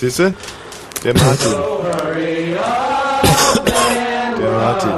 Siehst 0.00 0.18
du? 0.18 0.32
Der 1.04 1.12
Martin. 1.12 1.52
Der 4.40 4.50
Martin. 4.50 4.92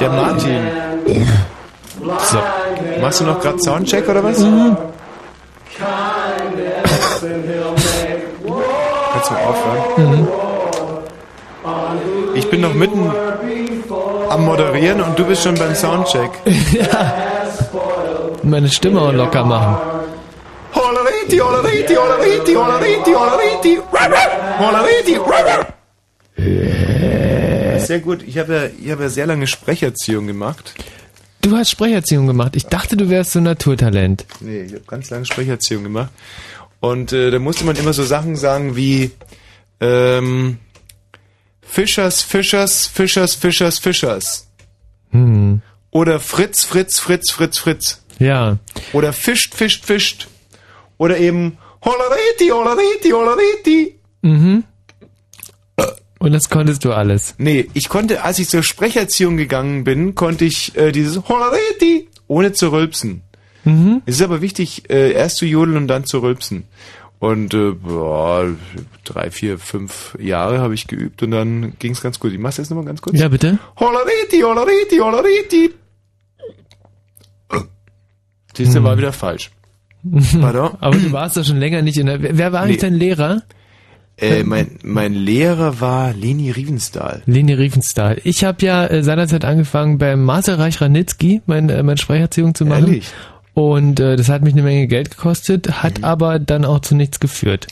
Der 0.00 0.10
Martin. 0.10 0.60
So. 2.24 2.38
Machst 3.00 3.20
du 3.20 3.24
noch 3.24 3.40
gerade 3.40 3.60
Soundcheck 3.60 4.08
oder 4.08 4.24
was? 4.24 4.38
Kannst 4.38 4.50
du 9.30 9.32
mal 9.32 9.44
aufhören? 9.44 10.18
Mhm. 10.18 10.26
Ich 12.34 12.50
bin 12.50 12.62
noch 12.62 12.74
mitten 12.74 13.12
am 14.28 14.44
Moderieren 14.44 15.02
und 15.02 15.16
du 15.16 15.24
bist 15.24 15.44
schon 15.44 15.54
beim 15.54 15.76
Soundcheck. 15.76 16.32
Meine 18.42 18.68
Stimme 18.68 19.12
locker 19.12 19.44
machen. 19.44 19.99
Holariti, 21.20 21.38
holariti, 21.40 21.94
holariti, 21.94 22.54
holariti, 22.54 23.12
holariti, 24.58 25.14
holariti, 25.14 25.14
Sehr 27.78 28.00
gut. 28.00 28.22
Ich 28.22 28.38
habe 28.38 28.54
ja, 28.54 28.64
ich 28.82 28.90
habe 28.90 29.02
ja 29.02 29.08
sehr 29.08 29.26
lange 29.26 29.46
Sprecherziehung 29.46 30.26
gemacht. 30.26 30.74
Du 31.42 31.56
hast 31.56 31.70
Sprecherziehung 31.70 32.26
gemacht. 32.26 32.56
Ich 32.56 32.66
dachte, 32.66 32.96
du 32.96 33.10
wärst 33.10 33.32
so 33.32 33.40
ein 33.40 33.44
Naturtalent. 33.44 34.24
Nee, 34.40 34.62
ich 34.62 34.72
habe 34.72 34.84
ganz 34.86 35.10
lange 35.10 35.26
Sprecherziehung 35.26 35.82
gemacht. 35.84 36.10
Und 36.80 37.12
äh, 37.12 37.30
da 37.30 37.38
musste 37.38 37.64
man 37.64 37.76
immer 37.76 37.92
so 37.92 38.02
Sachen 38.04 38.36
sagen 38.36 38.74
wie 38.76 39.10
ähm, 39.80 40.58
Fischers, 41.60 42.22
Fischers, 42.22 42.86
Fischers, 42.86 43.34
Fischers, 43.34 43.78
Fischers. 43.78 44.48
Hm. 45.10 45.60
Oder 45.90 46.18
Fritz, 46.20 46.64
Fritz, 46.64 46.98
Fritz, 46.98 47.30
Fritz, 47.30 47.58
Fritz. 47.58 48.02
Ja. 48.18 48.58
Oder 48.92 49.12
fischt, 49.12 49.54
fischt, 49.54 49.84
fischt. 49.84 50.28
Oder 51.00 51.16
eben 51.16 51.56
Holariti, 51.82 52.48
Holariti, 52.50 53.08
Holariti. 53.08 53.98
Mhm. 54.20 54.64
Und 56.18 56.32
das 56.32 56.50
konntest 56.50 56.84
du 56.84 56.92
alles. 56.92 57.34
Nee, 57.38 57.70
ich 57.72 57.88
konnte, 57.88 58.22
als 58.22 58.38
ich 58.38 58.50
zur 58.50 58.62
Sprecherziehung 58.62 59.38
gegangen 59.38 59.84
bin, 59.84 60.14
konnte 60.14 60.44
ich 60.44 60.76
äh, 60.76 60.92
dieses 60.92 61.26
Holariti 61.26 62.06
ohne 62.26 62.52
zu 62.52 62.70
rülpsen. 62.70 63.22
Mhm. 63.64 64.02
Es 64.04 64.16
ist 64.16 64.22
aber 64.22 64.42
wichtig, 64.42 64.90
äh, 64.90 65.12
erst 65.12 65.38
zu 65.38 65.46
jodeln 65.46 65.78
und 65.78 65.88
dann 65.88 66.04
zu 66.04 66.18
rülpsen. 66.18 66.64
Und 67.18 67.54
äh, 67.54 67.70
boah, 67.70 68.54
drei, 69.04 69.30
vier, 69.30 69.58
fünf 69.58 70.18
Jahre 70.20 70.58
habe 70.58 70.74
ich 70.74 70.86
geübt 70.86 71.22
und 71.22 71.30
dann 71.30 71.78
ging 71.78 71.92
es 71.92 72.02
ganz 72.02 72.20
gut. 72.20 72.34
Ich 72.34 72.38
mach's 72.38 72.58
jetzt 72.58 72.68
nochmal 72.68 72.84
ganz 72.84 73.00
kurz. 73.00 73.18
Ja, 73.18 73.28
bitte. 73.28 73.58
Holariti, 73.78 74.40
Holariti, 74.40 74.98
Holariti. 74.98 75.70
Siehst 78.54 78.74
du, 78.74 78.82
war 78.84 78.98
wieder 78.98 79.14
falsch. 79.14 79.50
Pardon? 80.40 80.70
Aber 80.80 80.96
du 80.96 81.12
warst 81.12 81.36
doch 81.36 81.44
schon 81.44 81.58
länger 81.58 81.82
nicht 81.82 81.98
in 81.98 82.06
der. 82.06 82.20
Wer 82.36 82.52
war 82.52 82.62
eigentlich 82.62 82.76
Nee. 82.76 82.88
dein 82.88 82.94
Lehrer? 82.94 83.42
Äh, 84.16 84.44
mein, 84.44 84.72
mein 84.82 85.14
Lehrer 85.14 85.80
war 85.80 86.12
Leni 86.12 86.50
Riefenstahl. 86.50 87.22
Leni 87.24 87.54
Riefenstahl. 87.54 88.18
Ich 88.24 88.44
habe 88.44 88.64
ja 88.66 88.86
äh, 88.86 89.02
seinerzeit 89.02 89.44
angefangen 89.46 89.96
beim 89.96 90.22
Marcel 90.24 90.56
Reich-Ranitzky 90.56 91.40
meine, 91.46 91.72
äh, 91.72 91.82
meine 91.82 91.96
Sprecherziehung 91.96 92.54
zu 92.54 92.66
machen. 92.66 92.84
Ehrlich? 92.86 93.08
Und 93.54 93.98
äh, 93.98 94.16
das 94.16 94.28
hat 94.28 94.42
mich 94.42 94.52
eine 94.52 94.62
Menge 94.62 94.86
Geld 94.88 95.10
gekostet, 95.10 95.82
hat 95.82 96.04
aber 96.04 96.38
dann 96.38 96.64
auch 96.66 96.80
zu 96.80 96.94
nichts 96.94 97.18
geführt. 97.18 97.66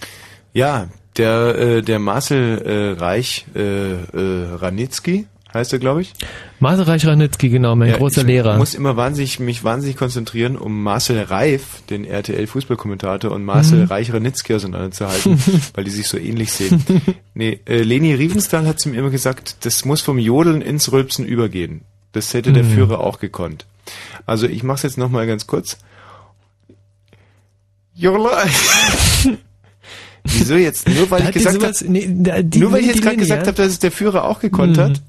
Ja, 0.55 0.89
der, 1.19 1.55
äh, 1.59 1.83
der 1.83 1.99
Marcel 1.99 2.59
äh, 2.97 2.99
Reich 3.01 3.47
äh, 3.55 3.93
äh, 3.93 3.97
Ranitzky 4.55 5.27
heißt 5.55 5.73
er, 5.73 5.79
glaube 5.79 6.03
ich. 6.03 6.13
Marcel 6.61 6.85
Reich-Ranitzky, 6.85 7.49
genau, 7.49 7.75
mein 7.77 7.89
Ja, 7.91 7.97
großer 7.97 8.21
ich 8.23 8.27
Lehrer. 8.27 8.57
muss 8.59 8.75
immer 8.75 8.97
wahnsinnig, 8.97 9.41
mich 9.41 9.65
wahnsinnig 9.65 9.97
konzentrieren, 9.97 10.57
um 10.57 10.83
Marcel 10.83 11.21
Reif, 11.23 11.83
den 11.89 12.05
RTL-Fußballkommentator, 12.05 13.31
und 13.33 13.45
Marcel 13.45 13.81
Mhm. 13.81 13.85
Reich 13.87 14.13
Ranitzky 14.13 14.55
auseinanderzuhalten, 14.55 15.39
weil 15.75 15.85
die 15.85 15.91
sich 15.91 16.07
so 16.09 16.19
ähnlich 16.19 16.53
sehen. 16.53 16.85
Nee, 17.35 17.61
äh, 17.67 17.83
Leni 17.83 18.15
Riefenstahl 18.15 18.67
hat 18.67 18.79
zu 18.81 18.89
mir 18.91 18.99
immer 18.99 19.11
gesagt, 19.11 19.65
das 19.65 19.85
muss 19.85 20.01
vom 20.01 20.19
Jodeln 20.19 20.61
ins 20.63 20.93
Rülpsen 20.93 21.25
übergehen. 21.25 21.81
Das 22.13 22.33
hätte 22.35 22.53
der 22.53 22.65
Mhm. 22.65 22.71
Führer 22.75 23.01
auch 23.01 23.19
gekonnt. 23.21 23.67
Also 24.27 24.47
ich 24.47 24.63
mach's 24.63 24.83
jetzt 24.83 24.99
nochmal 24.99 25.27
ganz 25.27 25.47
kurz. 25.47 25.79
Jola. 27.95 28.45
Wieso 30.25 30.57
jetzt? 30.57 30.89
Nur 30.89 31.11
weil 31.11 31.23
Da 31.23 31.29
ich 31.29 31.35
gesagt 31.35 31.63
habe, 31.63 31.75
nee, 31.91 32.07
nur 32.07 32.73
weil 32.73 32.81
ich 32.83 32.87
jetzt 32.89 33.03
gerade 33.03 33.17
gesagt 33.17 33.47
habe, 33.47 33.57
dass 33.57 33.69
es 33.69 33.79
der 33.79 33.91
Führer 33.91 34.25
auch 34.25 34.41
gekonnt 34.41 34.77
Mhm. 34.77 34.81
hat. 34.83 35.03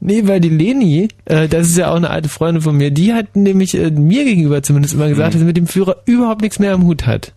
Nee, 0.00 0.22
weil 0.26 0.40
die 0.40 0.50
Leni, 0.50 1.08
äh, 1.24 1.48
das 1.48 1.68
ist 1.68 1.78
ja 1.78 1.90
auch 1.90 1.96
eine 1.96 2.10
alte 2.10 2.28
Freundin 2.28 2.62
von 2.62 2.76
mir, 2.76 2.90
die 2.90 3.12
hat 3.14 3.34
nämlich 3.34 3.74
äh, 3.76 3.90
mir 3.90 4.24
gegenüber 4.24 4.62
zumindest 4.62 4.94
immer 4.94 5.08
gesagt, 5.08 5.34
dass 5.34 5.40
sie 5.40 5.46
mit 5.46 5.56
dem 5.56 5.66
Führer 5.66 5.96
überhaupt 6.04 6.42
nichts 6.42 6.58
mehr 6.58 6.74
am 6.74 6.84
Hut 6.84 7.06
hat. 7.06 7.32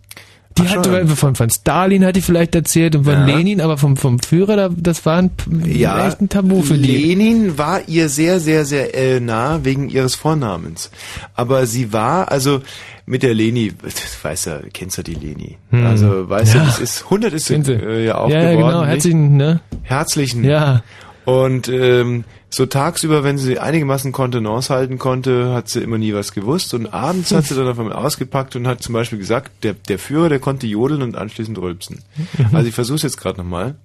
Die 0.57 0.63
Mhm. 0.63 0.67
Ach 0.71 0.75
hat 0.77 0.85
schon. 0.87 1.07
von, 1.07 1.35
von 1.35 1.49
Stalin 1.49 2.03
hat 2.03 2.15
die 2.17 2.21
vielleicht 2.21 2.53
erzählt 2.55 2.95
und 2.97 3.05
von 3.05 3.13
Ja. 3.13 3.25
Lenin, 3.25 3.61
aber 3.61 3.77
vom, 3.77 3.95
vom 3.95 4.19
Führer, 4.19 4.55
da, 4.57 4.69
das 4.75 5.05
war 5.05 5.19
ein, 5.21 5.31
Ja, 5.65 6.05
echt 6.07 6.19
ein 6.21 6.27
Tabu 6.27 6.61
für 6.63 6.77
die. 6.77 6.97
Lenin 6.97 7.57
war 7.57 7.81
ihr 7.87 8.09
sehr, 8.09 8.39
sehr, 8.41 8.65
sehr 8.65 8.93
äh, 8.93 9.19
nah 9.21 9.63
wegen 9.63 9.87
ihres 9.89 10.15
Vornamens. 10.15 10.91
Aber 11.35 11.65
sie 11.65 11.93
war, 11.93 12.29
also 12.29 12.61
mit 13.05 13.23
der 13.23 13.33
Leni, 13.35 13.71
das 13.83 14.17
weiß 14.21 14.45
ja, 14.45 14.59
kennst 14.73 14.97
du 14.97 15.03
die 15.03 15.13
Leni? 15.15 15.57
Hm. 15.69 15.85
Also 15.85 16.29
weißt 16.29 16.55
Ja. 16.55 16.59
du, 16.61 16.65
das 16.65 16.79
ist 16.79 17.03
100 17.05 17.31
ist 17.33 17.49
äh, 17.51 18.05
ja 18.05 18.17
auch 18.17 18.29
Ja, 18.29 18.41
ja, 18.43 18.51
geworden. 18.51 18.67
genau, 18.67 18.79
nicht? 18.81 18.89
herzlichen, 18.89 19.37
ne? 19.37 19.61
Herzlichen. 19.83 20.43
Ja. 20.43 20.83
Und 21.25 21.69
ähm, 21.69 22.23
so 22.51 22.65
tagsüber, 22.65 23.23
wenn 23.23 23.37
sie 23.37 23.59
einigermaßen 23.59 24.11
Kontenance 24.11 24.73
halten 24.73 24.97
konnte, 24.97 25.53
hat 25.53 25.69
sie 25.69 25.81
immer 25.81 25.97
nie 25.97 26.13
was 26.13 26.33
gewusst. 26.33 26.73
Und 26.73 26.87
abends 26.87 27.31
hat 27.31 27.45
sie 27.45 27.55
dann 27.55 27.67
auf 27.67 27.77
einmal 27.77 27.93
ausgepackt 27.93 28.55
und 28.55 28.67
hat 28.67 28.81
zum 28.81 28.93
Beispiel 28.93 29.19
gesagt, 29.19 29.63
der, 29.63 29.73
der 29.73 29.99
Führer, 29.99 30.29
der 30.29 30.39
konnte 30.39 30.65
jodeln 30.67 31.01
und 31.03 31.15
anschließend 31.15 31.57
rülpsen. 31.59 32.03
Mhm. 32.37 32.55
Also 32.55 32.67
ich 32.67 32.73
versuche 32.75 33.01
jetzt 33.03 33.17
gerade 33.17 33.37
nochmal. 33.37 33.75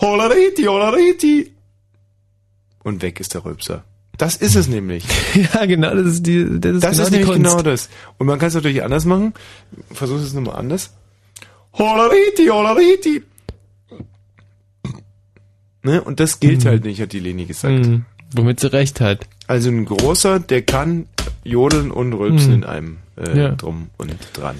Holariti, 0.00 0.64
holariti. 0.64 1.52
Und 2.82 3.02
weg 3.02 3.20
ist 3.20 3.34
der 3.34 3.44
Rülpser. 3.44 3.84
Das 4.18 4.36
ist 4.36 4.56
es 4.56 4.68
nämlich. 4.68 5.04
Ja, 5.54 5.64
genau, 5.66 5.94
das 5.94 6.06
ist 6.06 6.26
die, 6.26 6.44
das 6.60 6.74
ist 6.76 6.84
Das 6.84 6.90
genau 6.92 7.02
ist 7.04 7.10
nämlich 7.10 7.28
Kunst. 7.28 7.42
genau 7.42 7.62
das. 7.62 7.88
Und 8.18 8.26
man 8.26 8.38
kann 8.38 8.48
es 8.48 8.54
natürlich 8.54 8.82
anders 8.82 9.04
machen. 9.04 9.34
Versuch 9.92 10.16
es 10.20 10.32
nochmal 10.32 10.56
anders. 10.56 10.92
Holariti, 11.74 12.46
holariti. 12.48 13.22
Ne? 15.82 16.00
Und 16.02 16.20
das 16.20 16.38
gilt 16.40 16.64
halt 16.64 16.84
nicht, 16.84 17.00
hat 17.00 17.12
die 17.12 17.20
Leni 17.20 17.44
gesagt. 17.44 17.86
Mhm. 17.86 18.04
Womit 18.34 18.60
sie 18.60 18.72
recht 18.72 19.00
hat. 19.00 19.26
Also 19.46 19.68
ein 19.68 19.84
großer, 19.84 20.40
der 20.40 20.62
kann 20.62 21.06
jodeln 21.44 21.90
und 21.90 22.12
rülpsen 22.12 22.50
Mhm. 22.50 22.54
in 22.58 22.64
einem 22.64 22.96
äh, 23.16 23.38
Ja. 23.38 23.48
drum 23.50 23.88
und 23.98 24.14
dran. 24.32 24.56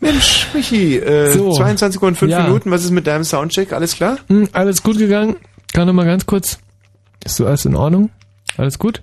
Mensch, 0.00 0.48
Michi, 0.52 0.96
äh, 0.96 1.30
So. 1.32 1.52
22 1.52 2.02
und 2.02 2.16
5 2.18 2.32
Ja. 2.32 2.42
Minuten, 2.42 2.70
was 2.72 2.82
ist 2.82 2.90
mit 2.90 3.06
deinem 3.06 3.22
Soundcheck? 3.24 3.72
Alles 3.72 3.94
klar? 3.94 4.18
Hm, 4.28 4.48
alles 4.52 4.82
gut 4.82 4.98
gegangen. 4.98 5.36
Kann 5.72 5.86
noch 5.86 5.94
mal 5.94 6.04
ganz 6.06 6.26
kurz. 6.26 6.58
Ist 7.24 7.36
so 7.36 7.46
alles 7.46 7.64
in 7.66 7.76
Ordnung? 7.76 8.10
Alles 8.56 8.78
gut? 8.80 9.00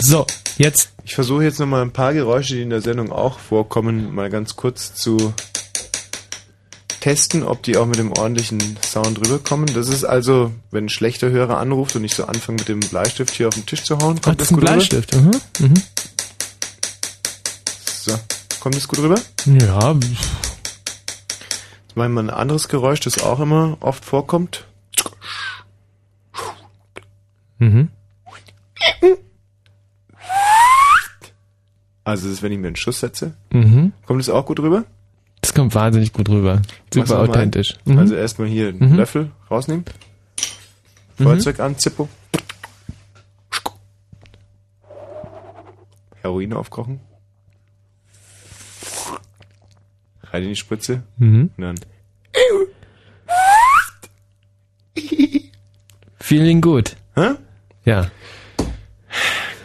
So, 0.00 0.26
jetzt. 0.58 0.90
Ich 1.04 1.14
versuche 1.14 1.42
jetzt 1.44 1.58
nochmal 1.58 1.82
ein 1.82 1.90
paar 1.92 2.14
Geräusche, 2.14 2.54
die 2.54 2.62
in 2.62 2.70
der 2.70 2.80
Sendung 2.80 3.10
auch 3.10 3.38
vorkommen, 3.38 4.14
mal 4.14 4.30
ganz 4.30 4.54
kurz 4.56 4.94
zu 4.94 5.32
testen, 7.02 7.42
ob 7.42 7.64
die 7.64 7.76
auch 7.76 7.86
mit 7.86 7.98
dem 7.98 8.12
ordentlichen 8.12 8.78
Sound 8.80 9.18
rüberkommen. 9.18 9.66
Das 9.74 9.88
ist 9.88 10.04
also, 10.04 10.52
wenn 10.70 10.84
ein 10.84 10.88
schlechter 10.88 11.30
Hörer 11.30 11.58
anruft 11.58 11.96
und 11.96 12.04
ich 12.04 12.14
so 12.14 12.26
anfange 12.26 12.58
mit 12.58 12.68
dem 12.68 12.78
Bleistift 12.78 13.34
hier 13.34 13.48
auf 13.48 13.54
den 13.54 13.66
Tisch 13.66 13.82
zu 13.82 13.98
hauen, 13.98 14.18
Ach, 14.20 14.22
kommt 14.22 14.40
das 14.40 14.48
das, 14.48 14.52
ein 14.52 14.54
gut 14.54 14.64
Bleistift. 14.64 15.16
Mhm. 15.16 15.22
Mhm. 15.22 15.66
rüber? 15.66 15.82
So, 17.84 18.18
kommt 18.60 18.76
das 18.76 18.86
gut 18.86 19.00
rüber? 19.00 19.20
Ja, 19.46 19.92
Jetzt 19.92 21.96
machen 21.96 22.14
wir 22.14 22.22
ein 22.22 22.30
anderes 22.30 22.68
Geräusch, 22.68 23.00
das 23.00 23.20
auch 23.20 23.40
immer 23.40 23.76
oft 23.80 24.04
vorkommt. 24.04 24.64
Mhm. 27.58 27.88
Also 32.04 32.26
das 32.26 32.34
ist, 32.34 32.42
wenn 32.42 32.52
ich 32.52 32.58
mir 32.58 32.68
einen 32.68 32.76
Schuss 32.76 33.00
setze. 33.00 33.34
Mhm. 33.50 33.92
Kommt 34.06 34.20
das 34.20 34.28
auch 34.28 34.46
gut 34.46 34.60
rüber? 34.60 34.84
Das 35.52 35.58
kommt 35.58 35.74
wahnsinnig 35.74 36.14
gut 36.14 36.30
rüber. 36.30 36.62
Super 36.94 37.20
authentisch. 37.20 37.76
Mhm. 37.84 37.98
Also 37.98 38.14
erstmal 38.14 38.48
hier 38.48 38.68
einen 38.68 38.92
Mhm. 38.92 38.96
Löffel 38.96 39.30
rausnehmen. 39.50 39.84
Mhm. 41.18 41.24
Feuerzeug 41.24 41.60
an, 41.60 41.78
Zippo. 41.78 42.08
Heroin 46.22 46.54
aufkochen. 46.54 47.00
Rein 50.22 50.44
in 50.44 50.48
die 50.48 50.56
Spritze. 50.56 51.02
Mhm. 51.18 51.50
Und 51.58 51.62
dann. 51.62 51.76
Feeling 56.18 56.62
gut. 56.62 56.96
Hä? 57.14 57.32
Ja. 57.84 58.10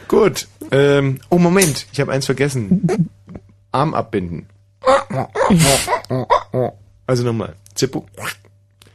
Gut. 0.10 0.50
Ähm, 0.72 1.20
oh, 1.30 1.38
Moment. 1.38 1.88
Ich 1.94 2.02
habe 2.02 2.12
eins 2.12 2.26
vergessen. 2.26 3.10
Arm 3.72 3.94
abbinden. 3.94 4.48
Also 7.06 7.24
nochmal. 7.24 7.56
Zippo. 7.76 8.06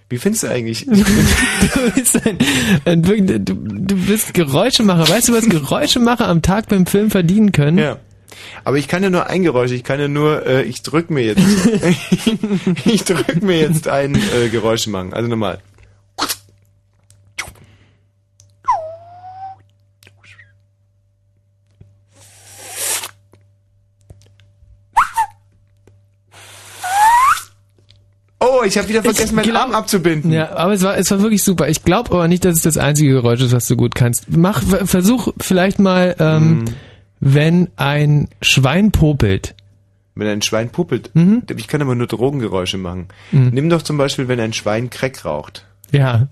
Wie 0.09 0.19
findest 0.19 0.43
du 0.43 0.49
eigentlich? 0.49 0.85
du, 0.87 1.91
bist 1.95 2.21
ein, 2.27 2.39
ein, 2.85 3.03
du, 3.03 3.55
du 3.55 3.97
bist 4.07 4.35
Geräuschemacher. 4.35 5.09
Weißt 5.09 5.29
du, 5.29 5.33
was 5.33 5.49
Geräuschemacher 5.49 6.29
am 6.29 6.43
Tag 6.43 6.69
beim 6.69 6.85
Film 6.85 7.11
verdienen 7.11 7.53
können? 7.53 7.79
Ja. 7.79 7.97
Aber 8.65 8.77
ich 8.77 8.89
kann 8.89 9.03
ja 9.03 9.11
nur 9.11 9.29
ein 9.29 9.43
Geräusch, 9.43 9.73
ich 9.73 9.85
kann 9.85 10.01
ja 10.01 10.09
nur, 10.09 10.47
äh, 10.47 10.63
ich 10.63 10.83
drück 10.83 11.11
mir 11.11 11.23
jetzt, 11.25 11.41
ich 12.85 13.05
drück 13.05 13.43
mir 13.43 13.61
jetzt 13.61 13.89
ein 13.89 14.15
äh, 14.15 14.49
Geräusch 14.51 14.87
machen. 14.87 15.13
Also 15.13 15.29
nochmal. 15.29 15.61
Oh, 28.43 28.65
ich 28.65 28.77
habe 28.77 28.89
wieder 28.89 29.03
vergessen, 29.03 29.37
meinen 29.37 29.57
Arm 29.57 29.73
abzubinden. 29.73 30.33
Ja, 30.33 30.57
aber 30.57 30.73
es 30.73 30.83
war, 30.83 30.97
es 30.97 31.11
war 31.13 31.23
wirklich 31.23 31.45
super. 31.45 31.69
Ich 31.69 31.85
glaube 31.85 32.11
aber 32.11 32.27
nicht, 32.27 32.45
dass 32.45 32.57
es 32.57 32.63
das 32.63 32.77
einzige 32.77 33.13
Geräusch 33.13 33.41
ist, 33.41 33.53
was 33.53 33.69
du 33.69 33.77
gut 33.77 33.95
kannst. 33.95 34.27
Mach, 34.29 34.63
versuch 34.63 35.29
vielleicht 35.41 35.79
mal, 35.79 36.17
ähm, 36.19 36.59
mm. 36.59 36.65
wenn 37.21 37.69
ein 37.77 38.29
Schwein 38.41 38.91
popelt. 38.91 39.55
Wenn 40.17 40.27
ein 40.27 40.43
Schwein 40.43 40.71
popelt. 40.71 41.15
Mhm. 41.15 41.45
Ich 41.57 41.69
kann 41.69 41.81
aber 41.81 41.95
nur 41.95 42.09
Drogengeräusche 42.09 42.79
machen. 42.79 43.07
Mhm. 43.31 43.51
Nimm 43.53 43.71
doch 43.71 43.83
zum 43.83 43.97
Beispiel, 43.97 44.29
wenn 44.29 44.41
ein 44.41 44.53
Schwein 44.53 44.91
Crack 44.91 45.25
raucht. 45.25 45.65
Ja. 45.93 46.27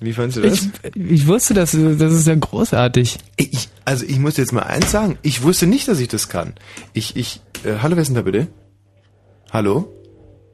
Wie 0.00 0.06
fandest 0.18 0.36
du 0.36 0.42
das? 0.42 0.68
Ich, 0.94 1.10
ich 1.10 1.26
wusste, 1.26 1.54
dass 1.54 1.72
das 1.72 2.12
ist 2.12 2.26
ja 2.26 2.34
großartig. 2.34 3.18
Ich, 3.36 3.68
also 3.84 4.04
ich 4.04 4.18
muss 4.18 4.36
jetzt 4.36 4.52
mal 4.52 4.62
eins 4.62 4.90
sagen. 4.90 5.18
Ich 5.22 5.42
wusste 5.42 5.66
nicht, 5.66 5.88
dass 5.88 6.00
ich 6.00 6.08
das 6.08 6.28
kann. 6.28 6.54
Ich, 6.92 7.16
ich, 7.16 7.40
äh, 7.64 7.78
hallo, 7.82 7.96
wer 7.96 8.02
ist 8.02 8.08
denn 8.08 8.16
da 8.16 8.22
bitte? 8.22 8.48
Hallo? 9.50 9.92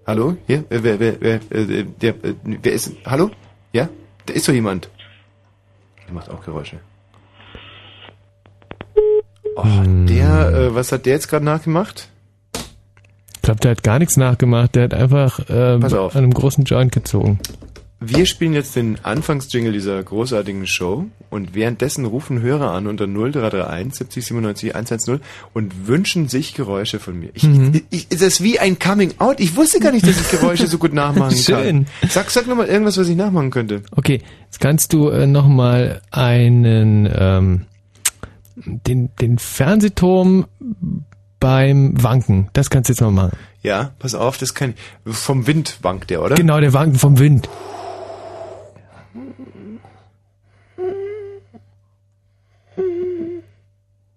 Hallo? 0.07 0.37
Hier? 0.47 0.65
Wer, 0.69 0.85
wer, 0.85 1.01
wer, 1.01 1.17
wer, 1.21 1.41
äh, 1.51 1.85
der, 2.01 2.25
äh, 2.25 2.35
wer 2.45 2.73
ist, 2.73 2.93
hallo? 3.05 3.31
Ja? 3.73 3.89
Da 4.27 4.35
ist 4.35 4.47
doch 4.47 4.53
jemand. 4.53 4.89
Der 6.07 6.15
macht 6.15 6.31
auch 6.31 6.45
Geräusche. 6.45 6.79
Oh, 9.57 9.65
der, 9.85 10.53
äh, 10.53 10.75
was 10.75 10.93
hat 10.93 11.07
der 11.07 11.15
jetzt 11.15 11.29
gerade 11.29 11.45
nachgemacht? 11.45 12.09
Ich 13.35 13.43
glaube, 13.43 13.61
der 13.61 13.73
hat 13.73 13.83
gar 13.83 13.99
nichts 13.99 14.17
nachgemacht. 14.17 14.75
Der 14.75 14.85
hat 14.85 14.95
einfach 14.95 15.39
äh, 15.51 15.75
an 15.75 16.11
einem 16.13 16.33
großen 16.33 16.65
Joint 16.65 16.93
gezogen. 16.93 17.39
Wir 18.07 18.27
spielen 18.27 18.53
jetzt 18.53 18.77
den 18.77 18.99
Anfangsjingle 19.03 19.73
dieser 19.73 20.03
großartigen 20.03 20.67
Show 20.67 21.07
und 21.31 21.55
währenddessen 21.55 22.05
rufen 22.05 22.43
Hörer 22.43 22.73
an 22.73 22.87
unter 22.87 23.07
0331 23.07 23.95
70 23.95 24.27
97 24.27 24.75
110 24.75 25.21
und 25.53 25.87
wünschen 25.87 26.29
sich 26.29 26.55
Geräusche 26.55 27.01
von 27.01 27.19
mir. 27.19 27.31
Ich, 27.35 27.45
mhm. 27.45 27.83
ich, 27.91 28.11
ist 28.11 28.23
das 28.23 28.43
wie 28.43 28.59
ein 28.59 28.79
Coming 28.79 29.15
Out? 29.19 29.41
Ich 29.41 29.57
wusste 29.57 29.81
gar 29.81 29.93
nicht, 29.93 30.07
dass 30.07 30.21
ich 30.21 30.31
Geräusche 30.31 30.67
so 30.67 30.79
gut 30.79 30.93
nachmachen 30.95 31.37
Schön. 31.37 31.87
kann. 32.01 32.11
Sag, 32.11 32.31
sag 32.31 32.47
nochmal 32.47 32.67
irgendwas, 32.67 32.99
was 32.99 33.09
ich 33.09 33.17
nachmachen 33.17 33.51
könnte. 33.51 33.83
Okay, 33.93 34.21
jetzt 34.45 34.61
kannst 34.61 34.93
du 34.93 35.09
äh, 35.09 35.27
nochmal 35.27 36.03
einen, 36.11 37.09
ähm, 37.15 37.67
den, 38.57 39.11
den 39.21 39.39
Fernsehturm 39.39 40.47
beim 41.41 42.03
Wanken. 42.03 42.49
Das 42.53 42.71
kannst 42.71 42.89
du 42.89 42.93
jetzt 42.93 43.01
mal 43.01 43.11
machen. 43.11 43.37
Ja, 43.63 43.93
pass 43.99 44.15
auf, 44.15 44.37
das 44.39 44.55
kann 44.55 44.75
vom 45.07 45.47
Wind 45.47 45.79
wankt 45.83 46.11
der, 46.11 46.23
oder? 46.23 46.37
Genau, 46.37 46.61
der 46.61 46.73
Wanken 46.73 46.99
vom 46.99 47.19
Wind. 47.19 47.49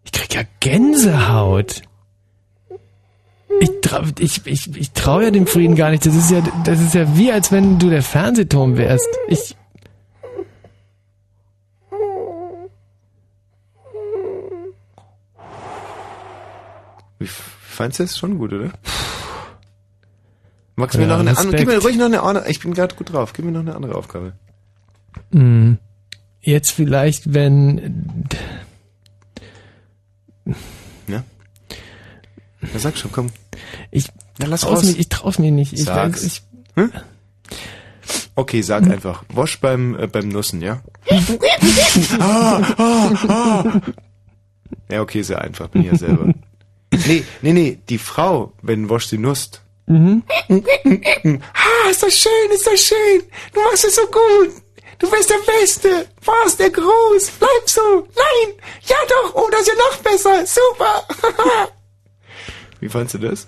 Ich 0.03 0.11
krieg 0.11 0.33
ja 0.35 0.43
Gänsehaut. 0.67 1.81
Ich 3.61 3.71
trau, 3.81 4.01
ich, 4.19 4.45
ich, 4.45 4.75
ich 4.75 4.91
trau 4.91 5.21
ja 5.21 5.31
dem 5.31 5.47
Frieden 5.47 5.75
gar 5.75 5.91
nicht. 5.91 6.05
Das 6.05 6.13
ist 6.13 6.29
ja, 6.29 6.41
das 6.65 6.81
ist 6.81 6.93
ja 6.93 7.17
wie, 7.17 7.31
als 7.31 7.53
wenn 7.53 7.79
du 7.79 7.89
der 7.89 8.03
Fernsehturm 8.03 8.77
wärst. 8.77 9.07
Ich. 9.29 9.55
Fandst 17.61 17.99
du 17.99 18.03
das 18.03 18.17
schon 18.17 18.37
gut, 18.37 18.51
oder? 18.51 18.71
Magst 20.75 20.95
du 20.95 20.99
ja, 20.99 21.07
mir 21.07 21.13
noch 21.13 21.19
eine 21.19 21.37
andere, 21.37 21.55
gib 21.55 21.67
mir 21.67 21.81
ruhig 21.81 21.97
noch 21.97 22.05
eine 22.05 22.21
andere, 22.21 22.49
ich 22.49 22.59
bin 22.59 22.73
gerade 22.73 22.95
gut 22.95 23.13
drauf, 23.13 23.31
gib 23.33 23.45
mir 23.45 23.51
noch 23.51 23.61
eine 23.61 23.75
andere 23.75 23.95
Aufgabe. 23.95 24.33
Mhm. 25.31 25.77
Jetzt 26.41 26.71
vielleicht, 26.71 27.33
wenn. 27.33 28.27
Ja. 31.07 31.23
Na 32.61 32.79
sag 32.79 32.97
schon, 32.97 33.11
komm. 33.11 33.27
Ich 33.91 34.09
Na, 34.39 34.47
lass 34.47 34.65
raus. 34.65 34.83
Mich, 34.83 34.99
ich 34.99 35.09
trau's 35.09 35.39
mir 35.39 35.51
nicht. 35.51 35.73
Ich, 35.73 35.83
Sag's. 35.83 36.23
ich, 36.23 36.43
hm? 36.75 36.91
Okay, 38.35 38.61
sag 38.61 38.85
hm? 38.85 38.91
einfach. 38.91 39.23
Wasch 39.29 39.59
beim 39.59 39.97
äh, 39.97 40.07
beim 40.07 40.29
Nussen, 40.29 40.61
ja? 40.61 40.81
ah, 42.19 42.61
ah, 42.77 43.11
ah. 43.27 43.81
Ja, 44.89 45.01
okay, 45.01 45.21
sehr 45.21 45.41
einfach, 45.41 45.67
bin 45.69 45.81
ich 45.81 45.91
ja 45.91 45.97
selber. 45.97 46.33
Nee, 47.05 47.23
nee, 47.41 47.53
nee, 47.53 47.79
die 47.89 47.97
Frau, 47.97 48.53
wenn 48.61 48.89
Wasch 48.89 49.07
sie 49.07 49.17
nusst. 49.17 49.61
Mhm. 49.87 50.23
ah, 50.49 51.89
ist 51.89 52.03
das 52.03 52.17
schön, 52.17 52.51
ist 52.53 52.67
das 52.67 52.79
schön. 52.81 53.21
Du 53.53 53.61
machst 53.61 53.85
es 53.85 53.95
so 53.95 54.01
gut. 54.03 54.61
Du 54.99 55.09
bist 55.09 55.29
der 55.29 55.39
Beste. 55.59 56.07
Was, 56.25 56.57
der 56.57 56.71
Groß. 56.71 57.31
Bleib 57.39 57.49
so. 57.65 58.07
Nein. 58.15 58.53
Ja 58.85 58.95
doch. 59.07 59.35
Oh, 59.35 59.47
das 59.51 59.61
ist 59.61 59.67
ja 59.67 59.73
noch 59.75 59.97
besser. 59.97 60.45
Super. 60.45 61.07
Wie 62.79 62.89
fandst 62.89 63.13
du 63.13 63.19
das? 63.19 63.47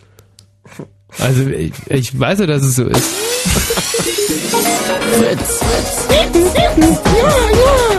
Also, 1.18 1.42
ich, 1.50 1.74
ich 1.88 2.20
weiß 2.20 2.40
ja, 2.40 2.46
dass 2.46 2.64
es 2.64 2.76
so 2.76 2.86
ist. 2.86 3.10
Fritz. 5.18 5.60
Fritz. 6.08 6.54
Ja, 6.56 7.30
ja. 7.52 7.90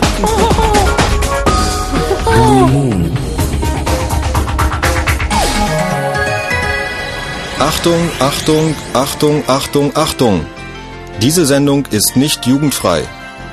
Achtung, 7.59 8.11
Achtung, 8.21 8.75
Achtung, 8.95 9.45
Achtung, 9.47 9.97
Achtung. 9.97 10.47
Diese 11.21 11.45
Sendung 11.47 11.87
ist 11.87 12.17
nicht 12.17 12.47
jugendfrei. 12.47 13.03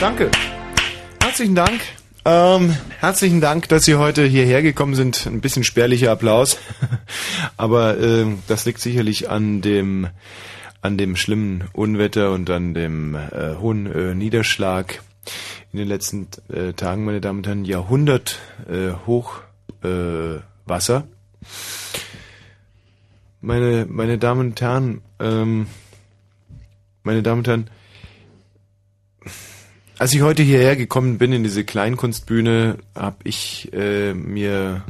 Danke. 0.00 0.30
Herzlichen 1.22 1.54
Dank. 1.54 1.82
Ähm, 2.24 2.74
herzlichen 3.00 3.42
Dank, 3.42 3.68
dass 3.68 3.84
Sie 3.84 3.96
heute 3.96 4.24
hierher 4.24 4.62
gekommen 4.62 4.94
sind. 4.94 5.26
Ein 5.26 5.42
bisschen 5.42 5.62
spärlicher 5.62 6.10
Applaus, 6.10 6.56
aber 7.58 7.98
äh, 7.98 8.24
das 8.48 8.64
liegt 8.64 8.80
sicherlich 8.80 9.28
an 9.28 9.60
dem 9.60 10.08
an 10.80 10.96
dem 10.96 11.16
schlimmen 11.16 11.64
Unwetter 11.74 12.32
und 12.32 12.48
an 12.48 12.72
dem 12.72 13.14
äh, 13.14 13.56
hohen 13.60 13.92
äh, 13.92 14.14
Niederschlag 14.14 15.02
in 15.70 15.78
den 15.78 15.88
letzten 15.88 16.28
äh, 16.50 16.72
Tagen, 16.72 17.04
meine 17.04 17.20
Damen 17.20 17.40
und 17.40 17.46
Herren. 17.46 17.66
Jahrhundert 17.66 18.38
äh, 18.70 18.92
Hochwasser. 19.06 20.96
Äh, 20.96 21.02
meine 23.42 23.86
meine 23.86 24.16
Damen 24.16 24.48
und 24.48 24.60
Herren, 24.62 25.02
ähm, 25.18 25.66
meine 27.02 27.22
Damen 27.22 27.40
und 27.40 27.48
Herren 27.48 27.70
als 30.00 30.14
ich 30.14 30.22
heute 30.22 30.42
hierher 30.42 30.76
gekommen 30.76 31.18
bin 31.18 31.30
in 31.30 31.42
diese 31.42 31.62
Kleinkunstbühne, 31.62 32.78
habe 32.94 33.16
ich 33.24 33.70
äh, 33.74 34.14
mir 34.14 34.82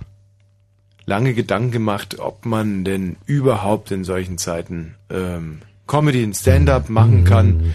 lange 1.05 1.35
Gedanken 1.35 1.73
gemacht, 1.73 2.21
ob 2.21 2.47
man 2.47 2.85
denn 2.85 3.17
überhaupt 3.27 3.91
in 3.91 4.05
solchen 4.05 4.39
Zeiten 4.39 4.95
ähm, 5.11 5.63
Comedy 5.89 6.23
und 6.23 6.37
Stand-up 6.37 6.91
machen 6.91 7.25
kann. 7.25 7.75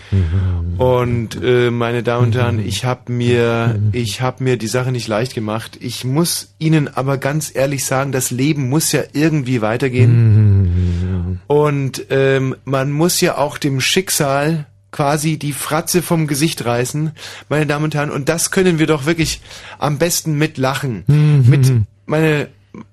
Und 0.78 1.38
äh, 1.44 1.72
meine 1.72 2.04
Damen 2.04 2.28
und 2.28 2.36
Herren, 2.36 2.66
ich 2.66 2.86
habe 2.86 3.12
mir, 3.12 3.82
ich 3.92 4.22
habe 4.22 4.42
mir 4.42 4.56
die 4.56 4.68
Sache 4.68 4.94
nicht 4.94 5.10
leicht 5.10 5.36
gemacht. 5.36 5.78
Ich 5.82 6.06
muss 6.06 6.56
Ihnen 6.58 6.88
aber 6.88 7.18
ganz 7.18 7.54
ehrlich 7.54 7.84
sagen, 7.84 8.14
das 8.14 8.32
Leben 8.32 8.70
muss 8.70 8.94
ja 8.94 9.02
irgendwie 9.12 9.62
weitergehen. 9.62 11.42
Und 11.48 12.06
ähm, 12.12 12.56
man 12.64 12.94
muss 12.94 13.20
ja 13.20 13.38
auch 13.38 13.58
dem 13.58 13.82
Schicksal 13.82 14.68
quasi 14.96 15.38
die 15.38 15.52
Fratze 15.52 16.02
vom 16.02 16.26
Gesicht 16.26 16.64
reißen, 16.64 17.12
meine 17.50 17.66
Damen 17.66 17.84
und 17.84 17.96
Herren. 17.96 18.12
Und 18.12 18.30
das 18.30 18.50
können 18.50 18.80
wir 18.80 18.88
doch 18.88 19.06
wirklich 19.06 19.42
am 19.78 19.98
besten 19.98 20.38
mit 20.38 20.58
Lachen. 20.58 21.04
Mit 21.50 21.68
meine 22.06 22.48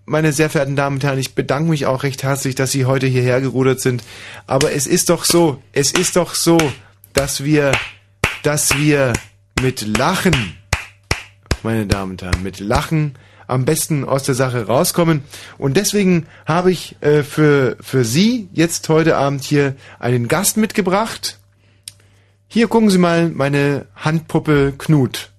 meine 0.04 0.32
sehr 0.32 0.50
verehrten 0.50 0.76
Damen 0.76 0.96
und 0.96 1.04
Herren, 1.04 1.18
ich 1.18 1.34
bedanke 1.34 1.70
mich 1.70 1.86
auch 1.86 2.02
recht 2.02 2.22
herzlich, 2.22 2.54
dass 2.54 2.72
Sie 2.72 2.86
heute 2.86 3.06
hierher 3.06 3.40
gerudert 3.40 3.80
sind. 3.80 4.02
Aber 4.46 4.72
es 4.72 4.86
ist 4.86 5.10
doch 5.10 5.24
so, 5.24 5.62
es 5.72 5.92
ist 5.92 6.16
doch 6.16 6.34
so, 6.34 6.58
dass 7.14 7.44
wir, 7.44 7.72
dass 8.42 8.76
wir 8.76 9.12
mit 9.60 9.96
Lachen, 9.96 10.56
meine 11.62 11.86
Damen 11.86 12.12
und 12.12 12.22
Herren, 12.22 12.42
mit 12.42 12.60
Lachen 12.60 13.14
am 13.46 13.64
besten 13.64 14.04
aus 14.04 14.24
der 14.24 14.34
Sache 14.34 14.66
rauskommen. 14.66 15.22
Und 15.58 15.76
deswegen 15.76 16.26
habe 16.46 16.72
ich 16.72 16.96
äh, 17.00 17.22
für, 17.22 17.76
für 17.80 18.04
Sie 18.04 18.48
jetzt 18.52 18.88
heute 18.88 19.16
Abend 19.16 19.44
hier 19.44 19.76
einen 19.98 20.28
Gast 20.28 20.56
mitgebracht. 20.56 21.38
Hier 22.54 22.68
gucken 22.68 22.90
Sie 22.90 22.98
mal 22.98 23.30
meine 23.30 23.86
Handpuppe 23.96 24.74
Knut. 24.76 25.32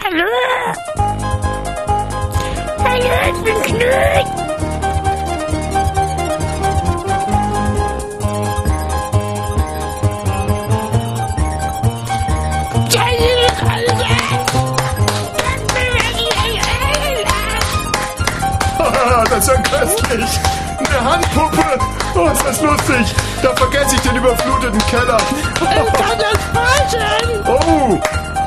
Hallo! 0.00 0.22
Hallo, 2.84 3.10
ich 3.26 3.42
bin 3.42 3.62
Knut! 3.62 3.82
das 19.30 19.38
ist 19.38 19.48
ja 19.48 19.56
köstlich. 19.62 20.40
Eine 20.78 21.10
Handpuppe. 21.10 21.78
Oh, 22.14 22.28
ist 22.28 22.44
das 22.44 22.60
lustig. 22.62 23.14
Da 23.42 23.54
vergesse 23.54 23.96
ich 23.96 24.00
den 24.02 24.16
überfluteten 24.16 24.78
Keller. 24.90 25.18
kann 25.18 26.18
das? 26.18 27.46
Oh, 27.48 28.00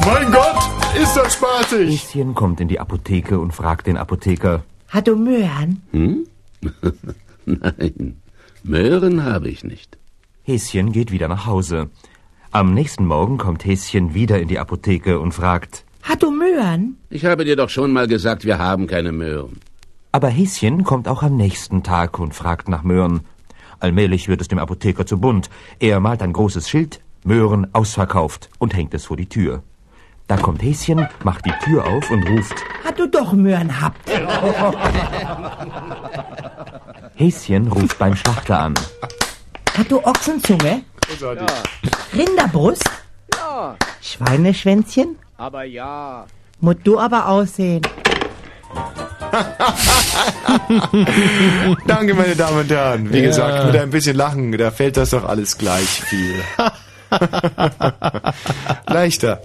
mein 0.05 0.31
Gott, 0.31 0.69
ist 1.01 1.15
das 1.15 1.33
spaßig. 1.33 1.89
Häschen 1.89 2.33
kommt 2.35 2.59
in 2.59 2.67
die 2.67 2.79
Apotheke 2.79 3.39
und 3.39 3.53
fragt 3.53 3.87
den 3.87 3.97
Apotheker. 3.97 4.63
Hat 4.89 5.07
du 5.07 5.15
Möhren? 5.15 5.81
Hm? 5.91 6.27
Nein, 7.45 8.17
Möhren 8.63 9.23
habe 9.23 9.49
ich 9.49 9.63
nicht. 9.63 9.97
Häschen 10.43 10.91
geht 10.91 11.11
wieder 11.11 11.27
nach 11.27 11.45
Hause. 11.45 11.89
Am 12.51 12.73
nächsten 12.73 13.05
Morgen 13.05 13.37
kommt 13.37 13.63
Häschen 13.65 14.13
wieder 14.15 14.39
in 14.39 14.47
die 14.47 14.59
Apotheke 14.59 15.19
und 15.19 15.33
fragt. 15.33 15.83
Hat 16.01 16.23
du 16.23 16.31
Möhren? 16.31 16.97
Ich 17.09 17.25
habe 17.25 17.45
dir 17.45 17.55
doch 17.55 17.69
schon 17.69 17.91
mal 17.93 18.07
gesagt, 18.07 18.43
wir 18.45 18.57
haben 18.57 18.87
keine 18.87 19.11
Möhren. 19.11 19.59
Aber 20.11 20.29
Häschen 20.29 20.83
kommt 20.83 21.07
auch 21.07 21.21
am 21.21 21.35
nächsten 21.37 21.83
Tag 21.83 22.17
und 22.17 22.33
fragt 22.33 22.67
nach 22.67 22.81
Möhren. 22.83 23.21
Allmählich 23.79 24.27
wird 24.27 24.41
es 24.41 24.47
dem 24.47 24.59
Apotheker 24.59 25.05
zu 25.05 25.19
bunt. 25.19 25.49
Er 25.79 25.99
malt 25.99 26.21
ein 26.21 26.33
großes 26.33 26.69
Schild, 26.69 27.01
Möhren 27.23 27.73
ausverkauft 27.73 28.49
und 28.59 28.73
hängt 28.75 28.93
es 28.93 29.05
vor 29.05 29.17
die 29.17 29.27
Tür. 29.27 29.63
Da 30.27 30.37
kommt 30.37 30.61
Häschen, 30.61 31.07
macht 31.23 31.45
die 31.45 31.53
Tür 31.63 31.85
auf 31.85 32.09
und 32.11 32.27
ruft. 32.29 32.55
Hat 32.83 32.99
du 32.99 33.07
doch 33.07 33.33
Möhren 33.33 33.81
habt? 33.81 34.09
Häschen 37.15 37.67
ruft 37.67 37.97
beim 37.97 38.15
Schlachter 38.15 38.59
an. 38.59 38.73
Hat 39.77 39.89
du 39.89 40.03
Ochsenzunge? 40.03 40.83
Rinderbrust? 42.13 42.83
Ja, 43.35 43.75
Schweineschwänzchen? 44.01 45.15
aber 45.37 45.63
ja. 45.63 46.27
Muss 46.59 46.75
du 46.83 46.99
aber 46.99 47.27
aussehen. 47.27 47.81
Danke, 51.87 52.13
meine 52.13 52.35
Damen 52.35 52.59
und 52.59 52.69
Herren. 52.71 53.11
Wie 53.13 53.21
gesagt, 53.21 53.65
mit 53.67 53.75
ein 53.81 53.89
bisschen 53.89 54.15
Lachen, 54.15 54.51
da 54.57 54.71
fällt 54.71 54.97
das 54.97 55.11
doch 55.11 55.27
alles 55.27 55.57
gleich 55.57 55.87
viel. 55.87 56.35
Leichter. 58.87 59.41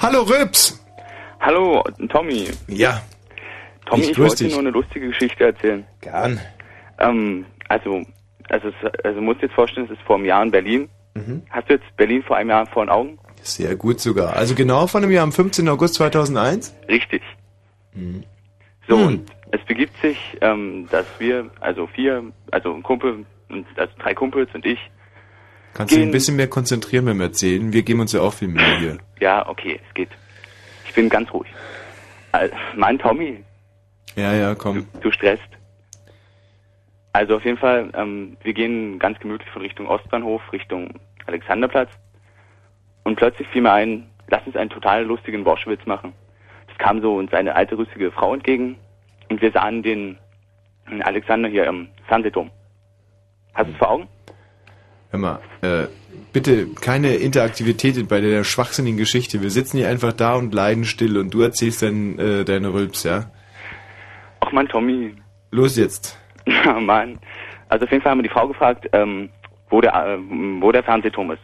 Hallo 0.00 0.22
Rübs. 0.22 0.80
Hallo, 1.40 1.82
Tommy. 2.10 2.48
Ja, 2.68 3.02
Tommy, 3.86 4.04
Ich 4.04 4.10
ich, 4.12 4.18
wollte 4.18 4.44
dich. 4.44 4.52
nur 4.52 4.60
eine 4.60 4.70
lustige 4.70 5.08
Geschichte 5.08 5.44
erzählen. 5.44 5.84
gern. 6.00 6.40
Ähm, 6.98 7.44
also, 7.68 8.02
also, 8.48 8.68
also 9.02 9.20
musst 9.20 9.40
dir 9.42 9.46
jetzt 9.46 9.54
vorstellen, 9.54 9.86
es 9.86 9.92
ist 9.98 10.02
vor 10.06 10.16
einem 10.16 10.24
Jahr 10.24 10.42
in 10.42 10.50
Berlin. 10.50 10.88
Hast 11.50 11.68
du 11.70 11.74
jetzt 11.74 11.96
Berlin 11.96 12.24
vor 12.26 12.36
einem 12.36 12.50
Jahr 12.50 12.66
vor 12.66 12.84
den 12.84 12.90
Augen? 12.90 13.18
Sehr 13.42 13.76
gut 13.76 14.00
sogar. 14.00 14.34
Also 14.34 14.54
genau 14.56 14.88
von 14.88 15.02
dem 15.02 15.12
Jahr 15.12 15.22
am 15.22 15.30
15. 15.32 15.68
August 15.68 15.94
2001? 15.94 16.74
Richtig. 16.88 17.22
So, 18.88 18.98
Hm. 18.98 19.06
und 19.06 19.32
es 19.52 19.60
begibt 19.64 19.96
sich, 20.02 20.18
ähm, 20.40 20.88
dass 20.90 21.06
wir, 21.18 21.50
also 21.60 21.86
vier, 21.86 22.24
also 22.50 22.74
ein 22.74 22.82
Kumpel, 22.82 23.24
und, 23.48 23.66
also 23.76 23.92
drei 23.98 24.14
Kumpels 24.14 24.50
und 24.54 24.64
ich, 24.66 24.78
Kannst 25.74 25.92
du 25.92 25.96
dich 25.96 26.02
ein 26.04 26.06
Gehen- 26.08 26.12
bisschen 26.12 26.36
mehr 26.36 26.48
konzentrieren 26.48 27.04
beim 27.04 27.20
Erzählen? 27.20 27.72
Wir 27.72 27.82
geben 27.82 28.00
uns 28.00 28.12
ja 28.12 28.20
auch 28.20 28.32
viel 28.34 28.48
Mühe 28.48 28.78
hier. 28.78 28.98
ja, 29.20 29.48
okay, 29.48 29.80
es 29.88 29.94
geht. 29.94 30.10
Ich 30.86 30.94
bin 30.94 31.08
ganz 31.08 31.32
ruhig. 31.32 31.48
Äh, 32.32 32.48
Mann, 32.76 32.98
Tommy, 32.98 33.42
Ja, 34.16 34.32
ja, 34.34 34.54
komm. 34.54 34.86
du 35.00 35.10
stresst. 35.10 35.42
Also 37.12 37.36
auf 37.36 37.44
jeden 37.44 37.58
Fall, 37.58 37.90
ähm, 37.94 38.36
wir 38.42 38.52
gehen 38.54 38.98
ganz 38.98 39.18
gemütlich 39.20 39.48
von 39.50 39.62
Richtung 39.62 39.86
Ostbahnhof, 39.86 40.42
Richtung 40.52 40.94
Alexanderplatz. 41.26 41.90
Und 43.04 43.16
plötzlich 43.16 43.46
fiel 43.48 43.62
mir 43.62 43.72
ein, 43.72 44.08
lass 44.28 44.44
uns 44.46 44.56
einen 44.56 44.70
total 44.70 45.04
lustigen 45.04 45.44
Worschwitz 45.44 45.84
machen. 45.86 46.12
Kam 46.78 47.00
so 47.00 47.16
uns 47.16 47.32
eine 47.32 47.54
alte 47.54 47.78
rüstige 47.78 48.10
Frau 48.10 48.34
entgegen 48.34 48.76
und 49.28 49.40
wir 49.40 49.52
sahen 49.52 49.82
den, 49.82 50.18
Alexander 51.02 51.48
hier 51.48 51.66
im 51.66 51.88
Fernsehturm. 52.08 52.50
Hast 53.54 53.68
du 53.68 53.72
es 53.72 53.78
vor 53.78 53.90
Augen? 53.90 54.08
Hör 55.10 55.20
mal, 55.20 55.40
äh, 55.62 55.86
bitte 56.32 56.66
keine 56.80 57.14
Interaktivität 57.14 58.08
bei 58.08 58.20
der 58.20 58.42
schwachsinnigen 58.44 58.98
Geschichte. 58.98 59.42
Wir 59.42 59.50
sitzen 59.50 59.78
hier 59.78 59.88
einfach 59.88 60.12
da 60.12 60.34
und 60.34 60.52
leiden 60.52 60.84
still 60.84 61.16
und 61.18 61.32
du 61.32 61.42
erzählst 61.42 61.82
dann 61.82 62.18
äh, 62.18 62.44
deine 62.44 62.74
Rülps, 62.74 63.04
ja? 63.04 63.30
Ach 64.40 64.52
man, 64.52 64.68
Tommy. 64.68 65.14
Los 65.50 65.76
jetzt. 65.76 66.18
Ja, 66.46 66.78
Mann. 66.78 67.18
Also 67.70 67.86
auf 67.86 67.90
jeden 67.90 68.02
Fall 68.02 68.10
haben 68.10 68.18
wir 68.18 68.24
die 68.24 68.28
Frau 68.28 68.46
gefragt, 68.46 68.86
ähm, 68.92 69.30
wo 69.70 69.80
der, 69.80 69.94
äh, 69.94 70.18
wo 70.60 70.70
der 70.72 70.82
Fernsehturm 70.82 71.30
ist. 71.30 71.40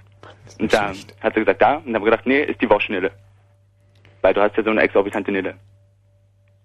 Und 0.61 0.73
da 0.75 0.93
hat 1.21 1.35
sie 1.35 1.41
gesagt, 1.41 1.63
da. 1.63 1.77
Und 1.77 1.87
dann 1.87 1.95
haben 1.95 2.05
wir 2.05 2.11
gedacht, 2.11 2.27
nee, 2.27 2.43
ist 2.43 2.61
die 2.61 2.69
Waschnille. 2.69 3.11
Weil 4.23 4.35
du 4.35 4.43
hast 4.43 4.57
ja 4.57 4.63
so 4.63 4.71
eine 4.71 4.83
exorbitante 4.83 5.33
Nille. 5.33 5.55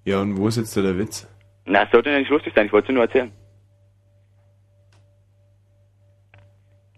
Ja, 0.03 0.21
und 0.21 0.37
wo 0.37 0.47
ist 0.47 0.57
jetzt 0.57 0.75
da 0.77 0.81
der 0.81 0.97
Witz? 0.97 1.27
Na, 1.65 1.83
es 1.83 1.91
sollte 1.91 2.11
ja 2.11 2.19
nicht 2.19 2.29
lustig 2.29 2.53
sein, 2.55 2.67
ich 2.67 2.73
wollte 2.73 2.85
es 2.85 2.87
dir 2.87 2.93
nur 2.93 3.03
erzählen. 3.03 3.31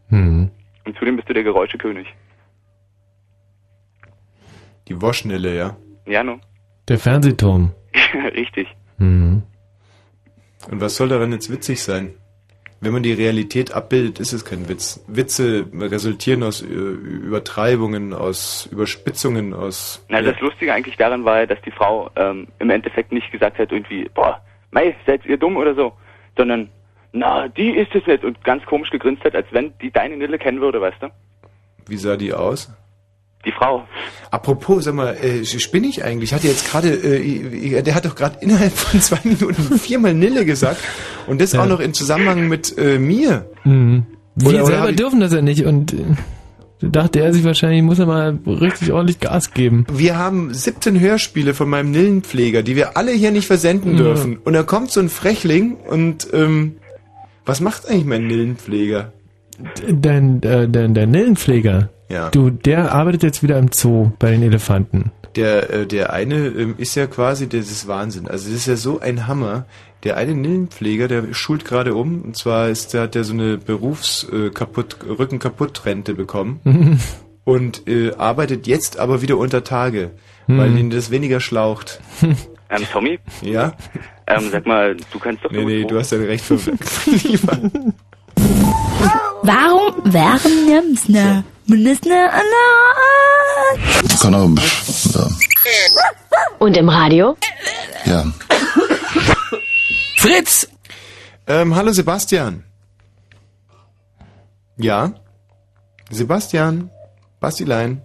Hm. 0.10 0.52
Und 0.86 0.98
zudem 0.98 1.16
bist 1.16 1.30
du 1.30 1.34
der 1.34 1.44
Geräuschekönig. 1.44 2.08
Die 4.88 5.02
Waschnelle, 5.02 5.56
ja? 5.56 5.78
Ja, 6.06 6.24
no. 6.24 6.40
Der 6.88 6.98
Fernsehturm. 6.98 7.74
Richtig. 8.34 8.68
Hm. 8.98 9.44
Und 10.70 10.82
was 10.82 10.96
soll 10.96 11.10
daran 11.10 11.32
jetzt 11.32 11.52
witzig 11.52 11.84
sein? 11.84 12.14
Wenn 12.80 12.94
man 12.94 13.02
die 13.02 13.14
Realität 13.14 13.74
abbildet, 13.74 14.20
ist 14.20 14.34
es 14.34 14.46
kein 14.46 14.70
Witz. 14.70 15.04
Witze 15.08 15.66
resultieren 15.74 16.44
aus 16.44 16.62
äh, 16.62 16.66
Übertreibungen, 16.66 18.14
aus 18.14 18.70
Überspitzungen, 18.72 19.54
aus... 19.54 20.06
Na, 20.10 20.22
das 20.22 20.40
Lustige 20.40 20.74
eigentlich 20.74 20.98
daran 20.98 21.26
war 21.26 21.48
dass 21.48 21.62
die 21.62 21.72
Frau 21.72 22.12
ähm, 22.16 22.48
im 22.60 22.70
Endeffekt 22.70 23.12
nicht 23.12 23.32
gesagt 23.32 23.58
hat 23.58 23.72
irgendwie, 23.72 24.10
boah, 24.14 24.42
mei, 24.72 24.96
seid 25.08 25.26
ihr 25.26 25.38
dumm 25.38 25.58
oder 25.58 25.74
so, 25.74 25.94
sondern, 26.38 26.70
na, 27.14 27.48
die 27.48 27.72
ist 27.72 27.96
es 27.96 28.06
nicht 28.06 28.24
und 28.24 28.44
ganz 28.44 28.64
komisch 28.66 28.92
gegrinst 28.92 29.24
hat, 29.24 29.36
als 29.36 29.48
wenn 29.52 29.74
die 29.82 29.92
deine 29.92 30.18
Nille 30.18 30.38
kennen 30.38 30.62
würde, 30.62 30.80
weißt 30.80 31.02
du? 31.02 31.08
Wie 31.88 31.98
sah 31.98 32.16
die 32.16 32.34
aus? 32.34 32.72
Die 33.48 33.51
Frau. 33.54 33.84
Apropos, 34.30 34.84
sag 34.84 34.94
mal, 34.94 35.16
äh, 35.16 35.44
spinne 35.46 35.88
ich 35.88 36.04
eigentlich? 36.04 36.34
Hat 36.34 36.44
jetzt 36.44 36.70
gerade, 36.70 36.89
äh, 36.89 37.82
der 37.82 37.96
hat 37.96 38.06
doch 38.06 38.13
gerade 38.16 38.38
innerhalb 38.42 38.74
von 38.74 39.00
zwei 39.01 39.20
Minuten 39.24 39.80
viermal 39.80 40.13
Nille 40.13 40.44
gesagt 40.46 40.80
und 41.27 41.39
das 41.42 41.54
Ja. 41.54 41.63
auch 41.63 41.68
noch 41.68 41.80
in 41.80 41.94
Zusammenhang 41.94 42.50
mit 42.50 42.77
äh, 42.77 43.00
mir. 43.00 43.50
Mhm. 43.63 44.06
Wir 44.36 44.50
Oder- 44.50 44.58
oder 44.58 44.66
selber 44.66 44.89
ich- 44.92 44.96
dürfen 44.98 45.20
das 45.22 45.34
ja 45.34 45.42
nicht 45.42 45.66
und 45.66 45.94
äh, 45.94 45.98
da 46.82 46.89
dachte 46.89 47.22
er 47.22 47.34
sich 47.34 47.44
wahrscheinlich, 47.44 47.82
muss 47.82 47.98
er 48.00 48.06
mal 48.06 48.38
richtig 48.46 48.92
ordentlich 48.92 49.20
Gas 49.20 49.51
geben. 49.54 49.88
Wir 49.92 50.18
haben 50.18 50.54
17 50.54 51.00
Hörspiele 51.00 51.54
von 51.56 51.70
meinem 51.70 51.89
Nillenpfleger, 51.92 52.62
die 52.62 52.75
wir 52.75 52.98
alle 52.98 53.13
hier 53.13 53.32
nicht 53.32 53.48
versenden 53.48 53.94
Ja. 53.98 54.04
dürfen. 54.04 54.38
Und 54.44 54.54
da 54.54 54.62
kommt 54.63 54.92
so 54.92 55.00
ein 55.00 55.10
Frechling 55.10 55.75
und 55.75 56.27
ähm, 56.34 56.75
was 57.46 57.62
macht 57.62 57.89
eigentlich 57.89 58.06
mein 58.06 58.27
Nillenpfleger? 58.27 59.13
dein, 59.89 60.44
äh, 60.44 60.70
dein, 60.70 60.94
dein 60.94 61.10
Nillenpfleger, 61.10 61.89
Ja. 62.10 62.30
du, 62.30 62.50
der 62.50 62.94
arbeitet 62.94 63.24
jetzt 63.24 63.44
wieder 63.44 63.58
im 63.60 63.70
Zoo 63.72 64.12
bei 64.20 64.32
den 64.32 64.42
Elefanten. 64.44 65.12
Der, 65.36 65.70
äh, 65.72 65.86
der 65.86 66.14
eine 66.14 66.48
ähm, 66.48 66.76
ist 66.78 66.96
ja 66.96 67.06
quasi, 67.08 67.48
das 67.50 67.70
ist 67.70 67.88
Wahnsinn. 67.88 68.28
Also 68.28 68.48
das 68.50 68.58
ist 68.60 68.66
ja 68.68 68.76
so 68.76 69.00
ein 69.00 69.28
Hammer. 69.28 69.66
Der 70.04 70.16
eine 70.18 70.34
Nillenpfleger, 70.36 71.08
der 71.08 71.34
schult 71.34 71.66
gerade 71.66 71.94
um, 71.96 72.22
und 72.22 72.38
zwar 72.38 72.70
ist, 72.70 72.94
der 72.94 73.02
hat 73.04 73.16
der 73.16 73.24
so 73.24 73.34
eine 73.34 73.58
Berufs 73.58 74.26
äh, 74.32 74.50
kaputt, 74.52 74.98
Rücken 75.08 75.40
kaputt 75.40 75.86
Rente 75.86 76.14
bekommen 76.14 76.60
und 77.44 77.88
äh, 77.88 78.14
arbeitet 78.16 78.68
jetzt 78.68 78.98
aber 79.00 79.22
wieder 79.22 79.38
unter 79.38 79.64
Tage, 79.64 80.12
weil 80.48 80.70
Hm. 80.70 80.78
ihn 80.78 80.90
das 80.92 81.12
weniger 81.12 81.40
schlaucht. 81.40 82.00
Ähm, 82.70 82.84
Tommy, 82.92 83.18
Ja? 83.42 83.72
ähm, 84.28 84.50
sag 84.52 84.66
mal, 84.66 84.98
du 85.14 85.20
kannst 85.20 85.46
doch 85.46 85.52
Nee, 85.52 85.64
nee, 85.64 85.86
du 85.86 85.98
hast 85.98 86.12
dein 86.12 86.24
Recht 86.24 86.44
für. 86.44 86.58
Warum 89.42 89.94
wären 90.14 90.40
wir 90.44 90.82
ne 90.82 90.82
Mindestne 90.82 91.44
Keine 94.22 94.38
Ahnung. 94.38 94.60
Und 96.60 96.78
im 96.78 96.90
Radio? 96.90 97.38
Ja. 98.06 98.26
Fritz! 100.18 100.68
Ähm, 101.46 101.76
hallo 101.76 101.92
Sebastian. 101.92 102.64
Ja? 104.78 105.12
Sebastian? 106.10 106.90
Bastilein? 107.40 108.02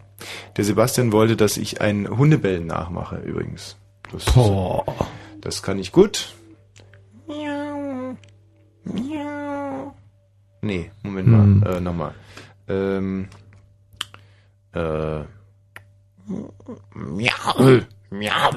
Der 0.57 0.65
Sebastian 0.65 1.13
wollte, 1.13 1.37
dass 1.37 1.57
ich 1.57 1.81
ein 1.81 2.09
Hundebellen 2.09 2.67
nachmache, 2.67 3.17
übrigens. 3.17 3.77
Das, 4.13 4.25
Boah. 4.27 4.85
das 5.41 5.63
kann 5.63 5.79
ich 5.79 5.93
gut. 5.93 6.35
Nee, 10.65 10.91
Moment 11.03 11.27
Hm. 11.29 11.61
mal, 11.61 11.73
äh, 11.77 11.81
nochmal. 11.81 12.15
Ähm, 12.69 13.29
äh, 14.75 15.25
miau, 16.95 17.81
miau. 18.11 18.51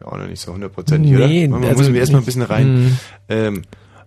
Ja, 0.00 0.06
auch 0.06 0.16
noch 0.16 0.26
nicht 0.26 0.40
so 0.40 0.52
hundertprozentig, 0.52 1.10
Nee, 1.12 1.46
oder? 1.46 1.58
Man 1.58 1.64
also 1.64 1.82
muss 1.82 1.90
mir 1.90 1.98
erstmal 1.98 2.22
ein 2.22 2.24
bisschen 2.24 2.42
rein. 2.42 2.66
Hm. 2.66 2.98
Ähm, 3.28 3.62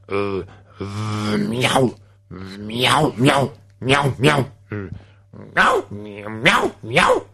äh, 0.10 1.38
miau, 1.38 1.94
miau, 2.30 3.14
miau, 3.18 3.52
miau, 3.80 4.14
miau. 4.18 4.46
Miau, 5.56 5.84
miau, 5.90 6.30
miau, 6.30 6.72
miau. 6.82 7.26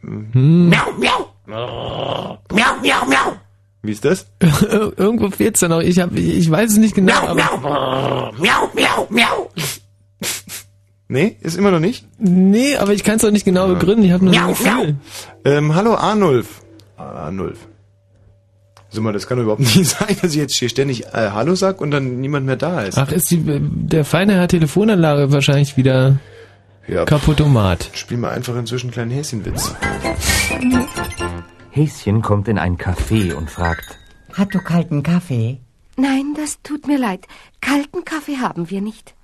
Hm. 0.00 0.68
Miau, 0.68 0.92
miau. 0.98 1.32
Miau, 1.46 2.38
miau, 2.82 3.06
miau. 3.06 3.36
Wie 3.82 3.92
ist 3.92 4.04
das? 4.04 4.26
Irgendwo 4.96 5.30
fehlt's 5.30 5.60
da 5.60 5.68
noch. 5.68 5.80
Ich, 5.80 5.98
hab, 5.98 6.12
ich, 6.16 6.36
ich 6.38 6.50
weiß 6.50 6.72
es 6.72 6.78
nicht 6.78 6.94
genau, 6.94 7.26
aber... 7.26 8.32
Miau, 8.38 8.70
miau, 8.74 9.06
miau. 9.10 9.50
Nee, 11.12 11.36
ist 11.42 11.58
immer 11.58 11.70
noch 11.70 11.78
nicht? 11.78 12.06
Nee, 12.18 12.76
aber 12.76 12.94
ich 12.94 13.04
kann 13.04 13.16
es 13.16 13.24
auch 13.26 13.30
nicht 13.30 13.44
genau 13.44 13.68
begründen. 13.68 14.02
Ich 14.02 14.12
habe 14.12 14.24
nur 14.24 14.32
ein 14.32 14.48
Gefühl. 14.48 14.96
Ähm, 15.44 15.74
hallo 15.74 15.94
Arnulf. 15.94 16.62
Arnulf. 16.96 17.58
Sag 18.88 19.02
mal, 19.02 19.12
das 19.12 19.26
kann 19.26 19.36
doch 19.36 19.44
überhaupt 19.44 19.60
nicht 19.76 19.90
sein, 19.90 20.16
dass 20.22 20.30
ich 20.30 20.38
jetzt 20.38 20.54
hier 20.54 20.70
ständig 20.70 21.04
äh, 21.08 21.32
Hallo 21.32 21.54
sag 21.54 21.82
und 21.82 21.90
dann 21.90 22.22
niemand 22.22 22.46
mehr 22.46 22.56
da 22.56 22.80
ist. 22.80 22.96
Ach, 22.96 23.12
ist 23.12 23.30
die, 23.30 23.42
der 23.44 24.06
feine 24.06 24.36
Herr 24.36 24.48
Telefonanlage 24.48 25.30
wahrscheinlich 25.32 25.76
wieder 25.76 26.18
ja, 26.88 27.04
kaputtomat. 27.04 27.90
Spiel 27.92 28.16
mal 28.16 28.30
einfach 28.30 28.56
inzwischen 28.56 28.86
einen 28.86 28.92
kleinen 28.94 29.10
Häschenwitz. 29.10 29.74
Häschen 31.72 32.22
kommt 32.22 32.48
in 32.48 32.56
ein 32.56 32.78
Café 32.78 33.34
und 33.34 33.50
fragt, 33.50 33.98
Hat 34.32 34.54
du 34.54 34.60
kalten 34.60 35.02
Kaffee? 35.02 35.58
Nein, 35.98 36.32
das 36.34 36.62
tut 36.62 36.86
mir 36.86 36.98
leid. 36.98 37.26
Kalten 37.60 38.06
Kaffee 38.06 38.38
haben 38.38 38.70
wir 38.70 38.80
nicht. 38.80 39.14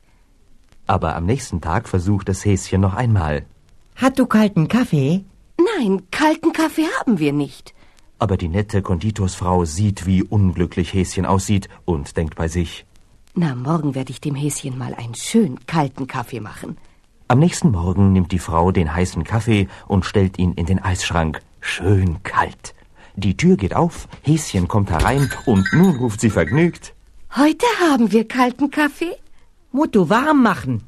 Aber 0.88 1.14
am 1.14 1.26
nächsten 1.26 1.60
Tag 1.60 1.88
versucht 1.88 2.28
das 2.28 2.44
Häschen 2.44 2.80
noch 2.80 2.94
einmal. 2.94 3.44
Hat 3.94 4.18
du 4.18 4.26
kalten 4.26 4.68
Kaffee? 4.68 5.24
Nein, 5.76 6.02
kalten 6.10 6.52
Kaffee 6.52 6.86
haben 6.98 7.18
wir 7.18 7.32
nicht. 7.32 7.74
Aber 8.18 8.36
die 8.36 8.48
nette 8.48 8.82
Konditorsfrau 8.82 9.64
sieht, 9.64 10.06
wie 10.06 10.22
unglücklich 10.22 10.92
Häschen 10.92 11.26
aussieht 11.26 11.68
und 11.84 12.16
denkt 12.16 12.34
bei 12.34 12.48
sich. 12.48 12.84
Na, 13.34 13.54
morgen 13.54 13.94
werde 13.94 14.10
ich 14.10 14.20
dem 14.20 14.34
Häschen 14.34 14.76
mal 14.76 14.94
einen 14.94 15.14
schön 15.14 15.64
kalten 15.66 16.06
Kaffee 16.06 16.40
machen. 16.40 16.76
Am 17.28 17.38
nächsten 17.38 17.70
Morgen 17.70 18.12
nimmt 18.12 18.32
die 18.32 18.38
Frau 18.38 18.72
den 18.72 18.94
heißen 18.94 19.22
Kaffee 19.22 19.68
und 19.86 20.04
stellt 20.04 20.38
ihn 20.38 20.54
in 20.54 20.66
den 20.66 20.82
Eisschrank. 20.82 21.40
Schön 21.60 22.22
kalt. 22.22 22.74
Die 23.16 23.36
Tür 23.36 23.56
geht 23.56 23.74
auf, 23.74 24.08
Häschen 24.22 24.68
kommt 24.68 24.90
herein 24.90 25.30
und 25.44 25.66
nun 25.72 25.96
ruft 25.96 26.20
sie 26.20 26.30
vergnügt. 26.30 26.94
Heute 27.36 27.66
haben 27.80 28.10
wir 28.10 28.26
kalten 28.26 28.70
Kaffee. 28.70 29.16
Warm 29.78 30.42
machen. 30.42 30.80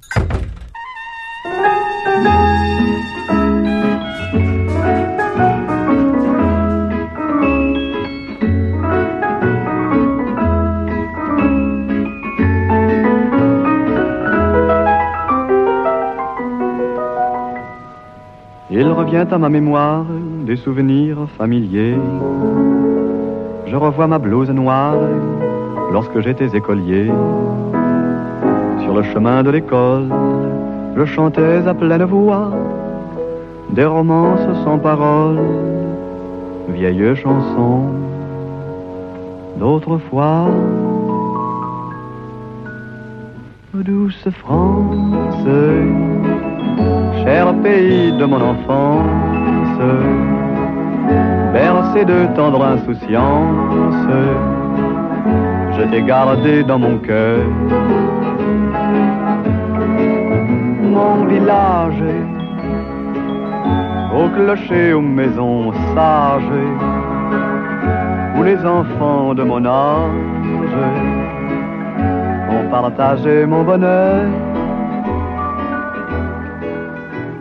Il 18.72 18.88
revient 18.88 19.26
à 19.30 19.38
ma 19.38 19.48
mémoire 19.48 20.04
des 20.44 20.56
souvenirs 20.56 21.28
familiers. 21.38 21.94
Je 23.66 23.76
revois 23.76 24.08
ma 24.08 24.18
blouse 24.18 24.50
noire 24.50 24.96
lorsque 25.92 26.20
j'étais 26.20 26.56
écolier. 26.56 27.08
Sur 28.90 28.98
le 28.98 29.04
chemin 29.04 29.44
de 29.44 29.50
l'école, 29.50 30.08
je 30.96 31.04
chantais 31.04 31.64
à 31.64 31.72
pleine 31.72 32.02
voix 32.02 32.50
des 33.70 33.84
romances 33.84 34.48
sans 34.64 34.80
paroles, 34.80 35.38
vieilles 36.70 37.14
chansons 37.14 37.84
d'autrefois. 39.58 40.48
Douce 43.74 44.28
France, 44.42 45.46
cher 47.22 47.54
pays 47.62 48.10
de 48.18 48.24
mon 48.24 48.42
enfance, 48.42 49.78
bercé 51.52 52.04
de 52.04 52.26
tendre 52.34 52.64
insouciance, 52.64 54.08
je 55.78 55.82
t'ai 55.92 56.02
gardé 56.02 56.64
dans 56.64 56.80
mon 56.80 56.98
cœur. 56.98 57.44
Village, 61.28 62.02
au 64.14 64.28
clocher, 64.28 64.92
aux 64.92 65.00
maisons 65.00 65.72
sages, 65.94 66.42
où 68.36 68.42
les 68.42 68.58
enfants 68.66 69.34
de 69.34 69.42
mon 69.42 69.64
âge 69.64 70.10
ont 72.50 72.70
partagé 72.70 73.46
mon 73.46 73.62
bonheur. 73.62 74.28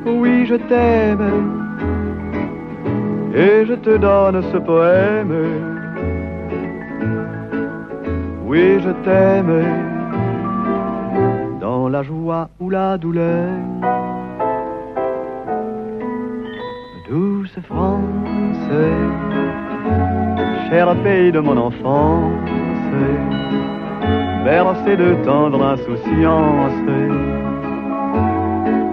Oui, 0.06 0.46
je 0.46 0.56
t'aime 0.56 1.28
et 3.34 3.66
je 3.66 3.74
te 3.74 3.98
donne 3.98 4.42
ce 4.52 4.58
poème. 4.58 5.36
Oui, 8.46 8.80
je 8.84 8.92
t'aime 9.04 9.89
la 11.90 12.04
joie 12.04 12.50
ou 12.60 12.70
la 12.70 12.98
douleur. 12.98 13.50
Douce 17.10 17.58
France, 17.64 18.70
cher 20.70 20.96
pays 21.04 21.32
de 21.32 21.40
mon 21.40 21.58
enfance, 21.58 22.34
bercé 24.46 24.96
de 24.96 25.16
tendre 25.26 25.64
insouciance 25.64 27.30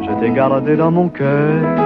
je 0.06 0.20
t'ai 0.20 0.30
gardé 0.30 0.76
dans 0.76 0.90
mon 0.90 1.08
cœur. 1.08 1.85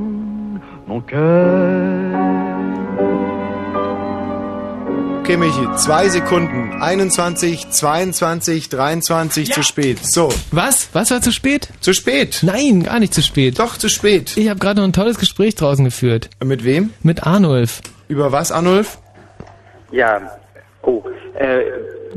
mon 0.91 1.01
cœur. 1.01 2.11
Okay, 5.21 5.37
Michi, 5.37 5.65
zwei 5.77 6.09
Sekunden. 6.09 6.73
21, 6.81 7.69
22, 7.69 8.69
23, 8.69 9.53
zu 9.53 9.63
spät. 9.63 9.99
So. 10.03 10.29
Was? 10.51 10.89
Was 10.93 11.11
war 11.11 11.21
zu 11.21 11.31
spät? 11.31 11.69
Zu 11.79 11.93
spät. 11.93 12.39
Nein, 12.41 12.83
gar 12.83 12.99
nicht 12.99 13.13
zu 13.13 13.21
spät. 13.21 13.59
Doch, 13.59 13.77
zu 13.77 13.87
spät. 13.87 14.35
Ich 14.35 14.49
habe 14.49 14.59
gerade 14.59 14.81
noch 14.81 14.87
ein 14.87 14.93
tolles 14.93 15.17
Gespräch 15.19 15.55
draußen 15.55 15.85
geführt. 15.85 16.29
Mit 16.43 16.65
wem? 16.65 16.89
Mit 17.03 17.25
Arnulf. 17.25 17.81
Über 18.09 18.31
was, 18.33 18.51
Arnulf? 18.51 18.97
Ja. 19.91 20.19
Oh, 20.81 21.03
äh, 21.35 21.61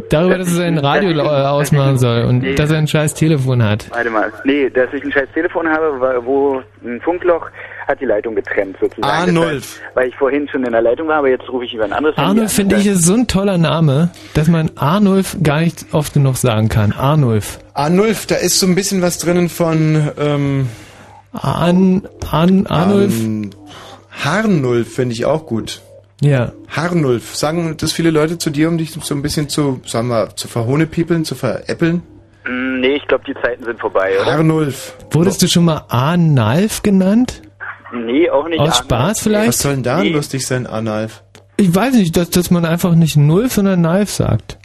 Darüber, 0.08 0.38
dass 0.38 0.48
er 0.48 0.54
sein 0.54 0.78
Radio 0.78 1.10
äh, 1.10 1.20
ausmachen 1.20 1.98
soll 1.98 2.24
und 2.24 2.38
Nee. 2.38 2.54
dass 2.56 2.70
er 2.70 2.78
ein 2.78 2.88
scheiß 2.88 3.14
Telefon 3.14 3.62
hat. 3.62 3.90
warte 3.90 4.10
mal. 4.10 4.32
Nee, 4.44 4.70
dass 4.70 4.92
ich 4.92 5.04
ein 5.04 5.12
scheiß 5.12 5.28
Telefon 5.34 5.68
habe, 5.68 6.24
wo 6.24 6.62
ein 6.84 7.00
Funkloch 7.02 7.46
hat 7.86 8.00
die 8.00 8.04
Leitung 8.04 8.34
getrennt 8.34 8.76
sozusagen. 8.80 9.04
Arnulf. 9.04 9.74
Deshalb, 9.78 9.96
Weil 9.96 10.08
ich 10.08 10.16
vorhin 10.16 10.48
schon 10.48 10.64
in 10.64 10.72
der 10.72 10.82
Leitung 10.82 11.08
war, 11.08 11.18
aber 11.18 11.28
jetzt 11.28 11.48
rufe 11.48 11.64
ich 11.64 11.74
über 11.74 11.84
ein 11.84 11.92
anderes 11.92 12.16
Arnulf 12.16 12.52
finde 12.52 12.76
ich 12.76 12.86
ist 12.86 13.04
so 13.04 13.14
ein 13.14 13.26
toller 13.26 13.58
Name, 13.58 14.10
dass 14.34 14.48
man 14.48 14.70
Arnulf 14.76 15.36
gar 15.42 15.60
nicht 15.60 15.86
oft 15.92 16.14
genug 16.14 16.36
sagen 16.36 16.68
kann. 16.68 16.92
Arnulf. 16.92 17.58
Arnulf, 17.74 18.26
da 18.26 18.36
ist 18.36 18.58
so 18.58 18.66
ein 18.66 18.74
bisschen 18.74 19.02
was 19.02 19.18
drinnen 19.18 19.48
von, 19.48 20.10
ähm, 20.18 20.68
An, 21.32 22.02
an, 22.30 22.66
Arnulf. 22.66 23.18
Ähm, 23.20 23.50
Harnulf 24.24 24.94
finde 24.94 25.14
ich 25.14 25.24
auch 25.24 25.46
gut. 25.46 25.80
Ja. 26.20 26.52
Harnulf. 26.68 27.34
Sagen 27.34 27.76
das 27.76 27.92
viele 27.92 28.10
Leute 28.10 28.38
zu 28.38 28.50
dir, 28.50 28.68
um 28.68 28.78
dich 28.78 28.92
so 28.92 29.14
ein 29.14 29.22
bisschen 29.22 29.48
zu, 29.48 29.80
sagen 29.84 30.08
wir, 30.08 30.36
zu 30.36 30.48
verhohnepiepeln, 30.48 31.24
zu 31.24 31.34
veräppeln? 31.34 32.02
Mm, 32.46 32.74
Nee, 32.84 32.96
ich 32.96 33.06
glaube, 33.08 33.24
die 33.26 33.32
Zeiten 33.40 33.64
sind 33.64 33.80
vorbei, 33.80 34.12
oder? 34.20 34.30
Harnulf. 34.32 34.94
Wurdest 35.10 35.40
du 35.40 35.48
schon 35.48 35.64
mal 35.64 35.86
Arnalf 35.88 36.82
genannt? 36.82 37.40
Nee, 37.94 38.28
auch 38.30 38.48
nicht. 38.48 38.60
Aus 38.60 38.68
Arnulf. 38.68 38.84
Spaß 38.84 39.20
vielleicht? 39.22 39.48
Was 39.48 39.58
soll 39.60 39.74
denn 39.74 39.82
da 39.82 40.02
lustig 40.02 40.46
sein, 40.46 40.66
Arnulf? 40.66 41.22
Ich 41.56 41.74
weiß 41.74 41.94
nicht, 41.94 42.16
dass, 42.16 42.30
dass 42.30 42.50
man 42.50 42.64
einfach 42.64 42.94
nicht 42.94 43.16
Nulf, 43.16 43.52
sondern 43.52 43.80
Nalf 43.80 44.10
sagt. 44.10 44.58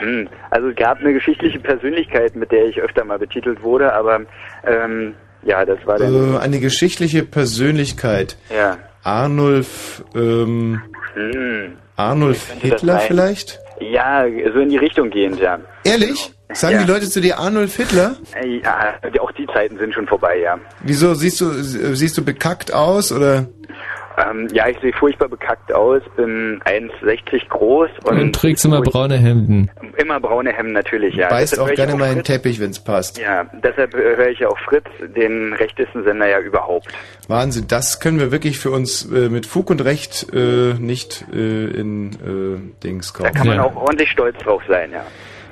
Hm, 0.00 0.28
Also 0.50 0.68
es 0.68 0.76
gab 0.76 0.98
eine 1.00 1.12
geschichtliche 1.12 1.58
Persönlichkeit, 1.58 2.36
mit 2.36 2.52
der 2.52 2.66
ich 2.66 2.80
öfter 2.80 3.04
mal 3.04 3.18
betitelt 3.18 3.62
wurde, 3.62 3.92
aber 3.92 4.20
ähm, 4.64 5.14
ja, 5.42 5.64
das 5.64 5.78
war 5.84 5.98
dann. 5.98 6.34
Äh, 6.34 6.38
eine 6.38 6.60
geschichtliche 6.60 7.24
Persönlichkeit. 7.24 8.36
Ja. 8.54 8.76
Arnulf, 9.02 10.04
ähm, 10.14 10.80
Hm. 11.14 11.72
Arnulf 11.96 12.52
Hitler 12.60 12.98
vielleicht? 13.00 13.58
Ja, 13.80 14.24
so 14.52 14.58
in 14.60 14.68
die 14.70 14.76
Richtung 14.78 15.10
gehend, 15.10 15.38
ja. 15.40 15.58
Ehrlich? 15.84 16.32
Sagen 16.52 16.76
Ja. 16.76 16.82
die 16.84 16.90
Leute 16.90 17.08
zu 17.10 17.20
dir 17.20 17.38
Arnulf 17.38 17.76
Hitler? 17.76 18.16
Äh, 18.34 18.58
Ja, 18.62 18.94
auch 19.20 19.32
die 19.32 19.46
Zeiten 19.48 19.78
sind 19.78 19.92
schon 19.94 20.06
vorbei, 20.06 20.38
ja. 20.38 20.58
Wieso 20.80 21.14
siehst 21.14 21.40
du 21.40 21.50
siehst 21.62 22.16
du 22.16 22.24
bekackt 22.24 22.72
aus 22.72 23.12
oder? 23.12 23.46
Ähm, 24.18 24.48
ja, 24.52 24.66
ich 24.68 24.78
sehe 24.80 24.92
furchtbar 24.92 25.28
bekackt 25.28 25.72
aus, 25.72 26.02
bin 26.16 26.60
1,60 26.64 27.48
groß 27.48 27.90
und, 28.04 28.20
Und 28.20 28.34
trägst 28.34 28.64
immer 28.64 28.80
braune 28.80 29.16
Hemden. 29.16 29.70
immer 29.96 30.18
braune 30.18 30.52
Hemden 30.52 30.72
natürlich, 30.72 31.14
ja. 31.14 31.28
Beißt 31.28 31.52
Deshalb 31.52 31.68
auch 31.68 31.70
ich 31.70 31.76
gerne 31.76 31.94
mal 31.94 32.06
in 32.06 32.10
den 32.10 32.16
Fritz. 32.24 32.26
Teppich, 32.26 32.60
wenn's 32.60 32.80
passt. 32.80 33.18
Ja, 33.18 33.44
deshalb 33.62 33.94
äh, 33.94 34.16
höre 34.16 34.28
ich 34.30 34.40
ja 34.40 34.48
auch 34.48 34.58
Fritz, 34.60 34.86
den 35.16 35.52
rechtesten 35.52 36.02
Sender 36.04 36.26
ja 36.28 36.40
überhaupt. 36.40 36.88
Wahnsinn, 37.28 37.66
das 37.68 38.00
können 38.00 38.18
wir 38.18 38.32
wirklich 38.32 38.58
für 38.58 38.70
uns 38.70 39.04
äh, 39.12 39.28
mit 39.28 39.46
Fug 39.46 39.70
und 39.70 39.84
Recht 39.84 40.26
äh, 40.32 40.74
nicht 40.78 41.24
äh, 41.32 41.36
in 41.36 42.12
äh, 42.14 42.82
Dings 42.82 43.12
kaufen. 43.14 43.30
Da 43.32 43.38
kann 43.38 43.46
man 43.46 43.60
auch 43.60 43.76
ordentlich 43.76 44.10
stolz 44.10 44.36
drauf 44.38 44.62
sein, 44.68 44.90
ja. 44.92 45.04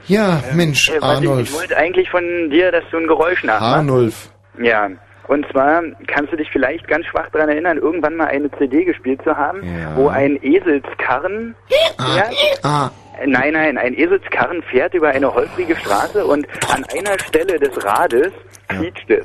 Ja, 0.08 0.42
Mensch, 0.54 0.88
Äh, 0.90 1.00
warte, 1.02 1.16
Ich, 1.18 1.22
ich 1.24 1.28
Arnulf. 1.30 1.54
wollte 1.54 1.76
eigentlich 1.76 2.08
von 2.10 2.50
dir, 2.50 2.70
dass 2.72 2.84
du 2.90 2.96
ein 2.96 3.06
Geräusch 3.06 3.42
nachmachst. 3.44 3.62
Arnulf. 3.76 4.30
Ja. 4.62 4.88
Und 5.28 5.46
zwar 5.50 5.82
kannst 6.06 6.32
du 6.32 6.36
dich 6.36 6.48
vielleicht 6.52 6.86
ganz 6.88 7.06
schwach 7.06 7.28
daran 7.32 7.48
erinnern, 7.48 7.78
irgendwann 7.78 8.16
mal 8.16 8.26
eine 8.28 8.50
CD 8.52 8.84
gespielt 8.84 9.20
zu 9.24 9.36
haben, 9.36 9.60
wo 9.96 10.08
ein 10.08 10.38
Eselskarren 10.42 11.54
fährt. 11.68 12.60
Ah. 12.62 12.90
Nein, 13.26 13.54
nein, 13.54 13.78
ein 13.78 13.94
Eselskarren 13.94 14.62
fährt 14.70 14.92
über 14.94 15.08
eine 15.08 15.34
holprige 15.34 15.74
Straße 15.76 16.24
und 16.26 16.46
an 16.72 16.84
einer 16.96 17.18
Stelle 17.18 17.58
des 17.58 17.82
Rades 17.84 18.30
quietscht 18.68 19.10
es. 19.10 19.24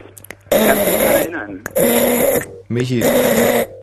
Kannst 0.50 0.88
du 0.88 0.92
dich 0.92 1.02
daran 1.02 1.16
erinnern? 1.16 1.64
Michi, 2.68 3.04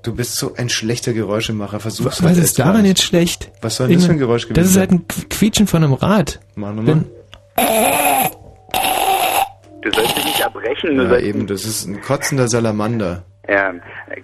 du 0.03 0.15
bist 0.15 0.37
so 0.37 0.55
ein 0.57 0.69
schlechter 0.69 1.13
Geräuschemacher. 1.13 1.79
Versuch's 1.81 2.23
Was 2.23 2.27
halt 2.27 2.39
ist 2.39 2.59
daran 2.59 2.85
jetzt 2.85 3.03
schlecht? 3.03 3.51
Was 3.63 3.77
soll 3.77 3.89
denn 3.89 3.97
das 3.99 4.07
für 4.07 4.13
ein 4.13 4.19
Geräusch 4.19 4.43
gewesen 4.49 4.55
Das 4.61 4.67
ist 4.67 4.75
sein? 4.75 4.81
halt 4.81 4.93
ein 4.93 5.07
Qu- 5.09 5.29
Quietschen 5.29 5.67
von 5.67 5.85
einem 5.85 5.93
Rad. 5.95 6.41
Mach 6.57 6.73
nochmal. 6.75 7.05
Du 9.83 9.91
sollst 9.93 10.17
dich 10.17 10.25
nicht 10.25 10.41
erbrechen. 10.41 10.97
Du 10.97 11.05
Ja, 11.05 11.19
eben, 11.19 11.47
das 11.47 11.65
ist 11.65 11.87
ein 11.87 12.01
kotzender 12.01 12.49
Salamander. 12.49 13.25
ja. 13.49 13.73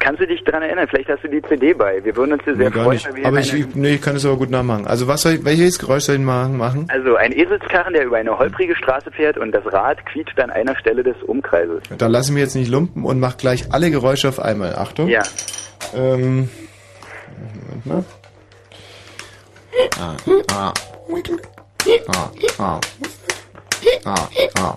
Kannst 0.01 0.21
du 0.21 0.27
dich 0.27 0.43
daran 0.45 0.63
erinnern? 0.63 0.87
Vielleicht 0.91 1.09
hast 1.09 1.23
du 1.25 1.29
die 1.29 1.41
CD 1.43 1.73
bei. 1.73 2.03
Wir 2.05 2.17
würden 2.17 2.33
uns 2.33 2.45
sehr 2.45 2.55
Nee, 2.57 2.71
freuen. 2.71 2.91
nicht. 3.15 3.25
Aber 3.27 3.39
ich, 3.39 3.75
nee, 3.75 3.95
ich 3.95 4.03
kann 4.03 4.17
es 4.17 4.25
aber 4.27 4.37
gut 4.37 4.51
nachmachen. 4.51 4.87
Also 4.87 5.07
was 5.07 5.23
soll 5.23 5.35
ich, 5.35 5.45
welches 5.45 5.79
Geräusch 5.79 6.05
soll 6.05 6.17
ich 6.17 6.21
machen? 6.21 6.87
Also 6.89 7.15
ein 7.17 7.33
Eselskarren, 7.33 7.93
der 7.95 8.05
über 8.05 8.17
eine 8.17 8.37
holprige 8.39 8.75
Straße 8.77 9.11
fährt 9.13 9.39
und 9.39 9.53
das 9.53 9.65
Rad 9.73 10.05
quietscht 10.07 10.39
an 10.41 10.51
einer 10.51 10.77
Stelle 10.77 11.03
des 11.03 11.17
Umkreises. 11.23 11.83
Da 11.97 12.07
lasse 12.09 12.31
ich 12.31 12.35
mich 12.35 12.43
jetzt 12.43 12.55
nicht 12.57 12.71
lumpen 12.71 13.05
und 13.05 13.21
mach 13.21 13.37
gleich 13.37 13.73
alle 13.73 13.91
Geräusche 13.91 14.29
auf 14.29 14.41
einmal. 14.41 14.75
Achtung. 14.75 15.09
Ja. 15.09 15.23
Ähm, 15.95 16.49
Moment 17.69 17.87
mal. 17.87 18.05
Ah, 20.01 20.17
ah. 20.53 20.73
Ah, 22.09 22.31
ah. 22.59 22.81
Ah, 24.05 24.15
ah. 24.59 24.75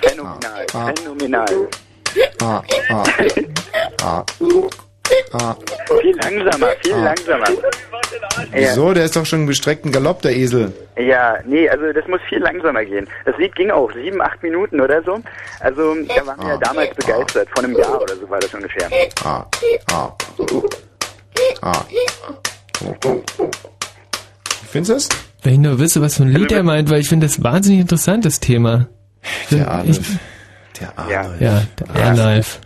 Phänomenal, 0.00 0.66
Ah. 0.74 0.92
phänomenal. 0.94 1.68
Ah, 2.42 2.62
ah. 2.90 3.04
Ah. 4.02 4.24
Ah. 5.32 5.54
Viel 6.00 6.16
langsamer, 6.16 6.68
viel 6.82 6.94
Ah. 6.94 7.04
langsamer. 7.04 7.46
Wieso? 8.52 8.92
Der 8.94 9.04
ist 9.04 9.16
doch 9.16 9.26
schon 9.26 9.40
im 9.40 9.46
gestreckten 9.46 9.92
Galopp, 9.92 10.22
der 10.22 10.32
Esel. 10.34 10.72
Ja, 10.96 11.38
nee, 11.44 11.68
also 11.68 11.92
das 11.92 12.06
muss 12.08 12.20
viel 12.28 12.38
langsamer 12.40 12.84
gehen. 12.84 13.08
Das 13.24 13.36
Lied 13.38 13.54
ging 13.56 13.70
auch 13.70 13.90
sieben, 13.92 14.20
acht 14.20 14.42
Minuten 14.42 14.80
oder 14.80 15.02
so. 15.02 15.20
Also 15.60 15.94
da 15.94 16.26
waren 16.26 16.40
wir 16.40 16.48
ja 16.48 16.56
damals 16.58 16.94
begeistert. 16.94 17.48
Vor 17.54 17.64
einem 17.64 17.76
Jahr 17.76 18.00
oder 18.00 18.16
so 18.16 18.28
war 18.28 18.40
das 18.40 18.52
ungefähr. 18.54 18.88
Ah, 19.24 19.44
ah. 19.92 20.12
Ah. 21.62 21.84
Findest 24.70 24.90
du 24.90 24.94
es? 24.96 25.08
Wenn 25.42 25.54
ich 25.54 25.58
nur 25.58 25.78
wüsste, 25.78 26.00
was 26.00 26.16
für 26.16 26.22
ein 26.22 26.28
Lied 26.28 26.52
er 26.52 26.62
meint, 26.62 26.88
weil 26.90 27.00
ich 27.00 27.08
finde 27.08 27.26
das 27.26 27.42
wahnsinnig 27.42 27.80
interessant, 27.80 28.24
das 28.24 28.38
Thema. 28.40 28.88
Der 29.50 29.70
Arnulf. 29.70 30.00
Der 30.80 30.98
Arnulf. 30.98 31.40
Ja, 31.40 31.62
der 31.78 32.04
Arnulf. 32.04 32.60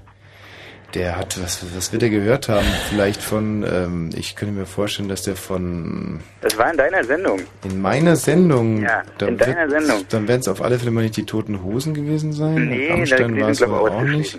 Der 0.95 1.17
hat, 1.17 1.43
was, 1.43 1.65
was 1.77 1.93
wird 1.93 2.03
er 2.05 2.11
gehört 2.11 2.49
haben? 2.49 2.67
Vielleicht 2.89 3.21
von, 3.21 3.65
ähm, 3.71 4.11
ich 4.17 4.35
könnte 4.37 4.55
mir 4.55 4.65
vorstellen, 4.67 5.09
dass 5.09 5.23
der 5.23 5.37
von, 5.37 6.21
Das 6.41 6.57
war 6.57 6.71
in 6.71 6.77
deiner 6.79 7.05
Sendung. 7.05 7.41
in 7.65 7.81
meiner 7.83 8.17
Sendung, 8.17 8.83
Ja, 8.83 9.03
dann 9.19 9.31
in 9.31 9.37
deiner 9.39 9.69
wird, 9.69 9.83
Sendung. 9.87 10.05
dann 10.09 10.29
werden 10.29 10.41
es 10.41 10.49
auf 10.49 10.63
alle 10.63 10.79
Fälle 10.79 10.91
mal 10.93 11.03
nicht 11.03 11.17
die 11.17 11.27
Toten 11.27 11.63
Hosen 11.63 11.93
gewesen 11.93 12.33
sein. 12.33 12.69
Nee, 12.69 12.89
Rammstein 12.91 13.39
war 13.41 13.49
es 13.51 13.61
wohl 13.61 13.67
ich, 13.89 13.95
auch 13.95 14.03
nicht. 14.03 14.39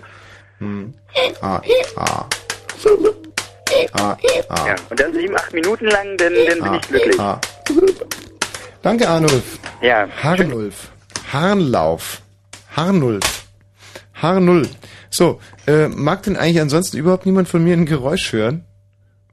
Hm. 0.59 0.93
Ah, 1.41 1.61
ah. 1.97 2.25
Ah, 3.93 4.17
ah. 4.49 4.67
Ja, 4.67 4.75
und 4.89 4.99
dann 4.99 5.13
sieben, 5.13 5.35
acht 5.35 5.53
Minuten 5.53 5.85
lang, 5.85 6.17
dann, 6.17 6.33
dann 6.33 6.55
bin 6.57 6.63
Ah, 6.63 6.75
ich 6.81 6.87
glücklich. 6.87 7.19
ah. 7.19 7.39
Danke, 8.87 9.09
Arnulf. 9.09 9.59
Ja. 9.81 10.07
Harnulf. 10.23 10.91
Harnlauf. 11.33 12.21
Harnulf. 12.73 13.43
Harnull. 14.13 14.65
So, 15.09 15.41
äh, 15.67 15.89
mag 15.89 16.23
denn 16.23 16.37
eigentlich 16.37 16.61
ansonsten 16.61 16.95
überhaupt 16.95 17.25
niemand 17.25 17.49
von 17.49 17.61
mir 17.65 17.73
ein 17.73 17.85
Geräusch 17.85 18.31
hören? 18.31 18.63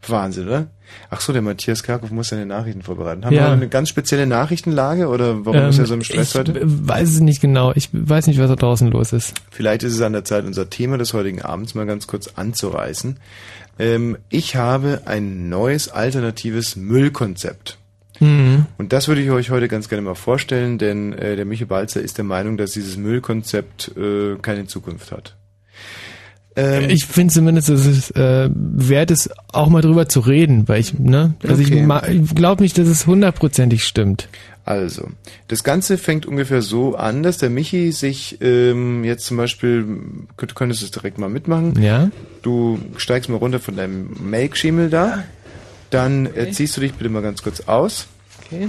Wahnsinn, 0.08 0.48
oder? 0.48 0.66
Ach 1.08 1.20
so, 1.20 1.32
der 1.32 1.40
Matthias 1.40 1.84
Karkow 1.84 2.10
muss 2.10 2.30
seine 2.30 2.46
Nachrichten 2.46 2.82
vorbereiten. 2.82 3.24
Haben 3.24 3.32
Ja. 3.34 3.44
wir 3.46 3.52
eine 3.52 3.68
ganz 3.68 3.90
spezielle 3.90 4.26
Nachrichtenlage 4.26 5.06
oder 5.06 5.46
warum 5.46 5.68
ist 5.68 5.78
er 5.78 5.86
so 5.86 5.94
im 5.94 6.02
Stress 6.02 6.30
ich 6.30 6.34
heute? 6.40 6.60
weiß 6.64 7.08
es 7.10 7.20
nicht 7.20 7.40
genau. 7.40 7.70
Ich 7.76 7.90
weiß 7.92 8.26
nicht, 8.26 8.40
was 8.40 8.48
da 8.48 8.56
draußen 8.56 8.90
los 8.90 9.12
ist. 9.12 9.34
Vielleicht 9.52 9.84
ist 9.84 9.94
es 9.94 10.00
an 10.00 10.14
der 10.14 10.24
Zeit, 10.24 10.44
unser 10.46 10.68
Thema 10.68 10.98
des 10.98 11.14
heutigen 11.14 11.42
Abends 11.42 11.76
mal 11.76 11.86
ganz 11.86 12.08
kurz 12.08 12.28
anzureißen. 12.34 13.18
Ähm, 13.78 14.18
ich 14.30 14.56
habe 14.56 15.02
ein 15.04 15.48
neues 15.48 15.88
alternatives 15.90 16.74
Müllkonzept. 16.74 17.78
Mhm. 18.24 18.66
Und 18.78 18.92
das 18.92 19.08
würde 19.08 19.20
ich 19.22 19.30
euch 19.30 19.50
heute 19.50 19.68
ganz 19.68 19.88
gerne 19.88 20.02
mal 20.02 20.14
vorstellen, 20.14 20.78
denn 20.78 21.12
äh, 21.12 21.37
der 21.37 21.44
Michael 21.44 21.66
Balzer 21.66 22.00
ist 22.00 22.18
der 22.18 22.24
Meinung, 22.24 22.56
dass 22.56 22.72
dieses 22.72 22.96
Müllkonzept 22.96 23.92
äh, 23.96 24.37
keine 24.40 24.66
Zukunft 24.66 25.12
hat. 25.12 25.37
Ähm, 26.56 26.88
ich 26.88 27.06
finde 27.06 27.34
zumindest, 27.34 27.68
dass 27.68 27.84
es 27.84 28.10
äh, 28.12 28.48
wert 28.54 29.10
ist, 29.10 29.30
auch 29.52 29.68
mal 29.68 29.80
drüber 29.82 30.08
zu 30.08 30.20
reden, 30.20 30.68
weil 30.68 30.80
ich, 30.80 30.96
ne, 30.98 31.34
also 31.42 31.62
Okay. 31.62 31.87
ich, 32.08 32.20
ich 32.22 32.34
glaube 32.34 32.62
nicht, 32.62 32.78
dass 32.78 32.87
es 32.87 33.06
hundertprozentig 33.06 33.84
stimmt. 33.84 34.28
Also, 34.66 35.08
das 35.48 35.62
Ganze 35.62 35.98
fängt 35.98 36.24
ungefähr 36.24 36.62
so 36.62 36.94
an, 36.94 37.22
dass 37.22 37.37
der 37.37 37.50
Michi 37.50 37.92
sich 37.92 38.38
ähm, 38.40 39.04
jetzt 39.04 39.26
zum 39.26 39.37
Beispiel, 39.37 39.84
du 40.38 40.46
könntest 40.54 40.82
es 40.82 40.90
direkt 40.90 41.18
mal 41.18 41.28
mitmachen. 41.28 41.82
Ja. 41.82 42.10
Du 42.40 42.78
steigst 42.96 43.28
mal 43.28 43.37
runter 43.37 43.60
von 43.60 43.76
deinem 43.76 44.08
Melkschemel 44.22 44.88
da. 44.88 45.24
Dann 45.90 46.26
äh, 46.34 46.50
ziehst 46.50 46.76
du 46.76 46.80
dich 46.80 46.94
bitte 46.94 47.10
mal 47.10 47.20
ganz 47.20 47.42
kurz 47.42 47.60
aus. 47.62 48.06
Okay. 48.46 48.68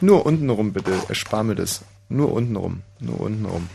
Nur 0.00 0.26
unten 0.26 0.50
rum 0.50 0.72
bitte, 0.72 0.92
erspar 1.08 1.44
mir 1.44 1.54
das. 1.54 1.82
Nur 2.08 2.32
unten 2.32 2.56
rum, 2.56 2.82
nur 3.00 3.20
unten 3.20 3.44
rum. 3.46 3.68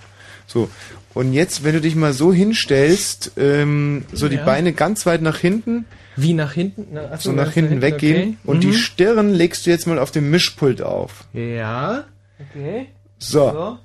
So, 0.47 0.69
und 1.13 1.33
jetzt, 1.33 1.63
wenn 1.63 1.73
du 1.73 1.81
dich 1.81 1.95
mal 1.95 2.13
so 2.13 2.33
hinstellst, 2.33 3.31
ähm, 3.37 4.03
so 4.11 4.27
die 4.29 4.37
Ja. 4.37 4.45
Beine 4.45 4.73
ganz 4.73 5.05
weit 5.05 5.21
nach 5.21 5.37
hinten, 5.37 5.85
Wie 6.15 6.33
nach 6.33 6.51
hinten? 6.53 6.87
Na, 6.91 7.09
ach 7.13 7.21
so 7.21 7.29
so, 7.29 7.35
nach 7.35 7.43
ganz 7.45 7.53
hinten 7.55 7.81
weggehen 7.81 8.21
okay. 8.21 8.37
und 8.45 8.57
Mhm. 8.57 8.61
die 8.61 8.73
Stirn 8.73 9.33
legst 9.33 9.65
du 9.65 9.69
jetzt 9.69 9.87
mal 9.87 9.99
auf 9.99 10.11
dem 10.11 10.29
Mischpult 10.29 10.81
auf. 10.81 11.25
Ja. 11.33 12.03
Okay. 12.39 12.87
So. 13.19 13.77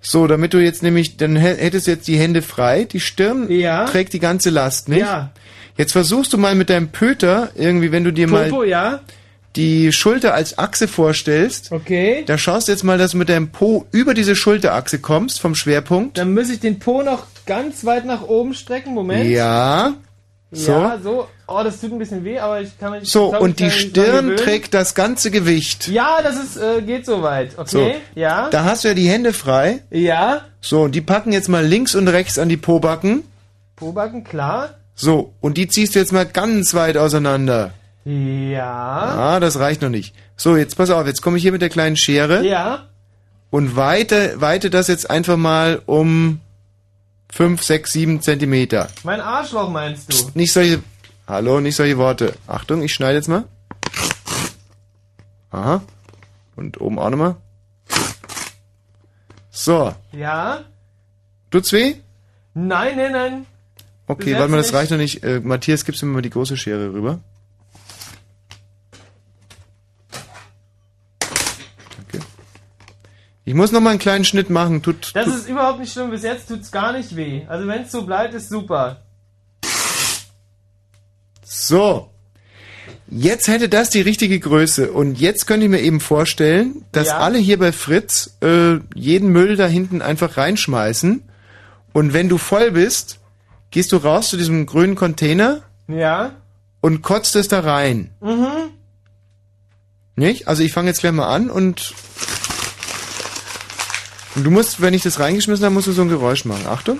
So, 0.00 0.26
damit 0.26 0.54
du 0.54 0.58
jetzt 0.62 0.82
nämlich, 0.82 1.16
dann 1.18 1.36
hä- 1.36 1.56
hättest 1.56 1.86
du 1.86 1.90
jetzt 1.92 2.08
die 2.08 2.16
Hände 2.18 2.42
frei, 2.42 2.84
die 2.84 3.00
Stirn 3.00 3.50
Ja. 3.50 3.84
trägt 3.86 4.12
die 4.12 4.18
ganze 4.20 4.50
Last, 4.50 4.88
nicht? 4.88 5.00
Ja. 5.00 5.30
Jetzt 5.76 5.92
versuchst 5.92 6.32
du 6.32 6.38
mal 6.38 6.54
mit 6.54 6.70
deinem 6.70 6.88
Pöter, 6.88 7.50
irgendwie, 7.54 7.92
wenn 7.92 8.02
du 8.04 8.12
dir 8.12 8.26
Popo, 8.28 8.56
mal 8.60 8.66
ja. 8.68 9.00
Die 9.58 9.92
Schulter 9.92 10.32
als 10.34 10.56
Achse 10.56 10.88
vorstellst, 10.88 11.72
Okay. 11.72 12.22
da 12.26 12.38
schaust 12.38 12.68
du 12.68 12.72
jetzt 12.72 12.84
mal, 12.84 12.96
dass 12.96 13.10
du 13.10 13.16
mit 13.18 13.28
deinem 13.28 13.50
Po 13.50 13.84
über 13.90 14.14
diese 14.14 14.36
Schulterachse 14.36 15.00
kommst, 15.00 15.40
vom 15.40 15.54
Schwerpunkt. 15.54 16.16
Dann 16.16 16.32
muss 16.32 16.48
ich 16.48 16.60
den 16.60 16.78
Po 16.78 17.02
noch 17.02 17.24
ganz 17.44 17.84
weit 17.84 18.06
nach 18.06 18.22
oben 18.22 18.54
strecken. 18.54 18.94
Moment. 18.94 19.28
Ja. 19.28 19.94
So. 20.50 20.72
Ja, 20.72 20.98
so. 21.02 21.28
Oh, 21.46 21.60
das 21.62 21.80
tut 21.80 21.92
ein 21.92 21.98
bisschen 21.98 22.24
weh, 22.24 22.38
aber 22.38 22.62
ich 22.62 22.78
kann 22.78 22.92
mich. 22.92 23.10
So, 23.10 23.30
glaub, 23.30 23.42
und 23.42 23.58
die 23.60 23.70
Stirn 23.70 24.36
trägt 24.36 24.72
das 24.72 24.94
ganze 24.94 25.30
Gewicht. 25.30 25.88
Ja, 25.88 26.20
das 26.22 26.36
ist, 26.42 26.56
äh, 26.56 26.80
geht 26.80 27.04
soweit. 27.04 27.58
Okay. 27.58 27.66
So. 28.14 28.20
Ja. 28.20 28.48
Da 28.50 28.64
hast 28.64 28.84
du 28.84 28.88
ja 28.88 28.94
die 28.94 29.08
Hände 29.08 29.32
frei. 29.34 29.82
Ja. 29.90 30.42
So, 30.62 30.82
und 30.82 30.94
die 30.94 31.00
packen 31.02 31.32
jetzt 31.32 31.48
mal 31.48 31.64
links 31.66 31.94
und 31.94 32.08
rechts 32.08 32.38
an 32.38 32.48
die 32.48 32.56
Pobacken. 32.56 33.24
Pobacken, 33.76 34.24
klar. 34.24 34.70
So, 34.94 35.34
und 35.40 35.58
die 35.58 35.68
ziehst 35.68 35.94
du 35.94 35.98
jetzt 35.98 36.12
mal 36.12 36.26
ganz 36.26 36.74
weit 36.74 36.96
auseinander. 36.96 37.72
Ja. 38.10 39.34
Ah, 39.34 39.40
das 39.40 39.58
reicht 39.58 39.82
noch 39.82 39.90
nicht. 39.90 40.14
So, 40.36 40.56
jetzt 40.56 40.76
pass 40.76 40.88
auf, 40.88 41.06
jetzt 41.06 41.20
komme 41.20 41.36
ich 41.36 41.42
hier 41.42 41.52
mit 41.52 41.60
der 41.60 41.68
kleinen 41.68 41.96
Schere 41.96 42.42
Ja. 42.46 42.86
und 43.50 43.76
weite, 43.76 44.40
weite 44.40 44.70
das 44.70 44.88
jetzt 44.88 45.10
einfach 45.10 45.36
mal 45.36 45.82
um 45.84 46.40
5, 47.30 47.62
6, 47.62 47.92
7 47.92 48.22
Zentimeter. 48.22 48.88
Mein 49.02 49.20
Arschloch 49.20 49.68
meinst 49.68 50.10
du? 50.10 50.30
Nicht 50.32 50.52
solche, 50.54 50.82
hallo, 51.26 51.60
nicht 51.60 51.76
solche 51.76 51.98
Worte. 51.98 52.32
Achtung, 52.46 52.82
ich 52.82 52.94
schneide 52.94 53.16
jetzt 53.16 53.28
mal. 53.28 53.44
Aha. 55.50 55.82
Und 56.56 56.80
oben 56.80 56.98
auch 56.98 57.10
nochmal. 57.10 57.36
So, 59.50 59.94
Ja. 60.12 60.60
tut's 61.50 61.72
weh? 61.72 61.96
Nein, 62.54 62.96
nein, 62.96 63.12
nein. 63.12 63.46
Okay, 64.06 64.34
warte 64.36 64.48
mal, 64.50 64.56
das 64.56 64.72
reicht 64.72 64.90
noch 64.90 64.98
nicht. 64.98 65.22
Äh, 65.24 65.40
Matthias, 65.40 65.84
gibst 65.84 66.00
du 66.00 66.06
mir 66.06 66.12
mal 66.14 66.22
die 66.22 66.30
große 66.30 66.56
Schere 66.56 66.92
rüber? 66.94 67.18
Ich 73.48 73.54
muss 73.54 73.72
noch 73.72 73.80
mal 73.80 73.90
einen 73.90 73.98
kleinen 73.98 74.26
Schnitt 74.26 74.50
machen. 74.50 74.82
Tut, 74.82 75.12
Das 75.14 75.24
tut 75.24 75.34
ist 75.36 75.48
überhaupt 75.48 75.80
nicht 75.80 75.90
schlimm. 75.90 76.10
Bis 76.10 76.22
jetzt 76.22 76.48
tut's 76.48 76.70
gar 76.70 76.92
nicht 76.92 77.16
weh. 77.16 77.46
Also 77.48 77.66
wenn 77.66 77.80
es 77.80 77.90
so 77.90 78.02
bleibt, 78.02 78.34
ist 78.34 78.50
super. 78.50 79.00
so. 81.42 82.10
Jetzt 83.10 83.48
hätte 83.48 83.70
das 83.70 83.88
die 83.88 84.02
richtige 84.02 84.38
Größe. 84.38 84.92
Und 84.92 85.18
jetzt 85.18 85.46
könnte 85.46 85.64
ich 85.64 85.70
mir 85.70 85.80
eben 85.80 86.00
vorstellen, 86.00 86.84
dass 86.92 87.08
Ja. 87.08 87.18
alle 87.20 87.38
hier 87.38 87.58
bei 87.58 87.72
Fritz 87.72 88.36
äh, 88.42 88.80
jeden 88.94 89.30
Müll 89.30 89.56
da 89.56 89.66
hinten 89.66 90.02
einfach 90.02 90.36
reinschmeißen. 90.36 91.22
Und 91.94 92.12
wenn 92.12 92.28
du 92.28 92.36
voll 92.36 92.72
bist, 92.72 93.18
gehst 93.70 93.92
du 93.92 93.96
raus 93.96 94.28
zu 94.28 94.36
diesem 94.36 94.66
grünen 94.66 94.94
Container 94.94 95.62
Ja. 95.86 96.32
und 96.82 97.00
kotzt 97.00 97.34
es 97.34 97.48
da 97.48 97.60
rein. 97.60 98.10
Mhm. 98.20 98.46
Nicht? 100.16 100.48
Also 100.48 100.62
ich 100.62 100.72
fange 100.74 100.88
jetzt 100.88 101.00
gleich 101.00 101.12
mal 101.12 101.28
an 101.34 101.48
und, 101.48 101.94
und 104.34 104.44
du 104.44 104.50
musst, 104.50 104.80
wenn 104.80 104.94
ich 104.94 105.02
das 105.02 105.18
reingeschmissen 105.20 105.64
habe, 105.64 105.74
musst 105.74 105.86
du 105.86 105.92
so 105.92 106.02
ein 106.02 106.08
Geräusch 106.08 106.44
machen. 106.44 106.66
Achtung. 106.66 106.98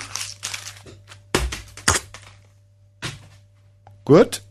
Gut. 4.04 4.42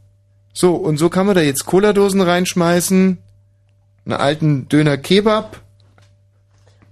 So, 0.53 0.75
und 0.75 0.97
so 0.97 1.09
kann 1.09 1.25
man 1.25 1.35
da 1.35 1.41
jetzt 1.41 1.65
Cola-Dosen 1.65 2.21
reinschmeißen, 2.21 3.17
einen 4.05 4.13
alten 4.13 4.67
Döner 4.69 4.97
Kebab. 4.97 5.61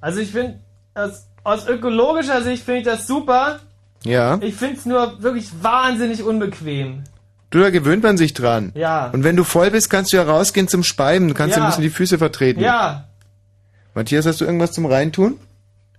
Also 0.01 0.19
ich 0.19 0.31
finde, 0.31 0.59
aus, 0.93 1.25
aus 1.43 1.67
ökologischer 1.67 2.43
Sicht 2.43 2.63
finde 2.63 2.79
ich 2.81 2.85
das 2.85 3.07
super. 3.07 3.59
Ja. 4.03 4.37
Ich 4.41 4.55
finde 4.55 4.77
es 4.77 4.85
nur 4.85 5.21
wirklich 5.23 5.47
wahnsinnig 5.61 6.21
unbequem. 6.21 7.03
Du, 7.49 7.59
da 7.59 7.69
gewöhnt 7.71 8.03
man 8.03 8.17
sich 8.17 8.33
dran. 8.33 8.71
Ja. 8.75 9.07
Und 9.09 9.23
wenn 9.23 9.35
du 9.35 9.43
voll 9.43 9.71
bist, 9.71 9.89
kannst 9.89 10.11
du 10.13 10.17
ja 10.17 10.23
rausgehen 10.23 10.67
zum 10.67 10.83
Speiben. 10.83 11.27
Du 11.27 11.33
kannst 11.33 11.55
ja, 11.55 11.61
Ja. 11.61 11.65
ein 11.65 11.69
bisschen 11.71 11.83
die 11.83 11.89
Füße 11.89 12.17
vertreten. 12.17 12.59
Ja. 12.61 13.07
Matthias, 13.95 14.25
hast 14.25 14.41
du 14.41 14.45
irgendwas 14.45 14.73
zum 14.73 14.85
Reintun? 14.85 15.39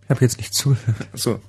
Ich 0.07 0.11
habe 0.11 0.21
jetzt 0.21 0.39
nicht 0.39 0.55
zugehört. 0.55 0.97
So. 1.15 1.41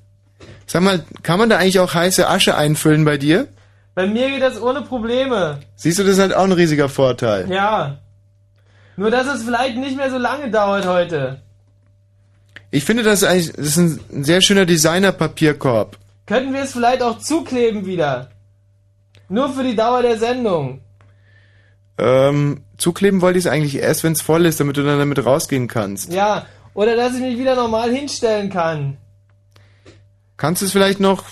Sag 0.65 0.81
mal, 0.81 1.03
kann 1.21 1.37
man 1.37 1.49
da 1.49 1.57
eigentlich 1.57 1.79
auch 1.79 1.93
heiße 1.93 2.27
Asche 2.27 2.57
einfüllen 2.57 3.05
bei 3.05 3.17
dir? 3.17 3.47
Bei 3.93 4.07
mir 4.07 4.29
geht 4.29 4.41
das 4.41 4.59
ohne 4.59 4.81
Probleme. 4.81 5.59
Siehst 5.75 5.99
du, 5.99 6.03
das 6.03 6.13
ist 6.13 6.19
halt 6.19 6.33
auch 6.33 6.43
ein 6.43 6.51
riesiger 6.51 6.89
Vorteil. 6.89 7.49
Ja. 7.51 7.99
Nur 8.95 9.11
dass 9.11 9.27
es 9.27 9.43
vielleicht 9.43 9.77
nicht 9.77 9.95
mehr 9.95 10.09
so 10.09 10.17
lange 10.17 10.49
dauert 10.49 10.87
heute. 10.87 11.41
Ich 12.71 12.83
finde, 12.83 13.03
das 13.03 13.21
ist 13.21 13.27
eigentlich 13.27 13.53
das 13.53 13.67
ist 13.67 13.77
ein, 13.77 13.99
ein 14.11 14.23
sehr 14.23 14.41
schöner 14.41 14.65
Designer-Papierkorb. 14.65 15.97
Könnten 16.25 16.53
wir 16.53 16.63
es 16.63 16.73
vielleicht 16.73 17.03
auch 17.03 17.19
zukleben 17.19 17.85
wieder? 17.85 18.31
Nur 19.29 19.53
für 19.53 19.63
die 19.63 19.75
Dauer 19.75 20.01
der 20.01 20.17
Sendung. 20.17 20.81
Ähm, 21.99 22.63
zukleben 22.77 23.21
wollte 23.21 23.39
ich 23.39 23.45
es 23.45 23.51
eigentlich 23.51 23.77
erst, 23.77 24.03
wenn 24.03 24.13
es 24.13 24.21
voll 24.21 24.45
ist, 24.45 24.59
damit 24.59 24.77
du 24.77 24.83
dann 24.83 24.99
damit 24.99 25.23
rausgehen 25.23 25.67
kannst. 25.67 26.11
Ja. 26.11 26.45
Oder 26.77 26.95
dass 26.95 27.15
ich 27.15 27.21
mich 27.21 27.39
wieder 27.39 27.55
normal 27.55 27.89
hinstellen 27.91 28.51
kann. 28.51 28.97
Kannst 30.37 30.61
du 30.61 30.67
es 30.67 30.71
vielleicht 30.71 30.99
noch, 30.99 31.23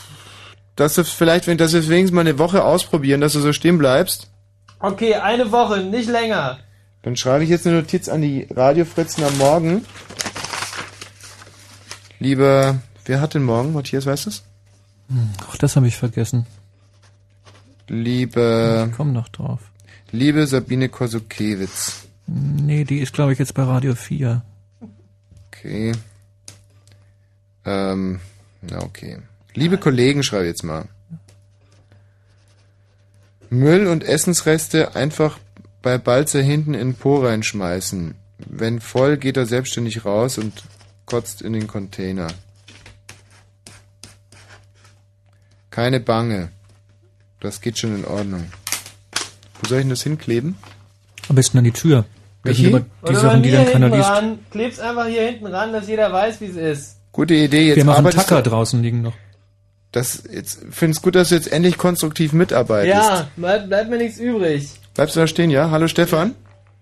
dass 0.75 0.95
du 0.95 1.03
vielleicht, 1.03 1.45
wenn 1.45 1.60
dass 1.60 1.71
wir 1.73 1.81
es 1.81 1.88
wenigstens 1.88 2.15
mal 2.15 2.21
eine 2.21 2.39
Woche 2.39 2.63
ausprobieren, 2.63 3.21
dass 3.21 3.34
du 3.34 3.39
so 3.41 3.53
stehen 3.53 3.77
bleibst? 3.77 4.31
Okay, 4.79 5.13
eine 5.13 5.51
Woche, 5.51 5.81
nicht 5.81 6.10
länger. 6.10 6.58
Dann 7.03 7.15
schreibe 7.15 7.43
ich 7.43 7.51
jetzt 7.51 7.67
eine 7.67 7.75
Notiz 7.81 8.10
an 8.10 8.23
die 8.23 8.47
Radiofritzen 8.49 9.23
am 9.23 9.38
Morgen. 9.38 9.86
Lieber, 12.19 12.79
wer 13.05 13.21
hat 13.21 13.36
denn 13.36 13.43
morgen? 13.43 13.73
Matthias, 13.73 14.08
weißt 14.08 14.25
du 14.25 14.29
es? 14.31 14.43
Hm, 15.10 15.29
Auch 15.47 15.58
das 15.58 15.75
habe 15.75 15.88
ich 15.88 15.95
vergessen. 15.95 16.47
Liebe, 17.88 18.88
Ich 18.89 18.97
komm 18.97 19.13
noch 19.13 19.29
drauf. 19.29 19.60
liebe 20.12 20.47
Sabine 20.47 20.89
Kosukewitz. 20.89 22.08
Nee, 22.25 22.84
die 22.84 22.97
ist, 22.99 23.13
glaube 23.13 23.34
ich, 23.34 23.38
jetzt 23.39 23.53
bei 23.53 23.62
Radio 23.62 23.93
4. 23.93 24.41
Okay. 25.65 25.93
Ähm, 27.65 28.19
na 28.62 28.84
okay. 28.84 29.17
Liebe 29.56 29.80
Kollegen, 29.80 30.21
schreibe 30.21 30.45
jetzt 30.45 30.63
mal. 30.63 30.88
Müll 33.49 33.88
und 33.88 34.04
Essensreste 34.04 34.95
einfach 34.95 35.39
bei 35.82 35.97
Balzer 35.97 36.41
hinten 36.41 36.75
in 36.75 36.91
den 36.91 36.95
Po 36.95 37.17
reinschmeißen. 37.17 38.13
Wenn 38.38 38.80
voll, 38.80 39.17
geht 39.17 39.38
er 39.38 39.47
selbstständig 39.47 40.06
raus 40.06 40.38
und 40.38 40.63
kotzt 41.08 41.41
in 41.41 41.54
den 41.54 41.65
Container. 41.65 42.28
Keine 45.71 45.99
Bange. 45.99 46.49
Das 47.39 47.60
geht 47.62 47.80
schon 47.80 47.95
in 47.95 48.06
Ordnung. 48.06 48.51
Wo 49.62 49.67
soll 49.67 49.80
ich 49.80 49.84
denn 49.84 49.89
das 49.89 50.04
hinkleben? 50.04 50.58
Am 51.28 51.36
besten 51.36 51.58
an 51.58 51.63
die 51.63 51.71
Tür. 51.71 52.06
Das 52.45 52.58
sind 52.58 52.65
Michi? 52.71 52.75
aber 52.75 52.86
die 53.03 53.10
Oder 53.12 53.19
Sachen, 53.19 53.43
die 53.43 53.51
dann 53.51 53.65
keiner 53.71 53.89
liest. 53.89 54.10
ran. 54.10 54.39
Kleb's 54.51 54.79
einfach 54.79 55.08
hier 55.08 55.21
hinten 55.23 55.47
ran, 55.47 55.73
dass 55.73 55.88
jeder 55.88 56.12
weiß, 56.13 56.41
wie 56.41 56.45
es 56.45 56.55
ist. 56.55 56.97
Gute 57.12 57.34
Idee. 57.34 57.67
Jetzt 57.67 57.75
Wir 57.77 57.86
machen 57.86 57.97
arbeitest 57.99 58.27
Tacker 58.29 58.41
du- 58.41 58.49
draußen 58.49 58.81
liegen 58.81 59.01
noch. 59.01 59.13
Das 59.91 60.23
jetzt 60.31 60.62
finde 60.71 60.91
es 60.95 61.01
gut, 61.01 61.15
dass 61.15 61.29
du 61.29 61.36
jetzt 61.36 61.51
endlich 61.51 61.77
konstruktiv 61.77 62.34
mitarbeitest. 62.34 62.93
Ja, 62.95 63.27
bleibt, 63.38 63.67
bleibt 63.69 63.89
mir 63.89 63.97
nichts 63.97 64.19
übrig. 64.19 64.69
Bleibst 64.93 65.15
du 65.15 65.21
da 65.21 65.27
stehen, 65.27 65.49
ja? 65.49 65.71
Hallo 65.71 65.88
Stefan. 65.88 66.36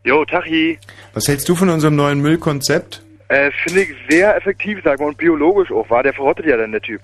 Jo, 0.03 0.25
Tachi. 0.25 0.79
Was 1.13 1.27
hältst 1.27 1.47
du 1.47 1.55
von 1.55 1.69
unserem 1.69 1.95
neuen 1.95 2.19
Müllkonzept? 2.21 3.01
Äh, 3.29 3.51
Finde 3.63 3.81
ich 3.83 3.89
sehr 4.09 4.35
effektiv, 4.35 4.79
sag 4.83 4.99
mal, 4.99 5.07
und 5.07 5.17
biologisch 5.17 5.71
auch, 5.71 5.89
war. 5.89 6.03
Der 6.03 6.13
verrottet 6.13 6.45
ja 6.47 6.57
dann, 6.57 6.71
der 6.71 6.81
Typ. 6.81 7.01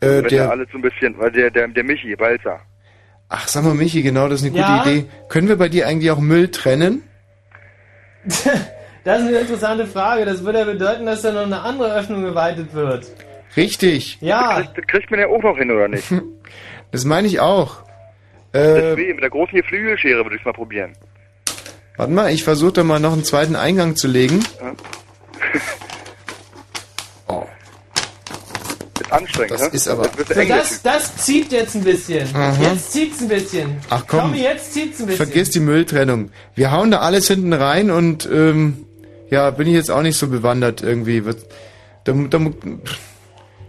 Äh, 0.00 0.06
Wenn 0.06 0.22
der 0.22 0.28
der, 0.30 0.50
alles 0.50 0.68
so 0.72 0.78
ein 0.78 0.82
bisschen, 0.82 1.16
weil 1.18 1.30
der, 1.32 1.50
der, 1.50 1.68
der 1.68 1.84
Michi, 1.84 2.14
Balzer. 2.16 2.60
ach, 3.28 3.46
sag 3.48 3.64
mal 3.64 3.74
Michi, 3.74 4.02
genau, 4.02 4.28
das 4.28 4.40
ist 4.40 4.46
eine 4.46 4.50
gute 4.52 4.62
Ja? 4.62 4.82
Idee. 4.82 5.04
Können 5.28 5.48
wir 5.48 5.56
bei 5.56 5.68
dir 5.68 5.86
eigentlich 5.86 6.10
auch 6.10 6.18
Müll 6.20 6.48
trennen? 6.50 7.02
Das 9.02 9.22
ist 9.22 9.28
eine 9.28 9.38
interessante 9.38 9.86
Frage. 9.86 10.26
Das 10.26 10.44
würde 10.44 10.58
ja 10.58 10.64
bedeuten, 10.66 11.06
dass 11.06 11.22
da 11.22 11.32
noch 11.32 11.46
eine 11.46 11.62
andere 11.62 11.94
Öffnung 11.94 12.22
geweitet 12.22 12.74
wird. 12.74 13.06
Richtig. 13.56 14.18
Ja. 14.20 14.62
Das 14.62 14.86
kriegt 14.86 15.10
man 15.10 15.20
ja 15.20 15.26
auch 15.26 15.42
noch 15.42 15.56
hin, 15.56 15.70
oder 15.70 15.88
nicht? 15.88 16.12
Das 16.92 17.04
meine 17.04 17.28
ich 17.28 17.38
auch. 17.38 17.84
Äh, 18.52 18.58
Deswegen, 18.74 19.14
mit 19.14 19.22
der 19.22 19.30
großen 19.30 19.54
Geflügelschere 19.54 20.24
würde 20.24 20.34
ich 20.34 20.44
mal 20.44 20.52
probieren. 20.52 20.92
warte 21.96 22.12
mal, 22.12 22.32
ich 22.32 22.42
versuche 22.42 22.72
da 22.72 22.82
mal 22.82 22.98
noch 22.98 23.12
einen 23.12 23.22
zweiten 23.22 23.54
Eingang 23.54 23.94
zu 23.94 24.08
legen. 24.08 24.44
Ja. 24.60 24.72
Anstrengend, 29.10 29.50
Das 29.52 29.62
ne? 29.62 29.68
ist 29.68 29.88
aber- 29.88 30.04
So, 30.04 30.10
das, 30.24 30.70
Typ. 30.70 30.80
das 30.84 31.16
zieht 31.16 31.52
jetzt 31.52 31.74
ein 31.74 31.84
bisschen. 31.84 32.28
Aha. 32.34 32.54
Jetzt 32.72 32.92
zieht's 32.92 33.20
ein 33.20 33.28
bisschen. 33.28 33.76
Ach 33.90 34.04
komm. 34.06 34.20
Tommy, 34.20 34.42
jetzt 34.42 34.72
zieht's 34.72 35.00
ein 35.00 35.06
bisschen. 35.06 35.26
Vergiss 35.26 35.50
die 35.50 35.60
Mülltrennung. 35.60 36.30
Wir 36.54 36.70
hauen 36.72 36.90
da 36.90 36.98
alles 37.00 37.28
hinten 37.28 37.52
rein 37.52 37.90
und 37.90 38.28
ähm, 38.32 38.84
ja, 39.30 39.50
bin 39.50 39.66
ich 39.68 39.74
jetzt 39.74 39.90
auch 39.90 40.02
nicht 40.02 40.16
so 40.16 40.28
bewandert 40.28 40.82
irgendwie. 40.82 41.24
Wird- 41.24 41.46
Da, 42.04 42.12
da, 42.12 42.38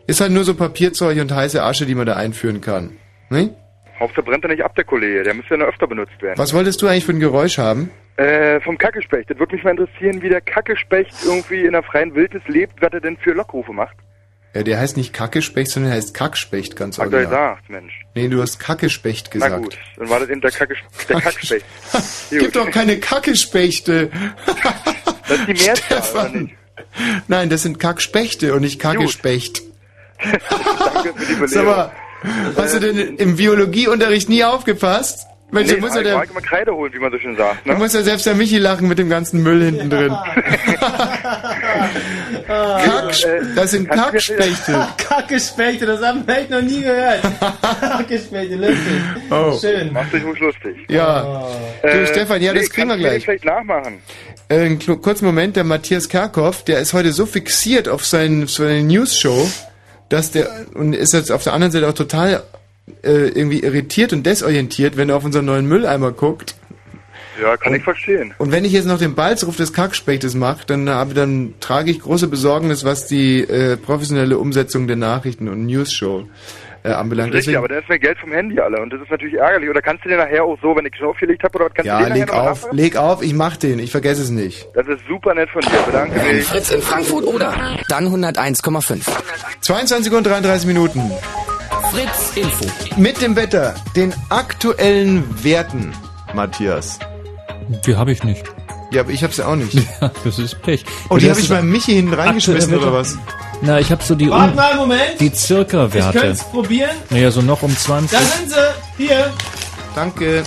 ist 0.08 0.22
halt 0.22 0.32
nur 0.32 0.44
so 0.44 0.54
Papierzeug 0.56 1.20
und 1.20 1.32
heiße 1.34 1.62
Asche, 1.62 1.86
die 1.86 1.96
man 1.96 2.06
da 2.06 2.16
einführen 2.16 2.62
kann. 2.62 2.98
Ne? 3.30 3.54
Hauptsache 4.00 4.24
brennt 4.24 4.44
er 4.44 4.50
nicht 4.50 4.64
ab, 4.64 4.76
der 4.76 4.84
Kollege. 4.84 5.24
Der 5.24 5.34
müsste 5.34 5.52
ja 5.54 5.58
noch 5.58 5.68
öfter 5.68 5.88
benutzt 5.88 6.20
werden. 6.22 6.38
Was 6.38 6.54
wolltest 6.54 6.82
du 6.82 6.88
eigentlich 6.88 7.06
für 7.06 7.12
ein 7.14 7.20
Geräusch 7.20 7.58
haben? 7.60 7.92
Äh, 8.18 8.60
vom 8.62 8.78
Kackespecht. 8.78 9.30
Das 9.30 9.38
würde 9.40 9.56
mich 9.56 9.64
mal 9.64 9.72
interessieren, 9.72 10.22
wie 10.22 10.30
der 10.30 10.42
Kackespecht 10.42 11.14
irgendwie 11.26 11.62
in 11.66 11.72
der 11.74 11.84
freien 11.84 12.14
Wildnis 12.16 12.44
lebt, 12.48 12.82
was 12.82 12.92
er 12.94 13.00
denn 13.00 13.16
für 13.18 13.32
Lockrufe 13.32 13.72
macht. 13.74 13.96
Ja, 14.54 14.64
der 14.64 14.80
heißt 14.80 14.98
nicht 14.98 15.14
Kackespecht, 15.14 15.72
sondern 15.72 15.92
der 15.92 15.98
heißt 15.98 16.14
Kackspecht, 16.14 16.76
ganz 16.76 16.98
Hat 16.98 17.08
er 17.14 17.20
original. 17.20 17.50
gesagt, 17.56 17.70
Mensch. 17.70 17.94
Nee, 18.16 18.28
du 18.28 18.42
hast 18.42 18.60
Kackespecht 18.60 19.32
gesagt. 19.32 19.52
Na 19.54 19.58
gut, 19.60 19.78
dann 19.98 20.10
war 20.10 20.20
das 20.20 20.30
eben 20.30 20.42
der, 20.42 20.52
Kacke, 20.52 20.76
der 21.10 21.22
Kackspecht. 21.22 21.66
Gibt 22.30 22.56
doch 22.58 22.70
keine 22.70 23.00
Kackespechte. 23.00 24.12
Das 25.28 25.40
ist 25.40 25.48
die 25.48 25.54
Mehrzahl, 25.54 26.02
oder 26.14 26.30
nicht? 26.40 26.56
Nein, 27.30 27.50
das 27.50 27.62
sind 27.62 27.80
Kackspechte 27.80 28.54
und 28.54 28.62
nicht 28.62 28.80
Kackespecht. 28.80 29.62
Danke 30.22 31.14
für 31.16 31.46
die. 31.48 31.54
Sag 31.54 31.66
mal, 31.66 31.92
hast 32.58 32.76
du 32.76 32.80
denn 32.80 33.16
im 33.18 33.38
Biologieunterricht 33.38 34.28
nie 34.30 34.44
aufgepasst? 34.44 35.28
Mensch, 35.52 35.70
nee, 35.70 35.76
da 35.76 35.82
muss 35.82 35.94
ja 35.96 36.02
ich 36.02 36.08
der, 36.08 36.24
immer 36.24 36.42
Kreide 36.42 36.74
holen, 36.74 36.94
wie 36.94 37.00
man 37.00 37.12
so 37.12 37.20
schön 37.20 37.36
sagt. 37.36 37.68
da 37.68 37.74
Ne? 37.74 37.80
muss 37.80 37.94
ja 37.94 38.02
selbst 38.02 38.26
der 38.26 38.36
Michi 38.36 38.58
lachen 38.58 38.88
mit 38.88 38.98
dem 38.98 39.10
ganzen 39.10 39.44
Müll 39.44 39.64
hinten 39.64 39.90
drin. 39.90 40.12
Kack, 42.48 43.16
das 43.56 43.72
sind 43.72 43.90
Kackspechte. 43.90 44.88
Kackespechte, 44.98 45.86
das 45.86 46.02
haben 46.02 46.26
wir 46.28 46.38
echt 46.38 46.50
noch 46.50 46.62
nie 46.62 46.82
gehört. 46.82 47.22
Kackespechte, 47.82 48.56
lustig. 48.56 48.78
Oh. 49.30 49.58
Schön. 49.60 49.94
Macht 49.94 50.14
dich 50.14 50.24
ruhig 50.24 50.40
lustig. 50.40 50.76
Ja. 50.90 51.48
Du, 51.82 52.08
Stefan, 52.08 52.42
ja, 52.42 52.54
das 52.54 52.70
kriegen 52.70 52.90
wir 52.90 52.90
kannst 52.90 52.92
du 52.92 52.98
mir 52.98 53.10
gleich. 53.10 53.24
vielleicht 53.26 53.46
nachmachen. 53.46 54.00
Äh, 54.50 54.56
einen 54.66 54.80
kurzen 54.80 55.26
Moment, 55.26 55.56
der 55.56 55.64
Matthias 55.64 56.10
Kerkhoff, 56.10 56.64
der 56.64 56.80
ist 56.80 56.94
heute 56.94 57.12
so 57.12 57.26
fixiert 57.26 57.88
auf 57.88 58.06
seinen, 58.06 58.48
seine 58.48 58.84
News-Show, 58.84 59.50
dass 60.10 60.32
der, 60.32 60.50
und 60.74 60.94
ist 60.94 61.14
jetzt 61.14 61.32
auf 61.32 61.44
der 61.44 61.54
anderen 61.54 61.72
Seite 61.72 61.88
auch 61.88 61.94
total 61.94 62.44
äh, 63.04 63.30
irgendwie 63.30 63.62
irritiert 63.62 64.14
und 64.14 64.26
desorientiert, 64.26 64.98
wenn 64.98 65.10
er 65.10 65.18
auf 65.18 65.26
unseren 65.26 65.46
neuen 65.46 65.68
Mülleimer 65.68 66.12
guckt. 66.12 66.56
Ja, 67.42 67.58
kann 67.58 67.74
ich 67.74 67.84
verstehen. 67.84 68.34
Und 68.38 68.52
wenn 68.52 68.66
ich 68.66 68.72
jetzt 68.72 68.86
noch 68.86 69.00
den 69.00 69.16
Balzruf 69.16 69.56
des 69.56 69.74
Kackspechtes 69.74 70.36
mache, 70.36 70.66
dann, 70.68 70.90
habe, 70.90 71.14
dann 71.14 71.56
trage 71.60 71.90
ich 71.90 72.00
große 72.02 72.28
Besorgnis, 72.28 72.84
was 72.84 73.08
die 73.08 73.42
äh, 73.42 73.78
professionelle 73.78 74.38
Umsetzung 74.38 74.88
der 74.88 74.98
Nachrichten 74.98 75.48
und 75.48 75.66
News-Show 75.66 76.28
äh, 76.84 76.90
anbelangt. 76.90 77.34
Richtig, 77.34 77.58
aber 77.58 77.68
da 77.68 77.80
ist 77.80 77.90
mir 77.90 78.00
Geld 78.00 78.18
vom 78.20 78.32
Handy 78.32 78.60
alle 78.60 78.82
und 78.82 78.92
das 78.92 79.02
ist 79.02 79.10
natürlich 79.10 79.36
ärgerlich. 79.36 79.70
Oder 79.70 79.82
kannst 79.82 80.06
du 80.06 80.10
dir 80.10 80.18
nachher 80.18 80.44
auch 80.44 80.58
so, 80.62 80.76
wenn 80.76 80.86
ich 80.86 80.96
schon 80.96 81.08
aufgelegt 81.08 81.44
habe, 81.44 81.56
oder 81.56 81.66
was 81.66 81.74
kannst 81.74 81.88
ja, 81.88 82.00
du 82.00 82.04
dir 82.06 82.10
nachher 82.10 82.26
leg 82.26 82.34
auf, 82.34 82.62
nachmachen? 82.62 82.78
leg 82.78 82.98
auf, 82.98 83.24
ich 83.24 83.34
mach 83.34 83.58
den, 83.58 83.80
ich 83.80 83.92
vergesse 83.92 84.22
es 84.24 84.30
nicht. 84.30 84.68
Das 84.74 84.88
ist 84.88 85.02
super 85.08 85.34
nett 85.34 85.50
von 85.50 85.62
dir, 85.62 85.82
bedanke 85.86 86.20
mich. 86.20 86.46
Fritz 86.46 86.72
in 86.72 86.82
Frankfurt 86.82 87.26
oder 87.26 87.54
dann 87.88 88.08
101,5. 88.08 89.08
22 89.62 90.14
und 90.14 90.28
33 90.28 90.68
Minuten. 90.68 91.12
Fritz 91.92 92.32
Info. 92.36 92.66
Mit 92.98 93.22
dem 93.22 93.36
Wetter, 93.36 93.76
den 93.96 94.14
aktuellen 94.30 95.24
Werten, 95.44 95.94
Matthias. 96.34 97.00
Die 97.86 97.96
habe 97.96 98.12
ich 98.12 98.24
nicht. 98.24 98.44
Ja, 98.92 99.02
aber 99.02 99.12
ich 99.12 99.24
hab's 99.24 99.38
ja 99.38 99.48
auch 99.48 99.56
nicht. 99.56 99.74
Ja, 100.02 100.12
das 100.24 100.40
ist 100.40 100.62
Pech. 100.62 100.86
Oh, 101.10 101.18
die 101.18 101.30
habe 101.30 101.40
ich 101.40 101.50
beim 101.50 101.70
Michi 101.70 101.94
hinten 101.94 102.14
reingeschmissen, 102.14 102.76
oder 102.76 102.94
was? 102.94 103.18
Na, 103.62 103.80
ich 103.80 103.92
habe 103.92 104.04
so 104.04 104.16
die 104.16 104.30
Warte 104.30 104.52
um, 104.52 104.56
mal 104.56 104.70
einen 104.72 104.80
Moment. 104.80 105.20
die 105.20 105.28
Ich 105.28 105.36
Circa-Werte. 105.36 106.12
könnte 106.20 106.28
es 106.34 106.44
probieren. 106.44 106.96
Naja, 107.10 107.30
so 107.32 107.42
noch 107.42 107.62
um 107.62 107.76
20. 107.76 108.18
Da 108.18 108.26
sind 108.26 108.50
sie. 108.50 109.06
Hier. 109.08 109.32
Danke. 109.96 110.44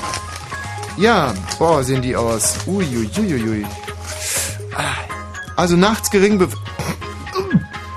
Ja, 0.96 1.33
boah, 1.59 1.83
sehen 1.85 2.02
die 2.02 2.16
aus. 2.16 2.57
Uiuiuiui. 2.66 3.64
Also 5.57 5.76
nachts 5.76 6.11
gering 6.11 6.38
be 6.38 6.48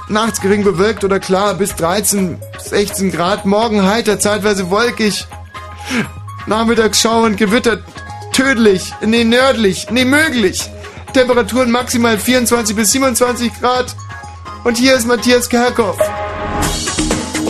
nachts 0.10 0.42
gering 0.42 0.64
bewölkt 0.64 1.04
oder 1.04 1.20
klar 1.20 1.54
bis 1.54 1.76
13, 1.76 2.40
16 2.58 3.12
Grad. 3.12 3.46
Morgen 3.46 3.84
heiter, 3.84 4.20
zeitweise 4.20 4.70
wolkig. 4.70 5.28
Nachmittags 6.46 7.02
schauernd 7.02 7.38
gewittert. 7.38 7.84
Tödlich. 8.32 8.94
Nee, 9.02 9.24
nördlich. 9.24 9.88
Nee, 9.90 10.06
möglich. 10.06 10.70
Temperaturen 11.14 11.72
maximal 11.72 12.18
24 12.18 12.76
bis 12.76 12.92
27 12.92 13.60
Grad. 13.60 13.96
Und 14.64 14.78
hier 14.78 14.96
ist 14.96 15.08
Matthias 15.08 15.50
Kerkhoff. 15.50 15.98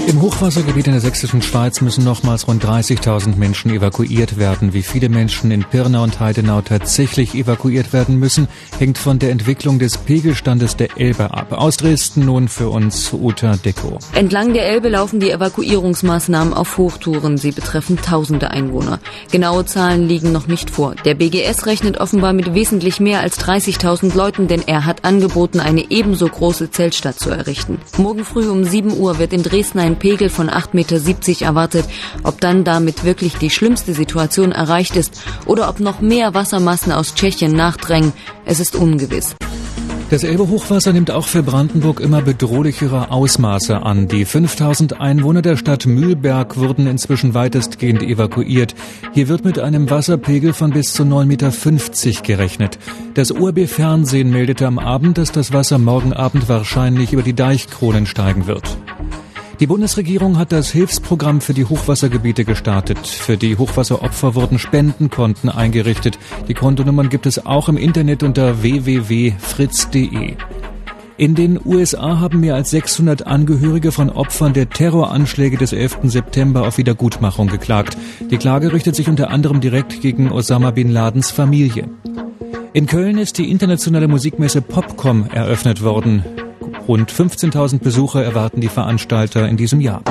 Im 0.07 0.21
Hochwassergebiet 0.21 0.87
in 0.87 0.93
der 0.93 1.01
sächsischen 1.01 1.41
Schweiz 1.41 1.81
müssen 1.81 2.05
nochmals 2.05 2.47
rund 2.47 2.63
30.000 2.63 3.35
Menschen 3.35 3.71
evakuiert 3.71 4.37
werden. 4.37 4.71
Wie 4.71 4.81
viele 4.81 5.09
Menschen 5.09 5.51
in 5.51 5.65
Pirna 5.65 6.01
und 6.01 6.21
Heidenau 6.21 6.61
tatsächlich 6.61 7.35
evakuiert 7.35 7.91
werden 7.91 8.17
müssen, 8.17 8.47
hängt 8.79 8.97
von 8.97 9.19
der 9.19 9.31
Entwicklung 9.31 9.79
des 9.79 9.97
Pegelstandes 9.97 10.77
der 10.77 10.97
Elbe 10.97 11.31
ab. 11.31 11.51
Aus 11.51 11.75
Dresden 11.75 12.23
nun 12.23 12.47
für 12.47 12.69
uns 12.69 13.11
Uta 13.11 13.57
Deko. 13.57 13.99
Entlang 14.13 14.53
der 14.53 14.69
Elbe 14.69 14.87
laufen 14.87 15.19
die 15.19 15.29
Evakuierungsmaßnahmen 15.29 16.53
auf 16.53 16.77
Hochtouren. 16.77 17.37
Sie 17.37 17.51
betreffen 17.51 17.97
tausende 18.01 18.49
Einwohner. 18.49 18.99
Genaue 19.29 19.65
Zahlen 19.65 20.07
liegen 20.07 20.31
noch 20.31 20.47
nicht 20.47 20.69
vor. 20.69 20.95
Der 21.03 21.15
BGS 21.15 21.65
rechnet 21.65 21.97
offenbar 21.97 22.31
mit 22.31 22.53
wesentlich 22.53 23.01
mehr 23.01 23.19
als 23.19 23.37
30.000 23.41 24.15
Leuten, 24.15 24.47
denn 24.47 24.65
er 24.65 24.85
hat 24.85 25.03
angeboten, 25.03 25.59
eine 25.59 25.91
ebenso 25.91 26.29
große 26.29 26.71
Zeltstadt 26.71 27.19
zu 27.19 27.29
errichten. 27.29 27.81
Morgen 27.97 28.23
früh 28.23 28.47
um 28.47 28.63
7 28.63 28.97
Uhr 28.97 29.19
wird 29.19 29.33
in 29.33 29.43
Dresden 29.43 29.79
ein 29.79 29.96
Pegel 29.97 30.29
von 30.29 30.49
8,70 30.49 30.73
Meter 30.73 31.45
erwartet. 31.45 31.85
Ob 32.23 32.39
dann 32.41 32.63
damit 32.63 33.03
wirklich 33.03 33.35
die 33.37 33.49
schlimmste 33.49 33.93
Situation 33.93 34.51
erreicht 34.51 34.95
ist 34.95 35.21
oder 35.45 35.69
ob 35.69 35.79
noch 35.79 36.01
mehr 36.01 36.33
Wassermassen 36.33 36.91
aus 36.91 37.13
Tschechien 37.15 37.53
nachdrängen, 37.53 38.13
es 38.45 38.59
ist 38.59 38.75
ungewiss. 38.75 39.35
Das 40.09 40.23
Elbe-Hochwasser 40.23 40.93
nimmt 40.93 41.11
auch 41.11 41.27
für 41.27 41.43
Brandenburg 41.43 41.99
immer 41.99 42.21
bedrohlichere 42.21 43.11
Ausmaße 43.11 43.83
an. 43.83 44.07
Die 44.07 44.23
5000 44.23 45.01
Einwohner 45.01 45.41
der 45.41 45.57
Stadt 45.57 45.85
Mühlberg 45.85 46.55
wurden 46.55 46.87
inzwischen 46.87 47.33
weitestgehend 47.33 48.01
evakuiert. 48.01 48.73
Hier 49.13 49.27
wird 49.27 49.43
mit 49.43 49.59
einem 49.59 49.89
Wasserpegel 49.89 50.53
von 50.53 50.71
bis 50.71 50.93
zu 50.93 51.03
9,50 51.03 51.25
Meter 51.25 52.21
gerechnet. 52.23 52.79
Das 53.15 53.33
ORB 53.33 53.67
Fernsehen 53.67 54.31
meldete 54.31 54.65
am 54.65 54.79
Abend, 54.79 55.17
dass 55.17 55.33
das 55.33 55.51
Wasser 55.51 55.77
morgen 55.77 56.13
Abend 56.13 56.47
wahrscheinlich 56.47 57.11
über 57.11 57.23
die 57.23 57.35
Deichkronen 57.35 58.05
steigen 58.05 58.47
wird. 58.47 58.77
Die 59.59 59.65
Bundesregierung 59.65 60.37
hat 60.37 60.51
das 60.51 60.69
Hilfsprogramm 60.69 61.41
für 61.41 61.55
die 61.55 61.65
Hochwassergebiete 61.65 62.45
gestartet. 62.45 63.07
Für 63.07 63.37
die 63.37 63.57
Hochwasseropfer 63.57 64.35
wurden 64.35 64.59
Spendenkonten 64.59 65.49
eingerichtet. 65.49 66.19
Die 66.47 66.53
Kontonummern 66.53 67.09
gibt 67.09 67.25
es 67.25 67.43
auch 67.43 67.67
im 67.67 67.75
Internet 67.75 68.21
unter 68.21 68.61
www.fritz.de. 68.61 70.35
In 71.17 71.33
den 71.33 71.59
USA 71.65 72.19
haben 72.19 72.41
mehr 72.41 72.53
als 72.53 72.69
600 72.69 73.25
Angehörige 73.25 73.91
von 73.91 74.11
Opfern 74.11 74.53
der 74.53 74.69
Terroranschläge 74.69 75.57
des 75.57 75.73
11. 75.73 76.01
September 76.03 76.67
auf 76.67 76.77
Wiedergutmachung 76.77 77.47
geklagt. 77.47 77.97
Die 78.29 78.37
Klage 78.37 78.71
richtet 78.71 78.95
sich 78.95 79.09
unter 79.09 79.31
anderem 79.31 79.59
direkt 79.59 80.01
gegen 80.01 80.31
Osama 80.31 80.69
bin 80.69 80.91
Ladens 80.91 81.31
Familie. 81.31 81.89
In 82.73 82.85
Köln 82.85 83.17
ist 83.17 83.39
die 83.39 83.49
internationale 83.49 84.07
Musikmesse 84.07 84.61
Popcom 84.61 85.27
eröffnet 85.31 85.83
worden. 85.83 86.23
Rund 86.87 87.11
15.000 87.11 87.79
Besucher 87.79 88.23
erwarten 88.23 88.61
die 88.61 88.69
Veranstalter 88.69 89.47
in 89.47 89.57
diesem 89.57 89.81
Jahr. 89.81 90.01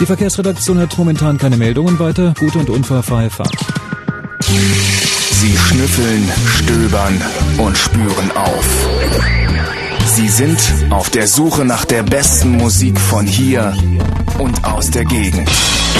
Die 0.00 0.06
Verkehrsredaktion 0.06 0.78
hat 0.78 0.98
momentan 0.98 1.38
keine 1.38 1.56
Meldungen 1.56 1.98
weiter. 1.98 2.34
Gute 2.38 2.58
und 2.58 2.70
unfallfreie 2.70 3.30
Fahrt. 3.30 3.56
Sie 4.40 5.56
schnüffeln, 5.56 6.28
stöbern 6.56 7.20
und 7.58 7.76
spüren 7.76 8.30
auf. 8.32 9.77
Sie 10.08 10.28
sind 10.28 10.58
auf 10.90 11.10
der 11.10 11.26
Suche 11.26 11.64
nach 11.64 11.84
der 11.84 12.02
besten 12.02 12.56
Musik 12.56 12.98
von 12.98 13.26
hier 13.26 13.74
und 14.38 14.64
aus 14.64 14.90
der 14.90 15.04
Gegend. 15.04 15.48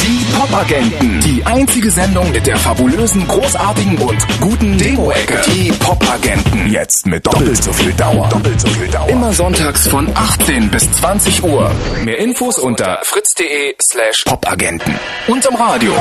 Die 0.03 0.25
Popagenten. 0.35 1.21
Die 1.21 1.44
einzige 1.44 1.90
Sendung 1.90 2.33
mit 2.33 2.47
der 2.47 2.57
fabulösen, 2.57 3.29
großartigen 3.29 3.99
und 3.99 4.40
guten 4.40 4.79
Demo-Ecke. 4.79 5.42
Die 5.53 5.71
Popagenten. 5.73 6.71
Jetzt 6.71 7.07
mit 7.07 7.27
doppelt 7.27 7.62
so 7.62 7.73
viel 7.73 7.92
Dauer. 7.92 8.29
Doppelt 8.31 8.59
so 8.59 8.68
viel 8.68 8.89
Dauer. 8.89 9.09
Immer 9.09 9.32
sonntags 9.35 9.87
von 9.87 10.09
18 10.14 10.70
bis 10.70 10.91
20 10.93 11.45
Uhr. 11.45 11.70
Mehr 12.03 12.18
Infos 12.18 12.59
unter 12.59 13.01
fritz.de 13.05 13.74
slash 13.91 14.24
popagenten. 14.24 14.95
Und 15.26 15.45
im 15.45 15.55
Radio. 15.55 15.93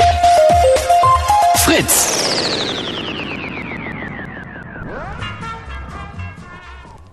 Fritz. 1.56 2.67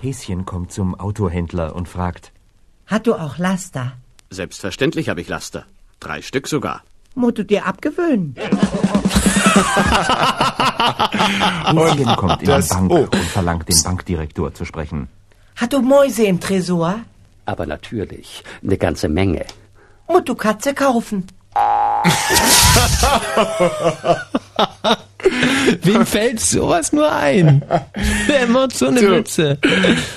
Häschen 0.05 0.45
kommt 0.45 0.71
zum 0.71 0.93
Autohändler 0.93 1.75
und 1.75 1.89
fragt, 1.89 2.31
Hat 2.85 3.07
du 3.07 3.15
auch 3.15 3.39
Laster? 3.39 3.93
Selbstverständlich 4.29 5.09
habe 5.09 5.19
ich 5.19 5.27
Laster. 5.27 5.65
Drei 5.99 6.21
Stück 6.21 6.47
sogar. 6.47 6.83
Musst 7.15 7.39
du 7.39 7.43
dir 7.43 7.65
abgewöhnen. 7.65 8.35
Häschen 11.65 12.15
kommt 12.17 12.43
in 12.43 12.45
die 12.45 12.47
Bank 12.69 12.91
oh. 12.91 13.07
und 13.11 13.15
verlangt 13.15 13.67
den 13.67 13.81
Bankdirektor 13.81 14.53
zu 14.53 14.63
sprechen. 14.63 15.07
Hat 15.55 15.73
du 15.73 15.81
Mäuse 15.81 16.25
im 16.25 16.39
Tresor? 16.39 16.99
Aber 17.47 17.65
natürlich, 17.65 18.43
eine 18.61 18.77
ganze 18.77 19.09
Menge. 19.09 19.47
Musst 20.07 20.29
du 20.29 20.35
Katze 20.35 20.75
kaufen. 20.75 21.25
Wem 25.83 26.05
fällt 26.05 26.39
sowas 26.39 26.93
nur 26.93 27.11
ein? 27.11 27.63
Wer 28.27 28.47
macht 28.47 28.77
so 28.77 28.87
eine 28.87 29.01
Du. 29.01 29.11
Witze? 29.17 29.57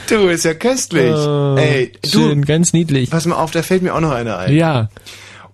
Du, 0.08 0.28
ist 0.28 0.44
ja 0.44 0.54
köstlich. 0.54 1.12
Oh, 1.14 1.56
Ey, 1.58 1.92
du, 2.02 2.08
schön, 2.08 2.44
ganz 2.44 2.72
niedlich. 2.72 3.10
pass 3.10 3.26
mal 3.26 3.36
auf, 3.36 3.50
da 3.50 3.62
fällt 3.62 3.82
mir 3.82 3.94
auch 3.94 4.00
noch 4.00 4.12
einer 4.12 4.38
ein. 4.38 4.54
Ja. 4.54 4.88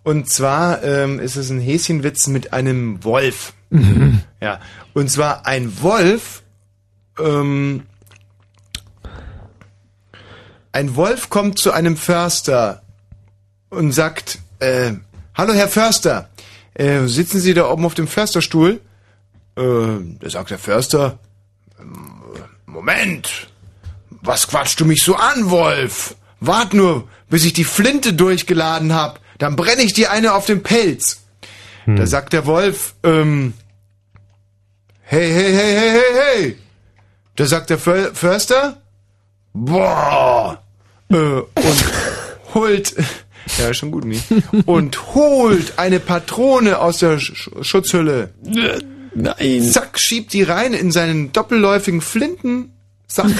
Und 0.03 0.29
zwar 0.29 0.83
ähm, 0.85 1.19
ist 1.21 1.37
es 1.37 1.51
ein 1.51 1.61
Häschenwitz 1.61 2.27
mit 2.27 2.53
einem 2.53 3.03
Wolf. 3.05 3.53
Ja. 4.41 4.61
Und 4.93 5.11
zwar 5.11 5.47
ein 5.47 5.81
Wolf, 5.81 6.43
ähm, 7.19 7.85
ein 10.73 10.97
Wolf 10.97 11.31
kommt 11.31 11.59
zu 11.59 11.73
einem 11.73 11.97
Förster 11.97 12.83
und 13.71 13.93
sagt, 13.93 14.39
äh, 14.59 14.93
hallo 15.35 15.55
Herr 15.55 15.69
Förster, 15.69 16.29
äh, 16.75 17.07
sitzen 17.07 17.41
Sie 17.41 17.55
da 17.55 17.71
oben 17.71 17.87
auf 17.87 17.95
dem 17.95 18.07
Försterstuhl? 18.07 18.81
Äh, 19.57 19.63
da 20.21 20.31
sagt 20.31 20.51
der 20.51 20.59
Förster, 20.59 21.19
"Ähm, 21.79 22.21
Moment, 22.67 23.49
was 24.11 24.49
quatschst 24.49 24.81
du 24.81 24.85
mich 24.85 25.03
so 25.03 25.15
an, 25.15 25.51
Wolf? 25.51 26.17
Wart 26.41 26.75
nur, 26.75 27.09
bis 27.29 27.45
ich 27.45 27.53
die 27.53 27.65
Flinte 27.65 28.13
durchgeladen 28.15 28.95
hab, 28.95 29.21
dann 29.39 29.57
brenne 29.57 29.83
ich 29.83 29.93
dir 29.93 30.11
eine 30.11 30.35
auf 30.35 30.47
den 30.47 30.63
Pelz. 30.63 31.21
Da 31.87 32.07
sagt 32.07 32.33
der 32.33 32.47
Wolf, 32.47 32.95
ähm, 33.03 33.53
hey, 35.03 35.31
hey, 35.31 35.53
hey, 35.53 35.75
hey, 35.75 35.91
hey, 35.91 36.15
hey. 36.43 36.59
Da 37.37 37.45
sagt 37.45 37.69
der 37.69 37.79
Förster, 37.79 38.81
boah, 39.53 40.63
äh, 41.11 41.15
und 41.17 41.85
holt, 42.55 42.95
ja, 43.59 43.75
schon 43.75 43.91
gut, 43.91 44.05
Mi, 44.07 44.19
und 44.67 45.15
holt 45.15 45.79
eine 45.79 46.01
Patrone 46.01 46.79
aus 46.79 46.99
der 47.01 47.19
Sch 47.21 47.51
Schutzhülle. 47.61 48.31
Nein. 49.15 49.63
Zack, 49.63 49.99
schiebt 49.99 50.33
die 50.33 50.43
rein 50.43 50.75
in 50.75 50.91
seinen 50.91 51.33
doppelläufigen 51.33 52.01
Flintensack 52.01 53.31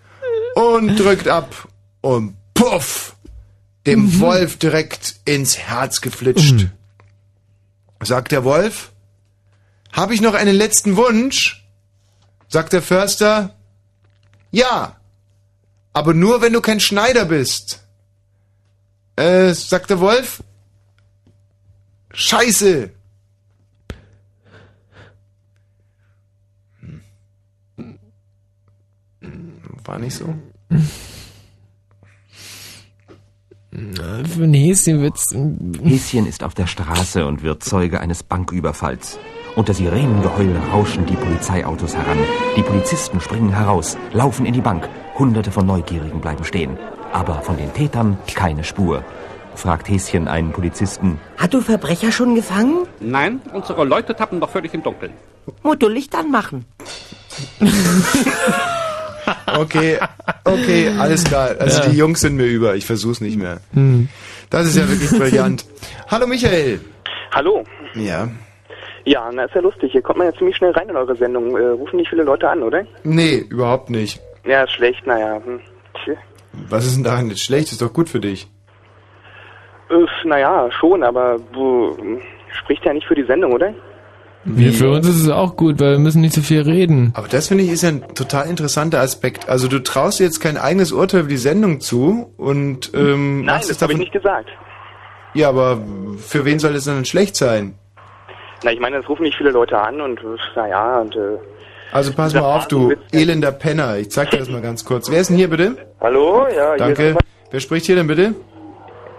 und 0.54 0.96
drückt 0.96 1.28
ab. 1.28 1.68
Und 2.00 2.36
puff, 2.54 3.16
dem 3.86 4.20
Wolf 4.20 4.56
direkt 4.56 5.16
ins 5.24 5.58
Herz 5.58 6.00
geflitscht. 6.00 6.68
Sagt 8.02 8.32
der 8.32 8.44
Wolf, 8.44 8.92
habe 9.92 10.14
ich 10.14 10.20
noch 10.20 10.34
einen 10.34 10.54
letzten 10.54 10.96
Wunsch? 10.96 11.66
Sagt 12.48 12.72
der 12.72 12.82
Förster, 12.82 13.54
ja, 14.50 14.96
aber 15.92 16.14
nur 16.14 16.40
wenn 16.40 16.52
du 16.52 16.60
kein 16.60 16.80
Schneider 16.80 17.26
bist. 17.26 17.80
Äh, 19.16 19.52
sagt 19.52 19.90
der 19.90 20.00
Wolf, 20.00 20.42
Scheiße. 22.18 22.90
War 29.88 29.98
nicht 29.98 30.16
so? 30.16 30.34
Na, 33.70 34.22
Für 34.22 34.44
ein 34.44 34.52
Häschenwitz. 34.52 35.34
Häschen 35.82 36.26
ist 36.26 36.44
auf 36.44 36.52
der 36.52 36.66
Straße 36.66 37.24
und 37.24 37.42
wird 37.42 37.64
Zeuge 37.64 37.98
eines 37.98 38.22
Banküberfalls. 38.22 39.18
Unter 39.56 39.72
Sirenengeheul 39.72 40.54
rauschen 40.70 41.06
die 41.06 41.16
Polizeiautos 41.16 41.96
heran. 41.96 42.18
Die 42.54 42.62
Polizisten 42.62 43.18
springen 43.22 43.48
heraus, 43.50 43.96
laufen 44.12 44.44
in 44.44 44.52
die 44.52 44.60
Bank. 44.60 44.86
Hunderte 45.18 45.50
von 45.50 45.64
Neugierigen 45.64 46.20
bleiben 46.20 46.44
stehen. 46.44 46.76
Aber 47.14 47.40
von 47.40 47.56
den 47.56 47.72
Tätern 47.72 48.18
keine 48.34 48.64
Spur. 48.64 49.02
Fragt 49.54 49.88
Häschen 49.88 50.28
einen 50.28 50.52
Polizisten. 50.52 51.18
Hat 51.38 51.54
du 51.54 51.62
Verbrecher 51.62 52.12
schon 52.12 52.34
gefangen? 52.34 52.86
Nein, 53.00 53.40
unsere 53.54 53.86
Leute 53.86 54.14
tappen 54.14 54.38
doch 54.38 54.50
völlig 54.50 54.74
im 54.74 54.82
Dunkeln. 54.82 55.14
Du 55.78 55.88
Licht 55.88 56.14
anmachen. 56.14 56.66
Okay, 59.58 59.98
okay, 60.44 60.88
alles 60.98 61.24
klar. 61.24 61.50
Also 61.58 61.82
Ja. 61.82 61.88
die 61.88 61.96
Jungs 61.96 62.20
sind 62.20 62.36
mir 62.36 62.46
über. 62.46 62.74
Ich 62.76 62.86
versuch's 62.86 63.20
nicht 63.20 63.36
mehr. 63.38 63.60
Hm. 63.74 64.08
Das 64.50 64.66
ist 64.66 64.76
ja 64.76 64.88
wirklich 64.88 65.10
brillant. 65.18 65.64
Hallo 66.10 66.26
Michael. 66.26 66.80
Hallo. 67.32 67.64
Ja. 67.94 68.28
Ja, 69.04 69.30
na 69.32 69.44
ist 69.44 69.54
ja 69.54 69.60
lustig. 69.60 69.92
Hier 69.92 70.02
kommt 70.02 70.18
man 70.18 70.26
ja 70.28 70.34
ziemlich 70.38 70.56
schnell 70.56 70.72
rein 70.72 70.88
in 70.88 70.96
eure 70.96 71.16
Sendung. 71.16 71.56
Äh, 71.56 71.60
rufen 71.68 71.96
nicht 71.96 72.08
viele 72.10 72.22
Leute 72.24 72.48
an, 72.48 72.62
oder? 72.62 72.84
Nee, 73.04 73.36
überhaupt 73.48 73.90
nicht. 73.90 74.20
Ja, 74.44 74.64
ist 74.64 74.72
schlecht, 74.72 75.06
naja. 75.06 75.40
Hm. 75.44 75.60
Was 76.68 76.86
ist 76.86 76.96
denn 76.96 77.04
daran 77.04 77.28
jetzt 77.28 77.42
schlecht? 77.42 77.70
Ist 77.72 77.82
doch 77.82 77.92
gut 77.92 78.08
für 78.08 78.20
dich. 78.20 78.48
Äh, 79.90 80.26
naja, 80.26 80.68
schon, 80.80 81.02
aber 81.02 81.38
du, 81.52 81.96
hm, 81.98 82.20
spricht 82.52 82.84
ja 82.84 82.92
nicht 82.92 83.06
für 83.06 83.14
die 83.14 83.24
Sendung, 83.24 83.52
oder? 83.52 83.72
Ja, 84.44 84.70
für 84.72 84.90
uns 84.90 85.06
ist 85.06 85.20
es 85.22 85.28
auch 85.28 85.56
gut, 85.56 85.78
weil 85.80 85.92
wir 85.92 85.98
müssen 85.98 86.20
nicht 86.22 86.34
so 86.34 86.40
viel 86.40 86.62
reden. 86.62 87.12
Aber 87.14 87.28
das 87.28 87.48
finde 87.48 87.64
ich 87.64 87.70
ist 87.70 87.82
ja 87.82 87.90
ein 87.90 88.02
total 88.14 88.48
interessanter 88.48 89.00
Aspekt. 89.00 89.48
Also 89.48 89.68
du 89.68 89.78
traust 89.82 90.20
dir 90.20 90.24
jetzt 90.24 90.40
kein 90.40 90.56
eigenes 90.56 90.92
Urteil 90.92 91.20
über 91.20 91.28
die 91.28 91.36
Sendung 91.36 91.80
zu 91.80 92.32
und 92.36 92.92
ähm, 92.94 93.44
Nein, 93.44 93.60
das 93.66 93.82
habe 93.82 93.92
ich 93.92 93.98
nicht 93.98 94.12
gesagt. 94.12 94.48
Ja, 95.34 95.50
aber 95.50 95.78
für 96.18 96.44
wen 96.44 96.58
soll 96.58 96.74
es 96.76 96.84
denn 96.84 97.04
schlecht 97.04 97.36
sein? 97.36 97.74
Na, 98.64 98.72
ich 98.72 98.80
meine, 98.80 98.96
es 98.96 99.08
rufen 99.08 99.22
nicht 99.22 99.36
viele 99.36 99.50
Leute 99.50 99.78
an 99.78 100.00
und 100.00 100.18
äh, 100.20 100.24
naja, 100.56 101.00
und 101.00 101.14
äh, 101.14 101.18
Also 101.92 102.12
pass 102.12 102.32
mal 102.32 102.40
auf, 102.40 102.68
du 102.68 102.94
elender 103.12 103.52
Penner. 103.52 103.98
Ich 103.98 104.10
zeig 104.10 104.30
dir 104.30 104.38
das 104.38 104.48
mal 104.48 104.62
ganz 104.62 104.84
kurz. 104.84 105.10
Wer 105.10 105.20
ist 105.20 105.28
denn 105.28 105.36
hier 105.36 105.50
bitte? 105.50 105.76
Hallo? 106.00 106.46
Ja, 106.56 106.76
Danke. 106.76 107.16
Wer 107.50 107.60
spricht 107.60 107.86
hier 107.86 107.96
denn 107.96 108.06
bitte? 108.06 108.34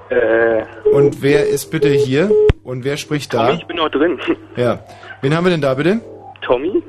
Äh, 0.10 0.64
Und 0.92 1.22
wer 1.22 1.48
ist 1.48 1.70
bitte 1.70 1.90
hier? 1.90 2.32
Und 2.64 2.84
wer 2.84 2.98
spricht 2.98 3.34
da? 3.34 3.52
Ich 3.54 3.66
bin 3.68 3.78
noch 3.78 3.90
drin. 3.90 4.20
Ja. 4.56 4.80
Wen 5.22 5.36
haben 5.36 5.46
wir 5.46 5.52
denn 5.52 5.62
da 5.62 5.74
bitte? 5.74 6.02
Tommy? 6.42 6.82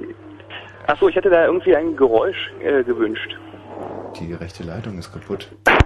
Achso, 0.86 1.08
ich 1.08 1.16
hätte 1.16 1.30
da 1.30 1.46
irgendwie 1.46 1.74
ein 1.74 1.96
Geräusch 1.96 2.50
äh, 2.62 2.82
gewünscht. 2.84 3.36
Die 4.20 4.32
rechte 4.34 4.62
Leitung 4.62 4.98
ist 4.98 5.12
kaputt. 5.12 5.48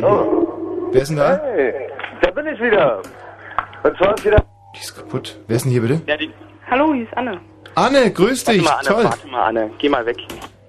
Oh. 0.00 0.88
Wer 0.92 1.02
ist 1.02 1.08
denn 1.08 1.18
da? 1.18 1.38
Hey, 1.42 1.74
da 2.22 2.30
bin 2.30 2.46
ich 2.46 2.58
wieder. 2.60 3.02
Und 3.82 3.96
zwar 3.98 4.14
ist 4.14 4.24
wieder... 4.24 4.42
Die 4.74 4.80
ist 4.80 4.94
kaputt. 4.96 5.38
Wer 5.48 5.56
ist 5.56 5.64
denn 5.64 5.72
hier 5.72 5.82
bitte? 5.82 6.00
Ja, 6.06 6.16
die... 6.16 6.30
Hallo, 6.70 6.94
hier 6.94 7.02
ist 7.02 7.14
Anne. 7.14 7.38
Anne, 7.74 8.10
grüß 8.10 8.46
Warte 8.46 8.58
dich. 8.58 8.66
mal, 8.66 8.76
Anne, 8.76 8.88
Toll. 8.88 9.04
warte 9.04 9.28
mal, 9.28 9.42
Anne. 9.48 9.70
Geh 9.78 9.88
mal 9.90 10.06
weg. 10.06 10.16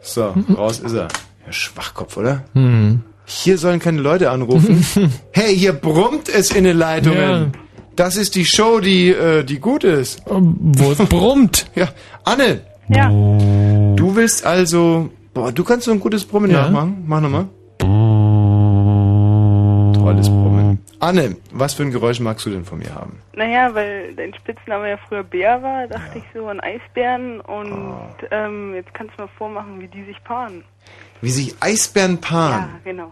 So, 0.02 0.34
raus 0.58 0.80
ist 0.80 0.94
er. 0.94 1.08
Ja, 1.46 1.52
Schwachkopf, 1.54 2.18
oder? 2.18 2.44
Hm. 2.54 3.02
Hier 3.26 3.58
sollen 3.58 3.80
keine 3.80 4.02
Leute 4.02 4.30
anrufen. 4.30 4.84
hey, 5.32 5.56
hier 5.56 5.72
brummt 5.74 6.28
es 6.28 6.52
in 6.54 6.66
den 6.66 6.78
Leitungen. 6.78 7.54
Ja. 7.98 8.06
Das 8.06 8.18
ist 8.18 8.36
die 8.36 8.46
Show, 8.46 8.80
die, 8.80 9.10
äh, 9.10 9.44
die 9.44 9.60
gut 9.60 9.84
ist. 9.84 10.22
Wo 10.26 10.92
es 10.92 10.98
brummt. 10.98 11.68
Ja, 11.76 11.90
Anne. 12.24 12.62
Ja. 12.90 13.10
Du 13.10 14.16
willst 14.16 14.46
also, 14.46 15.10
boah, 15.34 15.52
du 15.52 15.64
kannst 15.64 15.86
so 15.86 15.92
ein 15.92 16.00
gutes 16.00 16.26
Brummen 16.26 16.52
Ja. 16.52 16.64
nachmachen. 16.64 17.04
Mach 17.08 17.22
nochmal. 17.22 17.46
Tolles 19.94 20.28
Brummen. 20.28 20.80
Anne, 21.00 21.36
was 21.52 21.74
für 21.74 21.84
ein 21.84 21.92
Geräusch 21.92 22.20
magst 22.20 22.46
du 22.46 22.50
denn 22.50 22.66
von 22.66 22.80
mir 22.80 22.94
haben? 22.94 23.20
Naja, 23.36 23.74
weil 23.74 24.14
dein 24.16 24.34
Spitzname 24.34 24.90
ja 24.92 24.98
früher 25.08 25.24
Bär 25.24 25.62
war, 25.62 25.88
dachte 25.88 26.18
ich 26.20 26.24
so 26.34 26.48
an 26.48 26.60
Eisbären 26.62 27.40
und 27.42 27.72
Oh. 27.74 27.96
ähm, 28.32 28.74
jetzt 28.76 28.94
kannst 28.94 29.14
du 29.18 29.24
mal 29.24 29.30
vormachen, 29.38 29.80
wie 29.82 29.88
die 29.88 30.04
sich 30.06 30.22
paaren. 30.24 30.64
Wie 31.22 31.30
sich 31.32 31.56
Eisbären 31.62 32.20
paaren. 32.20 32.70
Ja, 32.86 32.92
genau. 32.92 33.12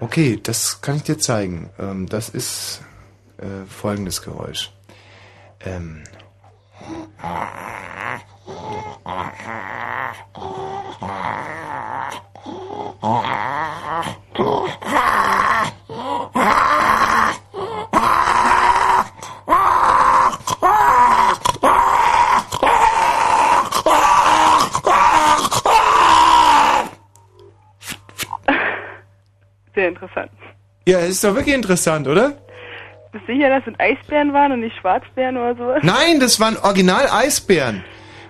Okay, 0.00 0.38
das 0.42 0.80
kann 0.82 0.96
ich 0.96 1.02
dir 1.04 1.18
zeigen. 1.18 1.70
Ähm, 1.78 2.06
das 2.08 2.28
ist 2.28 2.82
äh, 3.38 3.66
folgendes 3.66 4.22
Geräusch. 4.22 4.72
Ähm. 5.60 6.04
Sehr 29.74 29.88
interessant. 29.88 30.30
Ja, 30.88 31.00
ist 31.00 31.22
doch 31.22 31.34
wirklich 31.34 31.54
interessant, 31.54 32.08
oder? 32.08 32.38
Bist 33.16 33.28
du 33.28 33.32
sicher, 33.32 33.48
dass 33.48 33.66
es 33.66 33.80
Eisbären 33.80 34.34
waren 34.34 34.52
und 34.52 34.60
nicht 34.60 34.76
Schwarzbären 34.76 35.38
oder 35.38 35.54
sowas? 35.54 35.78
Nein, 35.82 36.20
das 36.20 36.38
waren 36.38 36.56
original 36.58 37.08
Eisbären. 37.10 37.82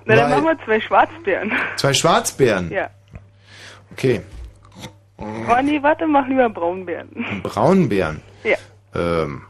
Na, 0.05 0.15
dann 0.15 0.31
machen 0.31 0.45
wir 0.45 0.65
zwei 0.65 0.81
Schwarzbären. 0.81 1.53
Zwei 1.77 1.93
Schwarzbären. 1.93 2.71
Ja. 2.71 2.89
Okay. 3.91 4.21
Oh 5.19 5.63
nee, 5.63 5.83
warte, 5.83 6.07
mach 6.07 6.29
lieber 6.29 6.49
Braunbären. 6.49 7.43
Braunbären. 7.43 8.23
Ja. 8.45 8.57
Ähm. 8.95 9.43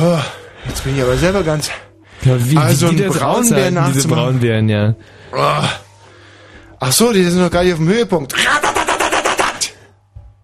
Oh, 0.00 0.18
jetzt 0.66 0.84
bin 0.84 0.96
ich 0.96 1.02
aber 1.02 1.16
selber 1.16 1.42
ganz. 1.42 1.70
Ja, 2.22 2.34
wie, 2.38 2.56
also 2.56 2.90
wie 2.90 2.96
die 2.96 3.02
ein 3.04 3.08
das 3.08 3.18
Braunbär 3.18 3.40
aushalten, 3.40 3.84
diese 3.86 3.98
nachzumachen. 3.98 4.24
Braunbären, 4.24 4.68
ja. 4.68 4.94
Oh. 5.32 5.87
Ach 6.80 6.92
so, 6.92 7.12
die 7.12 7.22
sind 7.24 7.42
noch 7.42 7.50
gar 7.50 7.64
nicht 7.64 7.72
auf 7.72 7.78
dem 7.78 7.88
Höhepunkt. 7.88 8.34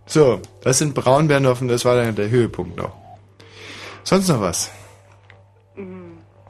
So, 0.07 0.41
das 0.62 0.78
sind 0.78 0.95
Braunbären 0.95 1.47
auf 1.47 1.61
und 1.61 1.68
das 1.68 1.85
war 1.85 1.97
dann 1.97 2.14
der 2.14 2.30
Höhepunkt 2.30 2.76
noch. 2.76 2.93
Sonst 4.03 4.28
noch 4.28 4.41
was? 4.41 4.70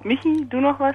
Michi, 0.02 0.46
du 0.50 0.60
noch 0.60 0.78
was? 0.80 0.94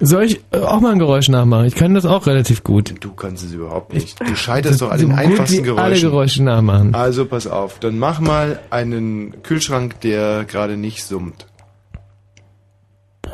Soll 0.00 0.24
ich 0.24 0.40
äh, 0.52 0.58
auch 0.58 0.80
mal 0.80 0.92
ein 0.92 0.98
Geräusch 1.00 1.28
nachmachen? 1.28 1.64
Ich 1.64 1.74
kann 1.74 1.94
das 1.94 2.06
auch 2.06 2.26
relativ 2.26 2.62
gut. 2.62 2.94
Du 3.00 3.14
kannst 3.14 3.44
es 3.44 3.52
überhaupt 3.52 3.92
nicht. 3.92 4.20
Du 4.20 4.36
scheiterst 4.36 4.80
doch 4.80 4.92
an 4.92 4.98
den 5.00 5.08
gut 5.08 5.18
einfachsten 5.18 5.64
wie 5.64 5.70
alle 5.70 5.76
Geräuschen. 5.76 6.10
Geräusche 6.10 6.44
nachmachen. 6.44 6.94
Also 6.94 7.26
pass 7.26 7.48
auf, 7.48 7.80
dann 7.80 7.98
mach 7.98 8.20
mal 8.20 8.60
einen 8.70 9.42
Kühlschrank, 9.42 10.00
der 10.02 10.44
gerade 10.44 10.76
nicht 10.76 11.04
summt. 11.04 11.46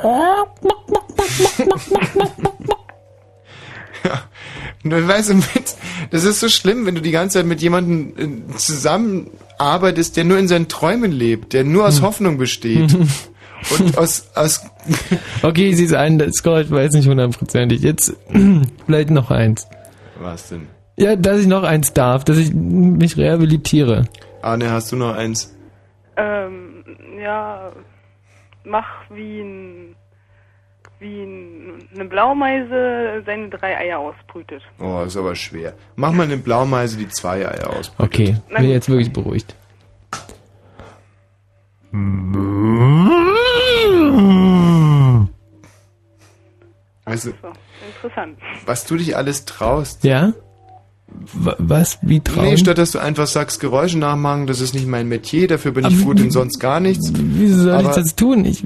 ja. 0.03 0.47
Weißt 4.85 5.30
du, 5.30 5.35
mit, 5.35 5.76
das 6.11 6.24
ist 6.24 6.41
so 6.41 6.49
schlimm, 6.49 6.85
wenn 6.85 6.95
du 6.95 7.01
die 7.01 7.11
ganze 7.11 7.39
Zeit 7.39 7.47
mit 7.47 7.62
jemandem 7.62 8.53
äh, 8.53 8.57
zusammenarbeitest, 8.57 10.16
der 10.16 10.24
nur 10.24 10.39
in 10.39 10.47
seinen 10.47 10.68
Träumen 10.68 11.11
lebt, 11.11 11.55
der 11.55 11.64
nur 11.64 11.87
aus 11.87 12.03
Hoffnung 12.03 12.37
besteht. 12.39 12.97
Und 13.70 13.97
aus, 13.97 14.28
aus 14.35 14.61
Okay, 15.43 15.70
ich 15.70 15.76
sehe 15.76 15.87
es 15.87 15.95
ein, 15.95 16.18
das 16.18 16.45
war 16.45 16.82
jetzt 16.82 16.95
nicht 16.95 17.09
hundertprozentig. 17.09 17.80
Jetzt 17.80 18.14
vielleicht 18.87 19.11
noch 19.11 19.30
eins. 19.30 19.66
Was 20.20 20.51
denn? 20.51 20.68
Ja, 20.97 21.16
dass 21.16 21.41
ich 21.41 21.47
noch 21.47 21.62
eins 21.62 21.93
darf, 21.93 22.24
dass 22.24 22.37
ich 22.37 22.53
mich 22.53 23.16
rehabilitiere. 23.16 24.05
Arne, 24.43 24.70
hast 24.70 24.93
du 24.93 24.97
noch 24.97 25.14
eins? 25.14 25.57
Ähm, 26.16 26.85
ja, 27.20 27.72
mach 28.64 28.87
wie 29.11 29.41
ein, 29.41 29.97
wie 31.05 31.22
ein, 31.22 31.88
eine 31.94 32.05
Blaumeise 32.07 33.22
seine 33.26 33.48
drei 33.50 33.76
Eier 33.76 33.98
ausbrütet. 34.00 34.62
Oh, 34.80 35.02
ist 35.07 35.16
aber 35.16 35.34
schwer. 35.36 35.74
Mach 35.96 36.12
mal 36.12 36.24
eine 36.24 36.38
Blaumeise, 36.38 36.96
die 36.96 37.09
zwei 37.09 37.46
Eier 37.46 37.70
aus. 37.78 37.92
Okay, 37.98 38.36
bin 38.48 38.57
gut. 38.57 38.66
jetzt 38.66 38.88
wirklich 38.88 39.12
beruhigt. 39.12 39.55
Also, 47.05 47.32
Interessant. 47.96 48.38
was 48.64 48.86
du 48.86 48.96
dich 48.96 49.16
alles 49.16 49.44
traust. 49.44 50.05
Ja? 50.05 50.32
W 51.07 51.52
was? 51.59 51.98
Wie 52.02 52.20
trauen? 52.20 52.44
Nee, 52.46 52.57
statt 52.57 52.78
dass 52.78 52.92
du 52.92 52.98
einfach 52.98 53.26
sagst, 53.26 53.61
Geräusche 53.61 53.98
nachmachen, 53.98 54.46
das 54.46 54.61
ist 54.61 54.74
nicht 54.74 54.86
mein 54.88 55.07
Metier, 55.09 55.46
dafür 55.46 55.72
bin 55.72 55.84
ich 55.86 55.94
Aber 55.96 56.05
gut 56.05 56.18
wie- 56.18 56.24
in 56.24 56.30
sonst 56.30 56.59
gar 56.59 56.80
nichts. 56.80 57.12
Wieso 57.14 57.64
soll 57.64 57.80
ich 57.80 57.86
Aber 57.86 57.94
das 57.94 58.16
tun? 58.16 58.44
Ich, 58.46 58.64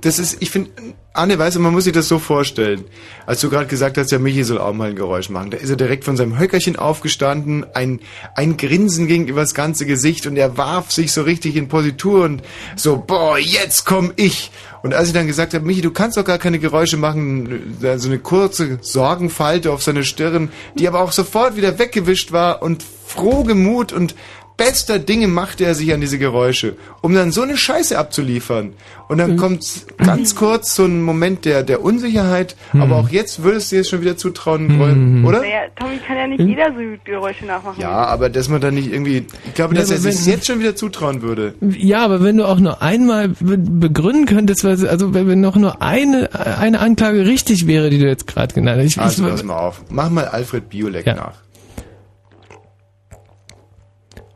Das 0.00 0.18
ist, 0.18 0.36
ich 0.40 0.50
finde, 0.50 0.70
Anne, 1.12 1.38
weißt 1.38 1.56
du, 1.56 1.60
man 1.60 1.72
muss 1.72 1.84
sich 1.84 1.92
das 1.92 2.06
so 2.06 2.20
vorstellen. 2.20 2.84
Als 3.26 3.40
du 3.40 3.50
gerade 3.50 3.66
gesagt 3.66 3.98
hast, 3.98 4.12
ja, 4.12 4.20
Michi 4.20 4.44
soll 4.44 4.58
auch 4.58 4.72
mal 4.72 4.90
ein 4.90 4.96
Geräusch 4.96 5.28
machen, 5.28 5.50
da 5.50 5.58
ist 5.58 5.68
er 5.68 5.76
direkt 5.76 6.04
von 6.04 6.16
seinem 6.16 6.38
Höckerchen 6.38 6.76
aufgestanden, 6.76 7.66
ein, 7.74 8.00
ein 8.36 8.56
Grinsen 8.56 9.08
ging 9.08 9.26
über 9.26 9.40
das 9.40 9.54
ganze 9.54 9.86
Gesicht 9.86 10.26
und 10.26 10.36
er 10.36 10.56
warf 10.56 10.92
sich 10.92 11.12
so 11.12 11.22
richtig 11.22 11.56
in 11.56 11.68
Positur 11.68 12.24
und 12.24 12.42
so, 12.76 13.02
boah, 13.04 13.38
jetzt 13.38 13.86
komm 13.86 14.12
ich. 14.14 14.52
Und 14.82 14.94
als 14.94 15.08
ich 15.08 15.14
dann 15.14 15.26
gesagt 15.26 15.52
habe, 15.52 15.66
Michi, 15.66 15.80
du 15.80 15.90
kannst 15.90 16.16
doch 16.16 16.24
gar 16.24 16.38
keine 16.38 16.60
Geräusche 16.60 16.96
machen, 16.96 17.76
so 17.80 18.08
eine 18.08 18.18
kurze 18.18 18.78
Sorgenfalte 18.80 19.72
auf 19.72 19.82
seine 19.82 20.04
Stirn, 20.04 20.50
die 20.78 20.86
aber 20.86 21.00
auch 21.00 21.12
sofort 21.12 21.56
wieder 21.56 21.78
weggewischt 21.78 22.30
war 22.30 22.62
und 22.62 22.84
frohgemut 23.10 23.92
und 23.92 24.14
bester 24.60 24.98
Dinge 24.98 25.26
machte 25.26 25.64
er 25.64 25.74
sich 25.74 25.92
an 25.94 26.00
diese 26.02 26.18
Geräusche, 26.18 26.76
um 27.00 27.14
dann 27.14 27.32
so 27.32 27.40
eine 27.42 27.56
Scheiße 27.56 27.98
abzuliefern. 27.98 28.74
Und 29.08 29.18
dann 29.18 29.36
kommt 29.36 29.64
ganz 29.96 30.36
kurz 30.36 30.76
so 30.76 30.84
ein 30.84 31.02
Moment 31.02 31.44
der, 31.44 31.62
der 31.64 31.82
Unsicherheit, 31.82 32.54
aber 32.74 32.96
auch 32.96 33.08
jetzt 33.08 33.42
würdest 33.42 33.72
du 33.72 33.76
dir 33.76 33.84
schon 33.84 34.02
wieder 34.02 34.16
zutrauen 34.16 34.78
wollen, 34.78 35.24
oder? 35.24 35.40
Naja, 35.40 35.62
Tommy 35.76 35.96
kann 36.06 36.16
ja 36.16 36.26
nicht 36.28 36.40
jeder 36.40 36.66
so 36.66 36.80
Geräusche 37.04 37.44
nachmachen. 37.46 37.80
Ja, 37.80 37.90
aber 37.90 38.28
dass 38.28 38.48
man 38.48 38.60
dann 38.60 38.74
nicht 38.74 38.92
irgendwie, 38.92 39.26
ich 39.46 39.54
glaube, 39.54 39.74
Ja, 39.74 39.80
dass 39.80 39.90
er 39.90 39.98
sich 39.98 40.26
jetzt 40.26 40.46
schon 40.46 40.60
wieder 40.60 40.76
zutrauen 40.76 41.22
würde. 41.22 41.54
ja, 41.60 42.04
aber 42.04 42.22
wenn 42.22 42.36
du 42.36 42.44
auch 42.46 42.60
nur 42.60 42.82
einmal 42.82 43.28
be 43.28 43.56
begründen 43.58 44.26
könntest, 44.26 44.62
was, 44.62 44.84
also 44.84 45.12
wenn 45.14 45.26
wenn 45.26 45.40
noch 45.40 45.56
nur 45.56 45.80
eine, 45.82 46.28
eine 46.58 46.78
Anklage 46.80 47.24
richtig 47.26 47.66
wäre, 47.66 47.88
die 47.90 47.98
du 47.98 48.06
jetzt 48.06 48.26
gerade 48.26 48.54
genannt 48.54 48.78
hast. 48.78 48.86
Ich, 48.86 49.00
Also 49.00 49.24
ich, 49.24 49.30
pass 49.32 49.42
mal 49.42 49.56
auf, 49.56 49.82
mach 49.90 50.10
mal 50.10 50.26
Alfred 50.26 50.68
Biolek 50.68 51.06
Ja. 51.06 51.14
nach. 51.14 51.32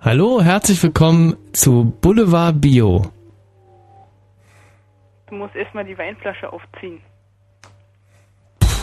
Hallo, 0.04 0.42
herzlich 0.42 0.82
willkommen 0.82 1.34
zu 1.52 1.94
Boulevard 2.00 2.60
Bio. 2.60 3.10
Du 5.28 5.34
musst 5.36 5.54
erstmal 5.56 5.84
die 5.84 5.96
Weinflasche 5.96 6.52
aufziehen. 6.52 7.00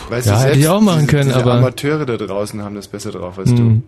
Weißt 0.08 0.26
Ja, 0.26 0.34
du, 0.34 0.40
hätte 0.48 0.58
ich 0.58 0.68
auch 0.68 0.80
machen 0.80 1.00
diese, 1.02 1.10
können, 1.10 1.28
diese 1.28 1.40
aber- 1.40 1.54
Amateure 1.54 2.06
da 2.06 2.16
draußen 2.16 2.62
haben 2.62 2.74
das 2.74 2.88
besser 2.88 3.12
drauf 3.12 3.38
als 3.38 3.50
Hm. 3.50 3.56
du. 3.56 3.82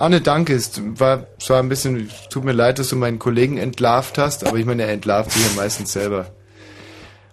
Arne, 0.00 0.20
danke. 0.20 0.54
Es 0.54 0.80
war 0.98 1.26
zwar 1.38 1.58
ein 1.58 1.68
bisschen, 1.68 2.08
tut 2.30 2.44
mir 2.44 2.52
leid, 2.52 2.78
dass 2.78 2.88
du 2.88 2.96
meinen 2.96 3.18
Kollegen 3.18 3.58
entlarvt 3.58 4.16
hast, 4.16 4.46
aber 4.46 4.56
ich 4.56 4.64
meine, 4.64 4.84
er 4.84 4.92
entlarvt 4.92 5.32
sich 5.32 5.44
ja 5.44 5.60
meistens 5.60 5.92
selber. 5.92 6.26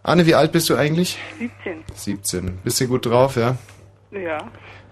Arne, 0.04 0.26
wie 0.26 0.36
alt 0.36 0.52
bist 0.52 0.70
du 0.70 0.76
eigentlich? 0.76 1.18
17. 1.38 1.84
17. 1.94 2.58
Bist 2.64 2.82
du 2.82 2.88
gut 2.88 3.06
drauf, 3.06 3.36
ja? 3.38 3.56
Ja. 4.12 4.40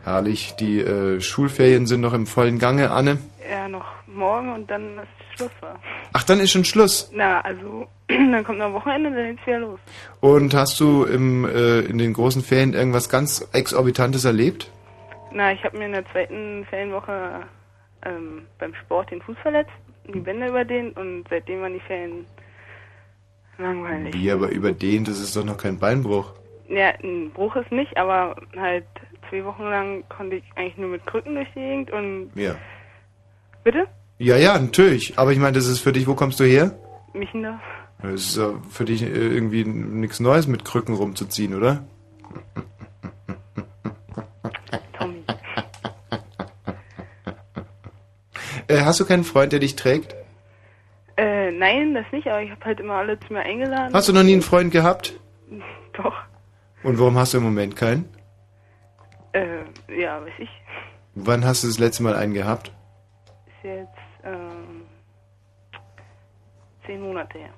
Herrlich. 0.03 0.53
Die 0.59 0.79
äh, 0.79 1.19
Schulferien 1.19 1.88
sind 1.88 2.01
noch 2.01 2.13
im 2.13 2.27
vollen 2.27 2.59
Gange, 2.59 2.91
Anne. 2.91 3.17
Ja, 3.49 3.67
noch 3.67 3.83
morgen 4.07 4.53
und 4.53 4.69
dann 4.69 4.97
ist 4.99 5.37
Schluss 5.37 5.51
war. 5.61 5.79
Ach, 6.13 6.23
dann 6.23 6.39
ist 6.39 6.51
schon 6.51 6.65
Schluss. 6.65 7.11
Na, 7.13 7.41
also, 7.41 7.87
dann 8.07 8.43
kommt 8.43 8.59
noch 8.59 8.73
Wochenende, 8.73 9.11
dann 9.11 9.35
geht's 9.35 9.47
wieder 9.47 9.59
los. 9.59 9.79
Und 10.19 10.53
hast 10.53 10.79
du 10.79 11.05
im, 11.05 11.45
äh, 11.45 11.79
in 11.81 11.97
den 11.97 12.13
großen 12.13 12.41
Ferien 12.41 12.73
irgendwas 12.73 13.09
ganz 13.09 13.47
Exorbitantes 13.53 14.25
erlebt? 14.25 14.71
Na, 15.31 15.51
ich 15.51 15.63
habe 15.63 15.77
mir 15.77 15.85
in 15.85 15.91
der 15.91 16.05
zweiten 16.11 16.65
Ferienwoche 16.69 17.43
ähm, 18.05 18.43
beim 18.59 18.73
Sport 18.75 19.11
den 19.11 19.21
Fuß 19.21 19.37
verletzt, 19.41 19.71
die 20.13 20.19
Bänder 20.19 20.47
überdehnt 20.47 20.97
und 20.97 21.25
seitdem 21.29 21.61
waren 21.61 21.73
die 21.73 21.79
Ferien 21.81 22.25
langweilig. 23.57 24.13
Wie 24.13 24.31
aber 24.31 24.49
überdehnt, 24.49 25.07
das 25.07 25.19
ist 25.19 25.35
doch 25.35 25.43
noch 25.43 25.57
kein 25.57 25.79
Beinbruch. 25.79 26.33
Ja, 26.69 26.93
ein 27.03 27.31
Bruch 27.31 27.55
ist 27.55 27.71
nicht, 27.71 27.97
aber 27.97 28.35
halt 28.55 28.85
zwei 29.29 29.43
Wochen 29.45 29.63
lang 29.63 30.03
konnte 30.09 30.37
ich 30.37 30.43
eigentlich 30.55 30.77
nur 30.77 30.89
mit 30.89 31.05
Krücken 31.05 31.35
durch 31.35 31.47
die 31.55 31.59
Gegend 31.59 31.91
und... 31.91 32.31
Ja. 32.35 32.55
Bitte? 33.63 33.87
Ja, 34.20 34.38
ja, 34.38 34.57
natürlich. 34.57 35.18
Aber 35.18 35.32
ich 35.32 35.39
meine, 35.39 35.53
das 35.53 35.68
ist 35.68 35.80
für 35.80 35.91
dich, 35.91 36.07
wo 36.07 36.15
kommst 36.15 36.39
du 36.39 36.43
her? 36.43 36.78
Michendorf? 37.13 37.61
Das 38.01 38.13
ist 38.13 38.38
ja 38.38 38.53
für 38.70 38.86
dich 38.86 39.03
äh, 39.03 39.07
irgendwie 39.07 39.63
nichts 39.63 40.20
Neues 40.20 40.47
mit 40.47 40.65
Krücken 40.65 40.95
rumzuziehen, 40.95 41.55
oder? 41.55 41.84
Tommy. 44.97 45.24
Äh, 48.68 48.82
hast 48.82 48.99
du 48.99 49.05
keinen 49.05 49.24
Freund, 49.24 49.51
der 49.51 49.59
dich 49.59 49.76
trägt? 49.76 50.15
Äh, 51.18 51.51
nein, 51.51 51.95
das 51.95 52.05
nicht, 52.11 52.28
aber 52.28 52.41
ich 52.43 52.51
habe 52.51 52.63
halt 52.65 52.80
immer 52.80 52.95
alle 52.95 53.20
zu 53.20 53.34
mir 53.34 53.41
eingeladen. 53.41 53.93
Hast 53.93 54.09
du 54.09 54.13
noch 54.13 54.24
nie 54.24 54.34
einen 54.34 54.43
Freund 54.43 54.72
gehabt? 54.72 55.20
Doch. 55.93 56.13
Und 56.84 56.99
warum 56.99 57.18
hast 57.18 57.34
du 57.34 57.39
im 57.39 57.43
Moment 57.43 57.76
keinen? 57.76 58.05
Äh, 59.34 59.63
ja, 59.99 60.22
weiß 60.22 60.34
ich. 60.38 60.49
Wann 61.15 61.43
hast 61.43 61.63
du 61.63 61.68
das 61.68 61.80
letzte 61.80 62.03
Mal 62.03 62.15
einen 62.15 62.36
gehabt? 62.36 62.72
Ist 63.47 63.63
jetzt, 63.63 63.96
zehn 66.88 67.01
Monate 67.01 67.38
her. 67.38 67.49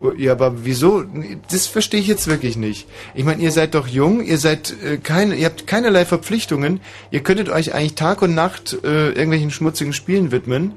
Oh, 0.00 0.12
Ja, 0.16 0.32
aber 0.32 0.64
wieso? 0.64 1.04
Das 1.50 1.66
verstehe 1.66 2.00
ich 2.00 2.06
jetzt 2.06 2.26
wirklich 2.26 2.56
nicht. 2.56 2.88
Ich 3.14 3.24
meine, 3.24 3.42
ihr 3.42 3.52
seid 3.52 3.74
doch 3.74 3.86
jung, 3.86 4.22
ihr 4.22 4.38
seid 4.38 4.74
äh, 4.82 4.98
keine, 4.98 5.34
ihr 5.34 5.46
habt 5.46 5.66
keinerlei 5.66 6.04
Verpflichtungen. 6.04 6.80
Ihr 7.10 7.22
könntet 7.22 7.48
euch 7.48 7.74
eigentlich 7.74 7.94
Tag 7.94 8.20
und 8.22 8.34
Nacht 8.34 8.76
äh, 8.84 9.08
irgendwelchen 9.08 9.50
schmutzigen 9.50 9.92
Spielen 9.92 10.30
widmen. 10.30 10.74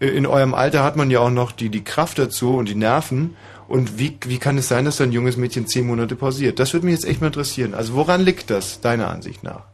Äh, 0.00 0.08
in 0.08 0.26
eurem 0.26 0.54
Alter 0.54 0.84
hat 0.84 0.96
man 0.96 1.10
ja 1.10 1.20
auch 1.20 1.30
noch 1.30 1.52
die 1.52 1.70
die 1.70 1.82
Kraft 1.84 2.18
dazu 2.18 2.56
und 2.56 2.68
die 2.68 2.74
Nerven. 2.74 3.36
Und 3.68 3.98
wie 3.98 4.16
wie 4.24 4.38
kann 4.38 4.56
es 4.58 4.68
sein, 4.68 4.84
dass 4.84 5.00
ein 5.00 5.12
junges 5.12 5.36
Mädchen 5.36 5.66
zehn 5.66 5.86
Monate 5.86 6.14
pausiert? 6.16 6.58
Das 6.58 6.72
würde 6.72 6.86
mich 6.86 6.94
jetzt 6.94 7.06
echt 7.06 7.20
mal 7.20 7.28
interessieren. 7.28 7.74
Also 7.74 7.94
woran 7.94 8.20
liegt 8.22 8.50
das 8.50 8.80
deiner 8.80 9.08
Ansicht 9.10 9.42
nach? 9.42 9.64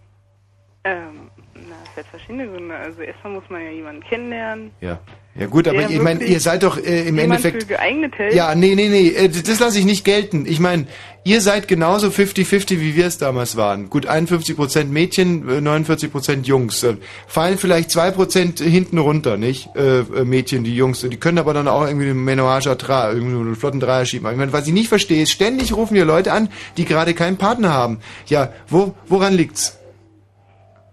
Ähm, 0.85 1.31
na, 1.55 1.77
es 1.91 1.97
hat 1.99 2.07
verschiedene 2.07 2.49
Gründe. 2.49 2.75
Also 2.75 3.03
erstmal 3.03 3.35
muss 3.35 3.45
man 3.51 3.63
ja 3.63 3.71
jemanden 3.71 4.03
kennenlernen. 4.03 4.71
Ja. 4.81 4.99
Ja 5.37 5.47
gut, 5.47 5.67
aber 5.67 5.91
ich 5.91 6.01
meine, 6.01 6.23
ihr 6.23 6.39
seid 6.39 6.63
doch 6.63 6.79
äh, 6.79 7.09
im 7.09 7.19
Endeffekt... 7.19 7.65
für 7.65 7.69
geeignet 7.69 8.17
hält. 8.17 8.35
Ja, 8.35 8.55
nee, 8.55 8.77
nee, 8.77 8.89
nee, 8.89 9.09
äh, 9.09 9.29
das 9.29 9.59
lasse 9.59 9.81
ich 9.81 9.85
nicht 9.85 10.05
gelten. 10.05 10.47
Ich 10.47 10.61
meine, 10.61 10.87
ihr 11.25 11.41
seid 11.41 11.67
genauso 11.67 12.07
50-50, 12.07 12.79
wie 12.79 12.95
wir 12.95 13.07
es 13.07 13.19
damals 13.19 13.57
waren. 13.57 13.91
Gut, 13.91 14.09
51% 14.09 14.85
Mädchen, 14.85 15.49
äh, 15.49 15.61
49% 15.61 16.47
Jungs. 16.47 16.85
Äh, 16.85 16.99
Fallen 17.27 17.59
vielleicht 17.59 17.91
2% 17.91 18.63
hinten 18.63 18.99
runter, 18.99 19.37
nicht? 19.37 19.75
Äh, 19.75 20.01
äh, 20.01 20.25
Mädchen, 20.25 20.63
die 20.63 20.77
Jungs. 20.77 21.01
Die 21.01 21.17
können 21.17 21.39
aber 21.39 21.53
dann 21.53 21.67
auch 21.67 21.85
irgendwie 21.85 22.11
einen 22.11 22.25
Menage 22.25 22.71
à 22.71 22.77
trois, 22.77 23.13
irgendwie 23.13 23.35
einen 23.35 23.57
flotten 23.57 23.81
Dreier 23.81 24.07
schieben. 24.07 24.31
Ich 24.31 24.37
meine, 24.37 24.53
was 24.53 24.69
ich 24.69 24.73
nicht 24.73 24.89
verstehe, 24.89 25.25
ist, 25.25 25.33
ständig 25.33 25.75
rufen 25.75 25.97
hier 25.97 26.05
Leute 26.05 26.33
an, 26.33 26.49
die 26.77 26.85
gerade 26.85 27.13
keinen 27.13 27.39
Partner 27.39 27.75
haben. 27.75 27.99
Ja, 28.27 28.53
wo, 28.69 28.95
woran 29.09 29.35
liegt's? 29.35 29.81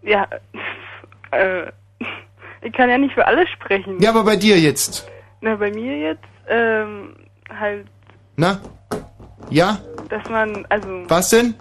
Ja, 0.02 0.28
äh, 1.32 1.68
ich 2.62 2.74
kann 2.74 2.89
ja 2.89 2.97
nicht 2.97 3.14
für 3.14 3.26
alle 3.26 3.47
sprechen. 3.47 3.99
Ja, 4.01 4.09
aber 4.12 4.24
bei 4.24 4.36
dir 4.36 4.59
jetzt. 4.59 5.07
Na, 5.41 5.55
bei 5.55 5.72
mir 5.72 5.97
jetzt, 5.97 6.24
ähm, 6.47 7.16
halt, 7.49 7.88
Na? 8.36 8.59
Ja? 9.49 9.80
dass 10.09 10.30
man, 10.30 10.66
also, 10.70 10.88
Was 11.07 11.30
denn? 11.30 11.55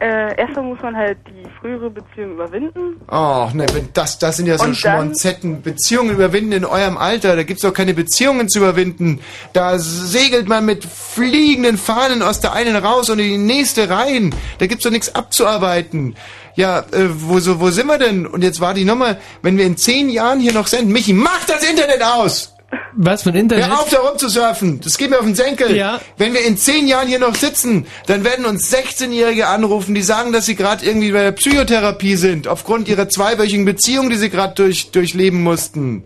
äh, 0.00 0.36
erstmal 0.36 0.64
muss 0.64 0.82
man 0.82 0.96
halt 0.96 1.18
die 1.28 1.48
frühere 1.60 1.88
Beziehung 1.88 2.32
überwinden. 2.32 3.00
Oh, 3.10 3.48
ne, 3.52 3.66
wenn 3.72 3.88
das, 3.92 4.18
das 4.18 4.36
sind 4.36 4.46
ja 4.46 4.58
so 4.58 4.72
Schmonzetten. 4.74 5.62
Beziehungen 5.62 6.10
überwinden 6.10 6.52
in 6.52 6.64
eurem 6.64 6.96
Alter. 6.96 7.36
Da 7.36 7.44
gibt's 7.44 7.62
doch 7.62 7.72
keine 7.72 7.94
Beziehungen 7.94 8.48
zu 8.48 8.58
überwinden. 8.58 9.20
Da 9.52 9.78
segelt 9.78 10.48
man 10.48 10.64
mit 10.66 10.84
fliegenden 10.84 11.78
Fahnen 11.78 12.22
aus 12.22 12.40
der 12.40 12.52
einen 12.52 12.74
raus 12.76 13.10
und 13.10 13.20
in 13.20 13.28
die 13.28 13.38
nächste 13.38 13.90
rein. 13.90 14.34
Da 14.58 14.66
gibt's 14.66 14.84
doch 14.84 14.90
nichts 14.90 15.14
abzuarbeiten. 15.14 16.16
Ja, 16.54 16.80
äh, 16.80 17.08
wo, 17.08 17.40
so, 17.40 17.60
wo 17.60 17.70
sind 17.70 17.86
wir 17.86 17.98
denn? 17.98 18.26
Und 18.26 18.42
jetzt 18.42 18.60
war 18.60 18.74
die 18.74 18.84
Nummer, 18.84 19.16
wenn 19.42 19.56
wir 19.56 19.64
in 19.64 19.76
zehn 19.76 20.10
Jahren 20.10 20.40
hier 20.40 20.52
noch 20.52 20.66
senden. 20.66 20.92
Michi, 20.92 21.12
mach 21.12 21.44
das 21.46 21.68
Internet 21.68 22.02
aus! 22.02 22.52
Was 22.94 23.22
von 23.22 23.34
Internet? 23.34 23.66
Hör 23.66 23.80
auf, 23.80 23.90
da 23.90 23.98
rumzusurfen. 24.00 24.80
Das 24.80 24.96
geht 24.96 25.10
mir 25.10 25.18
auf 25.18 25.24
den 25.24 25.34
Senkel. 25.34 25.76
Ja. 25.76 26.00
Wenn 26.16 26.32
wir 26.32 26.44
in 26.44 26.56
zehn 26.56 26.86
Jahren 26.86 27.08
hier 27.08 27.18
noch 27.18 27.34
sitzen, 27.34 27.86
dann 28.06 28.24
werden 28.24 28.46
uns 28.46 28.72
16-Jährige 28.72 29.46
anrufen, 29.48 29.94
die 29.94 30.02
sagen, 30.02 30.32
dass 30.32 30.46
sie 30.46 30.56
gerade 30.56 30.84
irgendwie 30.84 31.12
bei 31.12 31.22
der 31.22 31.32
Psychotherapie 31.32 32.16
sind, 32.16 32.48
aufgrund 32.48 32.88
ihrer 32.88 33.08
zweiwöchigen 33.08 33.64
Beziehung, 33.64 34.10
die 34.10 34.16
sie 34.16 34.30
gerade 34.30 34.54
durch, 34.54 34.90
durchleben 34.90 35.42
mussten. 35.42 36.04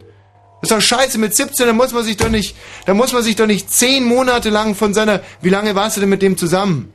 Das 0.61 0.71
ist 0.71 0.77
doch 0.77 0.81
scheiße, 0.81 1.19
mit 1.19 1.35
17, 1.35 1.67
da 1.67 1.73
muss 1.73 1.93
man 1.93 2.03
sich 2.03 2.17
doch 2.17 2.31
nicht, 2.31 2.57
da 2.87 2.95
muss 2.95 3.13
man 3.13 3.23
sich 3.23 3.37
doch 3.37 3.47
nicht 3.47 3.71
zehn 3.73 4.05
Monate 4.05 4.51
lang 4.51 4.75
von 4.75 4.95
seiner, 4.95 5.21
wie 5.43 5.51
lange 5.51 5.75
warst 5.75 5.97
du 5.97 6.01
denn 6.01 6.09
mit 6.09 6.23
dem 6.23 6.37
zusammen? 6.37 6.93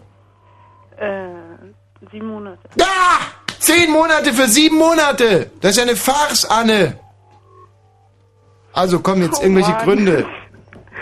Äh, 0.97 1.27
sieben 2.11 2.27
Monate. 2.27 2.59
Ja! 2.77 2.85
Zehn 3.61 3.91
Monate 3.91 4.33
für 4.33 4.47
sieben 4.47 4.77
Monate! 4.77 5.51
Das 5.61 5.71
ist 5.71 5.77
ja 5.77 5.83
eine 5.83 5.95
Farce, 5.95 6.45
Anne! 6.45 6.99
Also 8.73 8.99
komm 8.99 9.21
jetzt 9.21 9.39
Oh 9.39 9.43
irgendwelche 9.43 9.71
Mann. 9.71 9.83
Gründe. 9.85 10.25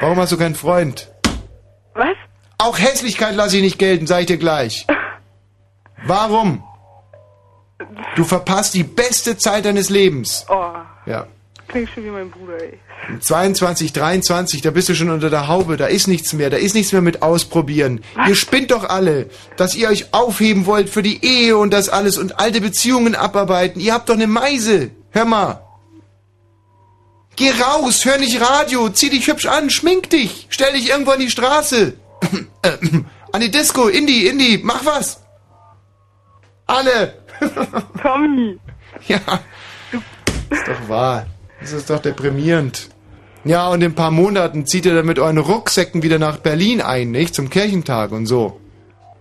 Warum 0.01 0.17
hast 0.19 0.31
du 0.33 0.37
keinen 0.37 0.55
Freund? 0.55 1.09
Was? 1.93 2.17
Auch 2.57 2.77
Hässlichkeit 2.77 3.35
lasse 3.35 3.55
ich 3.57 3.63
nicht 3.63 3.79
gelten, 3.79 4.07
sag 4.07 4.21
ich 4.21 4.25
dir 4.25 4.37
gleich. 4.37 4.85
Warum? 6.05 6.63
Du 8.17 8.25
verpasst 8.25 8.73
die 8.73 8.83
beste 8.83 9.37
Zeit 9.37 9.63
deines 9.65 9.89
Lebens. 9.89 10.45
Oh, 10.49 10.73
Ja. 11.05 11.27
Klingt 11.69 11.89
schon 11.89 12.03
wie 12.03 12.09
mein 12.09 12.29
Bruder, 12.29 12.61
ey. 12.61 12.79
22, 13.19 13.93
23, 13.93 14.61
da 14.61 14.71
bist 14.71 14.89
du 14.89 14.95
schon 14.95 15.09
unter 15.09 15.29
der 15.29 15.47
Haube, 15.47 15.77
da 15.77 15.87
ist 15.87 16.07
nichts 16.07 16.33
mehr, 16.33 16.49
da 16.49 16.57
ist 16.57 16.75
nichts 16.75 16.91
mehr 16.91 17.01
mit 17.01 17.21
ausprobieren. 17.21 18.01
Ihr 18.27 18.35
spinnt 18.35 18.71
doch 18.71 18.83
alle, 18.83 19.29
dass 19.55 19.75
ihr 19.75 19.89
euch 19.89 20.13
aufheben 20.13 20.65
wollt 20.65 20.89
für 20.89 21.01
die 21.01 21.23
Ehe 21.23 21.57
und 21.57 21.71
das 21.71 21.89
alles 21.89 22.17
und 22.17 22.39
alte 22.39 22.61
Beziehungen 22.61 23.15
abarbeiten. 23.15 23.79
Ihr 23.81 23.93
habt 23.93 24.09
doch 24.09 24.15
eine 24.15 24.27
Meise. 24.27 24.91
Hör 25.11 25.25
mal. 25.25 25.63
Geh 27.35 27.51
raus, 27.51 28.03
hör 28.03 28.17
nicht 28.17 28.41
Radio, 28.41 28.89
zieh 28.89 29.09
dich 29.09 29.27
hübsch 29.27 29.45
an, 29.45 29.69
schmink 29.69 30.09
dich, 30.09 30.47
stell 30.49 30.73
dich 30.73 30.89
irgendwo 30.89 31.11
an 31.11 31.19
die 31.19 31.29
Straße. 31.31 31.93
an 33.31 33.41
die 33.41 33.49
Disco, 33.49 33.87
Indie, 33.87 34.27
Indie, 34.27 34.59
mach 34.61 34.85
was. 34.85 35.21
Alle. 36.67 37.23
Tommy. 38.01 38.59
Ja. 39.07 39.19
Ist 40.49 40.67
doch 40.67 40.89
wahr. 40.89 41.25
Das 41.61 41.73
ist 41.73 41.89
doch 41.89 41.99
deprimierend. 41.99 42.89
Ja, 43.43 43.69
und 43.69 43.81
in 43.81 43.91
ein 43.91 43.95
paar 43.95 44.11
Monaten 44.11 44.65
zieht 44.65 44.85
ihr 44.85 44.93
dann 44.93 45.05
mit 45.05 45.19
euren 45.19 45.37
Rucksäcken 45.37 46.03
wieder 46.03 46.19
nach 46.19 46.37
Berlin 46.37 46.81
ein, 46.81 47.11
nicht? 47.11 47.33
Zum 47.33 47.49
Kirchentag 47.49 48.11
und 48.11 48.25
so. 48.25 48.59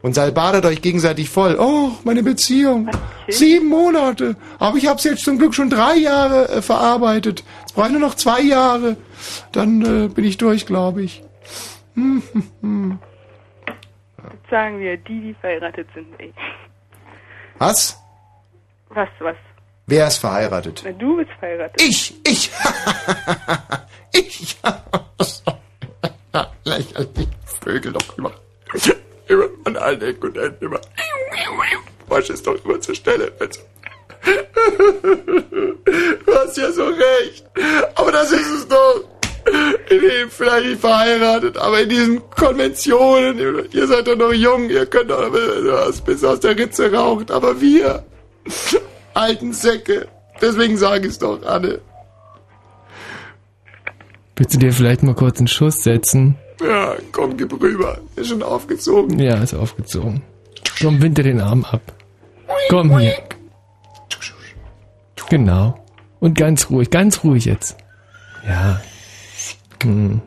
Und 0.01 0.14
salbadet 0.14 0.64
euch 0.64 0.80
gegenseitig 0.80 1.28
voll. 1.28 1.57
Oh, 1.59 1.91
meine 2.05 2.22
Beziehung. 2.22 2.89
Sieben 3.28 3.68
Monate. 3.68 4.36
Aber 4.59 4.76
ich 4.76 4.86
hab's 4.86 5.05
jetzt 5.05 5.24
zum 5.24 5.39
Glück 5.39 5.55
schon 5.55 5.70
drei 5.70 5.97
Jahre 5.97 6.49
äh, 6.49 6.62
verarbeitet. 6.62 7.43
Jetzt 7.61 7.74
brauche 7.74 7.86
ich 7.86 7.93
nur 7.93 8.01
noch 8.01 8.14
zwei 8.14 8.41
Jahre. 8.41 8.97
Dann 9.51 10.05
äh, 10.05 10.09
bin 10.09 10.24
ich 10.24 10.39
durch, 10.39 10.66
glaube 10.66 11.03
ich. 11.03 11.22
Hm, 11.95 12.22
hm, 12.32 12.43
hm. 12.61 12.99
Jetzt 13.66 14.51
sagen 14.51 14.78
wir, 14.78 14.97
die, 14.99 15.20
die 15.20 15.34
verheiratet 15.41 15.89
sind, 15.95 16.07
ey. 16.18 16.32
Was? 17.59 18.01
Was, 18.91 19.09
was? 19.18 19.36
Wer 19.89 20.07
ist 20.07 20.18
verheiratet? 20.18 20.82
Na, 20.84 20.93
du 20.93 21.16
bist 21.16 21.30
verheiratet. 21.41 21.80
Ich, 21.80 22.14
ich. 22.22 22.51
ich. 24.12 24.57
Lächerlich. 26.64 27.28
Vögel 27.64 27.93
doch 27.93 28.18
immer. 28.18 28.32
Immer 29.28 29.45
an 29.64 29.76
allen 29.78 30.03
Ecken 30.03 30.28
und 30.28 30.36
Enden 30.36 30.66
immer. 30.66 30.80
Wasch 32.07 32.28
ist 32.28 32.47
doch 32.47 32.62
immer 32.62 32.78
zur 32.80 32.95
Stelle. 32.95 33.32
Also. 33.41 33.61
Du 36.26 36.34
hast 36.34 36.59
ja 36.59 36.70
so 36.70 36.84
recht. 36.84 37.47
Aber 37.95 38.12
das 38.12 38.30
ist 38.30 38.51
es 38.51 38.68
doch. 38.68 39.05
In 39.89 40.01
dem 40.01 40.30
vielleicht 40.30 40.66
nicht 40.66 40.80
verheiratet, 40.82 41.57
aber 41.57 41.80
in 41.80 41.89
diesen 41.89 42.28
Konventionen, 42.28 43.66
ihr 43.72 43.86
seid 43.86 44.07
doch 44.07 44.16
noch 44.16 44.34
jung, 44.34 44.68
ihr 44.68 44.84
könnt 44.84 45.11
doch 45.11 45.32
was 45.32 46.03
bis 46.03 46.22
aus 46.22 46.41
der 46.41 46.59
Ritze 46.59 46.93
raucht, 46.93 47.30
aber 47.30 47.59
wir, 47.59 48.05
alten 49.19 49.53
Säcke, 49.53 50.09
deswegen 50.41 50.77
sage 50.77 51.07
ich 51.07 51.12
es 51.12 51.19
doch, 51.19 51.45
Anne. 51.45 51.81
Willst 54.37 54.55
du 54.55 54.59
dir 54.59 54.73
vielleicht 54.73 55.03
mal 55.03 55.14
kurz 55.14 55.39
einen 55.39 55.49
Schuss 55.49 55.83
setzen? 55.83 56.37
Ja, 56.61 56.95
komm, 57.12 57.37
gib 57.37 57.53
rüber. 57.61 57.99
Ist 58.16 58.29
schon 58.29 58.43
aufgezogen. 58.43 59.19
Ja, 59.19 59.43
ist 59.43 59.55
aufgezogen. 59.55 60.23
Komm, 60.81 61.03
wind 61.03 61.19
dir 61.19 61.25
den 61.25 61.41
Arm 61.41 61.64
ab. 61.64 61.83
Komm 62.69 62.99
hier. 62.99 63.16
Genau. 65.29 65.85
Und 66.21 66.37
ganz 66.37 66.71
ruhig, 66.71 66.91
ganz 66.91 67.23
ruhig 67.25 67.45
jetzt. 67.45 67.77
Ja. 68.47 68.81
Hm. 69.83 70.21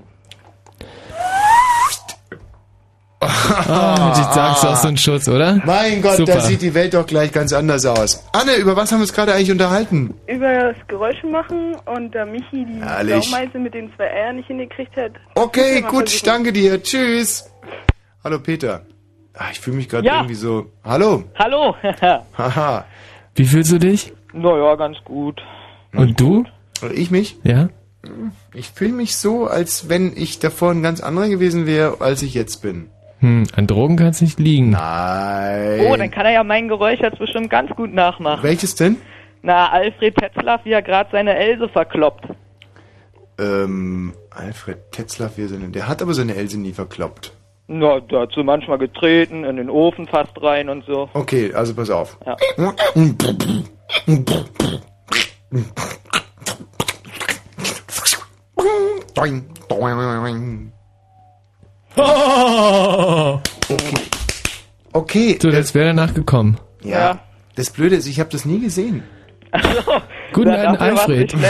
Ah, 3.23 4.13
ich 4.17 4.25
sag's 4.33 4.65
auch 4.65 4.75
so 4.75 4.87
ein 4.87 4.97
Schuss, 4.97 5.27
oder? 5.29 5.61
Mein 5.65 6.01
Gott, 6.01 6.17
Super. 6.17 6.33
da 6.33 6.39
sieht 6.41 6.61
die 6.63 6.73
Welt 6.73 6.93
doch 6.95 7.05
gleich 7.05 7.31
ganz 7.31 7.53
anders 7.53 7.85
aus. 7.85 8.25
Anne, 8.33 8.55
über 8.55 8.75
was 8.75 8.91
haben 8.91 8.97
wir 8.99 9.03
uns 9.03 9.13
gerade 9.13 9.33
eigentlich 9.33 9.51
unterhalten? 9.51 10.15
Über 10.27 10.73
das 10.73 10.87
Geräusche 10.87 11.27
machen 11.27 11.75
und 11.85 12.15
da 12.15 12.25
Michi 12.25 12.65
die 12.65 12.81
Herrlich. 12.81 13.29
Saumeise 13.29 13.59
mit 13.59 13.73
den 13.75 13.91
zwei 13.95 14.11
Eiern 14.11 14.37
nicht 14.37 14.47
hingekriegt 14.47 14.95
hat. 14.97 15.11
Okay, 15.35 15.81
gut, 15.81 16.05
ich 16.09 16.19
versuchen. 16.19 16.25
danke 16.25 16.53
dir. 16.53 16.81
Tschüss. 16.81 17.49
Hallo 18.23 18.39
Peter. 18.39 18.81
Ah, 19.35 19.45
ich 19.51 19.59
fühle 19.59 19.77
mich 19.77 19.87
gerade 19.87 20.05
Ja. 20.07 20.15
irgendwie 20.17 20.35
so. 20.35 20.65
Hallo. 20.83 21.23
Hallo. 21.37 21.75
Haha. 22.37 22.85
Wie 23.35 23.45
fühlst 23.45 23.71
du 23.71 23.77
dich? 23.77 24.13
naja, 24.33 24.75
ganz 24.75 24.97
gut. 25.05 25.41
Und 25.93 26.19
du? 26.19 26.45
Oder 26.83 26.93
ich 26.93 27.11
mich? 27.11 27.37
Ja? 27.43 27.69
Ich 28.53 28.69
fühle 28.71 28.93
mich 28.93 29.15
so, 29.17 29.45
als 29.45 29.89
wenn 29.89 30.11
ich 30.15 30.39
davor 30.39 30.71
ein 30.71 30.81
ganz 30.81 31.01
anderer 31.01 31.29
gewesen 31.29 31.67
wäre, 31.67 31.97
als 32.01 32.21
ich 32.23 32.33
jetzt 32.33 32.61
bin. 32.61 32.89
Hm, 33.21 33.45
an 33.55 33.67
Drogen 33.67 33.97
kann's 33.97 34.19
nicht 34.21 34.39
liegen. 34.39 34.71
Nein. 34.71 35.81
Oh, 35.87 35.95
dann 35.95 36.09
kann 36.09 36.25
er 36.25 36.33
ja 36.33 36.43
mein 36.43 36.67
Geräusch 36.67 36.99
jetzt 36.99 37.19
bestimmt 37.19 37.51
ganz 37.51 37.69
gut 37.75 37.93
nachmachen. 37.93 38.43
Welches 38.43 38.73
denn? 38.75 38.97
Na, 39.43 39.69
Alfred 39.69 40.15
Tetzlaff, 40.15 40.65
wie 40.65 40.71
er 40.71 40.81
gerade 40.81 41.09
seine 41.11 41.35
Else 41.35 41.69
verkloppt. 41.69 42.25
Ähm, 43.39 44.13
Alfred 44.31 44.91
Tetzlaff, 44.91 45.37
wie 45.37 45.43
er 45.43 45.47
seine, 45.49 45.69
der 45.69 45.87
hat 45.87 46.01
aber 46.01 46.15
seine 46.15 46.35
Else 46.35 46.59
nie 46.59 46.73
verkloppt. 46.73 47.33
Na, 47.67 47.99
da 47.99 48.21
hat 48.21 48.33
sie 48.35 48.43
manchmal 48.43 48.79
getreten, 48.79 49.43
in 49.43 49.55
den 49.57 49.69
Ofen 49.69 50.07
fast 50.07 50.41
rein 50.41 50.67
und 50.69 50.83
so. 50.85 51.07
Okay, 51.13 51.53
also 51.53 51.75
pass 51.75 51.89
auf. 51.91 52.17
Ja. 52.25 52.35
Doing, 59.13 59.45
doing. 59.69 60.71
Okay. 64.93 65.37
So, 65.41 65.49
das 65.51 65.73
wäre 65.73 65.87
danach 65.87 66.13
gekommen. 66.13 66.57
Ja. 66.83 67.19
Das 67.55 67.69
Blöde 67.69 67.95
ist, 67.95 68.07
ich 68.07 68.19
habe 68.19 68.29
das 68.29 68.45
nie 68.45 68.59
gesehen. 68.59 69.03
Guten 70.33 70.49
Na, 70.49 70.67
Abend, 70.67 70.81
Alfred. 70.81 71.35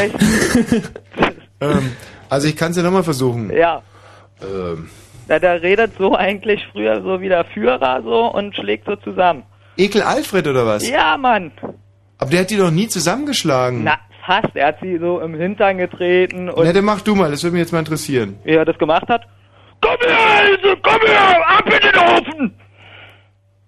Ähm, 1.63 1.91
also 2.27 2.47
ich 2.47 2.55
kann 2.55 2.71
es 2.71 2.77
ja 2.77 2.81
nochmal 2.81 3.03
versuchen. 3.03 3.51
Ja. 3.55 3.83
Ähm, 4.41 4.89
Na, 5.27 5.37
der 5.37 5.61
redet 5.61 5.91
so 5.99 6.15
eigentlich 6.15 6.59
früher 6.71 6.99
so 7.03 7.21
wie 7.21 7.29
der 7.29 7.45
Führer 7.45 8.01
so 8.03 8.33
und 8.33 8.55
schlägt 8.55 8.87
so 8.87 8.95
zusammen. 8.95 9.43
Ekel 9.77 10.01
Alfred 10.01 10.47
oder 10.47 10.65
was? 10.65 10.89
Ja, 10.89 11.17
Mann. 11.17 11.51
Aber 12.17 12.31
der 12.31 12.39
hat 12.39 12.49
die 12.49 12.57
doch 12.57 12.71
nie 12.71 12.87
zusammengeschlagen. 12.87 13.83
Na, 13.83 13.99
gehasst. 14.25 14.55
Er 14.55 14.69
hat 14.69 14.77
sie 14.81 14.97
so 14.97 15.19
im 15.19 15.35
Hintern 15.35 15.77
getreten 15.77 16.49
und 16.49 16.65
Na, 16.65 16.73
dann 16.73 16.83
mach 16.83 17.01
du 17.01 17.13
mal, 17.13 17.29
das 17.29 17.43
würde 17.43 17.53
mich 17.53 17.61
jetzt 17.61 17.73
mal 17.73 17.77
interessieren. 17.79 18.37
wie 18.43 18.53
er 18.55 18.65
das 18.65 18.79
gemacht 18.79 19.07
hat. 19.07 19.27
Komm 19.81 19.97
her, 20.01 20.43
Else, 20.45 20.77
komm 20.83 21.01
her, 21.07 21.47
ab 21.57 21.65
in 21.65 21.79
den 21.81 21.97
Ofen! 21.99 22.55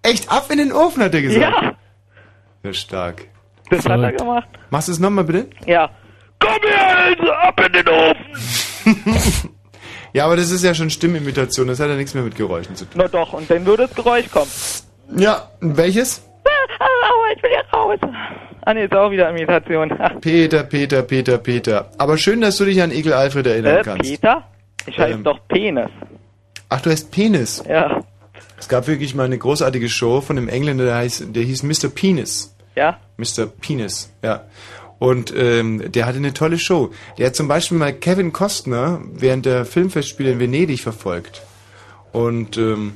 Echt, 0.03 0.32
ab 0.32 0.45
in 0.51 0.57
den 0.59 0.72
Ofen, 0.72 1.03
hat 1.03 1.14
er 1.14 1.22
gesagt. 1.22 1.41
Ja, 1.41 1.74
Ja, 2.64 2.74
stark. 2.74 3.28
das 3.70 3.86
hat 3.88 3.99
er 3.99 4.11
gemacht. 4.14 4.47
Machst 4.70 4.88
du 4.88 4.91
es 4.91 4.99
nochmal 4.99 5.24
bitte? 5.24 5.47
Ja. 5.66 5.89
Komm 6.39 6.61
her, 6.64 7.05
Else, 7.07 7.38
ab 7.38 7.59
in 7.66 7.74
den 7.74 7.88
Ofen! 7.89 9.49
Ja, 10.16 10.26
aber 10.26 10.36
das 10.36 10.51
ist 10.51 10.64
ja 10.64 10.76
schon 10.76 10.91
Stimmimitation, 10.91 11.68
das 11.68 11.80
hat 11.80 11.89
ja 11.89 11.95
nichts 11.95 12.14
mehr 12.14 12.22
mit 12.22 12.36
Geräuschen 12.36 12.76
zu 12.76 12.86
tun. 12.86 12.93
Na 13.03 13.07
doch, 13.07 13.34
und 13.34 13.49
dann 13.49 13.66
würde 13.66 13.88
das 13.88 13.95
Geräusch 13.95 14.30
kommen. 14.30 14.51
Ja, 15.18 15.49
welches? 15.59 16.24
Aua, 16.80 17.32
ich 17.36 17.41
will 17.41 17.49
hier 17.49 17.64
raus. 17.74 17.97
Ah 18.61 18.76
ne, 18.76 18.84
ist 18.84 18.93
auch 18.93 19.09
wieder 19.09 19.32
Imitation. 19.32 19.91
Peter, 20.22 20.61
Peter, 20.66 21.01
Peter, 21.01 21.39
Peter. 21.39 21.89
Aber 21.97 22.20
schön, 22.20 22.41
dass 22.41 22.57
du 22.57 22.66
dich 22.66 22.80
an 22.84 22.91
Egel 22.91 23.11
Alfred 23.14 23.47
erinnern 23.47 23.78
Äh, 23.78 23.82
kannst. 23.82 24.03
Peter? 24.07 24.43
Ich 24.86 24.98
heiße 24.98 25.16
Ähm. 25.16 25.24
doch 25.24 25.40
Penis. 25.48 25.90
Ach, 26.70 26.82
du 26.82 26.90
heißt 26.90 27.12
Penis. 27.12 27.64
Ja. 27.68 28.04
Es 28.58 28.68
gab 28.68 28.88
wirklich 28.88 29.14
mal 29.14 29.26
eine 29.26 29.38
großartige 29.38 29.90
Show 29.90 30.22
von 30.22 30.38
einem 30.38 30.48
Engländer, 30.48 30.86
der, 30.86 30.96
heißt, 30.96 31.36
der 31.36 31.44
hieß 31.44 31.64
Mr. 31.64 31.90
Penis. 31.90 32.56
Ja? 32.76 32.98
Mr. 33.18 33.46
Penis, 33.46 34.12
ja. 34.24 34.46
Und 35.00 35.34
ähm, 35.36 35.92
der 35.92 36.06
hatte 36.06 36.18
eine 36.18 36.34
tolle 36.34 36.58
Show. 36.58 36.92
Der 37.18 37.28
hat 37.28 37.36
zum 37.36 37.50
Beispiel 37.50 37.78
mal 37.78 37.94
Kevin 37.94 38.32
Costner 38.32 39.02
während 39.12 39.46
der 39.46 39.66
Filmfestspiele 39.66 40.32
in 40.32 40.40
Venedig 40.40 40.80
verfolgt. 40.80 41.42
Und 42.14 42.58
ähm, 42.58 42.96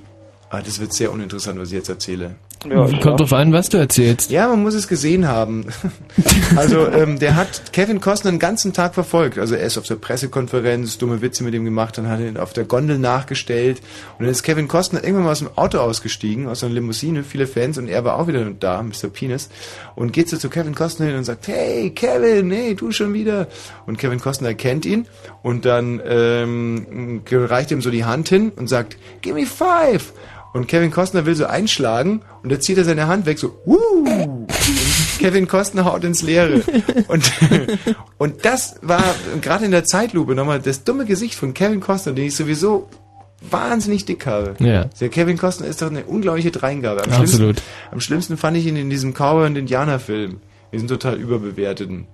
ah, 0.50 0.62
das 0.62 0.80
wird 0.80 0.94
sehr 0.94 1.12
uninteressant, 1.12 1.60
was 1.60 1.68
ich 1.68 1.74
jetzt 1.74 1.90
erzähle. 1.90 2.36
Kommt 2.70 3.20
drauf 3.20 3.34
an, 3.34 3.54
was 3.54 3.70
du 3.70 3.78
erzählst. 3.78 4.32
Ja, 4.32 4.48
man 4.48 4.62
muss 4.62 4.74
es 4.74 4.88
gesehen 4.88 5.28
haben. 5.28 5.66
also 6.56 6.88
ähm, 6.88 7.20
der 7.20 7.36
hat 7.36 7.74
Kevin 7.74 8.02
Costner 8.02 8.32
den 8.32 8.40
ganzen 8.40 8.74
Tag 8.74 8.94
verfolgt. 8.94 9.38
Also 9.38 9.56
er 9.56 9.66
ist 9.66 9.78
auf 9.78 9.86
der 9.86 9.96
Pressekonferenz, 9.96 10.98
dumme 10.98 11.22
Witze 11.22 11.44
mit 11.44 11.54
ihm 11.54 11.66
gemacht, 11.66 11.98
dann 11.98 12.10
hat 12.10 12.20
er 12.20 12.28
ihn 12.28 12.38
auf 12.38 12.54
der 12.54 12.66
Gondel 12.66 13.00
nachgestellt 13.00 13.82
und 14.18 14.26
dann 14.26 14.32
ist 14.32 14.44
Kevin 14.44 14.68
Costner 14.68 15.04
irgendwann 15.04 15.26
mal 15.26 15.32
aus 15.32 15.40
dem 15.40 15.50
Auto 15.56 15.80
ausgestiegen, 15.80 16.48
aus 16.48 16.64
einer 16.64 16.74
Limousine, 16.74 17.24
viele 17.24 17.48
Fans 17.48 17.78
und 17.78 17.88
er 17.88 18.04
war 18.04 18.20
auch 18.20 18.28
wieder 18.28 18.44
da, 18.52 18.82
Mr. 18.84 19.10
Penis, 19.12 19.50
und 19.96 20.14
geht 20.14 20.30
so 20.30 20.38
zu 20.38 20.50
Kevin 20.50 20.76
Costner 20.76 21.08
hin 21.08 21.16
und 21.16 21.24
sagt, 21.24 21.48
hey 21.48 21.92
Kevin, 21.92 22.52
hey, 22.52 22.76
du 22.76 22.92
schon 22.92 23.14
wieder. 23.14 23.48
Und 23.86 23.98
Kevin 23.98 24.20
Costner 24.20 24.50
erkennt 24.50 24.86
ihn 24.86 25.08
und 25.44 25.66
dann 25.66 26.02
ähm, 26.06 27.22
reicht 27.32 27.72
ihm 27.72 27.82
so 27.82 27.92
die 27.92 28.06
Hand 28.06 28.30
hin 28.30 28.52
und 28.56 28.68
sagt, 28.68 28.98
give 29.22 29.36
me 29.36 29.46
five. 29.46 30.14
Und 30.58 30.68
Kevin 30.68 30.90
Costner 30.90 31.28
will 31.28 31.36
so 31.36 31.46
einschlagen 31.46 32.24
und 32.42 32.52
da 32.52 32.60
zieht 32.60 32.80
er 32.80 32.84
seine 32.84 33.06
Hand 33.06 33.28
weg, 33.28 33.38
so! 33.38 33.56
Und 33.64 34.48
Kevin 35.20 35.48
Costner 35.48 35.86
haut 35.86 36.04
ins 36.04 36.24
Leere. 36.24 36.62
Und, 37.08 37.32
und 38.18 38.44
das 38.44 38.80
war 38.82 39.04
gerade 39.42 39.66
in 39.66 39.72
der 39.72 39.84
Zeitlupe 39.84 40.34
nochmal 40.34 40.60
das 40.60 40.84
dumme 40.84 41.06
Gesicht 41.06 41.36
von 41.36 41.54
Kevin 41.54 41.80
Costner, 41.80 42.14
den 42.14 42.26
ich 42.26 42.36
sowieso 42.36 42.90
wahnsinnig 43.42 44.06
dick 44.06 44.26
habe. 44.26 44.56
Ja. 44.60 44.86
Der 45.00 45.10
Kevin 45.10 45.38
Costner 45.38 45.68
ist 45.68 45.82
doch 45.82 45.92
eine 45.92 46.06
unglaubliche 46.06 46.50
Dreingabe. 46.52 47.04
Am 47.04 47.12
Absolut. 47.12 47.30
Schlimmsten, 47.58 47.64
am 47.92 48.00
schlimmsten 48.00 48.38
fand 48.38 48.58
ich 48.58 48.66
ihn 48.66 48.76
in 48.76 48.90
diesem 48.90 49.14
Cowboy 49.14 49.46
und 49.46 49.58
Indianer-Film. 49.58 50.42
Die 50.74 50.80
sind 50.80 50.88
total 50.88 51.16
überbewerteten. 51.18 52.08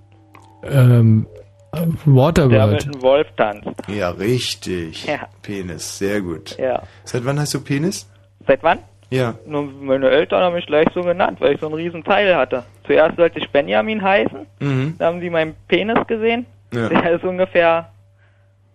Ähm, 0.62 1.26
äh, 1.72 1.78
Der 1.78 1.86
mit 1.86 2.06
Waterworld. 2.06 2.84
dem 2.84 3.02
Wolf 3.02 3.26
tanzt. 3.36 3.68
Ja, 3.88 4.10
richtig. 4.10 5.06
Ja. 5.06 5.28
Penis, 5.42 5.98
sehr 5.98 6.20
gut. 6.20 6.56
Ja. 6.58 6.82
Seit 7.04 7.24
wann 7.24 7.40
hast 7.40 7.54
du 7.54 7.60
Penis? 7.60 8.06
Seit 8.46 8.62
wann? 8.62 8.78
Ja. 9.10 9.34
Nur 9.46 9.62
meine 9.64 10.10
Eltern 10.10 10.42
haben 10.42 10.54
mich 10.54 10.66
gleich 10.66 10.88
so 10.94 11.02
genannt, 11.02 11.40
weil 11.40 11.54
ich 11.54 11.60
so 11.60 11.66
einen 11.66 11.74
riesen 11.76 12.02
Teil 12.04 12.34
hatte. 12.34 12.64
Zuerst 12.86 13.16
sollte 13.16 13.38
ich 13.38 13.48
Benjamin 13.50 14.02
heißen, 14.02 14.46
Mhm. 14.60 14.94
da 14.98 15.06
haben 15.06 15.20
sie 15.20 15.30
meinen 15.30 15.54
Penis 15.68 16.06
gesehen. 16.06 16.46
Ja. 16.72 16.88
Der 16.88 17.12
ist 17.12 17.24
ungefähr, 17.24 17.90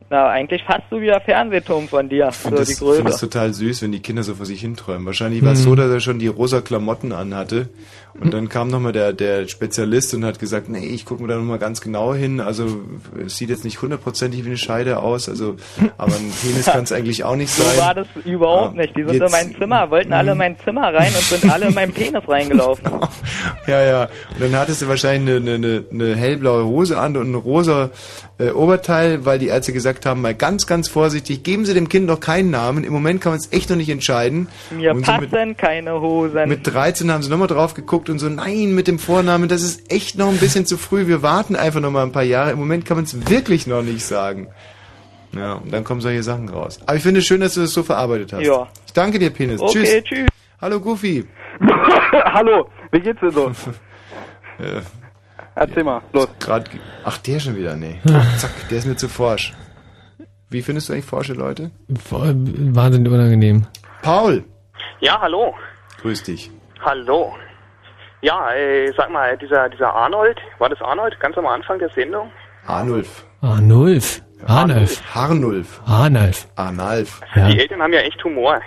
na 0.10 0.30
eigentlich 0.30 0.64
fast 0.64 0.84
so 0.90 1.02
wie 1.02 1.08
der 1.08 1.20
Fernsehturm 1.22 1.88
von 1.88 2.08
dir, 2.10 2.32
so 2.32 2.50
das 2.52 2.68
die 2.70 2.76
finde 2.76 2.94
ich 3.00 3.04
Größe. 3.04 3.30
total 3.30 3.54
süß, 3.54 3.82
wenn 3.84 3.92
die 3.92 4.00
Kinder 4.02 4.24
so 4.24 4.34
vor 4.36 4.46
sich 4.46 4.62
hinträumen. 4.62 5.06
Wahrscheinlich 5.06 5.44
war 5.44 5.52
es 5.54 5.64
so, 5.64 5.76
dass 5.76 5.92
er 5.92 6.00
schon 6.00 6.20
die 6.20 6.28
rosa 6.28 6.62
Klamotten 6.62 7.12
anhatte. 7.12 7.70
Und 8.20 8.34
dann 8.34 8.50
kam 8.50 8.70
nochmal 8.70 8.92
der, 8.92 9.14
der 9.14 9.48
Spezialist 9.48 10.14
und 10.14 10.26
hat 10.26 10.40
gesagt, 10.40 10.68
nee, 10.70 10.86
ich 10.86 11.06
gucke 11.06 11.22
mir 11.22 11.30
da 11.30 11.36
nochmal 11.36 11.60
ganz 11.60 11.80
genau 11.82 12.14
hin. 12.14 12.40
Also 12.42 12.80
es 13.26 13.38
sieht 13.38 13.50
jetzt 13.50 13.64
nicht 13.64 13.82
hundertprozentig 13.82 14.44
wie 14.44 14.48
eine 14.50 14.58
Scheide 14.58 15.00
aus, 15.00 15.30
also 15.30 15.56
aber 15.98 16.14
ein 16.14 16.32
Penis 16.42 16.66
kann 16.66 16.84
es 16.84 16.92
eigentlich 16.92 17.24
auch 17.24 17.36
nicht 17.36 17.50
So 17.54 17.64
sein. 17.64 17.78
war 17.78 17.94
das 17.94 18.08
überhaupt 18.26 18.76
Ja. 18.76 18.82
nicht. 18.82 18.98
Die 18.98 19.04
sind 19.04 19.14
Jetzt- 19.14 19.26
in 19.26 19.32
mein 19.32 19.56
Zimmer, 19.58 19.90
wollten 19.92 20.12
alle 20.14 20.32
in 20.34 20.38
mein 20.38 20.58
Zimmer 20.66 20.94
rein 20.94 21.08
und 21.14 21.22
sind 21.24 21.50
alle 21.52 21.68
in 21.68 21.74
meinen 21.74 21.94
Penis 21.94 22.28
reingelaufen. 22.28 22.86
Ja, 23.68 23.84
ja. 23.84 24.04
Und 24.34 24.42
dann 24.42 24.56
hattest 24.56 24.82
du 24.82 24.88
wahrscheinlich 24.88 25.36
eine, 25.36 25.54
eine, 25.54 25.84
eine 25.92 26.16
hellblaue 26.16 26.66
Hose 26.66 26.98
an 27.00 27.16
und 27.18 27.32
ein 27.32 27.36
rosa 27.36 27.92
äh, 28.40 28.50
Oberteil, 28.50 29.26
weil 29.26 29.38
die 29.38 29.48
Ärzte 29.48 29.74
gesagt 29.74 30.06
haben, 30.08 30.22
mal 30.22 30.34
ganz, 30.34 30.66
ganz 30.66 30.88
vorsichtig, 30.88 31.44
geben 31.44 31.66
Sie 31.66 31.74
dem 31.76 31.88
Kind 31.90 32.10
doch 32.10 32.20
keinen 32.20 32.50
Namen. 32.50 32.84
Im 32.84 32.92
Moment 32.94 33.22
kann 33.22 33.32
man 33.34 33.40
es 33.40 33.52
echt 33.52 33.70
noch 33.70 33.78
nicht 33.78 33.90
entscheiden. 33.90 34.48
Mir 34.72 34.92
Und 34.94 35.06
so 35.06 35.12
mit, 35.18 35.30
passen 35.32 35.56
keine 35.58 36.02
Hosen. 36.02 36.50
mit 36.50 36.66
13 36.66 37.12
haben 37.12 37.22
sie 37.22 37.30
nochmal 37.30 37.48
drauf 37.48 37.74
geguckt 37.76 37.99
und 38.08 38.20
so, 38.20 38.30
nein, 38.30 38.74
mit 38.76 38.88
dem 38.88 39.00
Vornamen, 39.00 39.50
das 39.50 39.64
ist 39.64 39.92
echt 39.92 40.18
noch 40.18 40.30
ein 40.30 40.38
bisschen 40.38 40.66
zu 40.66 40.78
früh. 40.78 41.08
Wir 41.08 41.22
warten 41.24 41.56
einfach 41.56 41.82
noch 41.82 41.92
mal 41.92 42.04
ein 42.04 42.12
paar 42.12 42.24
Jahre. 42.24 42.52
Im 42.52 42.60
Moment 42.60 42.86
kann 42.86 42.96
man 42.98 43.04
es 43.06 43.30
wirklich 43.30 43.66
noch 43.68 43.82
nicht 43.82 44.06
sagen. 44.06 44.48
Ja, 45.36 45.54
und 45.56 45.74
dann 45.74 45.84
kommen 45.84 46.02
solche 46.02 46.24
Sachen 46.24 46.50
raus. 46.50 46.80
Aber 46.86 46.96
ich 46.96 47.04
finde 47.04 47.20
es 47.20 47.26
schön, 47.26 47.42
dass 47.42 47.56
du 47.56 47.62
das 47.62 47.74
so 47.74 47.84
verarbeitet 47.84 48.32
hast. 48.34 48.44
Ja. 48.44 48.68
Ich 48.86 48.94
danke 48.94 49.20
dir, 49.20 49.32
Penis. 49.32 49.60
Okay, 49.60 50.02
tschüss. 50.02 50.04
tschüss. 50.20 50.28
Hallo, 50.62 50.80
Goofy. 50.80 51.28
Hallo, 52.12 52.70
wie 52.92 53.00
geht's 53.00 53.20
dir 53.20 53.32
so? 53.32 53.52
Äh, 54.60 54.82
Erzähl 55.56 55.86
mal, 55.86 56.02
los. 56.12 56.28
Grad, 56.40 56.70
ach, 57.06 57.18
der 57.20 57.40
schon 57.40 57.56
wieder, 57.56 57.76
nee. 57.78 57.96
Zack, 58.38 58.52
der 58.70 58.78
ist 58.78 58.86
mir 58.88 58.98
zu 58.98 59.08
forsch. 59.08 59.54
Wie 60.50 60.62
findest 60.62 60.90
du 60.90 60.94
eigentlich 60.94 61.06
forsche 61.06 61.34
Leute? 61.34 61.72
Voll- 62.10 62.36
Wahnsinnig 62.76 63.10
unangenehm. 63.12 63.68
Paul, 64.02 64.44
Ja, 65.00 65.20
hallo. 65.22 65.54
grüß 66.02 66.24
dich. 66.24 66.52
Hallo. 66.82 67.36
Ja, 68.22 68.54
äh, 68.54 68.92
sag 68.98 69.10
mal, 69.12 69.38
dieser, 69.38 69.70
dieser 69.70 69.94
Arnold, 69.94 70.40
war 70.58 70.70
das 70.70 70.82
Arnold 70.82 71.18
ganz 71.20 71.38
am 71.38 71.46
Anfang 71.48 71.80
der 71.80 71.90
Sendung? 71.90 72.32
Arnulf. 72.68 73.24
Arnulf. 73.42 74.22
Arnulf. 74.46 75.02
Harnulf. 75.16 75.82
Arnulf. 75.88 76.48
Arnalf. 76.56 77.22
Ja. 77.36 77.48
Die 77.48 77.60
Eltern 77.60 77.82
haben 77.82 77.94
ja 77.94 78.02
echt 78.02 78.22
Humor. 78.24 78.58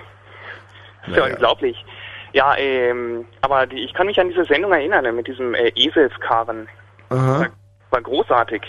Ist 1.07 1.17
ja, 1.17 1.21
Naja. 1.23 1.35
unglaublich. 1.35 1.85
Ja, 2.33 2.57
ähm, 2.57 3.27
aber 3.43 3.67
die, 3.67 3.81
ich 3.85 3.93
kann 3.93 4.07
mich 4.07 4.19
an 4.19 4.29
diese 4.31 4.45
Sendung 4.45 4.73
erinnern, 4.73 5.05
ne, 5.05 5.13
mit 5.13 5.27
diesem 5.27 5.55
äh, 5.55 5.69
Eselskarren. 5.75 6.67
Aha. 7.11 7.47
War 7.91 8.01
großartig. 8.01 8.63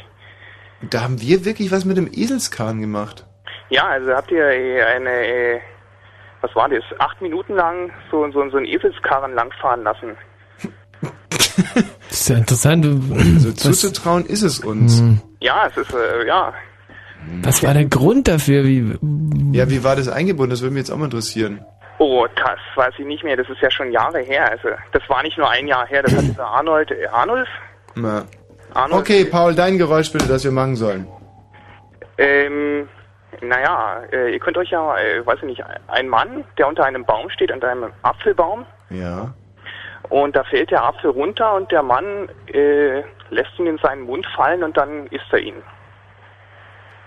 Da 0.89 1.01
haben 1.01 1.21
wir 1.21 1.45
wirklich 1.45 1.71
was 1.71 1.85
mit 1.85 1.95
dem 1.95 2.07
Eselskarren 2.11 2.81
gemacht. 2.81 3.25
Ja, 3.69 3.87
also 3.87 4.13
habt 4.13 4.31
ihr 4.31 4.45
äh, 4.45 4.81
eine, 4.83 5.09
äh, 5.09 5.59
was 6.41 6.53
war 6.55 6.67
das, 6.67 6.83
acht 6.99 7.21
Minuten 7.21 7.55
lang 7.55 7.91
so, 8.11 8.29
so, 8.31 8.49
so 8.49 8.57
einen 8.57 8.65
Eselskarren 8.65 9.33
langfahren 9.33 9.83
lassen. 9.83 10.17
Das 12.09 12.19
ist 12.21 12.29
ja 12.29 12.37
interessant. 12.37 12.85
So 12.85 13.49
Was, 13.49 13.55
zuzutrauen 13.55 14.25
ist 14.25 14.43
es 14.43 14.59
uns. 14.59 14.99
Hm. 14.99 15.19
Ja, 15.39 15.67
es 15.67 15.77
ist, 15.77 15.93
äh, 15.93 16.27
ja, 16.27 16.53
was 17.41 17.63
war 17.63 17.73
der 17.73 17.85
Grund 17.85 18.27
dafür? 18.27 18.63
Wie, 18.63 18.97
Ja, 19.51 19.69
wie 19.69 19.83
war 19.83 19.95
das 19.95 20.07
eingebunden? 20.09 20.51
Das 20.51 20.61
würde 20.61 20.73
mich 20.73 20.81
jetzt 20.81 20.91
auch 20.91 20.97
mal 20.97 21.05
interessieren. 21.05 21.63
Oh, 21.99 22.25
das 22.35 22.59
weiß 22.75 22.93
ich 22.97 23.05
nicht 23.05 23.23
mehr. 23.23 23.37
Das 23.37 23.47
ist 23.49 23.61
ja 23.61 23.71
schon 23.71 23.91
Jahre 23.91 24.19
her. 24.19 24.49
Also, 24.51 24.69
das 24.91 25.03
war 25.07 25.23
nicht 25.23 25.37
nur 25.37 25.49
ein 25.49 25.67
Jahr 25.67 25.87
her. 25.87 26.03
Das 26.03 26.13
hat 26.15 26.23
dieser 26.23 26.45
Arnold, 26.45 26.91
äh, 26.91 27.07
Arnulf? 27.07 27.47
Na. 27.95 28.25
Arnold? 28.73 29.01
Okay, 29.01 29.25
Paul, 29.25 29.55
dein 29.55 29.77
Geräusch 29.77 30.11
bitte, 30.11 30.27
das 30.27 30.43
wir 30.43 30.51
machen 30.51 30.75
sollen. 30.75 31.07
Ähm, 32.17 32.87
naja, 33.41 34.01
äh, 34.11 34.33
ihr 34.33 34.39
könnt 34.39 34.57
euch 34.57 34.69
ja, 34.69 34.97
äh, 34.97 35.25
weiß 35.25 35.37
ich 35.41 35.45
nicht, 35.47 35.63
ein 35.87 36.07
Mann, 36.07 36.43
der 36.57 36.67
unter 36.67 36.83
einem 36.85 37.05
Baum 37.05 37.29
steht, 37.29 37.51
unter 37.51 37.69
einem 37.69 37.91
Apfelbaum, 38.01 38.65
Ja. 38.89 39.33
Und 40.21 40.35
da 40.35 40.43
fällt 40.43 40.69
der 40.69 40.83
Apfel 40.83 41.09
runter 41.09 41.55
und 41.55 41.71
der 41.71 41.81
Mann 41.81 42.29
äh, 42.53 43.01
lässt 43.31 43.57
ihn 43.57 43.65
in 43.65 43.79
seinen 43.79 44.03
Mund 44.03 44.27
fallen 44.35 44.63
und 44.63 44.77
dann 44.77 45.07
isst 45.07 45.25
er 45.31 45.39
ihn. 45.39 45.55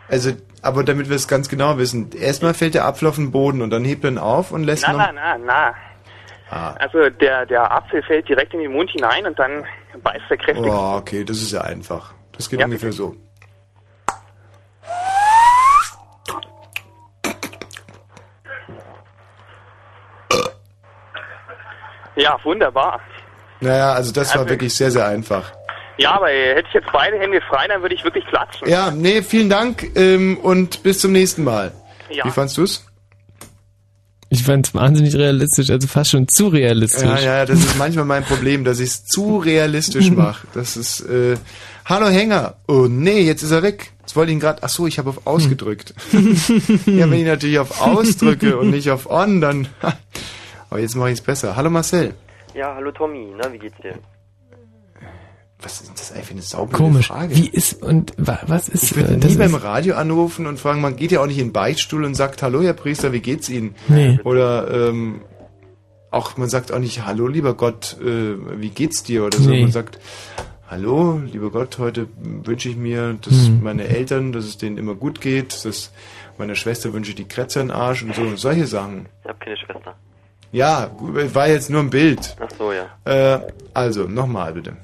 Also, 0.08 0.32
aber 0.60 0.82
damit 0.82 1.08
wir 1.08 1.14
es 1.14 1.28
ganz 1.28 1.48
genau 1.48 1.78
wissen, 1.78 2.10
erstmal 2.12 2.52
fällt 2.52 2.74
der 2.74 2.84
Apfel 2.84 3.06
auf 3.06 3.14
den 3.14 3.30
Boden 3.30 3.62
und 3.62 3.70
dann 3.70 3.84
hebt 3.84 4.02
er 4.02 4.10
ihn 4.10 4.18
auf 4.18 4.50
und 4.50 4.64
lässt 4.64 4.84
Na, 4.88 4.92
noch... 4.92 4.98
na, 4.98 5.12
na, 5.12 5.38
na. 5.38 5.74
Ah. 6.50 6.74
Also 6.80 7.08
der, 7.10 7.46
der 7.46 7.70
Apfel 7.70 8.02
fällt 8.02 8.28
direkt 8.28 8.54
in 8.54 8.60
den 8.60 8.72
Mund 8.72 8.90
hinein 8.90 9.24
und 9.26 9.38
dann 9.38 9.64
beißt 10.02 10.24
er 10.28 10.36
kräftig. 10.36 10.66
Oh, 10.66 10.96
okay, 10.96 11.24
das 11.24 11.36
ist 11.38 11.52
ja 11.52 11.60
einfach. 11.60 12.12
Das 12.32 12.50
geht 12.50 12.58
Ja, 12.58 12.66
ungefähr 12.66 12.92
so. 12.92 13.14
Ja, 22.16 22.38
wunderbar. 22.44 23.00
Naja, 23.60 23.92
also 23.92 24.12
das 24.12 24.30
war 24.34 24.40
Also- 24.42 24.50
wirklich 24.50 24.74
sehr, 24.74 24.90
sehr 24.90 25.06
einfach. 25.06 25.52
Ja, 25.98 26.12
aber 26.16 26.28
hätte 26.28 26.64
ich 26.68 26.74
jetzt 26.74 26.88
beide 26.92 27.18
Hände 27.18 27.40
frei, 27.48 27.66
dann 27.68 27.80
würde 27.80 27.94
ich 27.94 28.04
wirklich 28.04 28.26
klatschen. 28.26 28.68
Ja, 28.68 28.90
nee, 28.90 29.22
vielen 29.22 29.48
Dank 29.48 29.96
ähm, 29.96 30.36
und 30.42 30.82
bis 30.82 30.98
zum 31.00 31.12
nächsten 31.12 31.42
Mal. 31.42 31.72
Ja. 32.10 32.24
Wie 32.26 32.30
fandst 32.30 32.58
du's? 32.58 32.84
Ich 34.28 34.42
fand 34.42 34.66
es 34.66 34.74
wahnsinnig 34.74 35.14
realistisch, 35.14 35.70
also 35.70 35.86
fast 35.88 36.10
schon 36.10 36.28
zu 36.28 36.48
realistisch. 36.48 37.02
Ja, 37.02 37.18
ja, 37.18 37.46
das 37.46 37.60
ist 37.60 37.78
manchmal 37.78 38.04
mein 38.04 38.24
Problem, 38.24 38.64
dass 38.64 38.78
ich 38.80 38.88
es 38.90 39.04
zu 39.06 39.38
realistisch 39.38 40.10
mache. 40.10 40.46
Das 40.52 40.76
ist, 40.76 41.00
äh, 41.00 41.36
hallo 41.86 42.08
Hänger. 42.08 42.56
Oh 42.68 42.86
nee, 42.90 43.20
jetzt 43.20 43.42
ist 43.42 43.52
er 43.52 43.62
weg. 43.62 43.92
Jetzt 44.00 44.16
wollte 44.16 44.32
ich 44.32 44.36
ihn 44.36 44.40
gerade, 44.40 44.62
ach 44.64 44.68
so, 44.68 44.86
ich 44.86 44.98
habe 44.98 45.08
auf 45.10 45.26
Aus 45.26 45.48
gedrückt. 45.48 45.94
ja, 46.12 47.10
wenn 47.10 47.14
ich 47.14 47.24
natürlich 47.26 47.58
auf 47.58 47.80
Aus 47.80 48.16
drücke 48.18 48.58
und 48.58 48.70
nicht 48.70 48.90
auf 48.90 49.08
On, 49.08 49.40
dann, 49.40 49.68
aber 50.70 50.80
jetzt 50.80 50.94
mache 50.96 51.08
ich 51.10 51.18
es 51.18 51.24
besser. 51.24 51.56
Hallo 51.56 51.70
Marcel. 51.70 52.14
Ja, 52.54 52.74
hallo 52.74 52.90
Tommy, 52.92 53.32
na, 53.36 53.52
wie 53.52 53.58
geht's 53.58 53.76
dir? 53.82 53.94
Was 55.60 55.80
ist 55.80 55.90
das 55.98 56.12
eigentlich 56.12 56.26
für 56.26 56.32
eine 56.32 56.42
saubere 56.42 56.76
Komisch. 56.76 57.08
Frage? 57.08 57.34
Wie 57.34 57.48
ist 57.48 57.82
und 57.82 58.12
wa, 58.18 58.38
was 58.46 58.68
ist? 58.68 58.84
Ich 58.84 58.96
würde 58.96 59.14
äh, 59.14 59.18
das 59.18 59.30
nie 59.32 59.38
beim 59.38 59.54
Radio 59.54 59.94
anrufen 59.96 60.46
und 60.46 60.60
fragen, 60.60 60.80
man 60.82 60.96
geht 60.96 61.12
ja 61.12 61.20
auch 61.22 61.26
nicht 61.26 61.38
in 61.38 61.48
den 61.48 61.52
Beichtstuhl 61.52 62.04
und 62.04 62.14
sagt, 62.14 62.42
hallo 62.42 62.62
Herr 62.62 62.74
Priester, 62.74 63.12
wie 63.12 63.20
geht's 63.20 63.48
Ihnen? 63.48 63.74
Nee. 63.88 64.18
Oder 64.24 64.70
ähm, 64.90 65.22
auch 66.10 66.36
man 66.36 66.48
sagt 66.50 66.72
auch 66.72 66.78
nicht, 66.78 67.06
hallo 67.06 67.26
lieber 67.26 67.54
Gott, 67.54 67.96
äh, 68.02 68.60
wie 68.60 68.68
geht's 68.68 69.02
dir? 69.02 69.24
Oder 69.24 69.38
so. 69.38 69.48
Nee. 69.48 69.62
Man 69.62 69.72
sagt, 69.72 69.98
hallo 70.68 71.20
lieber 71.24 71.50
Gott, 71.50 71.78
heute 71.78 72.06
wünsche 72.20 72.68
ich 72.68 72.76
mir, 72.76 73.14
dass 73.22 73.46
Hm. 73.46 73.62
meine 73.62 73.88
Eltern, 73.88 74.32
dass 74.32 74.44
es 74.44 74.58
denen 74.58 74.76
immer 74.76 74.94
gut 74.94 75.22
geht, 75.22 75.64
dass 75.64 75.90
meiner 76.36 76.54
Schwester 76.54 76.92
wünsche 76.92 77.10
ich 77.10 77.16
die 77.16 77.28
Kretzer 77.28 77.62
in 77.62 77.68
den 77.68 77.76
Arsch 77.76 78.02
und 78.02 78.14
so 78.14 78.20
und 78.22 78.38
solche 78.38 78.66
Sachen. 78.66 79.08
Ich 79.22 79.28
hab 79.30 79.40
keine 79.40 79.56
Schwester. 79.56 79.94
Ja, 80.56 80.90
war 80.98 81.48
jetzt 81.48 81.68
nur 81.68 81.80
ein 81.80 81.90
Bild. 81.90 82.34
Ach 82.40 82.48
so, 82.56 82.72
ja. 82.72 82.86
Äh, 83.04 83.40
also, 83.74 84.04
nochmal 84.04 84.54
bitte. 84.54 84.74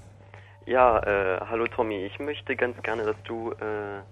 Ja, 0.67 0.99
äh, 0.99 1.41
hallo 1.49 1.67
Tommy, 1.67 2.05
ich 2.05 2.19
möchte 2.19 2.55
ganz 2.57 2.77
gerne, 2.83 3.05
dass 3.05 3.17
du 3.25 3.53
äh, 3.53 4.03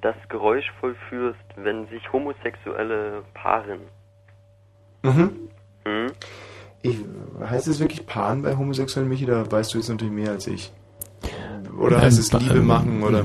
das 0.00 0.14
Geräusch 0.28 0.70
vollführst, 0.78 1.40
wenn 1.56 1.88
sich 1.88 2.12
Homosexuelle 2.12 3.24
paaren. 3.34 3.80
Mhm. 5.02 5.30
Hm? 5.84 6.06
Ich, 6.82 6.98
heißt 7.50 7.66
es 7.66 7.80
wirklich 7.80 8.06
Paaren 8.06 8.42
bei 8.42 8.56
Homosexuellen, 8.56 9.08
Michi? 9.08 9.26
Da 9.26 9.50
weißt 9.50 9.74
du 9.74 9.78
jetzt 9.78 9.88
natürlich 9.88 10.14
mehr 10.14 10.30
als 10.30 10.46
ich. 10.46 10.72
Oder 11.80 12.00
heißt 12.00 12.20
es 12.20 12.32
Ähm, 12.32 12.38
Liebe 12.38 12.58
ähm, 12.58 12.66
machen? 12.68 13.02
Oder? 13.02 13.24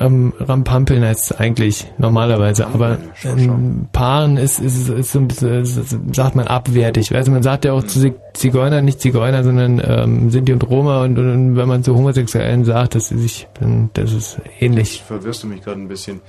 Ähm, 0.00 0.32
Rampampeln 0.38 1.04
heißt 1.04 1.30
es 1.30 1.36
eigentlich 1.38 1.86
normalerweise, 1.98 2.66
aber 2.66 2.98
ähm, 3.24 3.88
Paaren 3.92 4.36
ist, 4.36 4.60
ist, 4.60 4.88
ist 4.88 5.14
ist, 5.14 5.96
sagt 6.12 6.36
man 6.36 6.46
abwertig. 6.46 7.14
Also 7.14 7.30
man 7.32 7.42
sagt 7.42 7.64
ja 7.64 7.72
auch 7.72 7.82
zu 7.84 8.00
Zig- 8.00 8.14
Zigeunern 8.34 8.84
nicht 8.84 9.00
Zigeuner, 9.00 9.44
sondern 9.44 9.80
ähm, 9.84 10.30
Sinti 10.30 10.52
und 10.52 10.68
Roma 10.68 11.02
und, 11.04 11.18
und 11.18 11.56
wenn 11.56 11.68
man 11.68 11.84
zu 11.84 11.94
Homosexuellen 11.94 12.64
sagt, 12.64 12.94
dass 12.94 13.08
sie 13.08 13.18
sich, 13.18 13.46
dann, 13.60 13.90
das 13.94 14.12
ist 14.12 14.40
ähnlich. 14.58 15.02
Verwirrst 15.06 15.42
du 15.42 15.46
mich 15.46 15.62
gerade 15.62 15.80
ein 15.80 15.88
bisschen. 15.88 16.20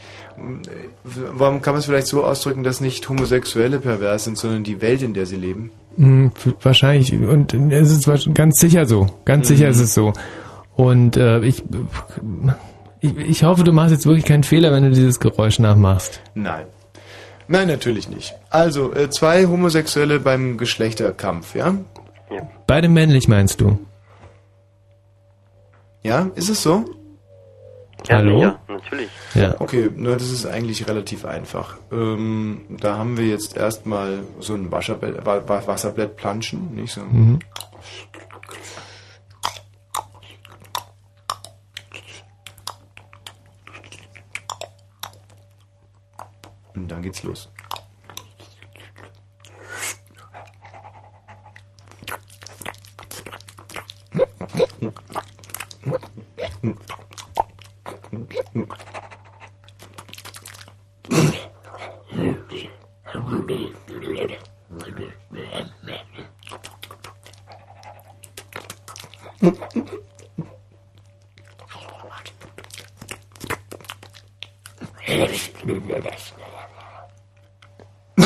Warum 1.34 1.62
kann 1.62 1.74
man 1.74 1.80
es 1.80 1.86
vielleicht 1.86 2.08
so 2.08 2.24
ausdrücken, 2.24 2.64
dass 2.64 2.82
nicht 2.82 3.08
Homosexuelle 3.08 3.80
pervers 3.80 4.26
sind, 4.26 4.38
sondern 4.38 4.64
die 4.64 4.82
Welt, 4.82 5.02
in 5.02 5.14
der 5.14 5.26
sie 5.26 5.38
leben? 5.38 5.72
Hm, 5.98 6.32
wahrscheinlich. 6.62 7.14
Und 7.14 7.54
es 7.54 7.92
ist 7.92 8.34
ganz 8.34 8.60
sicher 8.60 8.86
so. 8.86 9.08
Ganz 9.24 9.48
sicher 9.48 9.70
ist 9.70 9.80
es 9.80 9.94
so. 9.94 10.12
Und 10.76 11.16
äh, 11.16 11.40
ich, 11.40 11.64
ich, 13.06 13.18
ich 13.30 13.44
hoffe, 13.44 13.64
du 13.64 13.72
machst 13.74 13.92
jetzt 13.92 14.06
wirklich 14.06 14.26
keinen 14.26 14.44
Fehler, 14.44 14.72
wenn 14.72 14.84
du 14.84 14.90
dieses 14.92 15.20
Geräusch 15.20 15.60
nachmachst. 15.60 16.22
Nein. 16.34 16.66
Nein, 17.48 17.68
natürlich 17.68 18.10
nicht. 18.10 18.34
Also, 18.50 18.94
äh, 18.94 19.10
zwei 19.10 19.46
Homosexuelle 19.46 20.20
beim 20.20 20.58
Geschlechterkampf, 20.58 21.56
ja? 21.56 21.76
Beide 22.68 22.90
männlich 22.90 23.28
meinst 23.28 23.62
du? 23.62 23.78
Ja, 26.04 26.30
ist 26.36 26.50
es 26.50 26.62
so? 26.64 26.86
Hallo? 28.10 28.40
Ja, 28.42 28.60
natürlich. 28.68 29.10
Ja. 29.34 29.56
Okay, 29.60 29.90
na, 29.96 30.12
das 30.14 30.30
ist 30.32 30.46
eigentlich 30.46 30.88
relativ 30.88 31.26
einfach. 31.26 31.78
Ähm, 31.92 32.62
da 32.70 32.98
haben 32.98 33.18
wir 33.18 33.26
jetzt 33.26 33.58
erstmal 33.58 34.20
so 34.40 34.54
ein 34.54 34.72
Wasserbett, 34.72 35.26
Wa- 35.26 35.42
Wa- 35.48 35.66
Wasserblatt 35.66 36.16
planschen, 36.16 36.76
nicht 36.76 36.94
so. 36.94 37.02
Mhm. 37.02 37.40
Und 46.76 46.90
dann 46.90 47.02
geht's 47.02 47.24
los. 47.24 47.50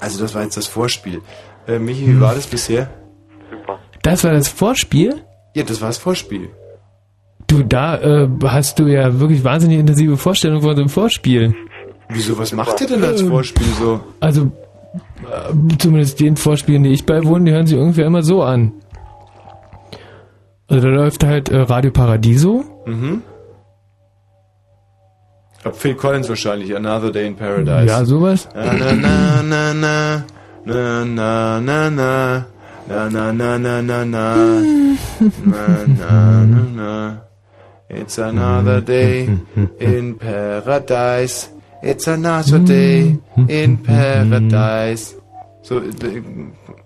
Also 0.00 0.20
das 0.20 0.32
war 0.32 0.44
jetzt 0.44 0.56
das 0.56 0.68
Vorspiel. 0.68 1.22
Äh, 1.66 1.80
Michi, 1.80 2.06
wie 2.06 2.20
war 2.20 2.32
das 2.32 2.46
bisher? 2.46 2.88
Das 4.02 4.22
war 4.22 4.32
das 4.32 4.46
Vorspiel? 4.46 5.22
Ja, 5.54 5.64
das 5.64 5.80
war 5.80 5.88
das 5.88 5.98
Vorspiel. 5.98 6.50
Du, 7.48 7.64
da 7.64 7.96
äh, 7.98 8.28
hast 8.44 8.78
du 8.78 8.86
ja 8.86 9.18
wirklich 9.18 9.42
wahnsinnig 9.42 9.78
intensive 9.78 10.16
Vorstellungen 10.16 10.62
von 10.62 10.76
dem 10.76 10.88
Vorspiel. 10.88 11.54
Wieso, 12.10 12.38
was 12.38 12.52
macht 12.52 12.80
ihr 12.80 12.86
denn 12.86 13.02
als 13.02 13.22
Vorspiel 13.22 13.66
so? 13.78 14.00
Also, 14.20 14.52
äh, 15.22 15.76
zumindest 15.78 16.20
den 16.20 16.36
Vorspielen, 16.36 16.84
die 16.84 16.90
ich 16.90 17.04
beiwohne, 17.04 17.46
die 17.46 17.52
hören 17.52 17.66
sich 17.66 17.76
ungefähr 17.76 18.06
immer 18.06 18.22
so 18.22 18.42
an. 18.42 18.72
Also 20.68 20.86
da 20.86 20.94
läuft 20.94 21.24
halt 21.24 21.48
äh, 21.48 21.58
Radio 21.58 21.90
Paradiso. 21.90 22.64
Mhm. 22.86 23.22
Phil 25.72 25.94
Collins 25.94 26.28
wahrscheinlich, 26.28 26.74
Another 26.74 27.10
Day 27.10 27.26
in 27.26 27.36
Paradise. 27.36 27.86
Ja, 27.86 28.04
sowas. 28.04 28.48
Na 28.54 28.72
na 28.72 29.42
na 29.42 29.72
na 29.72 30.24
na 30.64 31.04
na 31.04 31.60
na 31.60 31.60
na 31.60 31.90
na 31.90 33.10
na 33.10 33.10
na 33.10 33.32
na 33.32 33.32
na 33.32 33.82
na 33.82 34.04
na 34.04 34.34
na 35.44 35.86
na 35.86 36.44
na 36.46 36.62
na 36.76 37.22
It's 37.90 38.18
another 38.18 38.80
day 38.82 39.28
in 39.80 40.14
paradise. 40.18 41.48
It's 41.82 42.06
another 42.06 42.58
day 42.58 43.16
in 43.48 43.78
paradise. 43.78 45.14
So, 45.62 45.80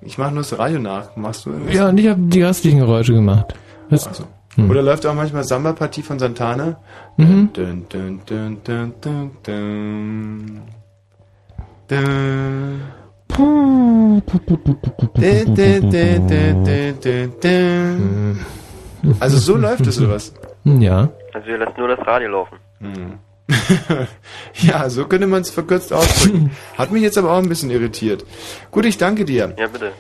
ich 0.01 0.19
mache 0.19 0.33
nur 0.33 0.43
das 0.43 0.57
Radio 0.59 0.79
nach. 0.79 1.17
Machst 1.17 1.47
du? 1.47 1.51
Ja, 1.73 1.89
und 1.89 1.99
ich 1.99 2.09
habe 2.09 2.21
die 2.23 2.43
restlichen 2.43 2.79
Geräusche 2.81 3.15
gemacht. 3.15 3.55
Das, 3.91 4.07
Also. 4.07 4.25
Hm. 4.57 4.71
Oder 4.71 4.83
läuft 4.83 5.07
auch 5.07 5.15
manchmal 5.15 5.45
Samba-Partie 5.45 6.03
von 6.03 6.19
Santana? 6.19 6.79
Mhm. 7.17 7.51
Dun, 7.53 7.87
dun, 7.89 8.21
dun, 8.27 8.59
dun, 8.63 8.95
dun, 9.01 9.31
dun. 9.43 10.63
Dun. 11.89 12.81
Also 19.21 19.39
so 19.39 19.57
läuft 19.57 19.87
es 19.87 19.99
oder 20.01 20.11
was? 20.11 20.35
Ja. 20.65 21.09
Also 21.33 21.49
ihr 21.49 21.59
lasst 21.59 21.79
nur 21.79 21.89
das 21.89 22.07
Radio 22.07 22.29
laufen. 22.29 22.59
ja, 24.55 24.89
so 24.91 25.07
könnte 25.07 25.27
man 25.27 25.43
es 25.43 25.51
verkürzt 25.51 25.93
ausdrücken. 25.93 26.51
Hat 26.77 26.91
mich 26.91 27.03
jetzt 27.03 27.19
aber 27.19 27.33
auch 27.33 27.39
ein 27.39 27.49
bisschen 27.49 27.71
irritiert. 27.71 28.25
Gut, 28.71 28.85
ich 28.85 28.99
danke 28.99 29.25
dir. 29.25 29.55
Ja, 29.57 29.67
bitte. 29.67 29.93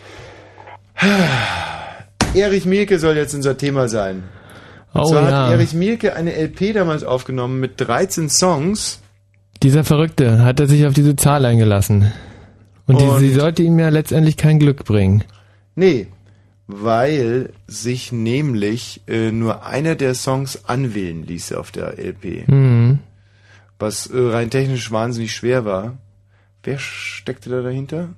Erich 2.35 2.67
Mielke 2.67 2.99
soll 2.99 3.17
jetzt 3.17 3.35
unser 3.35 3.57
Thema 3.57 3.89
sein. 3.89 4.25
Und 4.95 5.01
Oh 5.01 5.11
zwar 5.11 5.23
ja. 5.31 5.47
hat 5.47 5.53
Erich 5.53 5.73
Mielke 5.75 6.15
eine 6.15 6.33
LP 6.37 6.73
damals 6.75 7.03
aufgenommen 7.05 7.61
mit 7.61 7.81
13 7.81 8.29
Songs. 8.29 9.01
Dieser 9.63 9.85
Verrückte 9.85 10.45
hat 10.45 10.61
er 10.61 10.67
sich 10.67 10.87
auf 10.87 10.93
diese 10.95 11.17
Zahl 11.17 11.45
eingelassen. 11.45 12.13
Und, 12.87 13.01
die, 13.01 13.05
Und- 13.05 13.21
sie 13.21 13.33
sollte 13.33 13.63
ihm 13.63 13.79
ja 13.79 13.89
letztendlich 13.89 14.37
kein 14.37 14.59
Glück 14.59 14.85
bringen. 14.85 15.25
Nee, 15.77 16.09
weil 16.67 17.51
sich 17.67 18.13
nämlich 18.13 19.03
äh, 19.07 19.31
nur 19.33 19.65
einer 19.65 19.95
der 19.95 20.15
Songs 20.15 20.65
anwählen 20.67 21.25
ließ 21.27 21.53
auf 21.53 21.71
der 21.71 21.99
LP. 21.99 22.47
Mhm. 22.49 22.99
Was 23.79 24.07
äh, 24.09 24.19
rein 24.19 24.51
technisch 24.51 24.91
wahnsinnig 24.93 25.35
schwer 25.35 25.65
war. 25.65 25.97
Wer 26.65 26.79
steckte 26.79 27.51
da 27.51 27.63
dahinter? 27.63 28.11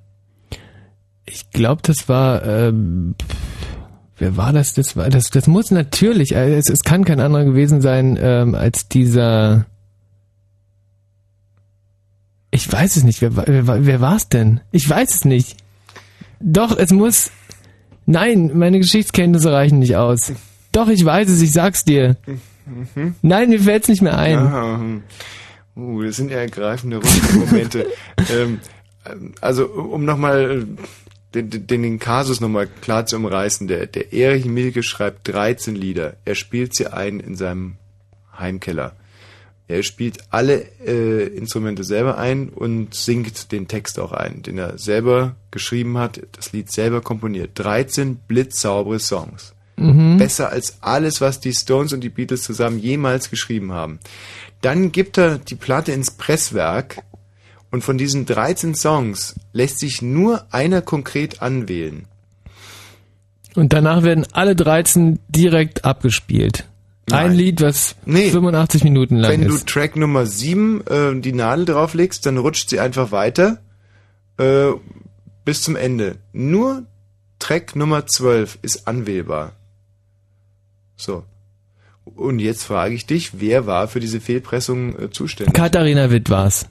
Ich 1.26 1.50
glaube, 1.50 1.80
das 1.82 2.08
war. 2.08 2.44
Ähm, 2.44 3.14
wer 4.24 4.36
war 4.38 4.52
das? 4.54 4.72
Das 4.74 4.96
war 4.96 5.08
das. 5.10 5.24
Das 5.30 5.46
muss 5.46 5.70
natürlich. 5.70 6.34
äh, 6.34 6.56
Es, 6.56 6.68
es 6.70 6.80
kann 6.80 7.04
kein 7.04 7.20
anderer 7.20 7.44
gewesen 7.44 7.80
sein 7.82 8.18
ähm, 8.20 8.54
als 8.54 8.88
dieser. 8.88 9.66
Ich 12.50 12.70
weiß 12.70 12.96
es 12.96 13.04
nicht. 13.04 13.20
Wer, 13.20 13.36
war- 13.36 13.44
wer, 13.46 13.86
wer 13.86 14.00
war 14.00 14.16
es 14.16 14.28
denn? 14.28 14.60
Ich 14.72 14.88
weiß 14.88 15.14
es 15.14 15.24
nicht. 15.24 15.56
Doch, 16.40 16.76
es 16.76 16.90
muss. 16.90 17.30
Nein, 18.06 18.50
meine 18.54 18.78
Geschichtskenntnisse 18.78 19.52
reichen 19.52 19.78
nicht 19.78 19.96
aus. 19.96 20.32
Doch, 20.72 20.88
ich 20.88 21.04
weiß 21.04 21.28
es. 21.30 21.42
Ich 21.42 21.52
sag's 21.52 21.84
dir. 21.84 22.16
Mhm. 22.94 23.14
Nein, 23.22 23.50
mir 23.50 23.60
fällt's 23.60 23.88
nicht 23.88 24.02
mehr 24.02 24.16
ein. 24.18 24.32
Ja, 24.38 24.78
hm. 24.78 25.02
uh, 25.76 26.02
das 26.02 26.16
sind 26.16 26.30
ja 26.30 26.38
ergreifende 26.38 27.00
Momente. 27.34 27.86
ähm, 28.32 28.60
also 29.40 29.66
um 29.66 30.04
nochmal 30.04 30.66
den, 31.34 31.50
den, 31.50 31.82
den 31.82 31.98
Kasus 31.98 32.40
nochmal 32.40 32.68
klar 32.80 33.06
zu 33.06 33.16
umreißen, 33.16 33.66
der, 33.66 33.86
der 33.86 34.12
Erich 34.12 34.44
Milke 34.44 34.82
schreibt 34.82 35.28
13 35.28 35.74
Lieder. 35.74 36.16
Er 36.24 36.34
spielt 36.34 36.74
sie 36.74 36.86
ein 36.86 37.20
in 37.20 37.36
seinem 37.36 37.76
Heimkeller. 38.38 38.94
Er 39.66 39.82
spielt 39.82 40.18
alle 40.30 40.66
äh, 40.86 41.26
Instrumente 41.26 41.84
selber 41.84 42.18
ein 42.18 42.50
und 42.50 42.94
singt 42.94 43.50
den 43.50 43.66
Text 43.66 43.98
auch 43.98 44.12
ein, 44.12 44.42
den 44.42 44.58
er 44.58 44.76
selber 44.78 45.36
geschrieben 45.50 45.96
hat, 45.96 46.20
das 46.32 46.52
Lied 46.52 46.70
selber 46.70 47.00
komponiert. 47.00 47.52
13 47.54 48.16
blitzsaubere 48.16 48.98
Songs. 48.98 49.54
Mhm. 49.76 50.18
Besser 50.18 50.50
als 50.50 50.82
alles, 50.82 51.20
was 51.20 51.40
die 51.40 51.54
Stones 51.54 51.92
und 51.92 52.02
die 52.02 52.10
Beatles 52.10 52.42
zusammen 52.42 52.78
jemals 52.78 53.30
geschrieben 53.30 53.72
haben. 53.72 53.98
Dann 54.60 54.92
gibt 54.92 55.18
er 55.18 55.38
die 55.38 55.56
Platte 55.56 55.92
ins 55.92 56.10
Presswerk 56.10 57.02
und 57.74 57.82
von 57.82 57.98
diesen 57.98 58.24
13 58.24 58.76
Songs 58.76 59.34
lässt 59.52 59.80
sich 59.80 60.00
nur 60.00 60.46
einer 60.52 60.80
konkret 60.80 61.42
anwählen. 61.42 62.04
Und 63.56 63.72
danach 63.72 64.04
werden 64.04 64.24
alle 64.30 64.54
13 64.54 65.18
direkt 65.28 65.84
abgespielt. 65.84 66.68
Ein 67.10 67.30
Nein. 67.30 67.36
Lied, 67.36 67.60
was 67.62 67.96
Nee. 68.06 68.30
85 68.30 68.84
Minuten 68.84 69.16
lang 69.16 69.32
Wenn 69.32 69.48
du 69.48 69.56
ist. 69.56 69.66
Track 69.66 69.96
Nummer 69.96 70.24
7 70.24 70.86
äh, 70.86 71.20
die 71.20 71.32
Nadel 71.32 71.64
drauflegst, 71.64 72.24
dann 72.24 72.38
rutscht 72.38 72.70
sie 72.70 72.78
einfach 72.78 73.10
weiter 73.10 73.58
äh, 74.38 74.70
bis 75.44 75.62
zum 75.62 75.74
Ende. 75.74 76.18
Nur 76.32 76.84
Track 77.40 77.74
Nummer 77.74 78.06
12 78.06 78.60
ist 78.62 78.86
anwählbar. 78.86 79.50
So. 80.94 81.24
Und 82.04 82.38
jetzt 82.38 82.62
frage 82.62 82.94
ich 82.94 83.06
dich, 83.06 83.40
wer 83.40 83.66
war 83.66 83.88
für 83.88 83.98
diese 83.98 84.20
Fehlpressung 84.20 84.96
äh, 84.96 85.10
zuständig? 85.10 85.54
Katharina 85.54 86.12
Witt 86.12 86.30
war's. 86.30 86.68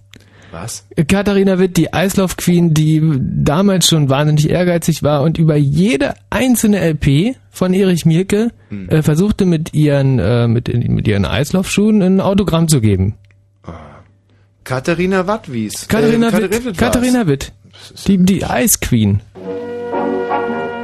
Was? 0.53 0.85
Katharina 1.07 1.57
Witt, 1.57 1.77
die 1.77 1.93
Eislauf 1.93 2.37
Queen, 2.37 2.75
die 2.75 3.01
damals 3.19 3.87
schon 3.87 4.09
wahnsinnig 4.11 4.51
ehrgeizig 4.51 5.01
war 5.01 5.23
und 5.23 5.39
über 5.39 5.55
jede 5.55 6.13
einzelne 6.29 6.79
LP 6.79 7.35
von 7.49 7.73
Erich 7.73 8.05
Mielke 8.05 8.51
Hm. 8.69 8.87
äh, 8.87 9.01
versuchte 9.01 9.45
mit 9.45 9.73
ihren 9.73 10.19
äh, 10.19 10.47
mit, 10.47 10.67
mit 10.87 11.07
ihren 11.07 11.25
Eislaufschuhen 11.25 12.03
ein 12.03 12.21
Autogramm 12.21 12.67
zu 12.67 12.81
geben. 12.81 13.15
Katharina 14.63 15.25
Wattwies. 15.25 15.87
Katharina 15.87 16.29
äh, 16.29 16.33
Witt, 16.51 16.65
war's. 16.65 16.77
Katharina 16.77 17.25
Witt, 17.27 17.51
die 18.07 18.17
die 18.19 18.45
Ice 18.47 18.77
Queen. 18.79 19.21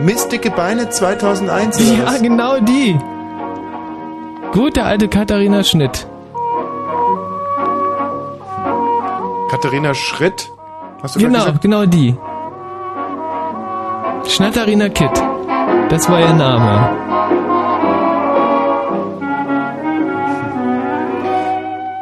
Mistdicke 0.03 0.49
Beine 0.49 0.89
2001 0.89 1.79
oder 1.79 1.97
Ja, 2.05 2.17
genau 2.17 2.59
die. 2.59 2.97
Gute 4.51 4.83
alte 4.83 5.07
Katharina 5.07 5.63
Schnitt. 5.63 6.07
Katharina 9.49 9.93
Schritt. 9.93 10.51
Hast 11.01 11.15
du 11.15 11.19
Genau, 11.19 11.39
gesagt? 11.45 11.61
genau 11.61 11.85
die. 11.85 12.15
Schnatterina 14.27 14.89
Kitt. 14.89 15.11
Das 15.89 16.09
war 16.09 16.19
ihr 16.19 16.33
Name. 16.33 16.89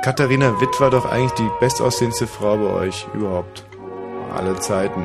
Katharina 0.03 0.59
Witt 0.61 0.79
war 0.79 0.89
doch 0.89 1.05
eigentlich 1.11 1.33
die 1.33 1.49
bestaussehendste 1.59 2.27
Frau 2.27 2.57
bei 2.57 2.69
euch 2.87 3.07
überhaupt. 3.13 3.65
Alle 4.35 4.55
Zeiten. 4.55 5.03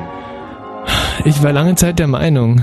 Ich 1.25 1.43
war 1.43 1.51
lange 1.51 1.75
Zeit 1.75 1.99
der 1.99 2.07
Meinung. 2.07 2.61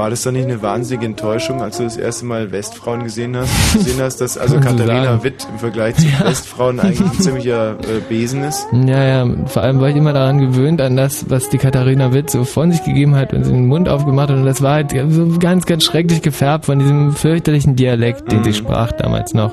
War 0.00 0.08
das 0.08 0.22
dann 0.22 0.32
nicht 0.32 0.46
eine 0.46 0.62
wahnsinnige 0.62 1.04
Enttäuschung, 1.04 1.60
als 1.60 1.76
du 1.76 1.82
das 1.82 1.98
erste 1.98 2.24
Mal 2.24 2.52
Westfrauen 2.52 3.04
gesehen 3.04 3.36
hast? 3.36 3.74
Gesehen 3.74 4.00
hast, 4.00 4.18
dass 4.22 4.38
also 4.38 4.58
Katharina. 4.60 5.22
Witt 5.22 5.46
im 5.52 5.58
Vergleich 5.58 5.94
zu 5.96 6.06
Westfrauen 6.24 6.80
eigentlich 6.80 7.02
ein 7.02 7.20
ziemlicher 7.20 7.72
äh, 7.72 8.00
Besen 8.08 8.42
ist? 8.42 8.66
Ja, 8.72 9.04
ja, 9.04 9.28
vor 9.44 9.60
allem 9.60 9.78
war 9.78 9.90
ich 9.90 9.96
immer 9.96 10.14
daran 10.14 10.38
gewöhnt, 10.38 10.80
an 10.80 10.96
das, 10.96 11.28
was 11.28 11.50
die 11.50 11.58
Katharina 11.58 12.14
Witt 12.14 12.30
so 12.30 12.44
von 12.44 12.72
sich 12.72 12.82
gegeben 12.82 13.14
hat, 13.14 13.34
wenn 13.34 13.44
sie 13.44 13.52
den 13.52 13.66
Mund 13.66 13.90
aufgemacht 13.90 14.30
hat. 14.30 14.38
Und 14.38 14.46
das 14.46 14.62
war 14.62 14.72
halt 14.72 14.92
so 15.10 15.38
ganz, 15.38 15.66
ganz 15.66 15.84
schrecklich 15.84 16.22
gefärbt 16.22 16.64
von 16.64 16.78
diesem 16.78 17.12
fürchterlichen 17.12 17.76
Dialekt, 17.76 18.32
den 18.32 18.42
sie 18.42 18.54
sprach 18.54 18.92
damals 18.92 19.34
noch. 19.34 19.52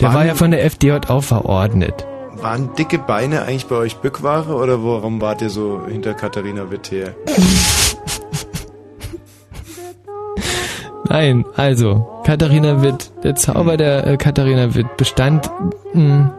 Der 0.00 0.14
war 0.14 0.24
ja 0.24 0.34
von 0.34 0.52
der 0.52 0.64
FDJ 0.64 0.92
auch 1.08 1.22
verordnet. 1.22 2.06
Waren 2.40 2.70
dicke 2.78 2.96
Beine 2.96 3.42
eigentlich 3.42 3.66
bei 3.66 3.76
euch 3.76 3.96
Bückware 3.96 4.54
oder 4.54 4.82
warum 4.82 5.20
wart 5.20 5.42
ihr 5.42 5.50
so 5.50 5.82
hinter 5.86 6.14
Katharina 6.14 6.70
Witt 6.70 6.90
her? 6.90 7.14
Nein, 11.08 11.44
also, 11.56 12.06
Katharina 12.24 12.82
Witt, 12.82 13.10
der 13.22 13.34
Zauber 13.36 13.76
der 13.76 14.06
äh, 14.06 14.16
Katharina 14.16 14.74
Witt 14.74 14.96
bestand 14.96 15.50
mh, 15.92 16.32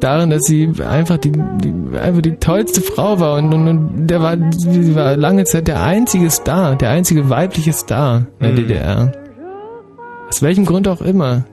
darin, 0.00 0.30
dass 0.30 0.42
sie 0.42 0.70
einfach 0.86 1.18
die, 1.18 1.32
die 1.32 1.98
einfach 1.98 2.22
die 2.22 2.36
tollste 2.36 2.80
Frau 2.80 3.18
war 3.18 3.36
und, 3.38 3.52
und, 3.52 3.66
und 3.68 4.06
der 4.06 4.20
war, 4.22 4.36
sie 4.52 4.94
war 4.94 5.16
lange 5.16 5.44
Zeit 5.44 5.66
der 5.68 5.82
einzige 5.82 6.30
Star, 6.30 6.76
der 6.76 6.90
einzige 6.90 7.28
weibliche 7.30 7.72
Star 7.72 8.26
in 8.38 8.46
der 8.46 8.50
Mhm. 8.50 8.56
DDR. 8.56 9.12
Aus 10.28 10.42
welchem 10.42 10.64
Grund 10.64 10.86
auch 10.88 11.00
immer. 11.00 11.44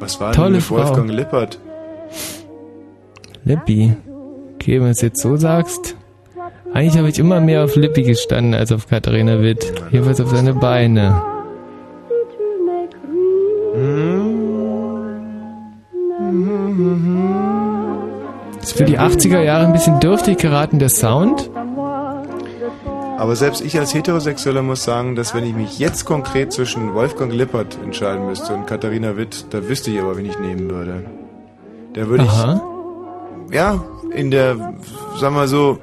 Was 0.00 0.20
war 0.20 0.32
Tolle 0.32 0.46
denn 0.48 0.54
mit 0.56 0.62
Frau. 0.64 0.76
Wolfgang 0.76 1.10
Lippert? 1.10 1.58
Lippi. 3.44 3.94
Okay, 4.54 4.76
wenn 4.78 4.84
du 4.84 4.90
es 4.90 5.00
jetzt 5.02 5.20
so 5.20 5.36
sagst. 5.36 5.96
Eigentlich 6.72 6.96
habe 6.98 7.08
ich 7.08 7.18
immer 7.18 7.40
mehr 7.40 7.62
auf 7.64 7.76
Lippi 7.76 8.02
gestanden 8.02 8.54
als 8.54 8.72
auf 8.72 8.88
Katharina 8.88 9.40
Witt. 9.40 9.72
Jedenfalls 9.92 10.20
auf 10.20 10.30
seine 10.30 10.54
Beine. 10.54 11.22
Die 18.94 19.00
80er 19.00 19.40
Jahre 19.40 19.66
ein 19.66 19.72
bisschen 19.72 19.98
dürftig 19.98 20.38
geraten, 20.38 20.78
der 20.78 20.88
Sound. 20.88 21.50
Aber 23.18 23.36
selbst 23.36 23.60
ich 23.64 23.78
als 23.78 23.94
Heterosexueller 23.94 24.62
muss 24.62 24.84
sagen, 24.84 25.16
dass 25.16 25.34
wenn 25.34 25.44
ich 25.44 25.54
mich 25.54 25.78
jetzt 25.78 26.04
konkret 26.04 26.52
zwischen 26.52 26.94
Wolfgang 26.94 27.32
Lippert 27.32 27.78
entscheiden 27.82 28.26
müsste 28.26 28.54
und 28.54 28.66
Katharina 28.66 29.16
Witt, 29.16 29.46
da 29.50 29.68
wüsste 29.68 29.90
ich 29.90 30.00
aber, 30.00 30.16
wen 30.16 30.26
ich 30.26 30.38
nehmen 30.38 30.70
würde. 30.70 31.04
Da 31.94 32.06
würde 32.08 32.24
Aha. 32.24 32.60
ich, 33.48 33.54
ja, 33.54 33.82
in 34.12 34.30
der, 34.30 34.74
sagen 35.18 35.34
wir 35.34 35.48
so, 35.48 35.78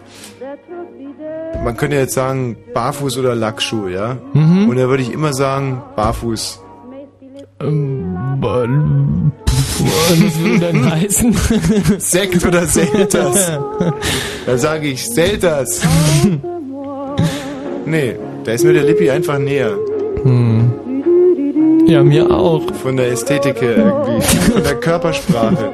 man 1.63 1.75
könnte 1.75 1.97
jetzt 1.97 2.13
sagen, 2.13 2.55
Barfuß 2.73 3.17
oder 3.17 3.35
Lackschuh, 3.35 3.87
ja? 3.87 4.17
Mhm. 4.33 4.69
Und 4.69 4.77
da 4.77 4.87
würde 4.87 5.03
ich 5.03 5.11
immer 5.11 5.33
sagen, 5.33 5.81
Barfuß. 5.95 6.61
Ähm, 7.59 8.41
Was 9.83 10.39
würde 10.39 10.59
dann 10.59 10.91
heißen? 10.91 11.35
Sekt 11.97 12.45
oder 12.45 12.65
Selters? 12.65 13.51
Da 14.45 14.57
sage 14.57 14.87
ich 14.87 15.07
Selters. 15.07 15.81
Nee, 17.85 18.15
da 18.43 18.51
ist 18.53 18.63
mir 18.65 18.73
der 18.73 18.83
Lippi 18.83 19.09
einfach 19.11 19.37
näher. 19.37 19.71
Hm. 20.23 20.71
Ja, 21.85 22.03
mir 22.03 22.29
auch. 22.31 22.63
Von 22.81 22.97
der 22.97 23.11
Ästhetik 23.11 23.61
her 23.61 23.77
irgendwie. 23.77 24.51
Von 24.51 24.63
der 24.63 24.75
Körpersprache. 24.75 25.71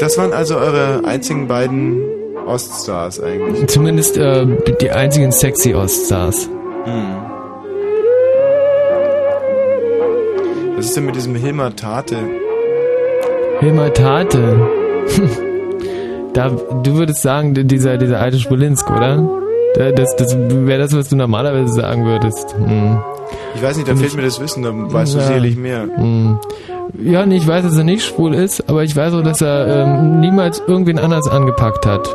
Das 0.00 0.18
waren 0.18 0.32
also 0.32 0.56
eure 0.56 1.04
einzigen 1.04 1.46
beiden 1.46 2.00
Oststars 2.46 3.20
eigentlich. 3.22 3.68
Zumindest 3.68 4.16
äh, 4.16 4.46
die 4.80 4.90
einzigen 4.90 5.30
sexy 5.30 5.74
Oststars. 5.74 6.48
Hm. 6.84 7.23
Was 10.76 10.86
ist 10.86 10.96
denn 10.96 11.06
mit 11.06 11.14
diesem 11.16 11.34
Hilmar 11.34 11.74
Tate? 11.76 12.16
Hilmar 13.60 13.92
Tate. 13.92 14.60
da, 16.32 16.50
du 16.82 16.94
würdest 16.96 17.22
sagen, 17.22 17.54
dieser, 17.54 17.96
dieser 17.96 18.20
alte 18.20 18.38
Spulinsk, 18.38 18.90
oder? 18.90 19.22
Da- 19.76 19.92
Das, 19.92 20.14
das 20.16 20.36
wäre 20.36 20.78
das, 20.80 20.96
was 20.96 21.08
du 21.08 21.16
normalerweise 21.16 21.72
sagen 21.72 22.04
würdest. 22.04 22.54
Hm. 22.56 22.98
Ich 23.54 23.62
weiß 23.62 23.76
nicht, 23.76 23.88
da 23.88 23.94
fehlt 23.96 24.14
mir 24.16 24.22
das 24.22 24.40
Wissen, 24.40 24.62
da 24.62 24.70
weißt 24.72 25.14
du 25.14 25.18
Ja. 25.18 25.24
sicherlich 25.26 25.56
mehr. 25.56 25.82
Hm. 25.94 26.38
Ja, 27.02 27.24
nee, 27.26 27.36
ich 27.36 27.46
weiß, 27.46 27.64
dass 27.64 27.76
er 27.76 27.84
nicht 27.84 28.04
schwul 28.04 28.34
ist, 28.34 28.68
aber 28.68 28.82
ich 28.84 28.94
weiß 28.94 29.14
auch, 29.14 29.22
dass 29.22 29.40
er 29.40 29.66
ähm, 29.86 30.20
niemals 30.20 30.62
irgendwen 30.66 30.98
anders 30.98 31.28
angepackt 31.28 31.86
hat. 31.86 32.08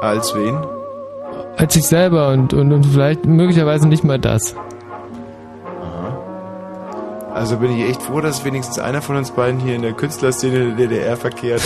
Als 0.00 0.34
wen? 0.34 0.56
Als 1.56 1.74
sich 1.74 1.84
selber 1.86 2.28
und, 2.28 2.54
und, 2.54 2.72
und 2.72 2.86
vielleicht 2.86 3.26
möglicherweise 3.26 3.86
nicht 3.88 4.02
mal 4.04 4.18
das. 4.18 4.54
Also 7.40 7.56
bin 7.56 7.74
ich 7.74 7.88
echt 7.88 8.02
froh, 8.02 8.20
dass 8.20 8.44
wenigstens 8.44 8.78
einer 8.78 9.00
von 9.00 9.16
uns 9.16 9.30
beiden 9.30 9.60
hier 9.60 9.74
in 9.74 9.80
der 9.80 9.94
Künstlerszene 9.94 10.74
der 10.76 10.88
DDR 10.88 11.16
verkehrt. 11.16 11.62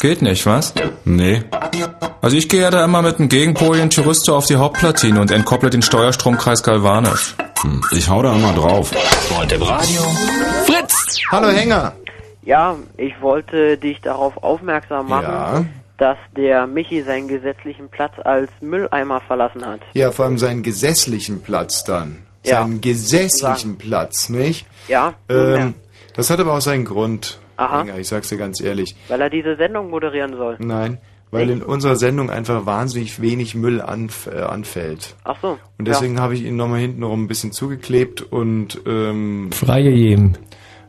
Geht 0.00 0.22
nicht, 0.22 0.44
was? 0.46 0.74
Nee. 1.04 1.44
Also 2.20 2.36
ich 2.36 2.48
gehe 2.48 2.62
ja 2.62 2.70
da 2.70 2.84
immer 2.84 3.02
mit 3.02 3.20
einem 3.20 3.28
Gegenpol 3.28 3.76
in 3.78 3.88
Thyristor 3.90 4.36
auf 4.36 4.46
die 4.46 4.56
Hauptplatine 4.56 5.20
und 5.20 5.30
entkopple 5.30 5.70
den 5.70 5.82
Steuerstromkreis 5.82 6.64
galvanisch. 6.64 7.36
Hm, 7.62 7.82
Ich 7.92 8.08
hau 8.08 8.20
da 8.22 8.34
immer 8.34 8.52
drauf. 8.52 8.90
Und 9.40 9.52
im 9.52 9.62
Radio. 9.62 10.02
Fritz! 10.66 11.18
Hallo 11.30 11.48
Hänger! 11.50 11.92
Ja, 12.42 12.74
ich 12.96 13.14
wollte 13.20 13.76
dich 13.78 14.00
darauf 14.00 14.42
aufmerksam 14.42 15.08
machen, 15.08 15.24
Ja. 15.28 15.64
Dass 15.98 16.18
der 16.36 16.66
Michi 16.66 17.02
seinen 17.02 17.28
gesetzlichen 17.28 17.88
Platz 17.88 18.12
als 18.24 18.50
Mülleimer 18.60 19.20
verlassen 19.20 19.64
hat. 19.64 19.80
Ja, 19.94 20.10
vor 20.12 20.26
allem 20.26 20.38
seinen 20.38 20.62
gesetzlichen 20.62 21.42
Platz 21.42 21.84
dann. 21.84 22.18
Ja. 22.44 22.62
Seinen 22.62 22.80
gesetzlichen 22.80 23.76
Platz, 23.78 24.28
nicht? 24.28 24.66
Ja. 24.88 25.14
Ähm, 25.28 25.74
Das 26.14 26.30
hat 26.30 26.38
aber 26.40 26.54
auch 26.54 26.60
seinen 26.60 26.84
Grund. 26.84 27.40
Aha. 27.56 27.84
Ich 27.98 28.08
sag's 28.08 28.28
dir 28.28 28.36
ganz 28.36 28.60
ehrlich. 28.60 28.94
Weil 29.08 29.20
er 29.20 29.30
diese 29.30 29.56
Sendung 29.56 29.88
moderieren 29.90 30.36
soll. 30.36 30.56
Nein, 30.60 30.98
weil 31.30 31.48
in 31.50 31.62
unserer 31.62 31.96
Sendung 31.96 32.30
einfach 32.30 32.66
wahnsinnig 32.66 33.20
wenig 33.20 33.54
Müll 33.54 33.80
anf 33.80 34.26
äh, 34.26 34.40
anfällt. 34.42 35.16
Ach 35.24 35.36
so. 35.42 35.58
Und 35.78 35.88
deswegen 35.88 36.20
habe 36.20 36.34
ich 36.34 36.44
ihn 36.44 36.56
nochmal 36.56 36.80
hintenrum 36.80 37.24
ein 37.24 37.28
bisschen 37.28 37.52
zugeklebt 37.52 38.20
und 38.20 38.80
ähm, 38.86 39.50
Freie 39.52 39.90
jedem. 39.90 40.34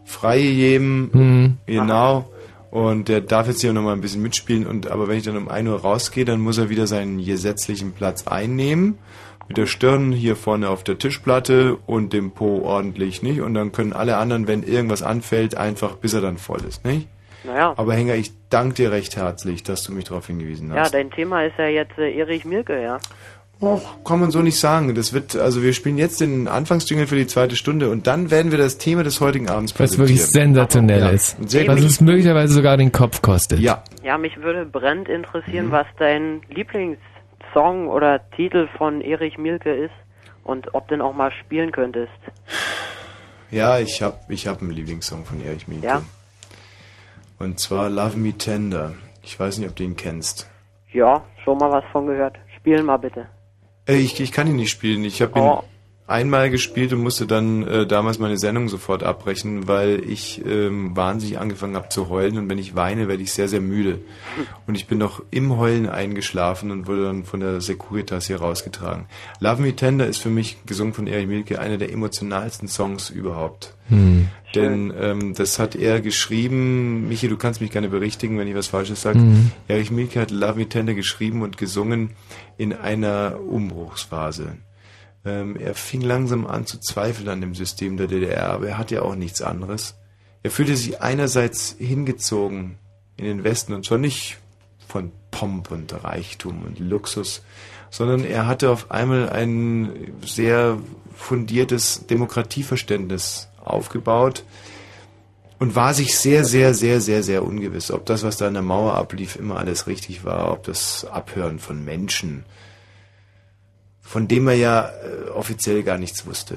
freie 0.05 0.41
jedem, 0.41 1.09
Mhm. 1.13 1.57
genau. 1.65 2.29
Und 2.77 3.07
der 3.07 3.21
darf 3.21 3.47
jetzt 3.47 3.61
hier 3.61 3.73
nochmal 3.73 3.93
ein 3.93 4.01
bisschen 4.01 4.21
mitspielen. 4.21 4.67
Und 4.67 4.91
aber 4.91 5.07
wenn 5.07 5.17
ich 5.17 5.23
dann 5.23 5.35
um 5.35 5.49
1 5.49 5.67
Uhr 5.67 5.81
rausgehe, 5.81 6.25
dann 6.25 6.39
muss 6.39 6.59
er 6.59 6.69
wieder 6.69 6.85
seinen 6.85 7.25
gesetzlichen 7.25 7.93
Platz 7.93 8.27
einnehmen. 8.27 8.99
Mit 9.47 9.57
der 9.57 9.65
Stirn 9.65 10.11
hier 10.11 10.35
vorne 10.35 10.69
auf 10.69 10.83
der 10.83 10.99
Tischplatte 10.99 11.75
und 11.87 12.13
dem 12.13 12.29
Po 12.31 12.61
ordentlich, 12.61 13.23
nicht? 13.23 13.41
Und 13.41 13.55
dann 13.55 13.71
können 13.71 13.93
alle 13.93 14.17
anderen, 14.17 14.47
wenn 14.47 14.61
irgendwas 14.61 15.01
anfällt, 15.01 15.57
einfach 15.57 15.95
bis 15.95 16.13
er 16.13 16.21
dann 16.21 16.37
voll 16.37 16.59
ist, 16.67 16.85
nicht? 16.85 17.07
Naja. 17.43 17.73
Aber 17.77 17.95
Hänger, 17.95 18.13
ich 18.13 18.31
danke 18.49 18.75
dir 18.75 18.91
recht 18.91 19.15
herzlich, 19.15 19.63
dass 19.63 19.83
du 19.83 19.91
mich 19.93 20.03
darauf 20.03 20.27
hingewiesen 20.27 20.69
Ja, 20.71 20.81
hast. 20.81 20.93
dein 20.93 21.09
Thema 21.09 21.45
ist 21.45 21.57
ja 21.57 21.67
jetzt 21.67 21.97
äh, 21.97 22.15
Erich 22.15 22.45
Mielke, 22.45 22.79
ja. 22.79 22.99
Och, 23.59 24.03
kann 24.05 24.19
man 24.19 24.29
so 24.29 24.39
nicht 24.41 24.59
sagen. 24.59 24.93
Das 24.93 25.13
wird, 25.13 25.35
also 25.35 25.63
wir 25.63 25.73
spielen 25.73 25.97
jetzt 25.97 26.21
den 26.21 26.47
Anfangsjingle 26.47 27.07
für 27.07 27.15
die 27.15 27.25
zweite 27.25 27.55
Stunde 27.55 27.89
und 27.89 28.05
dann 28.05 28.29
werden 28.29 28.51
wir 28.51 28.59
das 28.59 28.77
Thema 28.77 29.01
des 29.03 29.19
heutigen 29.19 29.49
Abends 29.49 29.73
Was 29.79 29.97
wirklich 29.97 30.19
präsentieren. 30.19 30.53
sensationell 30.53 30.99
Ja, 30.99 31.09
ist. 31.09 31.49
sehr 31.49 31.67
Was 31.67 31.81
es 31.81 31.99
möglicherweise 31.99 32.53
sogar 32.53 32.77
den 32.77 32.91
Kopf 32.91 33.21
kostet. 33.23 33.59
Ja. 33.59 33.83
Ja, 34.03 34.17
mich 34.19 34.37
würde 34.41 34.65
brennend 34.65 35.07
Mhm. 35.07 35.15
interessieren, 35.15 35.71
was 35.71 35.87
dein 35.97 36.41
Lieblingssong 36.49 37.87
oder 37.87 38.21
Titel 38.35 38.67
von 38.77 39.01
Erich 39.01 39.37
Mielke 39.39 39.73
ist 39.73 39.93
und 40.43 40.73
ob 40.75 40.87
du 40.87 40.93
den 40.95 41.01
auch 41.01 41.13
mal 41.15 41.31
spielen 41.43 41.71
könntest. 41.71 42.11
Ja, 43.49 43.79
ich 43.79 44.01
hab, 44.03 44.29
ich 44.29 44.45
hab 44.47 44.61
einen 44.61 44.71
Lieblingssong 44.71 45.25
von 45.25 45.43
Erich 45.43 45.67
Mielke. 45.67 45.85
Ja? 45.87 46.01
Und 47.39 47.59
zwar 47.59 47.89
Love 47.89 48.17
Me 48.17 48.33
Tender. 48.33 48.93
Ich 49.23 49.39
weiß 49.39 49.57
nicht, 49.57 49.69
ob 49.69 49.75
du 49.75 49.83
ihn 49.83 49.95
kennst. 49.95 50.47
Ja, 50.93 51.23
schon 51.43 51.57
mal 51.57 51.71
was 51.71 51.83
von 51.91 52.05
gehört. 52.07 52.35
Spielen 52.57 52.85
mal 52.85 52.97
bitte. 52.97 53.25
Äh, 53.87 53.97
ich, 53.97 54.19
ich 54.19 54.31
kann 54.31 54.47
ihn 54.47 54.55
nicht 54.57 54.71
spielen. 54.71 55.03
Ich 55.03 55.21
habe 55.21 55.39
ihn 55.39 55.45
Oh. 55.45 55.63
Einmal 56.07 56.49
gespielt 56.49 56.93
und 56.93 57.03
musste 57.03 57.27
dann 57.27 57.67
äh, 57.67 57.85
damals 57.85 58.17
meine 58.17 58.37
Sendung 58.37 58.69
sofort 58.69 59.03
abbrechen, 59.03 59.67
weil 59.67 60.01
ich 60.09 60.43
ähm, 60.45 60.95
wahnsinnig 60.95 61.37
angefangen 61.37 61.75
habe 61.75 61.89
zu 61.89 62.07
heulen 62.07 62.37
und 62.37 62.49
wenn 62.49 62.57
ich 62.57 62.75
weine, 62.75 63.09
werde 63.09 63.21
ich 63.21 63.33
sehr, 63.33 63.49
sehr 63.49 63.59
müde. 63.59 63.99
Und 64.65 64.75
ich 64.75 64.87
bin 64.87 64.97
noch 64.97 65.21
im 65.31 65.57
Heulen 65.57 65.87
eingeschlafen 65.89 66.71
und 66.71 66.87
wurde 66.87 67.03
dann 67.03 67.25
von 67.25 67.41
der 67.41 67.59
Securitas 67.59 68.27
hier 68.27 68.37
rausgetragen. 68.37 69.05
Love 69.41 69.61
Me 69.61 69.75
Tender 69.75 70.07
ist 70.07 70.19
für 70.19 70.29
mich, 70.29 70.57
gesungen 70.65 70.93
von 70.93 71.07
Erich 71.07 71.27
Mielke, 71.27 71.59
einer 71.59 71.77
der 71.77 71.91
emotionalsten 71.91 72.69
Songs 72.69 73.09
überhaupt. 73.09 73.75
Hm. 73.89 74.29
Denn 74.55 74.93
ähm, 74.97 75.33
das 75.33 75.59
hat 75.59 75.75
er 75.75 75.99
geschrieben, 75.99 77.09
Michi, 77.09 77.27
du 77.27 77.35
kannst 77.35 77.59
mich 77.59 77.71
gerne 77.71 77.89
berichtigen, 77.89 78.39
wenn 78.39 78.47
ich 78.47 78.55
was 78.55 78.67
Falsches 78.67 79.01
sage. 79.01 79.19
Mhm. 79.19 79.51
Erich 79.67 79.91
Mielke 79.91 80.21
hat 80.21 80.31
Love 80.31 80.59
Me 80.59 80.69
Tender 80.69 80.93
geschrieben 80.93 81.41
und 81.41 81.57
gesungen 81.57 82.11
in 82.57 82.71
einer 82.71 83.39
Umbruchsphase. 83.45 84.55
Ähm, 85.25 85.55
er 85.57 85.75
fing 85.75 86.01
langsam 86.01 86.47
an 86.47 86.65
zu 86.65 86.79
zweifeln 86.79 87.29
an 87.29 87.41
dem 87.41 87.55
System 87.55 87.97
der 87.97 88.07
DDR, 88.07 88.49
aber 88.49 88.67
er 88.67 88.77
hat 88.77 88.91
ja 88.91 89.01
auch 89.01 89.15
nichts 89.15 89.41
anderes. 89.41 89.95
Er 90.43 90.51
fühlte 90.51 90.75
sich 90.75 91.01
einerseits 91.01 91.75
hingezogen 91.77 92.77
in 93.17 93.25
den 93.25 93.43
Westen 93.43 93.73
und 93.73 93.85
zwar 93.85 93.97
nicht 93.97 94.37
von 94.87 95.11
Pomp 95.31 95.71
und 95.71 96.03
Reichtum 96.03 96.63
und 96.63 96.79
Luxus, 96.79 97.41
sondern 97.89 98.23
er 98.23 98.47
hatte 98.47 98.69
auf 98.69 98.91
einmal 98.91 99.29
ein 99.29 100.13
sehr 100.25 100.77
fundiertes 101.15 102.05
Demokratieverständnis 102.07 103.49
aufgebaut 103.63 104.43
und 105.59 105.75
war 105.75 105.93
sich 105.93 106.17
sehr, 106.17 106.45
sehr, 106.45 106.73
sehr, 106.73 107.01
sehr, 107.01 107.23
sehr 107.23 107.43
ungewiss, 107.43 107.91
ob 107.91 108.05
das, 108.05 108.23
was 108.23 108.37
da 108.37 108.47
an 108.47 108.53
der 108.53 108.63
Mauer 108.63 108.93
ablief, 108.93 109.35
immer 109.35 109.57
alles 109.57 109.87
richtig 109.87 110.23
war, 110.23 110.51
ob 110.51 110.63
das 110.63 111.05
Abhören 111.05 111.59
von 111.59 111.83
Menschen, 111.83 112.45
von 114.07 114.27
dem 114.27 114.47
er 114.47 114.55
ja 114.55 114.89
äh, 114.89 115.29
offiziell 115.31 115.83
gar 115.83 115.97
nichts 115.97 116.25
wusste. 116.25 116.55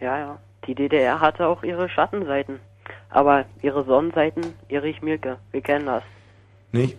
Ja, 0.00 0.18
ja. 0.18 0.38
Die 0.66 0.74
DDR 0.74 1.20
hatte 1.20 1.46
auch 1.46 1.62
ihre 1.62 1.88
Schattenseiten. 1.88 2.58
Aber 3.10 3.44
ihre 3.62 3.84
Sonnenseiten, 3.84 4.42
Erich 4.68 5.00
Mielke, 5.00 5.36
wir 5.52 5.60
kennen 5.60 5.86
das. 5.86 6.02
Nicht? 6.72 6.96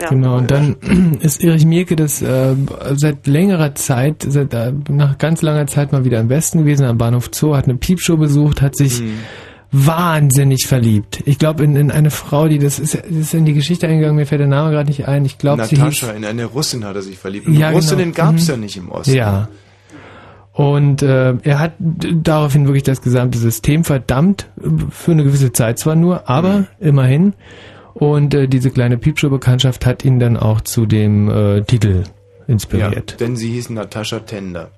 Ja. 0.00 0.08
Genau, 0.08 0.38
und 0.38 0.50
dann 0.50 0.76
ist 1.20 1.44
Erich 1.44 1.66
Mielke 1.66 1.94
das 1.94 2.22
äh, 2.22 2.54
seit 2.94 3.26
längerer 3.26 3.74
Zeit, 3.74 4.24
seit, 4.26 4.54
äh, 4.54 4.72
nach 4.88 5.18
ganz 5.18 5.42
langer 5.42 5.66
Zeit 5.66 5.92
mal 5.92 6.06
wieder 6.06 6.20
im 6.20 6.30
Westen 6.30 6.60
gewesen, 6.60 6.86
am 6.86 6.96
Bahnhof 6.96 7.28
Zoo, 7.32 7.54
hat 7.54 7.64
eine 7.64 7.76
Piepshow 7.76 8.16
besucht, 8.16 8.62
hat 8.62 8.76
sich 8.76 9.02
Mhm. 9.02 9.18
Wahnsinnig 9.70 10.66
verliebt. 10.66 11.22
Ich 11.26 11.38
glaube 11.38 11.62
in, 11.64 11.76
in 11.76 11.90
eine 11.90 12.10
Frau, 12.10 12.48
die 12.48 12.58
das 12.58 12.78
ist, 12.78 12.94
das 12.94 13.04
ist 13.10 13.34
in 13.34 13.44
die 13.44 13.52
Geschichte 13.54 13.86
eingegangen, 13.86 14.16
mir 14.16 14.26
fällt 14.26 14.40
der 14.40 14.48
Name 14.48 14.70
gerade 14.70 14.88
nicht 14.88 15.06
ein. 15.08 15.24
Ich 15.24 15.38
glaube, 15.38 15.62
Natascha, 15.62 16.10
in 16.12 16.24
eine 16.24 16.46
Russin 16.46 16.84
hat 16.84 16.96
er 16.96 17.02
sich 17.02 17.18
verliebt. 17.18 17.46
Und 17.46 17.54
Ja, 17.54 17.70
Russinnen 17.70 18.12
genau. 18.12 18.28
gab's 18.30 18.44
Mhm. 18.46 18.50
ja 18.50 18.56
nicht 18.56 18.76
im 18.76 18.90
Osten. 18.90 19.14
Ja. 19.14 19.48
Und 20.52 21.02
äh, 21.02 21.34
er 21.42 21.58
hat 21.60 21.74
daraufhin 21.78 22.66
wirklich 22.66 22.82
das 22.82 23.00
gesamte 23.00 23.38
System 23.38 23.84
verdammt, 23.84 24.48
für 24.90 25.12
eine 25.12 25.22
gewisse 25.22 25.52
Zeit 25.52 25.78
zwar 25.78 25.94
nur, 25.94 26.28
aber 26.28 26.58
Mhm. 26.60 26.66
immerhin. 26.80 27.34
Und 27.94 28.34
äh, 28.34 28.48
diese 28.48 28.70
kleine 28.70 28.96
Piepshow-Bekanntschaft 28.98 29.84
hat 29.86 30.04
ihn 30.04 30.18
dann 30.18 30.36
auch 30.36 30.60
zu 30.60 30.86
dem 30.86 31.28
äh, 31.28 31.62
Titel 31.62 32.02
Ja, 32.06 32.44
inspiriert. 32.46 33.20
denn 33.20 33.36
sie 33.36 33.50
hieß 33.50 33.70
Natascha 33.70 34.20
Tender. 34.20 34.70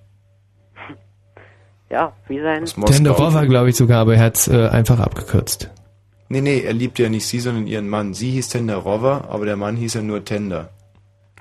Ja, 1.91 2.13
wie 2.29 2.41
sein... 2.41 2.61
Moskau. 2.63 2.85
Tenderova, 2.85 3.45
glaube 3.45 3.71
ich 3.71 3.77
sogar, 3.77 4.01
aber 4.03 4.15
er 4.15 4.23
hat 4.23 4.37
es 4.37 4.47
äh, 4.47 4.69
einfach 4.69 5.01
abgekürzt. 5.01 5.71
Nee, 6.29 6.41
nee, 6.41 6.61
er 6.61 6.73
liebte 6.73 7.03
ja 7.03 7.09
nicht 7.09 7.27
sie, 7.27 7.41
sondern 7.41 7.67
ihren 7.67 7.89
Mann. 7.89 8.15
Sie 8.15 8.31
hieß 8.31 8.49
Tenderova, 8.49 9.25
aber 9.29 9.45
der 9.45 9.57
Mann 9.57 9.77
hieß 9.77 9.95
ja 9.95 10.03
nur 10.03 10.25
Tender. 10.25 10.71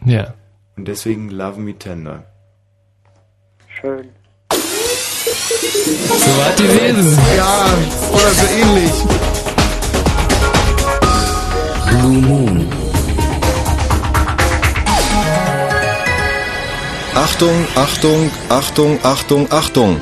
Ja. 0.04 0.34
Und 0.76 0.88
deswegen 0.88 1.30
Love 1.30 1.60
Me 1.60 1.76
Tender. 1.78 2.24
Schön. 3.80 4.10
So 4.50 6.32
war 6.38 6.52
die 6.58 6.64
Wesen. 6.64 7.20
Ja, 7.38 7.66
oder 8.12 8.30
so 8.32 8.48
ähnlich. 8.60 8.92
Blue 11.90 12.22
Moon. 12.28 12.68
Achtung, 17.14 17.68
Achtung, 17.76 18.32
Achtung, 18.50 19.00
Achtung, 19.04 19.52
Achtung. 19.52 20.02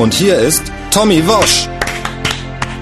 Und 0.00 0.14
hier 0.14 0.38
ist 0.38 0.62
Tommy 0.90 1.22
Wosch. 1.26 1.68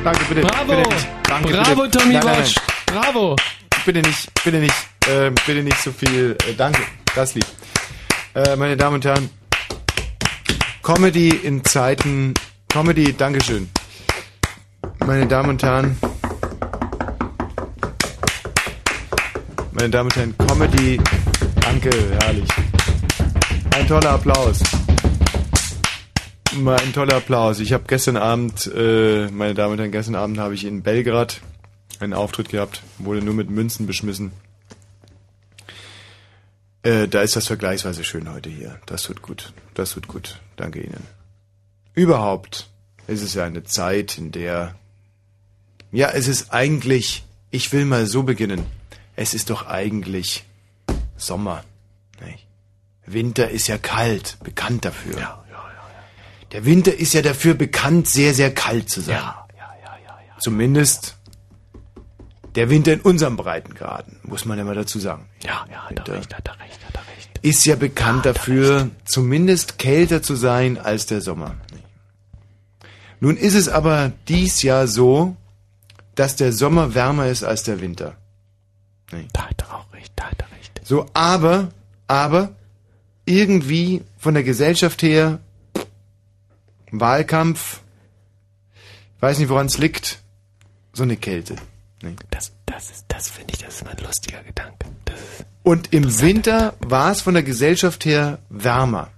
Danke, 0.04 0.24
bitte. 0.28 0.42
Bravo! 0.42 0.66
Bitte 0.76 0.88
nicht. 0.88 1.08
Danke, 1.24 1.48
Bravo, 1.52 1.82
bitte. 1.82 1.98
Tommy 1.98 2.14
Nein, 2.14 2.22
nein, 2.24 2.38
Wosch! 2.38 2.54
Bravo! 2.86 3.36
Bitte 3.84 4.02
nicht, 4.02 4.44
bitte 4.44 4.58
nicht, 4.58 4.74
äh, 5.08 5.30
bitte 5.30 5.64
nicht 5.64 5.82
so 5.82 5.90
viel. 5.90 6.36
Äh, 6.48 6.54
danke, 6.56 6.80
das 7.16 7.34
lieb. 7.34 7.44
Äh, 8.36 8.54
meine 8.54 8.76
Damen 8.76 8.94
und 8.94 9.04
Herren, 9.04 9.30
Comedy 10.84 11.30
in 11.30 11.64
Zeiten, 11.64 12.34
Comedy, 12.68 13.12
Dankeschön. 13.12 13.68
Meine 15.04 15.26
Damen 15.26 15.48
und 15.50 15.62
Herren, 15.64 15.98
meine 19.72 19.90
Damen 19.90 20.08
und 20.08 20.14
Herren, 20.14 20.34
Comedy, 20.46 21.00
danke, 21.62 21.90
herrlich. 22.20 22.48
Ein 23.74 23.88
toller 23.88 24.10
Applaus. 24.10 24.60
Mal 26.56 26.80
ein 26.80 26.92
toller 26.92 27.16
Applaus. 27.16 27.60
Ich 27.60 27.72
habe 27.72 27.84
gestern 27.86 28.16
Abend, 28.16 28.70
äh, 28.74 29.28
meine 29.30 29.54
Damen 29.54 29.72
und 29.72 29.78
Herren, 29.78 29.92
gestern 29.92 30.14
Abend 30.14 30.38
habe 30.38 30.54
ich 30.54 30.64
in 30.64 30.82
Belgrad 30.82 31.40
einen 32.00 32.14
Auftritt 32.14 32.48
gehabt, 32.48 32.82
wurde 32.98 33.22
nur 33.22 33.34
mit 33.34 33.50
Münzen 33.50 33.86
beschmissen. 33.86 34.32
Äh, 36.82 37.06
da 37.06 37.22
ist 37.22 37.36
das 37.36 37.46
vergleichsweise 37.46 38.02
schön 38.02 38.32
heute 38.32 38.48
hier. 38.48 38.80
Das 38.86 39.02
tut 39.02 39.20
gut. 39.20 39.52
Das 39.74 39.92
tut 39.92 40.08
gut. 40.08 40.40
Danke 40.56 40.80
Ihnen. 40.80 41.02
Überhaupt 41.94 42.70
ist 43.06 43.22
es 43.22 43.34
ja 43.34 43.44
eine 43.44 43.64
Zeit, 43.64 44.16
in 44.16 44.32
der... 44.32 44.74
Ja, 45.92 46.10
es 46.10 46.28
ist 46.28 46.52
eigentlich... 46.52 47.24
Ich 47.50 47.72
will 47.72 47.84
mal 47.84 48.06
so 48.06 48.22
beginnen. 48.22 48.64
Es 49.16 49.34
ist 49.34 49.50
doch 49.50 49.66
eigentlich 49.66 50.44
Sommer. 51.16 51.64
Nicht? 52.24 52.46
Winter 53.06 53.50
ist 53.50 53.68
ja 53.68 53.78
kalt, 53.78 54.38
bekannt 54.42 54.84
dafür. 54.84 55.18
Ja, 55.18 55.44
Der 56.52 56.64
Winter 56.64 56.94
ist 56.94 57.14
ja 57.14 57.22
dafür 57.22 57.54
bekannt, 57.54 58.08
sehr, 58.08 58.34
sehr 58.34 58.52
kalt 58.52 58.88
zu 58.88 59.00
sein. 59.00 59.16
Ja, 59.16 59.46
ja, 59.56 59.74
ja, 59.82 59.98
ja, 60.04 60.18
ja. 60.28 60.38
zumindest 60.38 61.16
der 62.54 62.70
Winter 62.70 62.92
in 62.92 63.00
unserem 63.00 63.36
Breitengraden, 63.36 64.18
muss 64.22 64.44
man 64.44 64.58
ja 64.58 64.64
mal 64.64 64.74
dazu 64.74 64.98
sagen. 64.98 65.26
Ja, 65.42 65.66
ja, 65.70 65.84
hat 65.84 66.08
er 66.08 66.14
recht, 66.14 66.34
hat 66.34 66.48
er 66.48 66.58
recht, 66.58 66.84
hat 66.86 66.94
er 66.94 67.00
recht. 67.16 67.38
Ist 67.42 67.66
ja 67.66 67.76
bekannt 67.76 68.26
dafür, 68.26 68.90
zumindest 69.04 69.78
kälter 69.78 70.22
zu 70.22 70.34
sein 70.34 70.78
als 70.78 71.06
der 71.06 71.20
Sommer. 71.20 71.54
Nun 73.20 73.36
ist 73.36 73.54
es 73.54 73.68
aber 73.68 74.12
dies 74.28 74.62
Jahr 74.62 74.86
so, 74.86 75.36
dass 76.14 76.36
der 76.36 76.52
Sommer 76.52 76.94
wärmer 76.94 77.26
ist 77.26 77.44
als 77.44 77.62
der 77.62 77.80
Winter. 77.80 78.16
Da 79.32 79.48
hat 79.48 79.62
er 79.62 79.74
auch 79.74 79.92
recht, 79.92 80.12
da 80.16 80.24
hat 80.24 80.40
er 80.40 80.56
recht. 80.56 80.80
So, 80.84 81.06
aber, 81.14 81.68
aber, 82.06 82.54
irgendwie 83.24 84.02
von 84.16 84.34
der 84.34 84.42
Gesellschaft 84.42 85.02
her, 85.02 85.38
Wahlkampf, 86.90 87.80
weiß 89.20 89.38
nicht, 89.38 89.48
woran 89.48 89.66
es 89.66 89.78
liegt, 89.78 90.22
so 90.92 91.02
eine 91.02 91.16
Kälte. 91.16 91.56
Nee. 92.02 92.16
Das, 92.30 92.52
das 92.66 92.90
ist, 92.90 93.04
das 93.08 93.28
finde 93.28 93.54
ich, 93.54 93.60
das 93.60 93.76
ist 93.76 93.84
mein 93.84 93.96
lustiger 93.98 94.42
Gedanke. 94.42 94.86
Und 95.62 95.92
im 95.92 96.20
Winter 96.20 96.74
war 96.80 97.10
es 97.12 97.20
von 97.20 97.34
der 97.34 97.42
Gesellschaft 97.42 98.04
her 98.04 98.38
wärmer. 98.48 99.10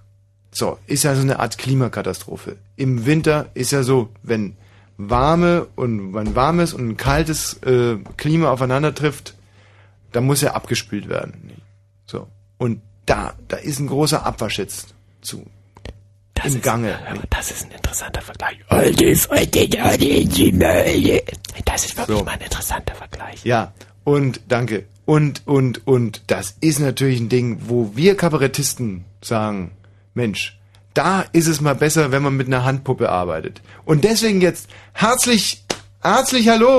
So, 0.51 0.79
ist 0.85 1.03
ja 1.03 1.15
so 1.15 1.21
eine 1.21 1.39
Art 1.39 1.57
Klimakatastrophe. 1.57 2.57
Im 2.75 3.05
Winter 3.05 3.49
ist 3.53 3.71
ja 3.71 3.83
so, 3.83 4.09
wenn 4.21 4.57
warme 4.97 5.67
und 5.75 6.13
wenn 6.13 6.35
warmes 6.35 6.73
und 6.73 6.89
ein 6.89 6.97
kaltes 6.97 7.53
äh, 7.63 7.97
Klima 8.17 8.51
aufeinander 8.51 8.93
trifft, 8.93 9.35
dann 10.11 10.25
muss 10.25 10.41
ja 10.41 10.53
abgespült 10.53 11.07
werden. 11.07 11.61
So. 12.05 12.27
Und 12.57 12.81
da, 13.05 13.33
da 13.47 13.57
ist 13.57 13.79
ein 13.79 13.87
großer 13.87 14.25
Abwasch 14.25 14.59
jetzt 14.59 14.93
zu. 15.21 15.45
Das 16.43 16.53
Im 16.53 16.57
ist, 16.59 16.63
Gange. 16.63 16.97
aber 17.09 17.21
das 17.29 17.51
ist 17.51 17.65
ein 17.65 17.71
interessanter 17.71 18.21
Vergleich. 18.21 18.57
Das 18.69 18.85
ist 21.85 21.97
wirklich 21.97 22.17
So. 22.19 22.23
mal 22.23 22.31
ein 22.31 22.41
interessanter 22.41 22.95
Vergleich. 22.95 23.43
Ja, 23.43 23.73
und 24.03 24.41
danke. 24.47 24.85
Und, 25.05 25.41
und, 25.45 25.85
und 25.87 26.21
das 26.27 26.55
ist 26.61 26.79
natürlich 26.79 27.19
ein 27.19 27.29
Ding, 27.29 27.61
wo 27.67 27.91
wir 27.95 28.15
Kabarettisten 28.15 29.05
sagen, 29.21 29.71
Mensch, 30.13 30.57
da 30.93 31.25
ist 31.31 31.47
es 31.47 31.61
mal 31.61 31.75
besser, 31.75 32.11
wenn 32.11 32.23
man 32.23 32.35
mit 32.35 32.47
einer 32.47 32.63
Handpuppe 32.63 33.09
arbeitet. 33.09 33.61
Und 33.85 34.03
deswegen 34.03 34.41
jetzt 34.41 34.69
herzlich, 34.93 35.63
herzlich 36.01 36.47
Hallo 36.49 36.77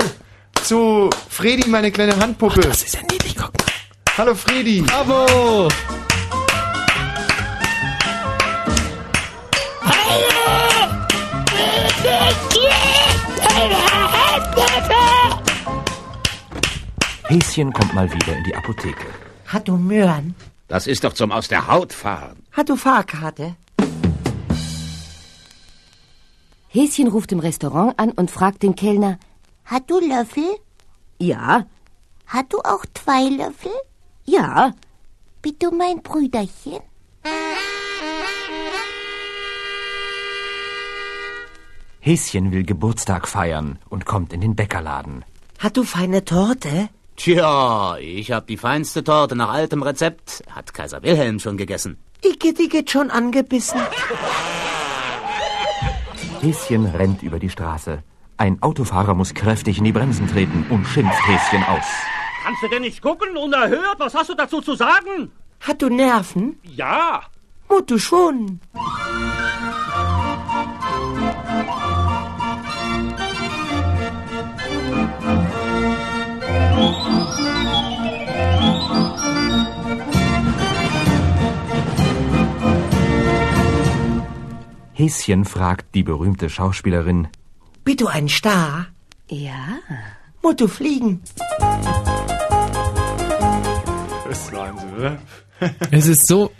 zu 0.63 1.09
Fredi, 1.29 1.67
meine 1.69 1.91
kleine 1.91 2.17
Handpuppe. 2.17 2.61
das 2.61 2.83
ist 2.83 2.95
ja 2.95 3.01
niedlich, 3.11 3.35
guck 3.35 3.51
mal. 3.57 3.67
Hallo 4.17 4.35
Fredi. 4.35 4.81
Bravo! 4.81 5.67
Häschen 17.25 17.73
kommt 17.73 17.93
mal 17.93 18.11
wieder 18.11 18.37
in 18.37 18.43
die 18.43 18.55
Apotheke. 18.55 19.07
Hat 19.47 19.67
du 19.67 19.77
Möhren? 19.77 20.35
Das 20.67 20.87
ist 20.87 21.03
doch 21.03 21.13
zum 21.13 21.31
Aus 21.31 21.47
der 21.47 21.67
Haut 21.67 21.93
fahren. 21.93 22.43
Hat 22.51 22.69
du 22.69 22.75
Fahrkarte? 22.75 23.55
Häschen 26.67 27.07
ruft 27.07 27.31
im 27.31 27.39
Restaurant 27.39 27.97
an 27.99 28.11
und 28.11 28.31
fragt 28.31 28.63
den 28.63 28.75
Kellner, 28.75 29.19
hat 29.65 29.89
du 29.89 29.99
Löffel? 29.99 30.57
Ja. 31.19 31.65
Hat 32.25 32.51
du 32.51 32.57
auch 32.59 32.85
zwei 32.93 33.29
Löffel? 33.29 33.71
Ja. 34.25 34.73
Bitte 35.41 35.71
mein 35.71 36.01
Brüderchen. 36.01 36.79
Häschen 42.05 42.51
will 42.51 42.65
Geburtstag 42.65 43.29
feiern 43.29 43.79
und 43.87 44.05
kommt 44.05 44.33
in 44.33 44.41
den 44.41 44.57
Bäckerladen. 44.57 45.23
Hat 45.57 45.77
du 45.77 45.83
feine 45.83 46.25
Torte? 46.25 46.89
Tja, 47.15 47.95
ich 47.97 48.29
hab 48.29 48.45
die 48.47 48.57
feinste 48.57 49.05
Torte 49.05 49.37
nach 49.37 49.47
altem 49.47 49.81
Rezept. 49.81 50.43
Hat 50.51 50.73
Kaiser 50.73 51.01
Wilhelm 51.01 51.39
schon 51.39 51.55
gegessen. 51.55 51.97
Igitt, 52.21 52.59
Igitt, 52.59 52.91
schon 52.91 53.09
angebissen. 53.09 53.79
Häschen 56.41 56.87
rennt 56.87 57.23
über 57.23 57.39
die 57.39 57.49
Straße. 57.49 58.03
Ein 58.35 58.61
Autofahrer 58.61 59.13
muss 59.13 59.33
kräftig 59.33 59.77
in 59.77 59.85
die 59.85 59.93
Bremsen 59.93 60.27
treten 60.27 60.65
und 60.69 60.85
schimpft 60.85 61.25
Häschen 61.25 61.63
aus. 61.63 61.85
Kannst 62.43 62.63
du 62.63 62.67
denn 62.67 62.81
nicht 62.81 63.01
gucken? 63.01 63.37
Unerhört? 63.37 63.99
Was 63.99 64.13
hast 64.13 64.29
du 64.29 64.35
dazu 64.35 64.59
zu 64.59 64.75
sagen? 64.75 65.31
Hat 65.61 65.81
du 65.81 65.87
Nerven? 65.87 66.59
Ja. 66.63 67.21
Mut 67.69 67.89
du 67.89 67.97
schon. 67.97 68.59
Häschen 84.93 85.45
fragt 85.45 85.95
die 85.95 86.03
berühmte 86.03 86.49
Schauspielerin, 86.49 87.27
Bist 87.83 88.01
du 88.01 88.07
ein 88.07 88.29
Star? 88.29 88.87
Ja. 89.29 89.79
Mut 90.41 90.59
du 90.61 90.67
fliegen? 90.67 91.21
Das 94.27 94.37
ist 94.39 94.53
Wahnsinn, 94.53 94.89
oder? 94.97 95.17
Es 95.91 96.07
ist 96.07 96.27
so 96.27 96.51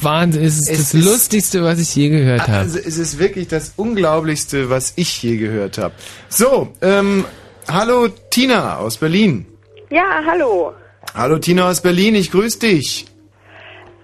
Wahnsinn, 0.00 0.42
es 0.44 0.58
ist 0.58 0.68
Es 0.70 0.78
das 0.78 0.94
ist- 0.94 1.04
Lustigste, 1.04 1.62
was 1.62 1.78
ich 1.78 1.94
je 1.94 2.08
gehört 2.08 2.42
habe. 2.42 2.58
Also 2.58 2.78
es 2.78 2.98
ist 2.98 3.18
wirklich 3.18 3.46
das 3.48 3.72
Unglaublichste, 3.76 4.68
was 4.68 4.92
ich 4.96 5.22
je 5.22 5.36
gehört 5.36 5.78
habe. 5.78 5.94
So, 6.28 6.72
ähm, 6.82 7.24
hallo 7.68 8.08
Tina 8.30 8.78
aus 8.78 8.96
Berlin. 8.98 9.46
Ja, 9.90 10.22
hallo. 10.26 10.72
Hallo 11.14 11.38
Tina 11.38 11.68
aus 11.70 11.80
Berlin, 11.82 12.14
ich 12.16 12.30
grüße 12.32 12.58
dich. 12.58 13.06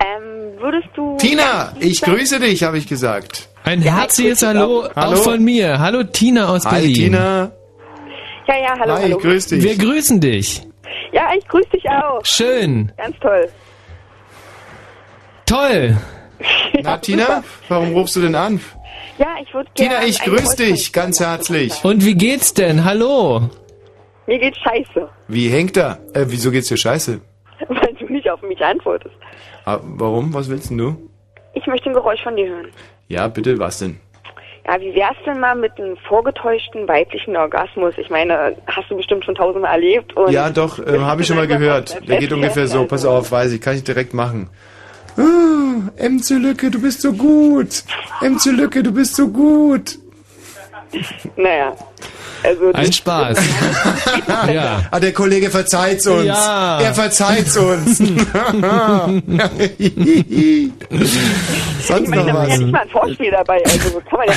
Ähm, 0.00 0.37
würdest 0.60 0.88
du... 0.94 1.16
Tina, 1.18 1.72
ich 1.80 2.00
grüße 2.00 2.40
dich, 2.40 2.62
habe 2.62 2.78
ich 2.78 2.86
gesagt. 2.86 3.48
Ein 3.64 3.82
herzliches 3.82 4.42
Hallo, 4.42 4.88
Hallo. 4.96 5.16
auch 5.18 5.22
von 5.22 5.42
mir. 5.44 5.78
Hallo 5.78 6.02
Tina 6.04 6.48
aus 6.48 6.64
Hi 6.64 6.80
Berlin. 6.80 6.94
Tina. 6.94 7.50
Ja, 8.46 8.56
ja, 8.56 8.78
hallo, 8.78 8.94
Hi, 8.94 9.02
hallo. 9.02 9.18
grüß 9.18 9.46
dich. 9.48 9.62
Wir 9.62 9.76
grüßen 9.76 10.20
dich. 10.20 10.62
Ja, 11.12 11.30
ich 11.36 11.46
grüße 11.48 11.68
dich 11.70 11.88
auch. 11.88 12.20
Schön. 12.24 12.92
Ganz 12.96 13.16
toll. 13.20 13.48
Toll. 15.46 15.96
Na 16.82 16.96
Tina, 16.98 17.42
warum 17.68 17.92
rufst 17.92 18.16
du 18.16 18.20
denn 18.20 18.34
an? 18.34 18.60
Ja, 19.18 19.34
ich 19.42 19.52
würde 19.52 19.68
gerne... 19.74 19.96
Tina, 19.96 20.06
ich 20.06 20.20
grüße 20.22 20.56
dich 20.56 20.92
ganz 20.92 21.20
herzlich. 21.20 21.84
Und 21.84 22.04
wie 22.04 22.14
geht's 22.14 22.54
denn? 22.54 22.84
Hallo. 22.84 23.50
Mir 24.26 24.38
geht's 24.38 24.58
scheiße, 24.58 25.08
Wie 25.28 25.48
hängt 25.48 25.76
da? 25.76 25.98
Äh, 26.12 26.26
wieso 26.28 26.50
geht's 26.50 26.68
dir 26.68 26.76
scheiße? 26.76 27.20
weil 27.68 27.87
auf 28.42 28.48
mich 28.48 28.60
antwortest. 28.64 29.14
Ah, 29.64 29.78
warum? 29.82 30.32
Was 30.34 30.48
willst 30.48 30.70
denn 30.70 30.78
du? 30.78 30.96
Ich 31.54 31.66
möchte 31.66 31.90
ein 31.90 31.94
Geräusch 31.94 32.22
von 32.22 32.36
dir 32.36 32.48
hören. 32.48 32.68
Ja, 33.08 33.28
bitte, 33.28 33.58
was 33.58 33.78
denn? 33.78 33.98
Ja, 34.66 34.78
wie 34.80 34.94
wär's 34.94 35.16
denn 35.24 35.40
mal 35.40 35.54
mit 35.56 35.72
einem 35.78 35.96
vorgetäuschten 36.08 36.86
weiblichen 36.86 37.36
Orgasmus? 37.36 37.94
Ich 37.96 38.10
meine, 38.10 38.54
hast 38.66 38.90
du 38.90 38.96
bestimmt 38.96 39.24
schon 39.24 39.34
tausendmal 39.34 39.72
erlebt. 39.72 40.14
Und 40.14 40.30
Ja, 40.30 40.50
doch, 40.50 40.78
äh, 40.86 40.98
habe 40.98 41.22
ich 41.22 41.26
schon 41.26 41.36
mal 41.36 41.46
gehört. 41.46 42.06
Der 42.06 42.18
geht 42.18 42.32
ungefähr 42.32 42.66
so. 42.66 42.84
Pass 42.84 43.04
auf, 43.04 43.32
weiß 43.32 43.52
ich, 43.52 43.60
kann 43.60 43.76
ich 43.76 43.84
direkt 43.84 44.12
machen. 44.12 44.50
Ah, 45.16 45.90
Emze 45.96 46.36
Lücke, 46.36 46.70
du 46.70 46.82
bist 46.82 47.00
so 47.00 47.12
gut. 47.12 47.82
Emze 48.20 48.50
Lücke, 48.50 48.82
du 48.82 48.92
bist 48.92 49.16
so 49.16 49.28
gut. 49.28 49.98
Naja, 51.36 51.76
also... 52.42 52.72
Ein 52.72 52.92
Spaß. 52.92 53.38
ja. 54.52 54.82
Ah, 54.90 55.00
der 55.00 55.12
Kollege 55.12 55.50
verzeiht's 55.50 56.06
uns. 56.06 56.24
Ja. 56.26 56.80
Er 56.80 56.94
verzeiht's 56.94 57.56
uns. 57.56 58.00
ich 59.78 60.72
sonst 61.82 62.08
meine, 62.08 62.22
noch 62.22 62.26
da 62.26 62.34
war 62.34 62.48
ja 62.48 62.58
nicht 62.58 62.72
mal 62.72 62.82
ein 62.82 62.88
Vorspiel 62.88 63.30
dabei, 63.30 63.62
also 63.64 64.00
kann 64.00 64.18
man 64.18 64.28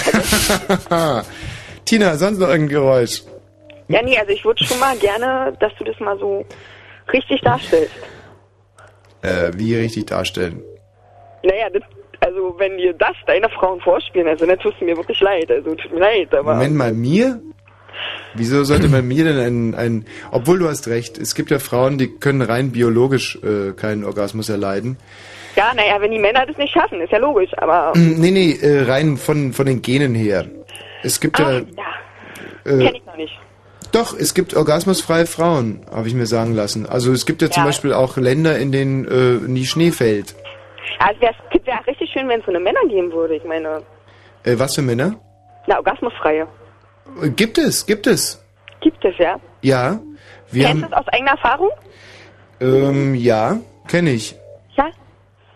ja. 0.90 1.24
Tina, 1.86 2.16
sonst 2.18 2.40
noch 2.40 2.50
irgendein 2.50 2.76
Geräusch? 2.76 3.24
Ja, 3.88 4.02
nee, 4.02 4.18
also 4.18 4.32
ich 4.32 4.44
würde 4.46 4.64
schon 4.64 4.80
mal 4.80 4.98
gerne, 4.98 5.54
dass 5.60 5.74
du 5.78 5.84
das 5.84 6.00
mal 6.00 6.18
so 6.18 6.46
richtig 7.12 7.42
darstellst. 7.42 7.94
Äh, 9.22 9.52
wie 9.56 9.76
richtig 9.76 10.08
darstellen? 10.08 10.64
Naja, 11.44 11.70
das, 11.72 11.84
also 12.22 12.56
wenn 12.58 12.78
dir 12.78 12.94
das 12.94 13.16
deine 13.28 13.50
Frauen 13.50 13.80
vorspielen, 13.82 14.28
also 14.28 14.46
dann 14.46 14.58
tust 14.60 14.80
du 14.80 14.86
mir 14.86 14.96
wirklich 14.96 15.20
leid, 15.20 15.52
also 15.52 15.76
tut 15.76 15.92
mir 15.94 16.00
leid, 16.00 16.34
aber... 16.34 16.54
Moment 16.54 16.76
mal, 16.76 16.94
mir? 16.94 17.42
Wieso 18.36 18.64
sollte 18.64 18.88
man 18.88 19.06
mir 19.08 19.26
denn 19.26 19.38
ein, 19.40 19.76
ein... 19.76 20.06
Obwohl 20.32 20.60
du 20.60 20.68
hast 20.70 20.88
recht, 20.88 21.18
es 21.18 21.36
gibt 21.36 21.52
ja 21.52 21.60
Frauen, 21.60 21.98
die 21.98 22.08
können 22.08 22.42
rein 22.42 22.72
biologisch 22.72 23.38
äh, 23.44 23.74
keinen 23.74 24.06
Orgasmus 24.06 24.48
erleiden. 24.50 24.98
Ja, 25.58 25.74
naja, 25.76 26.00
wenn 26.00 26.12
die 26.12 26.20
Männer 26.20 26.46
das 26.46 26.58
nicht 26.58 26.74
schaffen, 26.74 27.02
ist 27.02 27.12
ja 27.12 27.18
logisch, 27.18 27.52
aber... 27.58 27.92
Mm, 27.96 28.20
Nee, 28.22 28.32
nee, 28.32 28.52
äh, 28.62 28.84
rein 28.84 29.18
von, 29.18 29.52
von 29.52 29.66
den 29.66 29.82
Genen 29.82 30.16
her. 30.16 30.46
Es 31.04 31.20
gibt 31.20 31.40
Ah, 31.42 31.52
ja... 31.54 31.60
ja, 31.60 32.72
Äh, 32.72 32.86
kenn 32.86 32.96
ich 32.96 33.06
noch 33.06 33.18
nicht. 33.18 33.38
doch, 33.92 34.18
es 34.18 34.34
gibt 34.34 34.56
orgasmusfreie 34.56 35.26
Frauen, 35.26 35.82
habe 35.92 36.08
ich 36.08 36.14
mir 36.14 36.26
sagen 36.28 36.54
lassen. 36.56 36.86
Also 36.86 37.12
es 37.12 37.26
gibt 37.26 37.42
ja 37.42 37.50
zum 37.52 37.64
Ja. 37.64 37.68
Beispiel 37.68 37.92
auch 37.92 38.16
Länder, 38.16 38.58
in 38.58 38.72
denen 38.72 39.06
äh, 39.06 39.46
nie 39.46 39.66
Schnee 39.66 39.92
fällt. 39.92 40.36
Ja, 41.00 41.10
es 41.14 41.22
wäre 41.22 41.34
wär 41.66 41.88
richtig 41.88 42.10
schön, 42.12 42.28
wenn 42.28 42.40
es 42.40 42.46
so 42.46 42.52
eine 42.52 42.60
Männer 42.60 42.80
geben 42.90 43.12
würde, 43.12 43.36
ich 43.36 43.44
meine, 43.44 43.84
Äh, 44.44 44.58
was 44.58 44.76
für 44.76 44.82
Männer? 44.82 45.16
na, 45.68 45.78
orgasmusfreie. 45.78 46.48
Äh, 47.22 47.30
Gibt 47.30 47.58
es, 47.58 47.86
gibt 47.86 48.08
es. 48.08 48.44
Gibt 48.82 49.04
es, 49.06 49.16
ja? 49.18 49.40
Ja. 49.62 50.00
Wir 50.52 50.66
Kennst 50.66 50.84
du 50.84 50.88
es 50.88 50.94
aus 50.94 51.08
eigener 51.10 51.32
Erfahrung? 51.32 51.70
ähm, 52.60 53.16
ja, 53.16 53.60
kenne 53.88 54.12
ich. 54.12 54.36
Ja? 54.76 54.90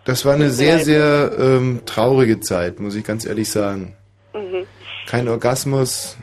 Das 0.05 0.25
war 0.25 0.33
eine 0.35 0.49
sehr, 0.51 0.79
sehr 0.79 1.31
ähm, 1.39 1.81
traurige 1.85 2.39
Zeit, 2.39 2.79
muss 2.79 2.95
ich 2.95 3.03
ganz 3.03 3.25
ehrlich 3.25 3.49
sagen. 3.49 3.95
Mhm. 4.33 4.65
Kein 5.07 5.27
Orgasmus, 5.27 6.17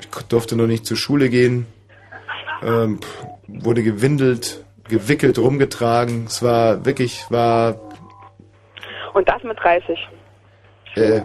ich 0.00 0.06
durfte 0.28 0.56
noch 0.56 0.66
nicht 0.66 0.86
zur 0.86 0.96
Schule 0.96 1.28
gehen, 1.30 1.66
ähm, 2.62 2.98
wurde 3.46 3.82
gewindelt, 3.82 4.64
gewickelt, 4.88 5.38
rumgetragen. 5.38 6.24
Es 6.26 6.42
war 6.42 6.84
wirklich, 6.84 7.24
war 7.30 7.76
Und 9.14 9.28
das 9.28 9.42
mit 9.42 9.58
30. 9.58 9.98
äh, 10.96 11.22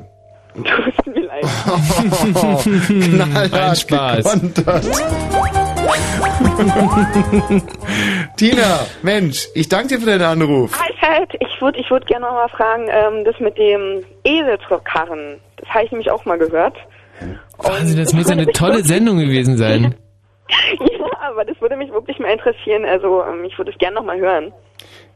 Tut 0.55 1.15
mir 1.15 1.25
leid. 1.25 1.43
knallhart 2.87 3.53
Ein 3.53 3.75
Spaß. 3.75 4.25
Tina, 8.35 8.79
Mensch, 9.03 9.47
ich 9.53 9.69
danke 9.69 9.89
dir 9.89 9.99
für 9.99 10.05
deinen 10.05 10.23
Anruf. 10.23 10.71
Halt, 10.79 11.01
halt. 11.01 11.33
Ich 11.39 11.61
würde 11.61 11.79
ich 11.79 11.89
würd 11.91 12.07
gerne 12.07 12.25
noch 12.25 12.33
mal 12.33 12.49
fragen, 12.49 12.87
ähm, 12.89 13.23
das 13.25 13.39
mit 13.39 13.57
dem 13.57 14.03
Eselskarren, 14.23 15.39
das 15.57 15.69
habe 15.69 15.85
ich 15.85 15.91
nämlich 15.91 16.09
auch 16.09 16.25
mal 16.25 16.37
gehört. 16.37 16.75
Wahnsinn, 17.57 17.97
das 17.97 18.13
muss 18.13 18.27
ja 18.27 18.33
eine 18.33 18.47
tolle 18.47 18.83
Sendung 18.83 19.19
gewesen 19.19 19.57
sein. 19.57 19.95
Ja, 20.79 21.29
aber 21.29 21.45
das 21.45 21.59
würde 21.61 21.75
mich 21.77 21.91
wirklich 21.91 22.19
mal 22.19 22.29
interessieren. 22.31 22.85
Also, 22.85 23.23
ähm, 23.23 23.43
ich 23.45 23.57
würde 23.57 23.71
es 23.71 23.77
gerne 23.77 23.95
noch 23.95 24.05
mal 24.05 24.19
hören. 24.19 24.51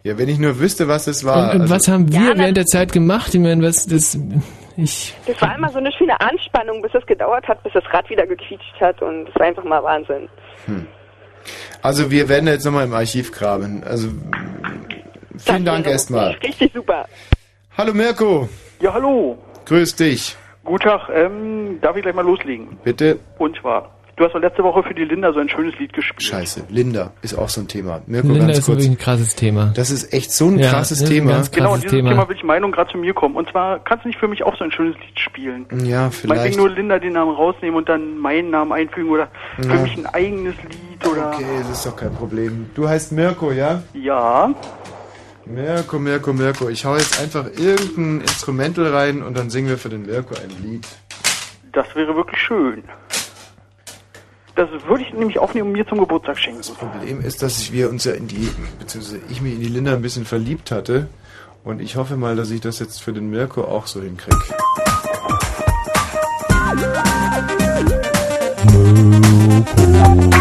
Ja, 0.03 0.17
wenn 0.17 0.27
ich 0.29 0.37
nur 0.39 0.59
wüsste, 0.59 0.87
was 0.87 1.07
es 1.07 1.23
war. 1.25 1.49
Und, 1.51 1.55
und 1.55 1.61
also- 1.61 1.75
was 1.75 1.87
haben 1.87 2.11
wir 2.11 2.37
während 2.37 2.57
der 2.57 2.65
Zeit 2.65 2.91
gemacht? 2.91 3.33
Ich 3.33 3.39
meine, 3.39 3.63
was 3.65 3.85
das 3.87 4.17
ich 4.75 5.13
Das 5.27 5.41
war 5.41 5.55
immer 5.55 5.69
so 5.69 5.77
eine 5.77 5.91
schöne 5.91 6.19
Anspannung, 6.19 6.81
bis 6.81 6.93
es 6.93 7.05
gedauert 7.05 7.47
hat, 7.47 7.61
bis 7.63 7.73
das 7.73 7.83
Rad 7.93 8.09
wieder 8.09 8.25
gequietscht 8.27 8.79
hat 8.81 9.01
und 9.01 9.25
das 9.25 9.35
war 9.35 9.45
einfach 9.45 9.63
mal 9.63 9.83
Wahnsinn. 9.83 10.27
Hm. 10.65 10.87
Also 11.81 12.09
wir 12.11 12.27
werden 12.29 12.47
jetzt 12.47 12.65
nochmal 12.65 12.85
im 12.85 12.93
Archiv 12.93 13.31
graben. 13.31 13.83
Also 13.83 14.09
vielen 15.37 15.65
Dank 15.65 15.85
erstmal. 15.87 16.31
Richtig 16.43 16.71
super. 16.73 17.05
Hallo 17.77 17.93
Mirko, 17.93 18.49
Ja, 18.81 18.93
hallo. 18.93 19.37
grüß 19.65 19.95
dich. 19.95 20.35
Guten 20.63 20.83
Tag. 20.83 21.09
Ähm, 21.13 21.79
darf 21.81 21.95
ich 21.97 22.03
gleich 22.03 22.15
mal 22.15 22.25
loslegen? 22.25 22.77
Bitte. 22.83 23.19
Und 23.37 23.57
zwar, 23.59 23.91
du 24.15 24.23
hast 24.25 24.33
doch 24.33 24.39
letzte 24.41 24.63
Woche 24.63 24.83
für 24.83 24.93
die 24.93 25.05
Linda 25.05 25.33
so 25.33 25.39
ein 25.39 25.49
schönes 25.49 25.77
Lied 25.79 25.91
gespielt. 25.93 26.21
Scheiße, 26.23 26.63
Linda 26.69 27.11
ist 27.21 27.33
auch 27.35 27.49
so 27.49 27.61
ein 27.61 27.67
Thema. 27.67 28.01
Mirko, 28.05 28.27
Linda 28.27 28.45
ganz 28.47 28.59
ist 28.59 28.65
kurz. 28.65 28.77
wirklich 28.77 28.91
ein 28.91 28.97
krasses 28.97 29.35
Thema. 29.35 29.71
Das 29.75 29.89
ist 29.91 30.13
echt 30.13 30.31
so 30.31 30.47
ein 30.47 30.59
Ja, 30.59 30.69
krasses 30.71 31.01
ein 31.01 31.07
Thema. 31.09 31.31
ganz 31.33 31.51
Genau, 31.51 31.65
und 31.65 31.71
krasses 31.75 31.81
dieses 31.91 31.97
Thema, 31.97 32.09
Thema. 32.11 32.29
will 32.29 32.35
ich 32.35 32.43
Meinung 32.43 32.71
gerade 32.71 32.91
zu 32.91 32.97
mir 32.97 33.13
kommen. 33.13 33.35
Und 33.35 33.49
zwar, 33.49 33.79
kannst 33.83 34.05
du 34.05 34.09
nicht 34.09 34.19
für 34.19 34.27
mich 34.27 34.43
auch 34.43 34.55
so 34.57 34.63
ein 34.63 34.71
schönes 34.71 34.95
Lied 34.97 35.19
spielen? 35.19 35.65
Ja, 35.83 36.01
Meinetwegen 36.01 36.11
vielleicht. 36.11 36.57
nur 36.57 36.69
Linda 36.69 36.99
den 36.99 37.13
Namen 37.13 37.35
rausnehmen 37.35 37.75
und 37.75 37.89
dann 37.89 38.17
meinen 38.19 38.49
Namen 38.51 38.71
einfügen 38.71 39.09
oder 39.09 39.29
für 39.59 39.67
Ja. 39.67 39.75
mich 39.81 39.97
ein 39.97 40.05
eigenes 40.07 40.55
Lied 40.63 41.07
oder... 41.11 41.33
Okay, 41.33 41.45
das 41.59 41.69
ist 41.77 41.85
doch 41.85 41.95
kein 41.95 42.13
Problem. 42.13 42.67
Du 42.75 42.87
heißt 42.87 43.11
Mirko, 43.11 43.51
ja? 43.51 43.81
Ja. 43.93 44.53
Mirko, 45.45 45.99
Mirko, 45.99 46.31
Mirko. 46.33 46.69
Ich 46.69 46.85
hau 46.85 46.95
jetzt 46.95 47.19
einfach 47.19 47.45
irgendein 47.57 48.21
Instrumental 48.21 48.87
rein 48.87 49.21
und 49.21 49.37
dann 49.37 49.49
singen 49.49 49.67
wir 49.69 49.77
für 49.77 49.89
den 49.89 50.05
Mirko 50.05 50.35
ein 50.35 50.49
Lied. 50.63 50.87
Das 51.73 51.93
wäre 51.95 52.15
wirklich 52.15 52.39
schön. 52.39 52.83
Das 54.55 54.69
würde 54.85 55.03
ich 55.03 55.13
nämlich 55.13 55.39
aufnehmen 55.39 55.69
und 55.69 55.73
mir 55.73 55.87
zum 55.87 55.99
Geburtstag 55.99 56.37
schenken. 56.37 56.59
Das 56.59 56.69
Problem 56.69 57.21
ist, 57.21 57.41
dass 57.41 57.71
wir 57.71 57.89
uns 57.89 58.03
ja 58.05 58.13
in 58.13 58.27
die, 58.27 58.49
beziehungsweise 58.77 59.19
ich 59.29 59.41
mich 59.41 59.53
in 59.53 59.61
die 59.61 59.67
Linda 59.67 59.93
ein 59.93 60.01
bisschen 60.01 60.25
verliebt 60.25 60.69
hatte. 60.69 61.07
Und 61.63 61.81
ich 61.81 61.95
hoffe 61.95 62.17
mal, 62.17 62.35
dass 62.35 62.51
ich 62.51 62.61
das 62.61 62.79
jetzt 62.79 63.01
für 63.01 63.13
den 63.13 63.29
Mirko 63.31 63.63
auch 63.63 63.87
so 63.87 64.01
hinkriege. 64.01 64.37
Mirko, 69.87 70.32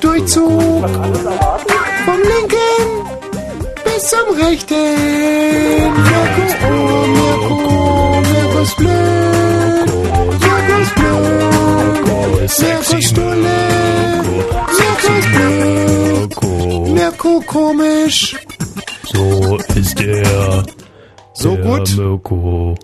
Durchzug 0.00 0.88
vom 2.06 2.20
linken 2.32 2.86
bis 3.84 4.08
zum 4.10 4.28
rechten. 4.40 4.74
Mirko, 6.06 6.44
oh 6.66 7.06
Mirko, 7.16 7.56
Mirko 8.20 8.58
ist 8.60 8.76
blöd, 8.76 9.86
Mirko 10.40 10.74
ist 10.82 10.94
blöd, 10.94 11.96
Mirko 12.06 13.00
Stulle, 13.02 13.58
Mirko 14.78 15.12
ist 15.18 15.30
blöd, 15.32 16.30
Mirko 16.94 17.40
komisch. 17.46 18.36
So 19.12 19.56
ist 19.74 20.00
er. 20.00 20.64
So 21.32 21.56
der 21.56 21.64
gut? 21.64 21.96
Mirko. 21.96 22.74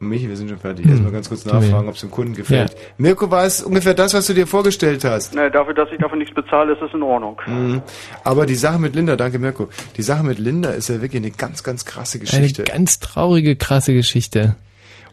Michi, 0.00 0.28
wir 0.28 0.36
sind 0.36 0.48
schon 0.48 0.58
fertig. 0.58 0.86
Erstmal 0.86 1.10
ganz 1.10 1.28
kurz 1.28 1.44
nachfragen, 1.44 1.88
ob 1.88 1.94
es 1.94 2.00
dem 2.00 2.10
Kunden 2.10 2.34
gefällt. 2.34 2.70
Ja. 2.70 2.78
Mirko, 2.98 3.30
war 3.30 3.44
es 3.44 3.62
ungefähr 3.62 3.94
das, 3.94 4.14
was 4.14 4.26
du 4.26 4.34
dir 4.34 4.46
vorgestellt 4.46 5.04
hast? 5.04 5.34
Ne, 5.34 5.50
dafür, 5.50 5.74
dass 5.74 5.88
ich 5.90 5.98
dafür 5.98 6.18
nichts 6.18 6.34
bezahle, 6.34 6.74
ist 6.74 6.82
das 6.82 6.92
in 6.94 7.02
Ordnung. 7.02 7.40
Mhm. 7.46 7.82
Aber 8.22 8.46
die 8.46 8.54
Sache 8.54 8.78
mit 8.78 8.94
Linda, 8.94 9.16
danke 9.16 9.38
Mirko, 9.38 9.68
die 9.96 10.02
Sache 10.02 10.24
mit 10.24 10.38
Linda 10.38 10.70
ist 10.70 10.88
ja 10.88 11.00
wirklich 11.00 11.22
eine 11.22 11.32
ganz, 11.32 11.64
ganz 11.64 11.84
krasse 11.84 12.18
Geschichte. 12.18 12.62
Eine 12.62 12.72
ganz 12.72 13.00
traurige, 13.00 13.56
krasse 13.56 13.92
Geschichte. 13.92 14.56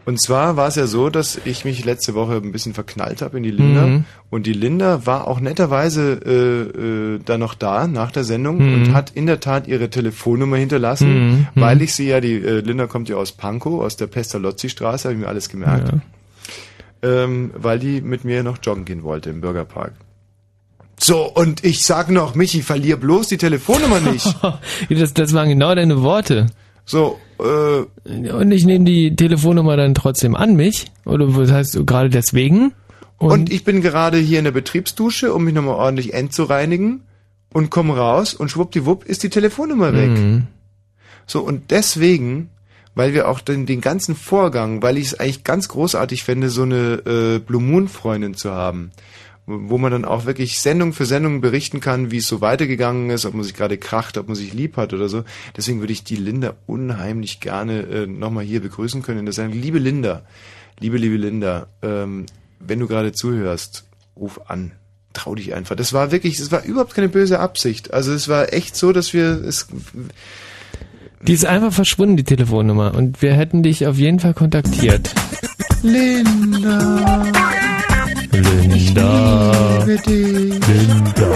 Und 0.06 0.22
zwar 0.22 0.56
war 0.56 0.68
es 0.68 0.76
ja 0.76 0.86
so, 0.86 1.10
dass 1.10 1.40
ich 1.45 1.65
mich 1.65 1.84
letzte 1.84 2.14
Woche 2.14 2.36
ein 2.36 2.52
bisschen 2.52 2.76
verknallt 2.76 3.23
habe 3.23 3.38
in 3.38 3.44
die 3.44 3.49
Linda. 3.52 3.88
Mhm. 3.88 4.06
Und 4.30 4.45
die 4.45 4.53
Linda 4.53 5.06
war 5.07 5.27
auch 5.27 5.40
netterweise 5.40 6.19
äh, 6.23 7.15
äh, 7.15 7.19
da 7.26 7.40
noch 7.40 7.56
da 7.56 7.88
nach 7.88 8.11
der 8.11 8.23
Sendung 8.23 8.57
Mhm. 8.57 8.73
und 8.73 8.94
hat 8.94 9.10
in 9.11 9.26
der 9.26 9.40
Tat 9.40 9.68
ihre 9.68 9.90
Telefonnummer 9.90 10.57
hinterlassen, 10.57 11.30
Mhm. 11.30 11.48
weil 11.56 11.77
Mhm. 11.77 11.82
ich 11.82 11.94
sie 11.95 12.07
ja, 12.07 12.22
die 12.22 12.34
äh, 12.36 12.60
Linda 12.60 12.86
kommt 12.86 13.10
ja 13.10 13.15
aus 13.15 13.32
Pankow, 13.32 13.82
aus 13.84 13.98
der 13.98 14.06
Pestalozzi-Straße, 14.07 15.06
habe 15.07 15.15
ich 15.15 15.22
mir 15.22 15.27
alles 15.27 15.49
gemerkt. 15.49 15.91
Ähm, 17.02 17.52
weil 17.56 17.80
die 17.80 18.02
mit 18.02 18.23
mir 18.26 18.44
noch 18.44 18.57
joggen 18.61 18.86
gehen 18.86 19.03
wollte 19.03 19.30
im 19.30 19.41
Bürgerpark. 19.41 19.94
So, 20.98 21.23
und 21.32 21.64
ich 21.64 21.84
sag 21.84 22.10
noch, 22.10 22.36
Michi, 22.36 22.61
verlier 22.61 22.98
bloß 22.98 23.27
die 23.27 23.38
Telefonnummer 23.38 23.99
nicht. 23.99 24.34
das, 24.90 25.14
das 25.14 25.34
waren 25.34 25.49
genau 25.49 25.76
deine 25.76 26.02
Worte. 26.02 26.48
So, 26.86 27.20
äh. 27.40 28.30
Und 28.30 28.52
ich 28.52 28.66
nehme 28.66 28.86
die 28.86 29.16
Telefonnummer 29.16 29.76
dann 29.76 29.95
trotzdem 29.95 30.36
an 30.36 30.56
mich? 30.56 30.91
Oder 31.06 31.36
was 31.36 31.52
heißt 31.52 31.76
du 31.76 31.86
gerade 31.86 32.10
deswegen? 32.10 32.74
Und, 33.18 33.52
ich 33.52 33.64
bin 33.64 33.82
gerade 33.82 34.18
hier 34.18 34.40
in 34.40 34.45
der 34.45 34.52
Betriebsdusche, 34.52 35.34
um 35.34 35.45
mich 35.45 35.53
nochmal 35.53 35.76
ordentlich 35.76 36.14
endzureinigen 36.14 37.02
und 37.53 37.70
komme 37.70 37.95
raus 37.95 38.34
und 38.34 38.52
schwuppdiwupp 38.52 39.06
ist 39.06 39.24
die 39.24 39.30
Telefonnummer 39.30 39.94
weg. 39.94 40.10
Mhm. 40.10 40.48
So, 41.26 41.41
und 41.41 41.72
deswegen, 41.72 42.49
weil 42.94 43.14
wir 43.14 43.30
auch 43.30 43.40
den, 43.40 43.66
den 43.66 43.82
ganzen 43.82 44.16
Vorgang, 44.16 44.82
weil 44.84 44.98
ich 44.98 45.07
es 45.07 45.20
eigentlich 45.20 45.44
ganz 45.44 45.70
großartig 45.70 46.24
fände, 46.24 46.49
so 46.49 46.64
eine 46.64 47.02
äh, 47.06 47.40
Blue 47.40 47.62
Moon 47.62 47.88
Freundin 47.88 48.36
zu 48.36 48.52
haben, 48.52 48.91
wo 49.46 49.76
wo 49.76 49.78
man 49.78 49.92
dann 49.92 50.06
auch 50.06 50.26
wirklich 50.26 50.60
Sendung 50.60 50.94
für 50.94 51.06
Sendung 51.06 51.42
berichten 51.42 51.80
kann, 51.80 52.12
wie 52.12 52.18
es 52.18 52.28
so 52.28 52.42
weitergegangen 52.42 53.10
ist, 53.10 53.26
ob 53.26 53.34
man 53.34 53.44
sich 53.44 53.54
gerade 53.54 53.78
kracht, 53.78 54.18
ob 54.18 54.28
man 54.28 54.36
sich 54.36 54.54
lieb 54.54 54.78
hat 54.78 54.94
oder 54.94 55.10
so. 55.10 55.24
Deswegen 55.56 55.80
würde 55.80 55.94
ich 55.94 56.04
die 56.04 56.16
Linda 56.16 56.56
unheimlich 56.66 57.40
gerne 57.40 57.82
äh, 57.82 58.08
nochmal 58.08 58.44
hier 58.44 58.62
begrüßen 58.62 59.02
können 59.02 59.20
in 59.20 59.26
der 59.26 59.34
Sendung. 59.34 59.60
Liebe 59.60 59.80
Linda, 59.80 60.24
liebe, 60.80 60.98
liebe 60.98 61.18
Linda, 61.18 61.68
ähm, 61.82 62.26
wenn 62.60 62.80
du 62.80 62.88
gerade 62.88 63.12
zuhörst, 63.12 63.86
ruf 64.16 64.42
an. 64.48 64.72
Trau 65.14 65.36
dich 65.36 65.54
einfach. 65.54 65.76
Das 65.76 65.94
war 65.94 66.12
wirklich, 66.12 66.38
das 66.38 66.52
war 66.52 66.64
überhaupt 66.64 66.94
keine 66.94 67.10
böse 67.10 67.40
Absicht. 67.40 67.94
Also 67.94 68.12
es 68.14 68.28
war 68.28 68.52
echt 68.52 68.76
so, 68.76 68.92
dass 68.92 69.14
wir 69.14 69.42
es 69.46 69.68
Die 71.22 71.34
ist 71.34 71.46
einfach 71.46 71.72
verschwunden, 71.72 72.18
die 72.18 72.24
Telefonnummer. 72.24 72.94
Und 72.96 73.22
wir 73.22 73.34
hätten 73.34 73.64
dich 73.64 73.88
auf 73.88 73.98
jeden 73.98 74.20
Fall 74.20 74.34
kontaktiert. 74.34 75.14
Linda. 75.84 77.32
Linda. 78.41 79.80
liebe 79.86 79.98
dich. 80.02 80.68
Linda. 80.68 81.32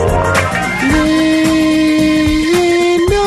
Lena, 2.89 3.26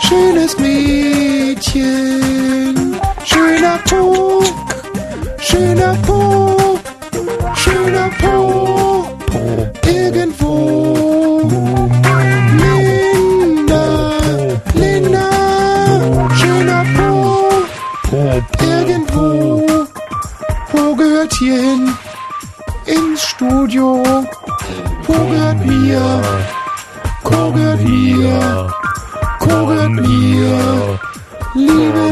schönes 0.00 0.52
Mädchen, 0.58 1.76
schöner 3.24 3.78
Po, 3.88 4.42
schöner 5.38 5.94
Po, 6.06 6.78
schöner 7.54 8.10
Po, 8.20 9.06
irgendwo. 9.86 10.52
Linda, 11.48 12.01
hierhin 21.30 21.92
ins 22.86 23.22
Studio. 23.22 24.02
Po 25.06 25.12
gehört 25.12 25.64
mir. 25.64 26.22
Co 27.22 27.52
gehört 27.52 27.80
mir. 27.82 28.72
Co 29.38 29.66
gehört 29.66 29.90
mir. 29.92 31.00
Liebe 31.54 32.10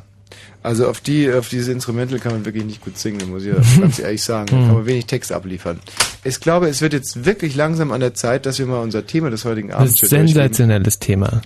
Also 0.63 0.89
auf 0.89 1.01
die, 1.01 1.33
auf 1.33 1.49
diese 1.49 1.73
Instrumental 1.73 2.19
kann 2.19 2.33
man 2.33 2.45
wirklich 2.45 2.65
nicht 2.65 2.83
gut 2.85 2.99
singen, 2.99 3.31
muss 3.31 3.45
ich 3.45 3.55
ganz 3.81 3.99
ehrlich 3.99 4.23
sagen. 4.23 4.45
Da 4.51 4.57
kann 4.57 4.75
man 4.75 4.85
wenig 4.85 5.07
Text 5.07 5.33
abliefern. 5.33 5.81
Ich 6.23 6.39
glaube, 6.41 6.69
es 6.69 6.83
wird 6.83 6.93
jetzt 6.93 7.25
wirklich 7.25 7.57
langsam 7.57 7.93
an 7.93 8.01
der 8.01 8.13
Zeit, 8.13 8.45
dass 8.45 8.59
wir 8.59 8.67
mal 8.67 8.81
unser 8.83 9.07
Thema 9.07 9.31
des 9.31 9.47
heutigen 9.47 9.69
Das 9.69 9.77
Abends 9.79 10.03
ist 10.03 10.11
hier 10.11 10.19
durchgehen. 10.19 10.35
sensationelles 10.35 10.99
Thema. 10.99 11.41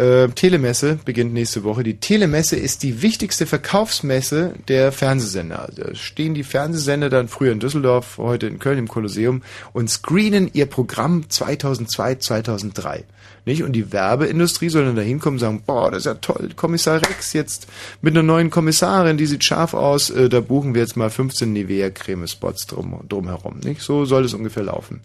Äh, 0.00 0.28
Telemesse 0.30 0.98
beginnt 1.04 1.34
nächste 1.34 1.62
Woche. 1.62 1.82
Die 1.82 1.98
Telemesse 1.98 2.56
ist 2.56 2.82
die 2.82 3.02
wichtigste 3.02 3.44
Verkaufsmesse 3.44 4.54
der 4.66 4.92
Fernsehsender. 4.92 5.68
Da 5.76 5.94
stehen 5.94 6.32
die 6.32 6.42
Fernsehsender 6.42 7.10
dann 7.10 7.28
früher 7.28 7.52
in 7.52 7.60
Düsseldorf, 7.60 8.16
heute 8.16 8.46
in 8.46 8.58
Köln 8.58 8.78
im 8.78 8.88
Kolosseum 8.88 9.42
und 9.74 9.90
screenen 9.90 10.48
ihr 10.54 10.64
Programm 10.64 11.28
2002, 11.28 12.14
2003. 12.14 13.04
Nicht? 13.50 13.64
Und 13.64 13.72
die 13.72 13.90
Werbeindustrie 13.90 14.68
soll 14.68 14.84
dann 14.84 14.94
da 14.94 15.02
hinkommen 15.02 15.34
und 15.34 15.40
sagen, 15.40 15.62
boah, 15.66 15.90
das 15.90 16.02
ist 16.02 16.06
ja 16.06 16.14
toll, 16.14 16.50
Kommissar 16.54 17.02
Rex 17.02 17.32
jetzt 17.32 17.66
mit 18.00 18.14
einer 18.14 18.22
neuen 18.22 18.48
Kommissarin, 18.48 19.16
die 19.16 19.26
sieht 19.26 19.42
scharf 19.42 19.74
aus, 19.74 20.08
äh, 20.08 20.28
da 20.28 20.38
buchen 20.38 20.72
wir 20.72 20.82
jetzt 20.82 20.96
mal 20.96 21.10
15 21.10 21.52
Nivea-Creme-Spots 21.52 22.68
drum, 22.68 23.00
drumherum. 23.08 23.58
Nicht? 23.58 23.82
So 23.82 24.04
soll 24.04 24.24
es 24.24 24.34
ungefähr 24.34 24.62
laufen. 24.62 25.00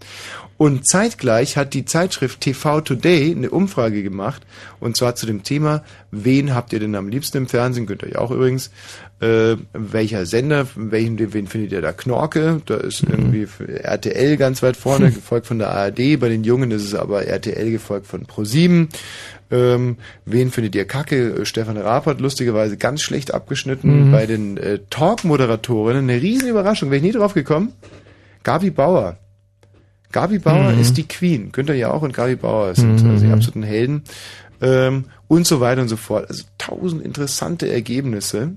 Und 0.58 0.88
zeitgleich 0.88 1.58
hat 1.58 1.74
die 1.74 1.86
Zeitschrift 1.86 2.40
TV 2.40 2.82
Today 2.82 3.32
eine 3.32 3.50
Umfrage 3.50 4.04
gemacht, 4.04 4.44
und 4.80 4.96
zwar 4.96 5.16
zu 5.16 5.26
dem 5.26 5.42
Thema, 5.42 5.84
wen 6.12 6.54
habt 6.54 6.72
ihr 6.72 6.80
denn 6.80 6.94
am 6.94 7.08
liebsten 7.08 7.38
im 7.38 7.48
Fernsehen, 7.48 7.88
könnt 7.88 8.04
ihr 8.04 8.10
euch 8.10 8.18
auch 8.18 8.30
übrigens, 8.30 8.70
äh, 9.26 9.58
welcher 9.74 10.26
Sender, 10.26 10.68
welchen, 10.76 11.18
wen 11.34 11.48
findet 11.48 11.72
ihr 11.72 11.82
da 11.82 11.92
Knorke, 11.94 12.62
da 12.66 12.76
ist 12.76 13.04
irgendwie 13.04 13.46
für 13.46 13.84
RTL 13.84 14.38
ganz 14.38 14.62
weit 14.64 14.78
vorne, 14.78 15.12
gefolgt 15.12 15.48
von 15.48 15.60
der 15.60 15.70
ARD, 15.72 16.20
bei 16.20 16.30
den 16.30 16.44
Jungen 16.44 16.72
ist 16.72 16.84
es 16.84 16.94
aber 16.96 17.26
RTL 17.26 17.72
gefolgt 17.72 18.08
von 18.08 18.26
ProSieben. 18.26 18.90
Ähm, 19.52 19.98
wen 20.26 20.52
findet 20.52 20.76
ihr 20.76 20.86
kacke? 20.86 21.42
Äh, 21.42 21.46
Stefan 21.46 21.78
Raab 21.78 22.06
hat 22.08 22.20
lustigerweise 22.22 22.78
ganz 22.78 23.02
schlecht 23.02 23.34
abgeschnitten. 23.34 24.08
Mhm. 24.08 24.12
Bei 24.12 24.26
den 24.26 24.58
äh, 24.58 24.80
Talk-Moderatorinnen 24.90 26.10
eine 26.10 26.22
riesen 26.22 26.50
Überraschung, 26.50 26.90
wäre 26.90 26.98
ich 26.98 27.04
nie 27.04 27.12
drauf 27.12 27.34
gekommen. 27.34 27.74
Gabi 28.44 28.70
Bauer. 28.72 29.18
Gabi 30.12 30.40
Bauer 30.40 30.72
Mhm. 30.72 30.80
ist 30.82 30.98
die 30.98 31.08
Queen. 31.08 31.52
Günther 31.52 31.76
ja 31.76 31.92
auch 31.92 32.02
und 32.02 32.14
Gabi 32.14 32.36
Bauer 32.36 32.74
sind 32.76 33.04
Mhm. 33.04 33.10
also 33.12 33.26
die 33.26 33.32
absoluten 33.32 33.64
Helden. 33.64 34.04
Ähm, 34.62 35.06
und 35.28 35.46
so 35.46 35.60
weiter 35.60 35.82
und 35.82 35.90
so 35.90 35.98
fort. 35.98 36.28
Also 36.30 36.44
tausend 36.58 37.04
interessante 37.04 37.70
Ergebnisse. 37.72 38.54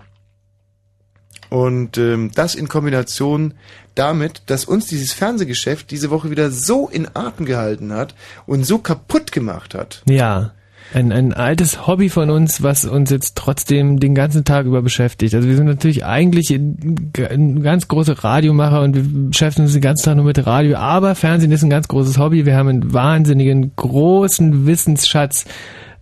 Und 1.51 1.97
ähm, 1.99 2.31
das 2.35 2.55
in 2.55 2.69
Kombination 2.69 3.55
damit, 3.95 4.43
dass 4.47 4.65
uns 4.65 4.87
dieses 4.87 5.13
Fernsehgeschäft 5.13 5.91
diese 5.91 6.11
Woche 6.11 6.31
wieder 6.31 6.51
so 6.51 6.89
in 6.89 7.09
Atem 7.15 7.47
gehalten 7.47 7.93
hat 7.93 8.15
und 8.47 8.65
so 8.65 8.79
kaputt 8.79 9.33
gemacht 9.33 9.75
hat. 9.75 10.03
Ja. 10.07 10.53
Ein, 10.95 11.13
ein 11.13 11.35
altes 11.35 11.87
Hobby 11.87 12.09
von 12.09 12.31
uns, 12.31 12.63
was 12.63 12.87
uns 12.87 13.11
jetzt 13.11 13.37
trotzdem 13.37 14.01
den 14.01 14.15
ganzen 14.15 14.47
Tag 14.47 14.65
über 14.65 14.81
beschäftigt. 14.81 15.35
Also 15.35 15.47
wir 15.47 15.55
sind 15.55 15.67
natürlich 15.67 16.07
eigentlich 16.07 16.51
ein, 16.51 17.61
ganz 17.63 17.89
große 17.89 18.25
Radiomacher 18.25 18.81
und 18.81 18.95
wir 18.95 19.29
beschäftigen 19.29 19.67
uns 19.67 19.75
den 19.75 19.83
ganzen 19.83 20.07
Tag 20.07 20.17
nur 20.17 20.25
mit 20.25 20.47
Radio, 20.47 20.79
aber 20.79 21.15
Fernsehen 21.15 21.53
ist 21.53 21.63
ein 21.63 21.69
ganz 21.69 21.89
großes 21.89 22.17
Hobby. 22.17 22.47
Wir 22.47 22.57
haben 22.57 22.69
einen 22.69 22.95
wahnsinnigen 22.95 23.73
großen 23.77 24.67
Wissensschatz 24.67 25.45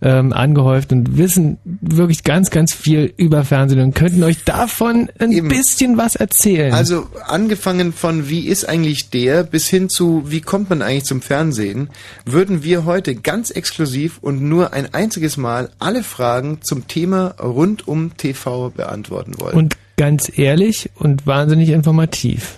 ähm, 0.01 0.31
angehäuft 0.31 0.91
und 0.91 1.17
wissen 1.17 1.57
wirklich 1.63 2.23
ganz, 2.23 2.49
ganz 2.49 2.73
viel 2.73 3.13
über 3.17 3.43
Fernsehen 3.43 3.81
und 3.81 3.95
könnten 3.95 4.23
euch 4.23 4.43
davon 4.43 5.09
ein 5.19 5.47
bisschen 5.47 5.97
was 5.97 6.15
erzählen. 6.15 6.73
Also 6.73 7.07
angefangen 7.25 7.93
von 7.93 8.29
wie 8.29 8.47
ist 8.47 8.67
eigentlich 8.67 9.09
der 9.09 9.43
bis 9.43 9.67
hin 9.67 9.89
zu 9.89 10.23
wie 10.27 10.41
kommt 10.41 10.69
man 10.69 10.81
eigentlich 10.81 11.05
zum 11.05 11.21
Fernsehen, 11.21 11.89
würden 12.25 12.63
wir 12.63 12.85
heute 12.85 13.15
ganz 13.15 13.49
exklusiv 13.49 14.19
und 14.21 14.41
nur 14.41 14.73
ein 14.73 14.93
einziges 14.93 15.37
Mal 15.37 15.69
alle 15.79 16.03
Fragen 16.03 16.59
zum 16.61 16.87
Thema 16.87 17.35
rund 17.41 17.87
um 17.87 18.15
TV 18.17 18.69
beantworten 18.69 19.33
wollen. 19.39 19.55
und 19.55 19.77
ganz 19.97 20.31
ehrlich 20.37 20.91
und 20.95 21.25
wahnsinnig 21.25 21.69
informativ. 21.69 22.55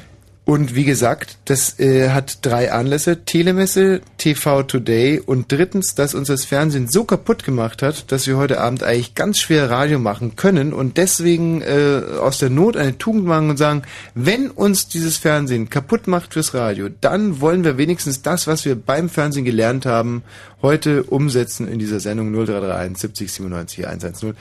Und 0.49 0.73
wie 0.73 0.83
gesagt, 0.83 1.37
das 1.45 1.79
äh, 1.79 2.09
hat 2.09 2.39
drei 2.43 2.71
Anlässe. 2.71 3.23
Telemesse, 3.23 4.01
TV 4.17 4.63
Today 4.63 5.19
und 5.19 5.51
drittens, 5.51 5.93
dass 5.93 6.15
uns 6.15 6.27
das 6.27 6.43
Fernsehen 6.43 6.87
so 6.87 7.03
kaputt 7.03 7.43
gemacht 7.43 7.83
hat, 7.83 8.11
dass 8.11 8.25
wir 8.25 8.35
heute 8.35 8.59
Abend 8.59 8.81
eigentlich 8.81 9.13
ganz 9.13 9.37
schwer 9.37 9.69
Radio 9.69 9.99
machen 9.99 10.37
können 10.37 10.73
und 10.73 10.97
deswegen 10.97 11.61
äh, 11.61 12.01
aus 12.19 12.39
der 12.39 12.49
Not 12.49 12.77
eine 12.77 12.97
Tugend 12.97 13.25
machen 13.25 13.51
und 13.51 13.57
sagen, 13.57 13.83
wenn 14.15 14.49
uns 14.49 14.87
dieses 14.87 15.17
Fernsehen 15.17 15.69
kaputt 15.69 16.07
macht 16.07 16.33
fürs 16.33 16.55
Radio, 16.55 16.89
dann 16.99 17.41
wollen 17.41 17.63
wir 17.63 17.77
wenigstens 17.77 18.23
das, 18.23 18.47
was 18.47 18.65
wir 18.65 18.73
beim 18.73 19.07
Fernsehen 19.07 19.45
gelernt 19.45 19.85
haben, 19.85 20.23
heute 20.63 21.03
umsetzen 21.03 21.67
in 21.67 21.77
dieser 21.77 21.99
Sendung 21.99 22.31
0331 22.31 22.97
70 22.97 23.31
97 23.33 23.87
110. 23.87 24.33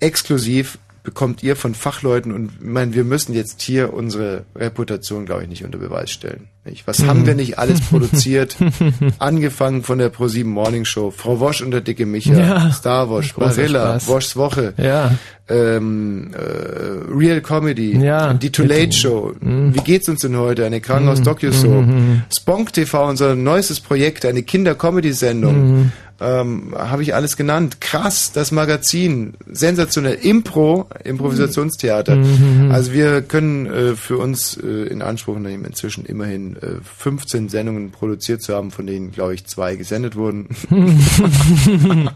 Exklusiv 0.00 0.78
bekommt 1.02 1.42
ihr 1.42 1.56
von 1.56 1.74
Fachleuten 1.74 2.32
und 2.32 2.52
ich 2.60 2.66
meine, 2.66 2.94
wir 2.94 3.04
müssen 3.04 3.34
jetzt 3.34 3.60
hier 3.62 3.92
unsere 3.92 4.44
Reputation, 4.54 5.26
glaube 5.26 5.42
ich, 5.42 5.48
nicht 5.48 5.64
unter 5.64 5.78
Beweis 5.78 6.10
stellen. 6.10 6.48
Was 6.86 7.00
Mhm. 7.00 7.06
haben 7.08 7.26
wir 7.26 7.34
nicht 7.34 7.58
alles 7.58 7.80
produziert? 7.90 8.56
Angefangen 9.18 9.82
von 9.82 9.98
der 9.98 10.12
Pro7 10.12 10.44
Morning 10.44 10.84
Show, 10.84 11.10
Frau 11.10 11.40
Wosch 11.40 11.60
und 11.60 11.72
der 11.72 11.80
dicke 11.80 12.06
Micha, 12.06 12.34
Ja. 12.34 12.70
Star 12.70 13.08
Wosch, 13.08 13.34
Barilla. 13.34 13.98
Woschs 14.06 14.36
Woche, 14.36 14.72
Ja. 14.76 15.12
ähm, 15.48 16.30
äh, 16.34 17.12
Real 17.12 17.40
Comedy, 17.40 17.98
Ja. 17.98 18.32
die 18.34 18.50
Too 18.50 18.62
Late 18.62 18.92
Show. 18.92 19.32
Wie 19.40 19.80
geht's 19.80 20.08
uns 20.08 20.20
denn 20.20 20.36
heute? 20.36 20.64
Eine 20.64 20.80
Krankenhaus-Docu-Soap. 20.80 21.86
Mhm. 21.86 22.22
Sponk 22.32 22.72
TV, 22.72 23.08
unser 23.08 23.34
neuestes 23.34 23.80
Projekt, 23.80 24.24
eine 24.24 24.42
Kinder-Comedy-Sendung. 24.44 25.54
Mhm. 25.80 25.92
Ähm, 26.20 26.72
Habe 26.78 27.02
ich 27.02 27.16
alles 27.16 27.36
genannt. 27.36 27.80
Krass, 27.80 28.30
das 28.32 28.52
Magazin, 28.52 29.34
sensationell. 29.50 30.14
Impro, 30.22 30.86
Improvisationstheater. 31.02 32.14
Mhm. 32.14 32.70
Also 32.70 32.92
wir 32.92 33.22
können 33.22 33.66
äh, 33.66 33.96
für 33.96 34.18
uns 34.18 34.56
äh, 34.56 34.84
in 34.86 35.02
Anspruch 35.02 35.38
nehmen, 35.40 35.64
inzwischen 35.64 36.04
immerhin 36.04 36.51
äh, 36.56 36.80
15 36.82 37.48
Sendungen 37.48 37.90
produziert 37.90 38.42
zu 38.42 38.54
haben, 38.54 38.70
von 38.70 38.86
denen, 38.86 39.12
glaube 39.12 39.34
ich, 39.34 39.46
zwei 39.46 39.76
gesendet 39.76 40.16
wurden. 40.16 40.48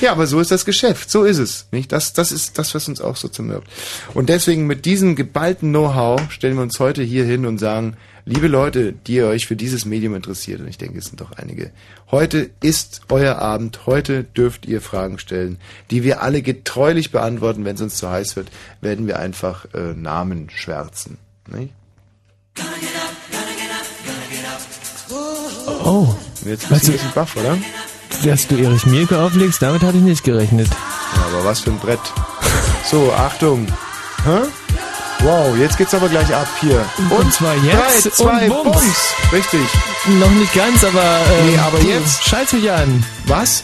ja, 0.00 0.12
aber 0.12 0.26
so 0.26 0.40
ist 0.40 0.50
das 0.50 0.64
Geschäft. 0.64 1.10
So 1.10 1.24
ist 1.24 1.38
es. 1.38 1.68
Nicht? 1.72 1.92
Das, 1.92 2.12
das 2.12 2.32
ist 2.32 2.58
das, 2.58 2.74
was 2.74 2.88
uns 2.88 3.00
auch 3.00 3.16
so 3.16 3.28
zermürbt. 3.28 3.68
Und 4.14 4.28
deswegen 4.28 4.66
mit 4.66 4.84
diesem 4.84 5.16
geballten 5.16 5.70
Know-how 5.70 6.30
stellen 6.30 6.56
wir 6.56 6.62
uns 6.62 6.78
heute 6.80 7.02
hier 7.02 7.24
hin 7.24 7.46
und 7.46 7.58
sagen, 7.58 7.96
liebe 8.24 8.48
Leute, 8.48 8.92
die 8.92 9.14
ihr 9.14 9.26
euch 9.26 9.46
für 9.46 9.56
dieses 9.56 9.84
Medium 9.84 10.14
interessiert, 10.14 10.60
und 10.60 10.68
ich 10.68 10.78
denke, 10.78 10.98
es 10.98 11.06
sind 11.06 11.20
doch 11.20 11.32
einige, 11.32 11.72
heute 12.10 12.50
ist 12.62 13.02
euer 13.08 13.36
Abend, 13.36 13.86
heute 13.86 14.24
dürft 14.24 14.66
ihr 14.66 14.80
Fragen 14.80 15.18
stellen, 15.18 15.58
die 15.90 16.04
wir 16.04 16.22
alle 16.22 16.42
getreulich 16.42 17.10
beantworten. 17.10 17.64
Wenn 17.64 17.76
es 17.76 17.82
uns 17.82 17.96
zu 17.96 18.10
heiß 18.10 18.36
wird, 18.36 18.48
werden 18.80 19.06
wir 19.06 19.18
einfach 19.18 19.66
äh, 19.74 19.94
Namen 19.94 20.50
schwärzen. 20.50 21.18
Nicht? 21.48 21.72
Oh. 25.84 26.14
Jetzt 26.44 26.68
bist 26.68 26.86
du 26.86 26.92
ein 26.92 26.92
bisschen 26.92 27.12
baff, 27.14 27.36
oder? 27.36 27.56
Dass 28.24 28.46
du 28.46 28.56
Erich 28.56 28.86
Mielke 28.86 29.18
auflegst, 29.18 29.62
damit 29.62 29.82
hatte 29.82 29.96
ich 29.98 30.02
nicht 30.02 30.24
gerechnet. 30.24 30.68
Ja, 30.68 31.22
aber 31.26 31.44
was 31.44 31.60
für 31.60 31.70
ein 31.70 31.78
Brett. 31.78 32.00
So, 32.90 33.12
Achtung. 33.16 33.66
Hä? 34.24 34.40
Wow, 35.22 35.54
jetzt 35.56 35.76
geht's 35.76 35.92
aber 35.94 36.08
gleich 36.08 36.34
ab 36.34 36.48
hier. 36.60 36.82
Und 37.10 37.32
zwar 37.32 37.54
jetzt 37.56 38.06
Drei, 38.06 38.10
zwei, 38.10 38.50
und 38.50 38.64
Bums. 38.64 38.76
Bums. 38.76 38.96
Richtig. 39.32 39.60
Noch 40.18 40.30
nicht 40.30 40.54
ganz, 40.54 40.82
aber... 40.82 41.02
Ähm, 41.02 41.50
Nee, 41.50 41.58
aber 41.58 41.78
jetzt- 41.80 42.24
Scheiß 42.24 42.52
mich 42.54 42.70
an. 42.70 43.04
Was? 43.26 43.62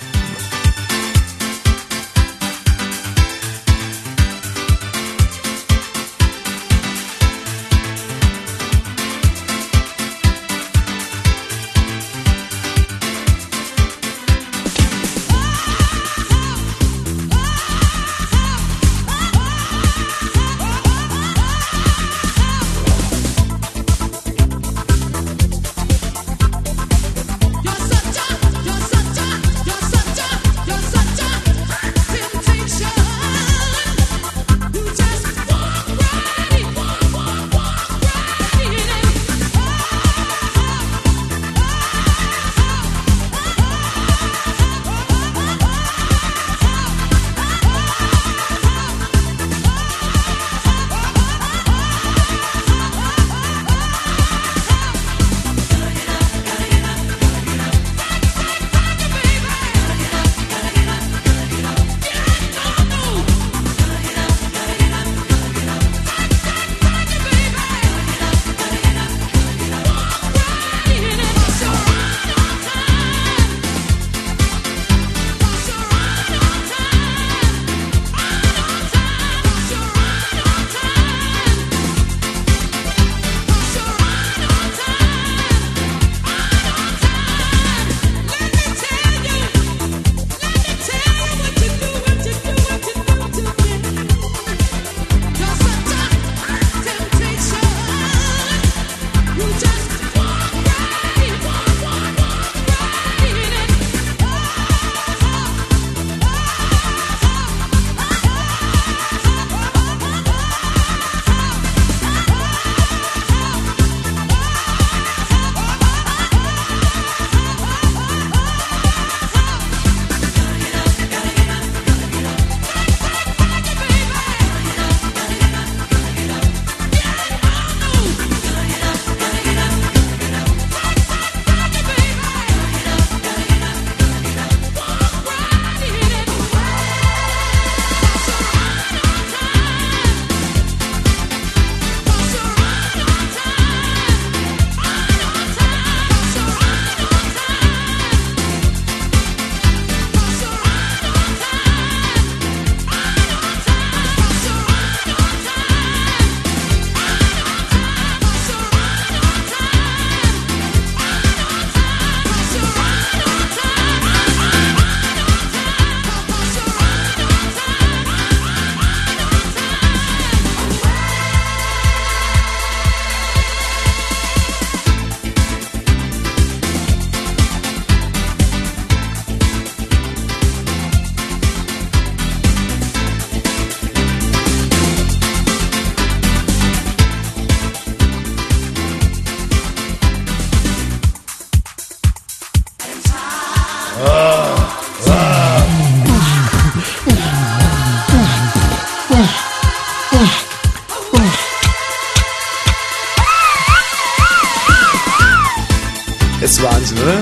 Wahnsinn, 206.87 206.99
oder? 207.03 207.21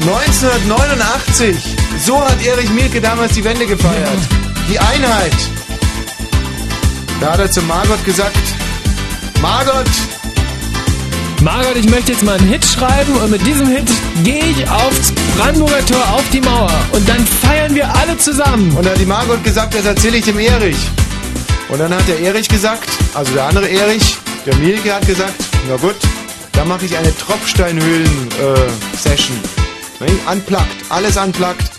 1989. 0.00 1.56
So 2.04 2.20
hat 2.20 2.44
Erich 2.44 2.70
Mielke 2.70 3.00
damals 3.00 3.34
die 3.34 3.44
Wende 3.44 3.66
gefeiert. 3.66 4.18
Die 4.68 4.78
Einheit. 4.78 5.32
Da 7.20 7.32
hat 7.32 7.40
er 7.40 7.50
zu 7.50 7.60
Margot 7.62 8.02
gesagt, 8.04 8.36
Margot, 9.42 9.86
Margot, 11.42 11.76
ich 11.76 11.88
möchte 11.88 12.12
jetzt 12.12 12.22
mal 12.24 12.38
einen 12.38 12.48
Hit 12.48 12.64
schreiben 12.64 13.14
und 13.16 13.30
mit 13.30 13.46
diesem 13.46 13.66
Hit 13.66 13.88
gehe 14.24 14.44
ich 14.44 14.68
aufs 14.68 15.12
Brandenburger 15.36 15.84
Tor 15.86 16.02
auf 16.14 16.24
die 16.32 16.40
Mauer 16.40 16.72
und 16.92 17.08
dann 17.08 17.26
feiern 17.26 17.74
wir 17.74 17.94
alle 17.94 18.16
zusammen. 18.18 18.70
Und 18.70 18.84
dann 18.84 18.92
hat 18.92 19.00
die 19.00 19.06
Margot 19.06 19.42
gesagt, 19.44 19.74
das 19.74 19.84
erzähle 19.84 20.18
ich 20.18 20.24
dem 20.24 20.38
Erich. 20.38 20.76
Und 21.68 21.78
dann 21.78 21.94
hat 21.94 22.06
der 22.08 22.20
Erich 22.20 22.48
gesagt, 22.48 22.88
also 23.14 23.32
der 23.32 23.44
andere 23.44 23.68
Erich, 23.68 24.16
der 24.46 24.56
Mielke 24.56 24.94
hat 24.94 25.06
gesagt, 25.06 25.34
na 25.68 25.76
gut, 25.76 25.96
da 26.52 26.64
mache 26.64 26.86
ich 26.86 26.96
eine 26.96 27.14
Tropfsteinhöhlen-Session. 27.16 29.36
unplugged, 30.30 30.66
alles 30.88 31.16
unplugged. 31.16 31.70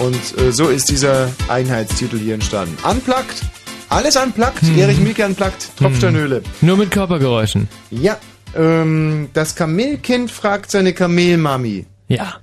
Und 0.00 0.38
äh, 0.38 0.52
so 0.52 0.68
ist 0.68 0.88
dieser 0.90 1.30
Einheitstitel 1.48 2.18
hier 2.18 2.34
entstanden. 2.34 2.76
Unplugged, 2.88 3.42
alles 3.88 4.16
unplugged, 4.16 4.62
Hm. 4.62 4.78
Erich 4.78 4.98
Mielke 4.98 5.24
unplugged, 5.26 5.70
Tropfsteinhöhle. 5.76 6.42
Nur 6.60 6.76
mit 6.76 6.90
Körpergeräuschen. 6.90 7.68
Ja, 7.90 8.18
ähm, 8.56 9.28
das 9.32 9.54
Kamelkind 9.56 10.30
fragt 10.30 10.70
seine 10.70 10.92
Kamelmami. 10.92 11.86
Ja. 12.08 12.34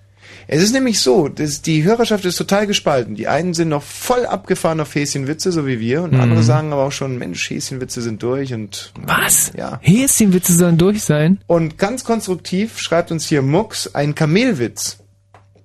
Es 0.47 0.61
ist 0.61 0.73
nämlich 0.73 0.99
so, 0.99 1.27
dass 1.27 1.61
die 1.61 1.83
Hörerschaft 1.83 2.23
ist 2.25 2.35
total 2.37 2.67
gespalten. 2.67 3.15
Die 3.15 3.27
einen 3.27 3.53
sind 3.53 3.69
noch 3.69 3.81
voll 3.81 4.25
abgefahren 4.25 4.79
auf 4.79 4.93
Häschenwitze, 4.93 5.51
so 5.51 5.65
wie 5.65 5.79
wir, 5.79 6.03
und 6.03 6.13
Mhm. 6.13 6.19
andere 6.19 6.43
sagen 6.43 6.71
aber 6.71 6.83
auch 6.83 6.91
schon, 6.91 7.17
Mensch, 7.17 7.49
Häschenwitze 7.49 8.01
sind 8.01 8.21
durch 8.21 8.53
und... 8.53 8.93
Was? 9.05 9.51
Ja. 9.57 9.79
Häschenwitze 9.81 10.53
sollen 10.53 10.77
durch 10.77 11.03
sein? 11.03 11.39
Und 11.47 11.77
ganz 11.77 12.03
konstruktiv 12.03 12.77
schreibt 12.79 13.11
uns 13.11 13.27
hier 13.27 13.41
Mux 13.41 13.93
ein 13.95 14.13
Kamelwitz. 14.13 14.99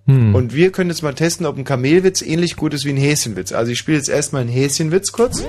Hm. 0.07 0.35
Und 0.35 0.55
wir 0.55 0.73
können 0.73 0.90
jetzt 0.90 1.02
mal 1.02 1.15
testen, 1.15 1.44
ob 1.47 1.59
ein 1.59 1.65
Kamelwitz 1.65 2.23
ähnlich 2.23 2.57
gut 2.57 2.73
ist 2.73 2.85
wie 2.86 2.90
ein 2.90 2.97
Häschenwitz. 2.97 3.52
Also 3.52 3.73
ich 3.73 3.78
spiele 3.78 3.98
jetzt 3.98 4.09
erstmal 4.09 4.43
einen 4.43 4.51
Häschenwitz 4.51 5.12
kurz. 5.12 5.44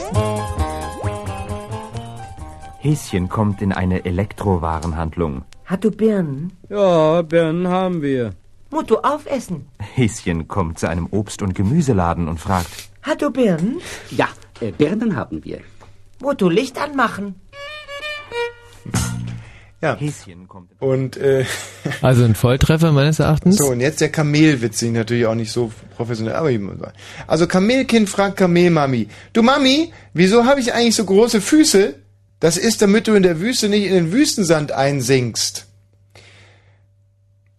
Häschen 2.80 3.30
kommt 3.30 3.62
in 3.62 3.72
eine 3.72 4.04
Elektrowarenhandlung. 4.06 5.44
Hat 5.66 5.84
du 5.84 5.92
Birnen? 5.92 6.52
Ja, 6.70 7.22
Birnen 7.22 7.68
haben 7.68 8.02
wir. 8.02 8.32
Musst 8.72 8.90
du 8.90 8.98
aufessen? 9.00 9.68
Häschen 9.80 10.48
kommt 10.48 10.80
zu 10.80 10.88
einem 10.88 11.08
Obst- 11.08 11.42
und 11.42 11.54
Gemüseladen 11.54 12.30
und 12.30 12.40
fragt. 12.40 12.70
Hat 13.02 13.22
du 13.22 13.30
Birnen? 13.30 13.82
Ja, 14.12 14.30
äh, 14.62 14.72
Birnen 14.72 15.16
haben 15.16 15.44
wir. 15.44 15.60
Musst 16.22 16.40
du 16.40 16.50
Licht 16.50 16.80
anmachen? 16.80 17.36
Ja. 19.82 19.98
Und 20.80 21.18
äh, 21.18 21.44
Also 22.02 22.24
ein 22.24 22.36
Volltreffer 22.36 22.92
meines 22.92 23.20
Erachtens. 23.20 23.58
So, 23.58 23.72
und 23.72 23.82
jetzt 23.82 24.00
der 24.00 24.10
Kamelwitz, 24.10 24.80
den 24.80 24.90
ich 24.90 24.94
natürlich 24.96 25.26
auch 25.26 25.36
nicht 25.36 25.52
so 25.52 25.72
professionell, 25.98 26.36
aber 26.36 26.52
ich 26.52 26.60
muss 26.60 26.80
sagen. 26.80 26.94
Also 27.28 27.48
Kamelkind 27.48 28.08
fragt 28.08 28.38
Kamelmami, 28.38 29.08
du 29.34 29.42
Mami, 29.42 29.92
wieso 30.14 30.46
habe 30.46 30.60
ich 30.60 30.74
eigentlich 30.74 30.96
so 30.96 31.04
große 31.04 31.42
Füße? 31.42 31.96
Das 32.40 32.58
ist, 32.58 32.82
damit 32.82 33.08
du 33.08 33.16
in 33.16 33.24
der 33.24 33.40
Wüste 33.40 33.70
nicht 33.70 33.86
in 33.86 33.94
den 33.94 34.12
Wüstensand 34.12 34.72
einsinkst. 34.72 35.68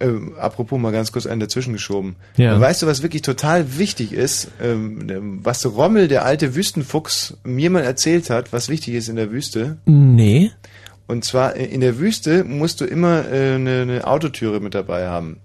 Ähm, 0.02 0.34
apropos 0.36 0.80
mal 0.80 0.90
ganz 0.90 1.12
kurz 1.12 1.26
einen 1.26 1.38
dazwischen 1.38 1.72
geschoben. 1.72 2.16
Ja. 2.36 2.60
Weißt 2.60 2.82
du, 2.82 2.88
was 2.88 3.02
wirklich 3.02 3.22
total 3.22 3.78
wichtig 3.78 4.12
ist, 4.12 4.48
ähm, 4.60 5.38
was 5.44 5.64
Rommel, 5.64 6.08
der 6.08 6.24
alte 6.24 6.56
Wüstenfuchs, 6.56 7.38
mir 7.44 7.70
mal 7.70 7.84
erzählt 7.84 8.28
hat, 8.28 8.52
was 8.52 8.68
wichtig 8.68 8.94
ist 8.94 9.08
in 9.08 9.14
der 9.14 9.30
Wüste? 9.30 9.78
Nee. 9.84 10.50
Und 11.06 11.24
zwar 11.24 11.54
äh, 11.54 11.66
in 11.66 11.80
der 11.80 12.00
Wüste 12.00 12.42
musst 12.42 12.80
du 12.80 12.84
immer 12.84 13.30
äh, 13.30 13.54
eine, 13.54 13.82
eine 13.82 14.06
Autotüre 14.06 14.58
mit 14.58 14.74
dabei 14.74 15.06
haben. 15.06 15.38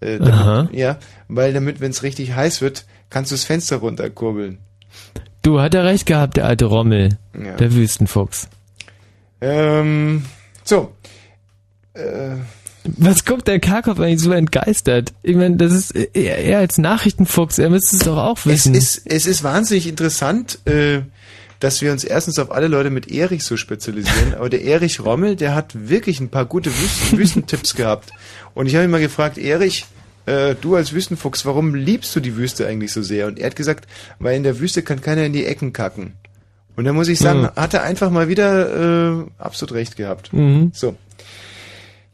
Äh, 0.00 0.18
damit, 0.18 0.34
Aha. 0.34 0.68
Ja, 0.72 0.98
weil 1.28 1.54
damit, 1.54 1.80
wenn 1.80 1.90
es 1.90 2.02
richtig 2.02 2.34
heiß 2.34 2.60
wird, 2.60 2.84
kannst 3.08 3.30
du 3.30 3.36
das 3.36 3.44
Fenster 3.44 3.76
runterkurbeln. 3.76 4.58
Du, 5.42 5.60
hat 5.60 5.74
er 5.74 5.84
recht 5.84 6.04
gehabt, 6.04 6.36
der 6.36 6.44
alte 6.44 6.66
Rommel. 6.66 7.16
Ja. 7.32 7.56
Der 7.56 7.72
Wüstenfuchs. 7.72 8.50
Ähm, 9.40 10.24
so. 10.62 10.92
Äh, 11.94 12.36
Was 12.96 13.24
guckt 13.24 13.46
der 13.48 13.60
Karkopf 13.60 14.00
eigentlich 14.00 14.20
so 14.20 14.32
entgeistert? 14.32 15.12
Ich 15.22 15.36
meine, 15.36 15.56
das 15.56 15.72
ist 15.72 15.90
er, 15.94 16.38
er 16.38 16.58
als 16.58 16.78
Nachrichtenfuchs, 16.78 17.58
er 17.58 17.70
müsste 17.70 17.96
es 17.96 18.02
doch 18.04 18.16
auch 18.16 18.38
es, 18.38 18.46
wissen. 18.46 18.74
ist, 18.74 19.02
es 19.04 19.26
ist 19.26 19.44
wahnsinnig 19.44 19.86
interessant, 19.88 20.58
äh, 20.66 21.00
dass 21.60 21.82
wir 21.82 21.92
uns 21.92 22.04
erstens 22.04 22.38
auf 22.38 22.50
alle 22.52 22.68
Leute 22.68 22.90
mit 22.90 23.10
Erich 23.10 23.44
so 23.44 23.56
spezialisieren, 23.56 24.34
aber 24.34 24.48
der 24.48 24.62
Erich 24.64 25.00
Rommel, 25.00 25.36
der 25.36 25.54
hat 25.54 25.88
wirklich 25.88 26.20
ein 26.20 26.28
paar 26.28 26.44
gute 26.46 26.70
Wüsten, 26.70 27.18
Wüstentipps 27.18 27.74
gehabt. 27.74 28.10
Und 28.54 28.66
ich 28.66 28.74
habe 28.74 28.84
ihn 28.84 28.90
mal 28.90 29.00
gefragt, 29.00 29.38
Erich, 29.38 29.86
äh, 30.26 30.54
du 30.60 30.76
als 30.76 30.92
Wüstenfuchs, 30.92 31.44
warum 31.46 31.74
liebst 31.74 32.14
du 32.14 32.20
die 32.20 32.36
Wüste 32.36 32.66
eigentlich 32.66 32.92
so 32.92 33.02
sehr? 33.02 33.26
Und 33.26 33.38
er 33.38 33.46
hat 33.46 33.56
gesagt, 33.56 33.88
weil 34.20 34.36
in 34.36 34.42
der 34.44 34.60
Wüste 34.60 34.82
kann 34.82 35.00
keiner 35.00 35.24
in 35.24 35.32
die 35.32 35.46
Ecken 35.46 35.72
kacken. 35.72 36.12
Und 36.76 36.84
da 36.84 36.92
muss 36.92 37.08
ich 37.08 37.18
sagen, 37.18 37.42
Mhm. 37.42 37.50
hat 37.56 37.74
er 37.74 37.82
einfach 37.82 38.10
mal 38.10 38.28
wieder 38.28 39.20
äh, 39.22 39.24
absolut 39.38 39.74
recht 39.74 39.96
gehabt. 39.96 40.32
Mhm. 40.32 40.70
So. 40.72 40.94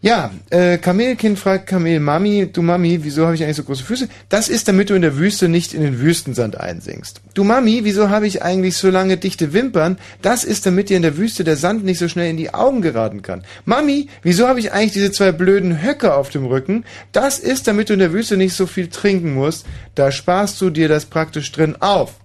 Ja, 0.05 0.33
äh, 0.51 0.77
Kamelkind 0.77 1.39
fragt 1.39 1.67
Kamel 1.67 1.99
Mami, 1.99 2.51
du 2.53 2.61
Mami, 2.61 2.99
wieso 3.05 3.25
habe 3.25 3.37
ich 3.37 3.43
eigentlich 3.43 3.57
so 3.57 3.65
große 3.65 3.85
Füße? 3.85 4.07
Das 4.29 4.51
ist, 4.51 4.69
damit 4.69 4.91
du 4.91 4.95
in 4.95 5.01
der 5.01 5.17
Wüste 5.17 5.49
nicht 5.49 5.73
in 5.73 5.81
den 5.81 5.99
Wüstensand 5.99 6.61
einsinkst. 6.61 7.23
Du 7.33 7.43
Mami, 7.43 7.81
wieso 7.85 8.11
habe 8.11 8.27
ich 8.27 8.43
eigentlich 8.43 8.77
so 8.77 8.91
lange 8.91 9.17
dichte 9.17 9.55
Wimpern? 9.55 9.97
Das 10.21 10.45
ist, 10.45 10.67
damit 10.67 10.91
dir 10.91 10.99
in 10.99 11.03
der 11.03 11.17
Wüste 11.17 11.43
der 11.43 11.57
Sand 11.57 11.87
nicht 11.87 11.99
so 11.99 12.09
schnell 12.09 12.29
in 12.29 12.37
die 12.37 12.53
Augen 12.53 12.83
geraten 12.83 13.23
kann. 13.23 13.45
Mami, 13.65 14.11
wieso 14.23 14.47
habe 14.47 14.61
ich 14.61 14.73
eigentlich 14.73 14.93
diese 14.93 15.11
zwei 15.11 15.33
blöden 15.33 15.83
Höcke 15.83 16.13
auf 16.13 16.29
dem 16.29 16.45
Rücken? 16.45 16.85
Das 17.13 17.39
ist, 17.39 17.67
damit 17.67 17.89
du 17.89 17.95
in 17.95 18.01
der 18.01 18.13
Wüste 18.13 18.37
nicht 18.37 18.53
so 18.53 18.67
viel 18.67 18.89
trinken 18.89 19.33
musst. 19.33 19.65
Da 19.95 20.13
sparst 20.13 20.61
du 20.61 20.69
dir 20.69 20.89
das 20.89 21.07
praktisch 21.07 21.51
drin 21.51 21.77
auf. 21.81 22.17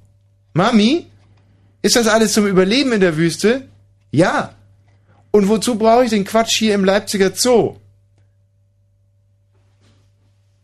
Mami, 0.51 1.05
ist 1.81 1.95
das 1.95 2.09
alles 2.09 2.33
zum 2.33 2.45
Überleben 2.45 2.91
in 2.91 2.99
der 2.99 3.15
Wüste? 3.15 3.69
Ja. 4.11 4.53
Und 5.39 5.47
wozu 5.47 5.75
brauche 5.77 6.03
ich 6.03 6.09
den 6.09 6.25
Quatsch 6.25 6.57
hier 6.57 6.75
im 6.75 6.83
Leipziger 6.83 7.31
Zoo? 7.33 7.77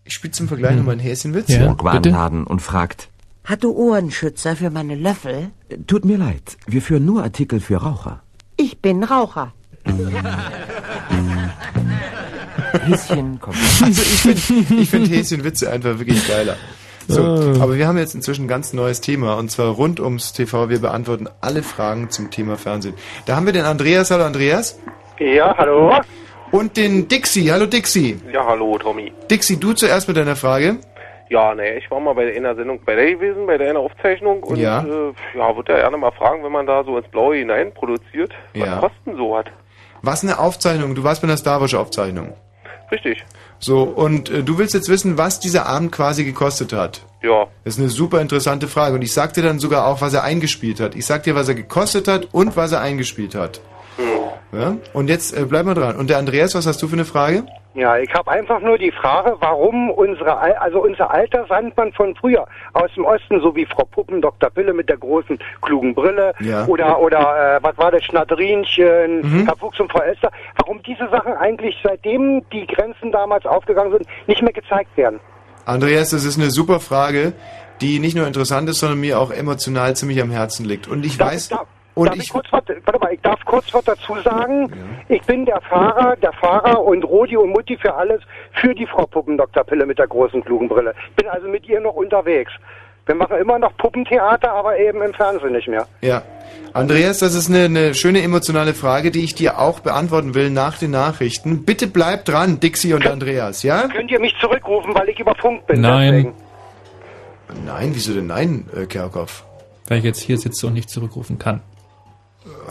Ich 0.04 0.14
spiele 0.16 0.32
zum 0.34 0.50
Vergleich 0.50 0.72
Hm. 0.72 0.80
nochmal 0.80 0.92
einen 0.96 1.00
Häschenwitz. 1.02 1.48
Burgwarenladen 1.58 2.46
und 2.46 2.62
fragt. 2.62 3.08
Hat 3.46 3.64
du 3.64 3.72
Ohrenschützer 3.72 4.58
für 4.58 4.70
meine 4.72 4.96
Löffel? 4.96 5.52
Tut 5.88 6.04
mir 6.04 6.18
leid, 6.18 6.58
wir 6.68 6.82
führen 6.82 7.06
nur 7.06 7.24
Artikel 7.24 7.62
für 7.62 7.78
Raucher. 7.78 8.22
Ich 8.58 8.82
bin 8.82 9.06
Raucher. 9.06 9.54
Häschen 12.82 13.40
kommt. 13.40 13.56
Also 13.82 14.02
ich 14.02 14.20
finde 14.20 14.82
ich 14.82 14.90
find 14.90 15.10
Häschenwitze 15.10 15.72
einfach 15.72 15.98
wirklich 16.00 16.28
geiler. 16.28 16.58
So, 17.08 17.22
Ah. 17.22 17.64
aber 17.64 17.76
wir 17.76 17.88
haben 17.88 17.98
jetzt 17.98 18.16
inzwischen 18.16 18.46
ein 18.46 18.48
ganz 18.48 18.74
neues 18.74 19.02
Thema 19.02 19.36
und 19.38 19.52
zwar 19.52 19.68
rund 19.68 20.00
ums 20.00 20.34
TV. 20.34 20.70
Wir 20.70 20.80
beantworten 20.80 21.28
alle 21.42 21.62
Fragen 21.64 22.10
zum 22.10 22.32
Thema 22.32 22.58
Fernsehen. 22.58 22.96
Da 23.26 23.36
haben 23.36 23.46
wir 23.46 23.54
den 23.54 23.66
Andreas. 23.66 24.10
Hallo 24.12 24.24
Andreas. 24.24 24.80
Ja, 25.20 25.56
hallo. 25.58 25.94
Und 26.52 26.78
den 26.78 27.08
Dixie. 27.08 27.52
Hallo 27.52 27.66
Dixie. 27.66 28.18
Ja, 28.32 28.46
hallo, 28.46 28.78
Tommy. 28.78 29.12
Dixie, 29.30 29.58
du 29.58 29.74
zuerst 29.74 30.08
mit 30.08 30.18
deiner 30.18 30.36
Frage. 30.36 30.78
Ja, 31.30 31.56
ne, 31.56 31.78
ich 31.78 31.90
war 31.90 32.00
mal 32.00 32.14
bei 32.14 32.36
einer 32.36 32.56
Sendung 32.56 32.80
bei 32.86 32.96
der 32.96 33.12
gewesen, 33.16 33.48
bei 33.48 33.58
der 33.58 33.72
einer 33.72 33.80
Aufzeichnung 33.80 34.44
und 34.44 34.58
Ja. 34.60 34.82
äh, 34.82 35.14
ja, 35.38 35.56
würde 35.56 35.74
ja 35.74 35.80
gerne 35.80 35.98
mal 35.98 36.12
fragen, 36.12 36.44
wenn 36.44 36.52
man 36.52 36.68
da 36.68 36.84
so 36.84 36.98
ins 36.98 37.08
Blaue 37.10 37.36
hinein 37.38 37.74
produziert, 37.74 38.32
was 38.54 38.68
Ja. 38.68 38.78
Kosten 38.78 39.16
so 39.18 39.36
hat. 39.36 39.48
Was 40.04 40.24
eine 40.24 40.38
Aufzeichnung. 40.38 40.94
Du 40.94 41.04
warst 41.04 41.22
bei 41.22 41.28
einer 41.28 41.38
Star 41.38 41.60
Wars 41.62 41.74
Aufzeichnung. 41.74 42.34
Richtig. 42.92 43.24
So, 43.60 43.84
und 43.84 44.30
äh, 44.30 44.44
du 44.44 44.58
willst 44.58 44.74
jetzt 44.74 44.90
wissen, 44.90 45.18
was 45.18 45.40
dieser 45.40 45.66
Abend 45.66 45.92
quasi 45.92 46.24
gekostet 46.24 46.74
hat. 46.74 47.02
Ja. 47.24 47.48
Das 47.64 47.76
ist 47.76 47.80
eine 47.80 47.90
super 47.90 48.22
interessante 48.22 48.68
Frage. 48.68 48.96
Und 48.96 49.02
ich 49.02 49.14
sag 49.14 49.34
dir 49.34 49.42
dann 49.42 49.60
sogar 49.60 49.88
auch, 49.88 50.02
was 50.02 50.14
er 50.14 50.24
eingespielt 50.24 50.80
hat. 50.80 50.96
Ich 50.96 51.06
sag 51.06 51.24
dir, 51.24 51.36
was 51.36 51.48
er 51.48 51.56
gekostet 51.56 52.08
hat 52.08 52.30
und 52.32 52.56
was 52.56 52.72
er 52.72 52.82
eingespielt 52.82 53.34
hat. 53.36 53.62
Ja? 54.52 54.78
Und 54.94 55.10
jetzt 55.10 55.36
äh, 55.36 55.46
bleib 55.46 55.66
mal 55.66 55.74
dran. 55.74 55.96
Und 55.96 56.10
der 56.10 56.18
Andreas, 56.18 56.56
was 56.56 56.66
hast 56.66 56.82
du 56.82 56.88
für 56.88 56.94
eine 56.94 57.06
Frage? 57.06 57.46
Ja, 57.76 57.98
ich 57.98 58.14
habe 58.14 58.32
einfach 58.32 58.62
nur 58.62 58.78
die 58.78 58.92
Frage, 58.92 59.36
warum 59.42 59.90
unsere, 59.92 60.38
Al 60.38 60.54
also 60.54 60.82
unser 60.82 61.12
alter 61.12 61.46
Sandmann 61.48 61.92
von 61.92 62.16
früher 62.16 62.48
aus 62.72 62.90
dem 62.96 63.04
Osten, 63.04 63.42
so 63.42 63.54
wie 63.54 63.66
Frau 63.66 63.84
Puppen, 63.84 64.22
Dr. 64.22 64.50
Pille 64.50 64.74
mit 64.74 64.88
der 64.88 64.96
großen 64.98 65.38
klugen 65.62 65.94
Brille 65.94 66.34
Ja. 66.40 66.66
oder 66.68 67.00
oder 67.02 67.58
äh, 67.58 67.60
was 67.62 67.78
war 67.78 67.92
das 67.92 68.04
Schnatterinchen, 68.06 69.22
Mhm. 69.22 69.46
Herr 69.46 69.58
Fuchs 69.58 69.78
und 69.80 69.92
Frau 69.92 70.00
Elster, 70.00 70.32
warum 70.58 70.82
diese 70.84 71.10
Sachen 71.10 71.34
eigentlich 71.34 71.76
seitdem 71.84 72.44
die 72.54 72.66
Grenzen 72.66 73.12
damals 73.12 73.46
aufgegangen 73.46 73.92
sind, 73.92 74.08
nicht 74.28 74.42
mehr 74.42 74.54
gezeigt 74.54 74.96
werden. 74.96 75.20
Andreas, 75.66 76.12
das 76.12 76.24
ist 76.24 76.40
eine 76.40 76.52
super 76.52 76.80
Frage, 76.80 77.34
die 77.82 78.00
nicht 78.00 78.16
nur 78.16 78.26
interessant 78.26 78.70
ist, 78.70 78.80
sondern 78.80 79.00
mir 79.02 79.20
auch 79.20 79.32
emotional 79.32 79.96
ziemlich 79.98 80.22
am 80.22 80.32
Herzen 80.32 80.66
liegt. 80.66 80.88
Und 80.88 81.06
ich 81.06 81.20
weiß. 81.20 81.50
Darf, 81.50 81.68
Und 81.96 82.10
darf 82.10 82.18
ich, 82.18 82.30
kurz 82.30 82.48
was, 82.52 82.64
warte 82.68 83.00
mal, 83.00 83.14
ich 83.14 83.22
darf 83.22 83.44
kurz 83.46 83.74
was 83.74 83.84
dazu 83.86 84.16
sagen. 84.24 84.72
Ich 85.08 85.22
bin 85.24 85.46
der 85.46 85.62
Fahrer, 85.62 86.16
der 86.18 86.34
Fahrer 86.34 86.84
und 86.84 87.04
Rodi 87.04 87.38
und 87.38 87.52
Mutti 87.52 87.78
für 87.78 87.94
alles, 87.94 88.22
für 88.52 88.76
die 88.76 88.86
Frau 88.86 89.06
Puppendoktorpille 89.06 89.86
mit 89.86 89.98
der 89.98 90.08
großen 90.08 90.44
klugen 90.44 90.68
Brille. 90.68 90.94
Bin 91.16 91.28
also 91.28 91.48
mit 91.48 91.68
ihr 91.68 91.80
noch 91.80 91.96
unterwegs. 91.96 92.52
Wir 93.06 93.16
machen 93.16 93.38
immer 93.38 93.60
noch 93.60 93.78
Puppentheater, 93.78 94.52
aber 94.52 94.78
eben 94.80 95.02
im 95.02 95.14
Fernsehen 95.14 95.54
nicht 95.54 95.68
mehr. 95.68 95.88
Ja. 96.02 96.24
Andreas, 96.74 97.20
das 97.20 97.36
ist 97.36 97.50
eine, 97.50 97.66
eine 97.66 97.94
schöne 97.94 98.22
emotionale 98.22 98.74
Frage, 98.74 99.12
die 99.12 99.24
ich 99.24 99.36
dir 99.36 99.60
auch 99.60 99.80
beantworten 99.80 100.36
will 100.36 100.50
nach 100.50 100.78
den 100.78 100.92
Nachrichten. 100.92 101.66
Bitte 101.66 101.88
bleib 101.88 102.26
dran, 102.26 102.60
Dixie 102.60 102.94
und 102.94 103.08
Andreas, 103.08 103.64
ja? 103.64 103.88
Könnt 103.88 104.12
ihr 104.12 104.20
mich 104.20 104.36
zurückrufen, 104.42 104.94
weil 104.96 105.08
ich 105.10 105.20
über 105.20 105.36
Funk 105.36 105.66
bin? 105.68 105.82
Nein. 105.82 106.12
Deswegen. 106.12 107.66
Nein, 107.66 107.92
wieso 107.94 108.14
denn 108.14 108.28
nein, 108.28 108.66
äh, 108.76 108.86
Kerkhoff? 108.88 109.46
Weil 109.88 110.00
ich 110.00 110.04
jetzt 110.04 110.20
hier 110.20 110.38
sitze 110.38 110.68
und 110.68 110.74
nicht 110.74 110.90
zurückrufen 110.90 111.38
kann. 111.38 111.62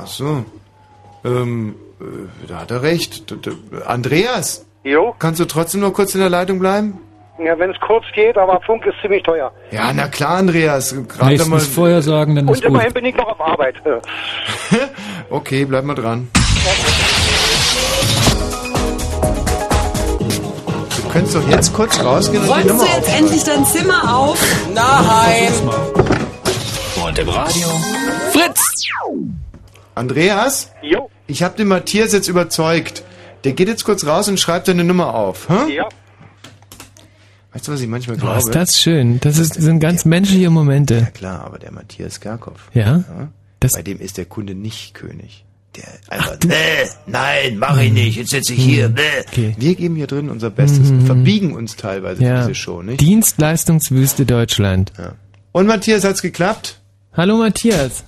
Ach 0.03 0.07
so. 0.07 0.45
Ähm, 1.25 1.75
äh, 2.01 2.47
da 2.49 2.61
hat 2.61 2.71
er 2.71 2.83
recht. 2.83 3.31
D 3.31 3.37
d 3.37 3.51
Andreas? 3.87 4.65
Jo? 4.85 5.15
Kannst 5.19 5.41
du 5.41 5.45
trotzdem 5.47 5.81
noch 5.81 5.93
kurz 5.93 6.15
in 6.15 6.21
der 6.21 6.31
Leitung 6.31 6.59
bleiben? 6.59 6.99
Ja, 7.45 7.59
wenn 7.59 7.71
es 7.71 7.81
kurz 7.81 8.05
geht, 8.15 8.37
aber 8.39 8.61
Funk 8.61 8.87
ist 8.87 8.95
ziemlich 9.03 9.23
teuer. 9.25 9.51
Ja, 9.73 9.93
na 9.93 10.07
klar, 10.07 10.37
Andreas. 10.37 10.95
Gerade 11.09 11.45
mal. 11.47 11.59
vorher 11.59 12.01
sagen, 12.03 12.37
dann 12.37 12.47
Und 12.47 12.55
ist 12.55 12.61
gut. 12.63 12.71
immerhin 12.71 12.93
bin 12.93 13.05
ich 13.07 13.17
noch 13.17 13.27
auf 13.29 13.41
Arbeit. 13.41 13.75
Okay, 15.31 15.65
bleib 15.65 15.85
mal 15.85 15.95
dran. 15.95 16.29
Du 20.97 21.09
könntest 21.11 21.35
doch 21.37 21.49
jetzt 21.49 21.73
kurz 21.73 21.99
rausgehen 22.03 22.43
und 22.43 22.49
die 22.49 22.53
Räumst 22.53 22.69
Nummer 22.69 22.85
du 22.85 22.91
jetzt 22.91 22.99
aufschreiben. 23.09 23.25
endlich 23.27 23.45
dein 23.45 23.65
Zimmer 23.67 24.17
auf? 24.17 24.39
Nein! 24.75 25.53
Und 27.07 27.19
im 27.19 27.29
Radio. 27.29 27.69
Fritz! 28.33 28.64
Andreas? 29.95 30.71
Jo. 30.83 31.11
Ich 31.27 31.43
habe 31.43 31.57
den 31.57 31.69
Matthias 31.69 32.13
jetzt 32.13 32.29
überzeugt. 32.29 33.03
Der 33.45 33.53
geht 33.53 33.69
jetzt 33.69 33.85
kurz 33.85 34.07
raus 34.07 34.29
und 34.29 34.41
schreibt 34.41 34.69
deine 34.69 34.85
Nummer 34.85 35.15
auf. 35.15 35.49
Hä? 35.49 35.75
Ja. 35.77 35.89
Weißt 37.53 37.69
du, 37.69 37.73
was 37.73 37.81
ich 37.81 37.87
manchmal 37.89 38.17
Oh, 38.17 38.21
glaube? 38.21 38.39
ist 38.39 38.55
das 38.55 38.81
schön. 38.81 39.21
Das 39.21 39.39
ist, 39.39 39.55
sind 39.55 39.79
ganz 39.81 40.05
menschliche 40.05 40.51
Momente. 40.51 41.09
Klar, 41.15 41.45
aber 41.45 41.59
der 41.59 41.73
Matthias 41.73 42.21
Kerkhoff. 42.21 42.69
Ja? 42.75 43.05
bei 43.73 43.81
dem 43.83 43.99
ist 43.99 44.19
der 44.19 44.27
Kunde 44.27 44.55
nicht 44.55 44.93
König. 44.93 45.47
Der 45.75 45.85
einfach, 46.11 46.37
nee, 46.47 46.55
nein, 47.07 47.57
mach 47.59 47.81
ich 47.81 47.91
nicht, 47.93 48.17
jetzt 48.19 48.31
sitze 48.31 48.53
ich 48.53 48.63
hier, 48.63 48.87
Hm. 48.89 48.95
nee. 49.37 49.55
Wir 49.57 49.75
geben 49.75 49.97
hier 49.97 50.07
drin 50.07 50.29
unser 50.29 50.51
Bestes 50.51 50.91
und 50.91 51.07
verbiegen 51.07 51.55
uns 51.55 51.75
teilweise 51.77 52.19
für 52.21 52.27
Ja. 52.27 52.41
diese 52.43 52.55
Show, 52.55 52.83
nicht? 52.83 53.01
Dienstleistungswüste 53.01 54.27
Deutschland. 54.27 54.93
Und 55.53 55.67
Matthias, 55.67 56.05
hat's 56.05 56.21
geklappt? 56.21 56.79
Hallo 57.15 57.39
Matthias. 57.39 58.05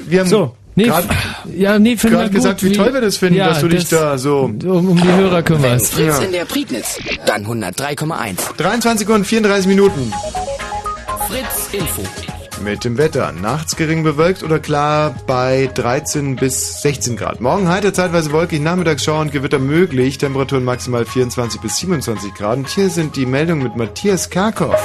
Wir 0.00 0.20
haben 0.20 0.28
so, 0.28 0.56
nee, 0.74 0.84
grad- 0.84 1.04
ja, 1.56 1.78
nee, 1.78 1.96
finden 1.96 2.16
gerade 2.16 2.30
gesagt, 2.30 2.62
wie 2.62 2.72
toll 2.72 2.92
wir 2.94 3.00
das 3.00 3.16
finden, 3.16 3.38
dass 3.38 3.60
du 3.60 3.68
dich 3.68 3.88
da 3.88 4.18
so 4.18 4.40
um, 4.40 4.60
um 4.60 5.00
die 5.00 5.12
Hörer 5.12 5.42
kümmerst. 5.42 5.94
Fritz 5.94 6.18
in 6.20 6.32
der 6.32 6.44
Prignitz, 6.44 6.98
dann 7.26 7.46
103,1. 7.46 8.36
23 8.56 9.08
und 9.08 9.26
34 9.26 9.66
Minuten. 9.66 10.12
Fritz 11.28 11.68
Info. 11.72 12.02
Mit 12.62 12.84
dem 12.84 12.96
Wetter. 12.96 13.32
Nachts 13.32 13.74
gering 13.74 14.04
bewölkt 14.04 14.44
oder 14.44 14.60
klar 14.60 15.16
bei 15.26 15.68
13 15.74 16.36
bis 16.36 16.80
16 16.82 17.16
Grad. 17.16 17.40
Morgen 17.40 17.68
heiter 17.68 17.92
zeitweise 17.92 18.30
wolkig, 18.30 18.60
Nachmittagsschauer 18.62 19.20
und 19.20 19.32
Gewitter 19.32 19.58
möglich. 19.58 20.18
Temperaturen 20.18 20.62
maximal 20.62 21.04
24 21.04 21.60
bis 21.60 21.78
27 21.78 22.32
Grad. 22.34 22.58
Und 22.58 22.68
hier 22.68 22.88
sind 22.88 23.16
die 23.16 23.26
Meldungen 23.26 23.64
mit 23.64 23.74
Matthias 23.76 24.30
Karkow. 24.30 24.76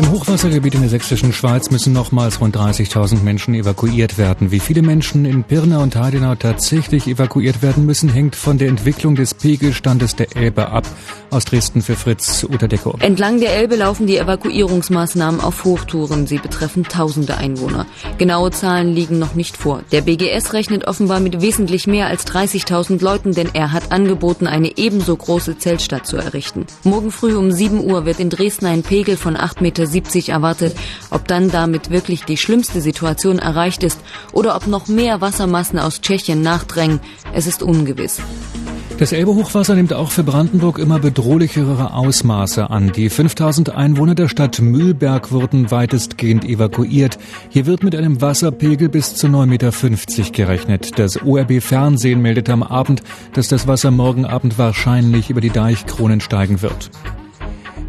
Im 0.00 0.12
Hochwassergebiet 0.12 0.76
in 0.76 0.80
der 0.80 0.88
sächsischen 0.88 1.30
Schweiz 1.30 1.70
müssen 1.70 1.92
nochmals 1.92 2.40
rund 2.40 2.56
30.000 2.56 3.22
Menschen 3.22 3.52
evakuiert 3.52 4.16
werden. 4.16 4.50
Wie 4.50 4.58
viele 4.58 4.80
Menschen 4.80 5.26
in 5.26 5.44
Pirna 5.44 5.82
und 5.82 5.94
Heidenau 5.94 6.36
tatsächlich 6.36 7.06
evakuiert 7.06 7.60
werden 7.60 7.84
müssen, 7.84 8.08
hängt 8.08 8.34
von 8.34 8.56
der 8.56 8.68
Entwicklung 8.68 9.14
des 9.14 9.34
Pegelstandes 9.34 10.16
der 10.16 10.34
Elbe 10.34 10.70
ab. 10.70 10.86
Aus 11.28 11.44
Dresden 11.44 11.82
für 11.82 11.96
Fritz 11.96 12.44
Uter 12.44 12.66
Deko. 12.66 12.96
Entlang 13.00 13.40
der 13.40 13.54
Elbe 13.54 13.76
laufen 13.76 14.06
die 14.06 14.16
Evakuierungsmaßnahmen 14.16 15.38
auf 15.38 15.64
Hochtouren. 15.64 16.26
Sie 16.26 16.38
betreffen 16.38 16.84
tausende 16.84 17.36
Einwohner. 17.36 17.84
Genaue 18.16 18.50
Zahlen 18.52 18.94
liegen 18.94 19.18
noch 19.18 19.34
nicht 19.34 19.58
vor. 19.58 19.82
Der 19.92 20.00
BGS 20.00 20.54
rechnet 20.54 20.88
offenbar 20.88 21.20
mit 21.20 21.42
wesentlich 21.42 21.86
mehr 21.86 22.06
als 22.06 22.26
30.000 22.26 23.04
Leuten, 23.04 23.34
denn 23.34 23.50
er 23.52 23.70
hat 23.70 23.92
angeboten, 23.92 24.46
eine 24.46 24.78
ebenso 24.78 25.14
große 25.14 25.58
Zeltstadt 25.58 26.06
zu 26.06 26.16
errichten. 26.16 26.64
Morgen 26.84 27.12
früh 27.12 27.36
um 27.36 27.52
7 27.52 27.84
Uhr 27.84 28.06
wird 28.06 28.18
in 28.18 28.30
Dresden 28.30 28.64
ein 28.64 28.82
Pegel 28.82 29.18
von 29.18 29.36
8,70 29.36 29.60
Meter 29.60 29.89
erwartet. 30.28 30.76
Ob 31.10 31.28
dann 31.28 31.50
damit 31.50 31.90
wirklich 31.90 32.24
die 32.24 32.36
schlimmste 32.36 32.80
Situation 32.80 33.38
erreicht 33.38 33.82
ist 33.82 34.00
oder 34.32 34.56
ob 34.56 34.66
noch 34.66 34.88
mehr 34.88 35.20
Wassermassen 35.20 35.78
aus 35.78 36.00
Tschechien 36.00 36.42
nachdrängen, 36.42 37.00
es 37.32 37.46
ist 37.46 37.62
ungewiss. 37.62 38.20
Das 39.00 39.12
Elbe-Hochwasser 39.12 39.76
nimmt 39.76 39.94
auch 39.94 40.10
für 40.10 40.24
Brandenburg 40.24 40.78
immer 40.78 40.98
bedrohlichere 40.98 41.94
Ausmaße 41.94 42.68
an. 42.68 42.92
Die 42.92 43.08
5000 43.08 43.74
Einwohner 43.74 44.14
der 44.14 44.28
Stadt 44.28 44.60
Mühlberg 44.60 45.32
wurden 45.32 45.70
weitestgehend 45.70 46.44
evakuiert. 46.44 47.18
Hier 47.48 47.64
wird 47.64 47.82
mit 47.82 47.96
einem 47.96 48.20
Wasserpegel 48.20 48.90
bis 48.90 49.14
zu 49.14 49.28
9,50 49.28 49.46
Meter 49.46 50.30
gerechnet. 50.32 50.98
Das 50.98 51.22
ORB 51.22 51.62
Fernsehen 51.62 52.20
meldete 52.20 52.52
am 52.52 52.62
Abend, 52.62 53.02
dass 53.32 53.48
das 53.48 53.66
Wasser 53.66 53.90
morgen 53.90 54.26
Abend 54.26 54.58
wahrscheinlich 54.58 55.30
über 55.30 55.40
die 55.40 55.48
Deichkronen 55.48 56.20
steigen 56.20 56.60
wird. 56.60 56.90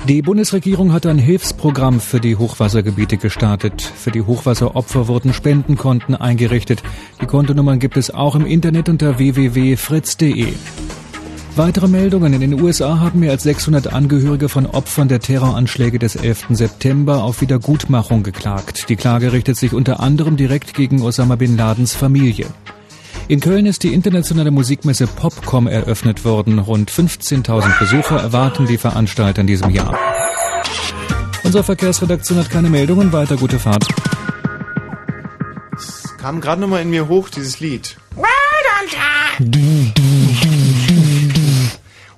Die 0.08 0.24
Bundesregierung 0.24 0.94
hat 0.94 1.06
ein 1.06 1.20
Hilfsprogramm 1.20 2.00
für 2.00 2.20
die 2.20 2.36
Hochwassergebiete 2.36 3.18
gestartet. 3.18 3.82
Für 3.82 4.10
die 4.10 4.24
Hochwasseropfer 4.24 5.08
wurden 5.08 5.32
Spendenkonten 5.32 6.16
eingerichtet. 6.16 6.82
Die 7.22 7.28
Kontonummern 7.28 7.78
gibt 7.78 7.98
es 7.98 8.10
auch 8.10 8.34
im 8.34 8.48
Internet 8.48 8.90
unter 8.90 9.20
www.fritz.de. 9.20 10.54
Weitere 11.56 11.88
Meldungen. 11.88 12.34
In 12.34 12.42
den 12.42 12.60
USA 12.60 13.00
haben 13.00 13.20
mehr 13.20 13.30
als 13.32 13.44
600 13.44 13.94
Angehörige 13.94 14.50
von 14.50 14.66
Opfern 14.66 15.08
der 15.08 15.20
Terroranschläge 15.20 16.00
des 16.00 16.16
11. 16.16 16.48
September 16.50 17.24
auf 17.24 17.42
Wiedergutmachung 17.42 18.24
geklagt. 18.24 18.90
Die 18.90 18.96
Klage 18.96 19.34
richtet 19.34 19.58
sich 19.58 19.72
unter 19.72 20.00
anderem 20.00 20.36
direkt 20.36 20.74
gegen 20.74 21.04
Osama 21.04 21.36
Bin 21.36 21.58
Ladens 21.58 21.94
Familie. 21.94 22.48
In 23.28 23.40
Köln 23.40 23.66
ist 23.66 23.84
die 23.84 23.94
internationale 23.94 24.52
Musikmesse 24.52 25.08
Popcom 25.08 25.68
eröffnet 25.68 26.26
worden. 26.26 26.60
Rund 26.60 26.92
15.000 26.92 27.80
Besucher 27.80 28.20
erwarten 28.20 28.66
die 28.66 28.78
Veranstalter 28.78 29.42
in 29.42 29.48
diesem 29.48 29.70
Jahr. 29.70 29.98
Unsere 31.44 31.64
Verkehrsredaktion 31.64 32.40
hat 32.40 32.50
keine 32.50 32.70
Meldungen. 32.70 33.12
Weiter 33.14 33.38
gute 33.38 33.60
Fahrt. 33.60 33.88
Es 35.76 36.18
kam 36.18 36.42
gerade 36.42 36.62
nochmal 36.62 36.82
in 36.82 36.90
mir 36.90 37.08
hoch, 37.08 37.30
dieses 37.30 37.60
Lied. 37.60 37.98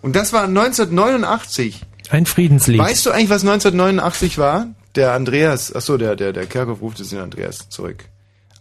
Und 0.01 0.15
das 0.15 0.33
war 0.33 0.43
1989. 0.43 1.81
Ein 2.09 2.25
Friedenslied. 2.25 2.79
Weißt 2.79 3.05
du 3.05 3.11
eigentlich, 3.11 3.29
was 3.29 3.43
1989 3.43 4.37
war? 4.37 4.67
Der 4.95 5.13
Andreas, 5.13 5.73
achso, 5.73 5.97
der, 5.97 6.15
der, 6.15 6.33
der 6.33 6.45
Kerkhoff 6.45 6.81
ruft 6.81 6.99
es 6.99 7.09
den 7.09 7.19
Andreas 7.19 7.69
zurück. 7.69 8.05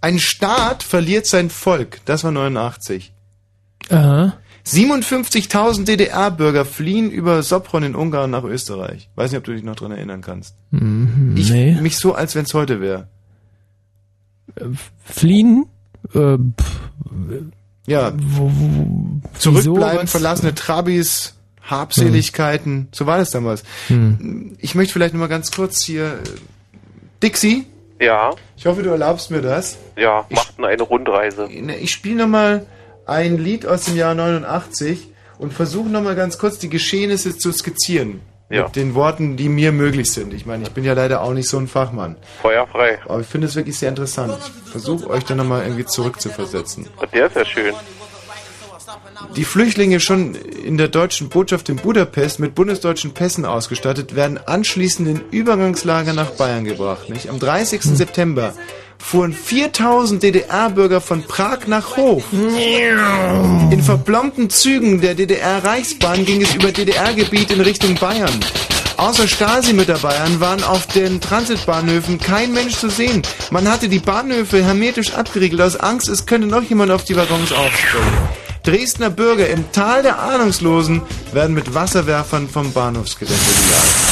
Ein 0.03 0.19
Staat 0.19 0.83
verliert 0.83 1.25
sein 1.27 1.49
Volk. 1.49 2.01
Das 2.05 2.23
war 2.25 2.31
89. 2.33 3.13
Aha. 3.89 4.35
57.000 4.67 5.85
DDR-Bürger 5.87 6.65
fliehen 6.65 7.11
über 7.11 7.43
Sopron 7.43 7.83
in 7.83 7.95
Ungarn 7.97 8.31
nach 8.31 8.45
Österreich. 8.45 9.09
Weiß 9.17 9.31
nicht, 9.33 9.39
ob 9.39 9.45
du 9.45 9.53
dich 9.55 9.65
noch 9.65 9.75
dran 9.77 9.91
erinnern 9.91 10.21
kannst. 10.21 10.55
Mhm, 10.71 11.35
Ich 11.37 11.51
nee. 11.51 11.73
mich 11.81 11.97
so, 11.97 12.15
als 12.15 12.35
wenn 12.37 12.45
es 12.45 12.53
heute 12.55 12.81
wäre. 12.81 13.09
Fliehen? 15.05 15.67
Äh, 16.15 16.37
Ja. 17.87 18.13
wo, 18.17 18.51
wo, 18.55 19.21
Zurückbleiben, 19.39 20.07
verlassene 20.07 20.55
Trabis, 20.55 21.35
Habseligkeiten. 21.63 22.89
So 22.93 23.07
war 23.07 23.19
das 23.19 23.31
damals. 23.31 23.63
Hm. 23.89 24.57
Ich 24.59 24.75
möchte 24.75 24.93
vielleicht 24.93 25.15
noch 25.15 25.21
mal 25.21 25.27
ganz 25.29 25.51
kurz 25.51 25.83
hier. 25.83 26.05
äh, 26.15 26.19
Dixie, 27.23 27.67
Ja, 28.03 28.31
ich 28.57 28.67
hoffe, 28.67 28.83
du 28.83 28.91
erlaubst 28.91 29.31
mir 29.31 29.41
das. 29.43 29.79
ja, 29.97 30.27
machten 30.31 30.65
eine 30.65 30.83
Rundreise. 30.83 31.49
Ne, 31.51 31.77
Ich 31.79 31.93
spiele 31.93 32.17
noch 32.23 32.29
mal 32.29 32.67
ein 33.07 33.39
Lied 33.39 33.65
aus 33.67 33.85
dem 33.85 33.97
Jahr 33.97 34.15
89 34.15 35.09
und 35.39 35.53
versuche 35.53 35.89
noch 35.89 36.03
mal 36.03 36.15
ganz 36.17 36.39
kurz 36.39 36.59
die 36.59 36.69
Geschehnisse 36.69 37.37
zu 37.39 37.53
skizzieren. 37.53 38.21
Ja. 38.51 38.65
Mit 38.65 38.77
den 38.77 38.95
Worten, 38.95 39.37
die 39.39 39.49
mir 39.49 39.73
möglich 39.73 40.13
sind. 40.13 40.35
Ich 40.35 40.45
meine, 40.45 40.65
ich 40.65 40.73
bin 40.73 40.85
ja 40.85 40.93
leider 40.93 41.23
auch 41.23 41.33
nicht 41.33 41.49
so 41.49 41.57
ein 41.57 41.69
Fachmann. 41.69 42.17
Feuer 42.43 42.67
frei. 42.67 42.99
Aber 43.07 43.21
ich 43.21 43.27
finde 43.27 43.47
es 43.47 43.57
wirklich 43.57 43.79
sehr 43.79 43.89
interessant. 43.89 44.37
Ich 44.67 44.71
versuche 44.71 45.09
euch 45.09 45.25
dann 45.25 45.39
noch 45.39 45.47
mal 45.47 45.63
irgendwie 45.63 45.87
zurückzuversetzen. 45.87 46.87
Der 47.15 47.27
ist 47.29 47.37
ja 47.37 47.45
schön. 47.47 47.73
Die 49.37 49.45
Flüchtlinge 49.45 50.01
schon 50.01 50.35
in 50.35 50.77
der 50.77 50.89
deutschen 50.89 51.29
Botschaft 51.29 51.69
in 51.69 51.77
Budapest 51.77 52.39
mit 52.39 52.55
bundesdeutschen 52.55 53.13
Pässen 53.13 53.45
ausgestattet, 53.45 54.15
werden 54.15 54.39
anschließend 54.39 55.09
in 55.09 55.21
Übergangslager 55.31 56.13
nach 56.13 56.31
Bayern 56.31 56.65
gebracht. 56.65 57.09
Nicht? 57.09 57.29
Am 57.29 57.39
30. 57.39 57.83
September 57.83 58.55
fuhren 58.99 59.33
4000 59.33 60.23
DDR-Bürger 60.23 61.01
von 61.01 61.23
Prag 61.23 61.67
nach 61.67 61.97
Hof. 61.97 62.25
In 62.33 63.83
verplombten 63.83 64.51
Zügen 64.51 65.01
der 65.01 65.15
DDR-Reichsbahn 65.15 66.25
ging 66.25 66.43
es 66.43 66.55
über 66.55 66.71
DDR-Gebiet 66.71 67.51
in 67.51 67.61
Richtung 67.61 67.95
Bayern. 67.97 68.39
Außer 68.99 69.27
Stasi-Mitarbeitern 69.27 70.41
waren 70.41 70.63
auf 70.63 70.87
den 70.87 71.21
Transitbahnhöfen 71.21 72.21
kein 72.21 72.53
Mensch 72.53 72.77
zu 72.77 72.91
sehen. 72.91 73.23
Man 73.51 73.69
hatte 73.69 73.89
die 73.89 73.99
Bahnhöfe 73.99 74.63
hermetisch 74.63 75.15
abgeriegelt 75.15 75.63
aus 75.63 75.77
Angst, 75.77 76.09
es 76.09 76.27
könnte 76.27 76.47
noch 76.47 76.63
jemand 76.63 76.93
auf 76.93 77.05
die 77.05 77.17
Waggons 77.17 77.53
aufspringen. 77.53 78.42
Dresdner 78.63 79.11
Bürger 79.11 79.49
im 79.49 79.73
Tal 79.73 80.03
der 80.03 80.21
Ahnungslosen 80.21 81.03
werden 81.33 81.55
mit 81.55 81.75
Wasserwerfern 81.75 82.49
vom 82.49 82.73
Bahnhofsgelände 82.73 83.37
gejagt. 83.37 84.03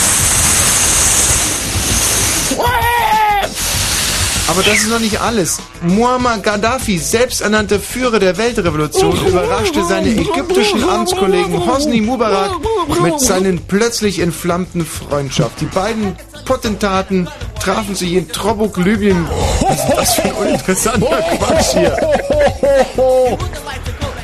Aber 4.49 4.65
das 4.65 4.79
ist 4.79 4.91
noch 4.91 4.99
nicht 4.99 5.21
alles. 5.21 5.59
Muammar 5.83 6.39
Gaddafi, 6.39 6.99
selbsternannter 6.99 7.79
Führer 7.79 8.19
der 8.19 8.37
Weltrevolution, 8.37 9.17
überraschte 9.25 9.85
seine 9.85 10.09
ägyptischen 10.09 10.83
Amtskollegen 10.83 11.65
Hosni 11.65 12.01
Mubarak 12.01 12.51
mit 13.01 13.21
seinen 13.21 13.61
plötzlich 13.69 14.19
entflammten 14.19 14.85
Freundschaft. 14.85 15.61
Die 15.61 15.67
beiden 15.67 16.17
Potentaten 16.45 17.29
trafen 17.61 17.95
sich 17.95 18.15
in 18.15 18.29
Trobuk, 18.29 18.77
Libyen. 18.79 19.29
Was 19.61 19.85
ist 19.85 19.97
das 19.97 20.15
für 20.15 20.23
ein 20.23 20.33
uninteressanter 20.33 21.23
Quatsch 21.39 21.73
hier? 21.75 21.97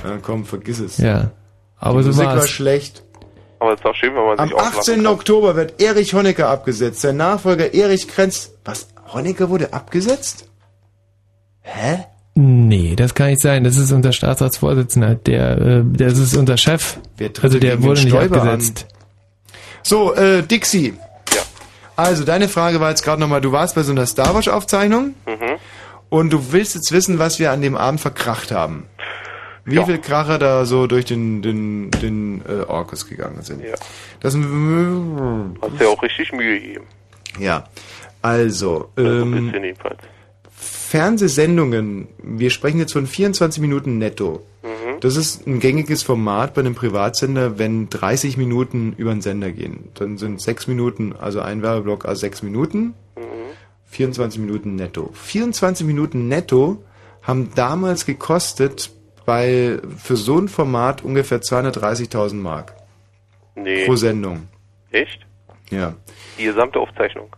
Ja, 0.07 0.19
komm, 0.23 0.45
vergiss 0.45 0.79
es. 0.81 0.99
Ja. 0.99 1.31
Aber 1.79 1.99
Die 1.99 2.05
so 2.05 2.09
Musik 2.11 2.27
war 2.27 2.37
war's. 2.37 2.49
schlecht. 2.51 3.03
Aber 3.59 3.73
es 3.73 3.81
ist 3.81 3.87
auch 3.87 3.95
schön, 3.95 4.15
wenn 4.15 4.25
man 4.25 4.39
Am 4.39 4.49
sich 4.49 4.57
auslachen 4.57 4.79
18. 4.79 5.07
Oktober 5.07 5.57
wird 5.57 5.81
Erich 5.81 6.15
Honecker 6.15 6.49
abgesetzt. 6.49 7.01
Sein 7.01 7.17
Nachfolger 7.17 7.73
Erich 7.75 8.07
Krenz. 8.09 8.53
Was? 8.65 8.89
Honecker 9.13 9.49
wurde 9.51 9.73
abgesetzt? 9.73 10.49
Hä? 11.63 12.05
Nee, 12.35 12.97
das 12.97 13.15
kann 13.15 13.29
nicht 13.31 13.41
sein. 13.41 13.65
Das 13.65 13.77
ist 13.79 13.93
unser 13.93 14.13
Staatsratsvorsitzender. 14.13 15.15
Der, 15.15 15.59
äh, 15.59 15.83
das 15.87 16.19
ist 16.19 16.37
unser 16.37 16.57
Chef. 16.59 16.99
Also 17.43 17.59
der 17.59 17.83
wurde 17.83 18.05
nicht 18.05 18.15
abgesetzt. 18.15 18.87
So, 19.83 20.15
äh, 20.15 20.43
Dixie. 20.43 20.95
Ja. 21.35 21.43
Also, 21.97 22.25
deine 22.25 22.49
Frage 22.49 22.79
war 22.81 22.91
jetzt 22.91 23.03
gerade 23.05 23.21
nochmal, 23.21 23.41
du 23.41 23.53
warst 23.53 23.75
bei 23.75 23.83
so 23.83 23.93
einer 23.93 24.05
Star 24.07 24.35
Wars 24.35 24.49
Aufzeichnung 24.49 25.15
Mhm. 25.27 25.57
und 26.11 26.31
du 26.31 26.53
willst 26.53 26.75
jetzt 26.75 26.93
wissen, 26.93 27.19
was 27.19 27.39
wir 27.39 27.53
an 27.53 27.63
dem 27.63 27.75
Abend 27.77 28.01
verkracht 28.01 28.51
haben. 28.53 28.85
Wie 29.67 29.85
viel 29.85 29.99
Kracher 29.99 30.39
da 30.39 30.65
so 30.65 30.87
durch 30.87 31.05
den, 31.05 31.43
den, 31.43 31.91
den 31.91 32.43
äh, 32.49 32.63
Orkus 32.63 33.09
gegangen 33.09 33.43
sind. 33.43 33.65
Ja. 33.65 33.75
Das 34.21 34.35
Hast 34.35 35.81
ja 35.81 35.89
auch 35.89 36.03
richtig 36.03 36.33
Mühe 36.33 36.61
gegeben. 36.61 36.87
Ja. 37.39 37.69
Also, 38.23 38.91
ähm. 38.97 39.53
Fernsehsendungen, 40.51 42.09
wir 42.23 42.51
sprechen 42.51 42.79
jetzt 42.79 42.93
von 42.93 43.07
24 43.07 43.61
Minuten 43.61 43.99
netto. 43.99 44.47
Mhm. 44.63 45.01
Das 45.01 45.17
ist 45.17 45.47
ein 45.47 45.59
gängiges 45.59 46.05
Format 46.05 46.55
bei 46.55 46.61
einem 46.61 46.77
Privatsender, 46.77 47.59
wenn 47.59 47.91
30 47.91 48.37
Minuten 48.37 48.95
über 48.97 49.11
den 49.11 49.21
Sender 49.21 49.51
gehen. 49.51 49.91
Dann 49.95 50.17
sind 50.17 50.41
6 50.41 50.69
Minuten, 50.69 51.13
also 51.13 51.41
ein 51.41 51.63
Werbeblock, 51.63 52.05
also 52.07 52.21
6 52.21 52.43
Minuten. 52.43 52.95
24 53.87 54.41
Minuten 54.41 54.75
netto. 54.75 55.11
24 55.15 55.87
Minuten 55.87 56.29
netto 56.29 56.83
haben 57.23 57.51
damals 57.55 58.05
gekostet 58.05 58.91
bei, 59.27 59.79
für 59.99 60.17
so 60.17 60.39
ein 60.39 60.49
Format 60.49 61.05
ungefähr 61.05 61.41
230.000 61.41 62.35
Mark 62.35 62.75
Nee. 63.55 63.85
pro 63.85 63.97
Sendung. 63.97 64.49
Echt? 64.91 65.27
Ja. 65.71 65.95
Die 66.39 66.45
gesamte 66.45 66.79
Aufzeichnung. 66.79 67.35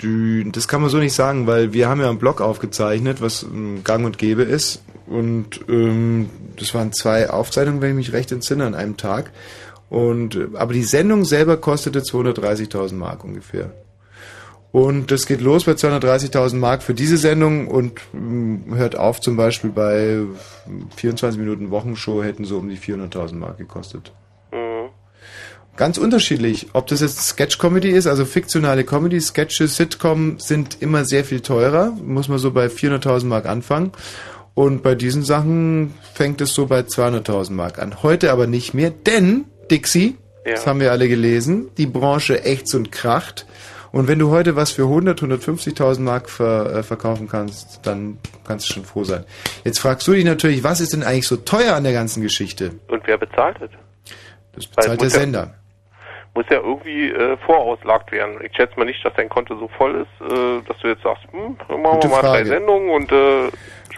Die, 0.00 0.50
das 0.50 0.68
kann 0.68 0.80
man 0.80 0.90
so 0.90 0.98
nicht 0.98 1.12
sagen, 1.14 1.46
weil 1.46 1.72
wir 1.72 1.88
haben 1.88 2.00
ja 2.00 2.08
einen 2.08 2.18
Blog 2.18 2.40
aufgezeichnet, 2.40 3.20
was 3.20 3.42
ähm, 3.42 3.82
gang 3.84 4.04
und 4.04 4.18
gäbe 4.18 4.42
ist. 4.42 4.82
Und 5.06 5.60
ähm, 5.68 6.30
das 6.56 6.74
waren 6.74 6.92
zwei 6.92 7.30
Aufzeichnungen, 7.30 7.80
wenn 7.80 7.90
ich 7.90 7.96
mich 8.08 8.12
recht 8.12 8.32
entsinne, 8.32 8.64
an 8.66 8.74
einem 8.74 8.96
Tag. 8.96 9.30
Und 9.90 10.36
äh, 10.36 10.48
aber 10.54 10.72
die 10.72 10.82
Sendung 10.82 11.24
selber 11.24 11.56
kostete 11.56 12.00
230.000 12.00 12.94
Mark 12.94 13.24
ungefähr. 13.24 13.70
Und 14.74 15.12
das 15.12 15.26
geht 15.26 15.40
los 15.40 15.66
bei 15.66 15.72
230.000 15.74 16.56
Mark 16.56 16.82
für 16.82 16.94
diese 16.94 17.16
Sendung 17.16 17.68
und 17.68 18.00
ähm, 18.12 18.64
hört 18.74 18.96
auf 18.96 19.20
zum 19.20 19.36
Beispiel 19.36 19.70
bei 19.70 20.22
24 20.96 21.38
Minuten 21.38 21.70
Wochenshow 21.70 22.24
hätten 22.24 22.44
so 22.44 22.58
um 22.58 22.68
die 22.68 22.76
400.000 22.76 23.36
Mark 23.36 23.56
gekostet. 23.58 24.10
Mhm. 24.50 24.88
Ganz 25.76 25.96
unterschiedlich. 25.96 26.70
Ob 26.72 26.88
das 26.88 27.02
jetzt 27.02 27.20
Sketch-Comedy 27.24 27.90
ist, 27.90 28.08
also 28.08 28.24
fiktionale 28.24 28.82
Comedy, 28.82 29.20
Sketches, 29.20 29.76
Sitcom 29.76 30.40
sind 30.40 30.82
immer 30.82 31.04
sehr 31.04 31.24
viel 31.24 31.38
teurer. 31.38 31.92
Muss 32.04 32.26
man 32.26 32.40
so 32.40 32.50
bei 32.50 32.66
400.000 32.66 33.26
Mark 33.26 33.46
anfangen. 33.46 33.92
Und 34.54 34.82
bei 34.82 34.96
diesen 34.96 35.22
Sachen 35.22 35.94
fängt 36.14 36.40
es 36.40 36.52
so 36.52 36.66
bei 36.66 36.80
200.000 36.80 37.52
Mark 37.52 37.78
an. 37.78 38.02
Heute 38.02 38.32
aber 38.32 38.48
nicht 38.48 38.74
mehr, 38.74 38.90
denn, 38.90 39.44
Dixie, 39.70 40.16
Ja. 40.44 40.54
das 40.54 40.66
haben 40.66 40.80
wir 40.80 40.90
alle 40.90 41.08
gelesen, 41.08 41.68
die 41.78 41.86
Branche 41.86 42.44
ächzt 42.44 42.74
und 42.74 42.90
kracht. 42.90 43.46
Und 43.94 44.08
wenn 44.08 44.18
du 44.18 44.30
heute 44.30 44.56
was 44.56 44.72
für 44.72 44.82
100, 44.82 45.20
150.000 45.22 46.00
Mark 46.00 46.28
ver, 46.28 46.78
äh, 46.78 46.82
verkaufen 46.82 47.28
kannst, 47.28 47.86
dann 47.86 48.18
kannst 48.44 48.68
du 48.68 48.74
schon 48.74 48.84
froh 48.84 49.04
sein. 49.04 49.24
Jetzt 49.62 49.78
fragst 49.78 50.08
du 50.08 50.12
dich 50.12 50.24
natürlich, 50.24 50.64
was 50.64 50.80
ist 50.80 50.92
denn 50.94 51.04
eigentlich 51.04 51.28
so 51.28 51.36
teuer 51.36 51.74
an 51.76 51.84
der 51.84 51.92
ganzen 51.92 52.20
Geschichte? 52.20 52.72
Und 52.88 53.06
wer 53.06 53.16
bezahlt 53.18 53.56
es? 53.62 53.70
Das 54.52 54.66
bezahlt 54.66 55.00
der 55.00 55.04
muss 55.06 55.14
ja- 55.14 55.20
Sender. 55.20 55.54
Muss 56.34 56.46
ja 56.50 56.56
irgendwie 56.56 57.10
äh, 57.10 57.36
vorauslagt 57.46 58.10
werden. 58.10 58.38
Ich 58.44 58.56
schätze 58.56 58.76
mal 58.76 58.84
nicht, 58.84 59.04
dass 59.04 59.14
dein 59.14 59.28
Konto 59.28 59.56
so 59.56 59.68
voll 59.78 59.94
ist, 60.04 60.32
äh, 60.32 60.60
dass 60.66 60.76
du 60.78 60.88
jetzt 60.88 61.04
sagst, 61.04 61.22
hm, 61.30 61.56
machen 61.80 62.00
Gute 62.00 62.08
wir 62.08 62.10
mal 62.10 62.20
Frage. 62.20 62.38
drei 62.42 62.44
Sendungen 62.46 62.90
und 62.90 63.12
äh, 63.12 63.46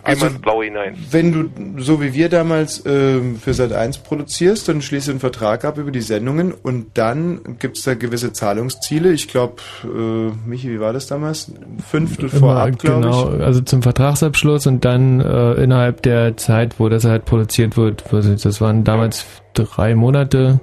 Also- 0.07 0.25
mal 0.27 0.31
ins 0.33 0.41
Blaue 0.41 0.65
hinein. 0.65 0.97
Wenn 1.11 1.33
du, 1.33 1.83
so 1.83 2.01
wie 2.01 2.15
wir 2.15 2.29
damals 2.29 2.83
ähm, 2.87 3.37
für 3.37 3.55
Sat 3.55 3.73
1 3.73 3.99
produzierst, 3.99 4.69
dann 4.69 4.83
schließt 4.83 5.09
du 5.09 5.13
einen 5.13 5.21
Vertrag 5.21 5.65
ab 5.65 5.79
über 5.79 5.91
die 5.91 6.01
Sendungen 6.01 6.53
und 6.53 6.97
dann 6.99 7.57
gibt 7.59 7.77
es 7.79 7.85
da 7.85 7.95
gewisse 7.95 8.33
Zahlungsziele. 8.33 9.13
Ich 9.13 9.29
glaube, 9.29 9.57
äh, 9.85 10.49
Michi, 10.49 10.71
wie 10.71 10.81
war 10.81 10.93
das 10.93 11.07
damals? 11.07 11.49
Ein 11.49 11.79
Fünftel 11.81 12.29
Immer, 12.31 12.39
vorab, 12.39 12.79
glaube 12.79 13.01
genau, 13.03 13.35
ich. 13.35 13.43
also 13.43 13.61
zum 13.61 13.83
Vertragsabschluss 13.83 14.67
und 14.67 14.85
dann 14.85 15.21
äh, 15.21 15.53
innerhalb 15.55 16.03
der 16.03 16.37
Zeit, 16.37 16.79
wo 16.79 16.89
das 16.89 17.05
halt 17.05 17.25
produziert 17.25 17.77
wird, 17.77 18.05
das 18.13 18.61
waren 18.61 18.85
damals 18.85 19.27
drei 19.55 19.95
Monate, 19.95 20.61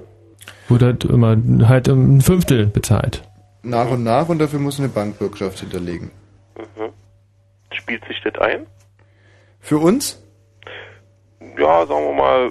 wurde 0.68 0.86
halt 0.86 1.04
immer 1.04 1.36
halt 1.68 1.88
um 1.88 2.16
ein 2.16 2.20
Fünftel 2.20 2.66
bezahlt. 2.66 3.22
Nach 3.62 3.90
und 3.90 4.04
nach 4.04 4.28
und 4.28 4.38
dafür 4.38 4.60
muss 4.60 4.78
eine 4.78 4.88
Bankbürgschaft 4.88 5.60
hinterlegen. 5.60 6.10
Mhm. 6.56 6.90
Spielt 7.72 8.04
sich 8.06 8.20
das 8.22 8.34
ein? 8.40 8.66
Für 9.64 9.78
uns? 9.78 10.22
Ja, 11.58 11.86
sagen 11.86 12.04
wir 12.04 12.12
mal, 12.12 12.50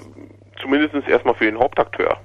zumindest 0.60 0.94
erstmal 1.08 1.34
für 1.36 1.44
den 1.44 1.56
Hauptakteur. 1.60 2.16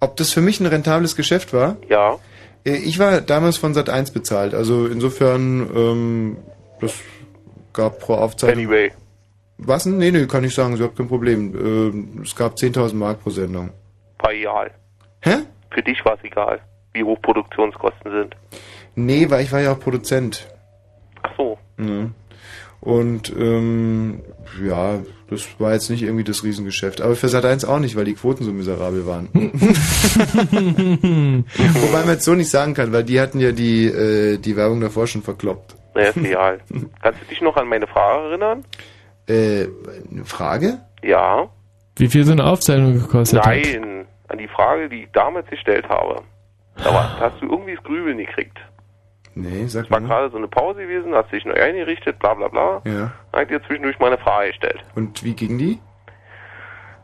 Ob 0.00 0.14
das 0.18 0.30
für 0.30 0.42
mich 0.42 0.60
ein 0.60 0.66
rentables 0.66 1.16
Geschäft 1.16 1.54
war? 1.54 1.78
Ja. 1.88 2.18
Äh, 2.66 2.76
Ich 2.76 2.98
war 2.98 3.22
damals 3.22 3.56
von 3.56 3.72
Sat 3.72 3.88
1 3.88 4.10
bezahlt, 4.10 4.52
also 4.52 4.86
insofern, 4.86 5.70
ähm, 5.74 6.36
das 6.82 7.00
gab 7.72 7.98
pro 8.00 8.16
Aufzeichnung. 8.16 8.66
Anyway. 8.66 8.92
Was 9.56 9.84
denn? 9.84 9.96
Nee, 9.96 10.10
nee, 10.10 10.26
kann 10.26 10.44
ich 10.44 10.54
sagen, 10.54 10.74
überhaupt 10.74 10.98
kein 10.98 11.08
Problem. 11.08 11.54
Ähm, 11.58 12.20
es 12.22 12.36
gab 12.36 12.56
10.000 12.56 12.94
Mark 12.94 13.22
pro 13.22 13.30
Sendung. 13.30 13.70
War 14.18 14.32
egal. 14.34 14.70
Hä? 15.22 15.36
Für 15.70 15.82
dich 15.82 16.04
war 16.04 16.14
es 16.18 16.24
egal, 16.24 16.60
wie 16.92 17.02
hoch 17.04 17.20
Produktionskosten 17.22 18.12
sind. 18.12 18.36
Nee, 18.96 19.30
weil 19.30 19.44
ich 19.44 19.50
war 19.50 19.60
ja 19.60 19.72
auch 19.72 19.80
Produzent. 19.80 20.46
Ach 21.22 21.30
so. 21.38 21.58
Mhm. 21.78 22.12
Und 22.80 23.34
ähm, 23.36 24.20
ja, 24.64 25.00
das 25.28 25.60
war 25.60 25.72
jetzt 25.72 25.90
nicht 25.90 26.02
irgendwie 26.02 26.24
das 26.24 26.44
Riesengeschäft. 26.44 27.00
Aber 27.00 27.16
für 27.16 27.28
Sat 27.28 27.44
1 27.44 27.64
auch 27.64 27.80
nicht, 27.80 27.96
weil 27.96 28.04
die 28.04 28.14
Quoten 28.14 28.44
so 28.44 28.52
miserabel 28.52 29.06
waren. 29.06 29.28
Wobei 31.74 32.00
man 32.00 32.08
jetzt 32.10 32.24
so 32.24 32.34
nicht 32.34 32.50
sagen 32.50 32.74
kann, 32.74 32.92
weil 32.92 33.04
die 33.04 33.20
hatten 33.20 33.40
ja 33.40 33.52
die, 33.52 33.86
äh, 33.86 34.38
die 34.38 34.56
Werbung 34.56 34.80
davor 34.80 35.06
schon 35.06 35.22
verkloppt. 35.22 35.74
Naja, 35.94 36.08
ist 36.10 36.16
egal. 36.18 36.60
Kannst 37.02 37.20
du 37.20 37.26
dich 37.26 37.40
noch 37.40 37.56
an 37.56 37.66
meine 37.66 37.86
Frage 37.88 38.28
erinnern? 38.28 38.64
Äh, 39.26 39.66
eine 40.10 40.24
Frage? 40.24 40.78
Ja. 41.02 41.48
Wie 41.96 42.08
viel 42.08 42.24
so 42.24 42.32
eine 42.32 42.44
Aufzeichnung 42.44 42.94
gekostet 42.94 43.40
hat? 43.40 43.46
Nein, 43.46 44.06
an 44.28 44.38
die 44.38 44.48
Frage, 44.48 44.88
die 44.88 45.02
ich 45.02 45.10
damals 45.12 45.48
gestellt 45.50 45.88
habe. 45.88 46.22
Da, 46.76 46.94
war, 46.94 47.16
da 47.18 47.30
hast 47.32 47.42
du 47.42 47.46
irgendwie 47.46 47.74
das 47.74 47.82
Grübeln 47.82 48.18
gekriegt. 48.18 48.56
Nee, 49.40 49.66
sag 49.66 49.84
Es 49.84 49.90
war 49.90 50.00
mal. 50.00 50.08
gerade 50.08 50.30
so 50.30 50.36
eine 50.36 50.48
Pause 50.48 50.80
gewesen, 50.82 51.14
hast 51.14 51.30
dich 51.30 51.44
neu 51.44 51.54
eingerichtet, 51.54 52.18
bla 52.18 52.34
bla 52.34 52.48
bla. 52.48 52.82
Ja. 52.84 53.12
Dann 53.30 53.40
hat 53.42 53.50
dir 53.50 53.62
zwischendurch 53.62 53.98
mal 54.00 54.08
eine 54.08 54.18
Frage 54.18 54.48
gestellt. 54.48 54.82
Und 54.96 55.22
wie 55.22 55.34
ging 55.34 55.58
die? 55.58 55.78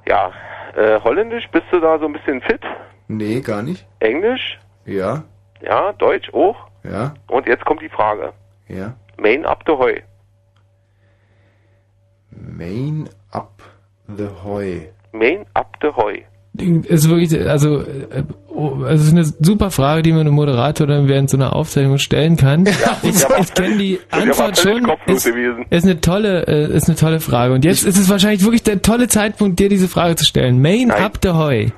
Ja, 0.08 0.32
äh, 0.74 1.00
Holländisch, 1.00 1.48
bist 1.52 1.66
du 1.70 1.78
da 1.80 1.98
so 1.98 2.06
ein 2.06 2.12
bisschen 2.12 2.40
fit? 2.42 2.60
Nee, 3.06 3.40
gar 3.40 3.62
nicht. 3.62 3.86
Englisch? 4.00 4.58
Ja, 4.84 5.22
Ja, 5.60 5.92
Deutsch 5.92 6.32
auch? 6.34 6.56
ja, 6.82 7.14
Und 7.28 7.46
jetzt 7.46 7.64
kommt 7.64 7.80
die 7.82 7.88
Frage. 7.88 8.32
ja. 8.68 8.94
Main 9.16 9.46
up 9.46 9.62
the 9.66 9.72
Heu. 9.72 10.00
Main 12.30 13.08
up 13.30 13.62
the 14.08 14.28
Hoy. 14.44 14.90
Main 15.12 15.46
up 15.54 15.76
the 15.80 15.88
Heu. 15.96 16.22
Ist 16.56 17.08
wirklich, 17.08 17.48
also, 17.48 17.80
äh, 17.80 18.22
es 18.88 19.02
ist 19.02 19.12
eine 19.12 19.24
super 19.24 19.70
Frage, 19.70 20.02
die 20.02 20.12
man 20.12 20.20
einem 20.22 20.34
Moderator 20.34 20.86
dann 20.86 21.08
während 21.08 21.28
so 21.28 21.36
einer 21.36 21.56
Aufzeichnung 21.56 21.98
stellen 21.98 22.36
kann. 22.36 22.66
ich 22.66 22.74
ja, 23.22 23.28
ich 23.40 23.52
kenne 23.54 23.76
die 23.76 23.98
Antwort 24.10 24.58
schon. 24.58 24.88
Ist, 25.06 25.26
ist 25.26 25.84
eine 25.84 26.00
tolle, 26.00 26.46
äh, 26.46 26.76
ist 26.76 26.88
eine 26.88 26.96
tolle 26.96 27.20
Frage. 27.20 27.54
Und 27.54 27.64
jetzt 27.64 27.84
ist 27.84 27.98
es 27.98 28.08
wahrscheinlich 28.08 28.44
wirklich 28.44 28.62
der 28.62 28.82
tolle 28.82 29.08
Zeitpunkt, 29.08 29.58
dir 29.58 29.68
diese 29.68 29.88
Frage 29.88 30.14
zu 30.14 30.24
stellen. 30.24 30.62
Main 30.62 30.88
Nein. 30.88 31.02
up 31.02 31.18
the 31.22 31.30
Hoy. 31.30 31.72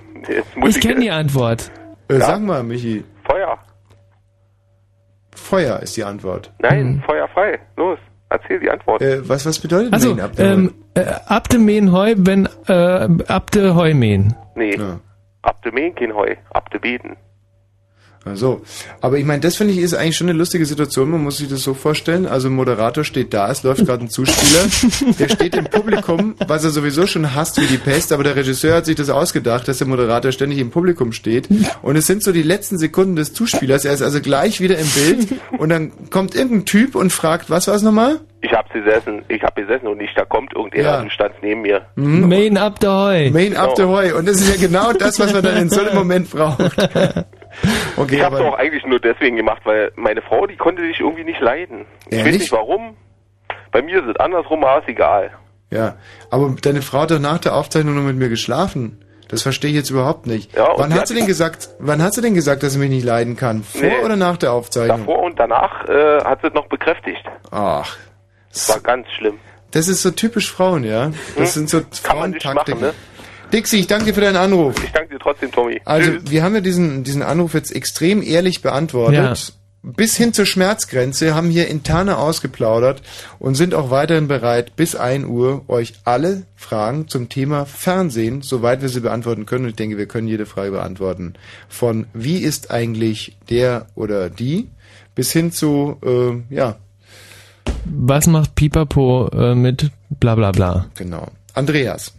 Ich 0.66 0.80
kenne 0.80 1.00
die 1.00 1.10
Antwort. 1.10 1.70
Äh, 2.08 2.18
Sag 2.18 2.42
mal, 2.42 2.62
Michi. 2.62 3.04
Feuer. 3.24 3.58
Feuer 5.34 5.80
ist 5.80 5.96
die 5.96 6.04
Antwort. 6.04 6.52
Nein, 6.58 7.02
Feuer 7.06 7.28
frei. 7.28 7.58
Los, 7.76 7.98
erzähl 8.28 8.60
die 8.60 8.70
Antwort. 8.70 9.02
Äh, 9.02 9.28
was, 9.28 9.46
was 9.46 9.58
bedeutet 9.58 9.92
Also, 9.92 10.14
Mähen 10.14 10.20
ab 10.20 10.36
der 10.36 10.52
ähm, 10.52 10.74
äh, 10.94 11.04
ab 11.26 11.48
dem 11.48 11.64
Mähen 11.64 11.92
Heu, 11.92 12.14
wenn, 12.18 12.48
äh, 12.66 13.08
ab 13.28 13.50
der 13.52 13.74
Heu 13.74 13.94
mähen. 13.94 14.34
Nee. 14.54 14.78
Ab 15.42 15.62
de 15.62 15.72
Mähen 15.72 15.94
kein 15.94 16.14
Heu, 16.14 16.34
ab 16.50 16.70
de 16.70 16.80
Beten. 16.80 17.16
Also, 18.26 18.60
aber 19.00 19.18
ich 19.18 19.24
meine, 19.24 19.40
das 19.40 19.56
finde 19.56 19.72
ich 19.72 19.78
ist 19.78 19.94
eigentlich 19.94 20.16
schon 20.16 20.28
eine 20.28 20.36
lustige 20.38 20.66
Situation. 20.66 21.10
Man 21.10 21.22
muss 21.22 21.38
sich 21.38 21.48
das 21.48 21.62
so 21.62 21.74
vorstellen. 21.74 22.26
Also, 22.26 22.48
ein 22.48 22.54
Moderator 22.54 23.04
steht 23.04 23.32
da, 23.32 23.50
es 23.50 23.62
läuft 23.62 23.86
gerade 23.86 24.04
ein 24.04 24.10
Zuspieler, 24.10 25.14
der 25.18 25.28
steht 25.28 25.54
im 25.54 25.64
Publikum, 25.66 26.34
was 26.46 26.64
er 26.64 26.70
sowieso 26.70 27.06
schon 27.06 27.34
hasst 27.34 27.60
wie 27.60 27.66
die 27.66 27.78
Pest, 27.78 28.12
aber 28.12 28.24
der 28.24 28.36
Regisseur 28.36 28.74
hat 28.76 28.86
sich 28.86 28.96
das 28.96 29.08
ausgedacht, 29.10 29.68
dass 29.68 29.78
der 29.78 29.86
Moderator 29.86 30.32
ständig 30.32 30.58
im 30.58 30.70
Publikum 30.70 31.12
steht. 31.12 31.48
Und 31.82 31.96
es 31.96 32.06
sind 32.06 32.22
so 32.22 32.32
die 32.32 32.42
letzten 32.42 32.78
Sekunden 32.78 33.16
des 33.16 33.32
Zuspielers. 33.32 33.84
Er 33.84 33.94
ist 33.94 34.02
also 34.02 34.20
gleich 34.20 34.60
wieder 34.60 34.76
im 34.78 34.88
Bild 34.88 35.28
und 35.58 35.68
dann 35.68 35.92
kommt 36.10 36.34
irgendein 36.34 36.64
Typ 36.66 36.94
und 36.96 37.12
fragt, 37.12 37.48
was 37.50 37.68
war 37.68 37.74
es 37.76 37.82
nochmal? 37.82 38.20
Ich 38.42 38.52
hab 38.52 38.72
gesessen, 38.72 39.22
ich 39.28 39.42
hab 39.42 39.56
gesessen 39.56 39.86
und 39.88 39.98
nicht, 39.98 40.12
da 40.16 40.24
kommt 40.24 40.52
irgendjemand 40.54 40.94
Ja. 40.96 41.00
und 41.02 41.10
stand 41.12 41.32
neben 41.42 41.62
mir. 41.62 41.86
Mähen 41.96 42.58
ab 42.58 42.78
der 42.80 42.92
Heu. 42.92 43.30
Main 43.30 43.56
up 43.56 43.76
the 43.76 43.84
Heu. 43.84 44.16
Und 44.16 44.28
das 44.28 44.36
ist 44.40 44.48
ja 44.48 44.60
genau 44.68 44.92
das, 44.92 45.18
was 45.18 45.32
man 45.32 45.42
dann 45.42 45.56
in 45.56 45.68
so 45.70 45.80
einem 45.80 45.94
Moment 45.96 46.30
braucht. 46.30 46.60
Okay, 47.96 48.16
ich 48.16 48.22
hab's 48.22 48.36
aber 48.36 48.48
auch 48.50 48.58
eigentlich 48.58 48.84
nur 48.84 49.00
deswegen 49.00 49.36
gemacht, 49.36 49.62
weil 49.64 49.90
meine 49.96 50.20
Frau, 50.20 50.46
die 50.46 50.56
konnte 50.56 50.82
dich 50.82 51.00
irgendwie 51.00 51.24
nicht 51.24 51.40
leiden. 51.40 51.86
Ich 52.10 52.18
weiß 52.18 52.26
Ehrlich? 52.26 52.40
nicht 52.42 52.52
warum. 52.52 52.96
Bei 53.72 53.80
mir 53.82 54.02
ist 54.02 54.08
es 54.10 54.16
andersrum, 54.16 54.62
aber 54.64 54.80
ist 54.82 54.88
egal. 54.88 55.30
Ja, 55.70 55.96
aber 56.30 56.54
deine 56.60 56.82
Frau 56.82 57.00
hat 57.00 57.10
doch 57.10 57.18
nach 57.18 57.38
der 57.38 57.54
Aufzeichnung 57.54 57.94
noch 57.96 58.02
mit 58.02 58.16
mir 58.16 58.28
geschlafen. 58.28 59.02
Das 59.28 59.42
verstehe 59.42 59.70
ich 59.70 59.76
jetzt 59.76 59.90
überhaupt 59.90 60.26
nicht. 60.26 60.54
Ja, 60.54 60.68
wann 60.76 60.94
hat 60.94 61.08
sie 61.08 61.14
denn 61.14 61.26
gesagt, 61.26 61.70
wann 61.80 62.00
hat 62.02 62.14
sie 62.14 62.20
denn 62.22 62.34
gesagt, 62.34 62.62
dass 62.62 62.74
sie 62.74 62.78
mich 62.78 62.90
nicht 62.90 63.04
leiden 63.04 63.34
kann? 63.36 63.64
Vor 63.64 63.80
Nee. 63.82 63.98
oder 64.04 64.14
nach 64.16 64.36
der 64.36 64.52
Aufzeichnung? 64.52 64.98
Davor 65.00 65.22
und 65.24 65.38
danach 65.40 65.84
äh, 65.88 66.22
hat 66.22 66.42
sie 66.42 66.48
es 66.48 66.54
noch 66.54 66.66
bekräftigt. 66.68 67.24
Ach, 67.50 67.96
Das 68.52 68.68
war 68.68 68.80
ganz 68.80 69.08
schlimm. 69.16 69.38
das 69.72 69.88
ist 69.88 70.02
so 70.02 70.12
typisch 70.12 70.52
Frauen, 70.52 70.84
ja? 70.84 71.10
Das 71.36 71.54
sind 71.54 71.68
so 71.68 71.78
Hm? 71.78 71.86
Kann 72.04 72.18
man 72.20 72.30
nicht 72.30 72.42
Frauentaktiken. 72.44 72.80
machen, 72.82 72.94
ne? 72.96 73.15
Dixie, 73.52 73.78
ich 73.78 73.86
danke 73.86 74.06
dir 74.06 74.14
für 74.14 74.20
deinen 74.20 74.36
Anruf. 74.36 74.74
Ich 74.82 74.90
danke 74.92 75.14
dir 75.14 75.18
trotzdem, 75.20 75.52
Tommy. 75.52 75.80
Also, 75.84 76.10
Tschüss. 76.10 76.30
wir 76.30 76.42
haben 76.42 76.54
ja 76.54 76.60
diesen, 76.60 77.04
diesen 77.04 77.22
Anruf 77.22 77.54
jetzt 77.54 77.74
extrem 77.74 78.22
ehrlich 78.22 78.62
beantwortet. 78.62 79.52
Bis 79.82 80.16
hin 80.16 80.32
zur 80.32 80.46
Schmerzgrenze 80.46 81.36
haben 81.36 81.48
hier 81.48 81.68
interne 81.68 82.18
ausgeplaudert 82.18 83.02
und 83.38 83.54
sind 83.54 83.72
auch 83.72 83.88
weiterhin 83.88 84.26
bereit, 84.26 84.74
bis 84.74 84.96
1 84.96 85.26
Uhr 85.26 85.62
euch 85.68 85.94
alle 86.02 86.42
Fragen 86.56 87.06
zum 87.06 87.28
Thema 87.28 87.66
Fernsehen, 87.66 88.42
soweit 88.42 88.82
wir 88.82 88.88
sie 88.88 88.98
beantworten 89.00 89.46
können, 89.46 89.62
und 89.64 89.70
ich 89.70 89.76
denke, 89.76 89.96
wir 89.96 90.06
können 90.06 90.26
jede 90.26 90.44
Frage 90.44 90.72
beantworten, 90.72 91.34
von 91.68 92.06
wie 92.14 92.38
ist 92.38 92.72
eigentlich 92.72 93.36
der 93.48 93.86
oder 93.94 94.28
die, 94.28 94.68
bis 95.14 95.30
hin 95.30 95.52
zu, 95.52 95.98
äh, 96.04 96.52
ja, 96.52 96.74
Was 97.84 98.26
macht 98.26 98.56
Pipapo 98.56 99.28
äh, 99.28 99.54
mit 99.54 99.92
bla 100.10 100.34
bla 100.34 100.50
bla? 100.50 100.86
genau. 100.96 101.28
Andreas. 101.54 102.12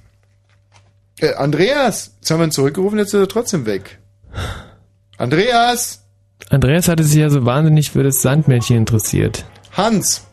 Äh, 1.19 1.33
Andreas! 1.33 2.15
Jetzt 2.17 2.29
haben 2.29 2.39
wir 2.39 2.45
ihn 2.45 2.51
zurückgerufen, 2.51 2.99
jetzt 2.99 3.13
ist 3.13 3.19
er 3.19 3.27
trotzdem 3.27 3.65
weg. 3.65 3.99
Andreas! 5.17 6.07
Andreas 6.51 6.87
hatte 6.87 7.03
sich 7.03 7.19
ja 7.19 7.29
so 7.29 7.45
wahnsinnig 7.45 7.91
für 7.91 8.03
das 8.03 8.21
Sandmännchen 8.21 8.77
interessiert. 8.77 9.45
Hans! 9.75 10.27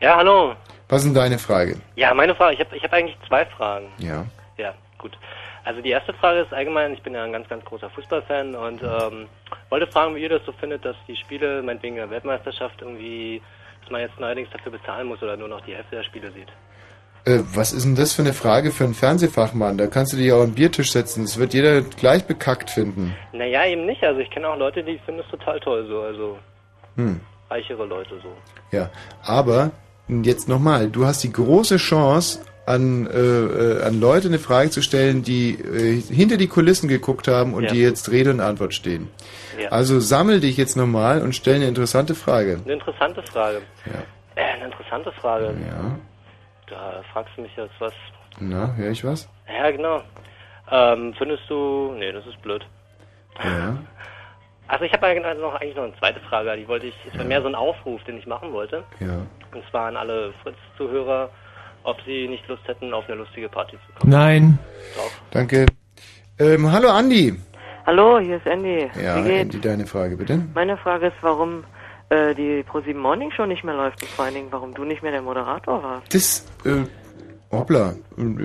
Ja, 0.00 0.16
hallo. 0.16 0.54
Was 0.88 1.02
ist 1.02 1.08
denn 1.08 1.14
deine 1.14 1.38
Frage? 1.38 1.76
Ja, 1.96 2.14
meine 2.14 2.34
Frage, 2.34 2.54
ich 2.54 2.60
habe 2.60 2.76
ich 2.76 2.82
hab 2.82 2.92
eigentlich 2.92 3.16
zwei 3.28 3.44
Fragen. 3.44 3.88
Ja. 3.98 4.24
Ja, 4.56 4.72
gut. 4.98 5.12
Also 5.64 5.82
die 5.82 5.90
erste 5.90 6.14
Frage 6.14 6.40
ist 6.40 6.52
allgemein, 6.52 6.94
ich 6.94 7.02
bin 7.02 7.12
ja 7.12 7.24
ein 7.24 7.32
ganz, 7.32 7.48
ganz 7.48 7.64
großer 7.64 7.90
Fußballfan 7.90 8.54
und 8.54 8.82
ähm, 8.82 9.26
wollte 9.68 9.86
fragen, 9.88 10.14
wie 10.14 10.22
ihr 10.22 10.28
das 10.28 10.44
so 10.46 10.52
findet, 10.52 10.84
dass 10.84 10.96
die 11.08 11.16
Spiele, 11.16 11.62
meinetwegen 11.62 11.96
der 11.96 12.08
Weltmeisterschaft 12.08 12.80
irgendwie, 12.80 13.42
dass 13.82 13.90
man 13.90 14.00
jetzt 14.00 14.18
neuerdings 14.18 14.48
dafür 14.50 14.72
bezahlen 14.72 15.08
muss 15.08 15.22
oder 15.22 15.36
nur 15.36 15.48
noch 15.48 15.60
die 15.62 15.74
Hälfte 15.74 15.96
der 15.96 16.04
Spiele 16.04 16.30
sieht. 16.32 16.48
Äh, 17.26 17.40
was 17.52 17.72
ist 17.72 17.84
denn 17.84 17.96
das 17.96 18.12
für 18.14 18.22
eine 18.22 18.32
Frage 18.32 18.70
für 18.70 18.84
einen 18.84 18.94
Fernsehfachmann? 18.94 19.76
Da 19.76 19.86
kannst 19.88 20.12
du 20.12 20.16
dich 20.16 20.32
auch 20.32 20.40
an 20.42 20.50
den 20.50 20.54
Biertisch 20.54 20.92
setzen. 20.92 21.24
Das 21.24 21.38
wird 21.38 21.52
jeder 21.54 21.82
gleich 21.82 22.24
bekackt 22.24 22.70
finden. 22.70 23.14
Naja, 23.32 23.66
eben 23.66 23.84
nicht. 23.84 24.02
Also 24.02 24.20
ich 24.20 24.30
kenne 24.30 24.48
auch 24.48 24.56
Leute, 24.58 24.82
die 24.82 24.98
finden 25.04 25.20
es 25.20 25.30
total 25.30 25.60
toll 25.60 25.86
so, 25.88 26.00
also 26.02 26.38
Hm. 26.96 27.20
reichere 27.50 27.84
Leute 27.84 28.14
so. 28.22 28.28
Ja. 28.76 28.90
Aber 29.22 29.72
jetzt 30.08 30.48
nochmal, 30.48 30.88
du 30.88 31.04
hast 31.04 31.22
die 31.24 31.32
große 31.32 31.76
Chance, 31.76 32.40
an, 32.64 33.06
äh, 33.06 33.16
äh, 33.18 33.82
an 33.84 34.00
Leute 34.00 34.26
eine 34.26 34.40
Frage 34.40 34.70
zu 34.70 34.82
stellen, 34.82 35.22
die 35.22 35.50
äh, 35.52 36.00
hinter 36.00 36.36
die 36.36 36.48
Kulissen 36.48 36.88
geguckt 36.88 37.28
haben 37.28 37.54
und 37.54 37.62
Ja. 37.64 37.70
die 37.70 37.80
jetzt 37.80 38.10
Rede 38.10 38.30
und 38.30 38.40
Antwort 38.40 38.74
stehen. 38.74 39.08
Ja. 39.62 39.68
Also 39.70 40.00
sammel 40.00 40.40
dich 40.40 40.56
jetzt 40.56 40.76
nochmal 40.76 41.22
und 41.22 41.34
stell 41.36 41.54
eine 41.56 41.68
interessante 41.68 42.16
Frage. 42.16 42.58
Eine 42.64 42.72
interessante 42.74 43.22
Frage. 43.22 43.58
Äh, 44.34 44.40
eine 44.42 44.64
interessante 44.64 45.12
Frage. 45.12 45.44
Ja. 45.46 45.96
Da 46.68 47.02
fragst 47.12 47.36
du 47.36 47.42
mich 47.42 47.56
jetzt 47.56 47.74
was. 47.78 47.92
Na, 48.38 48.74
höre 48.74 48.90
ich 48.90 49.04
was? 49.04 49.28
Ja, 49.48 49.70
genau. 49.70 50.02
Ähm, 50.70 51.14
findest 51.16 51.48
du. 51.48 51.94
Nee, 51.96 52.12
das 52.12 52.26
ist 52.26 52.40
blöd. 52.42 52.66
Ja. 53.42 53.76
Also 54.68 54.84
ich 54.84 54.92
habe 54.92 55.06
also 55.06 55.40
noch 55.40 55.54
eigentlich 55.54 55.76
noch 55.76 55.84
eine 55.84 55.96
zweite 55.96 56.18
Frage, 56.28 56.56
die 56.56 56.66
wollte 56.66 56.86
ich, 56.86 56.94
es 57.06 57.16
war 57.16 57.24
mehr 57.24 57.40
so 57.40 57.46
ein 57.46 57.54
Aufruf, 57.54 58.02
den 58.02 58.18
ich 58.18 58.26
machen 58.26 58.52
wollte. 58.52 58.82
Ja. 58.98 59.18
Und 59.52 59.62
zwar 59.70 59.86
an 59.86 59.96
alle 59.96 60.32
Fritz-Zuhörer, 60.42 61.30
ob 61.84 62.00
sie 62.04 62.26
nicht 62.26 62.48
Lust 62.48 62.66
hätten, 62.66 62.92
auf 62.92 63.06
eine 63.06 63.14
lustige 63.14 63.48
Party 63.48 63.76
zu 63.86 63.92
kommen. 63.92 64.10
Nein. 64.10 64.58
Doch. 64.96 65.10
Danke. 65.30 65.66
Ähm, 66.40 66.72
hallo 66.72 66.88
Andi. 66.88 67.38
Hallo, 67.86 68.18
hier 68.18 68.38
ist 68.38 68.46
Andy. 68.46 68.90
Ja, 69.00 69.16
Wie 69.18 69.22
geht's? 69.28 69.54
Andy, 69.54 69.60
deine 69.60 69.86
Frage 69.86 70.16
bitte. 70.16 70.42
Meine 70.52 70.76
Frage 70.78 71.06
ist, 71.06 71.16
warum 71.20 71.62
äh, 72.08 72.34
die 72.34 72.62
ProSieben 72.62 73.00
Morning 73.00 73.30
Show 73.30 73.46
nicht 73.46 73.64
mehr 73.64 73.74
läuft 73.74 74.02
und 74.02 74.10
vor 74.10 74.24
allen 74.26 74.34
Dingen, 74.34 74.48
warum 74.50 74.74
du 74.74 74.84
nicht 74.84 75.02
mehr 75.02 75.12
der 75.12 75.22
Moderator 75.22 75.82
warst. 75.82 76.14
Das, 76.14 76.46
äh, 76.64 76.84
hoppla. 77.50 77.94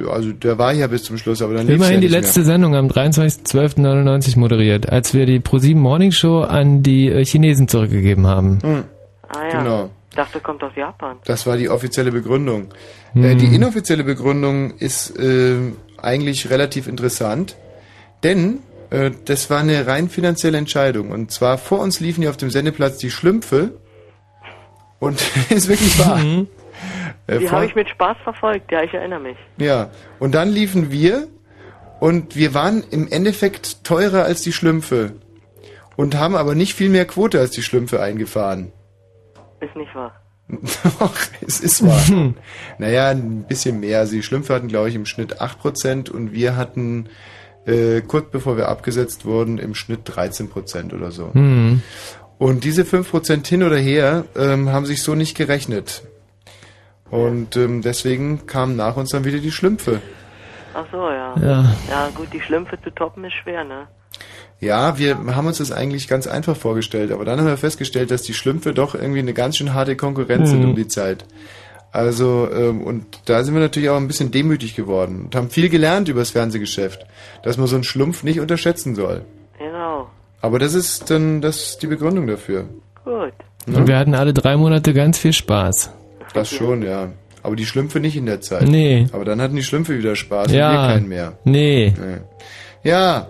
Also 0.10 0.32
der 0.32 0.58
war 0.58 0.74
ja 0.74 0.88
bis 0.88 1.04
zum 1.04 1.18
Schluss, 1.18 1.42
aber 1.42 1.54
dann 1.54 1.68
lief's 1.68 1.78
Immerhin 1.78 1.96
ja 1.96 2.02
die 2.02 2.08
letzte 2.08 2.40
mehr. 2.40 2.48
Sendung 2.48 2.76
am 2.76 2.88
23.12.99 2.88 4.40
moderiert, 4.40 4.90
als 4.90 5.14
wir 5.14 5.26
die 5.26 5.40
Pro7 5.40 5.76
Morning 5.76 6.12
Show 6.12 6.42
an 6.42 6.84
die 6.84 7.10
äh, 7.10 7.24
Chinesen 7.26 7.68
zurückgegeben 7.68 8.28
haben. 8.28 8.60
Hm. 8.62 8.84
Ah 9.28 9.44
ja. 9.44 9.60
Genau. 9.64 9.90
Dachte, 10.16 10.42
kommt 10.42 10.62
aus 10.62 10.74
Japan. 10.76 11.18
Das 11.24 11.48
war 11.48 11.56
die 11.56 11.70
offizielle 11.70 12.12
Begründung. 12.12 12.70
Hm. 13.14 13.24
Äh, 13.24 13.36
die 13.36 13.56
inoffizielle 13.56 14.04
Begründung 14.04 14.72
ist 14.78 15.18
äh, 15.18 15.56
eigentlich 16.02 16.50
relativ 16.50 16.88
interessant, 16.88 17.56
denn 18.24 18.60
äh, 18.92 19.12
das 19.26 19.50
war 19.50 19.60
eine 19.60 19.88
rein 19.88 20.10
finanzielle 20.10 20.58
Entscheidung. 20.58 21.10
Und 21.10 21.32
zwar 21.32 21.58
vor 21.58 21.80
uns 21.80 22.00
liefen 22.00 22.22
ja 22.22 22.30
auf 22.30 22.38
dem 22.38 22.52
Sendeplatz 22.52 22.98
die 22.98 23.10
Schlümpfe. 23.10 23.80
Und 25.00 25.20
ist 25.50 25.68
wirklich 25.68 25.98
wahr. 25.98 26.22
Äh, 27.28 27.40
Die 27.40 27.50
habe 27.50 27.66
ich 27.66 27.74
mit 27.74 27.90
Spaß 27.90 28.18
verfolgt, 28.24 28.72
ja, 28.72 28.84
ich 28.84 28.94
erinnere 28.94 29.20
mich. 29.22 29.38
Ja, 29.58 29.90
und 30.20 30.36
dann 30.36 30.50
liefen 30.50 30.92
wir 30.92 31.28
und 32.00 32.36
wir 32.36 32.54
waren 32.54 32.84
im 32.92 33.08
Endeffekt 33.10 33.84
teurer 33.84 34.24
als 34.24 34.42
die 34.42 34.54
Schlümpfe 34.54 35.14
und 35.96 36.16
haben 36.16 36.36
aber 36.36 36.56
nicht 36.56 36.74
viel 36.74 36.90
mehr 36.90 37.06
Quote 37.06 37.40
als 37.40 37.52
die 37.52 37.62
Schlümpfe 37.62 38.02
eingefahren. 38.02 38.72
Ist 39.60 39.76
nicht 39.76 39.94
wahr. 39.96 40.14
Doch, 41.00 41.16
es 41.46 41.60
ist 41.62 41.86
wahr. 41.86 42.34
naja, 42.78 43.10
ein 43.10 43.44
bisschen 43.48 43.80
mehr. 43.80 44.00
Also 44.00 44.14
die 44.14 44.24
Schlümpfe 44.24 44.54
hatten, 44.54 44.68
glaube 44.68 44.90
ich, 44.90 44.96
im 44.96 45.06
Schnitt 45.06 45.42
8% 45.42 46.10
und 46.10 46.34
wir 46.34 46.58
hatten 46.58 47.08
äh, 47.66 48.02
kurz 48.02 48.32
bevor 48.32 48.58
wir 48.58 48.70
abgesetzt 48.70 49.26
wurden 49.26 49.58
im 49.58 49.76
Schnitt 49.76 50.10
13% 50.10 50.94
oder 50.94 51.12
so. 51.12 51.34
Hm. 51.34 51.82
Und 52.38 52.64
diese 52.64 52.84
5% 52.84 53.46
hin 53.48 53.64
oder 53.64 53.78
her 53.78 54.26
ähm, 54.36 54.70
haben 54.72 54.86
sich 54.86 55.04
so 55.04 55.14
nicht 55.16 55.38
gerechnet. 55.38 56.04
Und 57.10 57.56
ähm, 57.58 57.82
deswegen 57.82 58.48
kamen 58.48 58.76
nach 58.76 58.96
uns 58.98 59.10
dann 59.12 59.26
wieder 59.26 59.40
die 59.40 59.52
Schlümpfe. 59.52 60.02
Ach 60.74 60.86
so, 60.92 61.10
ja. 61.10 61.36
Ja. 61.42 61.76
Ja, 61.90 62.10
gut, 62.16 62.30
die 62.34 62.40
Schlümpfe 62.42 62.82
zu 62.82 62.90
toppen 62.92 63.26
ist 63.26 63.34
schwer, 63.34 63.64
ne? 63.64 63.88
Ja, 64.60 64.98
wir 64.98 65.18
haben 65.36 65.48
uns 65.48 65.58
das 65.58 65.72
eigentlich 65.72 66.08
ganz 66.08 66.28
einfach 66.28 66.56
vorgestellt, 66.56 67.12
aber 67.12 67.26
dann 67.26 67.40
haben 67.40 67.48
wir 67.48 67.58
festgestellt, 67.58 68.12
dass 68.12 68.22
die 68.22 68.34
Schlümpfe 68.34 68.74
doch 68.74 68.96
irgendwie 68.96 69.20
eine 69.20 69.34
ganz 69.34 69.58
schön 69.58 69.74
harte 69.74 69.96
Konkurrenz 69.96 70.50
sind 70.52 70.62
Mhm. 70.62 70.70
um 70.70 70.76
die 70.76 70.88
Zeit. 70.88 71.26
Also, 71.92 72.48
ähm, 72.54 72.82
und 72.82 73.06
da 73.26 73.44
sind 73.44 73.54
wir 73.54 73.62
natürlich 73.62 73.90
auch 73.90 73.98
ein 73.98 74.08
bisschen 74.08 74.32
demütig 74.32 74.76
geworden 74.76 75.24
und 75.26 75.36
haben 75.36 75.50
viel 75.50 75.68
gelernt 75.70 76.08
über 76.08 76.22
das 76.22 76.32
Fernsehgeschäft, 76.32 77.06
dass 77.44 77.58
man 77.58 77.68
so 77.68 77.76
einen 77.76 77.84
Schlumpf 77.84 78.24
nicht 78.24 78.40
unterschätzen 78.40 78.96
soll. 78.96 79.24
Genau. 79.60 80.08
Aber 80.42 80.58
das 80.58 80.74
ist 80.74 81.12
dann 81.12 81.42
das 81.42 81.58
ist 81.64 81.84
die 81.84 81.88
Begründung 81.88 82.28
dafür. 82.28 82.66
Gut. 83.04 83.34
Und 83.68 83.88
wir 83.88 83.98
hatten 83.98 84.16
alle 84.16 84.34
drei 84.34 84.56
Monate 84.58 84.94
ganz 84.94 85.20
viel 85.20 85.34
Spaß. 85.34 85.92
Das 86.34 86.50
schon, 86.50 86.82
ja. 86.82 87.10
Aber 87.44 87.56
die 87.56 87.66
Schlümpfe 87.66 88.00
nicht 88.00 88.16
in 88.16 88.26
der 88.26 88.40
Zeit. 88.42 88.68
Nee. 88.68 89.08
Aber 89.12 89.26
dann 89.26 89.42
hatten 89.42 89.56
die 89.56 89.64
Schlümpfe 89.64 89.98
wieder 89.98 90.16
Spaß 90.16 90.52
Ja. 90.52 90.70
und 90.70 90.76
wir 90.78 90.94
keinen 90.94 91.10
mehr. 91.10 91.34
Nee. 91.44 91.94
Ja, 92.84 93.28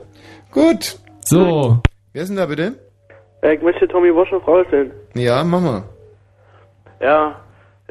gut. 0.52 0.98
So. 1.26 1.80
Wer 2.14 2.22
ist 2.24 2.28
denn 2.30 2.38
da 2.38 2.46
bitte? 2.46 2.74
Ich 3.42 3.62
möchte 3.62 3.88
Tommy 3.88 4.10
Walsh 4.14 4.32
eine 4.32 4.42
Frage 4.42 4.68
stellen. 4.68 4.92
Ja, 5.16 5.44
Mama. 5.44 5.84
Ja, 7.02 7.40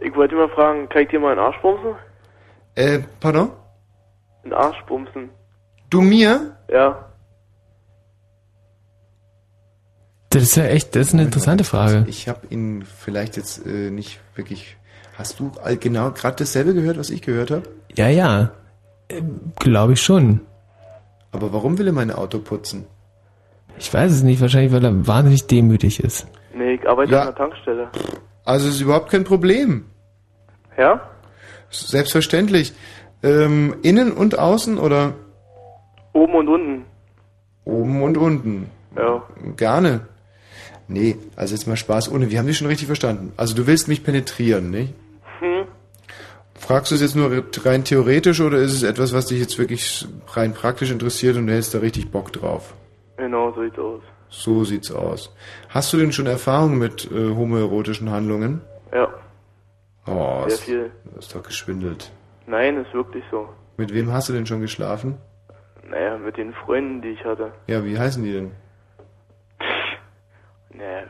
ich 0.01 0.15
wollte 0.15 0.35
mal 0.35 0.49
fragen, 0.49 0.89
kann 0.89 1.03
ich 1.03 1.09
dir 1.09 1.21
mal 1.21 1.33
einen 1.33 1.41
Arsch 1.41 1.61
bumsen? 1.61 1.95
Äh, 2.75 3.01
pardon? 3.21 3.51
Einen 4.45 4.53
Arsch 4.53 4.83
bumsen? 4.87 5.31
Du 5.91 6.01
mir? 6.01 6.57
Ja. 6.71 7.07
Das 10.31 10.43
ist 10.45 10.57
ja 10.57 10.65
echt, 10.65 10.95
das 10.95 11.09
ist 11.09 11.15
eine 11.15 11.25
interessante 11.25 11.65
Frage. 11.65 12.05
Ich 12.09 12.29
habe 12.29 12.47
ihn 12.51 12.85
vielleicht 12.85 13.37
jetzt 13.37 13.67
äh, 13.67 13.91
nicht 13.91 14.21
wirklich. 14.37 14.77
Hast 15.19 15.41
du 15.41 15.51
genau 15.81 16.13
gerade 16.13 16.37
dasselbe 16.37 16.73
gehört, 16.73 16.97
was 16.97 17.11
ich 17.11 17.21
gehört 17.21 17.51
habe? 17.51 17.65
Ja, 17.95 18.09
ja. 18.09 18.53
Glaube 19.59 19.95
ich 19.95 20.01
schon. 20.01 20.41
Aber 21.33 21.53
warum 21.53 21.79
will 21.79 21.89
er 21.89 21.93
mein 21.93 22.11
Auto 22.13 22.39
putzen? 22.39 22.87
Ich 23.77 23.93
weiß 23.93 24.13
es 24.13 24.23
nicht, 24.23 24.41
wahrscheinlich, 24.41 24.73
weil 24.73 24.85
er 24.85 25.07
wahnsinnig 25.07 25.47
demütig 25.47 26.03
ist. 26.03 26.27
Nee, 26.55 26.75
ich 26.75 26.89
arbeite 26.89 27.13
Ja. 27.13 27.21
an 27.21 27.27
der 27.27 27.35
Tankstelle. 27.35 27.89
Also 28.45 28.69
ist 28.69 28.81
überhaupt 28.81 29.11
kein 29.11 29.25
Problem. 29.25 29.87
Ja? 30.81 31.01
Selbstverständlich. 31.71 32.73
Ähm, 33.23 33.77
innen 33.83 34.13
und 34.13 34.39
außen 34.39 34.79
oder 34.79 35.13
Oben 36.15 36.35
und 36.35 36.49
unten. 36.49 36.85
oben 37.65 38.03
und 38.03 38.17
unten? 38.17 38.71
Ja. 38.97 39.23
Gerne. 39.57 40.01
Nee, 40.89 41.17
also 41.37 41.55
jetzt 41.55 41.69
mal 41.69 41.77
Spaß 41.77 42.11
ohne. 42.11 42.31
Wir 42.31 42.39
haben 42.39 42.47
dich 42.47 42.57
schon 42.59 42.67
richtig 42.67 42.87
verstanden. 42.87 43.33
Also 43.37 43.55
du 43.55 43.67
willst 43.67 43.87
mich 43.89 44.03
penetrieren, 44.03 44.71
nicht? 44.71 44.95
Hm? 45.39 45.67
Fragst 46.59 46.91
du 46.91 46.95
es 46.97 47.03
jetzt 47.03 47.15
nur 47.15 47.31
rein 47.65 47.85
theoretisch 47.85 48.41
oder 48.41 48.59
ist 48.59 48.73
es 48.73 48.83
etwas, 48.83 49.13
was 49.13 49.27
dich 49.27 49.39
jetzt 49.39 49.59
wirklich 49.59 50.09
rein 50.33 50.53
praktisch 50.55 50.91
interessiert 50.91 51.37
und 51.37 51.47
du 51.47 51.53
hättest 51.53 51.75
da 51.75 51.79
richtig 51.79 52.11
Bock 52.11 52.33
drauf? 52.33 52.75
Genau, 53.19 53.53
so 53.53 53.63
sieht's 53.63 53.79
aus. 53.79 54.01
So 54.31 54.65
sieht's 54.65 54.91
aus. 54.91 55.35
Hast 55.69 55.93
du 55.93 55.99
denn 55.99 56.13
schon 56.13 56.27
Erfahrung 56.27 56.79
mit 56.79 57.09
äh, 57.13 57.35
homoerotischen 57.35 58.11
Handlungen? 58.11 58.63
Ja. 58.93 59.09
Oh, 60.11 60.43
Sehr 60.45 60.55
ist, 60.55 60.61
viel. 60.65 60.91
das 61.15 61.27
ist 61.27 61.35
doch 61.35 61.43
geschwindelt. 61.43 62.11
Nein, 62.47 62.77
ist 62.79 62.93
wirklich 62.93 63.25
so. 63.31 63.49
Mit 63.77 63.95
wem 63.95 64.13
hast 64.13 64.29
du 64.29 64.33
denn 64.33 64.47
schon 64.47 64.61
geschlafen? 64.61 65.19
Naja, 65.89 66.19
mit 66.19 66.37
den 66.37 66.53
Freunden, 66.53 67.01
die 67.03 67.09
ich 67.11 67.25
hatte. 67.25 67.53
Ja, 67.67 67.85
wie 67.85 67.99
heißen 67.99 68.23
die 68.23 68.33
denn? 68.33 68.51
Naja. 70.75 71.03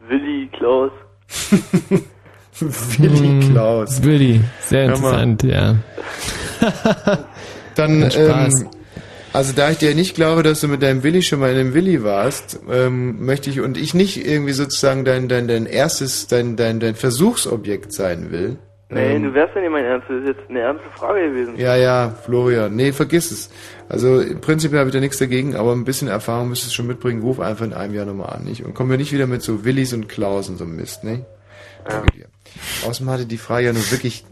Willi, 0.00 0.48
Klaus. 0.56 0.92
Willi 2.98 3.40
Hm, 3.42 3.52
Klaus. 3.52 4.02
Willi, 4.02 4.40
sehr 4.60 4.84
interessant, 4.86 5.42
ja. 5.42 5.76
Dann, 7.74 8.10
ähm, 8.14 8.68
also 9.32 9.52
da 9.54 9.70
ich 9.70 9.78
dir 9.78 9.94
nicht 9.94 10.14
glaube, 10.14 10.42
dass 10.42 10.60
du 10.60 10.68
mit 10.68 10.82
deinem 10.82 11.02
Willi 11.02 11.22
schon 11.22 11.40
mal 11.40 11.50
in 11.52 11.58
einem 11.58 11.74
Willi 11.74 12.02
warst, 12.02 12.60
ähm, 12.70 13.24
möchte 13.24 13.50
ich 13.50 13.60
und 13.60 13.76
ich 13.76 13.94
nicht 13.94 14.26
irgendwie 14.26 14.52
sozusagen 14.52 15.04
dein 15.04 15.28
dein 15.28 15.48
dein 15.48 15.66
erstes 15.66 16.26
dein 16.26 16.56
dein 16.56 16.80
dein 16.80 16.94
Versuchsobjekt 16.94 17.92
sein 17.92 18.30
will. 18.30 18.58
Nee, 18.92 19.14
ähm, 19.14 19.22
du 19.22 19.34
wärst 19.34 19.54
ja 19.54 19.60
nicht 19.60 19.70
mein 19.70 19.84
Ernst. 19.84 20.08
Das 20.08 20.16
ist 20.16 20.26
jetzt 20.26 20.50
eine 20.50 20.60
ernste 20.60 20.90
Frage 20.90 21.28
gewesen. 21.28 21.54
ja, 21.56 21.76
ja, 21.76 22.10
Florian. 22.24 22.74
Nee, 22.74 22.90
vergiss 22.92 23.30
es. 23.30 23.50
Also 23.88 24.20
im 24.20 24.40
Prinzip 24.40 24.72
habe 24.72 24.88
ich 24.88 24.92
da 24.92 25.00
nichts 25.00 25.18
dagegen, 25.18 25.54
aber 25.54 25.72
ein 25.72 25.84
bisschen 25.84 26.08
Erfahrung 26.08 26.48
müsstest 26.48 26.72
du 26.72 26.76
schon 26.76 26.88
mitbringen. 26.88 27.22
Ruf 27.22 27.38
einfach 27.38 27.64
in 27.64 27.72
einem 27.72 27.94
Jahr 27.94 28.06
nochmal 28.06 28.30
an, 28.30 28.44
nicht? 28.44 28.64
Und 28.64 28.74
komm 28.74 28.88
mir 28.88 28.98
nicht 28.98 29.12
wieder 29.12 29.28
mit 29.28 29.42
so 29.42 29.64
Willis 29.64 29.92
und 29.92 30.08
Klaus 30.08 30.48
und 30.48 30.56
so 30.56 30.66
Mist, 30.66 31.04
ne? 31.04 31.24
Danke 31.84 32.12
dir. 32.12 32.26
Außerdem 32.86 33.10
hatte 33.10 33.26
die 33.26 33.38
Frage 33.38 33.66
ja 33.66 33.72
nun 33.72 33.90
wirklich 33.90 34.24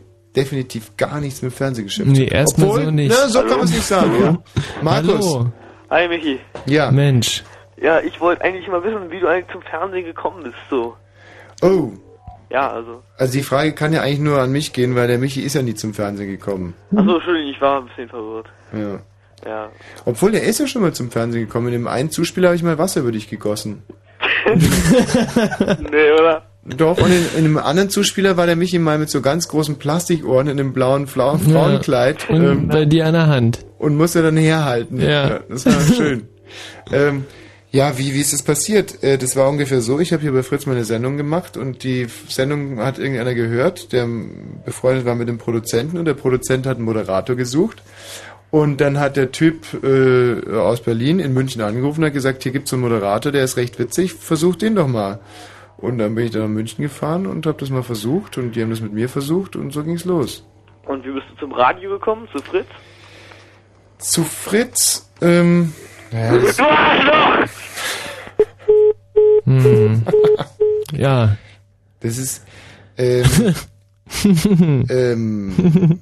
definitiv 0.43 0.97
gar 0.97 1.20
nichts 1.20 1.43
mit 1.43 1.52
Fernsehgeschäft 1.52 2.09
Nee, 2.09 2.15
zu 2.15 2.27
tun. 2.27 2.35
erstmal 2.36 2.85
so 2.85 2.90
nicht. 2.90 3.09
Ne, 3.10 3.28
so 3.28 3.39
Hallo? 3.40 3.48
kann 3.48 3.59
man 3.59 3.66
es 3.66 3.73
nicht 3.74 3.86
sagen, 3.86 4.12
ja. 4.23 4.39
Markus. 4.82 5.35
Hallo. 5.35 5.52
Hi, 5.90 6.09
Michi. 6.09 6.39
Ja. 6.66 6.90
Mensch. 6.90 7.43
Ja, 7.81 8.01
ich 8.01 8.20
wollte 8.20 8.43
eigentlich 8.43 8.66
mal 8.69 8.82
wissen, 8.85 9.10
wie 9.10 9.20
du 9.20 9.27
eigentlich 9.28 9.51
zum 9.52 9.62
Fernsehen 9.62 10.05
gekommen 10.05 10.43
bist, 10.44 10.56
so. 10.69 10.97
Oh, 11.62 11.93
Ja, 12.51 12.70
also. 12.73 13.02
also 13.16 13.32
die 13.32 13.43
Frage 13.43 13.73
kann 13.73 13.93
ja 13.93 14.01
eigentlich 14.02 14.19
nur 14.20 14.39
an 14.40 14.51
mich 14.52 14.73
gehen, 14.73 14.94
weil 14.97 15.06
der 15.09 15.19
Michi 15.19 15.43
ist 15.43 15.55
ja 15.55 15.62
nie 15.62 15.74
zum 15.74 15.94
Fernsehen 15.94 16.28
gekommen. 16.31 16.74
Achso, 16.97 17.15
Entschuldigung, 17.16 17.51
ich 17.51 17.60
war 17.60 17.81
ein 17.81 17.86
bisschen 17.89 18.09
verwirrt. 18.09 18.47
Ja. 18.73 18.98
Ja. 19.47 19.70
Obwohl, 20.05 20.32
der 20.32 20.43
ist 20.43 20.59
ja 20.59 20.66
schon 20.66 20.82
mal 20.82 20.93
zum 20.93 21.10
Fernsehen 21.12 21.47
gekommen. 21.47 21.69
In 21.69 21.73
dem 21.74 21.86
einen 21.89 22.10
Zuspieler 22.10 22.48
habe 22.48 22.56
ich 22.56 22.62
mal 22.65 22.77
Wasser 22.78 23.01
über 23.01 23.12
dich 23.12 23.28
gegossen. 23.31 23.82
nee, 25.90 26.10
oder? 26.12 26.43
Doch, 26.77 26.99
und 26.99 27.11
in, 27.11 27.24
in 27.39 27.45
einem 27.45 27.59
anderen 27.59 27.90
Zuspieler 27.90 28.36
war 28.36 28.47
der 28.47 28.57
Michi 28.57 28.78
mal 28.78 28.99
mit 28.99 29.11
so 29.11 29.20
ganz 29.20 29.49
großen 29.49 29.77
Plastikohren 29.77 30.49
in 30.49 30.59
einem 30.59 30.73
blauen 30.73 31.07
Fla 31.07 31.39
Frauenkleid 31.39 32.28
Und 32.28 32.45
ähm, 32.45 32.69
bei 32.69 32.85
dir 32.85 33.07
an 33.07 33.15
der 33.15 33.27
Hand. 33.27 33.65
und 33.78 33.97
musste 33.97 34.23
dann 34.23 34.36
herhalten. 34.36 35.01
Ja. 35.01 35.40
das 35.49 35.66
war 35.66 35.81
schön. 35.95 36.28
ähm, 36.93 37.24
ja, 37.70 37.99
wie, 37.99 38.15
wie 38.15 38.20
ist 38.20 38.32
das 38.32 38.43
passiert? 38.43 39.03
Äh, 39.03 39.19
das 39.19 39.36
war 39.36 39.49
ungefähr 39.49 39.82
so, 39.82 40.01
ich 40.01 40.12
habe 40.12 40.23
hier 40.23 40.32
bei 40.32 40.43
Fritz 40.43 40.65
meine 40.65 40.85
Sendung 40.85 41.16
gemacht 41.16 41.57
und 41.57 41.85
die 41.85 42.07
Sendung 42.28 42.78
hat 42.78 42.99
irgendeiner 42.99 43.35
gehört, 43.35 43.93
der 43.93 44.09
befreundet 44.65 45.05
war 45.05 45.15
mit 45.15 45.28
dem 45.28 45.39
Produzenten 45.39 45.99
und 45.99 46.07
der 46.07 46.15
Produzent 46.15 46.66
hat 46.66 46.77
einen 46.77 46.86
Moderator 46.86 47.36
gesucht. 47.36 47.82
Und 48.51 48.81
dann 48.81 48.99
hat 48.99 49.16
der 49.16 49.31
Typ 49.31 49.66
äh, 49.85 50.57
aus 50.57 50.81
Berlin 50.81 51.20
in 51.20 51.35
München 51.35 51.61
angerufen 51.61 52.01
und 52.01 52.07
hat 52.07 52.15
gesagt, 52.15 52.43
hier 52.43 52.53
gibt's 52.53 52.70
so 52.70 52.77
einen 52.77 52.82
Moderator, 52.82 53.31
der 53.31 53.45
ist 53.45 53.59
recht 53.59 53.78
witzig, 53.78 54.15
versucht 54.15 54.62
den 54.62 54.74
doch 54.74 54.89
mal. 54.89 55.20
Und 55.79 55.99
dann 55.99 56.15
bin 56.15 56.25
ich 56.27 56.33
dann 56.33 56.43
nach 56.43 56.49
München 56.49 56.83
gefahren 56.83 57.27
und 57.27 57.47
habe 57.47 57.59
das 57.59 57.71
mal 57.71 57.83
versucht 57.85 58.37
und 58.37 58.55
die 58.57 58.63
haben 58.63 58.71
das 58.71 58.81
mit 58.81 58.93
mir 58.93 59.09
versucht 59.09 59.55
und 59.57 59.73
so 59.73 59.85
ging's 59.85 60.05
los. 60.05 60.45
Und 60.87 61.05
wie 61.07 61.13
bist 61.13 61.27
du 61.33 61.37
zum 61.41 61.53
Radio 61.53 61.91
gekommen? 61.91 62.29
Zu 62.33 62.43
Fritz? 62.43 62.67
Zu 63.99 64.25
Fritz, 64.25 65.11
ähm, 65.21 65.73
naja, 66.11 66.39
das, 66.39 66.57
Du 66.57 66.65
Arschloch! 66.65 67.49
Hm. 69.45 70.03
ja. 70.93 71.37
das 72.01 72.19
ist, 72.19 72.45
ähm, 72.99 73.25
ähm, 74.91 76.01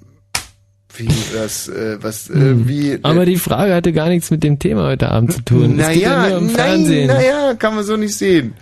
wie, 0.96 1.08
was, 1.34 1.68
äh, 1.68 1.98
was, 2.00 2.28
äh, 2.30 2.66
wie, 2.66 2.92
äh, 2.92 3.00
Aber 3.02 3.24
die 3.24 3.36
Frage 3.36 3.74
hatte 3.74 3.92
gar 3.92 4.08
nichts 4.08 4.30
mit 4.30 4.42
dem 4.42 4.58
Thema 4.58 4.88
heute 4.88 5.10
Abend 5.10 5.32
zu 5.32 5.42
tun. 5.42 5.78
es 5.78 5.88
geht 5.90 6.02
ja 6.02 6.16
naja, 6.16 6.28
nur 6.30 6.38
um 6.38 6.46
nein, 6.46 6.56
Fernsehen. 6.56 7.06
naja, 7.06 7.54
kann 7.54 7.74
man 7.74 7.84
so 7.84 7.96
nicht 7.96 8.16
sehen. 8.16 8.54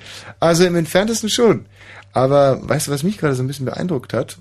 Also 0.44 0.64
im 0.64 0.76
Entferntesten 0.76 1.28
schon. 1.28 1.66
Aber 2.12 2.60
weißt 2.68 2.86
du, 2.88 2.92
was 2.92 3.02
mich 3.02 3.18
gerade 3.18 3.34
so 3.34 3.42
ein 3.42 3.46
bisschen 3.46 3.64
beeindruckt 3.66 4.12
hat? 4.12 4.38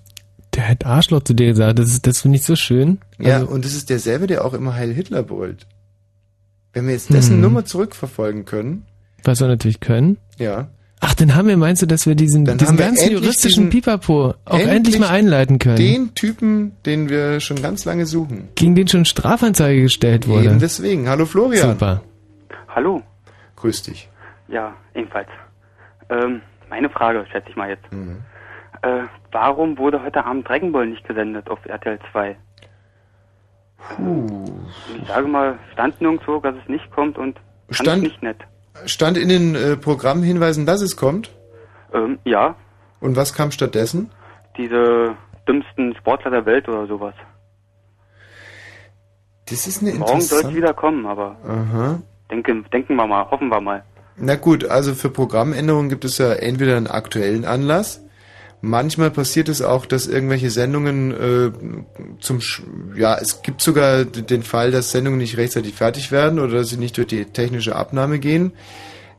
Der 0.53 0.67
hat 0.69 0.85
Arschloch 0.85 1.23
zu 1.23 1.33
dir 1.33 1.47
gesagt. 1.47 1.79
Das, 1.79 1.87
ist- 1.89 2.05
das 2.05 2.21
finde 2.21 2.37
ich 2.37 2.43
so 2.43 2.55
schön. 2.55 2.99
Ja, 3.17 3.35
Also, 3.37 3.47
und 3.47 3.65
das 3.65 3.73
ist 3.73 3.89
derselbe, 3.89 4.27
der 4.27 4.45
auch 4.45 4.53
immer 4.53 4.75
Heil 4.75 4.93
Hitler 4.93 5.23
brüllt. 5.23 5.65
Wenn 6.73 6.85
wir 6.87 6.93
jetzt 6.93 7.11
dessen 7.13 7.35
Hm. 7.35 7.41
Nummer 7.41 7.65
zurückverfolgen 7.65 8.45
können, 8.45 8.85
was 9.23 9.39
wir 9.39 9.47
natürlich 9.47 9.79
können. 9.79 10.17
ja, 10.37 10.67
Ach, 11.05 11.13
dann 11.15 11.35
haben 11.35 11.49
wir, 11.49 11.57
meinst 11.57 11.81
du, 11.81 11.85
dass 11.85 12.05
wir 12.05 12.15
diesen, 12.15 12.45
Dann 12.45 12.57
diesen 12.57 12.77
ganzen 12.77 13.11
juristischen 13.11 13.69
diesen- 13.69 13.81
Pipapo 13.81 14.35
auch 14.45 14.53
endlich, 14.57 14.69
endlich 14.75 14.99
mal 14.99 15.09
einleiten 15.09 15.59
können? 15.59 15.75
den 15.75 16.15
Typen, 16.15 16.71
den 16.85 17.09
wir 17.09 17.41
schon 17.41 17.61
ganz 17.61 17.83
lange 17.83 18.05
suchen. 18.05 18.47
gegen 18.55 18.73
den 18.75 18.87
schon 18.87 19.03
Strafanzeige 19.03 19.81
gestellt 19.81 20.27
wurde. 20.29 20.45
Eben 20.45 20.59
deswegen. 20.59 21.09
Hallo 21.09 21.25
Florian. 21.25 21.71
Super. 21.71 22.01
Hallo. 22.69 23.01
Grüß 23.57 23.81
dich. 23.83 24.07
Ja, 24.47 24.73
ebenfalls. 24.95 25.27
Ähm, 26.09 26.41
meine 26.69 26.89
Frage, 26.89 27.25
schätze 27.31 27.49
ich 27.49 27.55
mal 27.55 27.69
jetzt. 27.69 27.91
Mhm. 27.91 28.21
Äh, 28.81 29.03
warum 29.31 29.77
wurde 29.77 30.01
heute 30.03 30.25
Abend 30.25 30.47
Dragon 30.47 30.71
Ball 30.71 30.87
nicht 30.87 31.07
gesendet 31.07 31.49
auf 31.49 31.59
RTL 31.65 31.99
2? 32.11 32.35
Puh. 33.95 34.59
Ich 35.01 35.07
sage 35.07 35.27
mal, 35.27 35.59
stand 35.73 35.99
nirgendwo, 36.01 36.39
dass 36.39 36.55
es 36.55 36.67
nicht 36.69 36.89
kommt 36.91 37.17
und 37.17 37.39
Stand- 37.69 38.03
ich 38.03 38.09
nicht 38.11 38.23
nett. 38.23 38.37
Stand 38.85 39.17
in 39.17 39.29
den 39.29 39.55
äh, 39.55 39.77
Programmhinweisen, 39.77 40.65
dass 40.65 40.81
es 40.81 40.97
kommt? 40.97 41.31
Ähm, 41.93 42.17
ja, 42.23 42.55
Und 43.01 43.15
was 43.15 43.33
kam 43.33 43.51
stattdessen? 43.51 44.09
diese 44.57 45.15
dümmsten 45.47 45.95
Sportler 45.95 46.29
der 46.31 46.45
Welt 46.45 46.67
oder 46.69 46.85
sowas. 46.87 47.15
Das 49.49 49.67
ist 49.67 49.81
eine 49.81 49.93
Morgen 49.95 50.21
soll 50.21 50.41
es 50.41 50.53
wieder 50.53 50.73
kommen, 50.73 51.05
aber 51.05 51.35
Aha. 51.45 51.99
denken, 52.31 52.65
denken 52.71 52.95
wir 52.95 53.05
mal, 53.07 53.29
hoffen 53.29 53.49
wir 53.49 53.59
mal. 53.59 53.83
Na 54.17 54.35
gut, 54.35 54.65
also 54.65 54.93
für 54.93 55.09
Programmänderungen 55.09 55.89
gibt 55.89 56.05
es 56.05 56.17
ja 56.17 56.33
entweder 56.33 56.77
einen 56.77 56.87
aktuellen 56.87 57.45
Anlass. 57.45 58.01
Manchmal 58.65 59.11
passiert 59.11 59.49
es 59.49 59.61
auch, 59.61 59.85
dass 59.85 60.07
irgendwelche 60.07 60.49
Sendungen 60.49 61.11
äh, 61.11 61.51
zum, 62.21 62.39
Sch 62.39 62.61
ja, 62.95 63.17
es 63.17 63.41
gibt 63.41 63.61
sogar 63.61 64.05
den 64.05 64.41
Fall, 64.43 64.71
dass 64.71 64.91
Sendungen 64.91 65.19
nicht 65.19 65.35
rechtzeitig 65.35 65.73
fertig 65.73 66.13
werden 66.13 66.39
oder 66.39 66.59
dass 66.59 66.69
sie 66.69 66.77
nicht 66.77 66.95
durch 66.95 67.07
die 67.07 67.25
technische 67.25 67.75
Abnahme 67.75 68.19
gehen. 68.19 68.53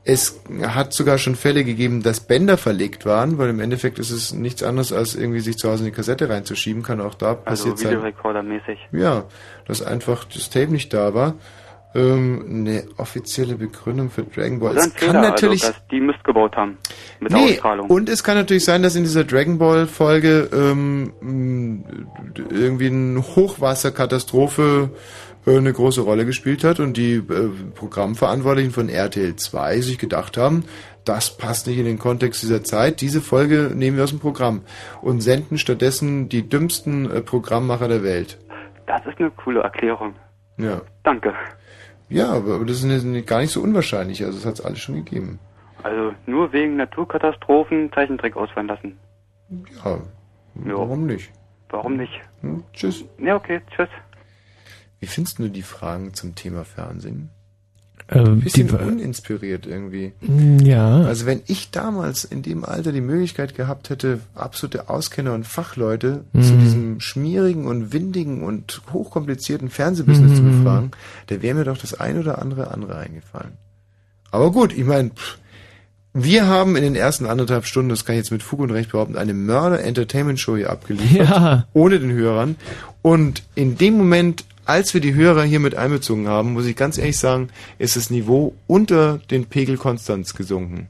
Es 0.02 0.40
hat 0.62 0.94
sogar 0.94 1.18
schon 1.18 1.34
Fälle 1.34 1.64
gegeben, 1.64 2.02
dass 2.02 2.20
Bänder 2.20 2.56
verlegt 2.56 3.04
waren, 3.04 3.36
weil 3.36 3.50
im 3.50 3.60
Endeffekt 3.60 3.98
ist 3.98 4.10
es 4.10 4.32
nichts 4.32 4.62
anderes 4.62 4.92
als 4.94 5.14
irgendwie 5.14 5.40
sich 5.40 5.58
zu 5.58 5.70
Hause 5.70 5.84
in 5.84 5.90
die 5.90 5.96
Kassette 5.96 6.28
reinzuschieben, 6.28 6.82
kann 6.82 7.02
auch 7.02 7.14
da 7.14 7.38
Also 7.44 7.74
passiert 7.74 7.78
sein. 7.78 7.92
Videorekorder-mäßig. 7.92 8.78
Ja, 8.92 9.24
dass 9.66 9.82
einfach 9.82 10.24
das 10.24 10.48
Tape 10.48 10.72
nicht 10.72 10.94
da 10.94 11.12
war. 11.12 11.34
Ähm, 11.94 12.44
eine 12.48 12.84
offizielle 12.96 13.54
Begründung 13.54 14.10
für 14.10 14.24
Dragon 14.24 14.58
Ball. 14.58 14.72
Ein 14.72 14.88
Es 14.88 14.94
kann 14.94 15.10
Fehler, 15.10 15.20
natürlich. 15.20 15.62
also, 15.62 15.74
dass 15.74 15.86
die 15.88 16.00
Mist 16.00 16.24
gebaut 16.24 16.56
haben 16.56 16.76
mit 17.20 17.30
der 17.30 17.38
nee, 17.38 17.52
Ausstrahlung. 17.52 17.88
und 17.88 18.08
es 18.08 18.24
kann 18.24 18.36
natürlich 18.36 18.64
sein, 18.64 18.82
dass 18.82 18.96
in 18.96 19.04
dieser 19.04 19.22
Dragon 19.22 19.58
Ball 19.58 19.86
Folge 19.86 20.48
ähm, 20.52 21.84
irgendwie 22.50 22.88
eine 22.88 23.22
Hochwasserkatastrophe 23.22 24.90
äh, 25.46 25.56
eine 25.56 25.72
große 25.72 26.00
Rolle 26.00 26.26
gespielt 26.26 26.64
hat 26.64 26.80
und 26.80 26.96
die 26.96 27.14
äh, 27.14 27.50
Programmverantwortlichen 27.74 28.72
von 28.72 28.88
RTL 28.88 29.36
2 29.36 29.80
sich 29.80 29.98
gedacht 29.98 30.36
haben, 30.36 30.64
das 31.04 31.36
passt 31.36 31.66
nicht 31.66 31.78
in 31.78 31.84
den 31.84 31.98
Kontext 31.98 32.42
dieser 32.42 32.64
Zeit. 32.64 33.00
Diese 33.02 33.20
Folge 33.20 33.70
nehmen 33.74 33.96
wir 33.96 34.04
aus 34.04 34.10
dem 34.10 34.20
Programm 34.20 34.62
und 35.02 35.20
senden 35.20 35.58
stattdessen 35.58 36.28
die 36.28 36.48
dümmsten 36.48 37.10
äh, 37.10 37.20
Programmmacher 37.20 37.88
der 37.88 38.02
Welt. 38.02 38.38
Das 38.86 39.04
ist 39.06 39.18
eine 39.18 39.30
coole 39.30 39.60
Erklärung. 39.60 40.14
Ja. 40.56 40.80
Danke. 41.02 41.34
Ja, 42.08 42.30
aber 42.32 42.54
aber 42.56 42.64
das 42.64 42.82
ist 42.82 43.04
nicht- 43.04 43.26
gar 43.26 43.40
nicht 43.40 43.50
so 43.52 43.62
unwahrscheinlich. 43.62 44.24
Also 44.24 44.38
es 44.38 44.46
hat 44.46 44.54
es 44.54 44.64
alles 44.64 44.78
schon 44.80 44.96
gegeben. 44.96 45.38
Also 45.82 46.12
nur 46.26 46.52
wegen 46.52 46.76
Naturkatastrophen 46.76 47.92
Zeichentrick 47.92 48.36
ausfallen 48.36 48.68
lassen. 48.68 48.98
Ja, 49.84 49.98
warum 50.54 51.06
nicht? 51.06 51.30
Warum 51.68 51.96
nicht? 51.96 52.12
Hm, 52.40 52.62
tschüss. 52.72 53.04
Ja, 53.18 53.36
okay, 53.36 53.60
tschüss. 53.74 53.88
Wie 55.00 55.06
findest 55.06 55.38
du 55.38 55.48
die 55.48 55.62
Fragen 55.62 56.14
zum 56.14 56.34
Thema 56.34 56.64
Fernsehen? 56.64 57.30
Ähm, 58.10 58.40
Bisschen 58.40 58.68
die- 58.68 58.74
uninspiriert 58.74 59.66
irgendwie. 59.66 60.12
Ja. 60.62 60.98
Also 61.04 61.24
wenn 61.24 61.40
ich 61.46 61.70
damals 61.70 62.24
in 62.24 62.42
dem 62.42 62.62
Alter 62.64 62.92
die 62.92 63.00
Möglichkeit 63.00 63.54
gehabt 63.54 63.88
hätte, 63.88 64.20
absolute 64.34 64.90
Auskenner 64.90 65.32
und 65.32 65.46
Fachleute 65.46 66.24
Mhm. 66.34 66.42
zu 66.42 66.52
diesem 66.58 67.00
schmierigen 67.00 67.66
und 67.66 67.92
windigen 67.94 68.42
und 68.42 68.82
hochkomplizierten 68.92 69.70
Fernsehbusiness 69.70 70.36
zu 70.36 70.42
Mhm. 70.42 70.58
befragen, 70.64 70.90
da 71.28 71.40
wäre 71.40 71.54
mir 71.54 71.64
doch 71.64 71.78
das 71.78 71.94
ein 71.98 72.18
oder 72.18 72.42
andere 72.42 72.70
andere 72.72 72.96
eingefallen. 72.98 73.52
Aber 74.30 74.52
gut, 74.52 74.76
ich 74.76 74.84
meine, 74.84 75.10
wir 76.12 76.46
haben 76.46 76.76
in 76.76 76.82
den 76.82 76.96
ersten 76.96 77.24
anderthalb 77.26 77.64
Stunden, 77.66 77.88
das 77.88 78.04
kann 78.04 78.14
ich 78.16 78.20
jetzt 78.20 78.30
mit 78.30 78.42
Fug 78.42 78.60
und 78.60 78.70
Recht 78.70 78.92
behaupten, 78.92 79.16
eine 79.16 79.32
Mörder-Entertainment-Show 79.34 80.56
hier 80.56 80.70
abgeliefert. 80.70 81.28
Ja. 81.30 81.66
Ohne 81.72 81.98
den 82.00 82.12
Hörern. 82.12 82.56
Und 83.02 83.42
in 83.54 83.76
dem 83.78 83.96
Moment, 83.96 84.44
als 84.66 84.94
wir 84.94 85.00
die 85.00 85.14
Hörer 85.14 85.42
hier 85.44 85.60
mit 85.60 85.74
einbezogen 85.74 86.28
haben, 86.28 86.52
muss 86.52 86.66
ich 86.66 86.76
ganz 86.76 86.98
ehrlich 86.98 87.18
sagen, 87.18 87.48
ist 87.78 87.96
das 87.96 88.10
Niveau 88.10 88.54
unter 88.66 89.18
den 89.30 89.46
Pegel 89.46 89.76
Konstanz 89.76 90.34
gesunken. 90.34 90.88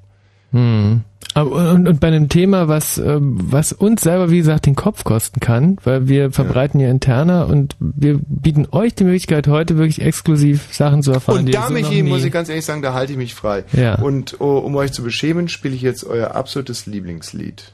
Hm. 0.52 1.02
Und, 1.34 1.88
und 1.88 1.98
bei 1.98 2.06
einem 2.06 2.28
Thema, 2.28 2.68
was, 2.68 2.96
ähm, 2.98 3.36
was 3.40 3.72
uns 3.72 4.02
selber, 4.02 4.30
wie 4.30 4.36
gesagt, 4.36 4.66
den 4.66 4.76
Kopf 4.76 5.02
kosten 5.02 5.40
kann, 5.40 5.78
weil 5.82 6.06
wir 6.06 6.30
verbreiten 6.30 6.78
ja 6.78 6.88
interner 6.88 7.48
und 7.48 7.74
wir 7.80 8.20
bieten 8.24 8.68
euch 8.70 8.94
die 8.94 9.02
Möglichkeit, 9.02 9.48
heute 9.48 9.76
wirklich 9.76 10.01
exklusiv 10.01 10.72
Sachen 10.72 11.02
zu 11.02 11.10
erfahren. 11.10 11.40
Und 11.40 11.52
da, 11.52 11.70
Michi, 11.70 12.02
nie- 12.02 12.09
muss 12.09 12.22
ich 12.24 12.30
ganz 12.30 12.48
ehrlich 12.48 12.64
sagen, 12.64 12.82
da 12.82 12.94
halte 12.94 13.12
ich 13.12 13.18
mich 13.18 13.34
frei. 13.34 13.64
Ja. 13.72 13.96
Und 13.96 14.36
oh, 14.40 14.59
um 14.59 14.76
euch 14.76 14.92
zu 14.92 15.02
beschämen, 15.02 15.48
spiele 15.48 15.74
ich 15.74 15.82
jetzt 15.82 16.05
euer 16.05 16.36
absolutes 16.36 16.86
Lieblingslied. 16.86 17.72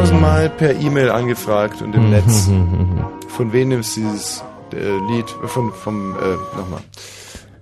Tausendmal 0.00 0.48
per 0.48 0.74
E-Mail 0.80 1.10
angefragt 1.10 1.82
und 1.82 1.94
im 1.94 2.04
Mhm. 2.04 2.10
Netz. 2.10 2.48
Von 3.28 3.52
wem 3.52 3.70
ist 3.72 3.96
dieses 3.96 4.42
äh, 4.72 4.96
Lied? 5.12 5.28
Von, 5.28 5.72
vom, 5.74 6.14
äh, 6.16 6.36
nochmal. 6.56 6.80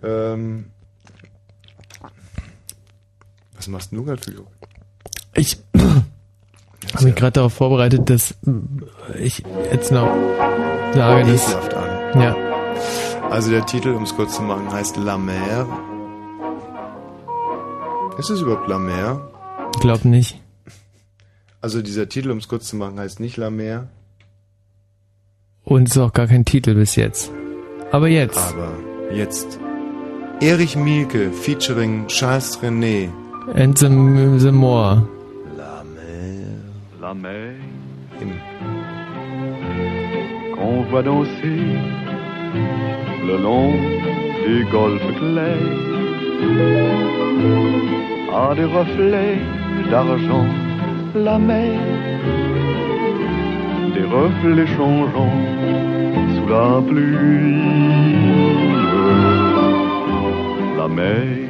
Ähm, 0.05 0.67
was 3.57 3.67
machst 3.67 3.91
du 3.91 4.05
gerade 4.05 4.23
für 4.23 4.31
Geräusche? 4.31 4.51
Ich 5.35 5.59
habe 6.95 7.05
mich 7.05 7.17
gerade 7.17 7.33
darauf 7.33 7.55
vorbereitet, 7.55 8.09
dass 8.09 8.35
ich 9.19 9.43
jetzt 9.73 9.91
noch 9.91 10.09
sage, 10.95 11.33
dass... 11.33 11.55
An. 11.57 12.21
Ja. 12.21 12.37
Also 13.31 13.51
der 13.51 13.67
Titel, 13.67 13.91
um 13.91 14.05
es 14.05 14.15
kurz 14.15 14.37
zu 14.37 14.43
machen, 14.43 14.71
heißt 14.73 14.97
La 14.97 15.19
Mer. 15.19 15.67
Ist 18.17 18.31
es 18.31 18.41
überhaupt 18.43 18.69
La 18.69 18.79
Mer? 18.79 19.29
Glaub 19.81 20.05
nicht. 20.05 20.41
Also 21.61 21.83
dieser 21.83 22.09
Titel, 22.09 22.31
um 22.31 22.39
es 22.39 22.49
kurz 22.49 22.69
zu 22.69 22.77
machen, 22.77 22.99
heißt 22.99 23.21
nicht 23.21 23.37
La 23.37 23.51
Mer. 23.51 23.89
Und 25.65 25.89
es 25.89 25.97
ist 25.97 26.03
auch 26.03 26.13
gar 26.13 26.27
kein 26.27 26.45
Titel 26.45 26.75
bis 26.75 26.97
jetzt. 26.97 27.31
Aber 27.91 28.09
jetzt. 28.09 28.39
Aber 28.39 28.73
jetzt. 29.13 29.59
Erich 30.41 30.77
Mielke 30.77 31.33
featuring 31.33 32.07
Charles 32.07 32.59
René. 32.63 33.09
And 33.55 33.77
the, 33.79 33.89
the 34.39 34.53
More. 34.53 35.09
La 37.01 37.15
mer 37.15 37.55
Im 38.21 38.33
qu'on 40.55 40.83
voit 40.91 41.03
danser 41.03 41.57
le 43.27 43.37
long 43.39 43.73
des 44.45 44.65
golfes 44.71 45.17
clairs 45.19 45.89
a 48.35 48.55
des 48.55 48.67
reflets 48.67 49.41
d'argent. 49.91 50.68
La 51.15 51.39
mer, 51.39 51.81
des 53.95 54.05
reflets 54.05 54.67
changeants 54.77 55.41
sous 56.35 56.49
la 56.49 56.83
pluie. 56.87 57.63
La 60.77 60.87
mer, 60.87 61.49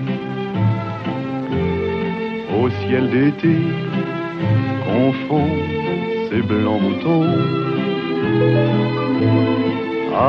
au 2.57 2.71
ciel 2.71 3.11
d'été, 3.11 3.57
confond 4.87 5.51
ses 6.31 6.43
blancs 6.43 6.81
moutons. 6.81 7.27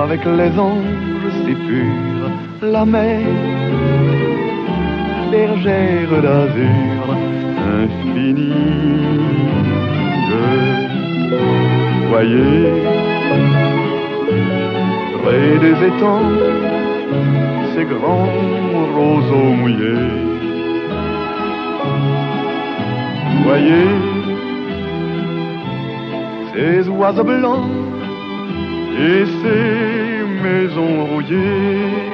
Avec 0.01 0.25
les 0.25 0.59
anges 0.59 1.31
si 1.45 1.53
purs, 1.53 2.31
la 2.63 2.83
mer, 2.83 3.21
bergère 5.31 6.21
d'azur 6.21 7.28
infinie. 7.69 8.53
Voyez, 12.09 12.73
près 15.21 15.51
des 15.65 15.77
étangs, 15.89 16.31
ces 17.73 17.85
grands 17.85 18.29
roseaux 18.95 19.51
mouillés. 19.59 20.09
Voyez, 23.45 23.91
ces 26.53 26.89
oiseaux 26.89 27.23
blancs 27.23 27.69
et 29.07 29.25
ces 29.41 30.23
maisons 30.43 31.05
rouillées. 31.05 32.09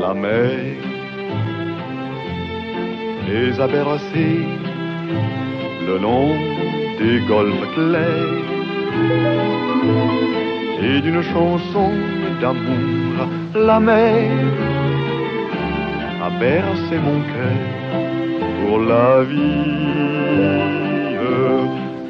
La 0.00 0.12
mer 0.14 0.73
les 3.26 3.60
a 3.60 3.66
le 5.86 5.98
long 5.98 6.28
des 6.98 7.20
golfes 7.26 7.66
clairs. 7.74 8.44
Et 10.82 11.00
d'une 11.00 11.22
chanson 11.22 11.90
d'amour 12.40 13.14
la 13.54 13.80
mer 13.80 14.30
a 16.26 16.30
bercé 16.40 16.96
mon 17.06 17.20
cœur 17.32 17.62
pour 18.60 18.78
la 18.80 19.22
vie 19.22 19.84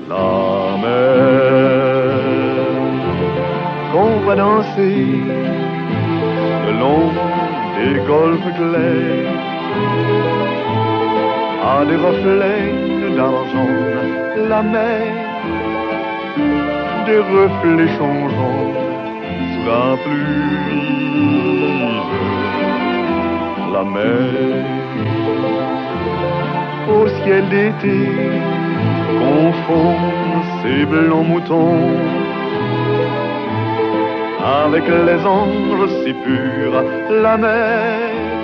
la 0.08 0.76
mer. 0.82 1.14
Qu'on 3.92 4.14
va 4.26 4.34
danser 4.36 5.06
le 6.66 6.72
long 6.82 7.06
des 7.76 7.94
golfes 8.06 8.52
clairs 8.56 9.34
a 11.66 11.84
des 11.84 11.96
reflets 11.96 13.16
d'argent 13.16 13.70
la 14.48 14.62
mer 14.62 15.24
des 17.06 17.18
reflets 17.18 17.92
changeants 17.98 18.72
sous 19.50 19.64
la 19.70 19.96
pluie. 20.02 20.84
La 23.72 23.84
mer 23.84 24.64
au 26.96 27.08
ciel 27.08 27.44
d'été 27.48 27.98
confond 29.18 29.96
ses 30.62 30.84
blancs 30.86 31.26
moutons. 31.28 31.90
Avec 34.64 34.84
les 35.08 35.20
anges 35.26 35.88
si 36.04 36.12
purs 36.12 36.78
la 37.10 37.36
mer 37.36 38.43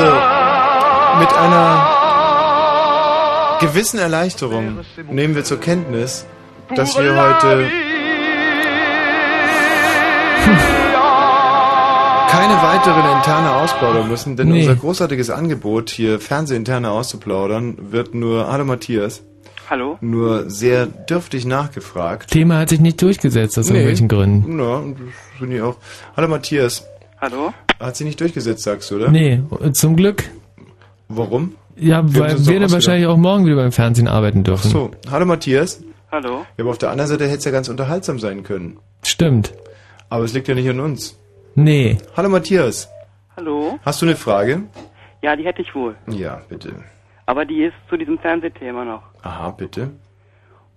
Also, 0.00 1.18
mit 1.18 1.32
einer 1.34 1.88
gewissen 3.60 3.98
Erleichterung 3.98 4.78
nehmen 5.10 5.34
wir 5.34 5.42
zur 5.42 5.58
Kenntnis, 5.58 6.24
dass 6.76 6.96
wir 6.96 7.16
heute 7.20 7.66
keine 12.30 12.54
weiteren 12.62 13.16
interne 13.16 13.56
ausplaudern 13.56 14.08
müssen, 14.08 14.36
denn 14.36 14.50
Nee. 14.50 14.60
unser 14.60 14.76
großartiges 14.76 15.30
Angebot, 15.30 15.90
hier 15.90 16.20
Fernsehinterne 16.20 16.90
auszuplaudern, 16.92 17.76
wird 17.90 18.14
nur, 18.14 18.46
hallo 18.52 18.64
Matthias, 18.64 19.22
Hallo? 19.68 19.98
nur 20.00 20.48
sehr 20.48 20.86
dürftig 20.86 21.44
nachgefragt. 21.44 22.30
Thema 22.30 22.58
hat 22.58 22.68
sich 22.68 22.78
nicht 22.78 23.02
durchgesetzt 23.02 23.58
aus 23.58 23.66
Nee. 23.68 23.78
irgendwelchen 23.78 24.06
Gründen. 24.06 24.60
Ja, 24.60 24.80
das 24.80 25.38
finde 25.40 25.56
ich 25.56 25.62
auch. 25.62 25.76
Hallo 26.16 26.28
Matthias. 26.28 26.86
Hallo? 27.20 27.52
Hat 27.80 27.96
sie 27.96 28.04
nicht 28.04 28.20
durchgesetzt, 28.20 28.62
sagst 28.64 28.90
du, 28.90 28.96
oder? 28.96 29.10
Nee, 29.10 29.40
zum 29.72 29.96
Glück. 29.96 30.24
Warum? 31.08 31.54
Ja, 31.76 32.02
Wir 32.12 32.20
weil 32.20 32.46
wir 32.46 32.60
dann 32.60 32.72
wahrscheinlich 32.72 33.06
auch 33.06 33.16
morgen 33.16 33.46
wieder 33.46 33.56
beim 33.56 33.72
Fernsehen 33.72 34.08
arbeiten 34.08 34.42
dürfen. 34.42 34.68
So, 34.70 34.90
hallo 35.10 35.26
Matthias. 35.26 35.82
Hallo? 36.10 36.44
Ja, 36.56 36.64
aber 36.64 36.70
auf 36.70 36.78
der 36.78 36.90
anderen 36.90 37.08
Seite 37.08 37.24
hätte 37.26 37.38
es 37.38 37.44
ja 37.44 37.50
ganz 37.50 37.68
unterhaltsam 37.68 38.18
sein 38.18 38.42
können. 38.42 38.78
Stimmt. 39.02 39.52
Aber 40.08 40.24
es 40.24 40.32
liegt 40.32 40.48
ja 40.48 40.54
nicht 40.54 40.68
an 40.68 40.80
uns. 40.80 41.16
Nee. 41.54 41.98
Hallo 42.16 42.28
Matthias. 42.28 42.88
Hallo? 43.36 43.78
Hast 43.84 44.02
du 44.02 44.06
eine 44.06 44.16
Frage? 44.16 44.62
Ja, 45.22 45.36
die 45.36 45.44
hätte 45.44 45.62
ich 45.62 45.74
wohl. 45.74 45.94
Ja, 46.08 46.40
bitte. 46.48 46.72
Aber 47.26 47.44
die 47.44 47.64
ist 47.64 47.74
zu 47.88 47.96
diesem 47.96 48.18
Fernsehthema 48.18 48.84
noch. 48.84 49.02
Aha, 49.22 49.50
bitte. 49.50 49.90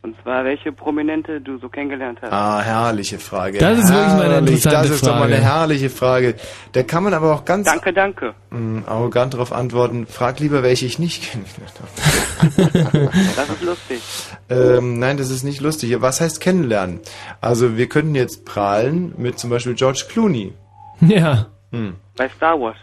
Und 0.04 0.16
zwar, 0.24 0.44
welche 0.46 0.72
Prominente 0.72 1.40
du 1.42 1.60
so 1.60 1.70
kennengelernt 1.70 2.18
hast. 2.24 2.32
Ah, 2.34 2.60
herrliche 2.62 3.20
Frage. 3.20 3.60
Das 3.60 3.78
ist 3.78 3.90
wirklich 3.90 4.08
mal 4.08 4.22
eine 4.24 4.34
Herrlich, 4.34 4.50
interessante 4.56 4.88
Das 4.88 4.96
ist 4.96 5.06
doch 5.06 5.12
mal 5.14 5.20
Frage. 5.20 5.36
eine 5.36 5.44
herrliche 5.44 5.90
Frage. 5.92 6.36
Da 6.72 6.82
kann 6.82 7.04
man 7.04 7.14
aber 7.14 7.36
auch 7.36 7.46
ganz 7.46 7.68
Danke, 7.68 7.94
danke. 7.94 8.34
mh, 8.50 8.88
arrogant 8.88 9.36
darauf 9.36 9.54
antworten. 9.54 10.08
Frag 10.08 10.40
lieber, 10.40 10.64
welche 10.64 10.88
ich 10.88 10.98
nicht 10.98 11.24
kennengelernt 11.32 11.74
habe. 11.80 13.12
Das 13.36 13.50
ist 13.50 13.62
lustig. 13.62 14.02
ähm, 14.50 14.98
nein, 14.98 15.18
das 15.18 15.30
ist 15.30 15.44
nicht 15.44 15.62
lustig. 15.62 15.96
Was 16.02 16.20
heißt 16.20 16.40
kennenlernen? 16.42 17.00
Also 17.40 17.78
wir 17.78 17.88
könnten 17.88 18.16
jetzt 18.16 18.44
prahlen 18.44 19.14
mit 19.18 19.38
zum 19.38 19.52
Beispiel 19.52 19.76
George 19.76 20.06
Clooney. 20.10 20.54
Ja. 21.02 21.48
Hm. 21.72 21.96
Bei 22.18 22.28
Star 22.30 22.60
Wars. 22.60 22.78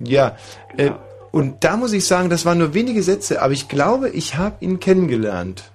Ja, 0.00 0.36
äh, 0.76 0.90
und 1.30 1.62
da 1.64 1.76
muss 1.76 1.92
ich 1.92 2.04
sagen, 2.06 2.30
das 2.30 2.44
waren 2.46 2.58
nur 2.58 2.74
wenige 2.74 3.02
Sätze, 3.02 3.42
aber 3.42 3.52
ich 3.52 3.68
glaube, 3.68 4.08
ich 4.10 4.36
habe 4.36 4.56
ihn 4.64 4.78
kennengelernt. 4.80 5.70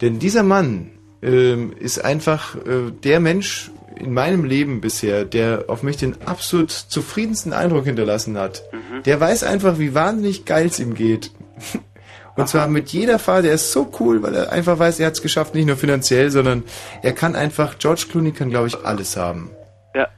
Denn 0.00 0.18
dieser 0.18 0.42
Mann 0.42 0.90
ähm, 1.22 1.72
ist 1.78 2.04
einfach 2.04 2.56
äh, 2.56 2.90
der 3.02 3.20
Mensch 3.20 3.70
in 3.98 4.12
meinem 4.12 4.44
Leben 4.44 4.80
bisher, 4.80 5.24
der 5.24 5.64
auf 5.68 5.82
mich 5.82 5.96
den 5.96 6.20
absolut 6.26 6.70
zufriedensten 6.70 7.52
Eindruck 7.52 7.86
hinterlassen 7.86 8.38
hat. 8.38 8.62
Der 9.04 9.20
weiß 9.20 9.42
einfach, 9.44 9.78
wie 9.78 9.94
wahnsinnig 9.94 10.44
geil 10.44 10.66
es 10.66 10.78
ihm 10.78 10.94
geht. 10.94 11.30
Und 12.36 12.48
zwar 12.48 12.68
mit 12.68 12.90
jeder 12.90 13.18
Fahrt, 13.18 13.46
der 13.46 13.54
ist 13.54 13.72
so 13.72 13.90
cool, 13.98 14.22
weil 14.22 14.34
er 14.34 14.52
einfach 14.52 14.78
weiß, 14.78 15.00
er 15.00 15.06
hat 15.06 15.14
es 15.14 15.22
geschafft, 15.22 15.54
nicht 15.54 15.66
nur 15.66 15.76
finanziell, 15.76 16.30
sondern 16.30 16.64
er 17.02 17.12
kann 17.12 17.34
einfach, 17.34 17.78
George 17.78 18.04
Clooney 18.10 18.32
kann, 18.32 18.50
glaube 18.50 18.66
ich, 18.66 18.76
alles 18.84 19.16
haben. 19.16 19.50
Ja. 19.94 20.08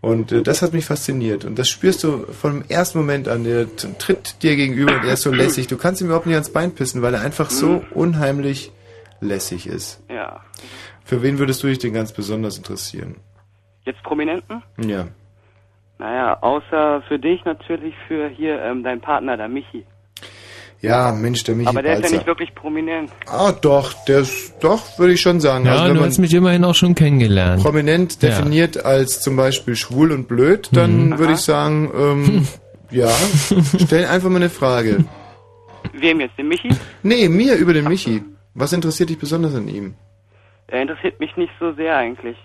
Und 0.00 0.32
äh, 0.32 0.42
das 0.42 0.62
hat 0.62 0.72
mich 0.72 0.84
fasziniert. 0.84 1.44
Und 1.44 1.56
das 1.56 1.68
spürst 1.68 2.02
du 2.02 2.26
vom 2.32 2.64
ersten 2.68 2.98
Moment 2.98 3.28
an. 3.28 3.44
Der 3.44 3.66
tritt 3.98 4.42
dir 4.42 4.56
gegenüber 4.56 4.96
und 4.96 5.04
er 5.04 5.14
ist 5.14 5.22
so 5.22 5.30
lässig. 5.30 5.68
Du 5.68 5.76
kannst 5.76 6.00
ihm 6.00 6.08
überhaupt 6.08 6.26
nicht 6.26 6.34
ans 6.34 6.50
Bein 6.50 6.72
pissen, 6.72 7.02
weil 7.02 7.14
er 7.14 7.20
einfach 7.20 7.50
so 7.50 7.84
unheimlich 7.94 8.72
lässig 9.20 9.66
ist. 9.66 10.02
Ja. 10.08 10.40
Für 11.04 11.22
wen 11.22 11.38
würdest 11.38 11.62
du 11.62 11.66
dich 11.68 11.78
denn 11.78 11.92
ganz 11.92 12.12
besonders 12.12 12.56
interessieren? 12.56 13.16
Jetzt 13.84 14.02
Prominenten? 14.02 14.62
Ja. 14.82 15.06
Naja, 15.98 16.38
außer 16.42 17.02
für 17.08 17.18
dich 17.18 17.44
natürlich 17.44 17.94
für 18.08 18.28
hier 18.28 18.60
ähm, 18.62 18.82
dein 18.82 19.00
Partner, 19.00 19.36
der 19.36 19.48
Michi. 19.48 19.84
Ja, 20.80 21.12
Mensch, 21.12 21.44
der 21.44 21.54
Michi 21.54 21.68
Aber 21.68 21.82
der 21.82 21.92
ist 21.94 21.98
ja 21.98 22.02
Balzer. 22.02 22.16
nicht 22.16 22.26
wirklich 22.26 22.54
prominent. 22.54 23.10
Ah, 23.26 23.52
doch, 23.52 23.92
der 24.04 24.18
ist, 24.20 24.54
doch, 24.60 24.98
würde 24.98 25.14
ich 25.14 25.20
schon 25.22 25.40
sagen. 25.40 25.64
Ja, 25.64 25.72
also 25.72 25.84
wenn 25.84 25.94
du 25.94 26.00
man 26.00 26.10
hast 26.10 26.18
mich 26.18 26.34
immerhin 26.34 26.64
auch 26.64 26.74
schon 26.74 26.94
kennengelernt. 26.94 27.62
prominent 27.62 28.20
Ja. 28.22 28.28
definiert 28.30 28.84
als 28.84 29.22
zum 29.22 29.36
Beispiel 29.36 29.76
schwul 29.76 30.12
und 30.12 30.28
blöd, 30.28 30.68
dann 30.72 31.10
Mhm. 31.10 31.18
würde 31.18 31.32
ich 31.34 31.38
sagen, 31.40 31.90
ähm, 31.96 32.48
ja, 32.90 33.08
stell 33.82 34.04
einfach 34.06 34.28
mal 34.28 34.36
eine 34.36 34.50
Frage. 34.50 35.04
Wem 35.94 36.20
jetzt? 36.20 36.36
Dem 36.38 36.48
Michi? 36.48 36.68
Nee, 37.02 37.28
mir 37.28 37.54
über 37.56 37.72
den 37.72 37.86
Michi. 37.88 38.22
Was 38.54 38.72
interessiert 38.72 39.10
dich 39.10 39.18
besonders 39.18 39.54
an 39.54 39.68
ihm? 39.68 39.94
Er 40.68 40.82
interessiert 40.82 41.20
mich 41.20 41.36
nicht 41.36 41.52
so 41.60 41.72
sehr 41.74 41.96
eigentlich. 41.96 42.36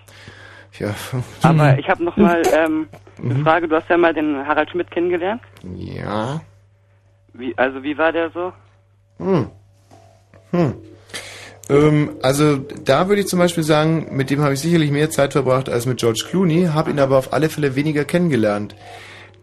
Ja. 0.78 0.94
Aber 1.42 1.78
ich 1.78 1.88
habe 1.88 2.04
noch 2.04 2.16
mal 2.16 2.42
ähm, 2.52 2.88
eine 3.18 3.34
Mhm. 3.34 3.42
Frage. 3.44 3.68
Du 3.68 3.76
hast 3.76 3.88
ja 3.88 3.96
mal 3.96 4.14
den 4.14 4.46
Harald 4.46 4.70
Schmidt 4.70 4.90
kennengelernt. 4.90 5.42
Ja. 5.76 6.40
Wie, 7.32 7.56
also 7.56 7.82
wie 7.82 7.96
war 7.98 8.12
der 8.12 8.30
so? 8.30 8.52
Hm. 9.18 9.50
Hm. 10.52 10.74
Ähm, 11.68 12.10
also 12.22 12.56
da 12.56 13.08
würde 13.08 13.20
ich 13.22 13.28
zum 13.28 13.38
Beispiel 13.38 13.62
sagen, 13.62 14.08
mit 14.16 14.30
dem 14.30 14.40
habe 14.40 14.54
ich 14.54 14.60
sicherlich 14.60 14.90
mehr 14.90 15.10
Zeit 15.10 15.32
verbracht 15.32 15.68
als 15.68 15.86
mit 15.86 15.98
George 15.98 16.24
Clooney, 16.28 16.66
habe 16.72 16.90
ihn 16.90 16.98
aber 16.98 17.18
auf 17.18 17.32
alle 17.32 17.48
Fälle 17.48 17.76
weniger 17.76 18.04
kennengelernt. 18.04 18.74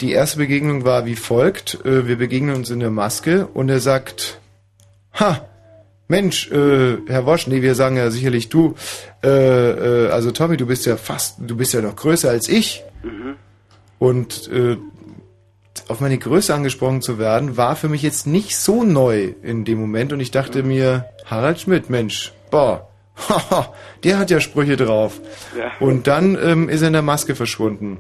Die 0.01 0.11
erste 0.11 0.37
Begegnung 0.37 0.83
war 0.85 1.05
wie 1.05 1.15
folgt. 1.15 1.83
Äh, 1.85 2.07
wir 2.07 2.17
begegnen 2.17 2.55
uns 2.55 2.69
in 2.69 2.79
der 2.79 2.91
Maske 2.91 3.47
und 3.47 3.69
er 3.69 3.79
sagt, 3.79 4.39
ha, 5.19 5.45
Mensch, 6.07 6.49
äh, 6.51 6.97
Herr 7.07 7.25
Wosch, 7.25 7.47
nee, 7.47 7.61
wir 7.61 7.75
sagen 7.75 7.97
ja 7.97 8.09
sicherlich 8.11 8.49
du, 8.49 8.75
äh, 9.23 9.27
äh, 9.27 10.09
also 10.09 10.31
Tommy, 10.31 10.55
du 10.57 10.65
bist 10.65 10.85
ja 10.85 10.95
fast, 10.95 11.37
du 11.39 11.57
bist 11.57 11.73
ja 11.73 11.81
noch 11.81 11.95
größer 11.95 12.29
als 12.29 12.47
ich. 12.47 12.83
Und 13.99 14.49
äh, 14.51 14.77
auf 15.87 15.99
meine 15.99 16.17
Größe 16.17 16.53
angesprochen 16.53 17.01
zu 17.01 17.17
werden, 17.17 17.57
war 17.57 17.75
für 17.75 17.89
mich 17.89 18.01
jetzt 18.01 18.27
nicht 18.27 18.57
so 18.57 18.83
neu 18.83 19.33
in 19.41 19.65
dem 19.65 19.79
Moment 19.79 20.13
und 20.13 20.19
ich 20.19 20.31
dachte 20.31 20.63
mir, 20.63 21.05
Harald 21.25 21.59
Schmidt, 21.59 21.89
Mensch, 21.89 22.33
boah, 22.51 22.87
haha, 23.29 23.73
der 24.03 24.19
hat 24.19 24.29
ja 24.29 24.39
Sprüche 24.39 24.77
drauf. 24.77 25.19
Ja. 25.57 25.71
Und 25.79 26.07
dann 26.07 26.37
ähm, 26.41 26.69
ist 26.69 26.81
er 26.81 26.87
in 26.87 26.93
der 26.93 27.01
Maske 27.01 27.35
verschwunden. 27.35 27.99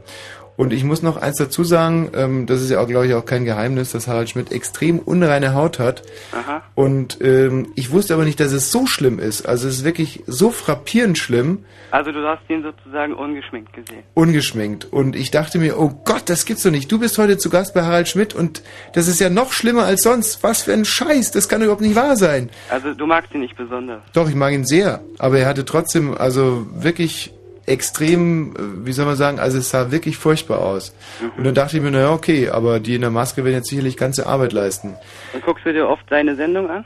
Und 0.57 0.73
ich 0.73 0.83
muss 0.83 1.03
noch 1.03 1.17
eins 1.17 1.37
dazu 1.37 1.63
sagen, 1.63 2.09
ähm, 2.15 2.45
das 2.47 2.61
ist 2.61 2.71
ja 2.71 2.79
auch, 2.81 2.87
glaube 2.87 3.05
ich, 3.07 3.13
auch 3.13 3.25
kein 3.25 3.45
Geheimnis, 3.45 3.91
dass 3.91 4.07
Harald 4.07 4.29
Schmidt 4.29 4.51
extrem 4.51 4.97
unreine 4.99 5.53
Haut 5.53 5.77
hat. 5.77 6.01
Aha. 6.33 6.63
Und 6.73 7.19
ähm, 7.21 7.67
ich 7.75 7.91
wusste 7.91 8.15
aber 8.15 8.25
nicht, 8.25 8.39
dass 8.39 8.51
es 8.51 8.71
so 8.71 8.87
schlimm 8.87 9.19
ist. 9.19 9.45
Also 9.47 9.67
es 9.67 9.75
ist 9.75 9.83
wirklich 9.85 10.23
so 10.25 10.49
frappierend 10.49 11.17
schlimm, 11.19 11.63
Also 11.91 12.11
du 12.11 12.27
hast 12.27 12.41
ihn 12.49 12.63
sozusagen 12.63 13.13
ungeschminkt 13.13 13.71
gesehen. 13.71 14.01
ungeschminkt. 14.15 14.85
Und 14.91 15.15
ich 15.15 15.29
dachte 15.29 15.59
mir, 15.59 15.79
oh 15.79 16.01
Gott, 16.03 16.23
das 16.25 16.45
gibt's 16.45 16.63
doch 16.63 16.71
nicht. 16.71 16.91
Du 16.91 16.97
bist 16.99 17.19
heute 17.19 17.37
zu 17.37 17.51
Gast 17.51 17.75
bei 17.75 17.83
Harald 17.83 18.07
Schmidt 18.07 18.33
und 18.33 18.63
das 18.93 19.07
ist 19.07 19.19
ja 19.19 19.29
noch 19.29 19.53
schlimmer 19.53 19.83
als 19.83 20.01
sonst. 20.01 20.41
Was 20.41 20.63
für 20.63 20.73
ein 20.73 20.85
Scheiß, 20.85 21.29
das 21.29 21.47
kann 21.49 21.61
überhaupt 21.61 21.81
nicht 21.81 21.95
wahr 21.95 22.15
sein. 22.15 22.49
Also 22.71 22.95
du 22.95 23.05
magst 23.05 23.31
ihn 23.35 23.41
nicht 23.41 23.55
besonders. 23.55 24.01
Doch, 24.13 24.27
ich 24.27 24.35
mag 24.35 24.53
ihn 24.53 24.65
sehr, 24.65 25.01
aber 25.19 25.37
er 25.37 25.45
hatte 25.47 25.65
trotzdem 25.65 26.17
also 26.17 26.65
wirklich 26.73 27.31
extrem, 27.67 28.55
wie 28.85 28.93
soll 28.93 29.05
man 29.05 29.15
sagen, 29.17 29.39
also 29.39 29.57
es 29.59 29.69
sah 29.69 29.91
wirklich 29.91 30.17
furchtbar 30.17 30.59
aus. 30.61 30.93
Und 31.37 31.43
dann 31.43 31.53
dachte 31.53 31.77
ich 31.77 31.83
mir, 31.83 31.91
naja, 31.91 32.11
okay, 32.11 32.49
aber 32.49 32.79
die 32.79 32.95
in 32.95 33.01
der 33.01 33.09
Maske 33.11 33.43
werden 33.43 33.55
jetzt 33.55 33.69
sicherlich 33.69 33.97
ganze 33.97 34.25
Arbeit 34.25 34.53
leisten. 34.53 34.95
Und 35.33 35.43
guckst 35.43 35.65
du 35.65 35.73
dir 35.73 35.87
oft 35.87 36.03
seine 36.09 36.35
Sendung 36.35 36.69
an? 36.69 36.85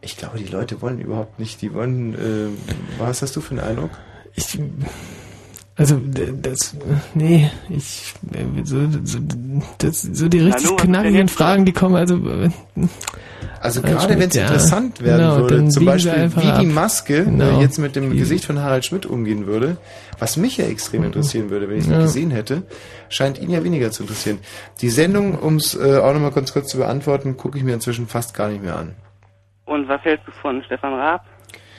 Ich 0.00 0.16
glaube, 0.16 0.38
die 0.38 0.46
Leute 0.46 0.80
wollen 0.80 1.00
überhaupt 1.00 1.38
nicht, 1.38 1.60
die 1.60 1.74
wollen, 1.74 2.14
äh, 2.14 2.98
was 2.98 3.22
hast 3.22 3.36
du 3.36 3.40
für 3.40 3.50
einen 3.52 3.60
Eindruck? 3.60 3.90
Ich, 4.34 4.58
also, 5.76 6.00
das, 6.40 6.76
nee, 7.14 7.50
ich, 7.68 8.14
äh, 8.32 8.64
so, 8.64 8.80
so, 9.04 9.18
das, 9.78 10.02
so 10.02 10.28
die 10.28 10.40
richtig 10.40 10.66
Hallo, 10.66 10.76
knackigen? 10.76 11.28
Fragen, 11.28 11.64
die 11.64 11.72
kommen, 11.72 11.96
also, 11.96 12.16
äh, 12.16 12.50
Also 13.60 13.80
gerade 13.80 14.18
wenn 14.18 14.28
es 14.28 14.34
ja. 14.34 14.42
interessant 14.42 15.00
werden 15.02 15.18
Genau, 15.20 15.36
würde, 15.50 15.68
zum 15.68 15.84
Beispiel 15.84 16.30
wie 16.34 16.40
die 16.40 16.48
ab. 16.48 16.64
Maske 16.66 17.24
Genau. 17.24 17.58
äh, 17.58 17.62
jetzt 17.62 17.78
mit 17.78 17.94
dem 17.94 18.16
Gesicht 18.16 18.44
von 18.44 18.58
Harald 18.58 18.84
Schmidt 18.84 19.06
umgehen 19.06 19.46
würde, 19.46 19.76
was 20.22 20.36
mich 20.36 20.56
ja 20.58 20.66
extrem 20.66 21.02
interessieren 21.02 21.50
würde, 21.50 21.68
wenn 21.68 21.78
ich 21.78 21.84
es 21.86 21.90
Ja. 21.90 21.98
gesehen 21.98 22.30
hätte, 22.30 22.62
scheint 23.08 23.40
ihn 23.40 23.50
ja 23.50 23.64
weniger 23.64 23.90
zu 23.90 24.04
interessieren. 24.04 24.38
Die 24.80 24.88
Sendung, 24.88 25.36
um 25.36 25.56
es 25.56 25.74
äh, 25.74 25.98
auch 25.98 26.12
nochmal 26.12 26.30
ganz 26.30 26.52
kurz 26.52 26.68
zu 26.68 26.78
beantworten, 26.78 27.36
gucke 27.36 27.58
ich 27.58 27.64
mir 27.64 27.74
inzwischen 27.74 28.06
fast 28.06 28.32
gar 28.32 28.48
nicht 28.48 28.62
mehr 28.62 28.76
an. 28.76 28.94
Und 29.64 29.88
was 29.88 30.00
hältst 30.02 30.28
du 30.28 30.30
von 30.30 30.62
Stefan 30.62 30.94
Raab? 30.94 31.26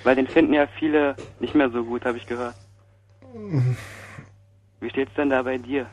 Weil 0.03 0.17
den 0.17 0.27
finden 0.27 0.53
ja 0.53 0.67
viele 0.77 1.15
nicht 1.39 1.55
mehr 1.55 1.69
so 1.69 1.85
gut, 1.85 2.03
habe 2.03 2.17
ich 2.17 2.27
gehört. 2.27 2.55
Wie 4.81 4.89
steht's 4.89 5.13
denn 5.15 5.29
da 5.29 5.41
bei 5.41 5.57
dir? 5.57 5.85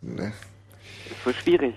Ne. 0.00 0.32
Ist 1.10 1.26
wohl 1.26 1.34
schwierig. 1.34 1.74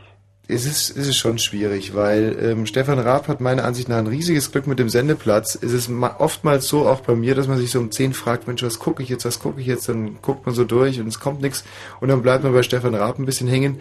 Es 0.47 0.65
ist, 0.65 0.95
es 0.95 1.07
ist 1.07 1.17
schon 1.17 1.39
schwierig, 1.39 1.95
weil 1.95 2.38
ähm, 2.41 2.65
Stefan 2.65 2.99
Raab 2.99 3.27
hat 3.27 3.41
meiner 3.41 3.63
Ansicht 3.63 3.89
nach 3.89 3.97
ein 3.97 4.07
riesiges 4.07 4.51
Glück 4.51 4.67
mit 4.67 4.80
dem 4.80 4.89
Sendeplatz. 4.89 5.55
Es 5.55 5.73
ist 5.73 5.89
ma 5.89 6.15
oftmals 6.19 6.67
so, 6.67 6.88
auch 6.88 7.01
bei 7.01 7.15
mir, 7.15 7.35
dass 7.35 7.47
man 7.47 7.57
sich 7.57 7.72
so 7.72 7.80
um 7.80 7.91
10 7.91 8.13
fragt, 8.13 8.47
Mensch, 8.47 8.61
was 8.63 8.80
gucke 8.80 9.01
ich 9.01 9.09
jetzt, 9.09 9.26
was 9.26 9.39
gucke 9.39 9.59
ich 9.59 9.67
jetzt? 9.67 9.89
Dann 9.89 10.22
guckt 10.22 10.45
man 10.45 10.53
so 10.53 10.63
durch 10.63 10.99
und 10.99 11.07
es 11.07 11.19
kommt 11.19 11.41
nichts 11.41 11.63
und 11.99 12.09
dann 12.09 12.22
bleibt 12.22 12.43
man 12.43 12.53
bei 12.53 12.63
Stefan 12.63 12.95
Raab 12.95 13.17
ein 13.17 13.26
bisschen 13.26 13.47
hängen. 13.47 13.80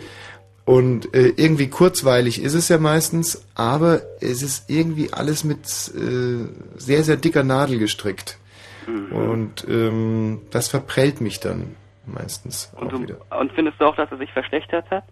Und 0.64 1.14
äh, 1.14 1.34
irgendwie 1.36 1.68
kurzweilig 1.68 2.42
ist 2.42 2.54
es 2.54 2.70
ja 2.70 2.78
meistens, 2.78 3.46
aber 3.54 4.00
es 4.20 4.42
ist 4.42 4.70
irgendwie 4.70 5.12
alles 5.12 5.44
mit 5.44 5.58
äh, 5.58 6.48
sehr, 6.76 7.02
sehr 7.04 7.16
dicker 7.16 7.42
Nadel 7.44 7.78
gestrickt. 7.78 8.38
Und 8.86 9.66
ähm, 9.68 10.42
das 10.50 10.68
verprellt 10.68 11.20
mich 11.20 11.40
dann 11.40 11.76
meistens 12.06 12.70
Und, 12.76 12.92
du, 12.92 13.16
und 13.38 13.52
findest 13.52 13.80
du 13.80 13.86
auch, 13.86 13.96
dass 13.96 14.10
er 14.10 14.18
sich 14.18 14.30
verschlechtert 14.32 14.90
hat? 14.90 15.04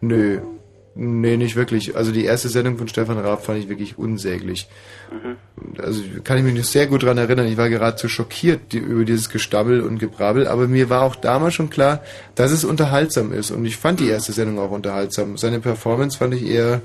Nö. 0.00 0.40
Nee, 0.96 1.36
nicht 1.36 1.56
wirklich. 1.56 1.96
Also 1.96 2.12
die 2.12 2.24
erste 2.24 2.48
Sendung 2.48 2.78
von 2.78 2.86
Stefan 2.86 3.18
Raab 3.18 3.44
fand 3.44 3.58
ich 3.58 3.68
wirklich 3.68 3.98
unsäglich. 3.98 4.68
Mhm. 5.10 5.36
Also 5.82 6.02
kann 6.22 6.38
ich 6.38 6.44
mich 6.44 6.54
noch 6.54 6.62
sehr 6.62 6.86
gut 6.86 7.02
dran 7.02 7.18
erinnern. 7.18 7.46
Ich 7.46 7.56
war 7.56 7.68
geradezu 7.68 8.08
schockiert 8.08 8.72
die, 8.72 8.78
über 8.78 9.04
dieses 9.04 9.28
Gestammel 9.28 9.80
und 9.80 9.98
Gebrabbel, 9.98 10.46
aber 10.46 10.68
mir 10.68 10.90
war 10.90 11.02
auch 11.02 11.16
damals 11.16 11.54
schon 11.54 11.68
klar, 11.68 12.00
dass 12.36 12.52
es 12.52 12.64
unterhaltsam 12.64 13.32
ist. 13.32 13.50
Und 13.50 13.64
ich 13.64 13.76
fand 13.76 13.98
die 13.98 14.08
erste 14.08 14.30
Sendung 14.32 14.60
auch 14.60 14.70
unterhaltsam. 14.70 15.36
Seine 15.36 15.58
Performance 15.58 16.16
fand 16.16 16.34
ich 16.34 16.46
eher, 16.46 16.80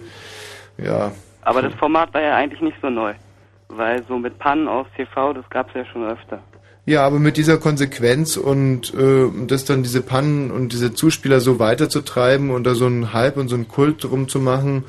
ja, 0.78 1.12
Aber 1.44 1.62
das 1.62 1.74
Format 1.76 2.12
war 2.14 2.22
ja 2.22 2.36
eigentlich 2.36 2.62
nicht 2.62 2.78
so 2.82 2.90
neu. 2.90 3.14
Weil 3.68 4.04
so 4.08 4.18
mit 4.18 4.40
Pannen 4.40 4.68
aus 4.68 4.88
TV, 4.96 5.34
das 5.34 5.48
gab's 5.52 5.72
ja 5.76 5.86
schon 5.86 6.04
öfter. 6.04 6.42
Ja, 6.90 7.06
aber 7.06 7.20
mit 7.20 7.38
dieser 7.38 7.58
Konsequenz 7.58 8.36
und 8.36 8.96
äh, 8.96 9.28
das 9.46 9.64
dann 9.64 9.84
diese 9.84 10.02
Pannen 10.02 10.50
und 10.50 10.74
diese 10.74 10.92
Zuspieler 10.92 11.40
so 11.40 11.60
weiterzutreiben 11.60 12.50
und 12.50 12.64
da 12.64 12.74
so 12.74 12.88
einen 12.88 13.14
Hype 13.14 13.38
und 13.38 13.48
so 13.48 13.54
einen 13.54 13.68
Kult 13.68 14.04
drum 14.04 14.28
zu 14.28 14.40
machen, 14.40 14.86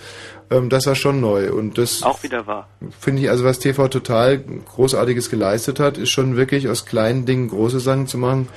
ähm, 0.51 0.70
das 0.70 0.86
war 0.86 0.94
schon 0.94 1.20
neu. 1.20 1.52
Und 1.52 1.77
das 1.77 2.02
Auch 2.02 2.22
wieder 2.22 2.47
wahr. 2.47 2.70
finde 2.98 3.20
ich, 3.20 3.28
also 3.28 3.44
was 3.44 3.59
TV 3.59 3.89
total 3.89 4.39
Großartiges 4.39 5.28
geleistet 5.28 5.78
hat, 5.78 5.98
ist 5.98 6.09
schon 6.09 6.36
wirklich 6.36 6.70
aus 6.70 6.86
kleinen 6.86 7.27
Dingen 7.27 7.48
große 7.48 7.81
Sachen 7.81 8.06
zu 8.06 8.16
machen. 8.16 8.48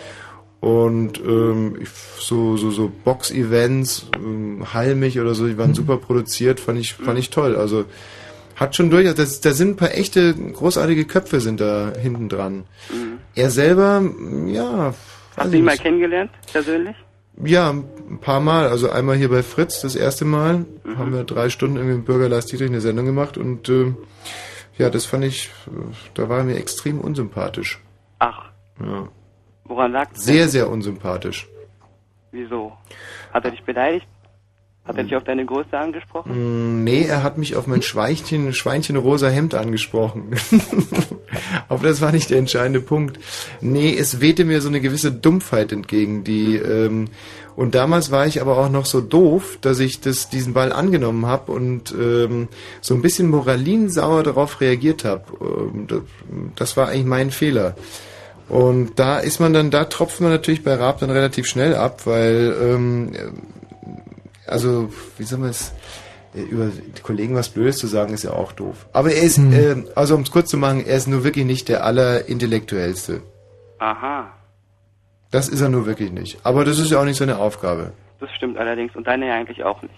Und 0.61 1.19
ähm, 1.19 1.79
so 2.19 2.55
so 2.55 2.71
so 2.71 2.89
Box-Events, 3.03 4.07
ähm, 4.15 4.73
Heilmich 4.73 5.19
oder 5.19 5.35
so, 5.35 5.47
die 5.47 5.57
waren 5.57 5.73
super 5.73 5.97
produziert, 5.97 6.61
fand 6.61 6.79
ich 6.79 6.93
fand 6.93 7.19
ich 7.19 7.29
toll. 7.29 7.57
Also 7.57 7.83
hat 8.55 8.75
schon 8.75 8.89
durchaus, 8.89 9.15
das, 9.15 9.41
da 9.41 9.51
sind 9.51 9.71
ein 9.71 9.75
paar 9.77 9.93
echte 9.93 10.34
großartige 10.35 11.05
Köpfe 11.05 11.39
sind 11.39 11.59
da 11.61 11.91
hinten 11.99 12.30
dran. 12.30 12.65
Mhm. 12.91 13.19
Er 13.35 13.49
selber, 13.49 14.01
ja, 14.47 14.93
Hast 15.35 15.51
du 15.53 15.57
ihn 15.57 15.65
mal 15.65 15.77
kennengelernt, 15.77 16.30
persönlich? 16.51 16.95
Ja, 17.43 17.71
ein 17.71 18.19
paar 18.21 18.39
Mal. 18.39 18.67
Also 18.67 18.91
einmal 18.91 19.15
hier 19.15 19.30
bei 19.30 19.41
Fritz, 19.41 19.81
das 19.81 19.95
erste 19.95 20.23
Mal, 20.25 20.65
Mhm. 20.84 20.97
haben 20.99 21.13
wir 21.13 21.23
drei 21.23 21.49
Stunden 21.49 21.77
irgendwie 21.77 21.95
mit 21.97 22.05
Bürger 22.05 22.30
Lars 22.30 22.45
Dietrich 22.45 22.69
eine 22.69 22.81
Sendung 22.81 23.05
gemacht 23.07 23.38
und 23.38 23.67
äh, 23.69 23.93
ja, 24.77 24.89
das 24.91 25.05
fand 25.05 25.23
ich, 25.23 25.49
da 26.13 26.30
war 26.30 26.39
er 26.39 26.43
mir 26.43 26.55
extrem 26.57 26.99
unsympathisch. 26.99 27.80
Ach, 28.19 28.51
Ja. 28.80 29.07
woran 29.65 29.91
lag 29.91 30.09
das? 30.13 30.23
Sehr, 30.25 30.47
sehr 30.47 30.69
unsympathisch. 30.69 31.47
Wieso? 32.31 32.73
Hat 33.34 33.45
er 33.45 33.51
dich 33.51 33.63
beleidigt? 33.63 34.05
Hat 34.85 34.97
er 34.97 35.03
dich 35.03 35.15
auf 35.15 35.23
deine 35.23 35.45
Größe 35.45 35.77
angesprochen? 35.77 36.80
Mm, 36.80 36.84
Nee, 36.84 37.05
er 37.05 37.23
hat 37.23 37.38
mich 37.38 37.55
auf 37.55 37.68
mein 37.68 37.81
Schweinchen, 37.84 38.53
Schweinchen 38.53 38.97
rosa 38.97 39.30
Hemd 39.30 39.55
angesprochen. 39.55 40.35
Aber 41.69 41.88
das 41.88 42.01
war 42.01 42.11
nicht 42.11 42.30
der 42.30 42.39
entscheidende 42.39 42.81
Punkt. 42.81 43.19
Nee, 43.61 43.95
es 43.95 44.19
wehte 44.19 44.43
mir 44.43 44.61
so 44.61 44.68
eine 44.68 44.81
gewisse 44.81 45.11
Dumpfheit 45.11 45.72
entgegen, 45.72 46.23
die 46.23 46.57
ähm, 46.57 47.07
und 47.55 47.76
damals 47.76 48.10
war 48.11 48.26
ich 48.26 48.41
aber 48.41 48.57
auch 48.57 48.69
noch 48.69 48.85
so 48.88 48.99
doof, 48.99 49.60
dass 49.61 49.80
ich 49.80 50.01
das, 50.01 50.30
diesen 50.30 50.53
Ball 50.53 50.73
angenommen 50.73 51.27
habe 51.27 51.51
und 51.51 51.93
ähm, 51.93 52.47
so 52.81 52.95
ein 52.95 53.03
bisschen 53.03 53.30
moralinsauer 53.30 54.23
darauf 54.23 54.60
reagiert 54.60 55.05
habe. 55.05 55.23
Ähm, 55.39 55.85
das, 55.88 56.01
das 56.55 56.77
war 56.77 56.88
eigentlich 56.88 57.05
mein 57.05 57.30
Fehler. 57.31 57.76
Und 58.49 58.99
da 58.99 59.19
ist 59.19 59.39
man 59.39 59.53
dann, 59.53 59.72
da 59.72 59.85
tropft 59.85 60.19
man 60.19 60.31
natürlich 60.31 60.64
bei 60.64 60.73
Raab 60.73 60.99
dann 60.99 61.10
relativ 61.10 61.45
schnell 61.47 61.76
ab, 61.76 62.05
weil 62.05 62.55
ähm, 62.61 63.11
also, 64.47 64.91
wie 65.17 65.23
soll 65.23 65.39
man 65.39 65.49
es, 65.49 65.73
äh, 66.35 66.41
über 66.41 66.67
die 66.67 67.01
Kollegen 67.01 67.35
was 67.35 67.49
Blödes 67.49 67.77
zu 67.77 67.87
sagen, 67.87 68.13
ist 68.13 68.23
ja 68.23 68.31
auch 68.31 68.51
doof. 68.51 68.85
Aber 68.93 69.11
er 69.11 69.21
ist, 69.23 69.37
Hm. 69.37 69.53
äh, 69.53 69.75
also 69.95 70.15
um 70.15 70.21
es 70.21 70.31
kurz 70.31 70.49
zu 70.49 70.57
machen, 70.57 70.85
er 70.85 70.97
ist 70.97 71.07
nur 71.07 71.23
wirklich 71.23 71.45
nicht 71.45 71.69
der 71.69 71.83
allerintellektuellste. 71.85 73.21
Aha, 73.79 74.31
Das 75.31 75.49
ist 75.49 75.61
er 75.61 75.69
nur 75.69 75.85
wirklich 75.85 76.11
nicht. 76.11 76.39
Aber 76.43 76.63
das 76.63 76.77
ist 76.79 76.91
ja 76.91 76.99
auch 76.99 77.05
nicht 77.05 77.17
seine 77.17 77.37
Aufgabe. 77.39 77.91
das 78.19 78.29
stimmt 78.31 78.57
allerdings. 78.57 78.95
Und 78.95 79.05
deine 79.07 79.27
ja 79.27 79.33
eigentlich 79.35 79.63
auch 79.63 79.81
nicht. 79.81 79.93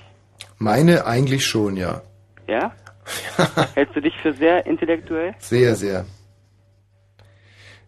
Meine 0.58 1.06
eigentlich 1.06 1.46
schon, 1.46 1.76
ja. 1.78 2.02
Ja? 2.48 2.72
Hältst 3.76 3.96
du 3.96 4.02
dich 4.02 4.14
für 4.24 4.34
sehr 4.34 4.66
intellektuell? 4.66 5.36
Sehr, 5.40 5.76
sehr. 5.76 6.06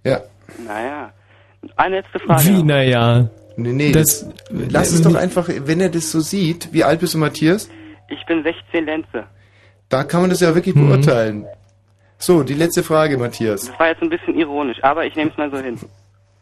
Ja. 0.03 0.21
Naja. 0.67 1.11
Eine 1.75 1.97
letzte 2.01 2.19
Frage. 2.19 2.43
Wie, 2.45 2.63
naja. 2.63 3.29
Nee, 3.57 3.73
nee, 3.73 3.91
Das- 3.91 4.27
das, 4.49 4.71
lass 4.71 4.91
es 4.93 5.01
doch 5.01 5.15
einfach, 5.15 5.49
wenn 5.49 5.81
er 5.81 5.89
das 5.89 6.11
so 6.11 6.19
sieht. 6.19 6.71
Wie 6.71 6.83
alt 6.83 6.99
bist 6.99 7.13
du, 7.15 7.17
Matthias? 7.17 7.69
Ich 8.09 8.25
bin 8.25 8.43
16 8.43 8.85
Lenze. 8.85 9.25
Da 9.89 10.03
kann 10.03 10.21
man 10.21 10.29
das 10.29 10.39
ja 10.41 10.53
wirklich 10.55 10.75
Mhm. 10.75 10.87
beurteilen. 10.87 11.45
So, 12.19 12.43
die 12.43 12.53
letzte 12.53 12.83
Frage, 12.83 13.17
Matthias. 13.17 13.65
Das 13.67 13.79
war 13.79 13.87
jetzt 13.89 14.01
ein 14.01 14.09
bisschen 14.09 14.35
ironisch, 14.37 14.81
aber 14.83 15.05
ich 15.05 15.15
nehme 15.15 15.31
es 15.31 15.37
mal 15.37 15.49
so 15.51 15.57
hin. 15.57 15.77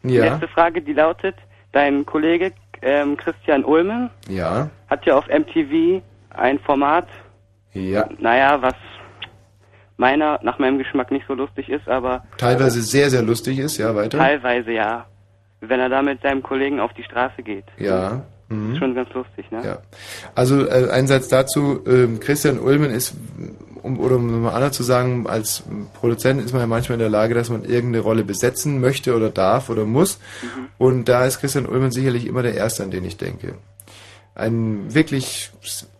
Die 0.02 0.14
Ja. 0.14 0.24
letzte 0.32 0.48
Frage, 0.48 0.80
die 0.82 0.92
lautet, 0.92 1.34
dein 1.72 2.04
Kollege 2.06 2.52
ähm, 2.82 3.16
Christian 3.16 3.64
Ulmen 3.64 4.10
Ja. 4.28 4.68
hat 4.88 5.06
ja 5.06 5.16
auf 5.16 5.26
MTV 5.28 6.02
ein 6.30 6.58
Format, 6.60 7.08
Ja. 7.72 8.06
naja, 8.18 8.60
was 8.60 8.74
meiner, 9.96 10.38
nach 10.42 10.58
meinem 10.58 10.78
Geschmack 10.78 11.10
nicht 11.10 11.24
so 11.26 11.32
lustig 11.34 11.68
ist, 11.70 11.88
aber 11.88 12.24
Teilweise 12.36 12.82
sehr, 12.82 13.08
sehr 13.10 13.22
lustig 13.22 13.58
ist, 13.58 13.78
ja, 13.78 13.94
weiter. 13.94 14.18
teilweise 14.18 14.72
ja. 14.72 15.06
Wenn 15.60 15.80
er 15.80 15.88
da 15.88 16.02
mit 16.02 16.22
seinem 16.22 16.42
Kollegen 16.42 16.80
auf 16.80 16.92
die 16.92 17.02
Straße 17.02 17.42
geht. 17.42 17.64
Ja. 17.78 18.24
Mhm. 18.48 18.72
Ist 18.72 18.78
schon 18.78 18.94
ganz 18.94 19.12
lustig, 19.12 19.50
ne? 19.50 19.62
Ja. 19.64 19.78
Also 20.34 20.66
äh, 20.66 20.90
ein 20.90 21.06
Satz 21.06 21.28
dazu, 21.28 21.80
ähm, 21.86 22.20
Christian 22.20 22.60
Ulmen 22.60 22.90
ist, 22.90 23.14
um, 23.82 23.98
oder 23.98 24.16
um 24.16 24.42
mal 24.42 24.52
anders 24.52 24.76
zu 24.76 24.82
sagen, 24.82 25.26
als 25.26 25.64
Produzent 25.94 26.44
ist 26.44 26.52
man 26.52 26.60
ja 26.60 26.66
manchmal 26.66 26.94
in 26.94 27.00
der 27.00 27.08
Lage, 27.08 27.34
dass 27.34 27.50
man 27.50 27.64
irgendeine 27.64 28.00
Rolle 28.00 28.24
besetzen 28.24 28.80
möchte 28.80 29.16
oder 29.16 29.30
darf 29.30 29.68
oder 29.68 29.84
muss. 29.84 30.18
Mhm. 30.42 30.66
Und 30.78 31.08
da 31.08 31.24
ist 31.24 31.40
Christian 31.40 31.66
Ulmen 31.66 31.90
sicherlich 31.90 32.26
immer 32.26 32.42
der 32.42 32.54
Erste, 32.54 32.84
an 32.84 32.90
den 32.90 33.04
ich 33.04 33.16
denke. 33.16 33.54
Ein 34.36 34.94
wirklich 34.94 35.50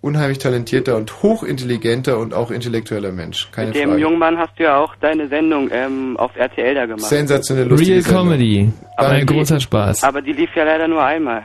unheimlich 0.02 0.38
talentierter 0.38 0.96
und 0.96 1.22
hochintelligenter 1.22 2.18
und 2.18 2.34
auch 2.34 2.50
intellektueller 2.50 3.10
Mensch. 3.10 3.50
Keine 3.50 3.68
mit 3.68 3.76
dem 3.76 3.88
Frage. 3.88 4.02
jungen 4.02 4.18
Mann 4.18 4.36
hast 4.36 4.58
du 4.58 4.64
ja 4.64 4.76
auch 4.76 4.94
deine 4.96 5.28
Sendung 5.28 5.70
ähm, 5.72 6.16
auf 6.18 6.36
RTL 6.36 6.74
da 6.74 6.84
gemacht. 6.84 7.08
Sensationell 7.08 7.66
lustige 7.66 7.92
Real 7.92 8.02
Sendung. 8.02 8.24
Comedy. 8.24 8.72
Aber 8.96 9.08
Ein 9.08 9.26
großer 9.26 9.58
Spaß. 9.58 10.04
Aber 10.04 10.20
die 10.20 10.32
lief 10.32 10.54
ja 10.54 10.64
leider 10.64 10.86
nur 10.86 11.02
einmal. 11.02 11.44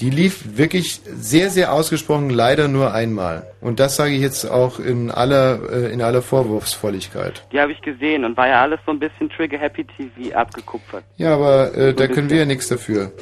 Die 0.00 0.10
lief 0.10 0.58
wirklich 0.58 1.00
sehr, 1.04 1.48
sehr 1.48 1.72
ausgesprochen 1.72 2.28
leider 2.28 2.68
nur 2.68 2.92
einmal. 2.92 3.46
Und 3.62 3.80
das 3.80 3.96
sage 3.96 4.12
ich 4.12 4.20
jetzt 4.20 4.44
auch 4.44 4.78
in 4.78 5.10
aller, 5.10 5.60
äh, 5.72 5.92
in 5.92 6.02
aller 6.02 6.20
Vorwurfsvolligkeit. 6.20 7.46
Die 7.50 7.58
habe 7.58 7.72
ich 7.72 7.80
gesehen 7.80 8.24
und 8.24 8.36
war 8.36 8.46
ja 8.46 8.60
alles 8.60 8.78
so 8.84 8.92
ein 8.92 8.98
bisschen 8.98 9.30
Trigger 9.30 9.58
Happy 9.58 9.84
TV 9.84 10.36
abgekupfert. 10.36 11.02
Ja, 11.16 11.34
aber 11.34 11.74
äh, 11.74 11.94
da 11.94 12.04
ein 12.04 12.10
können 12.10 12.28
wir 12.28 12.36
ja 12.36 12.44
nichts 12.44 12.68
dafür. 12.68 13.12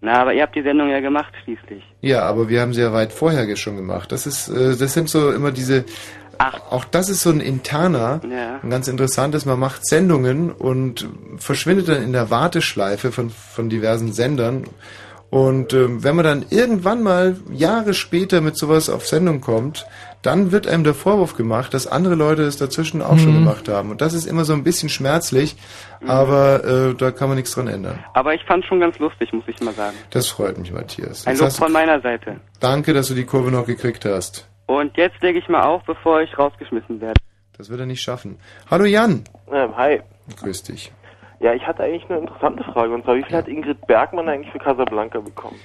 Na, 0.00 0.20
aber 0.20 0.32
ihr 0.32 0.42
habt 0.42 0.54
die 0.54 0.62
Sendung 0.62 0.90
ja 0.90 1.00
gemacht 1.00 1.32
schließlich. 1.42 1.82
Ja, 2.02 2.22
aber 2.22 2.48
wir 2.48 2.60
haben 2.60 2.72
sie 2.72 2.80
ja 2.82 2.92
weit 2.92 3.12
vorher 3.12 3.56
schon 3.56 3.76
gemacht. 3.76 4.12
Das 4.12 4.26
ist, 4.26 4.48
äh, 4.48 4.76
das 4.76 4.94
sind 4.94 5.08
so 5.08 5.32
immer 5.32 5.50
diese. 5.50 5.84
Auch 6.70 6.84
das 6.84 7.08
ist 7.08 7.22
so 7.22 7.30
ein 7.30 7.40
interner, 7.40 8.20
Ja. 8.30 8.60
ein 8.62 8.70
ganz 8.70 8.86
interessantes. 8.86 9.44
Man 9.44 9.58
macht 9.58 9.84
Sendungen 9.84 10.52
und 10.52 11.08
verschwindet 11.36 11.88
dann 11.88 12.00
in 12.00 12.12
der 12.12 12.30
Warteschleife 12.30 13.10
von 13.10 13.30
von 13.30 13.68
diversen 13.68 14.12
Sendern. 14.12 14.62
Und 15.30 15.72
ähm, 15.74 16.04
wenn 16.04 16.14
man 16.16 16.24
dann 16.24 16.44
irgendwann 16.48 17.02
mal 17.02 17.36
Jahre 17.52 17.92
später 17.92 18.40
mit 18.40 18.56
sowas 18.56 18.88
auf 18.88 19.04
Sendung 19.06 19.40
kommt, 19.40 19.84
dann 20.28 20.52
wird 20.52 20.66
einem 20.66 20.84
der 20.84 20.92
Vorwurf 20.92 21.34
gemacht, 21.36 21.72
dass 21.72 21.86
andere 21.86 22.14
Leute 22.14 22.42
es 22.42 22.58
dazwischen 22.58 23.00
auch 23.00 23.16
schon 23.18 23.30
Mhm. 23.34 23.44
gemacht 23.44 23.66
haben. 23.70 23.90
Und 23.90 24.02
das 24.02 24.12
ist 24.12 24.26
immer 24.26 24.44
so 24.44 24.52
ein 24.52 24.62
bisschen 24.62 24.90
schmerzlich, 24.90 25.56
aber 26.06 26.62
äh, 26.64 26.94
da 26.94 27.10
kann 27.12 27.28
man 27.28 27.36
nichts 27.38 27.52
dran 27.54 27.66
ändern. 27.66 27.98
Aber 28.12 28.34
ich 28.34 28.44
fand 28.44 28.62
schon 28.66 28.78
ganz 28.78 28.98
lustig, 28.98 29.32
muss 29.32 29.44
ich 29.46 29.58
mal 29.62 29.72
sagen. 29.72 29.96
Das 30.10 30.28
freut 30.28 30.58
mich, 30.58 30.70
Matthias. 30.70 31.26
Ein 31.26 31.38
Lob 31.38 31.50
von 31.52 31.72
meiner 31.72 31.98
Seite. 32.02 32.36
Danke, 32.60 32.92
dass 32.92 33.08
du 33.08 33.14
die 33.14 33.24
Kurve 33.24 33.50
noch 33.50 33.64
gekriegt 33.64 34.04
hast. 34.04 34.46
Und 34.66 34.96
jetzt 34.98 35.18
lege 35.22 35.38
ich 35.38 35.48
mal 35.48 35.62
auf, 35.62 35.82
bevor 35.84 36.20
ich 36.20 36.38
rausgeschmissen 36.38 37.00
werde. 37.00 37.18
Das 37.56 37.70
wird 37.70 37.80
er 37.80 37.86
nicht 37.86 38.02
schaffen. 38.02 38.38
Hallo 38.70 38.84
Jan. 38.84 39.24
Ähm, 39.50 39.74
hi. 39.76 40.00
Grüß 40.40 40.62
dich. 40.64 40.92
Ja, 41.40 41.54
ich 41.54 41.66
hatte 41.66 41.84
eigentlich 41.84 42.04
eine 42.10 42.18
interessante 42.20 42.64
Frage. 42.64 42.92
Und 42.92 43.02
zwar, 43.04 43.16
wie 43.16 43.22
viel 43.24 43.34
hat 43.34 43.48
Ingrid 43.48 43.86
Bergmann 43.86 44.28
eigentlich 44.28 44.52
für 44.52 44.58
Casablanca 44.58 45.20
bekommen? 45.20 45.56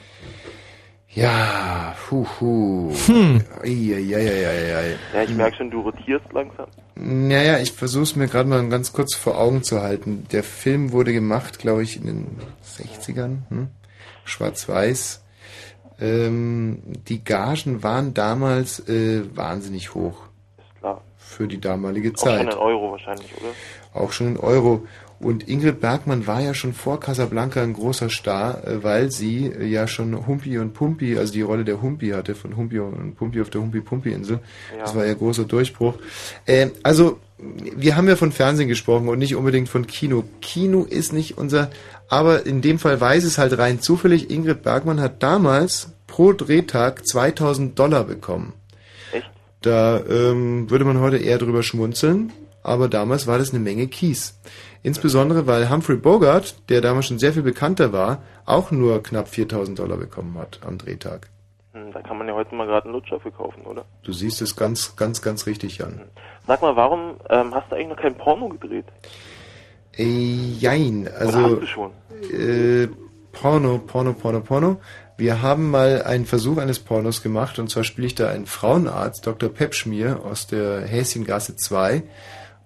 Ja, 1.15 1.95
huhu. 2.10 2.91
Hm. 3.06 3.41
Eieieiei. 3.61 4.95
Ja, 5.14 5.23
ich 5.23 5.35
merke 5.35 5.57
schon, 5.57 5.69
du 5.69 5.81
rotierst 5.81 6.26
langsam. 6.34 6.68
Naja, 6.95 7.60
ich 7.60 7.72
versuche 7.72 8.03
es 8.03 8.15
mir 8.15 8.27
gerade 8.27 8.49
mal 8.49 8.68
ganz 8.69 8.94
kurz 8.94 9.14
vor 9.14 9.38
Augen 9.38 9.61
zu 9.64 9.81
halten. 9.81 10.26
Der 10.31 10.44
Film 10.44 10.91
wurde 10.91 11.14
gemacht, 11.14 11.60
glaube 11.60 11.84
ich, 11.84 11.98
in 11.98 12.06
den 12.07 12.38
60ern. 12.65 13.38
Hm? 13.49 13.68
Schwarz-Weiß. 14.26 15.23
Ähm, 15.99 16.81
die 17.07 17.23
Gagen 17.23 17.84
waren 17.84 18.14
damals 18.15 18.80
äh, 18.90 19.23
wahnsinnig 19.35 19.94
hoch. 19.94 20.18
Ist 20.57 20.80
klar. 20.80 21.02
Für 21.18 21.48
die 21.48 21.61
damalige 21.61 22.10
Auch 22.15 22.18
schon 22.18 22.30
Zeit. 22.30 22.41
in 22.41 22.53
Euro 22.53 22.91
wahrscheinlich, 22.91 23.31
oder? 23.38 23.52
auch 23.94 24.11
schon 24.11 24.27
in 24.27 24.38
Euro. 24.38 24.88
Und 25.23 25.47
Ingrid 25.47 25.79
Bergmann 25.79 26.27
war 26.27 26.41
ja 26.41 26.53
schon 26.53 26.73
vor 26.73 26.99
Casablanca 26.99 27.63
ein 27.63 27.73
großer 27.73 28.09
Star, 28.09 28.67
äh, 28.67 28.83
weil 28.83 29.09
sie 29.09 29.47
äh, 29.47 29.65
ja 29.65 29.87
schon 29.87 30.27
Humpi 30.27 30.57
und 30.57 30.73
Pumpi, 30.73 31.17
also 31.17 31.31
die 31.31 31.41
Rolle 31.41 31.63
der 31.63 31.81
Humpi 31.81 32.09
hatte, 32.09 32.35
von 32.35 32.57
Humpi 32.57 32.79
und 32.79 33.15
Pumpi 33.15 33.41
auf 33.41 33.49
der 33.49 33.61
Humpi-Pumpi-Insel. 33.61 34.39
Ja. 34.71 34.83
Das 34.83 34.95
war 34.95 35.05
ihr 35.05 35.15
großer 35.15 35.45
Durchbruch. 35.45 35.95
Äh, 36.45 36.67
also, 36.83 37.19
wir 37.39 37.95
haben 37.95 38.07
ja 38.07 38.15
von 38.15 38.31
Fernsehen 38.31 38.67
gesprochen 38.67 39.07
und 39.07 39.19
nicht 39.19 39.35
unbedingt 39.35 39.69
von 39.69 39.87
Kino. 39.87 40.23
Kino 40.41 40.83
ist 40.83 41.13
nicht 41.13 41.37
unser, 41.37 41.71
aber 42.09 42.45
in 42.45 42.61
dem 42.61 42.77
Fall 42.77 42.99
weiß 42.99 43.23
es 43.23 43.37
halt 43.37 43.57
rein 43.57 43.79
zufällig, 43.79 44.29
Ingrid 44.29 44.63
Bergmann 44.63 45.01
hat 45.01 45.23
damals 45.23 45.93
pro 46.07 46.33
Drehtag 46.33 47.07
2000 47.07 47.77
Dollar 47.79 48.03
bekommen. 48.03 48.53
Echt? 49.11 49.29
Da 49.61 50.01
ähm, 50.05 50.69
würde 50.69 50.85
man 50.85 50.99
heute 50.99 51.17
eher 51.17 51.37
drüber 51.37 51.63
schmunzeln, 51.63 52.31
aber 52.61 52.87
damals 52.87 53.27
war 53.27 53.37
das 53.37 53.49
eine 53.49 53.59
Menge 53.59 53.87
Kies. 53.87 54.35
Insbesondere, 54.84 55.47
weil 55.47 55.69
Humphrey 55.69 55.95
Bogart, 55.95 56.55
der 56.69 56.81
damals 56.81 57.07
schon 57.07 57.18
sehr 57.18 57.31
viel 57.34 57.41
bekannter 57.41 57.93
war, 57.93 58.22
auch 58.45 58.69
nur 58.69 59.01
knapp 59.01 59.30
4000 59.30 59.80
Dollar 59.80 59.97
bekommen 59.97 60.38
hat 60.38 60.60
am 60.65 60.77
Drehtag. 60.77 61.30
Hm, 61.72 61.91
Da 61.93 62.01
kann 62.01 62.18
man 62.18 62.27
ja 62.27 62.34
heute 62.34 62.53
mal 62.53 62.68
gerade 62.68 62.85
einen 62.85 62.93
Lutscher 62.93 63.19
für 63.19 63.31
kaufen, 63.31 63.61
oder? 63.64 63.85
Du 64.03 64.11
siehst 64.11 64.41
es 64.41 64.55
ganz, 64.57 64.95
ganz, 64.97 65.22
ganz 65.22 65.45
richtig, 65.45 65.77
Jan. 65.77 66.01
Sag 66.45 66.61
mal, 66.61 66.76
warum 66.76 67.15
ähm, 67.30 67.55
hast 67.55 67.72
du 67.72 67.76
eigentlich 67.76 67.88
noch 67.89 67.97
kein 68.01 68.15
Porno 68.15 68.49
gedreht? 68.49 68.85
Äh, 69.97 70.03
jein, 70.60 71.07
also 71.18 71.39
Oder 71.39 71.51
hast 71.51 71.61
du 71.61 71.68
schon? 71.68 71.91
Äh, 72.31 72.88
Porno, 73.31 73.77
Porno, 73.80 74.14
Porno, 74.14 74.41
Porno. 74.41 74.81
Wir 75.18 75.41
haben 75.41 75.72
mal 75.72 76.01
einen 76.03 76.26
Versuch 76.26 76.57
eines 76.57 76.80
Pornos 76.80 77.22
gemacht 77.23 77.57
und 77.60 77.69
zwar 77.69 77.84
spiele 77.84 78.07
ich 78.07 78.15
da 78.15 78.30
einen 78.30 78.47
Frauenarzt, 78.47 79.26
Dr. 79.26 79.49
Pepschmier 79.49 80.19
aus 80.26 80.47
der 80.47 80.81
Häschengasse 80.81 81.55
2, 81.55 82.03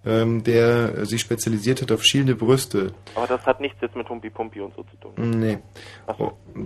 ähm, 0.05 0.43
der 0.43 1.05
sich 1.05 1.21
spezialisiert 1.21 1.81
hat 1.81 1.91
auf 1.91 2.03
schielende 2.03 2.35
Brüste. 2.35 2.93
Aber 3.15 3.27
das 3.27 3.45
hat 3.45 3.59
nichts 3.59 3.77
jetzt 3.81 3.95
mit 3.95 4.07
Humpi 4.09 4.29
Pumpi 4.29 4.61
und 4.61 4.73
so 4.75 4.83
zu 4.83 4.95
tun. 4.97 5.39
Nee. 5.39 5.57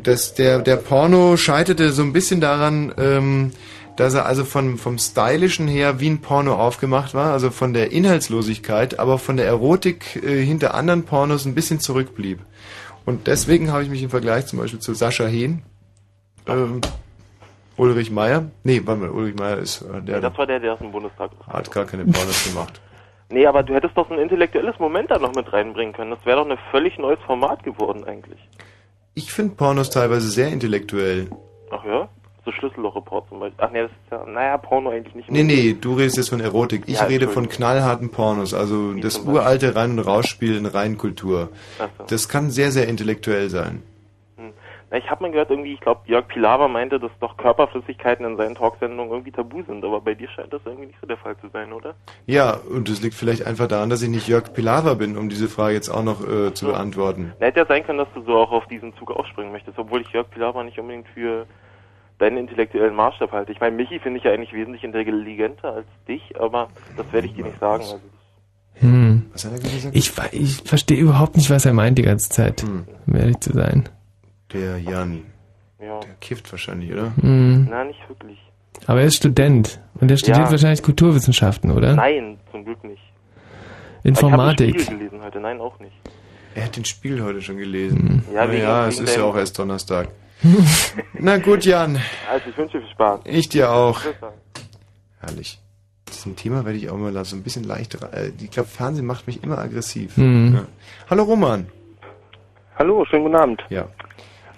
Das, 0.04 0.34
der, 0.36 0.60
der 0.60 0.76
Porno 0.78 1.38
scheiterte 1.38 1.92
so 1.92 2.04
ein 2.04 2.14
bisschen 2.14 2.42
daran, 2.42 2.94
ähm, 2.98 3.52
dass 3.96 4.14
er 4.14 4.26
also 4.26 4.46
von, 4.46 4.78
vom 4.78 4.98
Stylischen 4.98 5.68
her 5.68 6.00
wie 6.00 6.10
ein 6.10 6.22
Porno 6.22 6.56
aufgemacht 6.56 7.14
war, 7.14 7.34
also 7.34 7.52
von 7.52 7.74
der 7.74 7.92
Inhaltslosigkeit, 7.92 9.00
aber 9.00 9.18
von 9.18 9.38
der 9.38 9.48
Erotik 9.48 10.16
äh, 10.24 10.44
hinter 10.44 10.74
anderen 10.74 11.04
Pornos 11.04 11.46
ein 11.46 11.56
bisschen 11.56 11.80
zurückblieb. 11.80 12.40
Und 13.06 13.28
deswegen 13.28 13.72
habe 13.72 13.84
ich 13.84 13.90
mich 13.90 14.04
im 14.04 14.10
Vergleich 14.10 14.46
zum 14.46 14.60
Beispiel 14.60 14.80
zu 14.80 14.94
Sascha 14.94 15.26
Hehn, 15.26 15.64
ähm, 16.48 16.82
Ulrich 17.78 18.12
Meier, 18.12 18.52
nee, 18.64 18.82
warte 18.86 19.02
mal, 19.02 19.10
Ulrich 19.10 19.36
Meier 19.36 19.58
ist, 19.58 19.82
äh, 19.82 20.02
der 20.02 20.16
Nee, 20.18 20.22
das 20.22 20.38
war 20.38 20.46
der, 20.46 20.60
der 20.60 20.74
aus 20.74 20.80
dem 20.80 20.92
Bundestag 20.92 21.32
hat 21.48 21.72
gar 21.72 21.86
keine 21.86 22.06
Pornos 22.06 22.46
gemacht. 22.46 22.80
Nee, 23.32 23.46
aber 23.48 23.64
du 23.64 23.74
hättest 23.74 23.98
doch 23.98 24.08
so 24.08 24.14
ein 24.14 24.20
intellektuelles 24.20 24.78
Moment 24.80 25.10
da 25.12 25.18
noch 25.18 25.34
mit 25.34 25.52
reinbringen 25.52 25.94
können. 25.94 26.12
Das 26.12 26.26
wäre 26.26 26.44
doch 26.44 26.50
ein 26.50 26.58
völlig 26.72 26.98
neues 26.98 27.20
Format 27.26 27.64
geworden 27.64 28.04
eigentlich. 28.06 28.40
Ich 29.14 29.32
finde 29.32 29.56
Pornos 29.56 29.90
teilweise 29.90 30.30
sehr 30.30 30.50
intellektuell. 30.50 31.30
Ach 31.72 31.84
ja? 31.86 32.08
So 32.44 32.52
Schlüsselloch-Report 32.52 33.30
zum 33.30 33.40
Beispiel. 33.40 33.64
Ach 33.64 33.72
nee, 33.72 33.82
das 33.84 33.92
ist 33.92 34.12
ja, 34.12 34.26
naja, 34.26 34.58
Porno 34.58 34.90
eigentlich 34.90 35.14
nicht. 35.14 35.30
Nee, 35.30 35.44
nee, 35.44 35.76
du 35.80 35.94
redest 35.94 36.18
jetzt 36.18 36.30
von 36.30 36.40
Erotik. 36.40 36.84
Ich 36.88 36.96
Ja, 37.00 37.06
rede 37.06 37.28
von 37.28 37.48
knallharten 37.48 38.10
Pornos, 38.10 38.54
also 38.54 38.94
das 38.94 39.14
zum 39.14 39.26
Beispiel? 39.26 39.42
uralte 39.42 39.76
Rein- 39.76 39.92
und 39.92 40.00
Rausspiel 40.00 40.58
in 40.58 40.66
Reinkultur. 40.66 41.50
So. 41.78 42.04
Das 42.08 42.30
kann 42.30 42.50
sehr, 42.50 42.72
sehr 42.72 42.88
intellektuell 42.88 43.50
sein. 43.50 43.84
Na, 44.92 44.98
ich 44.98 45.10
habe 45.10 45.24
mal 45.24 45.32
gehört, 45.32 45.50
irgendwie, 45.50 45.74
ich 45.74 45.80
glaube, 45.80 46.02
Jörg 46.06 46.28
Pilawa 46.28 46.68
meinte, 46.68 47.00
dass 47.00 47.12
doch 47.22 47.38
Körperflüssigkeiten 47.38 48.26
in 48.26 48.36
seinen 48.36 48.56
Talksendungen 48.56 49.10
irgendwie 49.12 49.32
tabu 49.32 49.64
sind. 49.64 49.86
Aber 49.86 50.02
bei 50.02 50.14
dir 50.16 50.28
scheint 50.30 50.52
das 50.52 50.62
irgendwie 50.66 50.88
nicht 50.88 51.00
so 51.00 51.08
der 51.08 51.16
Fall 51.18 51.38
zu 51.38 51.48
sein, 51.54 51.72
oder? 51.72 51.96
Ja, 52.26 52.58
und 52.70 52.90
es 52.90 53.02
liegt 53.02 53.16
vielleicht 53.16 53.48
einfach 53.48 53.68
daran, 53.68 53.90
dass 53.90 54.02
ich 54.02 54.10
nicht 54.10 54.28
Jörg 54.28 54.54
Pilawa 54.54 54.96
bin, 54.96 55.16
um 55.18 55.30
diese 55.30 55.48
Frage 55.48 55.76
jetzt 55.76 55.88
auch 55.90 56.04
noch 56.04 56.22
äh, 56.28 56.54
zu 56.54 56.66
beantworten. 56.66 57.32
Na, 57.40 57.46
hätte 57.48 57.62
ja 57.62 57.66
sein 57.66 57.86
können, 57.86 58.00
dass 58.00 58.12
du 58.14 58.22
so 58.24 58.34
auch 58.36 58.52
auf 58.52 58.68
diesen 58.68 58.94
Zug 58.98 59.12
aufspringen 59.12 59.54
möchtest, 59.54 59.80
obwohl 59.80 60.02
ich 60.02 60.10
Jörg 60.10 60.30
Pilawa 60.30 60.62
nicht 60.64 60.78
unbedingt 60.78 61.08
für 61.14 61.46
deinen 62.20 62.36
intellektuellen 62.38 62.94
Maßstab 62.94 63.32
halte. 63.32 63.54
Ich 63.54 63.62
meine, 63.62 63.76
Michi 63.76 63.98
finde 64.00 64.18
ich 64.20 64.26
ja 64.26 64.32
eigentlich 64.34 64.52
wesentlich 64.54 64.84
intelligenter 64.84 65.74
als 65.74 65.88
dich, 66.08 66.34
aber 66.40 66.68
das 66.98 67.12
werde 67.14 67.28
ich 67.28 67.34
dir 67.34 67.46
nicht 67.46 67.60
sagen. 67.60 67.82
Also, 67.84 68.00
Hm. 68.76 69.26
Was 69.32 69.46
hat 69.46 69.54
er 69.54 69.60
gesagt? 69.60 69.96
Ich, 69.96 70.12
ich 70.34 70.58
verstehe 70.68 70.98
überhaupt 71.00 71.38
nicht, 71.38 71.50
was 71.50 71.66
er 71.66 71.74
meint 71.74 71.98
die 71.98 72.02
ganze 72.04 72.30
Zeit, 72.30 72.62
Hm. 72.62 72.86
um 73.08 73.16
ehrlich 73.16 73.40
zu 73.40 73.54
sein. 73.54 73.88
Der 74.54 74.78
Jan. 74.80 75.24
Ja. 75.80 76.00
Der 76.00 76.14
kifft 76.20 76.52
wahrscheinlich, 76.52 76.92
oder? 76.92 77.12
Hm. 77.22 77.68
na, 77.70 77.84
nicht 77.84 78.00
wirklich. 78.08 78.38
Aber 78.88 79.02
er 79.02 79.08
ist 79.08 79.16
Student 79.18 79.80
und 79.96 80.10
er 80.12 80.18
studiert 80.18 80.38
Ja. 80.46 80.52
wahrscheinlich 80.52 80.84
Kulturwissenschaften, 80.84 81.72
oder? 81.72 81.96
Nein, 81.96 82.40
zum 82.52 82.64
Glück 82.66 82.84
nicht. 82.84 83.02
Informatik. 84.04 84.76
Ich 84.76 84.88
habe 84.88 84.98
gelesen 84.98 85.22
heute, 85.24 85.40
nein, 85.40 85.60
auch 85.60 85.80
nicht. 85.80 85.94
Er 86.56 86.66
hat 86.66 86.76
den 86.76 86.86
Spiegel 86.86 87.24
heute 87.24 87.42
schon 87.42 87.58
gelesen. 87.58 88.24
Ja, 88.34 88.50
wegen- 88.52 88.64
ja 88.64 88.88
es 88.88 88.96
wegen 88.98 89.06
ist 89.08 89.16
ja 89.18 89.24
auch 89.24 89.36
erst 89.36 89.58
Donnerstag. 89.58 90.10
Na 91.14 91.38
gut, 91.38 91.66
Jan. 91.66 92.00
Also, 92.30 92.50
ich 92.50 92.58
wünsche 92.58 92.78
dir 92.80 92.84
viel 92.86 92.92
Spaß. 92.94 93.20
Ich 93.26 93.50
dir 93.50 93.72
auch. 93.72 94.02
Herrlich. 95.20 95.60
Diesem 96.10 96.36
Thema 96.36 96.66
werde 96.66 96.78
ich 96.78 96.90
auch 96.90 96.98
mal 96.98 97.14
so 97.26 97.36
ein 97.36 97.44
bisschen 97.44 97.64
leichter. 97.64 98.12
Äh, 98.14 98.32
ich 98.42 98.50
glaube, 98.52 98.68
Fernsehen 98.68 99.06
macht 99.06 99.28
mich 99.28 99.44
immer 99.44 99.60
aggressiv. 99.60 100.18
Mhm. 100.18 100.54
Ja. 100.56 100.66
Hallo 101.10 101.24
Roman. 101.24 101.68
Hallo, 102.78 103.06
schönen 103.06 103.24
guten 103.24 103.36
Abend. 103.36 103.62
Ja. 103.70 103.88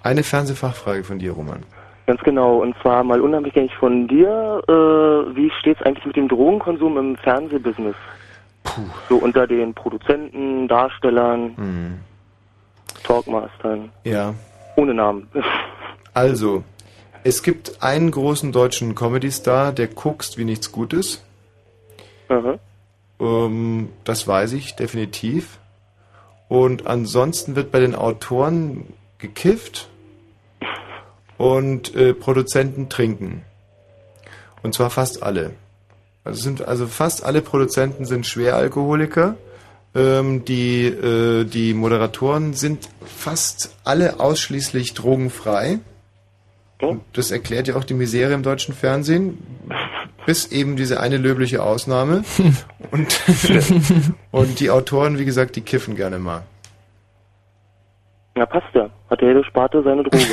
Eine 0.04 0.24
Fernsehfachfrage 0.24 1.04
von 1.04 1.20
dir, 1.20 1.32
Roman. 1.32 1.64
Ganz 2.06 2.22
genau, 2.22 2.58
und 2.58 2.76
zwar 2.82 3.04
mal 3.04 3.22
unabhängig 3.22 3.74
von 3.76 4.08
dir, 4.10 4.62
äh, 4.68 5.36
wie 5.36 5.50
steht's 5.60 5.82
eigentlich 5.82 6.06
mit 6.06 6.18
dem 6.18 6.28
Drogenkonsum 6.28 6.98
im 6.98 7.16
Fernsehbusiness? 7.18 7.96
So 9.10 9.18
unter 9.18 9.48
den 9.48 9.74
Produzenten, 9.74 10.68
Darstellern, 10.68 11.54
Mhm. 11.58 12.00
Talkmastern, 13.04 13.90
Ja. 14.04 14.34
ohne 14.76 14.94
Namen. 14.94 15.28
Also, 16.16 16.64
es 17.24 17.42
gibt 17.42 17.82
einen 17.82 18.12
großen 18.12 18.52
deutschen 18.52 18.94
Comedy-Star, 18.94 19.72
der 19.72 19.88
guckst 19.88 20.38
wie 20.38 20.46
nichts 20.46 20.72
Gutes. 20.72 21.26
Aha. 22.30 22.60
Ähm, 23.20 23.90
das 24.04 24.28
weiß 24.28 24.54
ich 24.54 24.76
definitiv. 24.76 25.58
Und 26.50 26.86
ansonsten 26.86 27.56
wird 27.56 27.72
bei 27.72 27.80
den 27.80 27.96
Autoren 27.96 28.94
gekifft 29.18 29.90
und 31.38 31.96
äh, 31.96 32.14
Produzenten 32.14 32.90
trinken. 32.90 33.44
Und 34.62 34.74
zwar 34.74 34.90
fast 34.90 35.24
alle. 35.24 35.52
Also 36.24 36.42
sind 36.42 36.66
also 36.66 36.88
fast 36.88 37.24
alle 37.26 37.42
Produzenten 37.42 38.06
sind 38.06 38.26
Schweralkoholiker. 38.26 39.36
Ähm, 39.96 40.46
die 40.46 40.86
äh, 40.86 41.44
die 41.44 41.74
Moderatoren 41.74 42.54
sind 42.54 42.90
fast 43.06 43.76
alle 43.84 44.20
ausschließlich 44.20 44.94
drogenfrei. 44.94 45.80
Und 46.82 47.02
das 47.14 47.32
erklärt 47.32 47.68
ja 47.68 47.76
auch 47.76 47.84
die 47.84 47.94
Misere 47.94 48.34
im 48.34 48.44
deutschen 48.44 48.74
Fernsehen. 48.74 49.38
Bis 50.26 50.48
eben 50.52 50.76
diese 50.76 51.00
eine 51.00 51.18
löbliche 51.18 51.62
Ausnahme. 51.64 52.24
Und, 52.92 53.22
und 54.32 54.60
die 54.60 54.70
Autoren, 54.70 55.18
wie 55.18 55.26
gesagt, 55.26 55.56
die 55.56 55.62
kiffen 55.62 55.96
gerne 55.96 56.20
mal. 56.20 56.44
Na 58.36 58.46
passt 58.46 58.74
ja, 58.74 58.90
hat 59.10 59.22
ja 59.22 59.28
jede 59.28 59.44
Sparte 59.44 59.84
seine 59.84 60.04
Droge. 60.08 60.26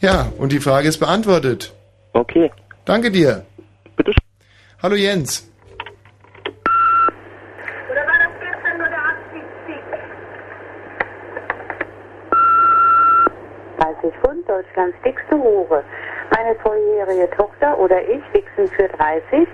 Ja, 0.00 0.32
und 0.38 0.52
die 0.52 0.60
Frage 0.60 0.88
ist 0.88 0.98
beantwortet. 0.98 1.72
Okay. 2.14 2.50
Danke 2.84 3.10
dir. 3.10 3.44
Bitte. 3.96 4.12
Hallo 4.82 4.96
Jens. 4.96 5.48
Oder 7.90 8.00
war 8.00 8.18
das 8.18 8.32
gestern 8.40 8.78
nur 8.78 8.88
der 8.88 8.98
Abschiedsstick? 8.98 9.84
30 14.02 14.18
Pfund, 14.20 14.48
Deutschlands 14.48 14.96
dickste 15.04 15.36
Hure. 15.36 15.82
Meine 16.30 16.54
volljährige 16.60 17.28
Tochter 17.36 17.78
oder 17.78 18.00
ich 18.02 18.22
wichsen 18.32 18.66
für 18.74 18.88
30, 18.88 19.46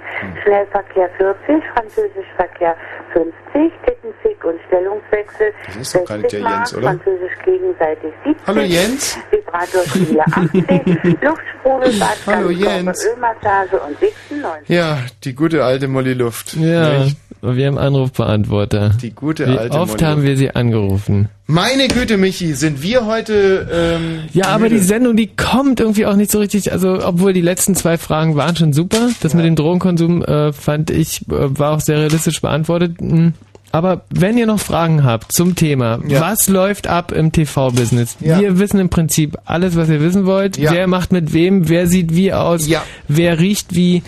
Schnellverkehr 0.45 1.11
40, 1.19 1.65
Französischverkehr 1.75 2.77
50, 3.13 3.73
Tittenfick 3.85 4.45
und 4.45 4.61
Stellungswechsel 4.69 5.53
Das 5.67 5.77
ist 5.77 5.95
doch 5.97 6.05
gar 6.05 6.19
nicht 6.19 6.33
der 6.33 6.41
60 6.41 6.43
Mark, 6.45 6.57
Jens, 6.59 6.75
oder? 6.77 6.89
Französisch 6.89 7.39
gegenseitig 7.45 8.13
70, 8.25 8.47
Hallo 8.47 8.61
Jens. 8.61 9.19
Vibratorspiele 9.31 10.21
80, 10.27 11.23
Luftsprudelbad, 11.23 12.17
Hallo 12.27 12.51
Jens. 12.51 13.07
Ölmassage 13.07 13.81
und 13.81 14.01
Wichsen 14.01 14.41
90. 14.41 14.69
Ja, 14.69 14.99
die 15.25 15.35
gute 15.35 15.65
alte 15.65 15.89
Molly 15.89 16.15
Luft. 16.15 16.55
Ja, 16.55 17.01
Nicht? 17.01 17.17
Wir 17.43 17.67
haben 17.67 17.79
Anrufbeantworter. 17.79 18.91
Die 19.01 19.11
gute 19.13 19.47
Wie 19.47 19.57
alte 19.59 19.79
oft 19.79 20.01
Molly 20.01 20.05
haben 20.05 20.23
wir 20.23 20.37
sie 20.37 20.51
angerufen? 20.55 21.29
Meine 21.47 21.89
Güte, 21.89 22.17
Michi, 22.19 22.53
sind 22.55 22.83
wir 22.83 23.07
heute. 23.07 23.69
Ähm, 23.73 24.21
Ja, 24.33 24.47
aber 24.49 24.65
müde? 24.65 24.77
die 24.77 24.81
Sendung, 24.83 25.17
die 25.17 25.29
kommt 25.29 25.81
irgendwie 25.81 26.07
auch 26.07 26.17
nicht 26.17 26.31
so 26.31 26.39
richtig. 26.39 26.73
Also, 26.73 26.99
obwohl 27.05 27.33
die 27.33 27.41
letzten 27.41 27.75
zwei 27.75 27.97
Fragen 27.97 28.37
waren 28.37 28.55
schon 28.57 28.73
super. 28.73 29.09
Das 29.21 29.35
mit 29.35 29.45
dem 29.45 29.57
Drogenkonsum 29.57 30.23
äh, 30.25 30.53
fand 30.53 30.91
ich, 30.91 31.23
äh, 31.29 31.59
war 31.59 31.73
auch 31.73 31.81
sehr 31.81 31.99
realistisch 31.99 32.41
beantwortet. 32.41 32.97
Hm. 33.01 33.33
Aber 33.71 34.03
wenn 34.11 34.39
ihr 34.39 34.47
noch 34.47 34.61
Fragen 34.61 35.05
habt 35.05 35.31
zum 35.33 35.55
Thema, 35.55 36.01
Ja. 36.09 36.23
was 36.23 36.49
läuft 36.49 36.87
ab 36.87 37.13
im 37.13 37.33
TV-Business? 37.33 38.17
Ja. 38.21 38.41
Wir 38.41 38.59
wissen 38.59 38.81
im 38.81 38.89
Prinzip 38.89 39.37
alles, 39.45 39.77
was 39.77 39.91
ihr 39.91 40.01
wissen 40.01 40.25
wollt. 40.25 40.57
Ja. 40.57 40.73
Wer 40.73 40.87
macht 40.87 41.13
mit 41.13 41.35
wem? 41.35 41.69
Wer 41.69 41.87
sieht 41.87 42.15
wie 42.15 42.33
aus? 42.33 42.67
Ja. 42.67 42.83
Wer 43.09 43.39
riecht 43.39 43.75
wie? 43.75 44.03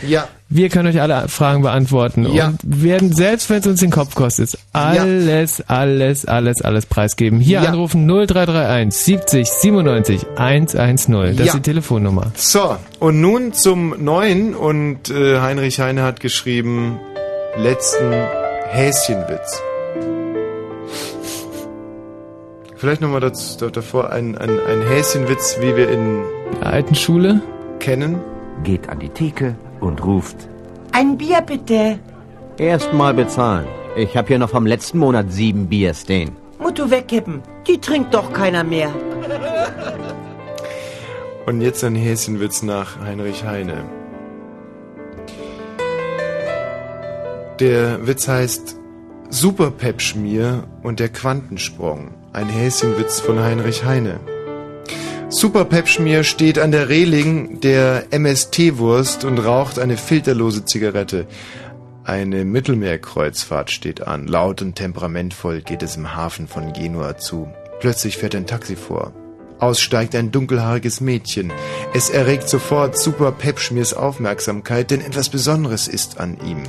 Ja. 0.50 0.56
Wir 0.56 0.68
können 0.68 0.88
euch 0.88 1.00
alle 1.00 1.28
Fragen 1.28 1.62
beantworten 1.62 2.26
Ja. 2.34 2.48
und 2.48 2.58
werden, 2.82 3.12
selbst 3.12 3.48
wenn 3.50 3.60
es 3.60 3.66
uns 3.68 3.80
den 3.80 3.90
Kopf 3.90 4.14
kostet, 4.16 4.58
alles, 4.72 5.62
alles, 5.68 6.24
alles, 6.26 6.60
alles 6.62 6.86
preisgeben. 6.86 7.38
Hier 7.38 7.62
Ja. 7.62 7.68
anrufen 7.70 8.04
0331 8.06 8.92
70 9.00 9.48
97 9.48 10.26
110. 10.36 11.36
Das 11.36 11.38
Ja. 11.38 11.44
ist 11.52 11.54
die 11.54 11.62
Telefonnummer. 11.62 12.32
So, 12.34 12.76
und 12.98 13.20
nun 13.20 13.52
zum 13.52 13.94
Neuen. 14.02 14.54
Und 14.56 15.08
äh, 15.10 15.40
Heinrich 15.40 15.78
Heine 15.80 16.02
hat 16.02 16.18
geschrieben, 16.20 16.98
letzten 17.56 18.10
Häschenwitz. 18.70 19.62
Vielleicht 22.76 23.02
nochmal 23.02 23.20
davor 23.20 24.10
ein, 24.10 24.36
ein, 24.38 24.50
ein 24.50 24.82
Häschenwitz, 24.88 25.58
wie 25.60 25.76
wir 25.76 25.90
in 25.90 26.22
der 26.60 26.72
alten 26.72 26.94
Schule. 26.94 27.40
Kennen. 27.78 28.16
Geht 28.64 28.88
an 28.88 28.98
die 28.98 29.08
Theke 29.10 29.54
und 29.80 30.04
ruft. 30.04 30.48
Ein 30.92 31.16
Bier 31.16 31.40
bitte. 31.40 31.98
Erstmal 32.58 33.14
bezahlen. 33.14 33.66
Ich 33.96 34.16
habe 34.16 34.28
hier 34.28 34.38
noch 34.38 34.50
vom 34.50 34.66
letzten 34.66 34.98
Monat 34.98 35.32
sieben 35.32 35.68
Bier 35.68 35.94
stehen. 35.94 36.32
Muttu 36.58 36.90
wegkippen. 36.90 37.42
Die 37.66 37.78
trinkt 37.78 38.14
doch 38.14 38.32
keiner 38.32 38.64
mehr. 38.64 38.90
Und 41.46 41.60
jetzt 41.60 41.82
ein 41.84 41.96
Häschenwitz 41.96 42.62
nach 42.62 43.00
Heinrich 43.00 43.44
Heine. 43.44 43.84
Der 47.58 48.06
Witz 48.06 48.28
heißt 48.28 48.76
Superpepschmier 49.30 50.64
und 50.82 51.00
der 51.00 51.08
Quantensprung. 51.08 52.12
Ein 52.32 52.48
Häschenwitz 52.48 53.20
von 53.20 53.40
Heinrich 53.40 53.84
Heine. 53.84 54.20
Superpepschmier 55.32 56.24
steht 56.24 56.58
an 56.58 56.72
der 56.72 56.88
Reling 56.88 57.60
der 57.60 58.08
MST-Wurst 58.10 59.24
und 59.24 59.38
raucht 59.38 59.78
eine 59.78 59.96
filterlose 59.96 60.64
Zigarette. 60.64 61.28
Eine 62.02 62.44
Mittelmeerkreuzfahrt 62.44 63.70
steht 63.70 64.04
an. 64.04 64.26
Laut 64.26 64.60
und 64.60 64.74
temperamentvoll 64.74 65.60
geht 65.60 65.84
es 65.84 65.96
im 65.96 66.16
Hafen 66.16 66.48
von 66.48 66.72
Genua 66.72 67.16
zu. 67.16 67.48
Plötzlich 67.78 68.16
fährt 68.16 68.34
ein 68.34 68.48
Taxi 68.48 68.74
vor. 68.74 69.12
Aussteigt 69.60 70.16
ein 70.16 70.32
dunkelhaariges 70.32 71.00
Mädchen. 71.00 71.52
Es 71.94 72.10
erregt 72.10 72.48
sofort 72.48 72.98
Super 72.98 73.30
Pepschmiers 73.30 73.94
Aufmerksamkeit, 73.94 74.90
denn 74.90 75.00
etwas 75.00 75.28
Besonderes 75.28 75.86
ist 75.86 76.18
an 76.18 76.38
ihm. 76.44 76.64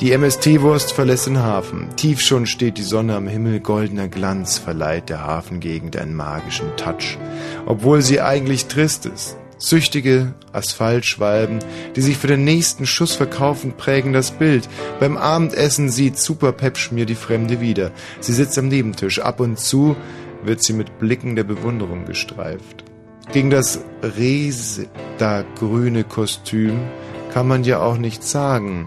Die 0.00 0.12
MST-Wurst 0.12 0.92
verlässt 0.92 1.26
den 1.26 1.40
Hafen. 1.40 1.88
Tief 1.96 2.20
schon 2.20 2.46
steht 2.46 2.78
die 2.78 2.84
Sonne 2.84 3.16
am 3.16 3.26
Himmel, 3.26 3.58
goldener 3.58 4.06
Glanz 4.06 4.56
verleiht 4.56 5.08
der 5.08 5.26
Hafengegend 5.26 5.96
einen 5.96 6.14
magischen 6.14 6.68
Touch. 6.76 7.18
Obwohl 7.66 8.00
sie 8.02 8.20
eigentlich 8.20 8.66
trist 8.66 9.06
ist. 9.06 9.36
Süchtige 9.58 10.34
Asphaltschwalben, 10.52 11.58
die 11.96 12.00
sich 12.00 12.16
für 12.16 12.28
den 12.28 12.44
nächsten 12.44 12.86
Schuss 12.86 13.16
verkaufen, 13.16 13.72
prägen 13.76 14.12
das 14.12 14.30
Bild. 14.30 14.68
Beim 15.00 15.16
Abendessen 15.16 15.88
sieht 15.88 16.16
Super 16.16 16.52
Pepschmier 16.52 17.04
die 17.04 17.16
Fremde 17.16 17.60
wieder. 17.60 17.90
Sie 18.20 18.32
sitzt 18.32 18.56
am 18.56 18.68
Nebentisch. 18.68 19.18
Ab 19.18 19.40
und 19.40 19.58
zu 19.58 19.96
wird 20.44 20.62
sie 20.62 20.74
mit 20.74 21.00
Blicken 21.00 21.34
der 21.34 21.42
Bewunderung 21.42 22.04
gestreift. 22.04 22.84
Gegen 23.32 23.50
das 23.50 23.80
Resa-grüne 24.04 26.04
Kostüm 26.04 26.78
kann 27.32 27.48
man 27.48 27.64
ja 27.64 27.80
auch 27.80 27.98
nichts 27.98 28.30
sagen. 28.30 28.86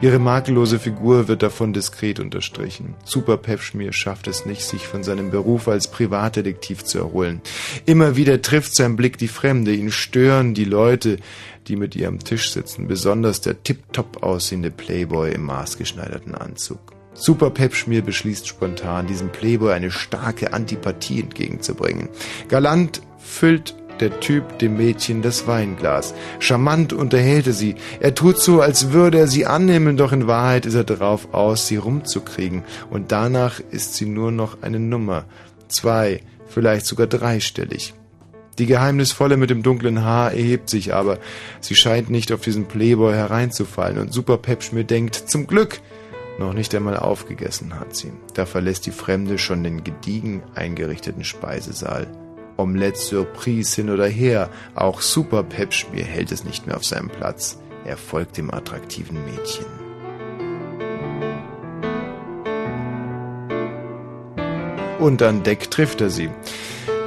Ihre 0.00 0.20
makellose 0.20 0.78
Figur 0.78 1.26
wird 1.26 1.42
davon 1.42 1.72
diskret 1.72 2.20
unterstrichen. 2.20 2.94
Super 3.04 3.36
Pepschmier 3.36 3.92
schafft 3.92 4.28
es 4.28 4.46
nicht, 4.46 4.62
sich 4.62 4.86
von 4.86 5.02
seinem 5.02 5.32
Beruf 5.32 5.66
als 5.66 5.90
Privatdetektiv 5.90 6.84
zu 6.84 6.98
erholen. 6.98 7.40
Immer 7.84 8.14
wieder 8.14 8.40
trifft 8.40 8.76
sein 8.76 8.94
Blick 8.94 9.18
die 9.18 9.26
Fremde, 9.26 9.74
ihn 9.74 9.90
stören 9.90 10.54
die 10.54 10.64
Leute, 10.64 11.16
die 11.66 11.74
mit 11.74 11.96
ihr 11.96 12.06
am 12.06 12.20
Tisch 12.20 12.52
sitzen, 12.52 12.86
besonders 12.86 13.40
der 13.40 13.64
tiptop 13.64 14.22
aussehende 14.22 14.70
Playboy 14.70 15.32
im 15.32 15.42
maßgeschneiderten 15.42 16.36
Anzug. 16.36 16.78
Super 17.14 17.50
Pepschmier 17.50 18.02
beschließt 18.02 18.46
spontan, 18.46 19.08
diesem 19.08 19.30
Playboy 19.30 19.72
eine 19.72 19.90
starke 19.90 20.52
Antipathie 20.52 21.22
entgegenzubringen. 21.22 22.08
Galant 22.48 23.02
füllt 23.18 23.74
der 24.00 24.20
Typ 24.20 24.58
dem 24.58 24.76
Mädchen 24.76 25.22
das 25.22 25.46
Weinglas. 25.46 26.14
Charmant 26.38 26.92
unterhält 26.92 27.46
er 27.46 27.52
sie. 27.52 27.76
Er 28.00 28.14
tut 28.14 28.38
so, 28.38 28.60
als 28.60 28.92
würde 28.92 29.18
er 29.18 29.26
sie 29.26 29.46
annehmen, 29.46 29.96
doch 29.96 30.12
in 30.12 30.26
Wahrheit 30.26 30.66
ist 30.66 30.74
er 30.74 30.84
darauf 30.84 31.34
aus, 31.34 31.66
sie 31.66 31.76
rumzukriegen. 31.76 32.64
Und 32.90 33.12
danach 33.12 33.60
ist 33.70 33.94
sie 33.94 34.06
nur 34.06 34.30
noch 34.30 34.62
eine 34.62 34.80
Nummer. 34.80 35.24
Zwei, 35.68 36.20
vielleicht 36.46 36.86
sogar 36.86 37.06
dreistellig. 37.06 37.94
Die 38.58 38.66
Geheimnisvolle 38.66 39.36
mit 39.36 39.50
dem 39.50 39.62
dunklen 39.62 40.02
Haar 40.02 40.32
erhebt 40.32 40.68
sich 40.68 40.92
aber. 40.92 41.18
Sie 41.60 41.76
scheint 41.76 42.10
nicht 42.10 42.32
auf 42.32 42.40
diesen 42.40 42.66
Playboy 42.66 43.14
hereinzufallen 43.14 43.98
und 43.98 44.12
Super 44.12 44.36
Pepschmier 44.36 44.84
denkt, 44.84 45.14
zum 45.14 45.46
Glück! 45.46 45.80
Noch 46.38 46.52
nicht 46.52 46.72
einmal 46.74 46.96
aufgegessen 46.96 47.78
hat 47.80 47.96
sie. 47.96 48.12
Da 48.34 48.46
verlässt 48.46 48.86
die 48.86 48.92
Fremde 48.92 49.38
schon 49.38 49.64
den 49.64 49.82
gediegen 49.82 50.42
eingerichteten 50.54 51.24
Speisesaal. 51.24 52.06
Omelette 52.58 52.98
Surprise 52.98 53.76
hin 53.76 53.88
oder 53.88 54.08
her, 54.08 54.50
auch 54.74 55.00
Super 55.00 55.44
Pepschmier 55.44 56.04
hält 56.04 56.32
es 56.32 56.44
nicht 56.44 56.66
mehr 56.66 56.76
auf 56.76 56.84
seinem 56.84 57.08
Platz. 57.08 57.58
Er 57.84 57.96
folgt 57.96 58.36
dem 58.36 58.52
attraktiven 58.52 59.24
Mädchen. 59.24 59.64
Und 64.98 65.22
an 65.22 65.44
Deck 65.44 65.70
trifft 65.70 66.00
er 66.00 66.10
sie. 66.10 66.30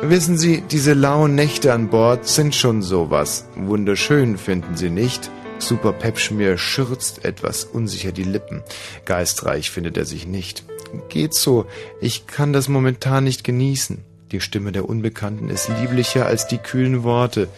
Wissen 0.02 0.38
Sie, 0.38 0.62
diese 0.62 0.94
lauen 0.94 1.36
Nächte 1.36 1.74
an 1.74 1.90
Bord 1.90 2.26
sind 2.26 2.56
schon 2.56 2.82
sowas. 2.82 3.46
Wunderschön 3.56 4.38
finden 4.38 4.78
Sie 4.78 4.90
nicht? 4.90 5.30
Super 5.60 5.92
Pepschmier 5.92 6.58
schürzt 6.58 7.26
etwas 7.26 7.66
unsicher 7.66 8.14
die 8.14 8.24
Lippen. 8.24 8.64
Geistreich 9.06 9.70
findet 9.70 9.98
er 9.98 10.06
sich 10.06 10.26
nicht. 10.26 10.64
Geht 11.10 11.34
so, 11.34 11.66
ich 12.00 12.26
kann 12.26 12.54
das 12.54 12.70
momentan 12.70 13.26
nicht 13.26 13.44
genießen. 13.44 14.11
Die 14.32 14.40
Stimme 14.40 14.72
der 14.72 14.88
Unbekannten 14.88 15.50
ist 15.50 15.70
lieblicher 15.82 16.26
als 16.26 16.48
die 16.48 16.58
kühlen 16.58 17.04
Worte. 17.04 17.50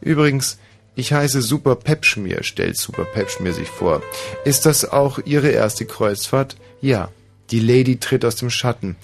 Übrigens, 0.00 0.58
ich 0.94 1.12
heiße 1.12 1.42
Super 1.42 1.76
Pepschmier, 1.76 2.42
stellt 2.42 2.76
Super 2.76 3.04
Pepschmier 3.04 3.52
sich 3.52 3.68
vor. 3.68 4.02
Ist 4.44 4.66
das 4.66 4.84
auch 4.84 5.18
Ihre 5.24 5.48
erste 5.48 5.86
Kreuzfahrt? 5.86 6.56
Ja. 6.80 7.08
Die 7.50 7.58
Lady 7.58 7.96
tritt 7.96 8.24
aus 8.24 8.36
dem 8.36 8.48
Schatten. 8.48 8.94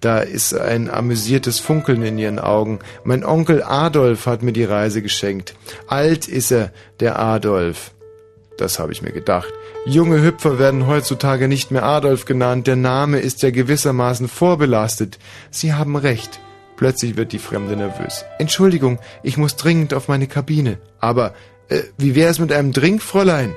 Da 0.00 0.20
ist 0.20 0.54
ein 0.54 0.88
amüsiertes 0.88 1.58
Funkeln 1.58 2.02
in 2.02 2.18
ihren 2.18 2.38
Augen. 2.38 2.78
Mein 3.02 3.24
Onkel 3.24 3.64
Adolf 3.64 4.26
hat 4.26 4.44
mir 4.44 4.52
die 4.52 4.62
Reise 4.62 5.02
geschenkt. 5.02 5.56
Alt 5.88 6.28
ist 6.28 6.52
er, 6.52 6.70
der 7.00 7.18
Adolf. 7.18 7.90
Das 8.58 8.78
habe 8.78 8.92
ich 8.92 9.02
mir 9.02 9.10
gedacht. 9.10 9.52
Junge 9.86 10.22
Hüpfer 10.22 10.60
werden 10.60 10.86
heutzutage 10.86 11.48
nicht 11.48 11.72
mehr 11.72 11.82
Adolf 11.82 12.26
genannt. 12.26 12.68
Der 12.68 12.76
Name 12.76 13.18
ist 13.18 13.42
ja 13.42 13.50
gewissermaßen 13.50 14.28
vorbelastet. 14.28 15.18
Sie 15.50 15.74
haben 15.74 15.96
recht. 15.96 16.38
Plötzlich 16.76 17.16
wird 17.16 17.32
die 17.32 17.38
Fremde 17.38 17.76
nervös. 17.76 18.24
Entschuldigung, 18.38 18.98
ich 19.22 19.36
muss 19.36 19.56
dringend 19.56 19.94
auf 19.94 20.08
meine 20.08 20.26
Kabine. 20.26 20.78
Aber 20.98 21.34
äh, 21.68 21.82
wie 21.98 22.14
wäre 22.14 22.30
es 22.30 22.38
mit 22.38 22.52
einem 22.52 22.72
Drink, 22.72 23.02
Fräulein? 23.02 23.54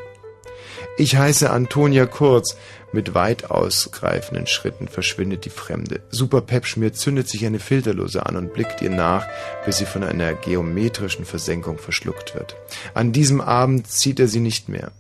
Ich 0.98 1.16
heiße 1.16 1.50
Antonia 1.50 2.06
Kurz. 2.06 2.58
Mit 2.92 3.14
weit 3.14 3.52
ausgreifenden 3.52 4.48
Schritten 4.48 4.88
verschwindet 4.88 5.46
die 5.46 5.52
Fremde. 5.52 6.02
Super 6.10 6.42
Pepschmier 6.42 6.92
zündet 6.92 7.30
sich 7.30 7.46
eine 7.46 7.60
Filterlose 7.60 8.26
an 8.26 8.36
und 8.36 8.54
blickt 8.54 8.82
ihr 8.82 8.90
nach, 8.90 9.28
bis 9.64 9.78
sie 9.78 9.86
von 9.86 10.04
einer 10.04 10.34
geometrischen 10.34 11.24
Versenkung 11.24 11.78
verschluckt 11.78 12.34
wird. 12.34 12.56
An 12.96 13.12
diesem 13.12 13.42
Abend 13.42 13.88
zieht 13.88 14.20
er 14.20 14.28
sie 14.28 14.40
nicht 14.40 14.70
mehr. 14.70 14.92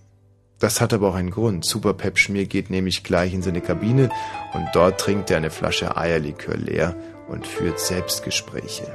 Das 0.60 0.82
hat 0.82 0.94
aber 0.94 1.10
auch 1.10 1.16
einen 1.16 1.32
Grund. 1.32 1.66
Super 1.66 1.94
Pepschmier 1.94 2.46
geht 2.46 2.70
nämlich 2.70 3.04
gleich 3.04 3.34
in 3.34 3.42
seine 3.42 3.62
Kabine 3.62 4.10
und 4.54 4.68
dort 4.74 5.00
trinkt 5.00 5.32
er 5.32 5.38
eine 5.38 5.50
Flasche 5.50 5.98
Eierlikör 5.98 6.58
leer 6.58 6.96
und 7.30 7.48
führt 7.48 7.80
Selbstgespräche. 7.80 8.88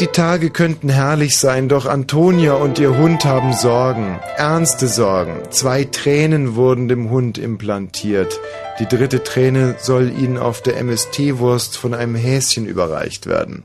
Die 0.00 0.08
Tage 0.08 0.50
könnten 0.50 0.88
herrlich 0.88 1.38
sein, 1.38 1.68
doch 1.68 1.86
Antonia 1.86 2.54
und 2.54 2.80
ihr 2.80 2.98
Hund 2.98 3.24
haben 3.24 3.52
Sorgen, 3.52 4.18
ernste 4.36 4.88
Sorgen. 4.88 5.40
Zwei 5.50 5.84
Tränen 5.84 6.56
wurden 6.56 6.88
dem 6.88 7.10
Hund 7.10 7.38
implantiert. 7.38 8.40
Die 8.80 8.86
dritte 8.86 9.22
Träne 9.22 9.76
soll 9.78 10.10
ihnen 10.10 10.36
auf 10.36 10.62
der 10.62 10.78
MST-Wurst 10.78 11.78
von 11.78 11.94
einem 11.94 12.16
Häschen 12.16 12.66
überreicht 12.66 13.26
werden. 13.26 13.62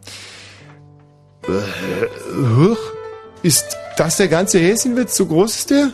Huch, 1.48 2.78
ist 3.42 3.79
das 4.00 4.18
der 4.18 4.28
ganze 4.28 4.60
Häschenwitz? 4.60 5.16
So 5.16 5.26
groß 5.26 5.56
ist 5.56 5.70
der? 5.72 5.92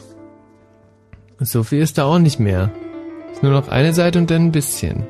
So 1.39 1.63
viel 1.63 1.81
ist 1.81 1.97
da 1.97 2.05
auch 2.05 2.19
nicht 2.19 2.39
mehr. 2.39 2.71
Ist 3.33 3.43
nur 3.43 3.51
noch 3.51 3.67
eine 3.67 3.93
Seite 3.93 4.19
und 4.19 4.29
dann 4.29 4.45
ein 4.47 4.51
bisschen. 4.51 5.05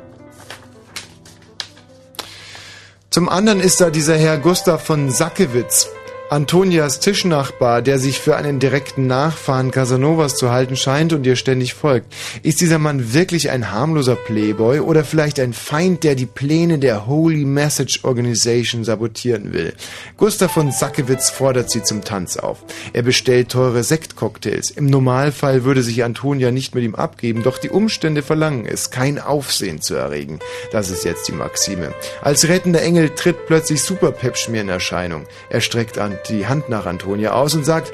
Zum 3.10 3.30
anderen 3.30 3.60
ist 3.60 3.80
da 3.80 3.90
dieser 3.90 4.18
Herr 4.18 4.38
Gustav 4.38 4.84
von 4.84 5.10
Sackewitz, 5.10 5.90
Antonias 6.36 7.00
Tischnachbar, 7.00 7.82
der 7.82 7.98
sich 7.98 8.20
für 8.20 8.36
einen 8.36 8.60
direkten 8.60 9.08
Nachfahren 9.08 9.72
Casanovas 9.72 10.36
zu 10.36 10.52
halten 10.52 10.76
scheint 10.76 11.14
und 11.14 11.26
ihr 11.26 11.38
ständig 11.38 11.74
folgt. 11.74 12.14
Ist 12.44 12.60
dieser 12.60 12.78
Mann 12.78 13.14
wirklich 13.14 13.52
ein 13.52 13.72
harmloser 13.72 14.18
Playboy 14.18 14.82
oder 14.82 15.06
vielleicht 15.06 15.40
ein 15.40 15.54
Feind, 15.54 16.04
der 16.04 16.16
die 16.16 16.26
Pläne 16.26 16.78
der 16.78 17.08
Holy 17.08 17.46
Message 17.46 18.04
Organization 18.04 18.84
sabotieren 18.84 19.54
will? 19.54 19.76
Gustav 20.18 20.52
von 20.52 20.74
Sackewitz 20.74 21.30
fordert 21.30 21.72
sie 21.72 21.84
zum 21.84 22.04
Tanz 22.04 22.36
auf. 22.36 22.66
Er 22.92 23.04
bestellt 23.04 23.48
teure 23.48 23.86
Sektcocktails. 23.86 24.72
Im 24.72 24.88
Normalfall 24.88 25.64
würde 25.64 25.84
sich 25.84 26.04
Antonia 26.04 26.52
nicht 26.52 26.76
mit 26.76 26.84
ihm 26.84 26.96
abgeben, 26.96 27.44
doch 27.44 27.60
die 27.60 27.70
Umstände 27.70 28.24
verlangen 28.24 28.66
es, 28.66 28.92
kein 28.92 29.20
Aufsehen 29.20 29.80
zu 29.80 29.96
erregen. 29.96 30.40
Das 30.74 30.90
ist 30.90 31.06
jetzt 31.06 31.30
die 31.30 31.32
Maxime. 31.32 31.94
Als 32.22 32.50
rettender 32.50 32.82
Engel 32.82 33.12
tritt 33.12 33.46
plötzlich 33.48 33.82
Super 33.82 34.12
Pepschmier 34.12 34.60
in 34.60 34.68
Erscheinung. 34.68 35.26
Er 35.50 35.62
streckt 35.62 35.98
an 35.98 36.18
die 36.30 36.48
Hand 36.48 36.70
nach 36.70 36.86
Antonia 36.86 37.34
aus 37.34 37.56
und 37.56 37.66
sagt, 37.66 37.92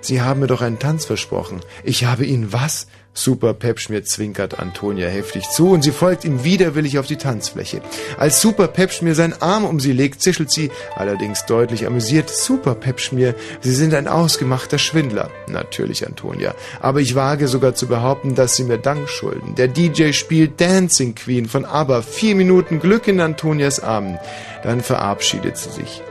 Sie 0.00 0.20
haben 0.20 0.40
mir 0.40 0.46
doch 0.46 0.60
einen 0.60 0.78
Tanz 0.78 1.06
versprochen. 1.06 1.60
Ich 1.82 2.04
habe 2.04 2.26
Ihnen 2.26 2.52
was? 2.52 2.86
Super 3.16 3.54
Pepschmier 3.54 4.04
zwinkert 4.04 4.58
Antonia 4.58 5.06
heftig 5.08 5.48
zu 5.48 5.70
und 5.70 5.82
sie 5.82 5.92
folgt 5.92 6.24
ihm 6.24 6.42
widerwillig 6.42 6.98
auf 6.98 7.06
die 7.06 7.16
Tanzfläche. 7.16 7.80
Als 8.18 8.40
Super 8.40 8.66
Pepschmier 8.66 9.14
seinen 9.14 9.40
Arm 9.40 9.64
um 9.64 9.78
sie 9.78 9.92
legt, 9.92 10.20
zischelt 10.20 10.50
sie, 10.50 10.72
allerdings 10.96 11.46
deutlich 11.46 11.86
amüsiert, 11.86 12.28
Super 12.28 12.74
Pepschmier, 12.74 13.36
Sie 13.60 13.72
sind 13.72 13.94
ein 13.94 14.08
ausgemachter 14.08 14.78
Schwindler. 14.78 15.30
Natürlich, 15.46 16.04
Antonia. 16.04 16.56
Aber 16.80 17.00
ich 17.00 17.14
wage 17.14 17.46
sogar 17.46 17.76
zu 17.76 17.86
behaupten, 17.86 18.34
dass 18.34 18.56
Sie 18.56 18.64
mir 18.64 18.78
Dank 18.78 19.08
schulden. 19.08 19.54
Der 19.54 19.68
DJ 19.68 20.10
spielt 20.12 20.60
Dancing 20.60 21.14
Queen 21.14 21.46
von 21.46 21.64
ABBA. 21.64 22.02
Vier 22.02 22.34
Minuten 22.34 22.80
Glück 22.80 23.06
in 23.06 23.20
Antonias 23.20 23.78
Armen. 23.78 24.18
Dann 24.64 24.80
verabschiedet 24.80 25.56
sie 25.56 25.70
sich. 25.70 26.02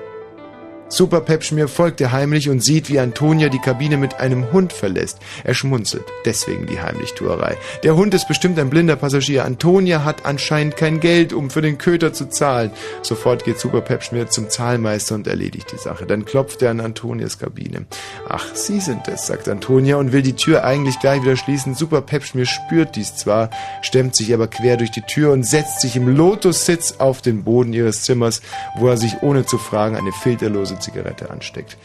Super 0.93 1.21
Pepschmier 1.21 1.67
folgt 1.67 2.01
ihr 2.01 2.11
heimlich 2.11 2.49
und 2.49 2.63
sieht, 2.63 2.87
wie 2.87 2.99
Antonia 2.99 3.49
die 3.49 3.57
Kabine 3.57 3.97
mit 3.97 4.19
einem 4.19 4.51
Hund 4.51 4.71
verlässt. 4.71 5.17
Er 5.43 5.55
schmunzelt. 5.55 6.03
Deswegen 6.23 6.67
die 6.67 6.79
Heimlichtuerei. 6.79 7.57
Der 7.81 7.95
Hund 7.95 8.13
ist 8.13 8.27
bestimmt 8.27 8.59
ein 8.59 8.69
blinder 8.69 8.95
Passagier. 8.95 9.43
Antonia 9.43 10.05
hat 10.05 10.23
anscheinend 10.23 10.77
kein 10.77 10.99
Geld, 10.99 11.33
um 11.33 11.49
für 11.49 11.63
den 11.63 11.79
Köter 11.79 12.13
zu 12.13 12.29
zahlen. 12.29 12.69
Sofort 13.01 13.43
geht 13.43 13.59
Super 13.59 13.81
Pepschmier 13.81 14.27
zum 14.27 14.51
Zahlmeister 14.51 15.15
und 15.15 15.25
erledigt 15.25 15.71
die 15.71 15.77
Sache. 15.77 16.05
Dann 16.05 16.25
klopft 16.25 16.61
er 16.61 16.69
an 16.69 16.79
Antonias 16.79 17.39
Kabine. 17.39 17.87
Ach, 18.29 18.53
Sie 18.53 18.79
sind 18.79 19.07
es, 19.07 19.25
sagt 19.25 19.49
Antonia 19.49 19.95
und 19.95 20.11
will 20.11 20.21
die 20.21 20.35
Tür 20.35 20.63
eigentlich 20.63 20.99
gleich 20.99 21.23
wieder 21.23 21.37
schließen. 21.37 21.73
Super 21.73 22.01
Pepschmier 22.01 22.45
spürt 22.45 22.95
dies 22.95 23.15
zwar, 23.15 23.49
stemmt 23.81 24.15
sich 24.15 24.31
aber 24.31 24.45
quer 24.45 24.77
durch 24.77 24.91
die 24.91 25.01
Tür 25.01 25.31
und 25.31 25.41
setzt 25.41 25.81
sich 25.81 25.95
im 25.95 26.15
Lotussitz 26.15 26.97
auf 26.99 27.23
den 27.23 27.43
Boden 27.43 27.73
ihres 27.73 28.03
Zimmers, 28.03 28.43
wo 28.75 28.89
er 28.89 28.97
sich 28.97 29.23
ohne 29.23 29.47
zu 29.47 29.57
fragen 29.57 29.95
eine 29.95 30.11
filterlose 30.11 30.77
Zigarette 30.83 31.29
ansteckt. 31.29 31.77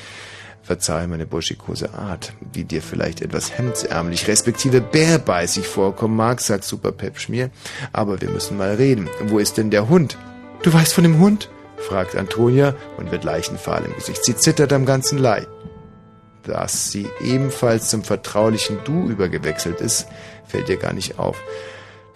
Verzeih 0.62 1.06
meine 1.06 1.24
burschikose 1.24 1.94
Art, 1.94 2.34
die 2.40 2.64
dir 2.64 2.82
vielleicht 2.82 3.22
etwas 3.22 3.56
hemdsärmlich 3.56 4.28
respektive 4.28 4.82
bärbeißig 4.82 5.66
vorkommen 5.66 6.14
mag, 6.16 6.40
sagt 6.40 6.64
Super 6.64 6.92
Pepschmier. 6.92 7.50
Aber 7.92 8.20
wir 8.20 8.28
müssen 8.28 8.58
mal 8.58 8.74
reden. 8.74 9.08
Wo 9.28 9.38
ist 9.38 9.56
denn 9.56 9.70
der 9.70 9.88
Hund? 9.88 10.18
Du 10.62 10.72
weißt 10.72 10.92
von 10.92 11.04
dem 11.04 11.18
Hund? 11.20 11.48
fragt 11.78 12.16
Antonia 12.16 12.74
und 12.98 13.10
wird 13.12 13.24
leichenfahl 13.24 13.84
im 13.84 13.94
Gesicht. 13.94 14.24
Sie 14.24 14.36
zittert 14.36 14.72
am 14.74 14.84
ganzen 14.84 15.16
Leib. 15.16 15.48
Dass 16.42 16.90
sie 16.90 17.06
ebenfalls 17.22 17.88
zum 17.88 18.04
vertraulichen 18.04 18.78
Du 18.84 19.08
übergewechselt 19.08 19.80
ist, 19.80 20.06
fällt 20.46 20.68
ihr 20.68 20.76
gar 20.76 20.92
nicht 20.92 21.18
auf. 21.18 21.42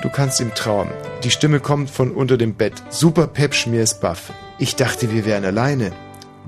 Du 0.03 0.11
kannst 0.11 0.41
ihm 0.41 0.53
trauen. 0.55 0.91
Die 1.23 1.31
Stimme 1.31 1.61
kommt 1.61 1.89
von 1.89 2.11
unter 2.11 2.37
dem 2.37 2.55
Bett. 2.55 2.75
Super 2.91 3.29
Pepschmier 3.29 3.83
ist 3.83 4.01
baff. 4.01 4.33
Ich 4.59 4.75
dachte, 4.77 5.13
wir 5.13 5.25
wären 5.25 5.45
alleine. 5.45 5.93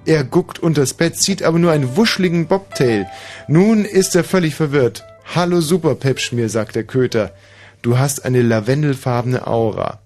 Er 0.06 0.22
guckt 0.22 0.58
unters 0.58 0.92
Bett, 0.94 1.16
sieht 1.16 1.42
aber 1.42 1.58
nur 1.58 1.72
einen 1.72 1.96
wuscheligen 1.96 2.46
Bobtail. 2.46 3.06
Nun 3.48 3.84
ist 3.84 4.14
er 4.14 4.24
völlig 4.24 4.54
verwirrt. 4.54 5.04
Hallo 5.34 5.60
Super 5.62 5.94
Pepschmier, 5.94 6.50
sagt 6.50 6.76
der 6.76 6.84
Köter. 6.84 7.32
Du 7.80 7.98
hast 7.98 8.24
eine 8.24 8.42
lavendelfarbene 8.42 9.46
Aura. 9.46 10.00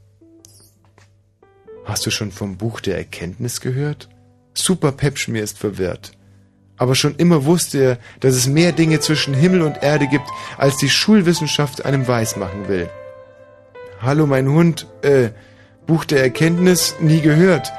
Hast 1.84 2.06
du 2.06 2.10
schon 2.10 2.30
vom 2.30 2.56
Buch 2.56 2.80
der 2.80 2.96
Erkenntnis 2.96 3.60
gehört? 3.60 4.08
Super 4.54 4.92
Pepschmier 4.92 5.42
ist 5.42 5.58
verwirrt. 5.58 6.12
Aber 6.76 6.94
schon 6.94 7.16
immer 7.16 7.44
wusste 7.44 7.78
er, 7.78 7.98
dass 8.20 8.34
es 8.34 8.46
mehr 8.46 8.70
Dinge 8.70 9.00
zwischen 9.00 9.34
Himmel 9.34 9.62
und 9.62 9.82
Erde 9.82 10.06
gibt, 10.06 10.28
als 10.56 10.76
die 10.76 10.90
Schulwissenschaft 10.90 11.84
einem 11.84 12.06
weismachen 12.06 12.68
will. 12.68 12.88
Hallo 14.00 14.28
mein 14.28 14.48
Hund, 14.48 14.86
äh, 15.02 15.30
Buch 15.88 16.04
der 16.04 16.22
Erkenntnis, 16.22 16.94
nie 17.00 17.20
gehört. 17.20 17.72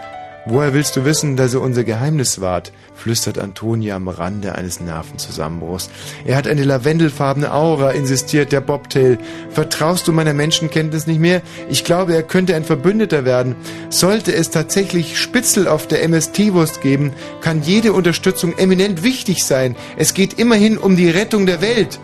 Woher 0.52 0.74
willst 0.74 0.96
du 0.96 1.06
wissen, 1.06 1.38
dass 1.38 1.54
er 1.54 1.62
unser 1.62 1.84
Geheimnis 1.84 2.42
wahrt? 2.42 2.72
flüstert 2.96 3.38
Antonia 3.38 3.96
am 3.96 4.08
Rande 4.08 4.56
eines 4.56 4.80
Nervenzusammenbruchs. 4.80 5.92
Er 6.26 6.36
hat 6.36 6.48
eine 6.48 6.64
lavendelfarbene 6.64 7.54
Aura, 7.54 7.92
insistiert 7.92 8.52
der 8.52 8.60
Bobtail. 8.60 9.20
Vertraust 9.52 10.08
du 10.08 10.12
meiner 10.12 10.34
Menschenkenntnis 10.34 11.06
nicht 11.06 11.20
mehr? 11.20 11.44
Ich 11.70 11.84
glaube, 11.84 12.16
er 12.16 12.24
könnte 12.24 12.56
ein 12.56 12.64
Verbündeter 12.64 13.26
werden. 13.26 13.56
Sollte 13.90 14.34
es 14.34 14.50
tatsächlich 14.50 15.20
Spitzel 15.20 15.68
auf 15.68 15.86
der 15.86 16.02
MST-Wurst 16.02 16.82
geben, 16.82 17.14
kann 17.42 17.62
jede 17.62 17.94
Unterstützung 17.94 18.58
eminent 18.58 19.04
wichtig 19.04 19.44
sein. 19.44 19.76
Es 19.98 20.16
geht 20.16 20.40
immerhin 20.40 20.80
um 20.80 20.96
die 20.96 21.12
Rettung 21.12 21.46
der 21.46 21.62
Welt. 21.62 22.00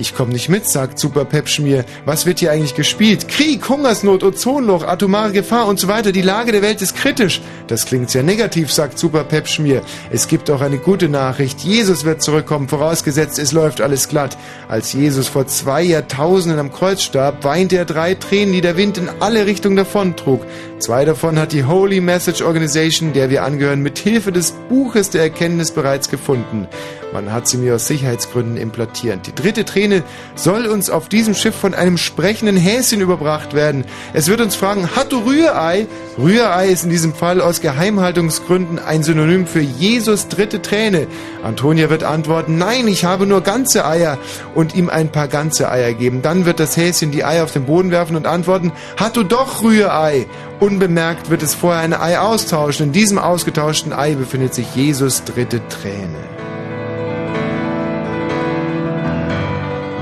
Ich 0.00 0.14
komm 0.14 0.30
nicht 0.30 0.48
mit, 0.48 0.66
sagt 0.66 0.98
Super 0.98 1.26
Pepschmier. 1.26 1.84
Was 2.06 2.24
wird 2.24 2.38
hier 2.38 2.52
eigentlich 2.52 2.74
gespielt? 2.74 3.28
Krieg, 3.28 3.68
Hungersnot, 3.68 4.22
Ozonloch, 4.22 4.82
atomare 4.84 5.32
Gefahr 5.32 5.66
und 5.66 5.78
so 5.78 5.88
weiter. 5.88 6.10
Die 6.10 6.22
Lage 6.22 6.52
der 6.52 6.62
Welt 6.62 6.80
ist 6.80 6.96
kritisch. 6.96 7.42
Das 7.70 7.86
klingt 7.86 8.10
sehr 8.10 8.24
negativ, 8.24 8.72
sagt 8.72 8.98
Super 8.98 9.22
Pepschmier. 9.22 9.82
Es 10.10 10.26
gibt 10.26 10.50
auch 10.50 10.60
eine 10.60 10.78
gute 10.78 11.08
Nachricht. 11.08 11.60
Jesus 11.60 12.04
wird 12.04 12.20
zurückkommen, 12.20 12.68
vorausgesetzt, 12.68 13.38
es 13.38 13.52
läuft 13.52 13.80
alles 13.80 14.08
glatt. 14.08 14.36
Als 14.66 14.92
Jesus 14.92 15.28
vor 15.28 15.46
zwei 15.46 15.80
Jahrtausenden 15.82 16.58
am 16.58 16.72
Kreuz 16.72 17.04
starb, 17.04 17.44
weinte 17.44 17.76
er 17.76 17.84
drei 17.84 18.14
Tränen, 18.14 18.52
die 18.52 18.60
der 18.60 18.76
Wind 18.76 18.98
in 18.98 19.08
alle 19.20 19.46
Richtungen 19.46 19.76
davontrug. 19.76 20.44
Zwei 20.80 21.04
davon 21.04 21.38
hat 21.38 21.52
die 21.52 21.64
Holy 21.64 22.00
Message 22.00 22.42
Organization, 22.42 23.12
der 23.12 23.30
wir 23.30 23.44
angehören, 23.44 23.82
mit 23.82 23.98
Hilfe 23.98 24.32
des 24.32 24.50
Buches 24.68 25.10
der 25.10 25.22
Erkenntnis 25.22 25.70
bereits 25.70 26.10
gefunden. 26.10 26.66
Man 27.12 27.32
hat 27.32 27.48
sie 27.48 27.56
mir 27.56 27.74
aus 27.74 27.86
Sicherheitsgründen 27.88 28.56
implantiert. 28.56 29.26
Die 29.26 29.34
dritte 29.34 29.64
Träne 29.64 30.04
soll 30.36 30.66
uns 30.66 30.90
auf 30.90 31.08
diesem 31.08 31.34
Schiff 31.34 31.54
von 31.56 31.74
einem 31.74 31.98
sprechenden 31.98 32.56
Häschen 32.56 33.00
überbracht 33.00 33.52
werden. 33.52 33.84
Es 34.12 34.28
wird 34.28 34.40
uns 34.40 34.54
fragen, 34.54 34.94
hat 34.94 35.12
du 35.12 35.18
Rührei? 35.18 35.86
Rührei 36.20 36.68
ist 36.68 36.84
in 36.84 36.90
diesem 36.90 37.14
Fall 37.14 37.40
aus 37.40 37.60
Geheimhaltungsgründen 37.62 38.78
ein 38.78 39.02
Synonym 39.02 39.46
für 39.46 39.60
Jesus 39.60 40.28
dritte 40.28 40.60
Träne. 40.60 41.06
Antonia 41.42 41.88
wird 41.88 42.04
antworten, 42.04 42.58
nein, 42.58 42.88
ich 42.88 43.04
habe 43.04 43.26
nur 43.26 43.40
ganze 43.40 43.86
Eier 43.86 44.18
und 44.54 44.74
ihm 44.74 44.90
ein 44.90 45.10
paar 45.10 45.28
ganze 45.28 45.70
Eier 45.70 45.94
geben. 45.94 46.20
Dann 46.20 46.44
wird 46.44 46.60
das 46.60 46.76
Häschen 46.76 47.10
die 47.10 47.24
Eier 47.24 47.44
auf 47.44 47.52
den 47.52 47.64
Boden 47.64 47.90
werfen 47.90 48.16
und 48.16 48.26
antworten, 48.26 48.72
hat 48.98 49.16
du 49.16 49.22
doch 49.22 49.62
Rührei? 49.62 50.26
Unbemerkt 50.58 51.30
wird 51.30 51.42
es 51.42 51.54
vorher 51.54 51.80
ein 51.80 51.94
Ei 51.94 52.18
austauschen. 52.18 52.86
In 52.88 52.92
diesem 52.92 53.18
ausgetauschten 53.18 53.94
Ei 53.94 54.14
befindet 54.14 54.52
sich 54.52 54.74
Jesus 54.74 55.24
dritte 55.24 55.66
Träne. 55.68 56.39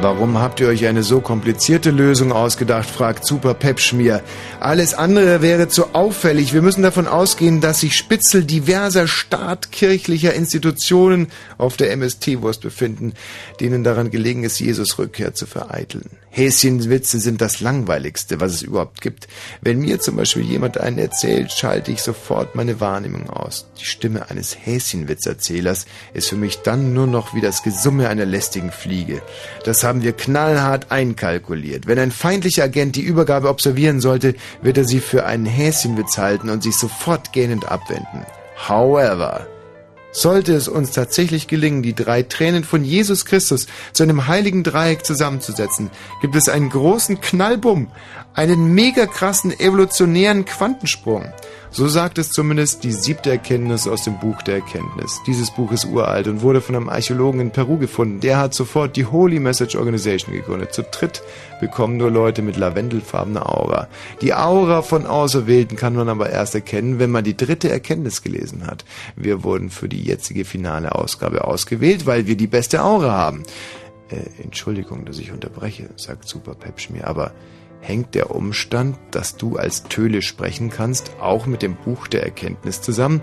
Warum 0.01 0.39
habt 0.39 0.61
ihr 0.61 0.69
euch 0.69 0.87
eine 0.87 1.03
so 1.03 1.21
komplizierte 1.21 1.91
Lösung 1.91 2.31
ausgedacht? 2.31 2.89
fragt 2.89 3.27
Super 3.27 3.55
Pepschmier. 3.55 4.23
Alles 4.61 4.95
andere 4.95 5.43
wäre 5.43 5.67
zu 5.67 5.93
auffällig. 5.93 6.55
Wir 6.55 6.63
müssen 6.63 6.83
davon 6.83 7.09
ausgehen, 7.09 7.61
dass 7.61 7.81
sich 7.81 7.97
Spitzel 7.97 8.45
diverser 8.45 9.09
staatkirchlicher 9.09 10.35
Institutionen 10.35 11.27
auf 11.59 11.77
der 11.77 11.91
MST-Wurst 11.91 12.61
befinden, 12.63 13.15
denen 13.59 13.83
daran 13.83 14.13
gelegen 14.13 14.45
ist, 14.45 14.61
Jesus 14.61 15.01
Rückkehr 15.01 15.35
zu 15.35 15.47
vereiteln. 15.47 16.09
Häschenwitze 16.39 17.19
sind 17.19 17.41
das 17.41 17.61
langweiligste, 17.61 18.41
was 18.41 18.53
es 18.53 18.63
überhaupt 18.63 19.01
gibt. 19.01 19.27
Wenn 19.61 19.81
mir 19.81 19.99
zum 19.99 20.17
Beispiel 20.17 20.45
jemand 20.45 20.79
einen 20.79 20.99
erzählt, 20.99 21.51
schalte 21.51 21.91
ich 21.91 22.01
sofort 22.01 22.55
meine 22.55 22.81
Wahrnehmung 22.81 23.29
aus. 23.29 23.67
Die 23.81 23.85
Stimme 23.85 24.31
eines 24.31 24.57
Häschenwitzerzählers 24.57 25.87
ist 26.15 26.29
für 26.29 26.37
mich 26.37 26.59
dann 26.59 26.95
nur 26.95 27.09
noch 27.09 27.35
wie 27.35 27.41
das 27.41 27.65
Gesumme 27.65 28.09
einer 28.09 28.25
lästigen 28.25 28.71
Fliege. 28.71 29.21
Das 29.65 29.83
haben 29.83 30.03
wir 30.03 30.13
knallhart 30.13 30.93
einkalkuliert. 30.93 31.89
Wenn 31.89 31.99
ein 31.99 32.13
feindlicher 32.13 32.65
Agent 32.65 32.95
die 32.95 33.03
Übergabe 33.03 33.49
observieren 33.49 34.01
sollte, 34.01 34.37
wird 34.63 34.79
er 34.79 34.85
sie 34.85 35.01
für 35.01 35.27
einen 35.27 35.47
Häschenwitz 35.47 36.19
halten 36.19 36.51
und 36.51 36.63
sich 36.63 36.77
sofort 36.77 37.33
gähnend 37.33 37.69
abwenden. 37.69 38.25
However, 38.69 39.47
sollte 40.11 40.55
es 40.55 40.69
uns 40.69 40.93
tatsächlich 40.93 41.49
gelingen, 41.49 41.83
die 41.83 41.95
drei 41.95 42.23
Tränen 42.23 42.65
von 42.65 42.85
Jesus 42.85 43.25
Christus 43.25 43.67
zu 43.93 44.03
einem 44.03 44.27
heiligen 44.27 44.65
Dreieck 44.65 45.05
zusammenzusetzen, 45.05 45.91
gibt 46.21 46.35
es 46.35 46.49
einen 46.49 46.71
großen 46.71 47.21
Knallbumm, 47.21 47.89
einen 48.35 48.75
mega 48.75 49.07
krassen 49.07 49.59
evolutionären 49.59 50.45
Quantensprung. 50.45 51.33
So 51.71 51.87
sagt 51.87 52.17
es 52.17 52.31
zumindest 52.31 52.83
die 52.83 52.93
siebte 52.93 53.31
Erkenntnis 53.31 53.87
aus 53.87 54.03
dem 54.03 54.19
Buch 54.19 54.41
der 54.41 54.57
Erkenntnis. 54.57 55.21
Dieses 55.27 55.51
Buch 55.51 55.71
ist 55.71 55.85
uralt 55.85 56.27
und 56.27 56.41
wurde 56.41 56.63
von 56.63 56.75
einem 56.75 56.89
Archäologen 56.89 57.41
in 57.41 57.51
Peru 57.51 57.77
gefunden. 57.77 58.21
Der 58.21 58.39
hat 58.39 58.55
sofort 58.55 58.97
die 58.97 59.05
Holy 59.05 59.39
Message 59.39 59.77
Organization 59.77 60.35
gegründet. 60.35 60.73
Zu 60.73 60.83
dritt 60.83 61.23
bekommen 61.61 61.99
nur 61.99 62.11
Leute 62.11 62.41
mit 62.41 62.57
lavendelfarbener 62.57 63.55
Aura. 63.55 63.87
Die 64.23 64.33
Aura 64.33 64.81
von 64.81 65.07
Auserwählten 65.07 65.77
kann 65.77 65.95
man 65.95 66.09
aber 66.09 66.31
erst 66.31 66.55
erkennen, 66.55 66.99
wenn 66.99 67.11
man 67.11 67.23
die 67.23 67.37
dritte 67.37 67.71
Erkenntnis 67.71 68.23
gelesen 68.23 68.67
hat. 68.67 68.87
Wir 69.15 69.45
wurden 69.45 69.69
für 69.69 69.91
die 69.91 70.03
jetzige 70.03 70.47
finale 70.47 70.95
Ausgabe 70.95 71.45
ausgewählt, 71.45 72.07
weil 72.07 72.27
wir 72.27 72.37
die 72.37 72.47
beste 72.47 72.83
Aura 72.83 73.13
haben. 73.13 73.43
Äh, 74.09 74.43
Entschuldigung, 74.43 75.05
dass 75.05 75.19
ich 75.19 75.33
unterbreche, 75.33 75.91
sagt 75.97 76.27
Super 76.27 76.55
Pepsch 76.55 76.89
mir, 76.89 77.07
aber 77.07 77.33
hängt 77.81 78.15
der 78.15 78.35
Umstand, 78.35 78.99
dass 79.11 79.37
du 79.37 79.57
als 79.57 79.85
Töle 79.85 80.23
sprechen 80.23 80.71
kannst, 80.71 81.13
auch 81.21 81.47
mit 81.47 81.63
dem 81.63 81.77
Buch 81.77 82.07
der 82.07 82.23
Erkenntnis 82.23 82.81
zusammen? 82.81 83.21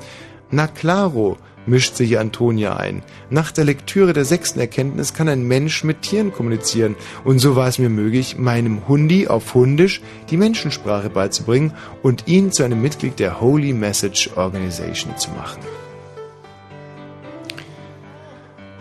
Na 0.52 0.68
claro, 0.68 1.38
mischt 1.66 1.96
sich 1.96 2.20
Antonia 2.20 2.78
ein. 2.78 3.04
Nach 3.30 3.52
der 3.52 3.66
Lektüre 3.66 4.14
der 4.14 4.26
sechsten 4.26 4.60
Erkenntnis 4.60 5.14
kann 5.14 5.28
ein 5.28 5.48
Mensch 5.48 5.84
mit 5.84 6.02
Tieren 6.02 6.32
kommunizieren. 6.32 6.96
Und 7.24 7.40
so 7.40 7.56
war 7.56 7.68
es 7.68 7.80
mir 7.80 7.90
möglich, 7.90 8.38
meinem 8.38 8.88
Hundi 8.88 9.28
auf 9.28 9.54
Hundisch 9.54 10.02
die 10.30 10.38
Menschensprache 10.38 11.10
beizubringen 11.10 11.74
und 12.04 12.28
ihn 12.28 12.52
zu 12.52 12.64
einem 12.64 12.82
Mitglied 12.82 13.20
der 13.20 13.42
Holy 13.42 13.74
Message 13.74 14.32
Organization 14.36 15.18
zu 15.18 15.32
machen. 15.32 15.62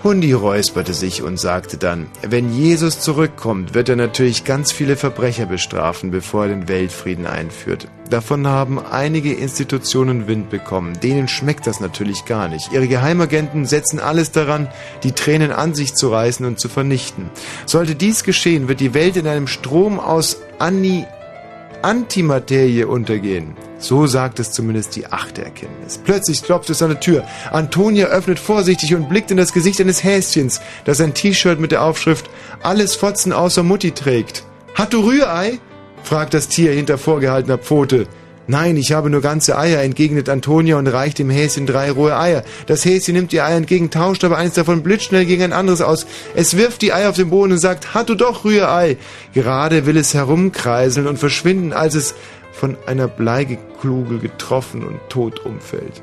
Hundi 0.05 0.35
räusperte 0.35 0.93
sich 0.93 1.23
und 1.23 1.41
sagte 1.41 1.79
dann, 1.79 2.09
wenn 2.21 2.53
Jesus 2.53 3.01
zurückkommt, 3.01 3.73
wird 3.73 3.89
er 3.89 3.97
natürlich 3.97 4.45
ganz 4.45 4.71
viele 4.71 4.97
Verbrecher 4.97 5.47
bestrafen, 5.47 6.11
bevor 6.11 6.43
er 6.43 6.51
den 6.51 6.69
Weltfrieden 6.69 7.27
einführt. 7.27 7.89
Davon 8.11 8.47
haben 8.47 8.79
einige 8.79 9.33
Institutionen 9.33 10.27
Wind 10.27 10.51
bekommen. 10.51 11.01
Denen 11.01 11.27
schmeckt 11.27 11.67
das 11.67 11.81
natürlich 11.81 12.27
gar 12.27 12.49
nicht. 12.49 12.71
Ihre 12.71 12.87
Geheimagenten 12.87 13.65
setzen 13.65 13.99
alles 13.99 14.31
daran, 14.31 14.69
die 15.05 15.13
Tränen 15.13 15.53
an 15.53 15.73
sich 15.73 15.95
zu 15.95 16.11
reißen 16.11 16.45
und 16.45 16.61
zu 16.61 16.69
vernichten. 16.69 17.31
Sollte 17.65 17.95
dies 17.95 18.25
geschehen, 18.25 18.69
wird 18.69 18.81
die 18.81 18.93
Welt 18.93 19.17
in 19.17 19.27
einem 19.27 19.47
Strom 19.47 19.99
aus 19.99 20.37
Anni 20.59 21.07
Antimaterie 21.85 22.85
untergehen. 22.85 23.55
So 23.79 24.07
sagt 24.07 24.41
es 24.41 24.53
zumindest 24.53 24.97
die 24.97 25.07
achte 25.07 25.45
Erkenntnis. 25.45 26.01
Plötzlich 26.03 26.43
klopft 26.43 26.71
es 26.71 26.81
an 26.81 26.89
der 26.89 27.01
Tür. 27.01 27.25
Antonia 27.53 28.07
öffnet 28.07 28.39
vorsichtig 28.39 28.95
und 28.95 29.11
blickt 29.11 29.31
in 29.31 29.37
das 29.37 29.53
Gesicht 29.53 29.79
eines 29.83 30.03
Häschens, 30.03 30.63
das 30.87 31.03
ein 31.03 31.13
T-Shirt 31.13 31.61
mit 31.61 31.73
der 31.73 31.83
Aufschrift 31.83 32.31
Alles 32.63 32.95
Fotzen 32.95 33.35
außer 33.35 33.63
Mutti 33.63 33.93
trägt. 33.93 34.45
Hat 34.75 34.95
du 34.95 35.01
Rührei? 35.01 35.59
fragt 36.03 36.33
das 36.33 36.49
Tier 36.49 36.73
hinter 36.73 36.97
vorgehaltener 36.97 37.59
Pfote. 37.59 38.07
Nein, 38.47 38.77
ich 38.77 38.93
habe 38.93 39.09
nur 39.09 39.23
ganze 39.23 39.57
Eier, 39.57 39.83
entgegnet 39.83 40.29
Antonia 40.29 40.77
und 40.77 40.87
reicht 40.87 41.19
dem 41.19 41.31
Häschen 41.31 41.67
drei 41.67 41.91
rohe 41.91 42.19
Eier. 42.19 42.45
Das 42.67 42.85
Häschen 42.85 43.15
nimmt 43.15 43.33
die 43.33 43.41
Eier 43.41 43.57
entgegen, 43.57 43.91
tauscht 43.91 44.23
aber 44.23 44.37
eines 44.37 44.53
davon 44.53 44.83
blitzschnell 44.83 45.25
gegen 45.25 45.45
ein 45.45 45.53
anderes 45.55 45.81
aus. 45.81 46.07
Es 46.35 46.57
wirft 46.57 46.83
die 46.83 46.93
Eier 46.93 47.09
auf 47.09 47.17
den 47.17 47.31
Boden 47.31 47.53
und 47.53 47.59
sagt, 47.59 47.95
hat 47.95 48.11
du 48.11 48.15
doch 48.15 48.45
Rührei. 48.45 48.99
Gerade 49.33 49.87
will 49.87 49.97
es 49.97 50.13
herumkreiseln 50.13 51.07
und 51.07 51.19
verschwinden, 51.19 51.73
als 51.73 51.95
es 51.95 52.15
von 52.53 52.77
einer 52.87 53.09
Bleigekugel 53.09 54.19
getroffen 54.19 54.85
und 54.85 55.01
tot 55.09 55.45
umfällt. 55.47 56.03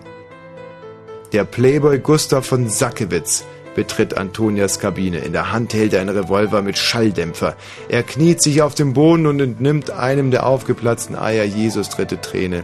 Der 1.34 1.46
Playboy 1.46 2.00
Gustav 2.00 2.46
von 2.46 2.68
Sackewitz 2.68 3.46
betritt 3.76 4.18
Antonias 4.18 4.80
Kabine. 4.80 5.20
In 5.20 5.34
der 5.34 5.52
Hand 5.52 5.74
hält 5.74 5.94
er 5.94 6.02
einen 6.02 6.16
Revolver 6.16 6.62
mit 6.62 6.78
Schalldämpfer. 6.78 7.56
Er 7.90 8.04
kniet 8.04 8.42
sich 8.42 8.62
auf 8.62 8.76
den 8.76 8.94
Boden 8.94 9.28
und 9.28 9.40
entnimmt 9.40 9.92
einem 9.92 10.32
der 10.32 10.46
aufgeplatzten 10.46 11.16
Eier 11.16 11.44
Jesus 11.44 11.90
dritte 11.90 12.20
Träne. 12.22 12.64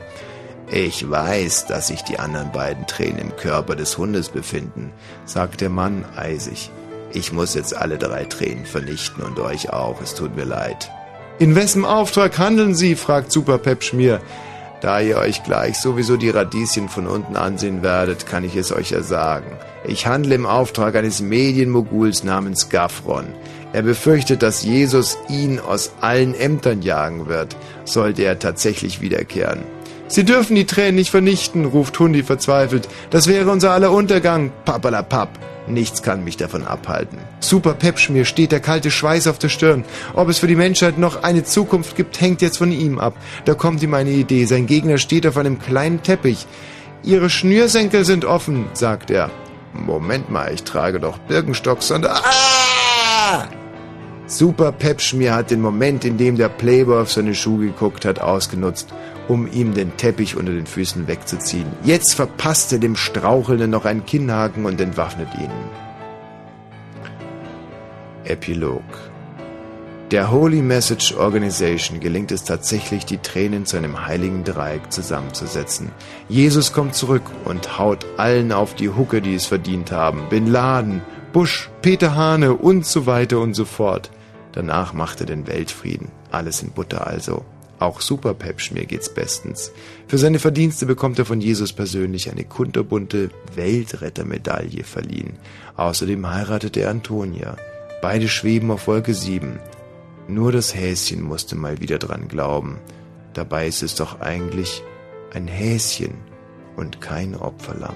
Ich 0.69 1.09
weiß, 1.09 1.67
dass 1.67 1.87
sich 1.87 2.03
die 2.03 2.19
anderen 2.19 2.51
beiden 2.51 2.87
Tränen 2.87 3.19
im 3.19 3.35
Körper 3.35 3.75
des 3.75 3.97
Hundes 3.97 4.29
befinden, 4.29 4.91
sagt 5.25 5.61
der 5.61 5.69
Mann 5.69 6.03
eisig. 6.17 6.71
Ich 7.13 7.31
muss 7.31 7.55
jetzt 7.55 7.75
alle 7.75 7.97
drei 7.97 8.25
Tränen 8.25 8.65
vernichten 8.65 9.23
und 9.23 9.39
euch 9.39 9.71
auch, 9.71 10.01
es 10.01 10.13
tut 10.13 10.35
mir 10.35 10.43
leid. 10.43 10.91
In 11.39 11.55
wessen 11.55 11.85
Auftrag 11.85 12.37
handeln 12.37 12.75
Sie? 12.75 12.95
fragt 12.95 13.31
Super 13.31 13.59
Pep 13.59 13.83
Schmier. 13.83 14.19
Da 14.79 14.99
ihr 14.99 15.17
euch 15.17 15.43
gleich 15.43 15.79
sowieso 15.79 16.17
die 16.17 16.29
Radieschen 16.29 16.87
von 16.87 17.07
unten 17.07 17.35
ansehen 17.35 17.81
werdet, 17.81 18.27
kann 18.27 18.43
ich 18.43 18.55
es 18.55 18.71
euch 18.71 18.91
ja 18.91 19.01
sagen. 19.01 19.51
Ich 19.85 20.05
handle 20.05 20.35
im 20.35 20.45
Auftrag 20.45 20.95
eines 20.95 21.19
Medienmoguls 21.19 22.23
namens 22.23 22.69
Gaffron. 22.69 23.25
Er 23.73 23.81
befürchtet, 23.81 24.43
dass 24.43 24.63
Jesus 24.63 25.17
ihn 25.29 25.59
aus 25.59 25.91
allen 26.01 26.35
Ämtern 26.35 26.81
jagen 26.83 27.27
wird, 27.27 27.55
sollte 27.85 28.23
er 28.23 28.37
tatsächlich 28.37 29.01
wiederkehren. 29.01 29.63
Sie 30.09 30.23
dürfen 30.23 30.55
die 30.55 30.65
Tränen 30.65 30.95
nicht 30.95 31.09
vernichten, 31.09 31.65
ruft 31.65 31.99
Hundi 31.99 32.23
verzweifelt. 32.23 32.87
Das 33.09 33.27
wäre 33.27 33.51
unser 33.51 33.71
aller 33.71 33.91
Untergang. 33.91 34.51
Pappalapapp. 34.63 35.29
Nichts 35.67 36.01
kann 36.01 36.23
mich 36.23 36.37
davon 36.37 36.63
abhalten. 36.63 37.17
Super 37.41 37.73
Pepschmier 37.73 38.23
steht 38.23 38.53
der 38.53 38.61
kalte 38.61 38.89
Schweiß 38.89 39.27
auf 39.27 39.37
der 39.37 39.49
Stirn. 39.49 39.83
Ob 40.13 40.29
es 40.29 40.39
für 40.39 40.47
die 40.47 40.55
Menschheit 40.55 40.97
noch 40.97 41.23
eine 41.23 41.43
Zukunft 41.43 41.97
gibt, 41.97 42.21
hängt 42.21 42.41
jetzt 42.41 42.57
von 42.57 42.71
ihm 42.71 42.99
ab. 42.99 43.15
Da 43.43 43.53
kommt 43.53 43.83
ihm 43.83 43.93
eine 43.93 44.11
Idee. 44.11 44.45
Sein 44.45 44.65
Gegner 44.65 44.97
steht 44.97 45.27
auf 45.27 45.35
einem 45.35 45.59
kleinen 45.59 46.01
Teppich. 46.03 46.47
Ihre 47.03 47.29
Schnürsenkel 47.29 48.05
sind 48.05 48.23
offen, 48.23 48.67
sagt 48.73 49.11
er. 49.11 49.29
Moment 49.73 50.31
mal, 50.31 50.53
ich 50.53 50.63
trage 50.63 50.99
doch 50.99 51.17
Birkenstocks 51.17 51.91
und... 51.91 52.07
Ah! 52.07 53.47
Super 54.25 54.71
Pepschmier 54.71 55.35
hat 55.35 55.51
den 55.51 55.61
Moment, 55.61 56.03
in 56.03 56.17
dem 56.17 56.37
der 56.37 56.49
Playboy 56.49 57.01
auf 57.01 57.11
seine 57.11 57.35
Schuhe 57.35 57.67
geguckt 57.67 58.03
hat, 58.03 58.19
ausgenutzt, 58.19 58.93
um 59.27 59.51
ihm 59.51 59.73
den 59.73 59.97
Teppich 59.97 60.35
unter 60.35 60.51
den 60.51 60.65
Füßen 60.65 61.07
wegzuziehen. 61.07 61.67
Jetzt 61.83 62.15
verpasst 62.15 62.71
er 62.73 62.79
dem 62.79 62.95
Strauchelnden 62.95 63.69
noch 63.69 63.85
einen 63.85 64.05
Kinnhaken 64.05 64.65
und 64.65 64.79
entwaffnet 64.79 65.29
ihn. 65.39 65.51
Epilog 68.23 68.83
Der 70.11 70.31
Holy 70.31 70.61
Message 70.61 71.13
Organization 71.15 71.99
gelingt 71.99 72.31
es 72.31 72.43
tatsächlich, 72.43 73.05
die 73.05 73.19
Tränen 73.19 73.65
zu 73.65 73.77
einem 73.77 74.05
heiligen 74.05 74.43
Dreieck 74.43 74.91
zusammenzusetzen. 74.91 75.91
Jesus 76.27 76.73
kommt 76.73 76.95
zurück 76.95 77.23
und 77.45 77.77
haut 77.77 78.05
allen 78.17 78.51
auf 78.51 78.75
die 78.75 78.89
Hucke, 78.89 79.21
die 79.21 79.35
es 79.35 79.45
verdient 79.45 79.91
haben. 79.91 80.27
Bin 80.29 80.47
Laden, 80.47 81.01
Bush, 81.31 81.69
Peter 81.81 82.15
Hane 82.15 82.53
und 82.53 82.85
so 82.85 83.05
weiter 83.05 83.39
und 83.39 83.53
so 83.53 83.65
fort. 83.65 84.11
Danach 84.51 84.93
macht 84.93 85.19
er 85.19 85.27
den 85.27 85.47
Weltfrieden. 85.47 86.09
Alles 86.31 86.63
in 86.63 86.71
Butter 86.71 87.05
also. 87.07 87.45
Auch 87.79 88.01
Super 88.01 88.33
Pepschmier 88.33 88.85
geht's 88.85 89.13
bestens. 89.13 89.71
Für 90.07 90.17
seine 90.17 90.39
Verdienste 90.39 90.85
bekommt 90.85 91.19
er 91.19 91.25
von 91.25 91.41
Jesus 91.41 91.73
persönlich 91.73 92.31
eine 92.31 92.43
kunterbunte 92.43 93.29
Weltrettermedaille 93.55 94.83
verliehen. 94.83 95.37
Außerdem 95.75 96.27
heiratet 96.27 96.75
er 96.77 96.89
Antonia. 96.89 97.55
Beide 98.01 98.27
schweben 98.27 98.71
auf 98.71 98.87
Wolke 98.87 99.13
7. 99.13 99.59
Nur 100.27 100.51
das 100.51 100.75
Häschen 100.75 101.21
musste 101.21 101.55
mal 101.55 101.79
wieder 101.79 101.99
dran 101.99 102.27
glauben. 102.27 102.79
Dabei 103.33 103.67
ist 103.67 103.83
es 103.83 103.95
doch 103.95 104.19
eigentlich 104.21 104.81
ein 105.33 105.47
Häschen 105.47 106.15
und 106.75 106.99
kein 106.99 107.35
Opferlamm. 107.35 107.95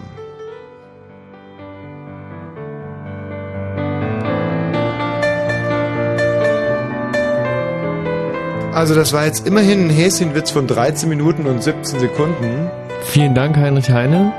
Also 8.74 8.96
das 8.96 9.12
war 9.12 9.26
jetzt 9.26 9.46
immerhin 9.46 9.88
ein 9.88 9.90
Häschenwitz 9.90 10.52
von 10.52 10.66
13 10.66 11.10
Minuten 11.10 11.46
und 11.46 11.62
17 11.62 12.00
Sekunden. 12.00 12.70
Vielen 13.04 13.36
Dank, 13.36 13.58
Heinrich 13.58 13.90
Heine. 13.90 14.32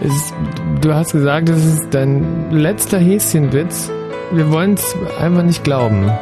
Es 0.00 0.14
ist, 0.14 0.34
du 0.82 0.94
hast 0.94 1.12
gesagt, 1.12 1.48
das 1.48 1.64
ist 1.64 1.86
dein 1.90 2.50
letzter 2.50 2.98
Häschenwitz. 2.98 3.90
Wir 4.30 4.50
wollen 4.52 4.74
es 4.74 4.94
einfach 5.18 5.42
nicht 5.42 5.64
glauben. 5.64 6.12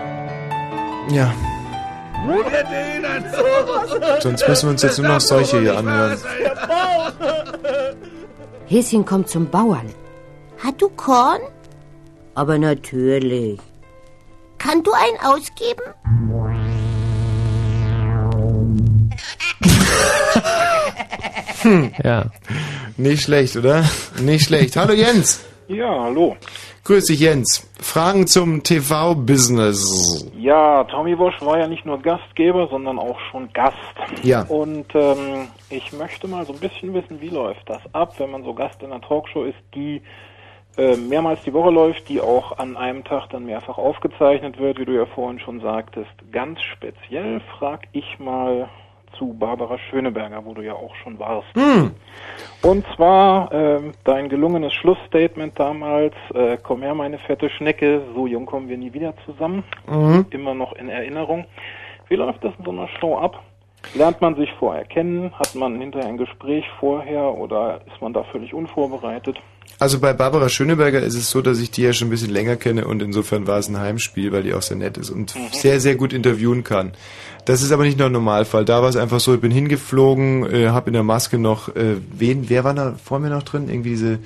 Ja. 1.11 1.35
Sonst 4.21 4.49
müssen 4.49 4.67
wir 4.67 4.71
uns 4.71 4.83
jetzt 4.83 4.99
nur 4.99 5.09
noch 5.09 5.21
solche 5.21 5.61
hier 5.61 5.77
anhören. 5.77 6.17
Häschen 8.67 9.05
kommt 9.05 9.29
zum 9.29 9.49
Bauern. 9.49 9.87
Hat 10.65 10.81
du 10.81 10.89
Korn? 10.91 11.41
Aber 12.35 12.59
natürlich. 12.59 13.61
Kann 14.59 14.83
du 14.83 14.93
einen 14.93 15.35
ausgeben? 15.35 15.83
Hm. 21.67 21.93
Ja. 22.05 22.27
Nicht 22.97 23.25
schlecht, 23.25 23.57
oder? 23.57 23.85
Nicht 24.21 24.47
schlecht. 24.47 24.77
Hallo 24.77 24.93
Jens. 24.93 25.45
Ja, 25.69 26.05
hallo. 26.05 26.37
Grüß 26.85 27.07
dich 27.07 27.19
Jens. 27.19 27.69
Fragen 27.81 28.29
zum 28.29 28.63
TV-Business. 28.63 30.31
Ja, 30.39 30.85
Tommy 30.85 31.17
Bosch 31.17 31.41
war 31.41 31.59
ja 31.59 31.67
nicht 31.67 31.85
nur 31.85 32.01
Gastgeber, 32.01 32.69
sondern 32.69 33.01
auch 33.01 33.19
schon 33.31 33.53
Gast. 33.53 33.77
Ja. 34.23 34.43
Und 34.43 34.87
ähm, 34.95 35.49
ich 35.69 35.93
möchte 35.93 36.29
mal 36.29 36.47
so 36.47 36.53
ein 36.53 36.61
bisschen 36.61 36.95
wissen, 36.95 37.21
wie 37.21 37.31
läuft 37.31 37.69
das 37.69 37.83
ab, 37.93 38.15
wenn 38.19 38.31
man 38.31 38.45
so 38.45 38.55
Gast 38.55 38.81
in 38.83 38.93
einer 38.93 39.01
Talkshow 39.01 39.43
ist, 39.43 39.59
die 39.75 40.01
äh, 40.77 40.97
mehrmals 40.97 41.43
die 41.43 41.53
Woche 41.53 41.71
läuft, 41.71 42.09
die 42.09 42.21
auch 42.21 42.59
an 42.59 42.77
einem 42.77 43.03
Tag 43.03 43.31
dann 43.31 43.45
mehrfach 43.45 43.77
aufgezeichnet 43.77 44.59
wird, 44.59 44.79
wie 44.79 44.85
du 44.85 44.93
ja 44.93 45.07
vorhin 45.07 45.41
schon 45.41 45.61
sagtest. 45.61 46.11
Ganz 46.31 46.63
speziell 46.63 47.41
frag 47.59 47.89
ich 47.93 48.19
mal 48.21 48.69
zu 49.19 49.35
Barbara 49.39 49.79
Schöneberger, 49.91 50.45
wo 50.45 50.55
du 50.55 50.63
ja 50.63 50.75
auch 50.75 50.95
schon 50.97 51.19
warst. 51.19 51.49
Hm. 51.55 51.93
Und 52.63 52.85
zwar 52.95 53.53
ähm, 53.53 53.93
dein 54.05 54.29
gelungenes 54.29 54.73
Schlussstatement 54.75 55.59
damals, 55.59 56.15
äh, 56.35 56.57
komm 56.63 56.83
her 56.83 56.95
meine 56.95 57.19
fette 57.19 57.51
Schnecke, 57.51 58.03
so 58.15 58.27
jung 58.27 58.47
kommen 58.47 58.69
wir 58.69 58.79
nie 58.79 58.93
wieder 58.93 59.15
zusammen. 59.25 59.65
Mhm. 59.89 60.27
Immer 60.31 60.55
noch 60.55 60.73
in 60.75 60.89
Erinnerung. 60.89 61.47
Wie 62.09 62.17
läuft 62.17 62.45
das 62.45 62.53
in 62.59 62.65
so 62.65 62.71
einer 62.71 62.89
Show 63.01 63.17
ab? 63.19 63.43
Lernt 63.95 64.21
man 64.21 64.35
sich 64.37 64.51
vorher 64.59 64.85
kennen? 64.85 65.33
Hat 65.39 65.55
man 65.55 65.81
hinterher 65.81 66.09
ein 66.09 66.17
Gespräch 66.17 66.65
vorher 66.81 67.35
oder 67.35 67.81
ist 67.87 68.01
man 68.01 68.13
da 68.13 68.25
völlig 68.25 68.53
unvorbereitet? 68.53 69.39
Also 69.79 70.01
bei 70.01 70.13
Barbara 70.13 70.49
Schöneberger 70.49 71.01
ist 71.01 71.15
es 71.15 71.31
so, 71.31 71.43
dass 71.43 71.61
ich 71.61 71.71
die 71.71 71.83
ja 71.83 71.93
schon 71.93 72.09
ein 72.09 72.11
bisschen 72.11 72.31
länger 72.31 72.57
kenne 72.57 72.87
und 72.87 73.03
insofern 73.03 73.47
war 73.47 73.59
es 73.59 73.69
ein 73.69 73.79
Heimspiel, 73.79 74.33
weil 74.33 74.43
die 74.43 74.55
auch 74.55 74.63
sehr 74.63 74.77
nett 74.77 74.97
ist 74.97 75.11
und 75.11 75.35
sehr, 75.53 75.81
sehr 75.81 75.97
gut 75.97 76.13
interviewen 76.13 76.65
kann. 76.65 76.93
Das 77.47 77.63
ist 77.63 77.71
aber 77.71 77.85
nicht 77.85 77.97
nur 77.97 78.09
ein 78.09 78.13
Normalfall. 78.13 78.65
Da 78.65 78.83
war 78.83 78.89
es 78.89 78.97
einfach 78.97 79.21
so, 79.21 79.33
ich 79.33 79.41
bin 79.41 79.53
hingeflogen, 79.53 80.53
äh, 80.53 80.69
habe 80.69 80.89
in 80.89 80.95
der 80.95 81.05
Maske 81.05 81.39
noch, 81.39 81.75
äh, 81.75 81.97
wen, 82.13 82.51
wer 82.51 82.65
war 82.65 82.75
da 82.75 82.97
vor 83.03 83.21
mir 83.21 83.31
noch 83.31 83.45
drin? 83.45 83.69
Irgendwie 83.69 83.91
diese, 83.91 84.19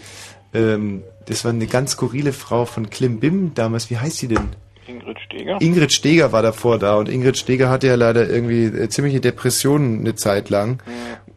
ähm, 0.54 1.02
das 1.26 1.44
war 1.44 1.52
eine 1.52 1.66
ganz 1.66 1.92
skurrile 1.92 2.32
Frau 2.32 2.64
von 2.64 2.88
Klimbim 2.88 3.52
damals, 3.54 3.90
wie 3.90 3.98
heißt 3.98 4.16
sie 4.16 4.28
denn? 4.28 4.48
Ingrid 4.86 5.18
Steger? 5.20 5.60
Ingrid 5.60 5.92
Steger 5.92 6.32
war 6.32 6.42
davor 6.42 6.78
da 6.78 6.96
und 6.96 7.10
Ingrid 7.10 7.36
Steger 7.36 7.68
hatte 7.68 7.88
ja 7.88 7.94
leider 7.94 8.28
irgendwie 8.28 8.64
äh, 8.64 8.88
ziemliche 8.88 9.20
Depressionen 9.20 10.00
eine 10.00 10.14
Zeit 10.14 10.48
lang. 10.48 10.82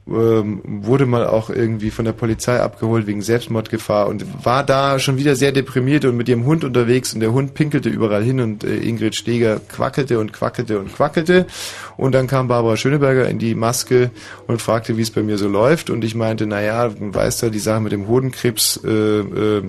Ähm, 0.06 0.61
wurde 0.65 1.06
mal 1.06 1.25
auch 1.25 1.49
irgendwie 1.49 1.90
von 1.90 2.03
der 2.03 2.11
Polizei 2.11 2.59
abgeholt 2.59 3.07
wegen 3.07 3.22
Selbstmordgefahr 3.22 4.07
und 4.07 4.45
war 4.45 4.65
da 4.65 4.99
schon 4.99 5.17
wieder 5.17 5.35
sehr 5.35 5.53
deprimiert 5.53 6.03
und 6.03 6.17
mit 6.17 6.27
ihrem 6.27 6.45
Hund 6.45 6.64
unterwegs 6.64 7.14
und 7.14 7.22
der 7.22 7.32
Hund 7.32 7.53
pinkelte 7.53 7.90
überall 7.90 8.23
hin 8.23 8.41
und 8.41 8.64
äh, 8.65 8.77
Ingrid 8.77 9.15
Steger 9.15 9.59
quackelte 9.59 10.19
und 10.19 10.33
quackelte 10.33 10.80
und 10.80 10.93
quackelte 10.93 11.48
und 11.95 12.14
dann 12.14 12.27
kam 12.27 12.49
Barbara 12.49 12.75
Schöneberger 12.75 13.30
in 13.30 13.40
die 13.40 13.56
Maske 13.56 14.11
und 14.45 14.61
fragte, 14.61 14.98
wie 14.98 15.01
es 15.01 15.11
bei 15.11 15.23
mir 15.23 15.38
so 15.38 15.48
läuft 15.48 15.90
und 15.90 16.03
ich 16.03 16.15
meinte, 16.15 16.48
naja, 16.48 16.90
du 16.90 17.14
weißt 17.14 17.43
ja, 17.43 17.49
die 17.49 17.59
Sache 17.59 17.80
mit 17.80 17.93
dem 17.93 18.07
Hodenkrebs, 18.07 18.82
äh, 18.83 19.19
äh, 19.19 19.64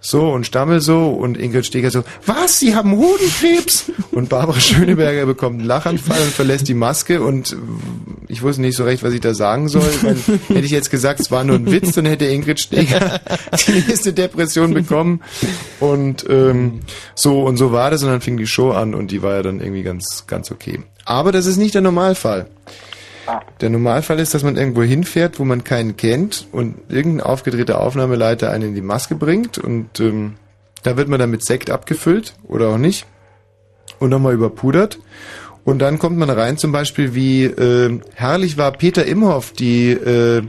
so 0.00 0.30
und 0.30 0.46
Stammel 0.46 0.80
so 0.80 1.08
und 1.10 1.36
Ingrid 1.36 1.66
Steger 1.66 1.90
so, 1.90 2.04
was, 2.24 2.58
Sie 2.58 2.74
haben 2.74 2.96
Hodenkrebs? 2.96 3.92
Und 4.12 4.28
Barbara 4.28 4.58
Schöneberger 4.60 5.26
bekommt 5.26 5.58
einen 5.58 5.68
Lachanfall 5.68 6.20
und 6.20 6.32
verlässt 6.32 6.68
die 6.68 6.74
Maske 6.74 7.22
und 7.22 7.56
ich 8.28 8.42
wusste 8.42 8.62
nicht 8.62 8.76
so 8.76 8.84
recht, 8.84 9.02
was 9.02 9.12
ich 9.12 9.20
da 9.20 9.34
sagen 9.34 9.68
soll. 9.68 9.90
Weil, 10.02 10.16
hätte 10.48 10.64
ich 10.64 10.70
jetzt 10.70 10.90
gesagt, 10.90 11.20
es 11.20 11.30
war 11.30 11.44
nur 11.44 11.56
ein 11.56 11.70
Witz, 11.70 11.92
dann 11.92 12.06
hätte 12.06 12.26
Ingrid 12.26 12.60
Steger 12.60 13.20
die 13.66 13.72
nächste 13.72 14.12
Depression 14.12 14.72
bekommen. 14.72 15.20
Und 15.80 16.24
ähm, 16.28 16.80
so 17.14 17.42
und 17.42 17.56
so 17.56 17.72
war 17.72 17.90
das 17.90 18.02
und 18.02 18.08
dann 18.08 18.20
fing 18.20 18.36
die 18.36 18.46
Show 18.46 18.70
an 18.70 18.94
und 18.94 19.10
die 19.10 19.22
war 19.22 19.34
ja 19.34 19.42
dann 19.42 19.60
irgendwie 19.60 19.82
ganz, 19.82 20.24
ganz 20.26 20.50
okay. 20.50 20.80
Aber 21.04 21.32
das 21.32 21.46
ist 21.46 21.56
nicht 21.56 21.74
der 21.74 21.82
Normalfall. 21.82 22.46
Der 23.60 23.70
Normalfall 23.70 24.18
ist, 24.20 24.34
dass 24.34 24.42
man 24.42 24.56
irgendwo 24.56 24.82
hinfährt, 24.82 25.38
wo 25.38 25.44
man 25.44 25.64
keinen 25.64 25.96
kennt 25.96 26.46
und 26.52 26.76
irgendein 26.88 27.26
aufgedrehter 27.26 27.80
Aufnahmeleiter 27.80 28.50
einen 28.50 28.70
in 28.70 28.74
die 28.74 28.80
Maske 28.82 29.14
bringt 29.14 29.58
und 29.58 30.00
ähm, 30.00 30.34
da 30.82 30.96
wird 30.96 31.08
man 31.08 31.18
dann 31.20 31.30
mit 31.30 31.44
Sekt 31.44 31.70
abgefüllt 31.70 32.34
oder 32.46 32.68
auch 32.68 32.78
nicht 32.78 33.06
und 33.98 34.10
nochmal 34.10 34.34
überpudert. 34.34 34.98
Und 35.64 35.78
dann 35.80 35.98
kommt 35.98 36.16
man 36.16 36.30
rein, 36.30 36.56
zum 36.56 36.72
Beispiel 36.72 37.14
wie 37.14 37.44
äh, 37.44 38.00
herrlich 38.14 38.56
war 38.56 38.72
Peter 38.72 39.04
Imhoff, 39.04 39.52
die 39.52 39.90
äh, 39.90 40.42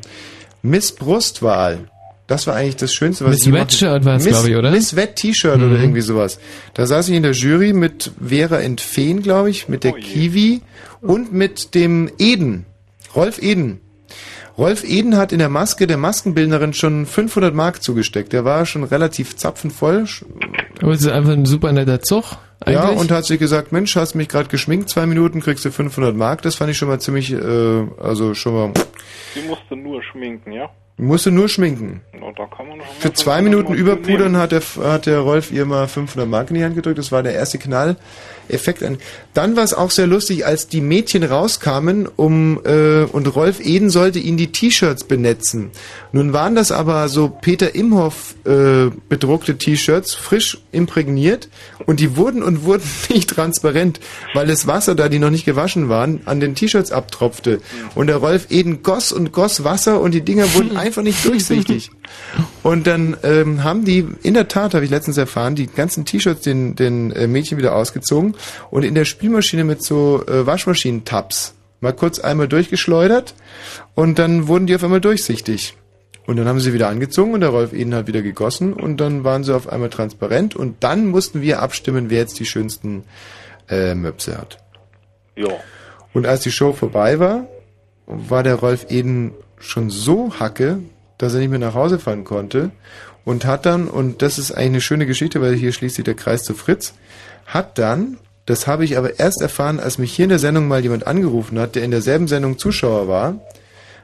Miss 0.61 0.93
Brustwahl. 0.93 1.80
Das 2.27 2.48
war 2.48 2.56
eigentlich 2.56 2.77
das 2.77 2.93
Schönste, 2.93 3.26
was 3.26 3.32
Miss 3.32 3.40
ich 3.42 3.45
je 3.48 3.51
machen- 3.51 3.61
Wet-Shirt 3.64 4.06
war 4.06 4.16
es, 4.16 4.24
Miss- 4.24 4.34
glaube 4.34 4.50
ich, 4.51 4.56
oder? 4.56 4.72
Miss 4.72 4.95
Wet 4.95 5.18
T-Shirt 5.18 5.58
Mhm. 5.58 5.69
oder 5.72 5.82
irgendwie 5.82 6.00
sowas. 6.01 6.40
Da 6.76 6.85
saß 6.85 7.10
ich 7.10 7.16
in 7.16 7.24
der 7.24 7.34
Jury 7.34 7.74
mit 7.74 8.11
Vera 8.26 8.60
Entfehn, 8.61 9.22
glaube 9.22 9.50
ich, 9.50 9.68
mit 9.68 9.84
der 9.84 9.92
Kiwi 9.92 10.61
und 11.01 11.34
mit 11.34 11.76
dem 11.76 12.10
Eden, 12.19 12.66
Rolf 13.15 13.41
Eden. 13.41 13.81
Rolf 14.57 14.83
Eden 14.83 15.17
hat 15.17 15.31
in 15.31 15.40
der 15.40 15.49
Maske 15.49 15.88
der 15.88 15.98
Maskenbildnerin 15.98 16.73
schon 16.73 17.06
500 17.06 17.53
Mark 17.53 17.81
zugesteckt. 17.81 18.33
Der 18.33 18.45
war 18.45 18.65
schon 18.65 18.83
relativ 18.83 19.35
zapfenvoll. 19.35 20.06
Aber 20.81 20.91
es 20.91 21.01
ist 21.01 21.07
einfach 21.07 21.31
ein 21.31 21.45
super 21.45 21.72
netter 21.72 22.01
Zug. 22.01 22.38
Eigentlich. 22.59 22.75
Ja, 22.75 22.90
und 22.90 23.09
hat 23.11 23.25
sich 23.25 23.40
gesagt, 23.40 23.72
Mensch, 23.72 23.95
hast 23.95 24.14
mich 24.14 24.27
gerade 24.27 24.49
geschminkt, 24.49 24.90
zwei 24.90 25.07
Minuten 25.07 25.40
kriegst 25.40 25.65
du 25.65 25.72
500 25.72 26.15
Mark. 26.15 26.43
Das 26.43 26.56
fand 26.56 26.69
ich 26.69 26.77
schon 26.77 26.90
mal 26.90 26.99
ziemlich, 26.99 27.31
äh, 27.31 27.88
also 27.99 28.35
schon 28.35 28.53
mal, 28.53 28.73
Die 29.35 29.48
musste 29.48 29.75
nur 29.75 30.03
schminken, 30.03 30.51
ja? 30.51 30.69
musste 31.01 31.31
nur 31.31 31.49
schminken. 31.49 32.01
Und 32.22 32.38
da 32.38 32.45
kann 32.45 32.67
man 32.67 32.77
noch 32.77 32.85
Für 32.85 33.11
zwei 33.14 33.41
Minuten 33.41 33.73
überpudern 33.73 34.38
hat 34.38 34.51
der, 34.51 34.61
hat 34.83 35.07
der 35.07 35.19
Rolf 35.19 35.51
ihr 35.51 35.65
mal 35.65 35.88
500 35.88 36.30
Mark 36.30 36.49
in 36.49 36.56
die 36.56 36.64
Hand 36.64 36.75
gedrückt. 36.75 36.99
Das 36.99 37.11
war 37.11 37.23
der 37.23 37.33
erste 37.33 37.57
Knall-Effekt. 38.51 38.83
An- 38.83 38.97
Dann 39.33 39.55
war 39.55 39.63
es 39.63 39.73
auch 39.73 39.91
sehr 39.91 40.07
lustig, 40.07 40.45
als 40.45 40.67
die 40.67 40.81
Mädchen 40.81 41.23
rauskamen 41.23 42.07
um 42.07 42.59
äh, 42.65 43.03
und 43.03 43.33
Rolf 43.35 43.59
Eden 43.59 43.89
sollte 43.89 44.19
ihnen 44.19 44.38
die 44.38 44.51
T-Shirts 44.51 45.05
benetzen. 45.05 45.71
Nun 46.11 46.33
waren 46.33 46.55
das 46.55 46.71
aber 46.71 47.07
so 47.09 47.30
Peter 47.30 47.73
Imhoff 47.73 48.35
äh, 48.45 48.89
bedruckte 49.09 49.57
T-Shirts, 49.57 50.13
frisch 50.13 50.59
imprägniert 50.71 51.49
und 51.85 51.99
die 51.99 52.15
wurden 52.17 52.43
und 52.43 52.63
wurden 52.65 52.83
nicht 53.09 53.30
transparent, 53.30 53.99
weil 54.33 54.47
das 54.47 54.67
Wasser, 54.67 54.95
da 54.95 55.09
die 55.09 55.19
noch 55.19 55.30
nicht 55.30 55.45
gewaschen 55.45 55.89
waren, 55.89 56.21
an 56.25 56.39
den 56.39 56.55
T-Shirts 56.55 56.91
abtropfte. 56.91 57.61
Und 57.95 58.07
der 58.07 58.17
Rolf 58.17 58.47
Eden 58.49 58.83
goss 58.83 59.11
und 59.11 59.31
goss 59.31 59.63
Wasser 59.63 60.01
und 60.01 60.13
die 60.13 60.21
Dinger 60.21 60.53
wurden 60.53 60.75
einfach 60.81 61.01
nicht 61.03 61.23
durchsichtig. 61.25 61.91
Und 62.63 62.88
dann 62.88 63.15
ähm, 63.23 63.63
haben 63.63 63.85
die, 63.85 64.05
in 64.23 64.33
der 64.33 64.47
Tat, 64.47 64.73
habe 64.73 64.83
ich 64.85 64.91
letztens 64.91 65.17
erfahren, 65.17 65.55
die 65.55 65.67
ganzen 65.67 66.03
T-Shirts 66.05 66.41
den, 66.41 66.75
den 66.75 67.11
äh, 67.11 67.27
Mädchen 67.27 67.57
wieder 67.57 67.75
ausgezogen 67.75 68.35
und 68.69 68.83
in 68.83 68.95
der 68.95 69.05
Spülmaschine 69.05 69.63
mit 69.63 69.83
so 69.83 70.25
äh, 70.27 70.45
Waschmaschinentabs 70.45 71.55
mal 71.79 71.93
kurz 71.93 72.19
einmal 72.19 72.47
durchgeschleudert 72.47 73.33
und 73.95 74.19
dann 74.19 74.47
wurden 74.47 74.67
die 74.67 74.75
auf 74.75 74.83
einmal 74.83 75.01
durchsichtig. 75.01 75.75
Und 76.27 76.37
dann 76.37 76.47
haben 76.47 76.59
sie 76.59 76.73
wieder 76.73 76.87
angezogen 76.87 77.33
und 77.33 77.41
der 77.41 77.49
Rolf 77.49 77.73
Eden 77.73 77.95
hat 77.95 78.07
wieder 78.07 78.21
gegossen 78.21 78.73
und 78.73 78.97
dann 78.97 79.23
waren 79.23 79.43
sie 79.43 79.55
auf 79.55 79.67
einmal 79.67 79.89
transparent 79.89 80.55
und 80.55 80.83
dann 80.83 81.07
mussten 81.07 81.41
wir 81.41 81.61
abstimmen, 81.61 82.09
wer 82.09 82.19
jetzt 82.19 82.39
die 82.39 82.45
schönsten 82.45 83.03
äh, 83.67 83.95
Möpse 83.95 84.37
hat. 84.37 84.59
Ja. 85.35 85.49
Und 86.13 86.27
als 86.27 86.41
die 86.41 86.51
Show 86.51 86.73
vorbei 86.73 87.19
war, 87.19 87.47
war 88.05 88.43
der 88.43 88.55
Rolf 88.55 88.85
Eden 88.89 89.33
schon 89.59 89.89
so 89.89 90.39
hacke, 90.39 90.79
dass 91.17 91.33
er 91.33 91.39
nicht 91.39 91.49
mehr 91.49 91.59
nach 91.59 91.73
Hause 91.73 91.99
fahren 91.99 92.23
konnte 92.23 92.71
und 93.25 93.45
hat 93.45 93.65
dann, 93.65 93.87
und 93.87 94.21
das 94.21 94.37
ist 94.37 94.51
eigentlich 94.51 94.69
eine 94.69 94.81
schöne 94.81 95.05
Geschichte, 95.05 95.41
weil 95.41 95.55
hier 95.55 95.71
schließt 95.71 95.95
sich 95.95 96.05
der 96.05 96.15
Kreis 96.15 96.43
zu 96.43 96.53
Fritz, 96.53 96.93
hat 97.45 97.77
dann, 97.77 98.17
das 98.45 98.67
habe 98.67 98.83
ich 98.85 98.97
aber 98.97 99.19
erst 99.19 99.41
erfahren, 99.41 99.79
als 99.79 99.97
mich 99.97 100.13
hier 100.13 100.23
in 100.23 100.29
der 100.29 100.39
Sendung 100.39 100.67
mal 100.67 100.81
jemand 100.81 101.07
angerufen 101.07 101.59
hat, 101.59 101.75
der 101.75 101.83
in 101.83 101.91
derselben 101.91 102.27
Sendung 102.27 102.57
Zuschauer 102.57 103.07
war, 103.07 103.35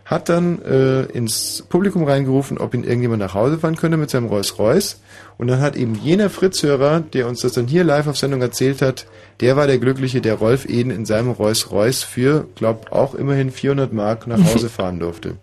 hat 0.05 0.29
dann 0.29 0.61
äh, 0.63 1.03
ins 1.11 1.65
Publikum 1.67 2.05
reingerufen, 2.05 2.57
ob 2.57 2.73
ihn 2.73 2.85
irgendjemand 2.85 3.19
nach 3.19 3.33
Hause 3.33 3.59
fahren 3.59 3.75
könnte 3.75 3.97
mit 3.97 4.09
seinem 4.09 4.27
Rolls 4.27 4.57
Royce. 4.57 5.01
Und 5.37 5.47
dann 5.47 5.59
hat 5.59 5.75
eben 5.75 5.95
jener 5.95 6.29
Fritz-Hörer, 6.29 7.01
der 7.01 7.27
uns 7.27 7.41
das 7.41 7.53
dann 7.53 7.67
hier 7.67 7.83
live 7.83 8.07
auf 8.07 8.17
Sendung 8.17 8.41
erzählt 8.41 8.81
hat, 8.81 9.05
der 9.41 9.57
war 9.57 9.67
der 9.67 9.79
Glückliche, 9.79 10.21
der 10.21 10.35
Rolf 10.35 10.65
Eden 10.65 10.91
in 10.91 11.05
seinem 11.05 11.31
Rolls 11.31 11.71
Royce 11.71 12.03
für, 12.03 12.47
glaub, 12.55 12.91
auch 12.91 13.15
immerhin 13.15 13.51
400 13.51 13.91
Mark 13.91 14.27
nach 14.27 14.39
Hause 14.53 14.69
fahren 14.69 14.99
durfte. 14.99 15.35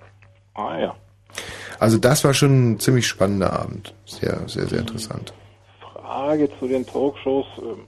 Ah 0.54 0.78
ja. 0.78 0.94
Also 1.78 1.98
das 1.98 2.24
war 2.24 2.32
schon 2.32 2.72
ein 2.72 2.80
ziemlich 2.80 3.06
spannender 3.06 3.52
Abend. 3.52 3.92
Sehr, 4.06 4.40
sehr, 4.46 4.66
sehr 4.66 4.78
interessant. 4.78 5.34
Frage 5.92 6.48
zu 6.58 6.68
den 6.68 6.86
Talkshows 6.86 7.46
ähm, 7.58 7.80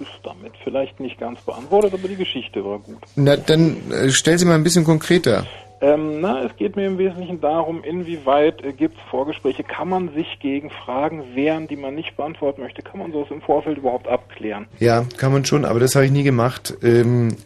ist 0.00 0.10
damit 0.22 0.52
vielleicht 0.64 1.00
nicht 1.00 1.18
ganz 1.18 1.40
beantwortet, 1.40 1.94
aber 1.94 2.08
die 2.08 2.16
Geschichte 2.16 2.64
war 2.64 2.78
gut. 2.78 2.98
Na, 3.16 3.36
dann 3.36 3.76
äh, 3.90 4.10
stell 4.10 4.38
sie 4.38 4.46
mal 4.46 4.54
ein 4.54 4.64
bisschen 4.64 4.84
konkreter. 4.84 5.46
Ähm, 5.82 6.20
na, 6.20 6.44
es 6.44 6.54
geht 6.56 6.76
mir 6.76 6.86
im 6.86 6.98
Wesentlichen 6.98 7.40
darum, 7.40 7.82
inwieweit 7.82 8.62
äh, 8.62 8.72
gibt 8.72 8.96
es 8.96 9.02
Vorgespräche, 9.10 9.64
kann 9.64 9.88
man 9.88 10.12
sich 10.14 10.38
gegen 10.40 10.68
Fragen 10.70 11.34
wehren, 11.34 11.68
die 11.68 11.76
man 11.76 11.94
nicht 11.94 12.16
beantworten 12.16 12.60
möchte, 12.60 12.82
kann 12.82 13.00
man 13.00 13.12
sowas 13.12 13.28
im 13.30 13.40
Vorfeld 13.40 13.78
überhaupt 13.78 14.06
abklären? 14.06 14.66
Ja, 14.78 15.06
kann 15.16 15.32
man 15.32 15.46
schon, 15.46 15.64
aber 15.64 15.80
das 15.80 15.94
habe 15.94 16.04
ich 16.04 16.12
nie 16.12 16.22
gemacht. 16.22 16.74
Ähm, 16.82 17.36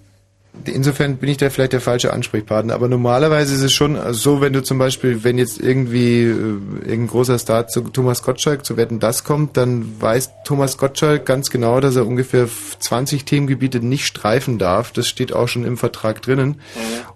insofern 0.64 1.16
bin 1.16 1.28
ich 1.28 1.36
da 1.36 1.50
vielleicht 1.50 1.72
der 1.72 1.80
falsche 1.80 2.12
Ansprechpartner. 2.12 2.74
Aber 2.74 2.88
normalerweise 2.88 3.54
ist 3.54 3.62
es 3.62 3.72
schon 3.72 3.98
so, 4.12 4.40
wenn 4.40 4.52
du 4.52 4.62
zum 4.62 4.78
Beispiel, 4.78 5.24
wenn 5.24 5.38
jetzt 5.38 5.60
irgendwie 5.60 6.22
äh, 6.22 6.32
irgendein 6.32 7.06
großer 7.08 7.38
Star 7.38 7.66
zu 7.66 7.82
Thomas 7.82 8.22
Gottschalk 8.22 8.64
zu 8.64 8.76
Wetten 8.76 9.00
das 9.00 9.24
kommt, 9.24 9.56
dann 9.56 10.00
weiß 10.00 10.30
Thomas 10.44 10.78
Gottschalk 10.78 11.26
ganz 11.26 11.50
genau, 11.50 11.80
dass 11.80 11.96
er 11.96 12.06
ungefähr 12.06 12.48
20 12.78 13.24
Themengebiete 13.24 13.80
nicht 13.80 14.06
streifen 14.06 14.58
darf. 14.58 14.92
Das 14.92 15.08
steht 15.08 15.32
auch 15.32 15.48
schon 15.48 15.64
im 15.64 15.76
Vertrag 15.76 16.22
drinnen. 16.22 16.60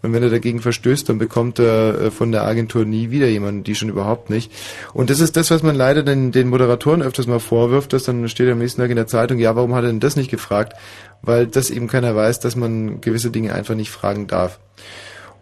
Und 0.03 0.13
wenn 0.13 0.23
er 0.23 0.31
dagegen 0.31 0.61
verstößt, 0.61 1.09
dann 1.09 1.19
bekommt 1.19 1.59
er 1.59 2.01
äh, 2.01 2.11
von 2.11 2.33
der 2.33 2.45
Agentur 2.45 2.85
nie 2.85 3.11
wieder 3.11 3.29
jemanden, 3.29 3.65
die 3.65 3.75
schon 3.75 3.89
überhaupt 3.89 4.31
nicht. 4.31 4.53
Und 4.93 5.11
das 5.11 5.21
ist 5.21 5.37
das, 5.37 5.51
was 5.51 5.63
man 5.63 5.77
leider 5.77 6.03
den, 6.03 6.33
den 6.33 6.49
Moderatoren 6.49 7.03
öfters 7.03 7.27
mal 7.27 7.41
vorwirft, 7.41 7.93
dass 7.93 8.05
dann 8.05 8.29
steht 8.29 8.51
am 8.51 8.59
nächsten 8.59 8.81
Tag 8.81 8.91
in 8.91 8.97
der 8.97 9.07
Zeitung, 9.07 9.39
ja, 9.39 9.57
warum 9.57 9.75
hat 9.75 9.85
er 9.85 9.89
denn 9.89 10.01
das 10.01 10.17
nicht 10.17 10.31
gefragt? 10.31 10.75
Weil 11.23 11.47
das 11.47 11.71
eben 11.71 11.89
keiner 11.89 12.15
weiß, 12.15 12.41
dass 12.41 12.57
man 12.57 13.01
gewisse 13.01 13.31
Dinge 13.31 13.53
einfach 13.55 13.75
nicht 13.75 13.91
fragen 13.91 14.27
darf. 14.27 14.59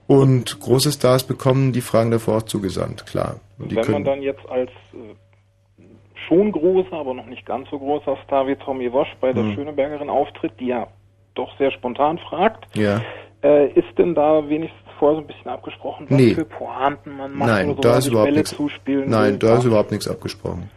Und 0.06 0.60
große 0.60 0.92
Stars 0.92 1.24
bekommen 1.24 1.72
die 1.72 1.80
Fragen 1.80 2.10
davor 2.10 2.38
auch 2.38 2.42
zugesandt, 2.42 3.06
klar. 3.06 3.40
Und 3.58 3.72
die 3.72 3.76
Wenn 3.76 3.90
man 3.90 4.04
dann 4.04 4.22
jetzt 4.22 4.48
als 4.48 4.70
äh, 4.94 5.82
schon 6.28 6.52
großer, 6.52 6.92
aber 6.92 7.14
noch 7.14 7.26
nicht 7.26 7.44
ganz 7.44 7.68
so 7.70 7.78
großer 7.78 8.16
Star 8.24 8.46
wie 8.46 8.56
Tommy 8.56 8.92
Wosch 8.92 9.08
bei 9.20 9.32
der 9.32 9.44
Hm. 9.44 9.54
Schönebergerin 9.54 10.08
auftritt, 10.08 10.52
die 10.60 10.66
ja 10.68 10.86
doch 11.34 11.56
sehr 11.58 11.70
spontan 11.72 12.18
fragt, 12.18 12.66
ja. 12.76 13.02
äh, 13.42 13.68
ist 13.72 13.98
denn 13.98 14.14
da 14.14 14.48
wenigstens 14.48 14.80
vorher 14.98 15.16
so 15.16 15.22
ein 15.22 15.26
bisschen 15.26 15.50
abgesprochen, 15.50 16.06
was 16.08 16.16
Nee. 16.16 16.34
für 16.34 16.44
Pointen 16.44 17.16
man 17.16 17.34
macht 17.34 17.50
Nein, 17.50 17.66
oder 17.70 17.74
so, 17.76 17.80
da 17.82 17.98
ist 17.98 18.06
überhaupt 18.06 18.32
nichts. 18.32 18.56
Nein, 18.86 19.32
will? 19.32 19.38
da 19.38 19.58
ist 19.58 19.64
überhaupt 19.64 19.90
nichts 19.90 20.08
abgesprochen. 20.08 20.70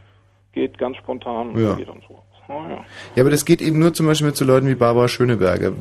Geht 0.51 0.77
ganz 0.77 0.97
spontan 0.97 1.57
Ja. 1.57 1.71
und 1.71 1.77
geht 1.77 1.89
und 1.89 2.03
so. 2.07 2.19
Ah, 2.49 2.67
ja. 2.67 2.85
Ja, 3.15 3.23
aber 3.23 3.29
das 3.29 3.45
geht 3.45 3.61
eben 3.61 3.77
nur 3.77 3.93
zum 3.93 4.07
Beispiel 4.07 4.25
mit 4.25 4.35
so 4.35 4.43
Leuten 4.43 4.67
wie 4.67 4.73
Barbara 4.73 5.07
Schöneberger. 5.07 5.71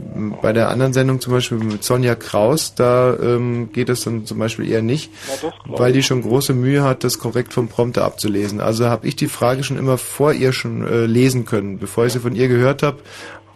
Bei 0.42 0.52
der 0.52 0.68
anderen 0.68 0.92
Sendung 0.92 1.18
zum 1.18 1.32
Beispiel 1.32 1.56
mit 1.56 1.82
Sonja 1.82 2.14
Kraus, 2.14 2.74
da 2.74 3.16
ähm, 3.16 3.72
geht 3.72 3.88
es 3.88 4.05
dann 4.05 4.26
zum 4.26 4.38
Beispiel 4.38 4.70
eher 4.70 4.82
nicht, 4.82 5.10
das 5.28 5.40
glaub 5.40 5.78
weil 5.78 5.94
die 5.94 6.02
schon 6.02 6.20
große 6.20 6.52
Mühe 6.52 6.82
hat, 6.82 7.05
das 7.05 7.18
korrekt 7.18 7.55
vom 7.55 7.68
Prompter 7.68 8.05
abzulesen. 8.05 8.60
Also 8.60 8.86
habe 8.86 9.06
ich 9.06 9.16
die 9.16 9.28
Frage 9.28 9.64
schon 9.64 9.78
immer 9.78 9.97
vor 9.97 10.34
ihr 10.34 10.52
schon 10.52 10.86
äh, 10.86 11.06
lesen 11.06 11.47
können. 11.47 11.78
Bevor 11.78 12.05
ich 12.05 12.12
sie 12.12 12.20
von 12.20 12.34
ihr 12.34 12.48
gehört 12.48 12.82
habe, 12.82 12.98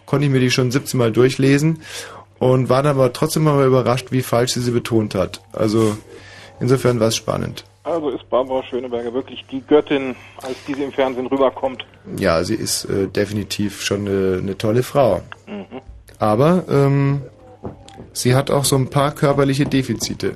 konnte 0.07 0.25
ich 0.25 0.31
mir 0.31 0.39
die 0.39 0.51
schon 0.51 0.71
17 0.71 0.97
Mal 0.97 1.11
durchlesen 1.11 1.81
und 2.39 2.69
war 2.69 2.81
dann 2.81 2.95
aber 2.95 3.13
trotzdem 3.13 3.43
mal 3.43 3.63
überrascht, 3.63 4.07
wie 4.11 4.23
falsch 4.23 4.53
sie 4.53 4.61
sie 4.61 4.71
betont 4.71 5.13
hat. 5.13 5.41
Also 5.51 5.95
insofern 6.59 6.99
war 6.99 7.09
es 7.09 7.15
spannend. 7.15 7.63
Also 7.83 8.09
ist 8.09 8.29
Barbara 8.29 8.63
Schöneberger 8.63 9.13
wirklich 9.13 9.45
die 9.51 9.61
Göttin, 9.61 10.15
als 10.41 10.55
die 10.65 10.73
sie 10.73 10.83
im 10.83 10.91
Fernsehen 10.91 11.27
rüberkommt. 11.27 11.85
Ja, 12.17 12.43
sie 12.43 12.55
ist 12.55 12.85
äh, 12.85 13.07
definitiv 13.07 13.81
schon 13.81 14.07
eine, 14.07 14.39
eine 14.41 14.57
tolle 14.57 14.83
Frau. 14.83 15.21
Mhm. 15.47 15.81
Aber 16.19 16.63
ähm, 16.69 17.21
Sie 18.13 18.35
hat 18.35 18.51
auch 18.51 18.63
so 18.63 18.75
ein 18.75 18.89
paar 18.89 19.11
körperliche 19.11 19.65
Defizite. 19.65 20.35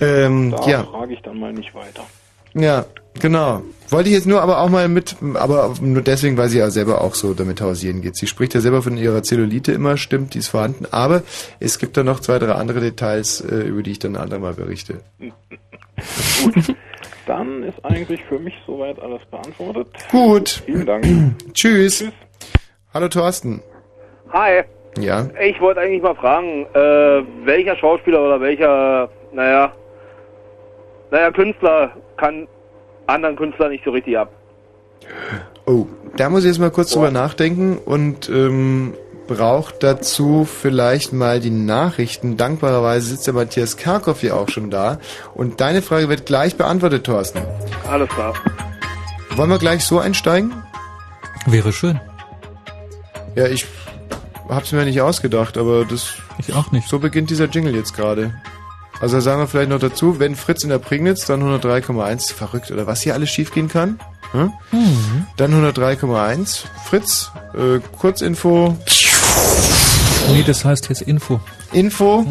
ähm, 0.00 0.50
Da 0.50 0.68
ja. 0.68 0.84
frage 0.84 1.14
ich 1.14 1.22
dann 1.22 1.38
mal 1.40 1.52
nicht 1.52 1.74
weiter. 1.74 2.04
Ja, 2.54 2.84
genau. 3.18 3.62
Wollte 3.90 4.10
ich 4.10 4.14
jetzt 4.14 4.26
nur 4.26 4.42
aber 4.42 4.60
auch 4.60 4.68
mal 4.68 4.86
mit, 4.88 5.16
aber 5.34 5.74
nur 5.80 6.02
deswegen, 6.02 6.36
weil 6.36 6.48
sie 6.48 6.58
ja 6.58 6.68
selber 6.68 7.00
auch 7.00 7.14
so 7.14 7.32
damit 7.32 7.62
hausieren 7.62 8.02
geht. 8.02 8.16
Sie 8.16 8.26
spricht 8.26 8.52
ja 8.54 8.60
selber 8.60 8.82
von 8.82 8.98
ihrer 8.98 9.22
Zellulite 9.22 9.72
immer, 9.72 9.96
stimmt, 9.96 10.34
die 10.34 10.38
ist 10.38 10.48
vorhanden, 10.48 10.86
aber 10.90 11.22
es 11.58 11.78
gibt 11.78 11.96
da 11.96 12.04
noch 12.04 12.20
zwei, 12.20 12.38
drei 12.38 12.52
andere 12.52 12.80
Details, 12.80 13.40
äh, 13.40 13.62
über 13.62 13.82
die 13.82 13.92
ich 13.92 13.98
dann 13.98 14.16
ein 14.16 14.22
andermal 14.22 14.52
berichte. 14.52 15.00
Dann 17.26 17.62
ist 17.62 17.82
eigentlich 17.82 18.20
für 18.28 18.38
mich 18.38 18.54
soweit 18.66 19.00
alles 19.00 19.22
beantwortet. 19.30 19.88
Gut. 20.10 20.62
Vielen 20.66 20.86
Dank. 20.86 21.06
Tschüss. 21.54 22.04
Hallo 22.92 23.08
Thorsten. 23.08 23.62
Hi. 24.32 24.64
Ja. 24.98 25.28
Ich 25.40 25.60
wollte 25.60 25.80
eigentlich 25.80 26.02
mal 26.02 26.14
fragen, 26.14 26.66
äh, 26.74 27.46
welcher 27.46 27.76
Schauspieler 27.76 28.22
oder 28.22 28.40
welcher, 28.40 29.08
naja, 29.32 29.72
naja, 31.10 31.30
Künstler 31.30 31.92
kann 32.16 32.46
anderen 33.08 33.36
Künstlern 33.36 33.70
nicht 33.70 33.84
so 33.84 33.90
richtig 33.90 34.18
ab? 34.18 34.30
Oh, 35.66 35.86
da 36.16 36.30
muss 36.30 36.44
ich 36.44 36.48
jetzt 36.48 36.58
mal 36.58 36.70
kurz 36.70 36.90
drüber 36.90 37.10
nachdenken 37.10 37.78
und 37.78 38.28
ähm, 38.28 38.94
braucht 39.26 39.82
dazu 39.82 40.44
vielleicht 40.44 41.12
mal 41.12 41.40
die 41.40 41.50
Nachrichten. 41.50 42.36
Dankbarerweise 42.36 43.08
sitzt 43.08 43.26
der 43.26 43.34
Matthias 43.34 43.76
Karkow 43.76 44.18
hier 44.18 44.36
auch 44.36 44.48
schon 44.48 44.70
da. 44.70 44.98
Und 45.34 45.60
deine 45.60 45.82
Frage 45.82 46.08
wird 46.08 46.26
gleich 46.26 46.56
beantwortet, 46.56 47.04
Thorsten. 47.04 47.40
Alles 47.88 48.08
klar. 48.08 48.34
Wollen 49.36 49.50
wir 49.50 49.58
gleich 49.58 49.84
so 49.84 49.98
einsteigen? 49.98 50.52
Wäre 51.46 51.72
schön. 51.72 52.00
Ja, 53.36 53.46
ich 53.46 53.66
hab's 54.48 54.72
mir 54.72 54.84
nicht 54.84 55.00
ausgedacht, 55.00 55.56
aber 55.56 55.84
das. 55.84 56.14
Ich 56.38 56.54
auch 56.54 56.72
nicht. 56.72 56.88
So 56.88 56.98
beginnt 56.98 57.30
dieser 57.30 57.46
Jingle 57.46 57.74
jetzt 57.74 57.94
gerade. 57.94 58.34
Also 59.00 59.20
sagen 59.20 59.40
wir 59.40 59.46
vielleicht 59.46 59.70
noch 59.70 59.78
dazu, 59.78 60.18
wenn 60.18 60.34
Fritz 60.34 60.64
in 60.64 60.70
der 60.70 60.78
Prignitz, 60.78 61.24
dann 61.26 61.42
103,1. 61.42 62.32
Verrückt, 62.32 62.70
oder 62.70 62.86
was 62.86 63.02
hier 63.02 63.14
alles 63.14 63.30
schiefgehen 63.30 63.68
kann? 63.68 64.00
Hm? 64.32 64.52
Mhm. 64.72 65.26
Dann 65.36 65.52
103,1. 65.52 66.64
Fritz, 66.84 67.30
äh, 67.54 67.80
Kurzinfo. 67.98 68.76
Nee, 70.32 70.42
das 70.46 70.64
heißt 70.64 70.88
jetzt 70.88 71.02
Info. 71.02 71.40
Info. 71.72 72.26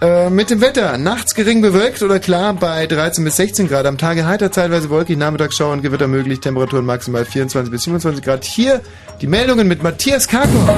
Äh, 0.00 0.30
mit 0.30 0.50
dem 0.50 0.60
Wetter. 0.60 0.96
Nachts 0.96 1.34
gering 1.34 1.60
bewölkt 1.60 2.02
oder 2.02 2.18
klar 2.18 2.54
bei 2.54 2.86
13 2.86 3.24
bis 3.24 3.36
16 3.36 3.68
Grad. 3.68 3.84
Am 3.86 3.98
Tage 3.98 4.26
heiter, 4.26 4.50
teilweise 4.50 4.90
wolkig, 4.90 5.18
Nachmittagsschauer 5.18 5.72
und 5.72 5.82
Gewitter 5.82 6.06
möglich. 6.06 6.40
Temperaturen 6.40 6.86
maximal 6.86 7.24
24 7.24 7.70
bis 7.70 7.82
27 7.82 8.24
Grad. 8.24 8.44
Hier 8.44 8.80
die 9.20 9.26
Meldungen 9.26 9.68
mit 9.68 9.82
Matthias 9.82 10.28
Karkow. 10.28 10.68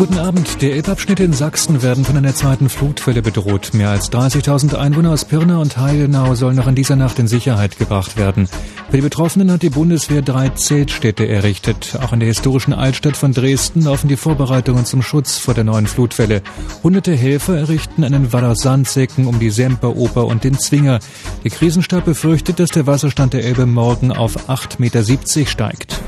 Guten 0.00 0.16
Abend. 0.16 0.62
Der 0.62 0.72
Elbabschnitte 0.76 1.24
in 1.24 1.34
Sachsen 1.34 1.82
werden 1.82 2.06
von 2.06 2.16
einer 2.16 2.34
zweiten 2.34 2.70
Flutwelle 2.70 3.20
bedroht. 3.20 3.74
Mehr 3.74 3.90
als 3.90 4.10
30.000 4.10 4.74
Einwohner 4.76 5.10
aus 5.10 5.26
Pirna 5.26 5.58
und 5.58 5.76
Heidenau 5.76 6.34
sollen 6.34 6.56
noch 6.56 6.68
in 6.68 6.74
dieser 6.74 6.96
Nacht 6.96 7.18
in 7.18 7.28
Sicherheit 7.28 7.76
gebracht 7.76 8.16
werden. 8.16 8.48
Für 8.88 8.96
die 8.96 9.02
Betroffenen 9.02 9.52
hat 9.52 9.60
die 9.60 9.68
Bundeswehr 9.68 10.22
drei 10.22 10.48
Zeltstädte 10.48 11.28
errichtet. 11.28 11.98
Auch 12.00 12.14
in 12.14 12.20
der 12.20 12.28
historischen 12.28 12.72
Altstadt 12.72 13.14
von 13.14 13.34
Dresden 13.34 13.82
laufen 13.82 14.08
die 14.08 14.16
Vorbereitungen 14.16 14.86
zum 14.86 15.02
Schutz 15.02 15.36
vor 15.36 15.52
der 15.52 15.64
neuen 15.64 15.86
Flutwelle. 15.86 16.40
Hunderte 16.82 17.14
Helfer 17.14 17.58
errichten 17.58 18.02
einen 18.02 18.32
Wall 18.32 18.46
aus 18.46 18.60
Sandsäcken 18.62 19.26
um 19.26 19.38
die 19.38 19.50
Semperoper 19.50 20.24
und 20.24 20.44
den 20.44 20.58
Zwinger. 20.58 21.00
Der 21.44 21.50
Krisenstab 21.50 22.06
befürchtet, 22.06 22.58
dass 22.58 22.70
der 22.70 22.86
Wasserstand 22.86 23.34
der 23.34 23.44
Elbe 23.44 23.66
morgen 23.66 24.12
auf 24.12 24.48
8,70 24.48 24.78
Meter 24.78 25.46
steigt. 25.46 26.00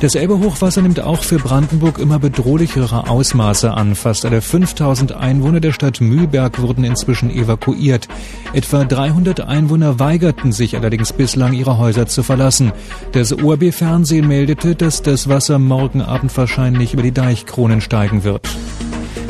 Das 0.00 0.14
Elbe-Hochwasser 0.14 0.80
nimmt 0.80 1.00
auch 1.00 1.22
für 1.22 1.36
Brandenburg 1.36 1.98
immer 1.98 2.18
bedrohlichere 2.18 3.10
Ausmaße 3.10 3.70
an. 3.70 3.94
Fast 3.94 4.24
alle 4.24 4.40
5000 4.40 5.12
Einwohner 5.12 5.60
der 5.60 5.72
Stadt 5.72 6.00
Mühlberg 6.00 6.58
wurden 6.62 6.84
inzwischen 6.84 7.28
evakuiert. 7.28 8.08
Etwa 8.54 8.84
300 8.84 9.42
Einwohner 9.42 9.98
weigerten 9.98 10.52
sich 10.52 10.74
allerdings 10.74 11.12
bislang, 11.12 11.52
ihre 11.52 11.76
Häuser 11.76 12.06
zu 12.06 12.22
verlassen. 12.22 12.72
Das 13.12 13.34
ORB-Fernsehen 13.34 14.26
meldete, 14.26 14.74
dass 14.74 15.02
das 15.02 15.28
Wasser 15.28 15.58
morgen 15.58 16.00
Abend 16.00 16.34
wahrscheinlich 16.34 16.94
über 16.94 17.02
die 17.02 17.12
Deichkronen 17.12 17.82
steigen 17.82 18.24
wird. 18.24 18.48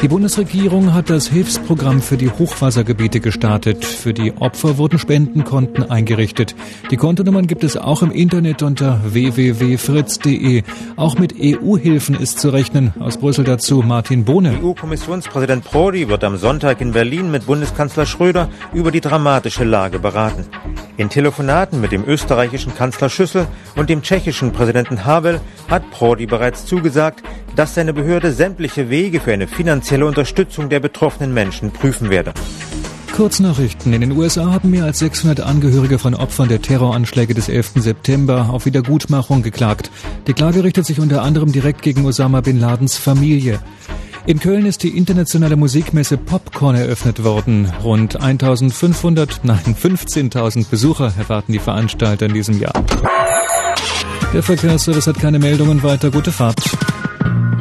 Die 0.02 0.08
Bundesregierung 0.08 0.94
hat 0.94 1.10
das 1.10 1.28
Hilfsprogramm 1.28 2.00
für 2.00 2.16
die 2.16 2.30
Hochwassergebiete 2.30 3.20
gestartet. 3.20 3.84
Für 3.84 4.14
die 4.14 4.32
Opfer 4.32 4.78
wurden 4.78 4.98
Spendenkonten 4.98 5.90
eingerichtet. 5.90 6.54
Die 6.90 6.96
Kontonummern 6.96 7.46
gibt 7.46 7.64
es 7.64 7.76
auch 7.76 8.02
im 8.02 8.10
Internet 8.10 8.62
unter 8.62 9.00
www.fritz.de. 9.04 10.62
Auch 10.96 11.18
mit 11.18 11.34
EU-Hilfen 11.38 12.14
ist 12.14 12.38
zu 12.38 12.48
rechnen. 12.48 12.94
Aus 12.98 13.18
Brüssel 13.18 13.44
dazu 13.44 13.82
Martin 13.82 14.24
Bohne. 14.24 14.58
EU-Kommissionspräsident 14.62 15.64
Prodi 15.64 16.08
wird 16.08 16.24
am 16.24 16.38
Sonntag 16.38 16.80
in 16.80 16.92
Berlin 16.92 17.30
mit 17.30 17.44
Bundeskanzler 17.44 18.06
Schröder 18.06 18.48
über 18.72 18.90
die 18.90 19.02
dramatische 19.02 19.64
Lage 19.64 19.98
beraten. 19.98 20.46
In 20.96 21.10
Telefonaten 21.10 21.80
mit 21.80 21.92
dem 21.92 22.04
österreichischen 22.04 22.74
Kanzler 22.74 23.08
Schüssel 23.10 23.46
und 23.76 23.90
dem 23.90 24.02
tschechischen 24.02 24.52
Präsidenten 24.52 25.04
Havel 25.04 25.40
hat 25.68 25.90
Prodi 25.90 26.26
bereits 26.26 26.66
zugesagt, 26.66 27.22
dass 27.56 27.74
seine 27.74 27.92
Behörde 27.92 28.32
sämtliche 28.32 28.90
Wege 28.90 29.20
für 29.20 29.32
eine 29.32 29.48
finanzielle 29.48 30.06
Unterstützung 30.06 30.68
der 30.68 30.80
betroffenen 30.80 31.34
Menschen 31.34 31.70
prüfen 31.70 32.10
werde. 32.10 32.32
Kurznachrichten. 33.20 33.92
In 33.92 34.00
den 34.00 34.12
USA 34.12 34.50
haben 34.50 34.70
mehr 34.70 34.84
als 34.84 35.00
600 35.00 35.40
Angehörige 35.40 35.98
von 35.98 36.14
Opfern 36.14 36.48
der 36.48 36.62
Terroranschläge 36.62 37.34
des 37.34 37.48
11. 37.48 37.72
September 37.76 38.48
auf 38.50 38.64
Wiedergutmachung 38.66 39.42
geklagt. 39.42 39.90
Die 40.26 40.32
Klage 40.32 40.64
richtet 40.64 40.86
sich 40.86 41.00
unter 41.00 41.22
anderem 41.22 41.52
direkt 41.52 41.82
gegen 41.82 42.06
Osama 42.06 42.40
Bin 42.40 42.58
Ladens 42.58 42.96
Familie. 42.96 43.60
In 44.26 44.38
Köln 44.38 44.64
ist 44.64 44.82
die 44.82 44.96
internationale 44.96 45.56
Musikmesse 45.56 46.16
Popcorn 46.16 46.76
eröffnet 46.76 47.24
worden. 47.24 47.72
Rund 47.82 48.20
1500, 48.20 49.40
nein 49.42 49.76
15.000 49.80 50.68
Besucher 50.70 51.12
erwarten 51.18 51.52
die 51.52 51.58
Veranstalter 51.58 52.26
in 52.26 52.34
diesem 52.34 52.58
Jahr. 52.58 52.72
Der 54.32 54.42
Verkehrsservice 54.42 55.08
hat 55.08 55.18
keine 55.18 55.38
Meldungen 55.38 55.82
weiter. 55.82 56.10
Gute 56.10 56.32
Fahrt. 56.32 56.62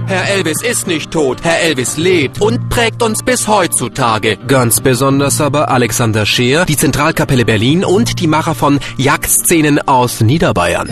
Herr 0.10 0.28
Elvis 0.28 0.64
ist 0.64 0.88
nicht 0.88 1.12
tot, 1.12 1.44
Herr 1.44 1.60
Elvis 1.60 1.98
lebt 1.98 2.42
und 2.42 2.70
prägt 2.70 3.04
uns 3.04 3.22
bis 3.22 3.48
heutzutage. 3.48 4.38
Ganz 4.48 4.82
besonders 4.82 5.40
aber 5.40 5.70
Alexander 5.70 6.26
Scheer, 6.26 6.66
die 6.66 6.78
Zentralkapelle 6.78 7.46
Berlin 7.46 7.86
und 7.86 8.20
die 8.20 8.26
Macher 8.28 8.56
von 8.56 8.80
Jagdszenen 8.98 9.80
aus 9.88 10.22
Niederbayern. 10.22 10.90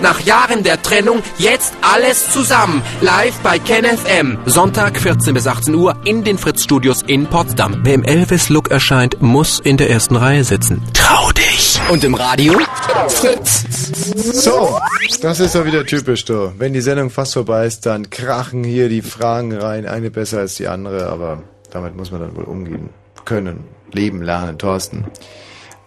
Nach 0.00 0.20
Jahren 0.20 0.62
der 0.62 0.80
Trennung 0.80 1.22
jetzt 1.38 1.74
alles 1.82 2.30
zusammen. 2.30 2.82
Live 3.00 3.36
bei 3.42 3.58
KenFM. 3.58 4.38
Sonntag 4.46 4.96
14 4.96 5.34
bis 5.34 5.46
18 5.48 5.74
Uhr 5.74 5.96
in 6.04 6.22
den 6.22 6.38
Fritz-Studios 6.38 7.02
in 7.02 7.26
Potsdam. 7.26 7.80
Wer 7.82 7.94
im 7.94 8.04
Elvis-Look 8.04 8.70
erscheint, 8.70 9.20
muss 9.20 9.58
in 9.58 9.76
der 9.76 9.90
ersten 9.90 10.14
Reihe 10.14 10.44
sitzen. 10.44 10.82
Trau 10.94 11.32
dich. 11.32 11.80
Und 11.90 12.04
im 12.04 12.14
Radio? 12.14 12.60
Fritz. 13.08 13.64
So, 14.44 14.78
das 15.20 15.40
ist 15.40 15.56
doch 15.56 15.64
wieder 15.64 15.84
typisch, 15.84 16.24
du. 16.24 16.52
Wenn 16.58 16.72
die 16.72 16.80
Sendung 16.80 17.10
fast 17.10 17.34
vorbei 17.34 17.66
ist, 17.66 17.84
dann 17.84 18.08
krachen 18.08 18.62
hier 18.62 18.88
die 18.88 19.02
Fragen 19.02 19.52
rein. 19.52 19.86
Eine 19.86 20.12
besser 20.12 20.38
als 20.38 20.54
die 20.54 20.68
andere, 20.68 21.08
aber 21.08 21.42
damit 21.72 21.96
muss 21.96 22.12
man 22.12 22.20
dann 22.20 22.36
wohl 22.36 22.44
umgehen 22.44 22.90
können. 23.24 23.64
Leben, 23.90 24.22
lernen, 24.22 24.58
Thorsten. 24.58 25.06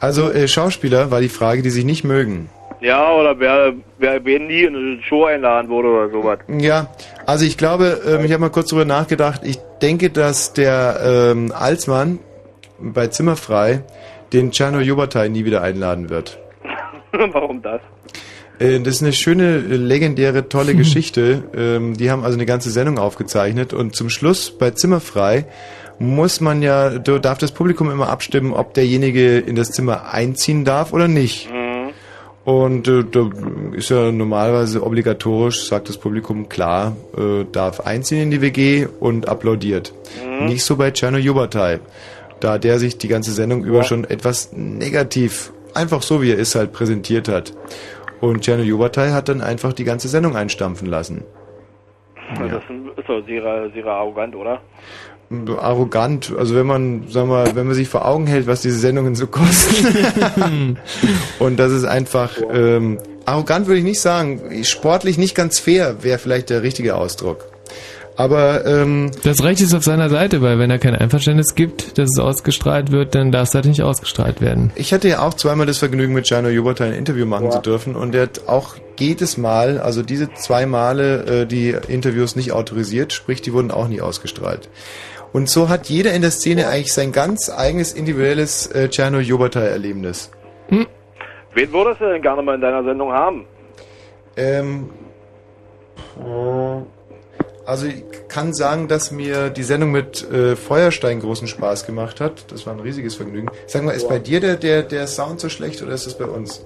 Also, 0.01 0.31
äh, 0.31 0.49
Schauspieler 0.49 1.11
war 1.11 1.21
die 1.21 1.29
Frage, 1.29 1.61
die 1.61 1.69
sich 1.69 1.85
nicht 1.85 2.03
mögen. 2.03 2.49
Ja, 2.81 3.13
oder 3.13 3.39
wer, 3.39 3.73
wer 3.99 4.25
wen 4.25 4.47
nie 4.47 4.63
in 4.63 4.75
eine 4.75 5.03
Show 5.03 5.25
einladen 5.25 5.69
würde 5.69 5.87
oder 5.89 6.09
sowas. 6.09 6.39
Ja, 6.59 6.87
also 7.27 7.45
ich 7.45 7.57
glaube, 7.57 8.01
ähm, 8.07 8.25
ich 8.25 8.31
habe 8.31 8.41
mal 8.41 8.49
kurz 8.49 8.69
drüber 8.69 8.85
nachgedacht. 8.85 9.41
Ich 9.43 9.59
denke, 9.81 10.09
dass 10.09 10.53
der 10.53 10.99
ähm, 11.31 11.53
Alsmann 11.55 12.17
bei 12.79 13.07
Zimmerfrei 13.07 13.83
den 14.33 14.51
Czerno 14.51 14.79
Jobatai 14.79 15.27
nie 15.27 15.45
wieder 15.45 15.61
einladen 15.61 16.09
wird. 16.09 16.39
Warum 17.11 17.61
das? 17.61 17.81
Äh, 18.59 18.79
Das 18.79 18.95
ist 18.95 19.03
eine 19.03 19.13
schöne, 19.13 19.59
legendäre, 19.59 20.49
tolle 20.49 20.73
Geschichte. 20.83 21.43
Ähm, 21.55 21.95
Die 21.95 22.09
haben 22.09 22.23
also 22.23 22.35
eine 22.35 22.47
ganze 22.47 22.71
Sendung 22.71 22.97
aufgezeichnet 22.97 23.73
und 23.73 23.95
zum 23.95 24.09
Schluss 24.09 24.49
bei 24.57 24.71
Zimmerfrei 24.71 25.45
muss 25.99 26.41
man 26.41 26.63
ja, 26.63 26.97
da 26.97 27.19
darf 27.19 27.37
das 27.37 27.51
Publikum 27.51 27.91
immer 27.91 28.09
abstimmen, 28.09 28.53
ob 28.53 28.73
derjenige 28.73 29.37
in 29.37 29.55
das 29.55 29.69
Zimmer 29.69 30.11
einziehen 30.11 30.65
darf 30.65 30.93
oder 30.93 31.07
nicht. 31.07 31.47
Und 32.43 32.87
äh, 32.87 33.03
da 33.03 33.29
ist 33.73 33.89
ja 33.89 34.11
normalerweise 34.11 34.83
obligatorisch, 34.83 35.65
sagt 35.65 35.89
das 35.89 35.97
Publikum, 35.97 36.49
klar, 36.49 36.95
äh, 37.15 37.45
darf 37.51 37.81
einziehen 37.81 38.23
in 38.23 38.31
die 38.31 38.41
WG 38.41 38.87
und 38.99 39.29
applaudiert. 39.29 39.93
Nicht 40.47 40.63
so 40.63 40.75
bei 40.75 40.89
Czerno 40.91 41.17
Jubatai, 41.17 41.79
da 42.39 42.57
der 42.57 42.79
sich 42.79 42.97
die 42.97 43.07
ganze 43.07 43.31
Sendung 43.31 43.63
über 43.63 43.83
schon 43.83 44.05
etwas 44.05 44.53
negativ, 44.53 45.53
einfach 45.75 46.01
so 46.01 46.21
wie 46.23 46.31
er 46.31 46.37
ist, 46.37 46.55
halt 46.55 46.73
präsentiert 46.73 47.27
hat. 47.27 47.53
Und 48.21 48.41
Czerno 48.41 48.63
Jubatai 48.63 49.11
hat 49.11 49.29
dann 49.29 49.41
einfach 49.41 49.73
die 49.73 49.83
ganze 49.83 50.07
Sendung 50.07 50.35
einstampfen 50.35 50.87
lassen. 50.87 51.23
Das 52.39 52.51
ist, 52.51 52.97
ist 52.97 53.09
doch 53.09 53.25
sehr, 53.25 53.69
sehr 53.71 53.85
arrogant, 53.85 54.35
oder? 54.35 54.61
Arrogant. 55.57 56.33
Also 56.37 56.55
wenn 56.55 56.67
man, 56.67 57.07
sagen 57.09 57.29
wir, 57.29 57.43
mal, 57.43 57.55
wenn 57.55 57.67
man 57.67 57.75
sich 57.75 57.87
vor 57.89 58.05
Augen 58.05 58.27
hält, 58.27 58.47
was 58.47 58.61
diese 58.61 58.77
Sendungen 58.77 59.15
so 59.15 59.27
kosten. 59.27 60.77
und 61.39 61.57
das 61.57 61.71
ist 61.71 61.85
einfach 61.85 62.31
ähm, 62.51 62.99
arrogant 63.25 63.67
würde 63.67 63.79
ich 63.79 63.85
nicht 63.85 64.01
sagen. 64.01 64.63
Sportlich 64.63 65.17
nicht 65.17 65.35
ganz 65.35 65.59
fair 65.59 66.03
wäre 66.03 66.19
vielleicht 66.19 66.49
der 66.49 66.63
richtige 66.63 66.95
Ausdruck. 66.95 67.47
Aber 68.17 68.65
ähm, 68.65 69.11
Das 69.23 69.41
Recht 69.41 69.61
ist 69.61 69.73
auf 69.73 69.83
seiner 69.83 70.09
Seite, 70.09 70.41
weil 70.41 70.59
wenn 70.59 70.69
er 70.69 70.79
kein 70.79 70.95
Einverständnis 70.95 71.55
gibt, 71.55 71.97
dass 71.97 72.09
es 72.09 72.19
ausgestrahlt 72.19 72.91
wird, 72.91 73.15
dann 73.15 73.31
darf 73.31 73.47
es 73.47 73.55
halt 73.55 73.65
nicht 73.65 73.81
ausgestrahlt 73.81 74.41
werden. 74.41 74.71
Ich 74.75 74.93
hatte 74.93 75.07
ja 75.07 75.21
auch 75.21 75.33
zweimal 75.33 75.65
das 75.65 75.77
Vergnügen, 75.77 76.13
mit 76.13 76.29
Jano 76.29 76.49
Jubata 76.49 76.83
ein 76.83 76.93
Interview 76.93 77.25
machen 77.25 77.49
zu 77.51 77.59
dürfen 77.59 77.95
und 77.95 78.11
der 78.11 78.23
hat 78.23 78.47
auch 78.47 78.75
jedes 78.99 79.37
Mal, 79.37 79.79
also 79.79 80.03
diese 80.03 80.31
zwei 80.33 80.65
Male, 80.65 81.41
äh, 81.41 81.45
die 81.47 81.75
Interviews 81.87 82.35
nicht 82.35 82.51
autorisiert, 82.51 83.13
sprich, 83.13 83.41
die 83.41 83.53
wurden 83.53 83.71
auch 83.71 83.87
nie 83.87 84.01
ausgestrahlt. 84.01 84.69
Und 85.33 85.49
so 85.49 85.69
hat 85.69 85.87
jeder 85.87 86.13
in 86.13 86.21
der 86.21 86.31
Szene 86.31 86.67
eigentlich 86.67 86.93
sein 86.93 87.11
ganz 87.11 87.49
eigenes 87.49 87.93
individuelles 87.93 88.67
äh, 88.67 88.89
Jano 88.91 89.19
Jubata-Erlebnis. 89.19 90.31
Wen 91.53 91.73
würdest 91.73 91.99
du 91.99 92.05
denn 92.05 92.21
gerne 92.21 92.41
mal 92.41 92.55
in 92.55 92.61
deiner 92.61 92.83
Sendung 92.83 93.11
haben? 93.11 93.45
Ähm, 94.37 94.89
also 97.65 97.87
ich 97.87 98.03
kann 98.29 98.53
sagen, 98.53 98.87
dass 98.87 99.11
mir 99.11 99.49
die 99.49 99.63
Sendung 99.63 99.91
mit 99.91 100.29
äh, 100.31 100.55
Feuerstein 100.55 101.19
großen 101.19 101.47
Spaß 101.47 101.85
gemacht 101.85 102.21
hat. 102.21 102.51
Das 102.51 102.65
war 102.65 102.73
ein 102.73 102.79
riesiges 102.79 103.15
Vergnügen. 103.15 103.49
Sag 103.67 103.83
mal, 103.83 103.91
ist 103.91 104.07
bei 104.07 104.19
dir 104.19 104.39
der, 104.39 104.55
der, 104.55 104.83
der 104.83 105.07
Sound 105.07 105.39
so 105.39 105.49
schlecht 105.49 105.81
oder 105.81 105.93
ist 105.93 106.05
das 106.05 106.17
bei 106.17 106.25
uns? 106.25 106.65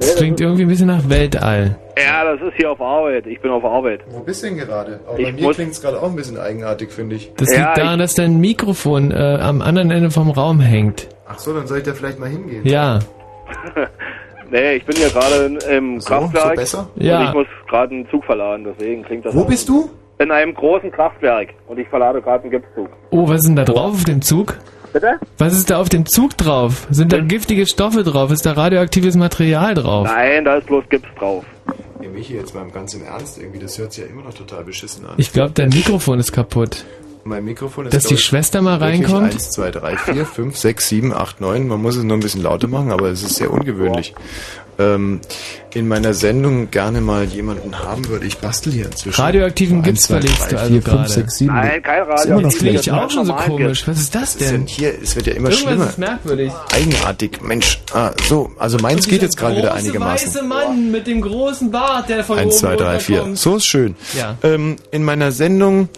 Das 0.00 0.16
klingt 0.16 0.40
irgendwie 0.40 0.62
ein 0.62 0.68
bisschen 0.68 0.86
nach 0.86 1.08
Weltall. 1.08 1.76
Ja, 1.98 2.24
das 2.24 2.40
ist 2.40 2.54
hier 2.56 2.70
auf 2.70 2.80
Arbeit. 2.80 3.26
Ich 3.26 3.40
bin 3.40 3.50
auf 3.50 3.64
Arbeit. 3.64 4.00
Wo 4.10 4.20
bist 4.20 4.42
du 4.42 4.46
denn 4.48 4.58
gerade? 4.58 5.00
Aber 5.08 5.18
Ich 5.18 5.24
bei 5.26 5.32
mir 5.32 5.50
klingt 5.52 5.72
es 5.72 5.80
gerade 5.82 6.00
auch 6.00 6.08
ein 6.10 6.16
bisschen 6.16 6.38
eigenartig, 6.38 6.90
finde 6.92 7.16
ich. 7.16 7.32
Das 7.36 7.48
liegt 7.50 7.76
daran, 7.76 7.98
dass 7.98 8.14
dein 8.14 8.38
Mikrofon 8.38 9.10
äh, 9.10 9.38
am 9.40 9.60
anderen 9.60 9.90
Ende 9.90 10.10
vom 10.10 10.30
Raum 10.30 10.60
hängt. 10.60 11.08
Ach 11.26 11.38
so, 11.38 11.52
dann 11.52 11.66
soll 11.66 11.78
ich 11.78 11.84
da 11.84 11.94
vielleicht 11.94 12.18
mal 12.20 12.28
hingehen. 12.28 12.64
Ja. 12.64 13.00
Nee, 14.50 14.76
ich 14.76 14.86
bin 14.86 14.96
hier 14.96 15.10
gerade 15.10 15.44
in- 15.44 15.58
im 15.76 15.98
Kraftwerk. 15.98 16.50
so 16.50 16.54
besser? 16.56 16.88
Und 16.96 17.02
Ja. 17.04 17.28
ich 17.28 17.34
muss 17.34 17.46
gerade 17.68 17.94
einen 17.94 18.08
Zug 18.08 18.24
verladen, 18.24 18.64
deswegen 18.64 19.02
klingt 19.02 19.26
das. 19.26 19.34
Wo 19.34 19.42
auch- 19.42 19.46
bist 19.46 19.68
du? 19.68 19.90
In 20.18 20.30
einem 20.30 20.54
großen 20.54 20.90
Kraftwerk. 20.90 21.50
Und 21.68 21.78
ich 21.78 21.86
verlade 21.88 22.22
gerade 22.22 22.44
einen 22.44 22.50
Gipszug. 22.52 22.88
Oh, 23.10 23.28
was 23.28 23.40
ist 23.40 23.48
denn 23.48 23.56
da 23.56 23.64
drauf 23.64 23.92
auf 23.94 24.04
dem 24.04 24.22
Zug? 24.22 24.56
Bitte? 24.92 25.18
Was 25.38 25.54
ist 25.54 25.70
da 25.70 25.78
auf 25.80 25.88
dem 25.88 26.06
Zug 26.06 26.36
drauf? 26.36 26.86
Sind 26.90 27.12
da 27.12 27.18
giftige 27.18 27.66
Stoffe 27.66 28.02
drauf? 28.02 28.30
Ist 28.30 28.46
da 28.46 28.52
radioaktives 28.52 29.16
Material 29.16 29.74
drauf? 29.74 30.08
Nein, 30.08 30.44
da 30.44 30.56
ist 30.56 30.66
bloß 30.66 30.84
Gips 30.88 31.08
drauf. 31.18 31.44
Nee, 32.00 32.08
Michi, 32.08 32.34
jetzt 32.34 32.54
mal 32.54 32.68
ganz 32.70 32.94
im 32.94 33.04
Ernst 33.04 33.38
irgendwie, 33.38 33.58
das 33.58 33.76
hört 33.78 33.92
sich 33.92 34.04
ja 34.04 34.10
immer 34.10 34.22
noch 34.22 34.34
total 34.34 34.64
beschissen 34.64 35.04
an. 35.04 35.14
Ich 35.16 35.32
glaube, 35.32 35.50
dein 35.52 35.70
Mikrofon 35.70 36.18
ist 36.18 36.32
kaputt. 36.32 36.84
Mein 37.24 37.44
Mikrofon 37.44 37.86
ist 37.86 37.94
Dass 37.94 38.04
die 38.04 38.16
Schwester 38.16 38.62
mal 38.62 38.78
reinkommt? 38.78 39.34
1, 39.34 39.50
2, 39.50 39.70
3, 39.72 39.96
4, 39.96 40.26
5, 40.26 40.56
6, 40.56 40.88
7, 40.88 41.12
8, 41.12 41.40
9. 41.40 41.68
Man 41.68 41.82
muss 41.82 41.96
es 41.96 42.04
nur 42.04 42.16
ein 42.16 42.20
bisschen 42.20 42.42
lauter 42.42 42.68
machen, 42.68 42.90
aber 42.90 43.08
es 43.08 43.22
ist 43.22 43.34
sehr 43.34 43.52
ungewöhnlich. 43.52 44.14
Ähm, 44.80 45.20
in 45.74 45.88
meiner 45.88 46.14
Sendung 46.14 46.70
gerne 46.70 47.00
mal 47.00 47.24
jemanden 47.24 47.78
haben 47.80 48.06
würde. 48.08 48.26
Ich 48.26 48.38
bastel 48.38 48.72
hier 48.72 48.86
inzwischen. 48.86 49.20
Radioaktiven 49.20 49.78
Eins, 49.78 49.86
Gips 49.86 50.02
zwei, 50.02 50.20
verlegst 50.20 50.40
drei, 50.42 50.48
du 50.50 50.56
also 50.58 50.68
vier, 50.72 50.82
fünf, 50.82 50.84
gerade. 50.94 51.08
sechs, 51.08 51.36
sieben. 51.38 51.54
Nein, 51.54 51.82
kein 51.82 52.02
Ist 52.02 52.06
immer 52.06 52.14
noch 52.14 52.18
Radio. 52.20 52.40
Das 52.42 52.58
klingt 52.58 52.84
schlecht. 52.84 52.90
auch 52.92 53.10
schon 53.10 53.26
so 53.26 53.32
komisch. 53.34 53.88
Was 53.88 53.98
ist 54.00 54.14
das 54.14 54.36
denn 54.36 54.50
denn? 54.52 54.66
hier? 54.66 54.92
Es 55.02 55.16
wird 55.16 55.26
ja 55.26 55.32
immer 55.34 55.50
Irgendwas 55.50 55.68
schlimmer. 55.72 55.88
ist 55.90 55.98
merkwürdig. 55.98 56.52
Eigenartig, 56.72 57.42
Mensch. 57.42 57.80
Ah, 57.92 58.12
so, 58.28 58.50
also 58.58 58.78
meins 58.78 59.06
geht 59.08 59.22
jetzt 59.22 59.36
gerade 59.36 59.56
wieder 59.56 59.74
einigermaßen. 59.74 60.28
weiße 60.28 60.42
Mann 60.44 60.90
mit 60.92 61.06
dem 61.08 61.20
großen 61.22 61.70
Bart, 61.70 62.08
der 62.08 62.22
von 62.24 62.38
1, 62.38 62.46
oben 62.46 62.58
2, 62.60 62.76
3, 62.76 63.00
4. 63.00 63.16
runterkommt. 63.16 63.38
So 63.38 63.56
ist 63.56 63.66
schön. 63.66 63.96
Ja. 64.16 64.36
Ähm, 64.44 64.76
in 64.92 65.02
meiner 65.04 65.32
Sendung, 65.32 65.88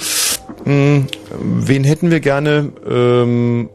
mh, 0.65 1.03
wen 1.39 1.85
hätten 1.85 2.11
wir 2.11 2.21
gerne? 2.21 2.73
Ähm, 2.89 3.69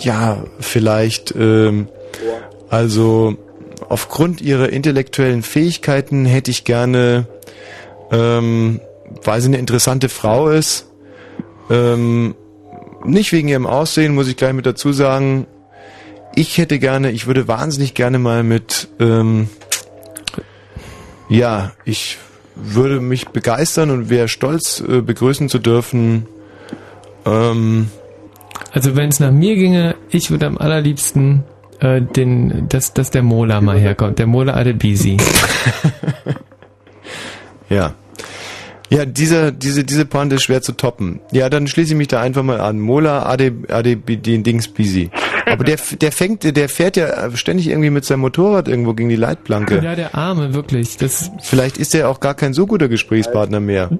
ja, 0.00 0.42
vielleicht, 0.60 1.32
ähm, 1.38 1.88
also 2.68 3.36
aufgrund 3.88 4.40
ihrer 4.40 4.68
intellektuellen 4.70 5.42
Fähigkeiten 5.42 6.24
hätte 6.26 6.50
ich 6.50 6.64
gerne, 6.64 7.26
ähm, 8.10 8.80
weil 9.24 9.40
sie 9.40 9.48
eine 9.48 9.58
interessante 9.58 10.08
Frau 10.08 10.48
ist, 10.48 10.86
ähm, 11.70 12.34
nicht 13.04 13.32
wegen 13.32 13.48
ihrem 13.48 13.66
Aussehen, 13.66 14.14
muss 14.14 14.28
ich 14.28 14.36
gleich 14.36 14.52
mit 14.52 14.66
dazu 14.66 14.92
sagen, 14.92 15.46
ich 16.34 16.58
hätte 16.58 16.78
gerne, 16.78 17.10
ich 17.10 17.26
würde 17.26 17.48
wahnsinnig 17.48 17.94
gerne 17.94 18.18
mal 18.18 18.42
mit, 18.42 18.88
ähm, 19.00 19.48
ja, 21.28 21.72
ich 21.84 22.18
würde 22.54 23.00
mich 23.00 23.28
begeistern 23.28 23.90
und 23.90 24.10
wäre 24.10 24.28
stolz, 24.28 24.80
äh, 24.80 25.00
begrüßen 25.00 25.48
zu 25.48 25.58
dürfen. 25.58 26.26
Ähm, 27.24 27.88
Also 28.72 28.96
wenn 28.96 29.08
es 29.08 29.20
nach 29.20 29.30
mir 29.30 29.54
ginge, 29.54 29.94
ich 30.10 30.30
würde 30.30 30.46
am 30.46 30.58
allerliebsten 30.58 31.44
äh, 31.80 32.00
den, 32.02 32.68
dass, 32.68 32.92
dass 32.92 33.10
der 33.10 33.22
Mola 33.22 33.60
mal 33.60 33.78
herkommt. 33.78 34.18
Der 34.18 34.26
Mola 34.26 34.54
Adebisi. 34.54 35.16
ja. 37.68 37.94
Ja, 38.90 39.04
dieser, 39.04 39.52
diese, 39.52 39.84
diese 39.84 40.06
Pointe 40.06 40.36
ist 40.36 40.44
schwer 40.44 40.62
zu 40.62 40.72
toppen. 40.72 41.20
Ja, 41.30 41.50
dann 41.50 41.66
schließe 41.66 41.92
ich 41.92 41.98
mich 41.98 42.08
da 42.08 42.22
einfach 42.22 42.42
mal 42.42 42.60
an. 42.60 42.80
Mola 42.80 43.26
Ade, 43.26 43.52
Ade, 43.68 43.96
den 43.96 44.44
Dings 44.44 44.68
busy. 44.68 45.10
Aber 45.44 45.64
der, 45.64 45.78
der 46.00 46.10
fängt, 46.10 46.56
der 46.56 46.68
fährt 46.68 46.96
ja 46.96 47.30
ständig 47.36 47.68
irgendwie 47.68 47.90
mit 47.90 48.04
seinem 48.04 48.20
Motorrad 48.20 48.66
irgendwo 48.66 48.94
gegen 48.94 49.10
die 49.10 49.16
Leitplanke. 49.16 49.80
Ja, 49.82 49.94
der 49.94 50.14
Arme, 50.14 50.54
wirklich. 50.54 50.96
Das 50.96 51.30
Vielleicht 51.42 51.76
ist 51.76 51.94
er 51.94 52.08
auch 52.08 52.20
gar 52.20 52.34
kein 52.34 52.54
so 52.54 52.66
guter 52.66 52.88
Gesprächspartner 52.88 53.60
mehr. 53.60 53.90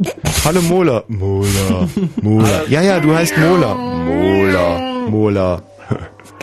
Hallo 0.45 0.63
Mola. 0.63 1.05
Mola. 1.09 1.89
Mola. 2.23 2.63
Ja, 2.69 2.81
ja, 2.81 3.01
du 3.01 3.15
heißt 3.15 3.37
Mola. 3.37 3.75
Mola. 3.75 5.07
Mola. 5.09 5.63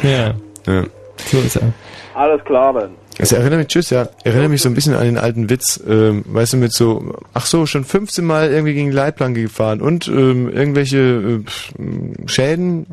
Ja. 0.04 0.36
ja. 0.68 0.84
So 1.32 1.40
ist 1.40 1.56
er. 1.58 1.74
Alles 2.14 2.44
klar 2.44 2.74
dann. 2.74 2.92
Es 3.18 3.32
erinnert 3.32 3.60
mich, 3.60 3.68
tschüss, 3.68 3.92
ja, 3.92 4.10
erinnert 4.26 4.50
mich 4.50 4.62
so 4.62 4.68
ein 4.68 4.76
bisschen 4.76 4.94
an 4.94 5.06
den 5.06 5.18
alten 5.18 5.50
Witz, 5.50 5.82
ähm, 5.88 6.26
weißt 6.28 6.54
du, 6.54 6.58
mit 6.58 6.74
so, 6.74 7.16
ach 7.34 7.45
so, 7.45 7.66
schon 7.66 7.86
15 7.86 8.26
Mal 8.26 8.52
irgendwie 8.52 8.74
gegen 8.74 8.90
die 8.90 8.95
Leitplanke 8.95 9.42
gefahren 9.42 9.80
und 9.80 10.08
ähm, 10.10 10.50
irgendwelche 10.50 10.98
äh, 10.98 12.28
Schäden. 12.28 12.86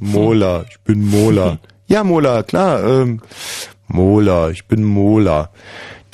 Mola, 0.00 0.64
ich 0.68 0.80
bin 0.80 1.06
Mola. 1.08 1.58
Ja, 1.88 2.04
Mola, 2.04 2.42
klar, 2.42 2.82
ähm, 2.84 3.20
Mola, 3.86 4.48
ich 4.48 4.66
bin 4.66 4.82
Mola. 4.82 5.50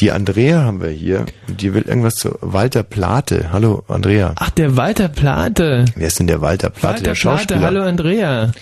Die 0.01 0.13
Andrea 0.13 0.63
haben 0.63 0.81
wir 0.81 0.91
hier 0.91 1.27
und 1.49 1.61
die 1.61 1.75
will 1.75 1.83
irgendwas 1.83 2.15
zu 2.15 2.39
Walter 2.41 2.85
Plate. 2.85 3.51
Hallo, 3.51 3.83
Andrea. 3.89 4.33
Ach, 4.37 4.51
der 4.51 4.77
Walter 4.77 5.09
Plate. 5.09 5.87
Wer 5.97 6.07
ist 6.07 6.21
denn 6.21 6.29
der 6.29 6.41
Walter 6.41 6.71
Plate, 6.71 6.95
Walter 6.95 7.03
der 7.03 7.15
Schauspieler? 7.17 7.59
Plate, 7.59 7.67
hallo 7.67 7.89
Andrea. 7.89 8.53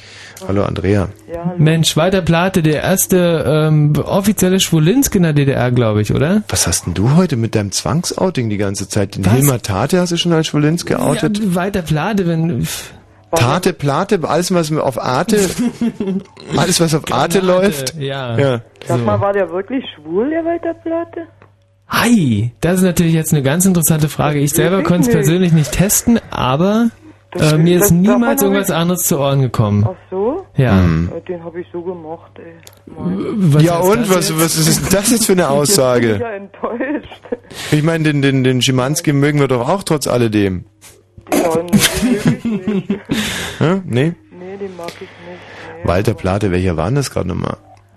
Hallo, 0.47 0.65
Andrea. 0.65 1.09
Mensch, 1.59 1.97
Walter 1.97 2.21
Plate, 2.21 2.63
der 2.63 2.83
erste 2.83 3.45
ähm, 3.47 3.95
offizielle 3.97 4.61
Schwulinski 4.61 5.19
in 5.19 5.25
der 5.25 5.33
DDR, 5.33 5.71
glaube 5.73 6.03
ich, 6.03 6.15
oder? 6.15 6.43
Was 6.49 6.67
hast 6.67 6.87
denn 6.87 6.95
du 6.95 7.17
heute 7.17 7.37
mit 7.37 7.55
deinem 7.55 7.73
Zwangsouting 7.73 8.51
die 8.51 8.59
ganze 8.59 8.89
Zeit? 8.89 9.17
Den 9.17 9.25
Was? 9.25 9.33
Hilmar 9.33 9.63
Tate 9.63 10.01
hast 10.01 10.13
du 10.13 10.17
schon 10.17 10.33
als 10.33 10.47
Schwulenz 10.49 10.85
geoutet? 10.85 11.39
Ja, 11.39 11.55
Walter 11.55 11.83
Plate, 11.83 12.27
wenn... 12.27 12.67
Tate, 13.35 13.73
Plate, 13.73 14.21
alles 14.23 14.55
was 14.55 14.73
auf 14.73 15.01
Arte, 15.03 15.39
alles 16.57 16.81
was 16.81 16.95
auf 16.95 17.03
Arte 17.11 17.41
läuft. 17.41 17.95
Ja. 17.97 18.39
ja. 18.39 18.61
Sag 18.87 19.05
mal, 19.05 19.21
war 19.21 19.33
der 19.33 19.51
wirklich 19.51 19.85
schwul, 19.95 20.31
der 20.31 20.45
Walter 20.45 20.75
Platte? 20.75 21.27
Hi, 21.89 22.53
das 22.61 22.79
ist 22.79 22.83
natürlich 22.83 23.15
jetzt 23.15 23.33
eine 23.33 23.43
ganz 23.43 23.65
interessante 23.65 24.09
Frage. 24.09 24.39
Ich 24.41 24.51
selber 24.53 24.81
ich 24.81 24.85
konnte 24.85 25.09
es 25.09 25.15
persönlich 25.15 25.53
nicht 25.53 25.73
testen, 25.73 26.19
aber 26.31 26.91
äh, 27.35 27.57
mir 27.57 27.79
ist 27.79 27.91
niemals 27.91 28.43
irgendwas 28.43 28.71
anderes 28.71 29.03
zu 29.03 29.19
Ohren 29.19 29.41
gekommen. 29.41 29.87
Ach 29.89 29.95
so? 30.11 30.47
Ja. 30.57 30.81
Äh, 30.81 31.21
Den 31.29 31.45
habe 31.45 31.61
ich 31.61 31.67
so 31.73 31.83
gemacht, 31.83 32.33
ey. 32.39 32.55
Was 32.87 33.63
ja 33.63 33.79
und 33.79 34.09
was, 34.09 34.31
jetzt? 34.31 34.41
was 34.41 34.57
ist 34.57 34.83
denn 34.83 34.89
das 34.91 35.11
jetzt 35.11 35.27
für 35.27 35.33
eine 35.33 35.43
Ich 35.45 35.49
bin 35.49 35.59
Aussage? 35.59 36.19
ja 36.21 36.31
enttäuscht. 36.33 37.23
Ich 37.71 37.83
meine, 37.83 38.05
den, 38.05 38.23
den, 38.23 38.43
den 38.43 38.63
Schimanski 38.63 39.13
mögen 39.13 39.39
wir 39.41 39.49
doch 39.49 39.69
auch 39.69 39.83
trotz 39.83 40.07
alledem. 40.07 40.65
Ja, 41.33 41.51
nicht. 42.47 42.89
Hä? 43.59 43.81
Nee? 43.85 44.13
Nee, 44.39 44.57
den 44.61 44.77
mag 44.77 44.89
ich 44.95 45.01
nicht. 45.01 45.85
Walter 45.85 46.15
Plate, 46.15 46.51
welcher 46.51 46.77
war 46.77 46.87
denn 46.87 46.95
das 46.97 47.11
gerade 47.11 47.29
nochmal? 47.29 47.57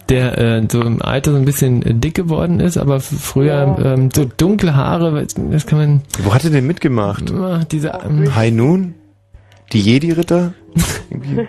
Der 0.10 0.38
äh, 0.40 0.64
so 0.72 0.82
im 0.82 1.02
Alter 1.02 1.32
so 1.32 1.38
ein 1.38 1.45
bisschen 1.45 1.84
äh, 1.84 1.94
dick 1.94 2.16
geworden 2.16 2.60
ist, 2.60 2.78
aber 2.78 3.00
früher 3.00 3.78
ähm, 3.84 4.10
so 4.11 4.26
dunkle 4.26 4.76
Haare, 4.76 5.26
das 5.52 5.66
kann 5.68 5.78
man... 5.80 6.02
Wo 6.24 6.34
hat 6.34 6.44
er 6.44 6.50
denn 6.50 6.66
mitgemacht? 6.66 7.32
Ah, 7.32 7.61
diese, 7.69 7.90
ähm, 8.06 8.36
High 8.36 8.52
Noon? 8.53 8.95
Die 9.72 9.82
Jedi-Ritter? 9.82 10.53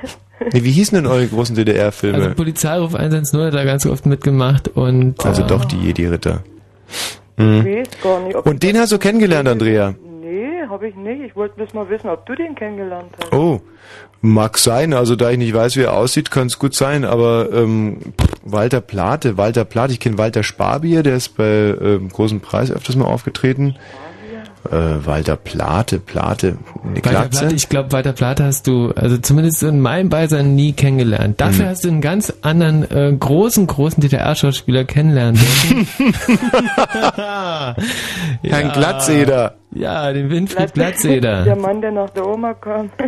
Nee, 0.55 0.65
wie 0.65 0.71
hießen 0.71 0.97
denn 0.97 1.07
eure 1.07 1.27
großen 1.27 1.55
DDR-Filme? 1.55 2.17
also 2.17 2.31
Polizeiruf 2.35 2.95
110 2.95 3.41
hat 3.41 3.53
da 3.53 3.63
ganz 3.65 3.85
oft 3.85 4.07
mitgemacht 4.07 4.69
und... 4.69 5.23
Also 5.23 5.43
äh, 5.43 5.47
doch 5.47 5.67
die 5.67 5.77
Jedi-Ritter. 5.77 6.43
Ich 7.37 7.45
Mhm. 7.45 7.65
weiß 7.67 7.89
gar 8.03 8.21
nicht, 8.23 8.37
ob 8.37 8.47
Und 8.47 8.63
den 8.63 8.79
hast 8.79 8.91
du 8.93 8.99
kennengelernt, 8.99 9.47
Andrea? 9.49 9.95
Habe 10.71 10.89
ich 10.89 10.95
nicht. 10.95 11.21
Ich 11.21 11.35
wollte 11.37 11.57
bloß 11.57 11.75
mal 11.75 11.89
wissen, 11.91 12.09
ob 12.09 12.25
du 12.27 12.35
den 12.37 12.55
kennengelernt 12.55 13.11
hast. 13.21 13.33
Oh, 13.33 13.61
mag 14.23 14.57
sein. 14.57 14.95
Also 14.95 15.17
da 15.17 15.31
ich 15.31 15.39
nicht 15.39 15.53
weiß, 15.53 15.77
wie 15.77 15.83
er 15.83 15.95
aussieht, 15.95 16.31
kann 16.31 16.47
es 16.47 16.59
gut 16.61 16.75
sein. 16.75 17.05
Aber 17.05 17.49
ähm, 17.53 17.99
Walter 18.45 18.81
Plate, 18.81 19.37
Walter 19.37 19.65
Plate, 19.65 19.93
ich 19.93 20.01
kenne 20.01 20.17
Walter 20.17 20.45
Sparbier, 20.45 21.03
der 21.03 21.17
ist 21.17 21.37
bei 21.37 21.45
ähm, 21.45 22.09
Großen 22.09 22.41
Preis 22.41 22.71
öfters 22.71 22.95
mal 22.95 23.07
aufgetreten. 23.07 23.75
Äh, 24.71 25.07
Walter 25.07 25.37
Plate, 25.37 25.99
Plate, 25.99 26.59
eine 26.85 26.97
Walter 26.97 27.01
Glatze. 27.01 27.39
Plate, 27.41 27.55
ich 27.55 27.69
glaube, 27.71 27.93
Walter 27.93 28.13
Plate 28.13 28.45
hast 28.45 28.67
du, 28.67 28.93
also 28.95 29.17
zumindest 29.17 29.63
in 29.63 29.81
meinem 29.81 30.11
Beisein 30.11 30.55
nie 30.55 30.75
kennengelernt. 30.75 31.41
Dafür 31.41 31.65
Hm. 31.65 31.71
hast 31.71 31.85
du 31.85 31.89
einen 31.89 32.03
ganz 32.03 32.31
anderen, 32.43 32.89
äh, 32.91 33.11
großen, 33.19 33.67
großen 33.67 34.03
DDR-Schauspieler 34.03 34.85
kennenlernen 34.85 35.41
dürfen. 35.41 35.87
Herrn 38.43 38.73
Glatzeder. 38.73 39.55
Ja, 39.73 40.13
den 40.13 40.31
Winfried 40.31 40.59
Der 40.59 40.67
Glatzeder. 40.69 41.57
Mann, 41.57 41.81
der 41.81 41.93
nach 41.93 42.11
der 42.11 42.27
Oma 42.27 42.55
kam. 42.55 42.91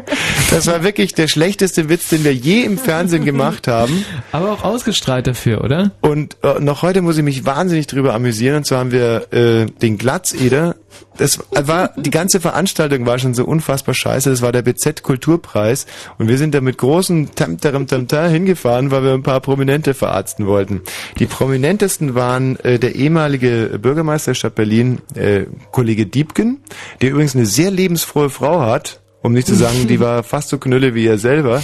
Das 0.51 0.67
war 0.67 0.85
wirklich 0.85 1.15
der 1.15 1.29
schlechteste 1.29 1.89
Witz, 1.89 2.11
den 2.11 2.25
wir 2.25 2.35
je 2.35 2.65
im 2.65 2.77
Fernsehen 2.77 3.25
gemacht 3.25 3.69
haben. 3.69 4.05
Aber 4.33 4.53
auch 4.53 4.65
ausgestrahlt 4.65 5.27
dafür, 5.27 5.65
oder? 5.65 5.93
Und 6.03 6.37
äh, 6.43 6.61
noch 6.61 6.83
heute 6.83 7.01
muss 7.01 7.17
ich 7.17 7.25
mich 7.25 7.47
wahnsinnig 7.47 7.87
drüber 7.87 8.13
amüsieren. 8.13 8.57
Und 8.57 8.67
zwar 8.67 8.81
haben 8.81 8.93
wir 8.93 9.33
äh, 9.33 9.65
den 9.65 9.97
Glatzeder. 9.97 10.77
Das 11.17 11.39
war 11.51 11.93
die 11.97 12.11
ganze 12.11 12.39
Veranstaltung 12.41 13.07
war 13.07 13.19
schon 13.19 13.33
so 13.33 13.47
unfassbar 13.47 13.95
scheiße. 13.95 14.29
Das 14.29 14.43
war 14.43 14.53
der 14.53 14.63
BZ 14.63 15.03
Kulturpreis 15.03 15.87
und 16.19 16.29
wir 16.29 16.37
sind 16.37 16.55
da 16.55 16.61
mit 16.61 16.79
großem 16.79 17.35
Tamtaram 17.35 17.87
Tamtar 17.87 18.29
hingefahren, 18.29 18.91
weil 18.91 19.03
wir 19.03 19.13
ein 19.13 19.23
paar 19.23 19.41
Prominente 19.41 19.95
verarzten 19.95 20.47
wollten. 20.47 20.83
Die 21.19 21.27
prominentesten 21.27 22.15
waren 22.15 22.59
äh, 22.61 22.79
der 22.79 22.95
ehemalige 22.95 23.79
Bürgermeister 23.81 24.33
der 24.33 24.35
Stadt 24.37 24.55
Berlin, 24.55 24.99
äh, 25.15 25.45
Kollege 25.71 26.07
Diebken, 26.07 26.52
der 27.01 27.11
übrigens 27.11 27.35
eine 27.35 27.47
sehr 27.47 27.71
lebensfrohe 27.71 28.31
Frau 28.31 28.61
hat. 28.61 29.01
Um 29.25 29.33
nicht 29.35 29.47
zu 29.47 29.55
sagen, 29.55 29.87
die 29.87 30.01
war 30.01 30.23
fast 30.25 30.49
so 30.49 30.59
knülle 30.59 30.97
wie 30.97 31.07
er 31.07 31.17
selber. 31.17 31.63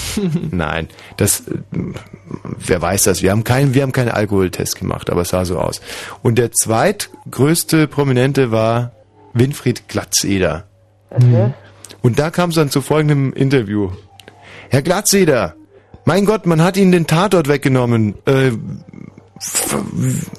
Nein, 0.53 0.89
das, 1.17 1.41
äh, 1.41 1.55
wer 2.59 2.81
weiß 2.81 3.03
das? 3.05 3.21
Wir 3.23 3.33
haben 3.33 3.43
keinen, 3.43 3.75
wir 3.75 3.83
haben 3.83 3.93
keinen 3.93 4.11
Alkoholtest 4.11 4.77
gemacht, 4.77 5.11
aber 5.11 5.23
es 5.23 5.31
sah 5.31 5.45
so 5.45 5.59
aus. 5.59 5.81
Und 6.23 6.39
der 6.39 6.53
zweitgrößte 6.53 7.89
Prominente 7.89 8.53
war 8.53 8.93
Winfried 9.33 9.89
Glatzeder. 9.89 10.69
Und 12.03 12.19
da 12.19 12.31
kam 12.31 12.51
es 12.51 12.57
dann 12.57 12.71
zu 12.71 12.81
folgendem 12.81 13.33
Interview. 13.33 13.91
Herr 14.71 14.83
Glatzeder, 14.83 15.55
mein 16.05 16.25
Gott, 16.25 16.47
man 16.47 16.63
hat 16.63 16.77
Ihnen 16.77 16.93
den 16.93 17.07
Tatort 17.07 17.49
weggenommen. 17.49 18.15
Äh, 18.27 18.53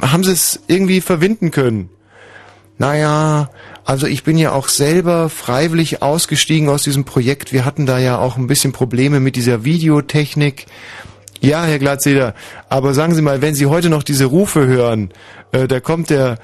haben 0.01 0.23
Sie 0.23 0.31
es 0.31 0.59
irgendwie 0.67 1.01
verwinden 1.01 1.51
können? 1.51 1.89
Naja, 2.77 3.49
also 3.90 4.06
ich 4.06 4.24
bin 4.24 4.38
ja 4.38 4.51
auch 4.51 4.68
selber 4.68 5.32
freiwillig 5.32 6.03
ausgestiegen 6.03 6.69
aus 6.69 6.84
diesem 6.84 7.06
Projekt. 7.06 7.53
Wir 7.53 7.66
hatten 7.66 7.88
da 7.88 7.98
ja 7.98 8.19
auch 8.19 8.38
ein 8.38 8.45
bisschen 8.45 8.72
Probleme 8.72 9.19
mit 9.19 9.35
dieser 9.35 9.64
Videotechnik. 9.66 10.68
Ja, 11.42 11.64
Herr 11.64 11.80
Glatzeder, 11.80 12.35
aber 12.69 12.93
sagen 12.93 13.16
Sie 13.16 13.24
mal, 13.24 13.42
wenn 13.42 13.56
Sie 13.56 13.66
heute 13.66 13.90
noch 13.90 14.03
diese 14.03 14.26
Rufe 14.26 14.68
hören, 14.68 15.09
äh, 15.53 15.68
da 15.68 15.80
kommt 15.80 16.11
der, 16.11 16.38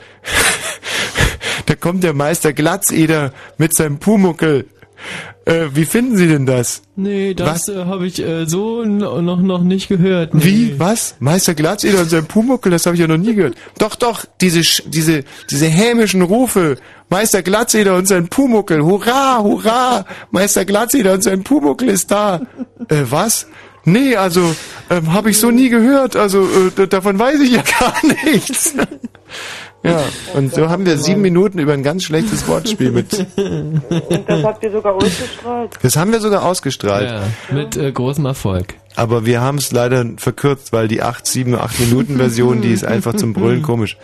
da 1.68 1.76
kommt 1.76 2.04
der 2.04 2.16
Meister 2.16 2.52
Glatzeder 2.52 3.32
mit 3.60 3.76
seinem 3.76 4.00
Pumuckel. 4.00 4.66
Äh, 5.46 5.68
wie 5.74 5.86
finden 5.86 6.18
Sie 6.18 6.28
denn 6.28 6.46
das? 6.46 6.82
Nee, 6.96 7.34
das 7.34 7.68
äh, 7.70 7.86
habe 7.86 8.08
ich 8.08 8.20
äh, 8.20 8.46
so 8.46 8.84
noch, 8.84 9.42
noch 9.42 9.62
nicht 9.62 9.88
gehört. 9.88 10.34
Nee. 10.34 10.44
Wie? 10.44 10.80
Was? 10.80 11.16
Meister 11.20 11.54
Glatzeder 11.54 12.02
und 12.02 12.10
sein 12.10 12.26
Pumuckel, 12.26 12.72
das 12.72 12.86
habe 12.86 12.96
ich 12.96 13.02
ja 13.02 13.08
noch 13.08 13.18
nie 13.18 13.36
gehört. 13.36 13.56
Doch, 13.78 13.96
doch, 13.96 14.26
diese, 14.42 14.62
diese, 14.90 15.24
diese 15.50 15.68
hämischen 15.68 16.22
Rufe. 16.22 16.78
Meister 17.10 17.44
Glatzeder 17.44 17.96
und 17.96 18.08
sein 18.08 18.28
Pumuckel. 18.28 18.84
Hurra, 18.84 19.40
hurra! 19.44 20.06
Meister 20.32 20.66
Glatzeder 20.66 21.14
und 21.14 21.24
sein 21.24 21.44
Pumuckel 21.44 21.90
ist 21.90 22.10
da. 22.10 22.42
Äh, 22.90 23.04
was? 23.10 23.48
Nee, 23.86 24.16
also, 24.16 24.56
ähm, 24.90 25.14
habe 25.14 25.30
ich 25.30 25.40
so 25.40 25.52
nie 25.52 25.70
gehört. 25.70 26.16
Also, 26.16 26.48
äh, 26.76 26.88
davon 26.88 27.20
weiß 27.20 27.40
ich 27.42 27.52
ja 27.52 27.64
gar 27.80 27.94
nichts. 28.24 28.74
Ja, 29.86 30.04
und 30.34 30.54
so 30.54 30.70
haben 30.70 30.86
wir 30.86 30.98
sieben 30.98 31.22
Minuten 31.22 31.60
über 31.60 31.74
ein 31.74 31.84
ganz 31.84 32.04
schlechtes 32.04 32.48
Wortspiel 32.48 32.92
mit. 32.92 33.26
Und 33.38 33.82
das 34.28 34.44
habt 34.44 34.64
ihr 34.64 34.72
sogar 34.72 34.96
ausgestrahlt. 34.96 35.72
Das 35.82 35.96
haben 35.96 36.12
wir 36.12 36.20
sogar 36.20 36.46
ausgestrahlt. 36.46 37.10
Ja, 37.10 37.24
mit 37.56 37.78
äh, 37.78 37.92
großem 37.92 38.26
Erfolg. 38.26 38.76
Aber 38.96 39.26
wir 39.26 39.42
haben 39.42 39.58
es 39.58 39.72
leider 39.72 40.06
verkürzt, 40.18 40.72
weil 40.74 40.88
die 40.88 41.02
8, 41.02 41.26
7, 41.26 41.56
8 41.56 41.80
Minuten 41.82 42.18
Version, 42.18 42.62
die 42.62 42.72
ist 42.72 42.86
einfach 42.86 43.14
zum 43.14 43.34
Brüllen 43.34 43.62
komisch. 43.62 43.98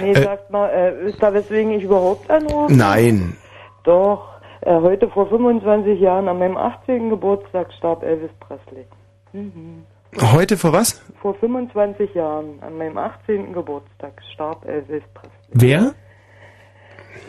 Nee, 0.00 0.12
Äh, 0.12 0.22
sagt 0.22 0.50
mal, 0.50 0.68
äh, 0.68 1.08
ist 1.08 1.22
da 1.22 1.32
weswegen 1.32 1.72
ich 1.72 1.84
überhaupt 1.84 2.28
anrufe? 2.30 2.72
Nein. 2.72 3.36
Doch, 3.84 4.28
äh, 4.60 4.74
heute 4.74 5.08
vor 5.08 5.28
25 5.28 6.00
Jahren, 6.00 6.28
an 6.28 6.38
meinem 6.38 6.56
18. 6.56 7.10
Geburtstag, 7.10 7.72
starb 7.78 8.02
Elvis 8.02 8.30
Presley. 8.40 8.86
Mhm. 9.32 9.84
Heute 10.20 10.56
vor 10.56 10.72
was? 10.72 11.02
Vor 11.20 11.34
25 11.34 12.14
Jahren, 12.14 12.58
an 12.60 12.76
meinem 12.78 12.96
18. 12.98 13.52
Geburtstag, 13.52 14.12
starb 14.34 14.64
Elvis 14.66 15.02
Presley. 15.14 15.32
Wer? 15.52 15.94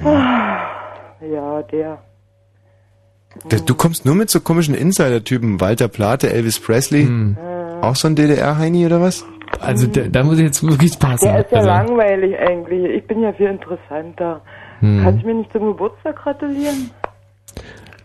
Ah, 0.03 0.57
Ja, 1.21 1.61
der. 1.63 1.99
Der- 3.51 3.59
Du 3.59 3.73
kommst 3.75 4.05
nur 4.05 4.15
mit 4.15 4.29
so 4.29 4.39
komischen 4.39 4.75
Insider-Typen. 4.75 5.59
Walter 5.61 5.87
Plate, 5.87 6.31
Elvis 6.31 6.59
Presley. 6.59 7.07
Auch 7.81 7.95
so 7.95 8.07
ein 8.07 8.15
DDR-Heini 8.15 8.85
oder 8.85 9.01
was? 9.01 9.25
Also 9.59 9.87
da, 9.87 10.01
da 10.01 10.23
muss 10.23 10.37
ich 10.37 10.45
jetzt 10.45 10.63
wirklich 10.67 10.97
passen. 10.99 11.25
Der 11.25 11.39
ist 11.45 11.51
ja 11.51 11.57
also, 11.59 11.69
langweilig 11.69 12.37
eigentlich. 12.39 12.95
Ich 12.97 13.07
bin 13.07 13.21
ja 13.21 13.31
viel 13.33 13.47
interessanter. 13.47 14.41
Hm. 14.79 15.01
Kannst 15.03 15.23
du 15.23 15.27
mir 15.27 15.33
nicht 15.35 15.51
zum 15.51 15.65
Geburtstag 15.67 16.15
gratulieren? 16.17 16.91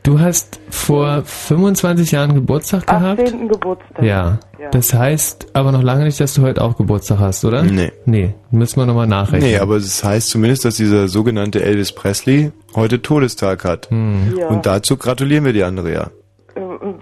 Du 0.02 0.20
hast 0.20 0.60
vor 0.70 1.22
25 1.24 2.10
Jahren 2.12 2.34
Geburtstag 2.34 2.86
gehabt? 2.86 3.20
18. 3.20 3.48
Geburtstag. 3.48 4.02
Ja. 4.02 4.38
Ja. 4.58 4.70
Das 4.70 4.92
heißt 4.92 5.48
aber 5.54 5.72
noch 5.72 5.82
lange 5.82 6.04
nicht, 6.04 6.20
dass 6.20 6.34
du 6.34 6.42
heute 6.42 6.62
auch 6.62 6.76
Geburtstag 6.76 7.18
hast, 7.18 7.44
oder? 7.44 7.62
Nee. 7.62 7.92
Nee, 8.04 8.34
müssen 8.50 8.80
wir 8.80 8.86
nochmal 8.86 9.06
nachrechnen. 9.06 9.50
Nee, 9.50 9.58
aber 9.58 9.76
es 9.76 10.04
heißt 10.04 10.28
zumindest, 10.28 10.64
dass 10.64 10.76
dieser 10.76 11.08
sogenannte 11.08 11.62
Elvis 11.62 11.92
Presley 11.92 12.52
heute 12.74 13.00
Todestag 13.00 13.64
hat. 13.64 13.90
Hm. 13.90 14.34
Ja. 14.38 14.48
Und 14.48 14.66
dazu 14.66 14.96
gratulieren 14.96 15.44
wir 15.44 15.52
die 15.52 15.64
Andrea. 15.64 16.10
Ähm, 16.56 16.94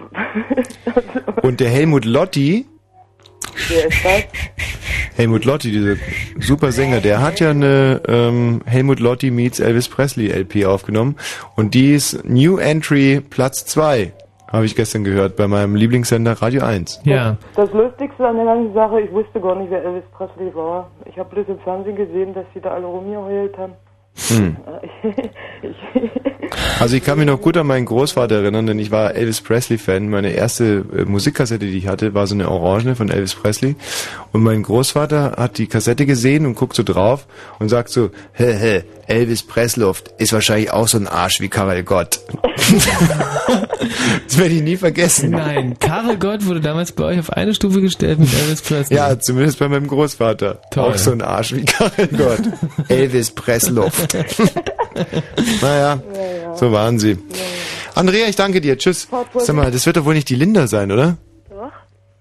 Und 1.42 1.60
der 1.60 1.70
Helmut 1.70 2.04
Lotti, 2.04 2.66
Wer 3.68 3.88
ist 3.88 4.04
das? 4.04 4.24
Helmut 5.16 5.44
Lotti, 5.44 5.72
dieser 5.72 5.96
super 6.38 6.70
Sänger, 6.70 7.00
der 7.00 7.20
hat 7.20 7.40
ja 7.40 7.50
eine 7.50 8.00
ähm, 8.06 8.60
Helmut 8.66 9.00
Lotti 9.00 9.32
meets 9.32 9.58
Elvis 9.58 9.88
Presley 9.88 10.28
LP 10.28 10.64
aufgenommen 10.64 11.16
und 11.56 11.74
die 11.74 11.94
ist 11.94 12.24
New 12.24 12.58
Entry 12.58 13.20
Platz 13.20 13.66
2, 13.66 14.12
habe 14.46 14.64
ich 14.64 14.76
gestern 14.76 15.02
gehört, 15.02 15.34
bei 15.34 15.48
meinem 15.48 15.74
Lieblingssender 15.74 16.40
Radio 16.40 16.62
1. 16.62 17.00
Ja. 17.04 17.36
Das 17.56 17.72
Lustigste 17.72 18.28
an 18.28 18.36
der 18.36 18.44
ganzen 18.44 18.74
Sache, 18.74 19.00
ich 19.00 19.10
wusste 19.10 19.40
gar 19.40 19.56
nicht, 19.56 19.70
wer 19.70 19.82
Elvis 19.82 20.04
Presley 20.16 20.54
war. 20.54 20.88
Ich 21.06 21.18
habe 21.18 21.28
bloß 21.34 21.48
im 21.48 21.58
Fernsehen 21.60 21.96
gesehen, 21.96 22.32
dass 22.34 22.46
die 22.54 22.60
da 22.60 22.70
alle 22.70 22.86
rumgeheult 22.86 23.58
haben. 23.58 23.72
Hm. 24.28 24.56
Also 26.80 26.96
ich 26.96 27.04
kann 27.04 27.18
mich 27.18 27.26
noch 27.26 27.40
gut 27.40 27.56
an 27.56 27.66
meinen 27.66 27.86
Großvater 27.86 28.36
erinnern, 28.36 28.66
denn 28.66 28.78
ich 28.78 28.90
war 28.90 29.14
Elvis 29.14 29.40
Presley-Fan. 29.40 30.08
Meine 30.08 30.30
erste 30.30 30.84
äh, 30.96 31.04
Musikkassette, 31.04 31.66
die 31.66 31.76
ich 31.76 31.88
hatte, 31.88 32.14
war 32.14 32.26
so 32.26 32.34
eine 32.34 32.48
Orangene 32.48 32.94
von 32.94 33.10
Elvis 33.10 33.34
Presley. 33.34 33.74
Und 34.32 34.42
mein 34.42 34.62
Großvater 34.62 35.34
hat 35.36 35.58
die 35.58 35.66
Kassette 35.66 36.06
gesehen 36.06 36.46
und 36.46 36.54
guckt 36.54 36.76
so 36.76 36.84
drauf 36.84 37.26
und 37.58 37.68
sagt 37.68 37.88
so, 37.88 38.10
hä, 38.32 38.54
hä, 38.54 38.84
Elvis 39.08 39.42
Pressluft 39.42 40.12
ist 40.18 40.32
wahrscheinlich 40.32 40.70
auch 40.70 40.86
so 40.86 40.98
ein 40.98 41.08
Arsch 41.08 41.40
wie 41.40 41.48
Karel 41.48 41.82
Gott. 41.82 42.20
das 44.26 44.38
werde 44.38 44.54
ich 44.54 44.62
nie 44.62 44.76
vergessen. 44.76 45.30
Nein, 45.30 45.78
Karel 45.78 46.18
Gott 46.18 46.44
wurde 46.44 46.60
damals 46.60 46.92
bei 46.92 47.04
euch 47.04 47.18
auf 47.18 47.30
eine 47.30 47.54
Stufe 47.54 47.80
gestellt 47.80 48.18
mit 48.18 48.32
Elvis 48.32 48.60
Presley. 48.60 48.96
Ja, 48.96 49.18
zumindest 49.18 49.58
bei 49.58 49.68
meinem 49.68 49.86
Großvater. 49.86 50.60
Toll. 50.70 50.92
Auch 50.92 50.98
so 50.98 51.12
ein 51.12 51.22
Arsch 51.22 51.54
wie 51.54 51.64
Karel 51.64 52.08
Gott. 52.08 52.42
Elvis 52.88 53.30
Pressluft. 53.30 54.14
naja, 55.62 56.02
so 56.54 56.70
waren 56.70 56.98
sie. 56.98 57.16
Andrea, 57.94 58.28
ich 58.28 58.36
danke 58.36 58.60
dir. 58.60 58.76
Tschüss. 58.76 59.08
Sag 59.38 59.56
mal, 59.56 59.70
das 59.70 59.86
wird 59.86 59.96
doch 59.96 60.04
wohl 60.04 60.14
nicht 60.14 60.28
die 60.28 60.36
Linda 60.36 60.66
sein, 60.66 60.92
oder? 60.92 61.16
Doch. 61.48 61.72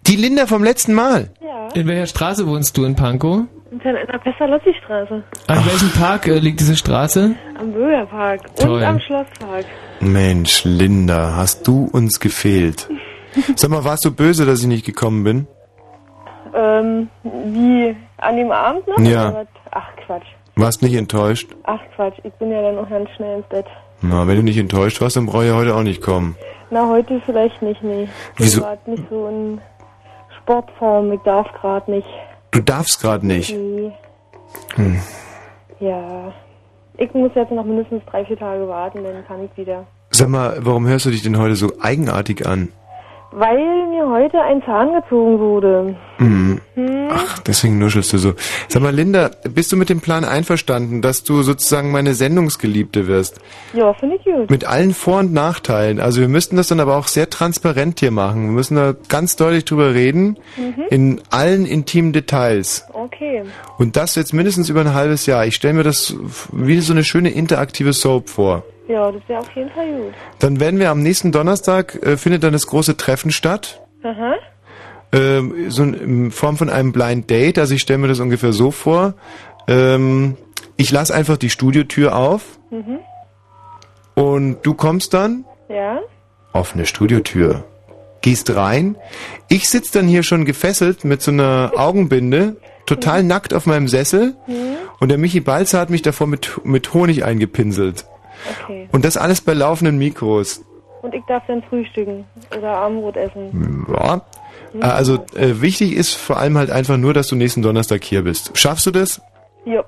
Die 0.07 0.15
Linda 0.15 0.47
vom 0.47 0.63
letzten 0.63 0.93
Mal. 0.93 1.31
Ja. 1.41 1.69
In 1.73 1.85
welcher 1.85 2.07
Straße 2.07 2.47
wohnst 2.47 2.77
du 2.77 2.85
in 2.85 2.95
Pankow? 2.95 3.43
In 3.71 3.79
der 3.79 4.17
Pestalozzi-Straße. 4.19 5.23
An 5.47 5.65
welchem 5.65 5.89
Park 5.91 6.27
äh, 6.27 6.39
liegt 6.39 6.59
diese 6.59 6.75
Straße? 6.75 7.35
Am 7.59 7.71
Bürgerpark 7.73 8.55
Toll. 8.55 8.77
und 8.77 8.83
am 8.83 8.99
Schlosspark. 8.99 9.65
Mensch, 9.99 10.63
Linda, 10.63 11.35
hast 11.35 11.67
du 11.67 11.89
uns 11.91 12.19
gefehlt. 12.19 12.87
Sag 13.55 13.69
mal, 13.69 13.83
warst 13.83 14.05
du 14.05 14.11
böse, 14.11 14.45
dass 14.45 14.61
ich 14.61 14.67
nicht 14.67 14.85
gekommen 14.85 15.23
bin? 15.23 15.47
Ähm, 16.53 17.09
wie 17.23 17.95
an 18.17 18.37
dem 18.37 18.51
Abend 18.51 18.87
noch? 18.87 18.99
Ja. 18.99 19.29
Oder 19.29 19.39
was? 19.39 19.47
Ach 19.71 19.89
Quatsch. 20.05 20.27
Warst 20.55 20.81
nicht 20.81 20.95
enttäuscht? 20.95 21.49
Ach 21.63 21.81
Quatsch, 21.95 22.17
ich 22.23 22.33
bin 22.33 22.51
ja 22.51 22.61
dann 22.61 22.77
auch 22.77 22.89
ganz 22.89 23.09
schnell 23.11 23.37
ins 23.37 23.47
Bett. 23.47 23.65
Na, 24.01 24.27
wenn 24.27 24.37
du 24.37 24.43
nicht 24.43 24.57
enttäuscht 24.57 25.01
warst, 25.01 25.17
dann 25.17 25.25
brauche 25.25 25.43
ich 25.43 25.49
ja 25.49 25.55
heute 25.55 25.75
auch 25.75 25.83
nicht 25.83 26.01
kommen. 26.01 26.35
Na, 26.69 26.87
heute 26.87 27.21
vielleicht 27.25 27.61
nicht, 27.61 27.83
nee. 27.83 28.03
Ich 28.03 28.45
Wieso? 28.45 28.61
bin 28.61 28.69
grad 28.69 28.87
nicht 28.87 29.03
so 29.09 29.27
in 29.27 29.61
Sportform, 30.41 31.11
ich 31.11 31.19
darf 31.21 31.47
gerade 31.59 31.91
nicht. 31.91 32.07
Du 32.51 32.61
darfst 32.61 33.01
gerade 33.01 33.25
nicht. 33.25 33.53
Nee. 33.53 33.91
Hm. 34.75 34.99
Ja. 35.79 36.33
Ich 36.97 37.13
muss 37.13 37.31
jetzt 37.35 37.51
noch 37.51 37.65
mindestens 37.65 38.03
drei, 38.09 38.25
vier 38.25 38.37
Tage 38.37 38.67
warten, 38.67 39.03
dann 39.03 39.25
kann 39.27 39.43
ich 39.43 39.55
wieder. 39.55 39.85
Sag 40.09 40.29
mal, 40.29 40.57
warum 40.61 40.87
hörst 40.87 41.05
du 41.05 41.11
dich 41.11 41.21
denn 41.21 41.37
heute 41.37 41.55
so 41.55 41.71
eigenartig 41.79 42.47
an? 42.47 42.69
Weil 43.39 43.87
mir 43.89 44.09
heute 44.09 44.41
ein 44.41 44.63
Zahn 44.63 44.93
gezogen 44.93 45.37
wurde. 45.37 45.95
Mhm. 46.17 46.59
Hm? 46.73 47.07
Ach, 47.11 47.37
deswegen 47.39 47.77
nuschelst 47.77 48.11
du 48.13 48.17
so. 48.17 48.33
Sag 48.67 48.81
mal, 48.81 48.91
Linda, 48.93 49.29
bist 49.53 49.71
du 49.71 49.77
mit 49.77 49.89
dem 49.89 50.01
Plan 50.01 50.25
einverstanden, 50.25 51.03
dass 51.03 51.23
du 51.23 51.43
sozusagen 51.43 51.91
meine 51.91 52.15
Sendungsgeliebte 52.15 53.05
wirst? 53.05 53.39
Ja, 53.73 53.93
finde 53.93 54.15
ich 54.15 54.23
gut. 54.23 54.49
Mit 54.49 54.65
allen 54.65 54.91
Vor- 54.93 55.19
und 55.19 55.33
Nachteilen. 55.33 55.99
Also 55.99 56.19
wir 56.21 56.27
müssten 56.29 56.55
das 56.55 56.67
dann 56.69 56.79
aber 56.79 56.95
auch 56.97 57.07
sehr 57.07 57.29
transparent 57.29 57.99
hier 57.99 58.09
machen. 58.11 58.45
Wir 58.45 58.51
müssen 58.53 58.75
da 58.75 58.95
ganz 59.07 59.35
deutlich 59.35 59.65
drüber 59.65 59.93
reden, 59.93 60.37
Mhm. 60.57 60.83
in 60.89 61.21
allen 61.29 61.67
intimen 61.67 62.13
Details. 62.13 62.87
Okay. 62.91 63.43
Und 63.77 63.97
das 63.97 64.15
jetzt 64.15 64.33
mindestens 64.33 64.69
über 64.69 64.81
ein 64.81 64.95
halbes 64.95 65.27
Jahr. 65.27 65.45
Ich 65.45 65.53
stelle 65.53 65.75
mir 65.75 65.83
das 65.83 66.15
wie 66.51 66.79
so 66.81 66.91
eine 66.93 67.03
schöne 67.03 67.29
interaktive 67.29 67.93
Soap 67.93 68.29
vor. 68.29 68.63
Ja, 68.87 69.11
das 69.11 69.21
wäre 69.27 69.39
auf 69.41 69.51
jeden 69.55 69.69
Fall 69.71 69.91
gut. 69.91 70.13
Dann 70.39 70.59
werden 70.59 70.79
wir 70.79 70.89
am 70.91 71.01
nächsten 71.01 71.31
Donnerstag, 71.31 71.95
äh, 72.03 72.17
findet 72.17 72.43
dann 72.43 72.53
das 72.53 72.67
große 72.67 72.95
Treffen 72.97 73.31
statt. 73.31 73.81
Aha. 74.03 74.35
Ähm, 75.11 75.69
so 75.69 75.83
in, 75.83 76.31
Form 76.31 76.57
von 76.57 76.69
einem 76.69 76.91
Blind 76.93 77.29
Date. 77.29 77.57
Also 77.59 77.73
ich 77.75 77.81
stelle 77.81 77.99
mir 77.99 78.07
das 78.07 78.19
ungefähr 78.19 78.53
so 78.53 78.71
vor. 78.71 79.13
Ähm, 79.67 80.37
ich 80.77 80.91
lasse 80.91 81.13
einfach 81.13 81.37
die 81.37 81.49
Studiotür 81.49 82.15
auf 82.15 82.43
Mhm. 82.71 82.99
und 84.15 84.57
du 84.63 84.73
kommst 84.73 85.13
dann 85.13 85.45
Ja? 85.69 85.99
offene 86.53 86.85
Studiotür. 86.85 87.63
Gehst 88.21 88.53
rein. 88.55 88.95
Ich 89.47 89.69
sitz 89.69 89.91
dann 89.91 90.07
hier 90.07 90.23
schon 90.23 90.43
gefesselt 90.45 91.03
mit 91.05 91.21
so 91.21 91.31
einer 91.31 91.71
Augenbinde, 91.77 92.57
total 92.85 93.23
nackt 93.23 93.53
auf 93.53 93.65
meinem 93.65 93.87
Sessel. 93.87 94.35
Mhm. 94.47 94.75
Und 94.99 95.09
der 95.09 95.17
Michi 95.17 95.39
Balzer 95.39 95.79
hat 95.79 95.89
mich 95.89 96.01
davor 96.01 96.27
mit, 96.27 96.59
mit 96.63 96.93
Honig 96.93 97.23
eingepinselt. 97.23 98.05
Okay. 98.63 98.89
Und 98.91 99.05
das 99.05 99.17
alles 99.17 99.41
bei 99.41 99.53
laufenden 99.53 99.97
Mikros. 99.97 100.63
Und 101.01 101.13
ich 101.13 101.23
darf 101.27 101.43
dann 101.47 101.61
frühstücken 101.63 102.25
oder 102.57 102.69
Abendbrot 102.69 103.17
essen. 103.17 103.85
Ja. 103.93 104.21
Äh, 104.73 104.83
Also 104.83 105.15
äh, 105.35 105.61
wichtig 105.61 105.93
ist 105.93 106.15
vor 106.15 106.37
allem 106.37 106.57
halt 106.57 106.71
einfach 106.71 106.97
nur, 106.97 107.13
dass 107.13 107.27
du 107.27 107.35
nächsten 107.35 107.61
Donnerstag 107.61 108.03
hier 108.03 108.23
bist. 108.23 108.51
Schaffst 108.57 108.85
du 108.85 108.91
das? 108.91 109.21
Ja. 109.65 109.83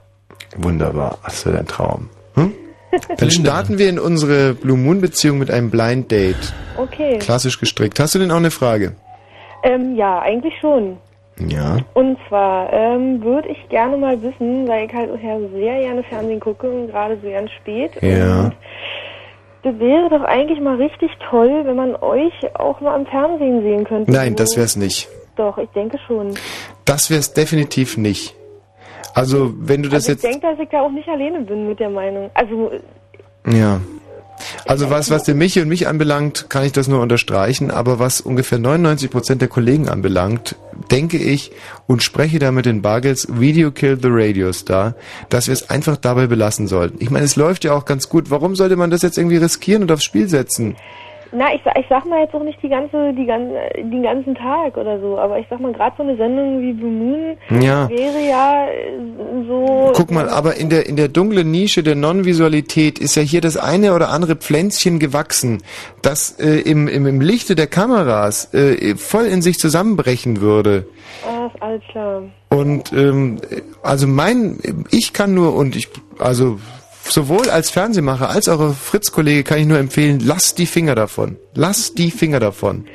Wunderbar. 0.57 1.17
Das 1.23 1.45
wäre 1.45 1.57
dein 1.57 1.67
Traum. 1.67 2.09
Hm? 2.35 2.53
Dann 3.17 3.31
starten 3.31 3.77
wir 3.77 3.89
in 3.89 3.99
unsere 3.99 4.53
Blue 4.53 4.77
Moon 4.77 5.01
Beziehung 5.01 5.37
mit 5.37 5.51
einem 5.51 5.69
Blind 5.69 6.11
Date. 6.11 6.53
Okay. 6.77 7.19
Klassisch 7.19 7.59
gestrickt. 7.59 7.99
Hast 7.99 8.15
du 8.15 8.19
denn 8.19 8.31
auch 8.31 8.37
eine 8.37 8.51
Frage? 8.51 8.95
Ähm, 9.63 9.95
ja, 9.95 10.19
eigentlich 10.19 10.53
schon. 10.59 10.97
Ja. 11.47 11.77
Und 11.93 12.17
zwar 12.27 12.71
ähm, 12.73 13.23
würde 13.23 13.49
ich 13.49 13.69
gerne 13.69 13.97
mal 13.97 14.21
wissen, 14.21 14.67
weil 14.67 14.87
ich 14.87 14.93
halt 14.93 15.09
sehr 15.53 15.79
gerne 15.79 16.03
Fernsehen 16.03 16.39
gucke 16.39 16.69
und 16.69 16.87
gerade 16.87 17.17
so 17.23 17.29
ganz 17.29 17.49
spät. 17.51 17.91
Ja. 18.01 18.51
Das 19.63 19.77
wäre 19.79 20.09
doch 20.09 20.23
eigentlich 20.23 20.59
mal 20.61 20.75
richtig 20.75 21.11
toll, 21.29 21.61
wenn 21.65 21.75
man 21.75 21.95
euch 21.97 22.33
auch 22.55 22.79
mal 22.81 22.95
am 22.95 23.05
Fernsehen 23.05 23.61
sehen 23.61 23.83
könnte. 23.83 24.11
Nein, 24.11 24.35
das 24.35 24.55
wär's 24.57 24.75
nicht. 24.75 25.09
Doch, 25.35 25.57
ich 25.57 25.69
denke 25.69 25.97
schon. 26.07 26.33
Das 26.85 27.09
wär's 27.09 27.33
definitiv 27.33 27.97
nicht. 27.97 28.35
Also, 29.13 29.53
wenn 29.57 29.83
du 29.83 29.89
das 29.89 30.07
also 30.07 30.13
ich 30.13 30.23
jetzt. 30.23 30.33
denke, 30.33 30.47
dass 30.47 30.59
ich 30.59 30.69
da 30.69 30.81
auch 30.81 30.91
nicht 30.91 31.07
alleine 31.09 31.41
bin 31.41 31.67
mit 31.67 31.79
der 31.79 31.89
Meinung. 31.89 32.29
Also, 32.33 32.71
Ja. 33.45 33.79
Also 34.65 34.89
was, 34.89 35.09
was 35.09 35.23
den 35.23 35.37
Michi 35.37 35.61
und 35.61 35.67
mich 35.67 35.87
anbelangt, 35.87 36.49
kann 36.49 36.65
ich 36.65 36.71
das 36.71 36.87
nur 36.87 37.01
unterstreichen, 37.01 37.71
aber 37.71 37.99
was 37.99 38.21
ungefähr 38.21 38.59
99 38.59 39.09
Prozent 39.09 39.41
der 39.41 39.47
Kollegen 39.47 39.89
anbelangt, 39.89 40.55
denke 40.91 41.17
ich 41.17 41.51
und 41.87 42.03
spreche 42.03 42.39
da 42.39 42.51
mit 42.51 42.65
den 42.65 42.81
Bargels 42.81 43.27
Video 43.29 43.71
Kill 43.71 43.97
the 44.01 44.09
Radio 44.09 44.51
Star, 44.53 44.95
dass 45.29 45.47
wir 45.47 45.53
es 45.53 45.69
einfach 45.69 45.97
dabei 45.97 46.27
belassen 46.27 46.67
sollten. 46.67 46.97
Ich 46.99 47.09
meine, 47.09 47.25
es 47.25 47.35
läuft 47.35 47.63
ja 47.63 47.73
auch 47.73 47.85
ganz 47.85 48.09
gut. 48.09 48.29
Warum 48.29 48.55
sollte 48.55 48.75
man 48.75 48.89
das 48.89 49.01
jetzt 49.01 49.17
irgendwie 49.17 49.37
riskieren 49.37 49.83
und 49.83 49.91
aufs 49.91 50.03
Spiel 50.03 50.29
setzen? 50.29 50.75
Na, 51.31 51.53
ich, 51.53 51.61
ich 51.79 51.85
sag 51.89 52.05
mal 52.05 52.21
jetzt 52.21 52.33
auch 52.33 52.43
nicht 52.43 52.61
die 52.63 52.69
ganze, 52.69 53.13
die 53.13 53.25
ganze, 53.25 53.53
den 53.77 54.03
ganzen 54.03 54.35
Tag 54.35 54.77
oder 54.77 54.99
so, 54.99 55.17
aber 55.17 55.39
ich 55.39 55.45
sag 55.49 55.59
mal, 55.59 55.71
gerade 55.73 55.95
so 55.97 56.03
eine 56.03 56.17
Sendung 56.17 56.61
wie 56.61 56.73
Blue 56.73 56.91
Moon 56.91 57.37
Ja. 57.61 57.87
wäre 57.89 58.19
ja 58.27 58.67
äh, 58.67 59.47
so. 59.47 59.91
Guck 59.95 60.11
mal, 60.11 60.29
aber 60.29 60.55
in 60.55 60.69
der, 60.69 60.87
in 60.87 60.95
der 60.95 61.07
dunklen 61.07 61.51
Nische 61.51 61.83
der 61.83 61.95
Non-Visualität 61.95 62.99
ist 62.99 63.15
ja 63.15 63.21
hier 63.21 63.41
das 63.41 63.57
eine 63.57 63.93
oder 63.93 64.09
andere 64.09 64.35
Pflänzchen 64.35 64.99
gewachsen, 64.99 65.61
das 66.01 66.39
äh, 66.39 66.61
im, 66.61 66.87
im, 66.87 67.05
im 67.05 67.21
Lichte 67.21 67.55
der 67.55 67.67
Kameras 67.67 68.53
äh, 68.53 68.95
voll 68.95 69.25
in 69.25 69.41
sich 69.41 69.59
zusammenbrechen 69.59 70.41
würde. 70.41 70.87
Ah, 71.27 71.47
ist 71.53 71.61
alles 71.61 71.81
klar. 71.91 72.23
Und 72.49 72.91
ähm, 72.93 73.37
also 73.83 74.07
mein, 74.07 74.57
ich 74.89 75.13
kann 75.13 75.33
nur 75.33 75.55
und 75.55 75.75
ich, 75.75 75.89
also 76.17 76.59
sowohl 77.09 77.49
als 77.49 77.69
Fernsehmacher 77.69 78.29
als 78.29 78.47
auch 78.49 78.73
Fritz-Kollege 78.75 79.43
kann 79.43 79.59
ich 79.59 79.65
nur 79.65 79.77
empfehlen, 79.77 80.19
lass 80.23 80.55
die 80.55 80.65
Finger 80.65 80.95
davon. 80.95 81.37
Lass 81.53 81.93
die 81.93 82.11
Finger 82.11 82.39
davon. 82.39 82.85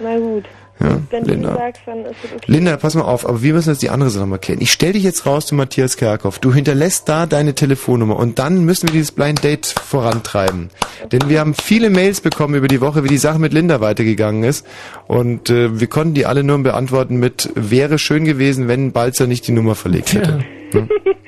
Na 0.00 0.16
gut. 0.18 0.44
Ja, 0.78 1.00
Wenn 1.08 1.24
Linda. 1.24 1.52
du 1.52 1.56
sagst, 1.56 1.82
dann 1.86 2.04
ist 2.04 2.16
es 2.22 2.32
okay. 2.34 2.44
Linda, 2.48 2.76
pass 2.76 2.94
mal 2.94 3.02
auf, 3.02 3.26
aber 3.26 3.40
wir 3.42 3.54
müssen 3.54 3.70
jetzt 3.70 3.80
die 3.80 3.88
andere 3.88 4.10
Sache 4.10 4.26
mal 4.26 4.36
kennen. 4.38 4.60
Ich 4.60 4.72
stell 4.72 4.92
dich 4.92 5.04
jetzt 5.04 5.24
raus 5.24 5.46
zu 5.46 5.54
Matthias 5.54 5.96
Kerkhoff. 5.96 6.38
Du 6.38 6.52
hinterlässt 6.52 7.08
da 7.08 7.24
deine 7.24 7.54
Telefonnummer 7.54 8.16
und 8.16 8.38
dann 8.38 8.62
müssen 8.66 8.88
wir 8.88 8.92
dieses 8.92 9.12
Blind 9.12 9.42
Date 9.42 9.66
vorantreiben. 9.66 10.68
Denn 11.12 11.30
wir 11.30 11.40
haben 11.40 11.54
viele 11.54 11.88
Mails 11.88 12.20
bekommen 12.20 12.54
über 12.54 12.68
die 12.68 12.82
Woche, 12.82 13.04
wie 13.04 13.08
die 13.08 13.16
Sache 13.16 13.38
mit 13.38 13.54
Linda 13.54 13.80
weitergegangen 13.80 14.44
ist. 14.44 14.66
Und 15.06 15.48
äh, 15.48 15.80
wir 15.80 15.86
konnten 15.86 16.12
die 16.12 16.26
alle 16.26 16.42
nur 16.44 16.58
beantworten 16.58 17.16
mit, 17.16 17.48
wäre 17.54 17.98
schön 17.98 18.26
gewesen, 18.26 18.68
wenn 18.68 18.92
Balzer 18.92 19.26
nicht 19.26 19.46
die 19.48 19.52
Nummer 19.52 19.76
verlegt 19.76 20.12
hätte. 20.12 20.44
Hm? 20.72 20.90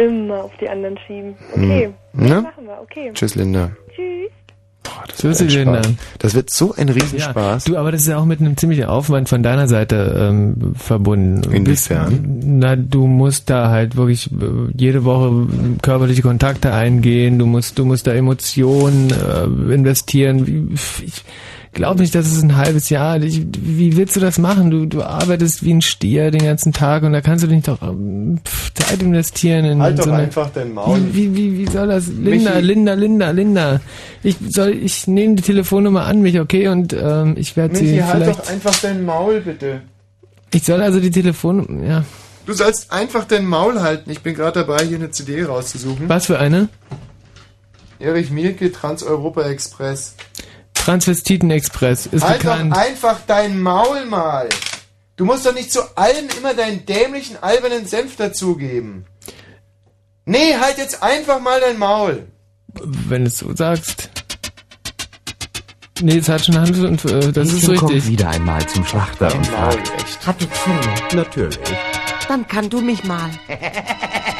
Immer 0.00 0.44
auf 0.44 0.52
die 0.60 0.68
anderen 0.68 0.98
schieben. 1.06 1.34
Okay. 1.52 1.90
Hm. 2.14 2.26
Ja? 2.26 2.40
Machen 2.40 2.66
wir, 2.66 2.78
okay. 2.80 3.10
Tschüss, 3.14 3.34
Linda. 3.34 3.70
Tschüss. 3.94 4.30
So 5.14 5.28
ist 5.28 5.40
es, 5.40 5.54
Ein 5.54 5.66
Linda. 5.66 5.82
Das 6.18 6.34
wird 6.34 6.50
so 6.50 6.74
ein 6.74 6.88
Riesenspaß. 6.88 7.64
Du, 7.64 7.76
aber 7.76 7.92
das 7.92 8.02
ist 8.02 8.08
ja 8.08 8.18
auch 8.18 8.24
mit 8.24 8.40
einem 8.40 8.56
ziemlichen 8.56 8.84
Aufwand 8.84 9.28
von 9.28 9.42
deiner 9.42 9.68
Seite 9.68 10.16
ähm, 10.18 10.74
verbunden. 10.74 11.52
Inwiefern? 11.52 12.40
Na, 12.42 12.76
du 12.76 13.06
musst 13.06 13.50
da 13.50 13.68
halt 13.68 13.96
wirklich 13.96 14.30
äh, 14.32 14.72
jede 14.74 15.04
Woche 15.04 15.46
körperliche 15.82 16.22
Kontakte 16.22 16.72
eingehen. 16.72 17.38
Du 17.38 17.46
musst, 17.46 17.78
du 17.78 17.84
musst 17.84 18.06
da 18.06 18.14
Emotionen 18.14 19.10
äh, 19.10 19.74
investieren. 19.74 20.70
Ich 21.04 21.24
glaube 21.72 22.00
nicht, 22.00 22.14
dass 22.14 22.26
es 22.26 22.42
ein 22.42 22.56
halbes 22.56 22.90
Jahr. 22.90 23.22
Ich, 23.22 23.42
wie 23.60 23.96
willst 23.96 24.16
du 24.16 24.20
das 24.20 24.38
machen? 24.38 24.70
Du, 24.70 24.86
du 24.86 25.02
arbeitest 25.02 25.64
wie 25.64 25.72
ein 25.72 25.82
Stier 25.82 26.30
den 26.30 26.44
ganzen 26.44 26.72
Tag 26.72 27.02
und 27.02 27.12
da 27.12 27.20
kannst 27.20 27.44
du 27.44 27.48
nicht 27.48 27.68
doch 27.68 27.80
ähm, 27.82 28.40
pf, 28.44 28.74
Zeit 28.74 29.02
investieren 29.02 29.64
in 29.64 29.82
Halt 29.82 29.98
doch 29.98 30.04
so 30.04 30.10
eine, 30.10 30.24
einfach 30.24 30.50
dein 30.50 30.72
Maul. 30.72 31.00
Wie, 31.12 31.34
wie, 31.34 31.58
wie, 31.58 31.66
soll 31.70 31.88
das? 31.88 32.08
Linda, 32.08 32.54
Michi. 32.54 32.66
Linda, 32.66 32.94
Linda, 32.94 33.30
Linda. 33.30 33.80
Ich 34.22 34.36
soll, 34.48 34.70
ich 34.70 35.06
nehme 35.06 35.36
die 35.36 35.42
Telefonnummer 35.42 36.06
an 36.06 36.22
mich, 36.22 36.40
okay? 36.40 36.68
Und 36.68 36.92
ähm, 36.92 37.34
ich 37.38 37.56
werde 37.56 37.76
sie 37.76 37.84
Michi, 37.84 37.98
halt 38.00 38.24
vielleicht. 38.24 38.40
doch 38.40 38.48
einfach 38.48 38.74
dein 38.80 39.04
Maul, 39.04 39.40
bitte. 39.40 39.82
Ich 40.52 40.64
soll 40.64 40.80
also 40.82 40.98
die 41.00 41.10
Telefonnummer. 41.10 41.86
Ja. 41.86 42.04
Du 42.46 42.52
sollst 42.52 42.92
einfach 42.92 43.24
dein 43.26 43.46
Maul 43.46 43.80
halten. 43.80 44.10
Ich 44.10 44.22
bin 44.22 44.34
gerade 44.34 44.64
dabei, 44.64 44.84
hier 44.84 44.96
eine 44.96 45.10
CD 45.10 45.44
rauszusuchen. 45.44 46.08
Was 46.08 46.26
für 46.26 46.38
eine? 46.38 46.68
Erich 48.00 48.30
Mielke, 48.30 48.72
Trans-Europa 48.72 49.42
Express. 49.42 50.16
Transvestiten 50.84 51.50
Express 51.50 52.06
ist 52.06 52.24
halt 52.24 52.38
bekannt. 52.40 52.72
doch 52.72 52.78
einfach 52.78 53.20
dein 53.26 53.60
Maul 53.60 54.06
mal. 54.06 54.48
Du 55.16 55.24
musst 55.26 55.44
doch 55.44 55.54
nicht 55.54 55.70
zu 55.70 55.82
allem 55.96 56.28
immer 56.38 56.54
deinen 56.54 56.86
dämlichen, 56.86 57.36
albernen 57.42 57.86
Senf 57.86 58.16
dazugeben. 58.16 59.04
Nee, 60.24 60.56
halt 60.58 60.78
jetzt 60.78 61.02
einfach 61.02 61.38
mal 61.40 61.60
dein 61.60 61.78
Maul. 61.78 62.26
Wenn 62.72 63.24
du 63.24 63.28
es 63.28 63.38
so 63.38 63.54
sagst. 63.54 64.08
Nee, 66.00 66.16
es 66.18 66.28
hat 66.30 66.46
schon 66.46 66.58
Hand 66.58 66.78
und 66.78 67.04
äh, 67.04 67.30
das 67.30 67.48
ist 67.52 67.62
Häschen 67.64 67.76
kommt 67.76 67.92
richtig. 67.92 68.12
wieder 68.12 68.30
einmal 68.30 68.66
zum 68.66 68.86
Schlachter 68.86 69.34
und 69.34 69.46
fragt. 69.46 69.92
echt. 70.00 70.26
Hat 70.26 70.40
die 70.40 70.48
Zunge. 70.50 70.94
Natürlich. 71.12 71.58
Dann 72.26 72.46
kann 72.46 72.70
du 72.70 72.80
mich 72.80 73.04
mal. 73.04 73.28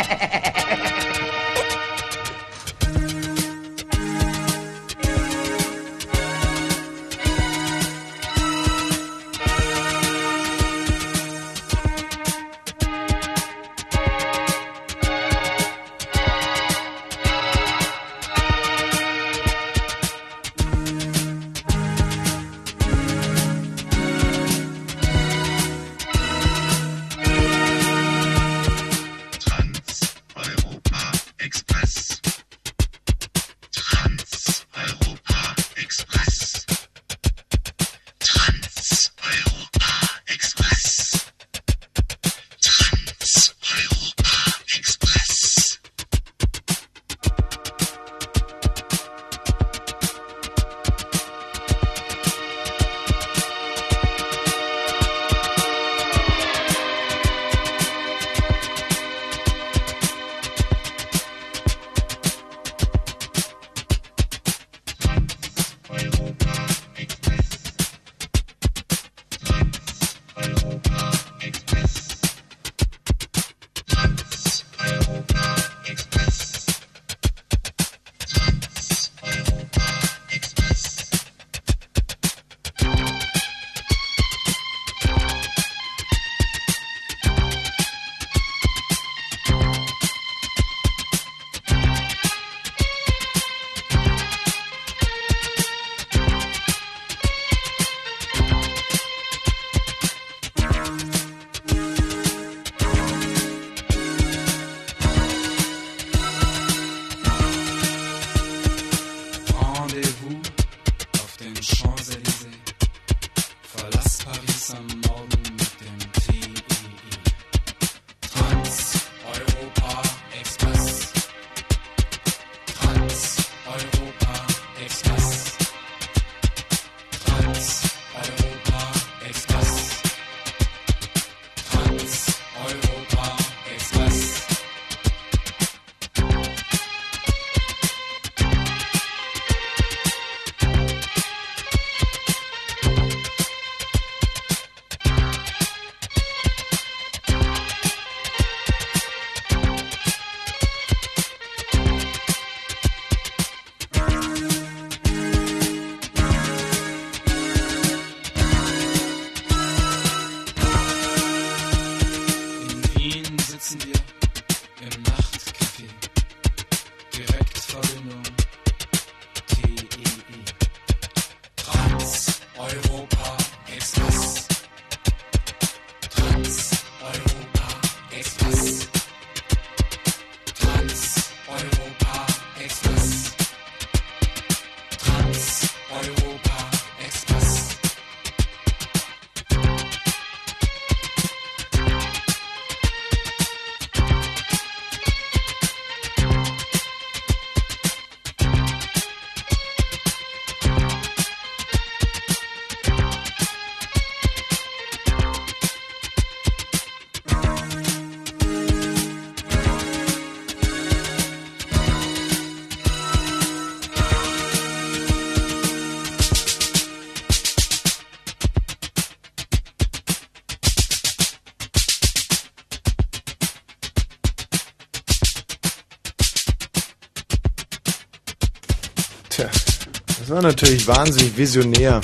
natürlich 230.51 230.87
wahnsinnig 230.89 231.37
visionär 231.37 232.01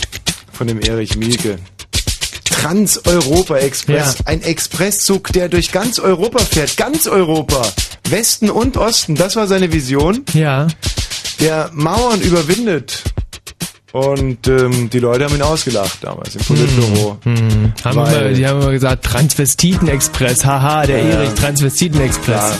von 0.53 0.67
dem 0.67 0.81
Erich 0.81 1.17
Mielke. 1.17 1.59
Trans-Europa-Express. 2.45 4.19
Ein 4.25 4.43
Expresszug, 4.43 5.33
der 5.33 5.49
durch 5.49 5.73
ganz 5.73 5.99
Europa 5.99 6.39
fährt. 6.39 6.77
Ganz 6.77 7.07
Europa. 7.07 7.63
Westen 8.09 8.51
und 8.51 8.77
Osten. 8.77 9.15
Das 9.15 9.37
war 9.37 9.47
seine 9.47 9.73
Vision. 9.73 10.25
Ja. 10.33 10.67
Der 11.41 11.71
Mauern 11.75 12.21
überwindet. 12.21 13.03
Und 13.93 14.47
ähm, 14.47 14.91
die 14.91 14.99
Leute 14.99 15.25
haben 15.25 15.35
ihn 15.35 15.43
ausgelacht 15.43 15.99
damals 16.03 16.35
im 16.37 16.43
Politbüro. 16.43 17.19
Hm. 17.25 17.73
Haben 17.85 17.97
Weil- 17.97 18.17
immer, 18.27 18.33
die 18.35 18.47
haben 18.47 18.61
immer 18.61 18.73
gesagt, 18.73 19.05
Transvestiten-Express. 19.07 20.45
Haha, 20.45 20.87
der 20.87 20.99
Ja. 20.99 21.05
Erich, 21.21 21.31
Transvestiten-Express. 21.35 22.25
Klar. 22.25 22.57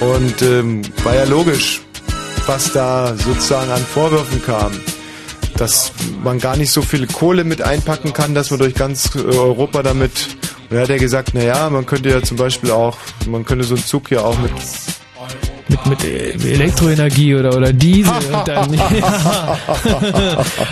Und 0.00 0.42
ähm, 0.42 0.82
war 1.04 1.14
ja 1.14 1.24
logisch, 1.24 1.80
was 2.46 2.72
da 2.72 3.14
sozusagen 3.16 3.70
an 3.70 3.82
Vorwürfen 3.84 4.42
kam. 4.44 4.72
Dass 5.56 5.92
man 6.22 6.38
gar 6.38 6.56
nicht 6.56 6.70
so 6.70 6.82
viel 6.82 7.06
Kohle 7.06 7.44
mit 7.44 7.62
einpacken 7.62 8.12
kann, 8.12 8.34
dass 8.34 8.50
man 8.50 8.60
durch 8.60 8.74
ganz 8.74 9.10
äh, 9.14 9.18
Europa 9.20 9.82
damit. 9.82 10.12
Und 10.68 10.76
da 10.76 10.82
hat 10.82 10.90
er 10.90 10.98
gesagt, 10.98 11.30
na 11.32 11.42
ja, 11.42 11.70
man 11.70 11.86
könnte 11.86 12.10
ja 12.10 12.22
zum 12.22 12.36
Beispiel 12.36 12.70
auch, 12.70 12.96
man 13.26 13.44
könnte 13.44 13.64
so 13.64 13.74
einen 13.74 13.84
Zug 13.84 14.10
ja 14.10 14.20
auch 14.20 14.36
mit 14.38 14.50
Mit, 15.68 15.86
mit 15.86 16.04
äh, 16.04 16.32
Elektroenergie 16.52 17.34
oder, 17.36 17.56
oder 17.56 17.72
Diesel 17.72 18.12
und 18.32 18.46
dann, 18.48 18.72
ja. 18.74 19.58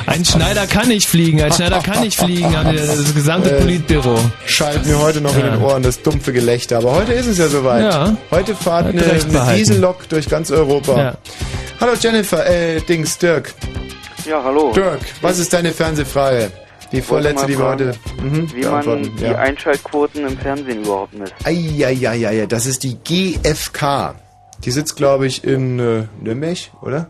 Ein 0.07 0.25
Schneider 0.25 0.67
kann 0.67 0.89
nicht 0.89 1.07
fliegen, 1.09 1.41
ein 1.43 1.53
Schneider 1.53 1.81
kann 1.81 2.01
nicht 2.03 2.19
fliegen, 2.19 2.57
haben 2.57 2.77
das 2.77 3.15
gesamte 3.15 3.57
Äh, 3.57 3.61
Politbüro. 3.61 4.19
Schallt 4.47 4.85
mir 4.87 4.99
heute 4.99 5.21
noch 5.21 5.35
in 5.35 5.41
Ja. 5.47 5.51
den 5.57 5.63
Ohren 5.63 5.83
das 5.83 6.03
dumpfe 6.03 6.33
Gelächter. 6.33 6.79
Aber 6.79 6.93
heute 6.95 7.13
ist 7.13 7.27
es 7.27 7.39
ja 7.39 7.49
soweit. 7.49 7.83
Ja. 7.85 8.17
Heute 8.31 8.55
fahrt 8.55 8.87
eine, 8.89 9.03
eine. 9.03 9.57
Diesellok 9.57 10.09
durch 10.11 10.29
ganz 10.29 10.51
Europa. 10.51 10.97
Ja. 10.99 11.17
Hallo 11.81 11.93
Jennifer, 12.01 12.47
äh, 12.47 12.81
Dings, 12.83 13.17
Dirk. 13.19 13.55
Ja, 14.25 14.43
hallo. 14.43 14.73
Dirk, 14.73 15.01
was 15.21 15.39
ist 15.39 15.53
deine 15.53 15.73
Fernsehfrage? 15.73 16.51
Die 16.93 17.03
vorletzte, 17.03 17.47
die 17.47 17.59
wir 17.59 17.65
heute 17.67 17.93
mhm, 18.23 18.51
Wie 18.55 18.65
man 18.65 19.03
die 19.17 19.23
ja. 19.25 19.37
Einschaltquoten 19.37 20.27
im 20.27 20.39
Fernsehen 20.39 20.85
überhaupt 20.85 21.13
misst. 21.15 21.35
Eieieiei, 21.45 22.47
das 22.47 22.67
ist 22.67 22.85
die 22.85 22.97
GfK. 23.03 24.15
Die 24.65 24.71
sitzt, 24.71 24.97
glaube 24.97 25.27
ich, 25.27 25.45
in 25.45 25.79
äh, 25.81 26.05
Nürnberg, 26.23 26.59
oder? 26.83 27.09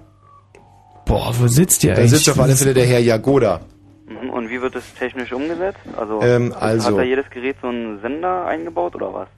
Boah, 1.05 1.34
wo 1.39 1.47
sitzt 1.49 1.83
die 1.83 1.89
Da 1.89 1.94
eigentlich? 1.94 2.10
sitzt 2.12 2.31
auf 2.31 2.41
alle 2.41 2.57
Fälle 2.57 2.73
der 2.75 2.86
Herr 2.86 3.01
Jagoda. 3.01 3.60
Mhm. 4.07 4.31
Und 4.31 4.49
wie 4.51 4.60
wird 4.62 4.75
das 4.75 4.84
technisch 4.99 5.33
umgesetzt? 5.33 5.78
Also, 5.97 6.20
Ähm, 6.23 6.55
also- 6.59 6.89
hat 6.93 6.97
da 6.99 7.02
jedes 7.02 7.28
Gerät 7.31 7.57
so 7.60 7.68
einen 7.68 8.01
Sender 8.01 8.47
eingebaut 8.47 8.94
oder 8.94 9.12
was? 9.12 9.28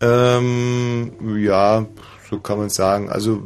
Ähm, 0.00 1.12
ja, 1.38 1.84
so 2.30 2.38
kann 2.38 2.58
man 2.58 2.70
sagen. 2.70 3.10
Also, 3.10 3.42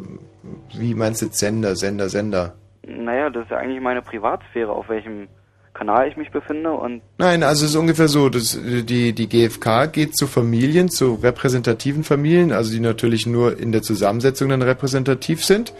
wie 0.76 0.94
meinst 0.94 1.22
du 1.22 1.26
jetzt 1.26 1.38
Sender, 1.38 1.74
Sender, 1.76 2.08
Sender? 2.08 2.54
Naja, 2.86 3.30
das 3.30 3.44
ist 3.44 3.50
ja 3.50 3.58
eigentlich 3.58 3.80
meine 3.80 4.02
Privatsphäre, 4.02 4.70
auf 4.70 4.88
welchem 4.88 5.28
Kanal 5.74 6.08
ich 6.08 6.16
mich 6.16 6.30
befinde 6.30 6.72
und 6.72 7.02
Nein, 7.18 7.42
also 7.42 7.64
es 7.64 7.72
ist 7.72 7.76
ungefähr 7.76 8.06
so, 8.06 8.28
dass 8.28 8.56
äh, 8.56 8.82
die, 8.82 9.12
die 9.12 9.28
GfK 9.28 9.86
geht 9.86 10.16
zu 10.16 10.26
Familien, 10.26 10.88
zu 10.88 11.14
repräsentativen 11.14 12.04
Familien, 12.04 12.52
also 12.52 12.70
die 12.70 12.80
natürlich 12.80 13.26
nur 13.26 13.58
in 13.58 13.72
der 13.72 13.82
Zusammensetzung 13.82 14.50
dann 14.50 14.62
repräsentativ 14.62 15.44
sind 15.44 15.72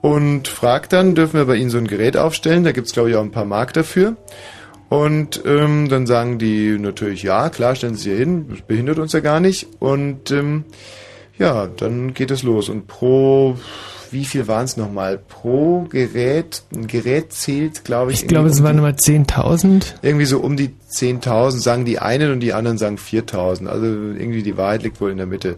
und 0.00 0.48
fragt 0.48 0.92
dann, 0.92 1.14
dürfen 1.14 1.38
wir 1.38 1.46
bei 1.46 1.54
Ihnen 1.54 1.70
so 1.70 1.78
ein 1.78 1.86
Gerät 1.86 2.16
aufstellen, 2.16 2.64
da 2.64 2.72
gibt's 2.72 2.92
glaube 2.92 3.10
ich 3.10 3.16
auch 3.16 3.22
ein 3.22 3.30
paar 3.30 3.44
Mark 3.44 3.72
dafür. 3.72 4.16
Und 4.88 5.42
ähm, 5.44 5.88
dann 5.90 6.06
sagen 6.06 6.38
die 6.38 6.78
natürlich, 6.78 7.22
ja, 7.22 7.50
klar, 7.50 7.74
stellen 7.74 7.94
Sie 7.94 8.08
hier 8.08 8.18
hin, 8.18 8.46
das 8.48 8.62
behindert 8.62 8.98
uns 8.98 9.12
ja 9.12 9.20
gar 9.20 9.38
nicht. 9.38 9.66
Und 9.80 10.30
ähm, 10.30 10.64
ja, 11.38 11.66
dann 11.66 12.14
geht 12.14 12.30
es 12.30 12.42
los 12.42 12.68
und 12.68 12.86
pro, 12.86 13.56
wie 14.10 14.24
viel 14.24 14.48
waren 14.48 14.64
es 14.64 14.76
nochmal, 14.76 15.18
pro 15.18 15.82
Gerät, 15.82 16.62
ein 16.74 16.86
Gerät 16.86 17.32
zählt 17.32 17.84
glaube 17.84 18.12
ich 18.12 18.22
Ich 18.22 18.28
glaube, 18.28 18.48
es 18.48 18.60
um 18.60 18.64
waren 18.64 18.78
immer 18.78 18.90
10.000. 18.90 19.94
irgendwie 20.02 20.24
so 20.24 20.40
um 20.40 20.56
die 20.56 20.70
10.000 20.90 21.58
sagen 21.58 21.84
die 21.84 21.98
einen 21.98 22.32
und 22.32 22.40
die 22.40 22.52
anderen 22.52 22.78
sagen 22.78 22.96
4.000. 22.96 23.66
Also 23.66 23.84
irgendwie 23.84 24.42
die 24.42 24.56
Wahrheit 24.56 24.82
liegt 24.82 25.00
wohl 25.00 25.10
in 25.10 25.18
der 25.18 25.26
Mitte. 25.26 25.56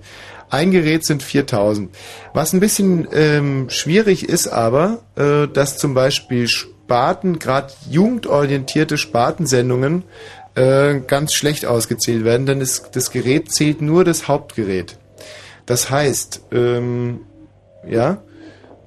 Ein 0.50 0.72
Gerät 0.72 1.04
sind 1.04 1.22
4.000. 1.22 1.88
Was 2.34 2.52
ein 2.52 2.60
bisschen 2.60 3.06
ähm, 3.12 3.70
schwierig 3.70 4.28
ist 4.28 4.48
aber, 4.48 4.98
äh, 5.16 5.46
dass 5.46 5.78
zum 5.78 5.94
Beispiel 5.94 6.48
Sparten, 6.48 7.38
gerade 7.38 7.72
jugendorientierte 7.88 8.98
Spartensendungen 8.98 10.02
äh, 10.56 10.98
ganz 11.06 11.34
schlecht 11.34 11.64
ausgezählt 11.64 12.24
werden, 12.24 12.46
denn 12.46 12.60
es, 12.60 12.90
das 12.90 13.12
Gerät 13.12 13.52
zählt 13.52 13.80
nur 13.80 14.04
das 14.04 14.26
Hauptgerät. 14.26 14.98
Das 15.70 15.88
heißt, 15.88 16.46
ähm, 16.50 17.20
ja, 17.88 18.24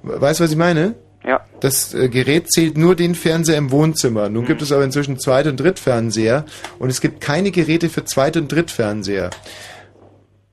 weißt 0.02 0.38
du, 0.38 0.44
was 0.44 0.50
ich 0.50 0.56
meine? 0.58 0.94
Ja. 1.26 1.40
Das 1.60 1.94
äh, 1.94 2.10
Gerät 2.10 2.52
zählt 2.52 2.76
nur 2.76 2.94
den 2.94 3.14
Fernseher 3.14 3.56
im 3.56 3.70
Wohnzimmer. 3.70 4.28
Nun 4.28 4.44
gibt 4.44 4.60
es 4.60 4.70
aber 4.70 4.84
inzwischen 4.84 5.18
Zweit- 5.18 5.46
und 5.46 5.58
Drittfernseher 5.58 6.44
und 6.78 6.90
es 6.90 7.00
gibt 7.00 7.22
keine 7.22 7.52
Geräte 7.52 7.88
für 7.88 8.04
Zweit- 8.04 8.36
und 8.36 8.52
Drittfernseher. 8.52 9.30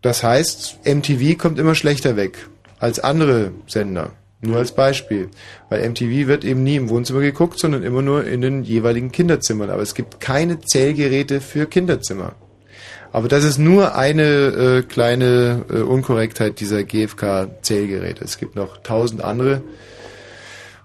Das 0.01 0.24
heißt, 0.24 0.80
MTV 0.85 1.38
kommt 1.38 1.60
immer 1.60 1.76
schlechter 1.76 2.16
weg 2.16 2.48
als 2.80 3.01
andere 3.01 3.51
Sender. 3.68 4.11
Nur 4.40 4.56
als 4.56 4.72
Beispiel. 4.72 5.27
Weil 5.68 5.85
MTV 5.90 6.27
wird 6.27 6.45
eben 6.45 6.64
nie 6.64 6.77
im 6.77 6.88
Wohnzimmer 6.88 7.19
geguckt, 7.19 7.60
sondern 7.60 7.84
immer 7.84 8.01
nur 8.01 8.26
in 8.26 8.40
den 8.40 8.64
jeweiligen 8.64 9.11
Kinderzimmern. 9.11 9.69
Aber 9.69 9.82
es 9.82 9.95
gibt 9.95 10.22
keine 10.22 10.61
Zählgeräte 10.61 11.42
für 11.42 11.66
Kinderzimmer. 11.66 12.35
Aber 13.14 13.27
das 13.27 13.43
ist 13.43 13.57
nur 13.57 13.95
eine 13.95 14.23
äh, 14.23 14.81
kleine 14.83 15.65
äh, 15.69 15.80
Unkorrektheit 15.80 16.59
dieser 16.59 16.83
GFK-Zählgeräte. 16.83 18.23
Es 18.23 18.38
gibt 18.38 18.56
noch 18.56 18.77
tausend 18.77 19.23
andere. 19.23 19.61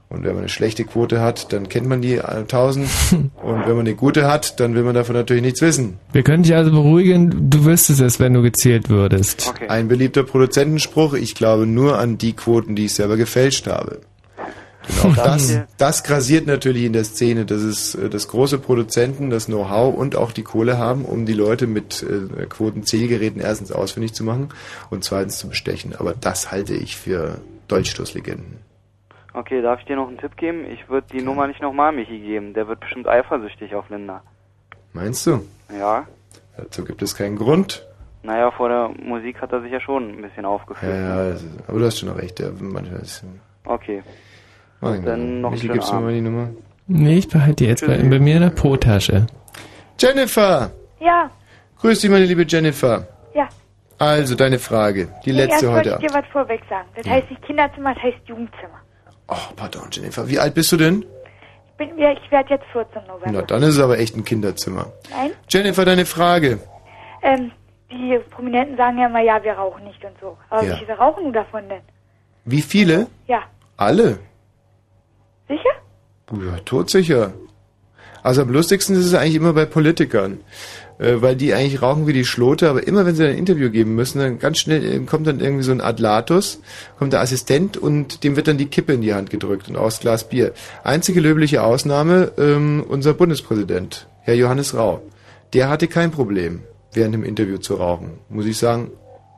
Und 0.09 0.23
wenn 0.23 0.33
man 0.33 0.39
eine 0.39 0.49
schlechte 0.49 0.85
Quote 0.85 1.21
hat, 1.21 1.53
dann 1.53 1.69
kennt 1.69 1.89
man 1.89 2.01
die 2.01 2.15
äh, 2.15 2.45
tausend. 2.47 2.89
Und 3.43 3.67
wenn 3.67 3.77
man 3.77 3.81
eine 3.81 3.95
gute 3.95 4.27
hat, 4.27 4.61
dann 4.61 4.75
will 4.75 4.85
man 4.85 4.95
davon 4.95 5.17
natürlich 5.17 5.43
nichts 5.43 5.61
wissen. 5.63 5.99
Wir 6.13 6.23
können 6.23 6.45
dich 6.45 6.55
also 6.55 6.71
beruhigen, 6.71 7.51
du 7.51 7.65
wüsstest 7.65 8.01
es, 8.01 8.21
wenn 8.21 8.35
du 8.35 8.43
gezählt 8.43 8.89
würdest. 8.89 9.53
Ein 9.69 9.89
beliebter 9.89 10.23
Produzentenspruch, 10.23 11.15
ich 11.15 11.35
glaube 11.35 11.67
nur 11.67 11.99
an 11.99 12.19
die 12.19 12.35
Quoten, 12.35 12.77
die 12.77 12.87
ich 12.87 12.95
selber 12.95 13.17
gefälscht 13.17 13.67
habe. 13.67 14.01
Denn 14.89 15.11
auch 15.11 15.17
das, 15.17 15.61
das 15.79 16.05
grasiert 16.05 16.47
natürlich 16.47 16.85
in 16.85 16.93
der 16.93 17.05
Szene, 17.05 17.45
dass 17.45 17.63
es 17.63 17.95
äh, 17.95 18.09
das 18.09 18.29
große 18.29 18.59
Produzenten 18.59 19.31
das 19.31 19.47
Know-how 19.47 19.95
und 19.95 20.17
auch 20.17 20.33
die 20.33 20.43
Kohle 20.43 20.79
haben, 20.79 21.05
um 21.05 21.27
die 21.27 21.33
Leute 21.33 21.67
mit 21.67 22.03
äh, 22.03 22.47
Quotenzählgeräten 22.47 23.41
erstens 23.41 23.73
ausfindig 23.73 24.15
zu 24.15 24.25
machen 24.25 24.51
und 24.91 25.05
zweitens 25.05 25.39
zu 25.39 25.49
bestechen. 25.49 25.95
Aber 25.97 26.15
das 26.15 26.53
halte 26.53 26.75
ich 26.75 26.97
für 26.97 27.41
Dolchstoßlegenden. 27.69 28.59
Okay, 29.33 29.61
darf 29.61 29.81
ich 29.81 29.87
dir 29.87 29.97
noch 29.97 30.09
einen 30.09 30.19
Tipp 30.19 30.37
geben? 30.37 30.65
Ich 30.71 30.89
würde 30.89 31.07
die 31.13 31.21
Nummer 31.21 31.47
nicht 31.47 31.61
nochmal 31.61 31.93
Michi 31.93 32.19
geben. 32.19 32.55
Der 32.55 32.69
wird 32.69 32.81
bestimmt 32.81 33.07
eifersüchtig 33.07 33.75
auf 33.75 33.91
Linda. 33.91 34.23
Meinst 34.95 35.27
du? 35.27 35.45
Ja. 35.79 36.07
Dazu 36.57 36.85
gibt 36.85 37.03
es 37.03 37.15
keinen 37.15 37.37
Grund. 37.37 37.87
Naja, 38.23 38.51
vor 38.51 38.69
der 38.69 38.89
Musik 39.01 39.41
hat 39.43 39.53
er 39.53 39.61
sich 39.61 39.71
ja 39.71 39.81
schon 39.81 40.09
ein 40.09 40.23
bisschen 40.23 40.47
aufgeführt. 40.47 40.91
Ja, 40.91 40.99
ja, 40.99 41.31
das 41.31 41.43
ist, 41.43 41.69
aber 41.69 41.79
du 41.79 41.85
hast 41.85 41.99
schon 41.99 42.09
recht. 42.09 42.41
Ja, 42.41 42.49
manchmal 42.59 43.01
ist, 43.01 43.25
Okay. 43.67 44.03
Mein 44.81 45.05
Dann 45.05 45.41
noch 45.41 45.51
Michi, 45.51 45.69
gibst 45.69 45.91
du 45.91 45.95
mir 45.97 46.01
mal 46.03 46.13
die 46.13 46.21
Nummer? 46.21 46.49
Nee, 46.87 47.19
ich 47.19 47.29
behalte 47.29 47.57
die 47.57 47.67
jetzt 47.67 47.87
bei, 47.87 47.97
bei 47.99 48.19
mir 48.19 48.37
in 48.37 48.43
der 48.43 48.51
Po-Tasche. 48.51 49.27
Jennifer! 49.99 50.71
Ja, 51.01 51.31
Grüß 51.81 52.01
dich, 52.01 52.11
meine 52.11 52.25
liebe 52.25 52.45
Jennifer. 52.49 53.07
ja. 53.35 53.49
Also, 53.99 54.35
deine 54.35 54.59
Frage. 54.59 55.09
Die 55.25 55.31
Nee, 55.33 55.39
letzte 55.39 55.67
erst 55.67 55.75
heute 55.75 55.91
wollte 55.91 56.05
ich 56.07 56.13
dir 56.13 56.19
was 56.19 56.27
vorweg 56.31 56.61
sagen. 56.69 56.87
Das 56.97 57.07
heißt 57.07 57.31
nicht 57.31 57.43
Kinderzimmer, 57.43 57.95
das 57.95 58.03
heißt 58.03 58.19
Jugendzimmer. 58.27 58.81
Oh, 59.29 59.35
pardon, 59.57 59.89
Jennifer. 59.91 60.29
Wie 60.29 60.39
alt 60.39 60.53
bist 60.55 60.71
du 60.73 60.77
denn? 60.77 61.03
Ich, 61.71 61.77
bin, 61.79 61.99
ja, 61.99 62.13
ich 62.13 62.31
werde 62.31 62.51
jetzt 62.51 62.67
14 62.73 63.03
November. 63.07 63.31
Na, 63.33 63.43
dann 63.43 63.63
ist 63.63 63.71
es 63.77 63.81
aber 63.81 63.99
echt 63.99 64.15
ein 64.15 64.25
Kinderzimmer. 64.25 64.93
Nein? 65.11 65.31
Jennifer, 65.49 65.87
deine 65.87 66.05
Frage. 66.05 66.59
Ähm, 67.23 67.51
die 67.91 68.19
Prominenten 68.31 68.77
sagen 68.77 68.99
ja 68.99 69.07
immer, 69.07 69.21
ja, 69.23 69.43
wir 69.43 69.53
rauchen 69.55 69.85
nicht 69.85 70.05
und 70.05 70.13
so. 70.21 70.37
Aber 70.51 70.63
Ja. 70.63 70.75
wie 70.75 70.79
viele 70.81 70.99
rauchen 70.99 71.25
du 71.25 71.33
davon 71.33 71.67
denn? 71.69 71.81
Wie 72.45 72.61
viele? 72.63 73.07
Ja, 73.27 73.45
Alle. 73.79 74.19
Sicher? 75.49 76.45
Ja, 76.45 76.59
todsicher. 76.65 77.33
Also 78.23 78.43
am 78.43 78.51
lustigsten 78.51 78.97
ist 78.97 79.07
es 79.07 79.15
eigentlich 79.15 79.37
immer 79.37 79.53
bei 79.53 79.67
Politikern. 79.67 80.41
Äh, 80.99 81.21
weil 81.21 81.37
die 81.37 81.53
eigentlich 81.53 81.83
rauchen 81.83 82.07
wie 82.07 82.15
die 82.15 82.25
Schlote, 82.25 82.71
aber 82.71 82.87
immer 82.87 83.05
wenn 83.05 83.15
sie 83.15 83.27
ein 83.27 83.37
Interview 83.37 83.71
geben 83.71 83.95
müssen, 83.95 84.19
dann 84.19 84.39
ganz 84.39 84.59
schnell 84.59 84.83
äh, 84.83 84.99
kommt 85.01 85.27
dann 85.27 85.41
irgendwie 85.41 85.63
so 85.63 85.73
ein 85.73 85.83
Adlatus, 85.83 86.61
kommt 86.99 87.13
der 87.13 87.21
Assistent 87.21 87.77
und 87.77 88.25
dem 88.25 88.35
wird 88.35 88.49
dann 88.49 88.57
die 88.57 88.67
Kippe 88.67 88.95
in 88.95 89.03
die 89.03 89.13
Hand 89.13 89.29
gedrückt 89.29 89.69
und 89.69 89.77
aus 89.77 90.01
Glas 90.01 90.29
Bier. 90.29 90.53
Einzige 90.85 91.21
löbliche 91.21 91.63
Ausnahme, 91.63 92.33
ähm, 92.39 92.83
unser 92.89 93.13
Bundespräsident, 93.13 94.07
Herr 94.23 94.35
Johannes 94.35 94.75
Rau. 94.75 95.03
Der 95.53 95.69
hatte 95.69 95.87
kein 95.87 96.11
Problem, 96.11 96.63
während 96.95 97.15
dem 97.15 97.25
Interview 97.25 97.59
zu 97.59 97.75
rauchen. 97.75 98.13
Muss 98.31 98.47
ich 98.47 98.57
sagen, 98.57 98.91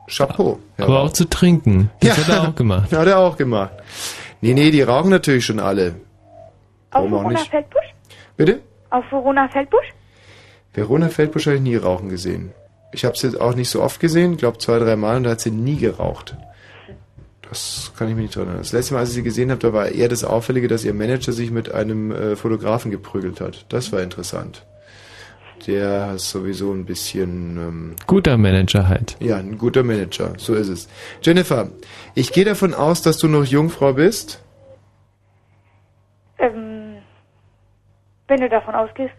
Chapeau. 0.07 0.59
Herr 0.77 0.85
Aber 0.85 0.95
Rau. 0.95 1.03
auch 1.03 1.13
zu 1.13 1.25
trinken. 1.25 1.89
Das 1.99 2.17
hat 2.17 2.29
er 2.29 2.47
auch 2.47 2.55
gemacht. 2.55 2.91
Hat 2.93 3.07
er 3.07 3.19
auch 3.19 3.35
gemacht. 3.35 3.73
Nee, 4.41 4.53
nee, 4.53 4.71
die 4.71 4.81
rauchen 4.81 5.09
natürlich 5.09 5.45
schon 5.45 5.59
alle. 5.59 5.95
Auf 6.91 7.03
Warum 7.03 7.13
auch 7.13 7.21
Verona? 7.21 7.39
Feldbusch? 7.39 7.93
Bitte? 8.37 8.61
Auf 8.89 9.05
Verona 9.11 9.47
Feldbusch? 9.49 9.93
Verona 10.73 11.09
Feldbusch 11.09 11.45
habe 11.47 11.57
ich 11.57 11.61
nie 11.61 11.75
rauchen 11.75 12.09
gesehen. 12.09 12.53
Ich 12.91 13.05
habe 13.05 13.17
sie 13.17 13.39
auch 13.39 13.53
nicht 13.53 13.69
so 13.69 13.81
oft 13.81 13.99
gesehen, 13.99 14.37
glaube 14.37 14.57
zwei, 14.57 14.79
drei 14.79 14.95
Mal 14.95 15.17
und 15.17 15.23
da 15.23 15.31
hat 15.31 15.41
sie 15.41 15.51
nie 15.51 15.77
geraucht. 15.77 16.35
Das 17.49 17.91
kann 17.97 18.07
ich 18.07 18.15
mich 18.15 18.25
nicht 18.25 18.35
erinnern. 18.35 18.57
Das 18.57 18.71
letzte 18.71 18.93
Mal, 18.93 19.01
als 19.01 19.09
ich 19.09 19.15
sie 19.15 19.23
gesehen 19.23 19.49
habe, 19.49 19.59
da 19.59 19.73
war 19.73 19.89
eher 19.89 20.07
das 20.07 20.23
Auffällige, 20.23 20.67
dass 20.67 20.85
ihr 20.85 20.93
Manager 20.93 21.31
sich 21.31 21.49
mit 21.49 21.71
einem 21.71 22.11
äh, 22.11 22.35
Fotografen 22.35 22.91
geprügelt 22.91 23.41
hat. 23.41 23.65
Das 23.69 23.91
war 23.91 24.01
interessant. 24.01 24.65
Der 25.67 26.13
ist 26.15 26.29
sowieso 26.29 26.71
ein 26.71 26.85
bisschen... 26.85 27.57
Ähm, 27.57 27.95
Guter 28.07 28.37
Manager 28.37 28.87
halt. 28.87 29.17
ja, 29.19 29.37
ein 29.37 29.57
guter 29.57 29.83
Manager. 29.83 30.33
So 30.37 30.55
ist 30.55 30.69
es. 30.69 30.87
Jennifer, 31.21 31.69
ich 32.15 32.31
gehe 32.31 32.45
davon 32.45 32.73
aus, 32.73 33.01
dass 33.01 33.17
du 33.17 33.27
noch 33.27 33.45
Jungfrau 33.45 33.93
bist. 33.93 34.41
Ähm, 36.37 36.97
wenn 38.27 38.41
du 38.41 38.49
davon 38.49 38.75
ausgehst. 38.75 39.13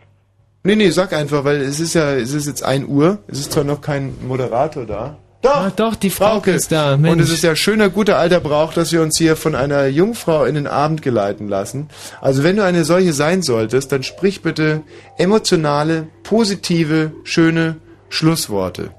Nee, 0.63 0.77
nee, 0.77 0.91
sag 0.91 1.13
einfach, 1.13 1.45
weil 1.45 1.57
es 1.63 1.81
ist 1.81 1.95
ja, 1.95 2.13
es 2.15 2.35
ist 2.35 2.47
jetzt 2.47 2.63
1 2.63 2.87
Uhr. 2.87 3.19
Es 3.29 3.41
ist 3.41 3.53
zwar 3.53 3.65
noch 3.65 3.81
kein 3.81 4.15
Moderator 4.27 4.85
da. 4.85 5.17
Doch, 5.43 5.57
Ah, 5.57 5.73
doch, 5.75 5.95
die 5.95 6.11
Frau 6.11 6.39
ist 6.41 6.71
da. 6.71 6.95
Und 6.95 7.01
Mensch. 7.03 7.23
es 7.23 7.31
ist 7.31 7.43
ja 7.43 7.57
schöner, 7.57 7.89
guter 7.89 8.19
alter 8.19 8.41
Brauch, 8.41 8.75
dass 8.75 8.93
wir 8.93 9.01
uns 9.01 9.17
hier 9.17 9.37
von 9.37 9.55
einer 9.55 9.87
Jungfrau 9.87 10.45
in 10.45 10.55
den 10.55 10.67
Abend 10.67 11.01
geleiten 11.01 11.49
lassen. 11.49 11.89
Also 12.21 12.45
wenn 12.45 12.57
du 12.57 12.65
eine 12.65 12.85
solche 12.85 13.15
sein 13.15 13.41
solltest, 13.43 13.91
dann 13.91 14.03
sprich 14.03 14.43
bitte 14.43 14.83
emotionale, 15.17 16.09
positive, 16.25 17.13
schöne 17.25 17.77
Schlussworte. 18.11 18.91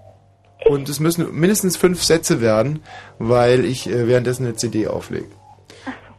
Und 0.65 0.89
es 0.89 0.99
müssen 0.99 1.31
mindestens 1.39 1.77
fünf 1.77 2.01
Sätze 2.03 2.41
werden, 2.41 2.81
weil 3.19 3.63
ich 3.65 3.87
äh, 3.87 4.07
währenddessen 4.07 4.45
eine 4.45 4.55
CD 4.55 4.87
auflege. 4.87 5.27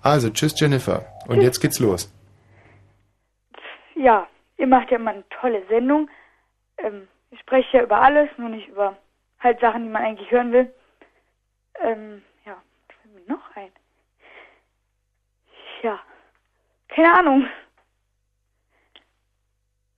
Also, 0.02 0.30
tschüss 0.30 0.54
Jennifer. 0.58 1.04
Und 1.28 1.40
jetzt 1.42 1.60
geht's 1.60 1.78
los. 1.80 2.12
Ja, 3.94 4.26
ihr 4.58 4.66
macht 4.66 4.90
ja 4.90 4.96
immer 4.98 5.12
eine 5.12 5.24
tolle 5.40 5.62
Sendung. 5.68 6.08
Ähm, 6.78 7.08
ich 7.30 7.38
spreche 7.40 7.76
ja 7.78 7.82
über 7.84 8.00
alles, 8.02 8.28
nur 8.36 8.48
nicht 8.48 8.68
über 8.68 8.96
halt 9.42 9.60
Sachen, 9.60 9.84
die 9.84 9.88
man 9.88 10.02
eigentlich 10.02 10.30
hören 10.30 10.52
will. 10.52 10.72
Ähm, 11.80 12.22
ja, 12.46 12.56
was 12.88 12.96
fällt 12.96 13.14
mir 13.14 13.34
noch 13.34 13.56
ein? 13.56 13.70
Ja, 15.82 15.98
keine 16.88 17.12
Ahnung. 17.12 17.46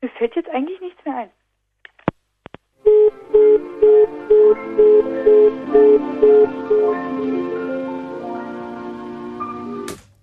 Mir 0.00 0.10
fällt 0.10 0.36
jetzt 0.36 0.48
eigentlich 0.48 0.80
nichts 0.80 1.04
mehr 1.04 1.16
ein. 1.16 1.30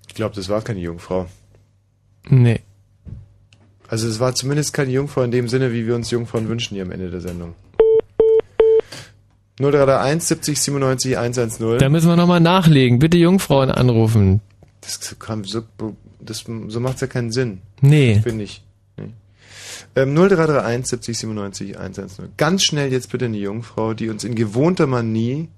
Ich 0.08 0.16
glaube, 0.16 0.36
das 0.36 0.50
war 0.50 0.62
keine 0.62 0.80
Jungfrau. 0.80 1.28
Nee. 2.30 2.60
Also 3.88 4.08
es 4.08 4.20
war 4.20 4.36
zumindest 4.36 4.74
keine 4.74 4.92
Jungfrau 4.92 5.24
in 5.24 5.32
dem 5.32 5.48
Sinne, 5.48 5.74
wie 5.74 5.86
wir 5.88 5.96
uns 5.96 6.12
Jungfrauen 6.12 6.48
wünschen 6.48 6.76
hier 6.76 6.84
am 6.84 6.92
Ende 6.92 7.10
der 7.10 7.22
Sendung. 7.22 7.56
0331 9.62 10.28
70 10.28 10.62
97 10.62 11.18
110. 11.18 11.78
Da 11.80 11.90
müssen 11.90 12.08
wir 12.08 12.16
nochmal 12.16 12.40
nachlegen. 12.40 13.00
Bitte 13.00 13.18
Jungfrauen 13.18 13.72
anrufen. 13.72 14.42
Das, 14.82 15.16
kann 15.20 15.44
so, 15.44 15.64
das, 16.20 16.46
so 16.68 16.80
macht's 16.80 17.02
ja 17.02 17.08
keinen 17.08 17.32
Sinn. 17.32 17.62
Nee. 17.82 18.20
Finde 18.24 18.44
ich. 18.46 18.64
Nee. 18.98 19.12
Ähm, 19.96 20.16
0331 20.16 20.88
70 20.88 21.18
97 21.20 21.78
110. 21.78 22.30
Ganz 22.38 22.64
schnell 22.64 22.92
jetzt 22.92 23.12
bitte 23.12 23.26
eine 23.26 23.38
Jungfrau, 23.38 23.94
die 23.94 24.10
uns 24.10 24.24
in 24.24 24.36
gewohnter 24.36 24.88
Manie 24.88 25.50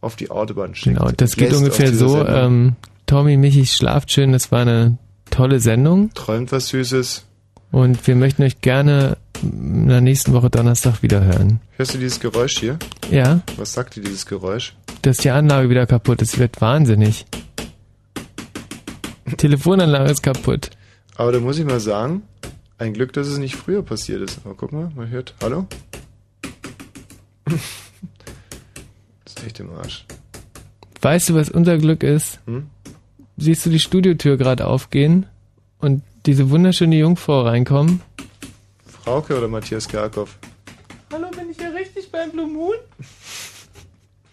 auf 0.00 0.16
die 0.16 0.30
Autobahn 0.30 0.74
schickt. 0.74 0.96
Genau, 0.96 1.10
das 1.16 1.36
geht 1.36 1.52
ungefähr 1.54 1.92
so. 1.92 2.26
Ähm, 2.26 2.76
Tommy, 3.06 3.36
Michi, 3.36 3.66
schlaft 3.66 4.10
schön. 4.12 4.32
Das 4.32 4.52
war 4.52 4.62
eine 4.62 4.98
tolle 5.30 5.60
Sendung. 5.60 6.10
Träumt 6.14 6.52
was 6.52 6.68
Süßes. 6.68 7.24
Und 7.70 8.06
wir 8.06 8.14
möchten 8.14 8.42
euch 8.42 8.60
gerne 8.60 9.16
in 9.52 9.88
der 9.88 10.00
nächsten 10.00 10.32
Woche 10.32 10.50
Donnerstag 10.50 11.02
wieder 11.02 11.22
hören. 11.24 11.60
Hörst 11.76 11.94
du 11.94 11.98
dieses 11.98 12.20
Geräusch 12.20 12.58
hier? 12.58 12.78
Ja, 13.10 13.40
Was 13.56 13.72
sagt 13.74 13.96
dir 13.96 14.02
dieses 14.02 14.26
Geräusch? 14.26 14.74
dass 15.02 15.18
die 15.18 15.28
Anlage 15.30 15.68
wieder 15.68 15.86
kaputt 15.86 16.22
ist. 16.22 16.38
Wird 16.38 16.62
wahnsinnig. 16.62 17.26
Die 19.26 19.36
Telefonanlage 19.36 20.10
ist 20.10 20.22
kaputt. 20.22 20.70
Aber 21.16 21.30
da 21.30 21.40
muss 21.40 21.58
ich 21.58 21.64
mal 21.66 21.78
sagen, 21.80 22.22
ein 22.78 22.94
Glück, 22.94 23.12
dass 23.12 23.26
es 23.26 23.36
nicht 23.36 23.54
früher 23.54 23.82
passiert 23.82 24.22
ist. 24.22 24.40
Aber 24.44 24.54
guck 24.54 24.72
mal, 24.72 24.90
man 24.96 25.08
hört. 25.10 25.34
Hallo? 25.42 25.66
Das 29.24 29.34
ist 29.36 29.46
echt 29.46 29.60
im 29.60 29.70
Arsch. 29.74 30.04
Weißt 31.02 31.28
du, 31.28 31.34
was 31.34 31.50
unser 31.50 31.76
Glück 31.78 32.02
ist? 32.02 32.40
Hm? 32.46 32.66
Siehst 33.36 33.66
du 33.66 33.70
die 33.70 33.80
Studiotür 33.80 34.36
gerade 34.36 34.66
aufgehen 34.66 35.26
und 35.78 36.02
diese 36.26 36.50
wunderschöne 36.50 36.96
Jungfrau 36.96 37.42
reinkommen? 37.42 38.00
Frauke 39.04 39.36
oder 39.36 39.48
Matthias 39.48 39.86
Kerkhoff? 39.88 40.38
Hallo, 41.12 41.28
bin 41.30 41.50
ich 41.50 41.58
hier 41.58 41.74
richtig 41.74 42.10
beim 42.10 42.30
Blue 42.30 42.46
Moon? 42.46 42.74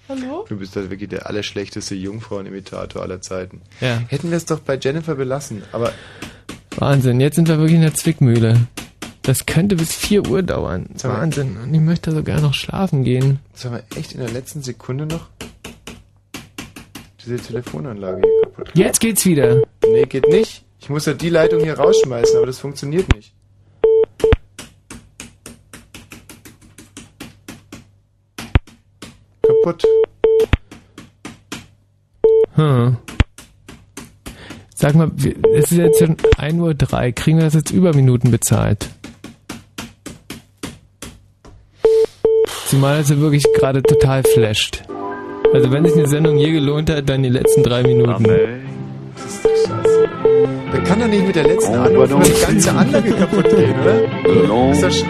Hallo? 0.07 0.45
Du 0.47 0.57
bist 0.57 0.75
halt 0.75 0.89
wirklich 0.89 1.09
der 1.09 1.27
allerschlechteste 1.27 1.95
Jungfrauenimitator 1.95 3.01
aller 3.01 3.21
Zeiten. 3.21 3.61
Ja. 3.81 4.01
Hätten 4.07 4.29
wir 4.29 4.37
es 4.37 4.45
doch 4.45 4.59
bei 4.59 4.77
Jennifer 4.81 5.15
belassen, 5.15 5.63
aber 5.71 5.91
Wahnsinn, 6.77 7.19
jetzt 7.19 7.35
sind 7.35 7.47
wir 7.49 7.57
wirklich 7.57 7.75
in 7.75 7.81
der 7.81 7.93
Zwickmühle. 7.93 8.67
Das 9.23 9.45
könnte 9.45 9.75
bis 9.75 9.93
4 9.93 10.27
Uhr 10.27 10.41
dauern. 10.41 10.87
Sag 10.95 11.11
mal- 11.11 11.21
Wahnsinn. 11.21 11.57
Und 11.57 11.73
ich 11.73 11.81
möchte 11.81 12.11
sogar 12.11 12.39
noch 12.41 12.53
schlafen 12.53 13.03
gehen. 13.03 13.39
sollen 13.53 13.75
wir 13.75 13.97
echt 13.97 14.13
in 14.13 14.19
der 14.21 14.31
letzten 14.31 14.63
Sekunde 14.63 15.05
noch 15.05 15.27
diese 17.23 17.35
Telefonanlage 17.37 18.21
hier 18.23 18.41
kaputt 18.43 18.67
machen? 18.69 18.79
Jetzt 18.79 18.99
geht's 18.99 19.25
wieder. 19.25 19.61
Nee, 19.85 20.05
geht 20.05 20.27
nicht. 20.29 20.63
Ich 20.79 20.89
muss 20.89 21.05
ja 21.05 21.13
die 21.13 21.29
Leitung 21.29 21.61
hier 21.61 21.77
rausschmeißen, 21.77 22.37
aber 22.37 22.47
das 22.47 22.57
funktioniert 22.59 23.13
nicht. 23.13 23.33
Kaputt. 29.63 29.83
Hm. 32.55 32.97
Sag 34.75 34.95
mal, 34.95 35.11
wir- 35.15 35.35
es 35.53 35.71
ist 35.71 35.77
jetzt 35.77 35.99
schon 35.99 36.17
1.03 36.37 37.07
Uhr. 37.07 37.11
Kriegen 37.13 37.37
wir 37.37 37.45
das 37.45 37.53
jetzt 37.53 37.71
über 37.71 37.93
Minuten 37.93 38.31
bezahlt? 38.31 38.89
Zumal 42.67 42.99
es 43.01 43.09
ja 43.09 43.19
wirklich 43.19 43.43
gerade 43.53 43.83
total 43.83 44.23
flasht. 44.23 44.83
Also 45.53 45.71
wenn 45.71 45.85
sich 45.85 45.93
eine 45.95 46.07
Sendung 46.07 46.37
je 46.37 46.51
gelohnt 46.51 46.89
hat, 46.89 47.07
dann 47.09 47.21
die 47.23 47.29
letzten 47.29 47.63
drei 47.63 47.83
Minuten. 47.83 48.23
Der 48.23 48.59
kann 50.83 50.99
doch 51.01 51.07
nicht 51.07 51.27
mit 51.27 51.35
der 51.35 51.43
letzten 51.43 51.75
Anruf 51.75 52.09
die 52.23 52.45
ganze 52.45 52.71
Anlage 52.71 53.11
kaputt 53.11 53.49
gehen, 53.49 53.75
oder? 53.81 54.47
Long 54.47 54.71
Ist 54.71 54.83
das 54.83 54.99
schon? 54.99 55.09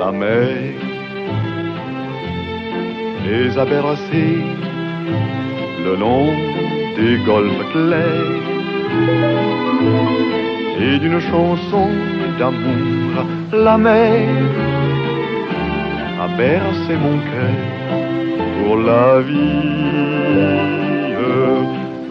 La 0.00 0.12
mer. 0.12 0.74
Les 3.26 3.58
a 3.58 3.64
bercés 3.66 4.44
le 5.84 5.94
long 6.02 6.28
des 6.96 7.14
golfes 7.30 7.64
clairs. 7.72 8.48
Et 10.84 10.98
d'une 11.00 11.20
chanson 11.20 11.88
d'amour 12.38 13.12
la 13.52 13.76
mer 13.76 14.28
a 16.24 16.28
bercé 16.44 16.92
mon 17.04 17.16
cœur 17.30 17.58
pour 18.56 18.76
la 18.78 19.20
vie 19.28 19.80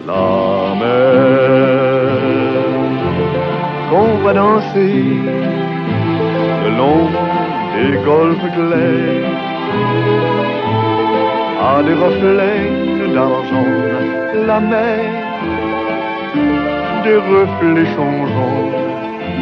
la 0.06 0.74
mer. 0.82 1.10
Qu'on 3.88 4.12
va 4.24 4.32
danser 4.32 4.94
le 6.64 6.70
long 6.80 7.29
des 7.80 7.96
golfes 8.04 8.50
clairs 8.56 9.40
voit 11.80 11.82
des 11.88 11.94
reflets 11.94 12.70
d'argent, 13.14 13.72
la 14.46 14.60
mer, 14.60 15.04
des 17.04 17.20
reflets 17.34 17.90
changeants 17.96 18.70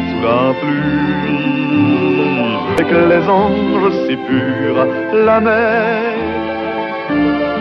sous 0.07 0.21
la 0.27 0.41
pluie. 0.59 1.19
Avec 2.73 2.91
les 3.11 3.25
anges 3.29 3.91
si 4.07 4.15
purs, 4.15 4.81
la 5.13 5.39
mer, 5.39 6.01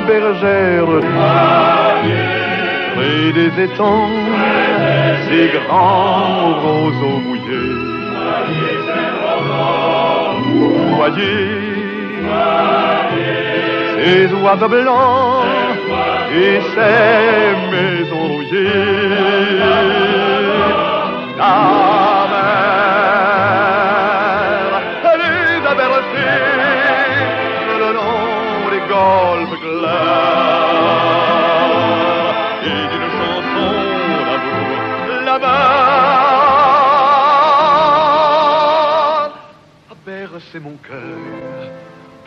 bergère 0.07 0.93
près 2.95 3.33
des 3.39 3.53
étangs, 3.65 4.11
si 5.25 5.41
grands 5.57 6.55
roseaux 6.63 7.38
Voyez 10.97 11.69
ces 13.97 14.33
oiseaux 14.35 14.69
blancs 14.69 15.45
et 16.33 16.61
ces 16.75 17.57
maisons 17.71 18.39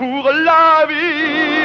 pour 0.01 0.31
la 0.31 0.87
vie. 0.87 1.60